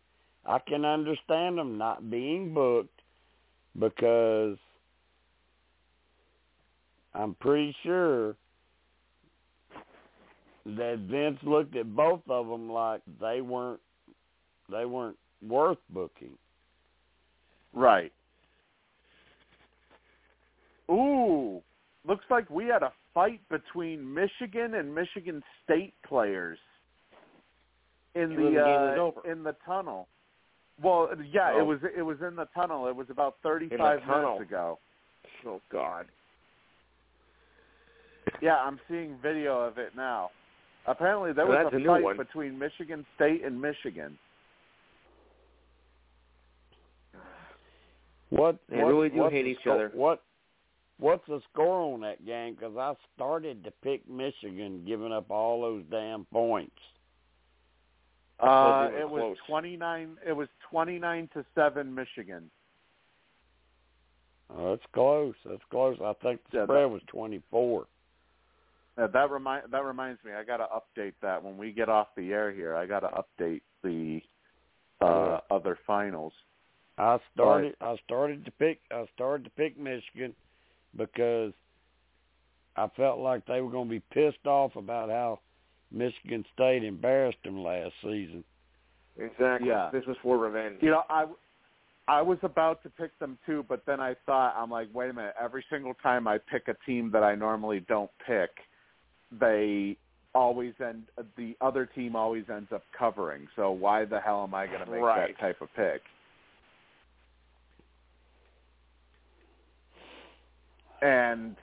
I 0.47 0.59
can 0.61 0.85
understand 0.85 1.59
them 1.59 1.77
not 1.77 2.11
being 2.11 2.55
booked 2.55 3.01
because 3.79 4.57
I'm 7.15 7.35
pretty 7.35 7.75
sure 7.83 8.37
that 10.67 10.99
Vince 11.11 11.39
looked 11.43 11.77
at 11.77 11.95
both 11.95 12.23
of 12.29 12.47
them 12.47 12.71
like 12.71 13.03
they 13.21 13.41
weren't 13.41 13.81
they 14.71 14.85
weren't 14.85 15.19
worth 15.47 15.79
booking. 15.91 16.39
Right. 17.73 18.13
Ooh, 20.91 21.63
looks 22.07 22.25
like 22.31 22.49
we 22.51 22.67
had 22.67 22.83
a 22.83 22.93
fight 23.15 23.41
between 23.49 24.13
Michigan 24.13 24.75
and 24.75 24.95
Michigan 24.95 25.43
State 25.65 25.95
players 26.07 26.59
in 28.15 28.35
When 28.35 28.55
the, 28.55 28.61
uh, 28.61 29.31
in 29.31 29.43
the 29.43 29.57
tunnel. 29.65 30.09
Well, 30.83 31.11
yeah, 31.31 31.53
Oh. 31.55 31.61
it 31.61 31.63
was 31.65 31.79
it 31.97 32.03
was 32.03 32.21
in 32.21 32.35
the 32.37 32.47
tunnel. 32.55 32.87
It 32.89 32.97
was 32.97 33.09
about 33.11 33.37
35 33.43 34.07
minutes 34.07 34.41
ago. 34.43 34.79
Oh 35.47 35.61
God. 35.71 36.07
Yeah, 38.41 38.57
I'm 38.57 38.81
seeing 38.89 39.17
video 39.23 39.61
of 39.61 39.79
it 39.79 39.95
now. 39.97 40.31
Apparently, 40.87 41.33
there 41.33 41.47
So 41.47 41.51
was 41.65 41.73
a 41.73 41.77
a 41.77 41.85
fight 41.87 42.03
one. 42.03 42.17
between 42.17 42.59
Michigan 42.59 43.07
State 43.15 43.45
and 43.45 43.61
Michigan. 43.61 44.19
What 48.31 48.59
They 48.69 48.79
what, 48.79 48.87
really 48.89 49.09
do 49.11 49.29
hate 49.29 49.47
each 49.47 49.67
other. 49.71 49.91
What 49.95 50.23
what's 50.99 51.27
the 51.27 51.41
score 51.53 51.93
on 51.95 52.01
that 52.03 52.25
game? 52.25 52.55
Because 52.55 52.77
I 52.77 52.95
started 53.17 53.65
to 53.65 53.71
pick 53.83 54.09
Michigan, 54.09 54.85
giving 54.87 55.13
up 55.13 55.31
all 55.31 55.61
those 55.63 55.83
damn 55.91 56.25
points. 56.27 56.77
Uh, 58.41 58.89
Wasn't 58.91 59.01
it 59.01 59.09
was 59.11 59.37
29. 59.47 60.17
It 60.27 60.33
was 60.33 60.49
29 60.71 61.29
to 61.35 61.45
seven, 61.55 61.95
Michigan. 61.95 62.51
Oh, 64.57 64.71
that's 64.71 64.87
close. 64.93 65.35
That's 65.45 65.63
close. 65.71 65.97
I 66.03 66.13
think 66.23 66.41
the 66.51 66.59
Yeah, 66.59 66.65
spread 66.65 66.83
that- 66.85 66.89
was 66.89 67.03
twenty 67.07 67.41
four. 67.51 67.87
Uh, 68.97 69.07
that 69.09 69.31
remind 69.31 69.71
that 69.73 69.85
reminds 69.85 70.23
me. 70.23 70.33
I 70.33 70.45
got 70.45 70.59
to 70.59 70.67
update 70.67 71.15
that 71.23 71.43
when 71.43 71.57
we 71.57 71.73
get 71.73 71.89
off 71.89 72.15
the 72.15 72.33
air 72.33 72.53
here. 72.53 72.77
I 72.77 72.87
got 72.87 73.01
to 73.01 73.09
update 73.09 73.63
the 73.83 74.21
uh, 75.01 75.41
other 75.51 75.79
finals. 75.87 76.33
I 76.99 77.19
started. 77.33 77.75
I 77.81 77.97
started 78.05 78.45
to 78.45 78.51
pick. 78.53 78.81
I 78.93 79.07
started 79.15 79.45
to 79.45 79.51
pick 79.51 79.77
Michigan 79.79 80.35
because 80.97 81.53
I 82.77 82.89
felt 82.97 83.19
like 83.19 83.47
they 83.47 83.61
were 83.61 83.71
going 83.71 83.89
to 83.89 83.91
be 83.91 84.03
pissed 84.13 84.47
off 84.47 84.77
about 84.77 85.11
how 85.11 85.41
Michigan 85.93 86.45
State 86.55 86.85
embarrassed 86.85 87.39
them 87.45 87.63
last 87.63 87.93
season. 88.03 88.45
Exactly. 89.19 89.69
Yeah. 89.69 89.91
This 89.93 90.05
was 90.07 90.17
for 90.23 90.39
revenge. 90.39 90.79
You 90.81 90.91
know, 90.91 91.03
I 91.09 91.27
I 92.09 92.21
was 92.21 92.39
about 92.43 92.83
to 92.83 92.91
pick 92.91 93.19
them 93.19 93.39
too, 93.47 93.65
but 93.69 93.85
then 93.87 94.01
I 94.01 94.15
thought 94.27 94.55
I'm 94.57 94.71
like, 94.71 94.89
wait 94.93 95.11
a 95.11 95.13
minute. 95.13 95.35
Every 95.41 95.65
single 95.71 95.95
time 96.03 96.27
I 96.27 96.39
pick 96.39 96.69
a 96.69 96.75
team 96.85 97.11
that 97.13 97.23
I 97.23 97.35
normally 97.35 97.81
don't 97.89 98.11
pick, 98.27 98.51
they 99.41 99.97
always 100.35 100.75
end. 100.85 101.05
The 101.37 101.57
other 101.61 101.87
team 101.87 102.17
always 102.17 102.45
ends 102.53 102.73
up 102.75 102.83
covering. 102.99 103.47
So 103.57 103.71
why 103.71 104.05
the 104.05 104.21
hell 104.21 104.43
am 104.43 104.55
I 104.55 104.67
going 104.67 104.85
to 104.85 104.91
make 104.91 105.01
Right. 105.01 105.35
that 105.39 105.41
type 105.41 105.63
of 105.63 105.69
pick? 105.75 106.03
And 111.05 111.55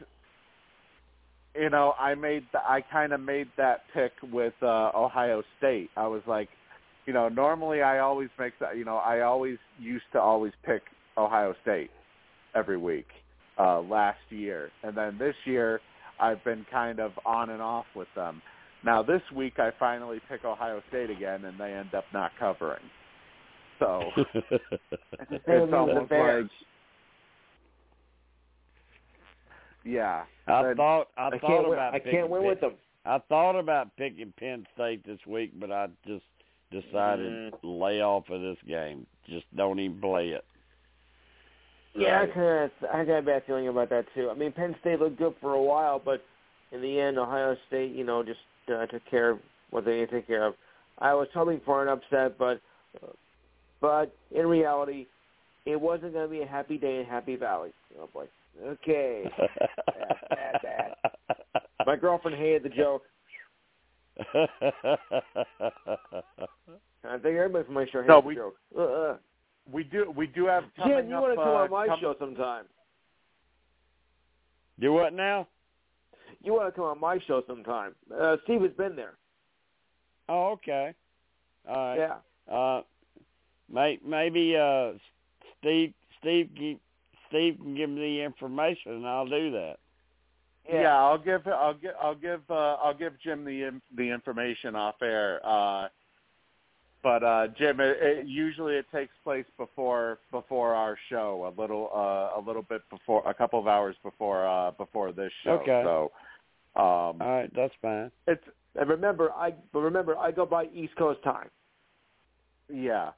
you 1.55 1.69
know, 1.69 1.93
I 1.99 2.15
made 2.15 2.43
the, 2.53 2.59
I 2.59 2.81
kind 2.91 3.11
of 3.11 3.19
made 3.19 3.47
that 3.57 3.81
pick 3.93 4.11
with 4.31 4.53
uh, 4.61 4.91
Ohio 4.95 5.43
State. 5.57 5.89
I 5.97 6.07
was 6.07 6.21
like, 6.27 6.47
you 7.05 7.13
know, 7.13 7.27
normally 7.27 7.81
I 7.81 7.99
always 7.99 8.29
make 8.39 8.53
that. 8.59 8.77
You 8.77 8.85
know, 8.85 8.97
I 8.97 9.21
always 9.21 9.57
used 9.79 10.05
to 10.13 10.19
always 10.19 10.53
pick 10.63 10.83
Ohio 11.17 11.53
State 11.61 11.89
every 12.55 12.77
week 12.77 13.07
uh, 13.59 13.81
last 13.81 14.19
year, 14.29 14.69
and 14.83 14.95
then 14.95 15.17
this 15.17 15.35
year 15.45 15.81
I've 16.19 16.43
been 16.43 16.65
kind 16.71 16.99
of 16.99 17.11
on 17.25 17.49
and 17.49 17.61
off 17.61 17.85
with 17.95 18.07
them. 18.15 18.41
Now 18.85 19.03
this 19.03 19.21
week 19.35 19.53
I 19.57 19.71
finally 19.79 20.19
pick 20.29 20.45
Ohio 20.45 20.81
State 20.89 21.09
again, 21.09 21.45
and 21.45 21.59
they 21.59 21.73
end 21.73 21.93
up 21.95 22.05
not 22.13 22.31
covering. 22.39 22.83
So 23.79 24.01
It's 25.31 25.43
it's 25.47 25.73
almost 25.73 26.11
like, 26.11 26.51
yeah. 29.83 30.23
I 30.47 30.63
Then- 30.63 30.75
thought. 30.75 31.07
I, 31.17 31.27
I 31.27 31.29
thought 31.31 31.41
can't 31.41 31.63
win. 31.69 31.73
about 31.73 31.93
I 31.93 31.99
can't 31.99 32.29
win 32.29 32.41
Penn- 32.41 32.49
with 32.49 32.59
them. 32.61 32.73
I 33.05 33.17
thought 33.29 33.57
about 33.57 33.95
picking 33.97 34.31
Penn 34.37 34.65
State 34.75 35.03
this 35.05 35.19
week, 35.25 35.51
but 35.59 35.71
I 35.71 35.87
just 36.05 36.23
decided 36.71 37.51
Mm. 37.53 37.53
lay 37.63 38.01
off 38.01 38.29
of 38.29 38.41
this 38.41 38.57
game. 38.67 39.05
Just 39.27 39.45
don't 39.55 39.79
even 39.79 39.99
play 39.99 40.29
it. 40.29 40.45
Yeah, 41.93 42.19
I 42.19 42.19
Right. 42.21 42.33
kind 42.33 42.71
of 42.71 42.71
I 42.93 43.03
got 43.05 43.17
a 43.17 43.21
bad 43.21 43.43
feeling 43.45 43.67
about 43.67 43.89
that 43.89 44.05
too. 44.13 44.29
I 44.29 44.33
mean, 44.33 44.51
Penn 44.53 44.75
State 44.79 44.99
looked 44.99 45.17
good 45.17 45.35
for 45.41 45.53
a 45.55 45.61
while, 45.61 45.99
but 45.99 46.23
in 46.71 46.81
the 46.81 46.99
end, 46.99 47.17
Ohio 47.19 47.57
State, 47.67 47.91
you 47.91 48.03
know, 48.05 48.23
just 48.23 48.39
uh, 48.73 48.85
took 48.85 49.03
care 49.05 49.31
of 49.31 49.39
what 49.71 49.83
they 49.83 49.93
needed 49.95 50.09
to 50.11 50.15
take 50.17 50.27
care 50.27 50.45
of. 50.45 50.55
I 50.99 51.13
was 51.13 51.27
hoping 51.33 51.59
for 51.65 51.81
an 51.81 51.89
upset, 51.89 52.37
but 52.37 52.61
but 53.81 54.15
in 54.31 54.45
reality, 54.47 55.07
it 55.65 55.79
wasn't 55.79 56.13
going 56.13 56.27
to 56.27 56.31
be 56.31 56.41
a 56.41 56.47
happy 56.47 56.77
day 56.77 56.99
in 56.99 57.05
Happy 57.05 57.35
Valley. 57.35 57.73
Oh 57.99 58.07
boy. 58.13 58.25
Okay. 58.63 59.23
bad, 60.29 60.61
bad. 60.61 60.93
My 61.85 61.95
girlfriend 61.95 62.37
hated 62.37 62.63
the 62.63 62.69
joke. 62.69 63.03
I 67.03 67.17
think 67.17 67.25
everybody 67.37 67.65
from 67.65 67.73
my 67.73 67.85
show 67.85 68.01
hated 68.01 68.07
No, 68.07 68.21
the 68.21 68.27
we- 68.27 68.35
joke. 68.35 68.55
Uh, 68.77 68.81
uh. 68.81 69.17
We 69.71 69.83
do 69.83 70.11
we 70.15 70.25
do 70.25 70.47
have 70.47 70.63
coming 70.75 70.97
Jim, 70.97 71.09
you 71.09 71.15
up, 71.15 71.21
want 71.21 71.33
to 71.33 71.37
come 71.37 71.47
uh, 71.47 71.51
on 71.51 71.69
my 71.69 71.87
com- 71.87 71.99
show 72.01 72.15
sometime? 72.19 72.65
Do 74.79 74.91
what 74.91 75.13
now? 75.13 75.47
You 76.43 76.53
want 76.53 76.67
to 76.67 76.71
come 76.75 76.85
on 76.85 76.99
my 76.99 77.19
show 77.27 77.43
sometime? 77.47 77.93
Uh, 78.13 78.37
Steve 78.43 78.61
has 78.63 78.71
been 78.71 78.95
there. 78.95 79.13
Oh, 80.27 80.53
okay. 80.53 80.95
All 81.69 81.75
right. 81.75 81.97
Yeah. 82.49 82.53
Uh, 82.53 82.81
may, 83.71 83.99
maybe 84.05 84.57
uh, 84.57 84.93
Steve 85.59 85.93
Steve 86.19 86.49
can, 86.57 86.79
Steve 87.31 87.57
can 87.57 87.75
give 87.75 87.89
me 87.89 88.17
the 88.19 88.23
information, 88.23 88.91
and 88.93 89.07
I'll 89.07 89.25
do 89.27 89.51
that. 89.51 89.77
Yeah. 90.71 90.95
I'll 90.95 91.17
give 91.17 91.47
I'll 91.47 91.73
give 91.73 91.91
I'll 92.01 92.15
give 92.15 92.41
uh, 92.49 92.75
I'll 92.75 92.93
give 92.93 93.19
Jim 93.19 93.43
the 93.43 93.63
in- 93.63 93.81
the 93.95 94.09
information 94.11 94.75
off 94.75 94.95
air. 95.01 95.39
Uh, 95.43 95.87
but 97.03 97.23
uh, 97.23 97.47
Jim, 97.57 97.79
it, 97.79 97.97
it, 97.99 98.27
usually 98.27 98.75
it 98.75 98.85
takes 98.93 99.13
place 99.23 99.45
before 99.57 100.19
before 100.29 100.75
our 100.75 100.95
show, 101.09 101.51
a 101.51 101.59
little 101.59 101.89
uh, 101.93 102.39
a 102.39 102.41
little 102.45 102.61
bit 102.61 102.81
before, 102.91 103.27
a 103.27 103.33
couple 103.33 103.59
of 103.59 103.67
hours 103.67 103.95
before 104.03 104.45
uh, 104.45 104.71
before 104.71 105.11
this 105.11 105.31
show. 105.43 105.51
Okay. 105.63 105.81
So 105.83 106.11
um, 106.75 107.21
All 107.21 107.27
right, 107.39 107.51
that's 107.55 107.73
fine. 107.81 108.11
it's 108.27 108.43
And 108.75 108.89
remember, 108.89 109.31
I 109.31 109.53
but 109.73 109.79
remember 109.79 110.15
I 110.17 110.31
go 110.31 110.45
by 110.45 110.65
East 110.73 110.95
Coast 110.95 111.23
time. 111.23 111.49
yeah, 112.71 113.11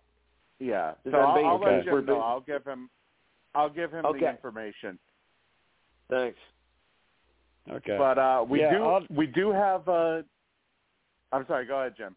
yeah. 0.59 0.92
Is 1.06 1.11
So 1.11 1.17
I'll, 1.17 1.45
I'll 1.45 1.59
let? 1.59 1.83
Jim 1.83 2.06
know. 2.06 2.19
I'll 2.19 2.42
give 2.42 2.66
him 2.66 2.90
I'll 3.56 3.69
give 3.69 3.91
him 3.91 4.03
the 4.03 4.30
information. 4.30 4.98
Thanks. 6.09 6.38
Okay. 7.72 7.95
But 7.98 8.17
uh, 8.17 8.45
we 8.48 8.59
Yeah, 8.61 8.72
do 8.72 8.83
I'll- 8.83 9.07
we 9.09 9.27
do 9.27 9.51
have. 9.51 9.88
Uh, 9.88 10.22
I'm 11.32 11.45
sorry. 11.48 11.65
Go 11.65 11.80
ahead, 11.80 11.93
Jim. 11.98 12.15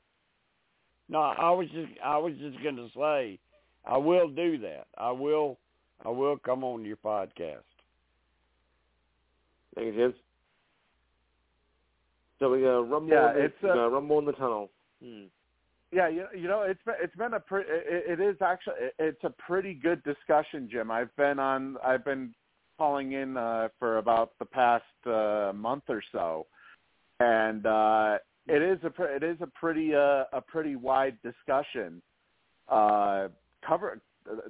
No, 1.09 1.21
I 1.21 1.51
was 1.51 1.69
just 1.71 1.93
I 2.05 2.19
was 2.19 2.33
just 2.39 2.63
gonna 2.65 2.89
say, 2.97 3.39
I 3.85 3.97
will 3.97 4.29
do 4.29 4.59
that. 4.59 4.87
I 4.99 5.13
will. 5.13 5.59
I 6.05 6.09
will 6.11 6.37
come 6.37 6.65
on 6.65 6.85
your 6.85 6.97
podcast. 6.97 7.63
Thank 9.75 9.87
you, 9.87 9.93
Jim. 9.95 10.15
So 12.39 12.51
we 12.51 12.61
got 12.61 12.81
rumble. 12.91 13.09
Yeah, 13.15 13.31
in 13.31 13.37
the, 13.37 13.45
it's, 13.45 13.55
we 13.63 13.71
uh, 13.71 13.87
rumble 13.89 14.19
in 14.19 14.25
the 14.27 14.33
tunnel. 14.33 14.71
Hmm. 15.03 15.25
Yeah, 15.97 16.09
you, 16.09 16.27
you 16.39 16.47
know, 16.47 16.61
it's 16.61 16.83
been 16.85 16.95
it's 17.03 17.17
been 17.17 17.33
a 17.33 17.41
pre- 17.41 17.63
it, 17.63 18.19
it 18.19 18.21
is 18.21 18.37
actually 18.43 18.75
it's 18.99 19.25
a 19.25 19.31
pretty 19.31 19.73
good 19.73 20.05
discussion, 20.05 20.69
Jim. 20.71 20.91
I've 20.91 21.15
been 21.17 21.39
on 21.39 21.79
I've 21.83 22.05
been 22.05 22.35
calling 22.77 23.13
in 23.13 23.39
uh, 23.39 23.69
for 23.79 23.97
about 23.97 24.33
the 24.39 24.45
past 24.45 24.85
uh, 25.07 25.53
month 25.55 25.85
or 25.89 26.03
so, 26.13 26.47
and 27.21 27.65
uh, 27.65 28.19
it 28.47 28.61
is 28.61 28.79
a 28.85 28.91
pre- 28.91 29.17
it 29.17 29.23
is 29.23 29.39
a 29.41 29.47
pretty 29.47 29.95
uh, 29.95 30.25
a 30.35 30.43
pretty 30.47 30.77
wide 30.77 31.17
discussion. 31.23 32.03
Uh, 32.69 33.29
cover 33.67 33.99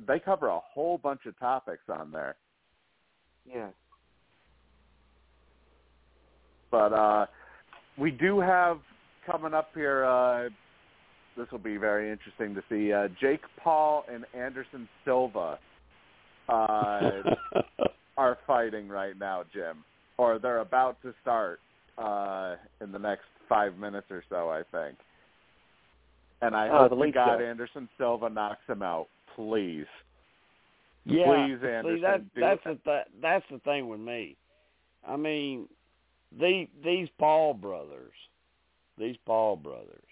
they 0.05 0.18
cover 0.18 0.49
a 0.49 0.58
whole 0.58 0.99
bunch 0.99 1.26
of 1.26 1.39
topics 1.39 1.84
on 1.89 2.10
there, 2.10 2.34
Yeah. 3.49 3.68
but 6.73 6.92
uh, 6.92 7.26
we 7.97 8.10
do 8.10 8.41
have 8.41 8.81
coming 9.25 9.55
up 9.55 9.70
here. 9.76 10.05
Uh, 10.05 10.49
this 11.36 11.47
will 11.50 11.58
be 11.58 11.76
very 11.76 12.10
interesting 12.10 12.55
to 12.55 12.62
see. 12.68 12.92
Uh, 12.92 13.08
Jake 13.20 13.42
Paul 13.62 14.05
and 14.12 14.24
Anderson 14.34 14.89
Silva 15.05 15.58
uh, 16.48 17.10
are 18.16 18.39
fighting 18.47 18.89
right 18.89 19.18
now, 19.18 19.44
Jim, 19.52 19.84
or 20.18 20.39
they're 20.39 20.60
about 20.60 21.00
to 21.02 21.12
start 21.23 21.60
uh, 21.98 22.56
in 22.81 22.92
the 22.92 22.98
next 22.98 23.24
five 23.48 23.76
minutes 23.76 24.06
or 24.10 24.23
so, 24.28 24.48
I 24.50 24.62
think. 24.73 24.97
And 26.42 26.55
I 26.55 26.68
Oh, 26.68 26.89
hope 26.89 26.90
the 26.98 27.05
to 27.06 27.12
God 27.12 27.39
show. 27.39 27.44
Anderson 27.44 27.89
Silva 27.98 28.28
knocks 28.28 28.60
him 28.68 28.82
out, 28.82 29.06
please. 29.34 29.86
Yeah, 31.08 31.24
Please, 31.47 31.58
see, 31.60 32.00
that, 32.02 32.23
that's 32.34 32.60
it. 32.66 32.81
the 32.84 32.90
th- 32.90 33.06
that's 33.23 33.44
the 33.50 33.58
thing 33.60 33.89
with 33.89 34.00
me. 34.00 34.36
I 35.06 35.16
mean, 35.16 35.68
the 36.36 36.66
these 36.84 37.08
Paul 37.16 37.55
brothers, 37.55 38.12
these 38.98 39.15
Paul 39.24 39.55
brothers, 39.56 40.02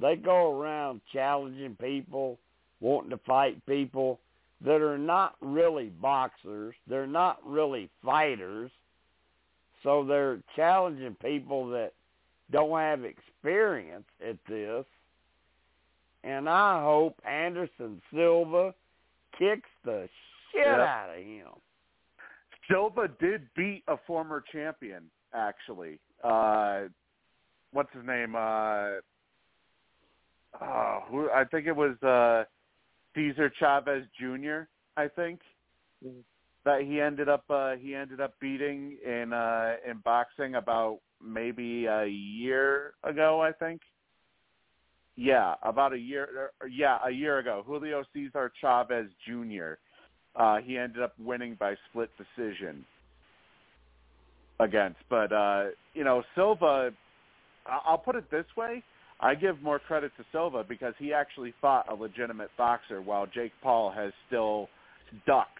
they 0.00 0.16
go 0.16 0.58
around 0.58 1.00
challenging 1.12 1.76
people, 1.80 2.38
wanting 2.80 3.10
to 3.10 3.18
fight 3.18 3.64
people 3.66 4.20
that 4.64 4.80
are 4.80 4.98
not 4.98 5.36
really 5.40 5.86
boxers. 6.00 6.74
They're 6.86 7.06
not 7.06 7.38
really 7.44 7.88
fighters. 8.04 8.70
So 9.82 10.04
they're 10.04 10.38
challenging 10.56 11.16
people 11.22 11.68
that 11.70 11.92
don't 12.50 12.78
have 12.78 13.04
experience 13.04 14.06
at 14.26 14.36
this. 14.48 14.84
And 16.24 16.48
I 16.48 16.82
hope 16.82 17.20
Anderson 17.24 18.02
Silva 18.12 18.74
kicks 19.38 19.68
the 19.84 20.08
shit 20.52 20.66
Yep. 20.66 20.78
out 20.80 21.10
of 21.10 21.24
him. 21.24 21.48
Silva 22.68 23.08
did 23.20 23.48
beat 23.54 23.84
a 23.88 23.96
former 23.98 24.40
champion, 24.52 25.08
actually. 25.32 25.98
Uh, 26.22 26.88
what's 27.72 27.92
his 27.92 28.04
name? 28.04 28.34
Uh, 28.34 28.96
oh, 30.60 31.02
who, 31.08 31.30
I 31.30 31.44
think 31.44 31.66
it 31.66 31.76
was 31.76 32.00
uh, 32.02 32.44
Cesar 33.14 33.52
Chavez 33.58 34.04
Jr. 34.18 34.62
I 34.96 35.08
think 35.08 35.40
Mhm. 36.04 36.22
that 36.64 36.82
he 36.82 37.00
ended 37.00 37.28
up 37.28 37.44
uh, 37.50 37.74
he 37.76 37.94
ended 37.94 38.20
up 38.20 38.38
beating 38.40 38.98
in 39.04 39.32
uh, 39.32 39.76
in 39.84 39.98
boxing 39.98 40.54
about 40.54 41.00
maybe 41.20 41.86
a 41.86 42.06
year 42.06 42.94
ago. 43.02 43.40
I 43.40 43.52
think. 43.52 43.82
Yeah, 45.16 45.56
about 45.64 45.92
a 45.92 45.98
year. 45.98 46.52
Or, 46.60 46.68
yeah, 46.68 46.98
a 47.04 47.10
year 47.10 47.38
ago. 47.38 47.64
Julio 47.66 48.04
Cesar 48.12 48.52
Chavez 48.60 49.10
Jr. 49.26 49.72
Uh, 50.36 50.58
he 50.58 50.78
ended 50.78 51.02
up 51.02 51.18
winning 51.18 51.56
by 51.58 51.74
split 51.90 52.10
decision 52.16 52.84
against. 54.60 55.00
But 55.10 55.32
uh, 55.32 55.70
you 55.94 56.04
know, 56.04 56.22
Silva. 56.36 56.92
I'll 57.66 57.98
put 57.98 58.14
it 58.14 58.30
this 58.30 58.46
way: 58.56 58.82
I 59.20 59.34
give 59.34 59.60
more 59.62 59.78
credit 59.78 60.12
to 60.16 60.24
Silva 60.30 60.64
because 60.68 60.94
he 60.98 61.12
actually 61.12 61.52
fought 61.60 61.90
a 61.90 61.94
legitimate 61.94 62.50
boxer, 62.56 63.02
while 63.02 63.26
Jake 63.26 63.52
Paul 63.62 63.90
has 63.90 64.12
still 64.26 64.68
ducked 65.26 65.50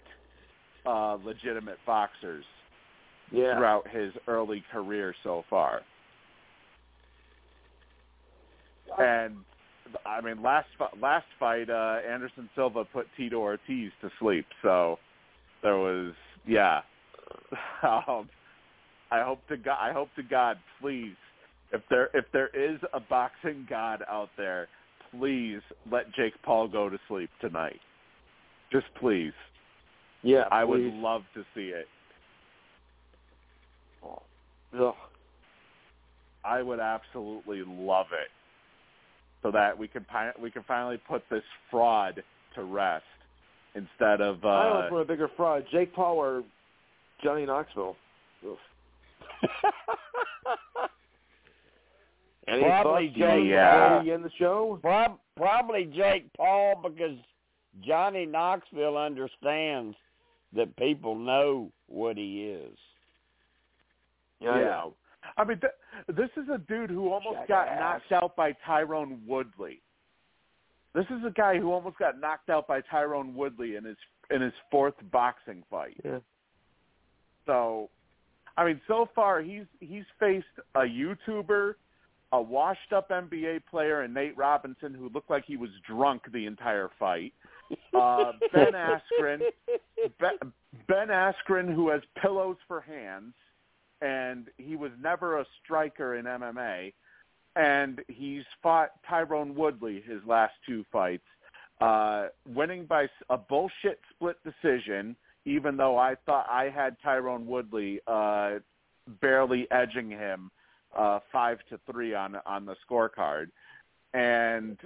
uh, 0.86 1.16
legitimate 1.24 1.78
boxers 1.84 2.44
Yeah. 3.32 3.56
throughout 3.56 3.88
his 3.88 4.12
early 4.26 4.62
career 4.72 5.14
so 5.22 5.44
far. 5.50 5.82
And 8.98 9.36
I 10.06 10.20
mean, 10.20 10.42
last 10.42 10.68
last 11.00 11.26
fight, 11.38 11.68
uh, 11.70 11.98
Anderson 12.08 12.48
Silva 12.54 12.84
put 12.84 13.06
Tito 13.16 13.36
Ortiz 13.36 13.90
to 14.02 14.10
sleep. 14.18 14.46
So 14.62 14.98
there 15.62 15.76
was, 15.76 16.14
yeah. 16.46 16.80
um, 17.82 18.28
I 19.10 19.22
hope 19.22 19.40
to 19.48 19.56
God, 19.56 19.78
I 19.80 19.92
hope 19.92 20.08
to 20.16 20.22
God, 20.22 20.58
please, 20.80 21.14
if 21.72 21.82
there 21.90 22.08
if 22.14 22.24
there 22.32 22.48
is 22.48 22.78
a 22.92 23.00
boxing 23.00 23.66
god 23.68 24.02
out 24.08 24.30
there, 24.36 24.68
please 25.10 25.60
let 25.90 26.12
Jake 26.14 26.34
Paul 26.42 26.68
go 26.68 26.88
to 26.88 26.98
sleep 27.08 27.30
tonight. 27.40 27.80
Just 28.72 28.86
please. 29.00 29.32
Yeah. 30.22 30.44
I 30.50 30.64
would 30.64 30.80
love 30.80 31.22
to 31.34 31.44
see 31.54 31.68
it. 31.68 31.86
Ugh. 34.78 34.94
I 36.44 36.62
would 36.62 36.80
absolutely 36.80 37.62
love 37.66 38.06
it, 38.12 38.28
so 39.42 39.50
that 39.50 39.76
we 39.76 39.88
can 39.88 40.04
we 40.40 40.50
can 40.50 40.62
finally 40.64 40.98
put 41.08 41.22
this 41.30 41.42
fraud 41.70 42.22
to 42.54 42.64
rest 42.64 43.04
instead 43.74 44.20
of. 44.20 44.44
I 44.44 44.48
Uh, 44.48 44.52
almost 44.52 44.92
want 44.92 45.02
a 45.02 45.06
bigger 45.06 45.28
fraud, 45.36 45.64
Jake 45.70 45.94
Paul 45.94 46.16
or 46.16 46.42
Johnny 47.22 47.46
Knoxville. 47.46 47.96
Ugh. 52.48 52.54
Any 52.54 52.62
Probably 52.64 53.06
thoughts, 53.08 53.18
Jake 53.18 53.24
Joe, 53.28 53.36
Yeah. 53.36 53.98
before 54.02 54.18
the 54.18 54.30
show? 54.38 54.78
Prob- 54.80 55.20
probably 55.36 55.84
Jake 55.84 56.32
Paul 56.34 56.76
because 56.82 57.18
Johnny 57.80 58.26
Knoxville 58.26 58.96
understands 58.96 59.96
that 60.54 60.74
people 60.76 61.14
know 61.14 61.70
what 61.86 62.16
he 62.16 62.46
is. 62.50 62.78
Yeah. 64.40 64.50
I 64.50 64.60
yeah. 64.60 64.84
I 65.36 65.44
mean, 65.44 65.60
th- 65.60 65.72
this 66.16 66.30
is 66.36 66.48
a 66.48 66.58
dude 66.58 66.90
who 66.90 67.12
almost 67.12 67.36
Jackass. 67.46 67.48
got 67.48 67.78
knocked 67.78 68.12
out 68.12 68.36
by 68.36 68.52
Tyron 68.66 69.26
Woodley. 69.26 69.82
This 70.94 71.04
is 71.10 71.22
a 71.26 71.30
guy 71.30 71.58
who 71.58 71.72
almost 71.72 71.98
got 71.98 72.18
knocked 72.18 72.48
out 72.48 72.66
by 72.66 72.80
Tyron 72.82 73.34
Woodley 73.34 73.76
in 73.76 73.84
his 73.84 73.96
in 74.30 74.40
his 74.40 74.54
fourth 74.70 74.94
boxing 75.10 75.62
fight. 75.70 75.96
Yeah. 76.04 76.18
So, 77.46 77.90
I 78.56 78.64
mean, 78.64 78.80
so 78.88 79.08
far 79.14 79.42
he's 79.42 79.66
he's 79.80 80.04
faced 80.18 80.46
a 80.74 80.80
YouTuber, 80.80 81.74
a 82.32 82.40
washed-up 82.40 83.08
NBA 83.10 83.62
player, 83.70 84.02
and 84.02 84.12
Nate 84.12 84.36
Robinson, 84.36 84.94
who 84.94 85.08
looked 85.08 85.30
like 85.30 85.44
he 85.46 85.56
was 85.56 85.70
drunk 85.86 86.22
the 86.32 86.46
entire 86.46 86.90
fight. 86.98 87.32
Uh, 87.94 88.32
ben 88.52 88.72
Askren, 88.72 89.40
ben, 90.20 90.52
ben 90.86 91.08
Askren, 91.08 91.74
who 91.74 91.88
has 91.88 92.02
pillows 92.20 92.56
for 92.66 92.80
hands, 92.80 93.34
and 94.02 94.48
he 94.58 94.76
was 94.76 94.90
never 95.00 95.40
a 95.40 95.46
striker 95.62 96.16
in 96.16 96.26
MMA, 96.26 96.92
and 97.56 98.00
he's 98.08 98.44
fought 98.62 98.90
Tyron 99.10 99.54
Woodley 99.54 100.02
his 100.06 100.20
last 100.26 100.54
two 100.66 100.84
fights, 100.92 101.26
uh, 101.80 102.26
winning 102.46 102.84
by 102.84 103.08
a 103.30 103.38
bullshit 103.38 104.00
split 104.10 104.36
decision. 104.44 105.16
Even 105.44 105.78
though 105.78 105.96
I 105.96 106.14
thought 106.26 106.46
I 106.50 106.68
had 106.68 106.96
Tyron 107.00 107.46
Woodley 107.46 108.00
uh, 108.06 108.56
barely 109.22 109.66
edging 109.70 110.10
him 110.10 110.50
uh, 110.96 111.20
five 111.32 111.58
to 111.70 111.78
three 111.90 112.14
on 112.14 112.36
on 112.46 112.64
the 112.64 112.76
scorecard, 112.88 113.46
and 114.14 114.78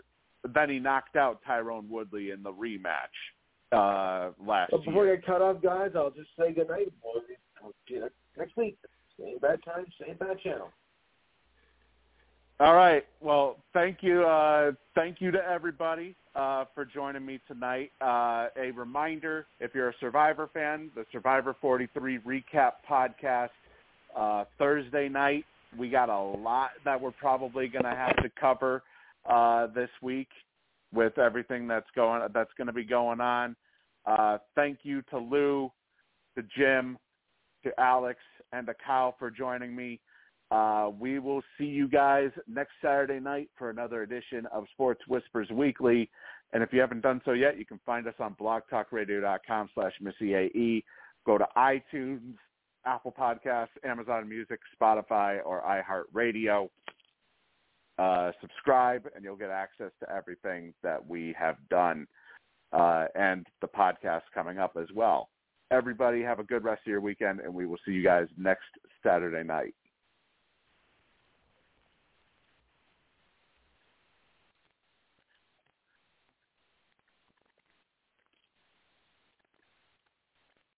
then 0.54 0.70
he 0.70 0.78
knocked 0.78 1.16
out 1.16 1.40
Tyron 1.48 1.88
Woodley 1.88 2.30
in 2.30 2.42
the 2.42 2.52
rematch 2.52 3.06
uh, 3.72 4.30
last 4.44 4.70
But 4.70 4.84
before 4.84 5.04
year. 5.04 5.14
I 5.14 5.16
get 5.16 5.26
cut 5.26 5.42
off, 5.42 5.62
guys, 5.62 5.90
I'll 5.94 6.10
just 6.10 6.30
say 6.38 6.52
good 6.52 6.68
night, 6.68 6.92
boys. 7.02 7.22
See 7.88 7.94
you 7.94 8.08
next 8.36 8.56
week. 8.56 8.76
Same 9.18 9.38
bad 9.38 9.62
time, 9.64 9.86
same 10.04 10.16
bad 10.16 10.40
channel. 10.40 10.70
All 12.60 12.74
right. 12.74 13.04
Well, 13.20 13.56
thank 13.72 13.98
you. 14.02 14.24
Uh, 14.24 14.72
thank 14.94 15.20
you 15.20 15.30
to 15.32 15.44
everybody 15.44 16.14
uh, 16.36 16.66
for 16.74 16.84
joining 16.84 17.26
me 17.26 17.40
tonight. 17.48 17.90
Uh, 18.00 18.48
a 18.56 18.70
reminder: 18.76 19.46
if 19.58 19.74
you're 19.74 19.88
a 19.88 19.94
Survivor 19.98 20.48
fan, 20.52 20.90
the 20.94 21.04
Survivor 21.10 21.56
43 21.60 22.20
recap 22.20 22.72
podcast 22.88 23.48
uh, 24.16 24.44
Thursday 24.58 25.08
night. 25.08 25.44
We 25.78 25.88
got 25.88 26.08
a 26.08 26.20
lot 26.20 26.70
that 26.84 27.00
we're 27.00 27.12
probably 27.12 27.68
going 27.68 27.84
to 27.84 27.90
have 27.90 28.16
to 28.16 28.30
cover 28.40 28.82
uh, 29.28 29.68
this 29.68 29.90
week 30.02 30.28
with 30.92 31.18
everything 31.18 31.66
that's 31.66 31.86
going 31.94 32.22
that's 32.34 32.50
going 32.56 32.66
to 32.66 32.72
be 32.72 32.84
going 32.84 33.20
on. 33.20 33.56
Uh, 34.04 34.38
thank 34.54 34.80
you 34.82 35.02
to 35.10 35.18
Lou, 35.18 35.70
to 36.36 36.44
Jim, 36.56 36.98
to 37.64 37.72
Alex, 37.80 38.18
and 38.52 38.66
to 38.66 38.74
Kyle 38.84 39.14
for 39.18 39.30
joining 39.30 39.74
me. 39.74 40.00
Uh, 40.50 40.90
we 41.00 41.18
will 41.18 41.40
see 41.56 41.64
you 41.64 41.88
guys 41.88 42.30
next 42.46 42.72
Saturday 42.82 43.18
night 43.18 43.48
for 43.56 43.70
another 43.70 44.02
edition 44.02 44.46
of 44.52 44.64
Sports 44.72 45.00
Whispers 45.08 45.48
Weekly. 45.50 46.10
And 46.52 46.62
if 46.62 46.74
you 46.74 46.80
haven't 46.80 47.00
done 47.00 47.22
so 47.24 47.32
yet, 47.32 47.58
you 47.58 47.64
can 47.64 47.80
find 47.86 48.06
us 48.06 48.14
on 48.20 48.34
blogtalkradio.com 48.34 49.70
slash 49.74 49.92
MissyAE. 50.02 50.84
Go 51.24 51.38
to 51.38 51.46
iTunes, 51.56 52.34
Apple 52.84 53.14
Podcasts, 53.16 53.68
Amazon 53.84 54.28
Music, 54.28 54.60
Spotify, 54.80 55.38
or 55.44 55.62
iHeartRadio. 55.62 56.68
Uh, 57.98 58.32
subscribe, 58.40 59.06
and 59.14 59.22
you'll 59.22 59.36
get 59.36 59.50
access 59.50 59.92
to 60.00 60.10
everything 60.10 60.72
that 60.82 61.06
we 61.06 61.34
have 61.38 61.56
done 61.70 62.06
uh, 62.72 63.06
and 63.14 63.46
the 63.60 63.68
podcast 63.68 64.22
coming 64.34 64.58
up 64.58 64.76
as 64.80 64.88
well. 64.94 65.28
Everybody 65.70 66.22
have 66.22 66.38
a 66.38 66.44
good 66.44 66.64
rest 66.64 66.82
of 66.86 66.90
your 66.90 67.00
weekend, 67.00 67.40
and 67.40 67.52
we 67.54 67.66
will 67.66 67.78
see 67.84 67.92
you 67.92 68.02
guys 68.02 68.26
next 68.36 68.64
Saturday 69.02 69.42
night. 69.46 69.74